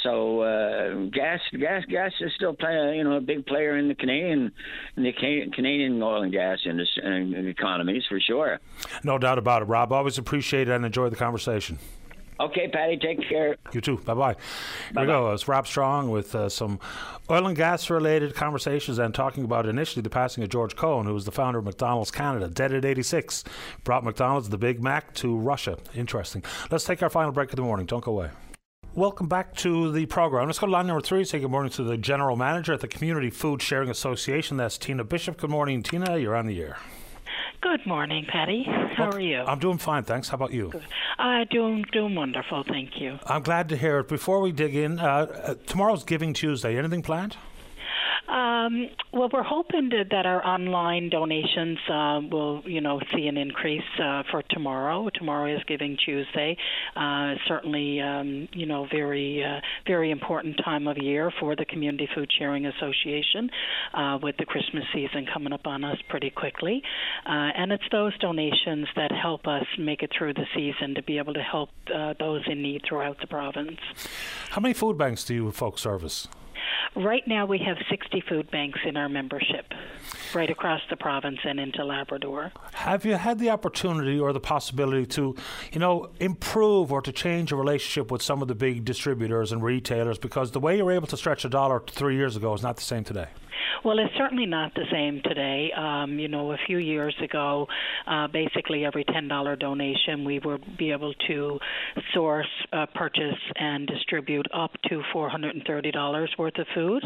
So 0.04 0.42
uh, 0.42 1.10
gas, 1.12 1.40
gas, 1.60 1.84
gas 1.86 2.12
is 2.20 2.32
still 2.36 2.54
play, 2.54 2.98
you 2.98 3.04
know 3.04 3.18
a 3.18 3.22
big 3.22 3.46
player 3.46 3.78
in 3.78 3.88
the 3.88 3.96
Canadian 3.96 4.52
in 4.98 5.04
the 5.04 5.14
Canadian 5.54 6.02
oil 6.02 6.24
and 6.24 6.32
gas 6.32 6.60
industry 6.66 7.04
and 7.04 7.48
economies 7.48 8.04
for 8.08 8.20
sure. 8.20 8.60
No 9.04 9.18
doubt 9.18 9.38
about 9.38 9.62
it, 9.62 9.66
Rob. 9.66 9.92
Always 9.92 10.18
appreciate 10.18 10.68
it 10.70 10.74
and 10.74 10.86
enjoy 10.86 11.10
the 11.10 11.16
conversation. 11.16 11.80
Okay, 12.40 12.70
Patty, 12.70 12.96
take 12.96 13.28
care. 13.28 13.58
You 13.74 13.82
too. 13.82 13.98
Bye 13.98 14.14
bye. 14.14 14.36
Here 14.94 15.02
we 15.02 15.08
go. 15.08 15.34
It's 15.34 15.50
Rob 15.50 15.68
Strong 15.68 16.10
with 16.10 16.34
uh, 16.34 16.48
some 16.48 16.80
oil 17.30 17.46
and 17.48 17.56
gas 17.56 17.90
related 17.90 18.34
conversations 18.34 18.98
and 18.98 19.14
talking 19.14 19.44
about 19.44 19.66
initially 19.66 20.02
the 20.02 20.10
passing 20.10 20.42
of 20.44 20.50
George 20.50 20.76
Cohon, 20.78 21.06
who 21.06 21.14
was 21.14 21.26
the 21.26 21.34
founder 21.34 21.60
of 21.60 21.66
McDonald's 21.66 22.12
Canada, 22.12 22.48
dead 22.48 22.74
at 22.74 22.86
86. 22.86 23.44
Brought 23.84 24.06
McDonald's, 24.06 24.48
the 24.48 24.58
Big 24.58 24.82
Mac, 24.82 25.14
to 25.16 25.38
Russia. 25.38 25.78
Interesting. 25.94 26.42
Let's 26.72 26.86
take 26.86 27.04
our 27.04 27.10
final 27.10 27.34
break 27.34 27.50
of 27.50 27.58
the 27.58 27.62
morning. 27.62 27.86
Don't 27.86 28.04
go 28.06 28.14
away. 28.14 28.30
Welcome 29.00 29.30
back 29.30 29.56
to 29.60 29.94
the 29.94 30.08
program. 30.08 30.48
Let's 30.48 30.60
go 30.60 30.68
to 30.68 30.74
line 30.74 30.88
number 30.88 31.00
three. 31.00 31.24
Say 31.24 31.40
good 31.40 31.50
morning 31.50 31.72
to 31.72 31.84
the 31.84 31.96
general 31.96 32.36
manager 32.36 32.74
at 32.74 32.82
the 32.82 32.88
Community 32.90 33.30
Food 33.30 33.62
Sharing 33.62 33.90
Association. 33.90 34.58
That's 34.58 34.78
Tina 34.78 35.06
Bishop. 35.06 35.38
Good 35.38 35.50
morning, 35.50 35.82
Tina. 35.84 36.18
You're 36.18 36.36
on 36.36 36.48
the 36.48 36.62
air. 36.62 36.76
Good 37.62 37.88
morning, 37.88 38.26
Patty. 38.30 38.66
How 38.98 39.10
are 39.10 39.22
you? 39.22 39.38
I'm 39.38 39.60
doing 39.60 39.78
fine, 39.78 40.04
thanks. 40.04 40.28
How 40.28 40.36
about 40.36 40.52
you? 40.52 40.68
Good. 40.72 40.84
Uh, 41.18 41.46
doing 41.50 41.86
doing 41.94 42.14
wonderful, 42.14 42.66
thank 42.68 43.00
you. 43.00 43.18
I'm 43.26 43.42
glad 43.42 43.70
to 43.70 43.78
hear 43.78 44.00
it. 44.00 44.10
Before 44.10 44.42
we 44.42 44.52
dig 44.52 44.76
in, 44.76 45.00
uh, 45.00 45.06
uh, 45.06 45.56
tomorrow's 45.66 46.04
Giving 46.04 46.34
Tuesday. 46.34 46.78
Anything 46.78 47.02
planned? 47.02 47.38
Um, 48.30 48.90
well, 49.12 49.30
we're 49.34 49.42
hoping 49.42 49.90
to, 49.90 50.04
that 50.12 50.26
our 50.28 50.46
online 50.46 51.10
donations 51.10 51.80
uh, 51.90 52.22
will, 52.30 52.62
you 52.66 52.80
know, 52.80 53.02
see 53.14 53.26
an 53.28 53.38
increase 53.38 53.82
uh, 54.00 54.24
for 54.30 54.44
tomorrow. 54.50 55.10
Tomorrow 55.10 55.56
is 55.56 55.64
Giving 55.68 55.98
Tuesday. 55.98 56.56
Uh, 56.96 57.36
certainly, 57.48 58.00
um, 58.00 58.48
you 58.54 58.68
know, 58.68 58.88
very, 58.92 59.44
uh, 59.44 59.62
very 59.88 60.12
important 60.12 60.62
time 60.64 60.88
of 60.88 60.98
year 61.00 61.32
for 61.40 61.56
the 61.56 61.66
Community 61.66 62.08
Food 62.14 62.32
Sharing 62.38 62.68
Association, 62.68 63.50
uh, 63.96 64.20
with 64.22 64.38
the 64.38 64.46
Christmas 64.46 64.84
season 64.94 65.26
coming 65.26 65.52
up 65.52 65.66
on 65.66 65.84
us 65.84 65.98
pretty 66.08 66.30
quickly. 66.30 66.84
Uh, 67.26 67.50
and 67.56 67.72
it's 67.72 67.84
those 67.92 68.16
donations 68.20 68.88
that 68.96 69.12
help 69.12 69.48
us 69.48 69.66
make 69.80 70.04
it 70.04 70.12
through 70.16 70.36
the 70.36 70.46
season 70.56 70.94
to 70.94 71.02
be 71.02 71.18
able 71.18 71.34
to 71.34 71.42
help 71.42 71.70
those 72.20 72.44
in 72.48 72.62
need 72.62 72.84
throughout 72.88 73.20
the 73.22 73.28
province. 73.28 73.80
How 74.52 74.62
many 74.62 74.74
food 74.74 74.98
banks 74.98 75.24
do 75.24 75.34
you 75.34 75.52
folks 75.52 75.82
service? 75.82 76.28
Right 76.96 77.28
now, 77.28 77.46
we 77.46 77.60
have 77.60 77.78
60 77.90 78.22
food 78.28 78.50
banks 78.52 78.80
in 78.86 78.98
our 78.98 79.10
membership, 79.10 79.74
right 80.34 80.50
across 80.50 80.82
the 80.90 80.96
province 80.96 81.40
and 81.44 81.60
into 81.60 81.84
Labrador. 81.86 82.52
Have 82.74 83.06
you 83.06 83.16
had 83.16 83.40
the 83.40 83.50
opportunity 83.50 84.20
or 84.20 84.34
the 84.34 84.40
possibility 84.40 85.06
to, 85.08 85.36
you 85.72 85.80
know, 85.80 86.10
improve 86.20 86.92
or 86.92 87.02
to 87.02 87.12
change 87.12 87.52
a 87.52 87.56
relationship 87.56 88.12
with 88.12 88.22
some 88.22 88.42
of 88.42 88.48
the 88.48 88.56
big 88.56 88.86
distributors 88.86 89.52
and 89.52 89.64
retailers? 89.64 90.18
Because 90.18 90.52
the 90.52 90.60
way 90.60 90.78
you 90.78 90.86
were 90.86 90.92
able 90.92 91.08
to 91.08 91.18
stretch 91.18 91.46
a 91.46 91.50
dollar 91.50 91.84
three 91.88 92.16
years 92.16 92.36
ago 92.36 92.54
is 92.54 92.64
not 92.64 92.76
the 92.76 92.84
same 92.84 93.04
today. 93.04 93.28
Well, 93.84 94.00
it's 94.00 94.14
certainly 94.18 94.46
not 94.46 94.74
the 94.76 94.86
same 94.92 95.22
today. 95.24 95.72
Um, 95.76 96.20
you 96.20 96.28
know, 96.28 96.52
a 96.52 96.58
few 96.68 96.78
years 96.78 97.16
ago, 97.24 97.68
uh, 98.08 98.28
basically 98.28 98.86
every 98.86 99.06
$10 99.06 99.60
donation, 99.60 100.26
we 100.26 100.40
would 100.40 100.78
be 100.78 100.92
able 100.92 101.14
to 101.28 101.60
source, 102.14 102.48
uh, 102.74 102.86
purchase, 102.94 103.40
and 103.56 103.88
distribute 103.88 104.48
up 104.54 104.72
to 104.90 105.02
$430 105.14 106.38
worth 106.38 106.58
of 106.58 106.68
food. 106.74 107.04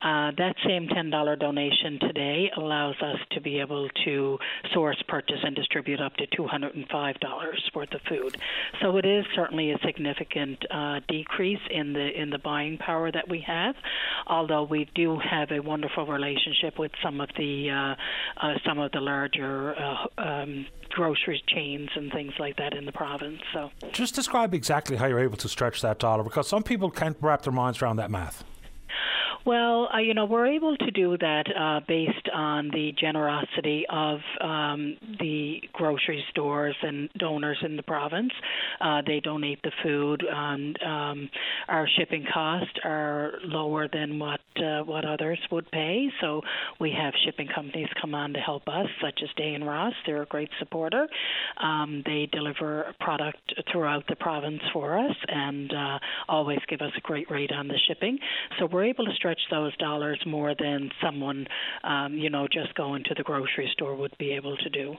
Uh, 0.00 0.30
that 0.36 0.54
same 0.66 0.88
$10 0.88 1.38
donation 1.38 1.98
today 2.00 2.50
allows 2.56 2.94
us 3.02 3.18
to 3.32 3.40
be 3.40 3.60
able 3.60 3.88
to 4.04 4.38
source, 4.72 5.02
purchase, 5.08 5.40
and 5.42 5.56
distribute 5.56 6.00
up 6.00 6.14
to 6.16 6.26
$205 6.28 7.74
worth 7.74 7.92
of 7.92 8.00
food. 8.08 8.36
So 8.80 8.96
it 8.96 9.04
is 9.04 9.24
certainly 9.34 9.72
a 9.72 9.78
significant 9.84 10.64
uh, 10.70 11.00
decrease 11.08 11.60
in 11.70 11.92
the 11.92 12.08
in 12.20 12.30
the 12.30 12.38
buying 12.38 12.78
power 12.78 13.10
that 13.10 13.28
we 13.28 13.40
have. 13.46 13.74
Although 14.26 14.64
we 14.64 14.88
do 14.94 15.18
have 15.18 15.50
a 15.50 15.60
wonderful 15.78 16.06
relationship 16.06 16.76
with 16.76 16.90
some 17.02 17.20
of 17.20 17.28
the 17.36 17.70
uh, 17.70 18.44
uh, 18.44 18.54
some 18.66 18.80
of 18.80 18.90
the 18.90 19.00
larger 19.00 19.76
uh, 19.76 20.06
um, 20.18 20.66
grocery 20.90 21.40
chains 21.46 21.88
and 21.94 22.10
things 22.10 22.32
like 22.40 22.56
that 22.56 22.74
in 22.74 22.84
the 22.84 22.90
province. 22.90 23.40
So 23.52 23.70
just 23.92 24.16
describe 24.16 24.54
exactly 24.54 24.96
how 24.96 25.06
you're 25.06 25.20
able 25.20 25.36
to 25.36 25.48
stretch 25.48 25.80
that 25.82 26.00
dollar 26.00 26.24
because 26.24 26.48
some 26.48 26.64
people 26.64 26.90
can't 26.90 27.16
wrap 27.20 27.42
their 27.42 27.52
minds 27.52 27.80
around 27.80 27.96
that 27.96 28.10
math. 28.10 28.42
Well, 29.48 29.88
uh, 29.94 30.00
you 30.00 30.12
know, 30.12 30.26
we're 30.26 30.48
able 30.48 30.76
to 30.76 30.90
do 30.90 31.16
that 31.16 31.44
uh, 31.58 31.80
based 31.88 32.28
on 32.34 32.68
the 32.68 32.92
generosity 33.00 33.86
of 33.88 34.18
um, 34.42 34.98
the 35.20 35.62
grocery 35.72 36.22
stores 36.28 36.76
and 36.82 37.08
donors 37.16 37.56
in 37.62 37.76
the 37.76 37.82
province. 37.82 38.32
Uh, 38.78 39.00
they 39.06 39.20
donate 39.20 39.62
the 39.62 39.72
food, 39.82 40.22
and 40.30 40.78
um, 40.82 41.30
our 41.66 41.88
shipping 41.96 42.26
costs 42.30 42.74
are 42.84 43.38
lower 43.42 43.88
than 43.90 44.18
what 44.18 44.40
uh, 44.62 44.84
what 44.84 45.04
others 45.04 45.38
would 45.50 45.70
pay. 45.70 46.08
So 46.20 46.42
we 46.80 46.92
have 46.98 47.12
shipping 47.24 47.48
companies 47.54 47.88
come 48.00 48.14
on 48.14 48.32
to 48.32 48.40
help 48.40 48.62
us, 48.68 48.86
such 49.02 49.20
as 49.22 49.28
Day 49.36 49.54
and 49.54 49.66
Ross. 49.66 49.92
They're 50.06 50.22
a 50.22 50.26
great 50.26 50.50
supporter. 50.58 51.06
Um, 51.62 52.02
they 52.04 52.28
deliver 52.32 52.94
product 53.00 53.54
throughout 53.72 54.04
the 54.08 54.16
province 54.16 54.62
for 54.72 54.98
us 54.98 55.16
and 55.28 55.72
uh, 55.72 55.98
always 56.28 56.60
give 56.68 56.80
us 56.80 56.92
a 56.96 57.00
great 57.00 57.30
rate 57.30 57.52
on 57.52 57.68
the 57.68 57.78
shipping. 57.88 58.18
So 58.58 58.66
we're 58.66 58.84
able 58.84 59.04
to 59.04 59.14
stretch 59.14 59.40
those 59.50 59.76
dollars 59.76 60.20
more 60.26 60.54
than 60.58 60.90
someone, 61.02 61.46
um, 61.84 62.14
you 62.14 62.30
know, 62.30 62.46
just 62.50 62.74
going 62.74 63.04
to 63.04 63.14
the 63.14 63.22
grocery 63.22 63.70
store 63.72 63.94
would 63.94 64.16
be 64.18 64.32
able 64.32 64.56
to 64.56 64.70
do. 64.70 64.94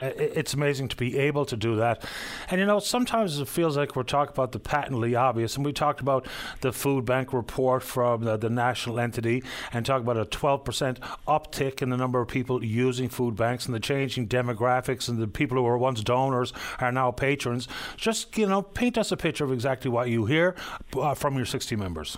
It's 0.00 0.54
amazing 0.54 0.88
to 0.88 0.96
be 0.96 1.18
able 1.18 1.44
to 1.46 1.56
do 1.56 1.76
that. 1.76 2.04
And 2.50 2.60
you 2.60 2.66
know, 2.66 2.78
sometimes 2.78 3.38
it 3.38 3.48
feels 3.48 3.76
like 3.76 3.96
we're 3.96 4.02
talking 4.02 4.32
about 4.32 4.52
the 4.52 4.58
patently 4.58 5.14
obvious. 5.14 5.56
And 5.56 5.64
we 5.64 5.72
talked 5.72 6.00
about 6.00 6.26
the 6.60 6.72
food 6.72 7.04
bank 7.04 7.32
report 7.32 7.82
from 7.82 8.24
the, 8.24 8.36
the 8.36 8.50
national 8.50 8.98
entity 8.98 9.42
and 9.72 9.84
talk 9.84 10.00
about 10.00 10.16
a 10.16 10.24
12% 10.24 10.98
uptick 11.28 11.82
in 11.82 11.90
the 11.90 11.96
number 11.96 12.20
of 12.20 12.28
people 12.28 12.64
using 12.64 13.08
food 13.08 13.36
banks 13.36 13.66
and 13.66 13.74
the 13.74 13.80
changing 13.80 14.28
demographics 14.28 15.08
and 15.08 15.18
the 15.18 15.28
people 15.28 15.56
who 15.56 15.62
were 15.62 15.78
once 15.78 16.02
donors 16.02 16.52
are 16.78 16.92
now 16.92 17.10
patrons. 17.10 17.68
Just, 17.96 18.36
you 18.38 18.46
know, 18.46 18.62
paint 18.62 18.96
us 18.96 19.12
a 19.12 19.16
picture 19.16 19.44
of 19.44 19.52
exactly 19.52 19.90
what 19.90 20.08
you 20.08 20.26
hear 20.26 20.54
uh, 20.96 21.14
from 21.14 21.36
your 21.36 21.46
60 21.46 21.76
members. 21.76 22.16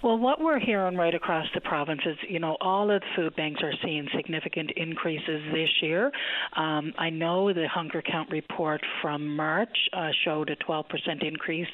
Well, 0.00 0.16
what 0.16 0.40
we're 0.40 0.60
hearing 0.60 0.96
right 0.96 1.14
across 1.14 1.46
the 1.54 1.60
province 1.60 2.02
is, 2.06 2.16
you 2.28 2.38
know, 2.38 2.56
all 2.60 2.88
of 2.88 3.00
the 3.00 3.06
food 3.16 3.34
banks 3.34 3.60
are 3.64 3.72
seeing 3.82 4.06
significant 4.14 4.70
increases 4.76 5.42
this 5.52 5.70
year. 5.82 6.12
Um, 6.54 6.92
I 6.96 7.10
know 7.10 7.52
the 7.52 7.66
hunger 7.66 8.00
count 8.00 8.30
report 8.30 8.80
from 9.02 9.34
March 9.34 9.76
uh, 9.92 10.10
showed 10.24 10.50
a 10.50 10.56
12% 10.56 10.84
increase 11.26 11.66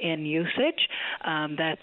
in 0.00 0.24
usage. 0.24 0.88
Um, 1.22 1.54
that's 1.58 1.82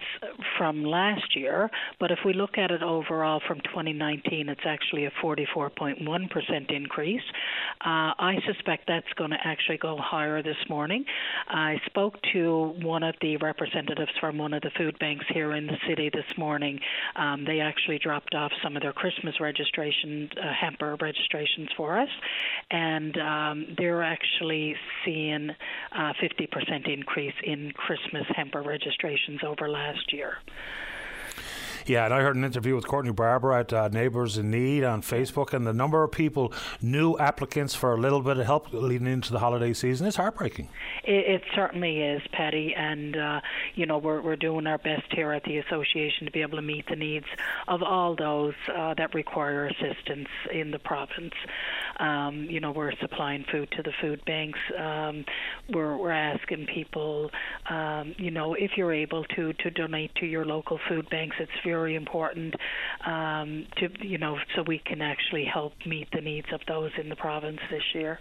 from 0.57 0.83
last 0.83 1.35
year, 1.35 1.69
but 1.99 2.09
if 2.09 2.19
we 2.25 2.33
look 2.33 2.57
at 2.57 2.71
it 2.71 2.81
overall 2.81 3.39
from 3.47 3.59
2019, 3.59 4.49
it's 4.49 4.61
actually 4.65 5.05
a 5.05 5.11
44.1% 5.23 6.71
increase. 6.71 7.21
Uh, 7.81 8.17
I 8.17 8.37
suspect 8.47 8.85
that's 8.87 9.13
going 9.15 9.29
to 9.29 9.37
actually 9.43 9.77
go 9.77 9.99
higher 10.01 10.41
this 10.41 10.57
morning. 10.69 11.05
I 11.49 11.75
spoke 11.85 12.15
to 12.33 12.73
one 12.81 13.03
of 13.03 13.13
the 13.21 13.37
representatives 13.37 14.11
from 14.19 14.39
one 14.39 14.53
of 14.53 14.63
the 14.63 14.71
food 14.75 14.97
banks 14.97 15.25
here 15.31 15.53
in 15.53 15.67
the 15.67 15.82
city 15.87 16.09
this 16.09 16.37
morning. 16.37 16.79
Um, 17.15 17.45
they 17.45 17.59
actually 17.59 17.99
dropped 17.99 18.35
off 18.35 18.51
some 18.63 18.75
of 18.75 18.81
their 18.81 18.93
Christmas 18.93 19.39
registration 19.39 20.29
uh, 20.37 20.53
hamper 20.53 20.95
registrations 20.99 21.69
for 21.75 21.99
us, 21.99 22.09
and 22.71 23.17
um, 23.17 23.75
they're 23.77 24.03
actually 24.03 24.75
seeing 25.05 25.49
a 25.95 25.99
uh, 25.99 26.13
50% 26.21 26.91
increase 26.91 27.33
in 27.43 27.71
Christmas 27.71 28.25
hamper 28.35 28.61
registrations 28.61 29.41
over 29.43 29.69
last 29.69 30.11
year. 30.13 30.37
Yeah, 31.85 32.05
and 32.05 32.13
I 32.13 32.21
heard 32.21 32.37
an 32.37 32.45
interview 32.45 32.75
with 32.75 32.87
Courtney 32.87 33.11
Barber 33.11 33.51
at 33.51 33.73
uh, 33.73 33.89
Neighbours 33.89 34.37
in 34.37 34.49
Need 34.49 34.85
on 34.85 35.01
Facebook, 35.01 35.51
and 35.51 35.67
the 35.67 35.73
number 35.73 36.01
of 36.01 36.11
people, 36.13 36.53
new 36.81 37.17
applicants 37.17 37.75
for 37.75 37.93
a 37.93 37.97
little 37.97 38.21
bit 38.21 38.37
of 38.37 38.45
help 38.45 38.71
leading 38.71 39.07
into 39.07 39.33
the 39.33 39.39
holiday 39.39 39.73
season 39.73 40.07
is 40.07 40.15
heartbreaking. 40.15 40.69
It, 41.03 41.41
it 41.41 41.41
certainly 41.53 42.01
is, 42.01 42.21
Patty, 42.31 42.73
and 42.73 43.17
uh, 43.17 43.41
you 43.75 43.85
know 43.85 43.97
we're 43.97 44.21
we're 44.21 44.37
doing 44.37 44.65
our 44.65 44.77
best 44.77 45.11
here 45.11 45.33
at 45.33 45.43
the 45.43 45.57
association 45.57 46.25
to 46.25 46.31
be 46.31 46.41
able 46.41 46.55
to 46.55 46.61
meet 46.61 46.87
the 46.87 46.95
needs 46.95 47.25
of 47.67 47.83
all 47.83 48.15
those 48.15 48.53
uh, 48.73 48.93
that 48.93 49.13
require 49.13 49.67
assistance 49.67 50.29
in 50.53 50.71
the 50.71 50.79
province. 50.79 51.33
Um, 51.99 52.45
you 52.49 52.61
know, 52.61 52.71
we're 52.71 52.93
supplying 53.01 53.43
food 53.51 53.69
to 53.71 53.83
the 53.83 53.91
food 54.01 54.23
banks. 54.25 54.59
Um, 54.77 55.25
we're 55.69 55.97
we're 55.97 56.11
asking 56.11 56.67
people, 56.67 57.29
um, 57.69 58.15
you 58.17 58.31
know, 58.31 58.53
if 58.53 58.71
you're 58.77 58.93
able 58.93 59.25
to 59.35 59.51
to 59.51 59.69
donate 59.69 60.15
to 60.15 60.25
your 60.25 60.45
local 60.45 60.79
food 60.87 61.09
banks. 61.09 61.35
It's 61.39 61.51
very 61.61 61.72
very 61.73 61.95
important 61.95 62.53
um, 63.05 63.65
to 63.77 63.89
you 64.05 64.17
know 64.17 64.37
so 64.55 64.63
we 64.73 64.79
can 64.89 65.01
actually 65.01 65.45
help 65.45 65.73
meet 65.85 66.07
the 66.11 66.21
needs 66.21 66.47
of 66.53 66.61
those 66.67 66.91
in 67.01 67.09
the 67.09 67.15
province 67.15 67.59
this 67.71 67.83
year. 67.93 68.19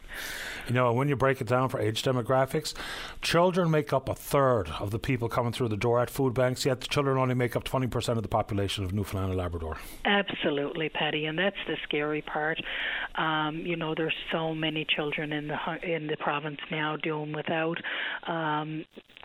You 0.68 0.74
know, 0.74 0.92
when 0.92 1.08
you 1.08 1.16
break 1.16 1.40
it 1.40 1.48
down 1.48 1.68
for 1.68 1.78
age 1.81 2.02
demographics, 2.02 2.74
children 3.20 3.70
make 3.70 3.92
up 3.92 4.08
a 4.08 4.14
third 4.14 4.66
of 4.81 4.90
the 4.90 4.98
people 4.98 5.28
coming 5.28 5.52
through 5.52 5.68
the 5.68 5.76
door 5.76 6.00
at 6.00 6.08
food 6.08 6.34
banks. 6.34 6.64
Yet 6.64 6.81
the 6.81 6.89
children 6.89 7.18
only 7.18 7.34
make 7.34 7.55
up 7.56 7.64
twenty 7.64 7.89
percent 7.89 8.16
of 8.18 8.22
the 8.22 8.34
population 8.40 8.84
of 8.84 8.92
Newfoundland 8.92 9.32
and 9.32 9.39
Labrador. 9.39 9.76
Absolutely, 10.05 10.89
Patty, 10.89 11.26
and 11.26 11.39
that's 11.39 11.62
the 11.66 11.76
scary 11.84 12.22
part. 12.22 12.58
Um, 13.16 13.58
you 13.58 13.76
know, 13.76 13.94
there's 13.94 14.16
so 14.31 14.55
many 14.55 14.86
children 14.97 15.32
in 15.32 15.48
the 15.48 15.58
in 15.82 16.06
the 16.06 16.16
province 16.16 16.60
now 16.70 16.97
doing 16.97 17.32
without. 17.32 17.78
Um, 18.26 18.84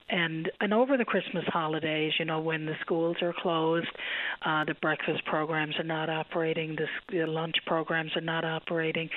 and 0.09 0.49
and 0.61 0.73
over 0.73 0.97
the 0.97 1.05
Christmas 1.05 1.43
holidays, 1.47 2.13
you 2.19 2.25
know, 2.25 2.39
when 2.39 2.65
the 2.65 2.75
schools 2.81 3.17
are 3.21 3.33
closed, 3.37 3.87
uh, 4.45 4.63
the 4.65 4.75
breakfast 4.75 5.25
programs 5.25 5.75
are 5.77 5.83
not 5.83 6.09
operating, 6.09 6.75
the, 6.75 6.87
the 7.11 7.25
lunch 7.25 7.55
programs 7.65 8.15
are 8.15 8.21
not 8.21 8.45
operating, 8.45 9.09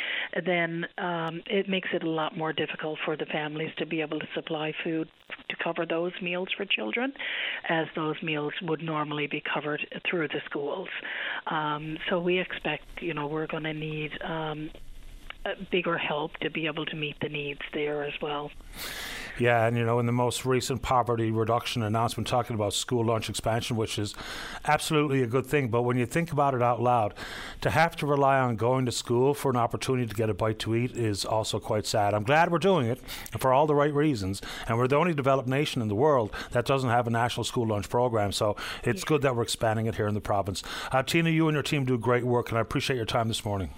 then 0.44 0.86
um, 0.99 1.43
it 1.47 1.69
makes 1.69 1.89
it 1.93 2.02
a 2.02 2.10
lot 2.10 2.36
more 2.36 2.52
difficult 2.52 2.99
for 3.05 3.17
the 3.17 3.27
families 3.27 3.70
to 3.78 3.86
be 3.86 4.01
able 4.01 4.19
to 4.19 4.27
supply 4.35 4.73
food 4.83 5.09
to 5.49 5.57
cover 5.62 5.86
those 5.86 6.12
meals 6.20 6.49
for 6.57 6.65
children, 6.65 7.12
as 7.69 7.86
those 7.94 8.17
meals 8.23 8.52
would 8.62 8.83
normally 8.83 9.27
be 9.27 9.43
covered 9.55 9.81
through 10.09 10.28
the 10.28 10.41
schools. 10.44 10.89
Um, 11.47 11.99
so 12.09 12.20
we 12.20 12.41
expect, 12.41 12.85
you 13.01 13.15
know, 13.15 13.27
we're 13.27 13.47
going 13.47 13.65
to 13.65 13.75
need. 13.75 14.10
Um, 14.23 14.70
bigger 15.70 15.97
help 15.99 16.36
to 16.39 16.51
be 16.51 16.67
able 16.67 16.86
to 16.86 16.97
meet 16.97 17.17
the 17.20 17.28
needs 17.28 17.60
there 17.73 18.05
as 18.05 18.15
well. 18.20 18.51
Yeah, 19.39 19.67
and 19.67 19.77
you 19.77 19.86
know, 19.86 19.99
in 19.99 20.05
the 20.05 20.12
most 20.12 20.44
recent 20.44 20.83
poverty 20.83 21.31
reduction 21.31 21.83
announcement, 21.83 22.28
talking 22.28 22.55
about 22.55 22.75
school 22.75 23.07
lunch 23.07 23.31
expansion, 23.31 23.75
which 23.75 23.99
is 23.99 24.15
absolutely 24.67 25.23
a 25.23 25.27
good 25.27 25.47
thing. 25.47 25.69
But 25.69 25.83
when 25.83 25.97
you 25.97 26.05
think 26.05 26.31
about 26.31 26.52
it 26.52 26.60
out 26.60 26.83
loud, 26.83 27.15
to 27.62 27.70
have 27.70 27.97
to 27.97 28.07
rely 28.07 28.39
on 28.39 28.57
going 28.57 28.85
to 28.85 28.93
school 28.93 29.33
for 29.33 29.51
an 29.51 29.57
opportunity 29.57 30.07
to 30.07 30.15
get 30.15 30.28
a 30.28 30.35
bite 30.35 30.59
to 30.60 30.77
eat 30.77 30.93
is 30.94 31.25
also 31.25 31.59
quite 31.59 31.86
sad. 31.86 32.12
I'm 32.12 32.25
glad 32.25 32.52
we're 32.52 32.59
doing 32.59 32.86
it 32.86 33.01
for 33.39 33.52
all 33.52 33.67
the 33.67 33.75
right 33.75 33.94
reasons, 33.94 34.43
and 34.69 34.77
we're 34.77 34.89
the 34.89 34.97
only 34.97 35.15
developed 35.15 35.49
nation 35.49 35.81
in 35.81 35.89
the 35.89 35.94
world 35.94 36.35
that 36.51 36.67
doesn't 36.67 36.91
have 36.91 37.07
a 37.07 37.10
national 37.10 37.44
school 37.44 37.67
lunch 37.67 37.89
program. 37.89 38.33
So 38.33 38.57
it's 38.85 39.02
yeah. 39.02 39.09
good 39.09 39.23
that 39.23 39.35
we're 39.35 39.43
expanding 39.43 39.86
it 39.86 39.94
here 39.94 40.07
in 40.07 40.15
the 40.15 40.20
province. 40.20 40.62
Uh, 40.93 41.02
Tina, 41.02 41.31
you 41.31 41.49
and 41.49 41.55
your 41.55 41.62
team 41.62 41.86
do 41.86 41.97
great 41.97 42.25
work, 42.25 42.51
and 42.51 42.59
I 42.59 42.60
appreciate 42.60 42.97
your 42.97 43.07
time 43.07 43.28
this 43.28 43.43
morning. 43.43 43.70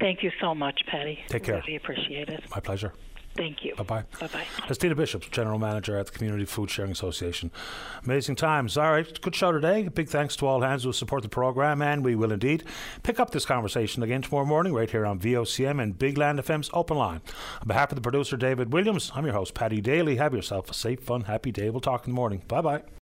Thank 0.00 0.22
you 0.22 0.30
so 0.40 0.54
much, 0.54 0.82
Patty. 0.86 1.20
Take 1.28 1.44
care. 1.44 1.60
Really 1.60 1.76
appreciate 1.76 2.28
it. 2.28 2.42
My 2.50 2.60
pleasure. 2.60 2.92
Thank 3.36 3.64
you. 3.64 3.74
Bye 3.74 3.82
bye. 3.82 4.04
Bye 4.20 4.28
bye. 4.28 4.44
That's 4.68 4.78
Tina 4.78 4.94
Bishop, 4.94 5.28
General 5.32 5.58
Manager 5.58 5.98
at 5.98 6.06
the 6.06 6.12
Community 6.12 6.44
Food 6.44 6.70
Sharing 6.70 6.92
Association. 6.92 7.50
Amazing 8.04 8.36
times. 8.36 8.76
All 8.78 8.92
right, 8.92 9.20
good 9.20 9.34
show 9.34 9.50
today. 9.50 9.88
Big 9.88 10.08
thanks 10.08 10.36
to 10.36 10.46
all 10.46 10.60
hands 10.60 10.84
who 10.84 10.92
support 10.92 11.24
the 11.24 11.28
program, 11.28 11.82
and 11.82 12.04
we 12.04 12.14
will 12.14 12.30
indeed 12.30 12.62
pick 13.02 13.18
up 13.18 13.30
this 13.30 13.44
conversation 13.44 14.04
again 14.04 14.22
tomorrow 14.22 14.46
morning 14.46 14.72
right 14.72 14.88
here 14.90 15.04
on 15.04 15.18
VOCM 15.18 15.82
and 15.82 15.98
Big 15.98 16.16
Land 16.16 16.38
FM's 16.38 16.70
Open 16.72 16.96
Line. 16.96 17.22
On 17.60 17.66
behalf 17.66 17.90
of 17.90 17.96
the 17.96 18.02
producer, 18.02 18.36
David 18.36 18.72
Williams, 18.72 19.10
I'm 19.16 19.24
your 19.24 19.34
host, 19.34 19.54
Patty 19.54 19.80
Daly. 19.80 20.14
Have 20.16 20.32
yourself 20.32 20.70
a 20.70 20.74
safe, 20.74 21.00
fun, 21.00 21.22
happy 21.22 21.50
day. 21.50 21.70
We'll 21.70 21.80
talk 21.80 22.06
in 22.06 22.12
the 22.12 22.16
morning. 22.16 22.42
Bye 22.46 22.60
bye. 22.60 22.82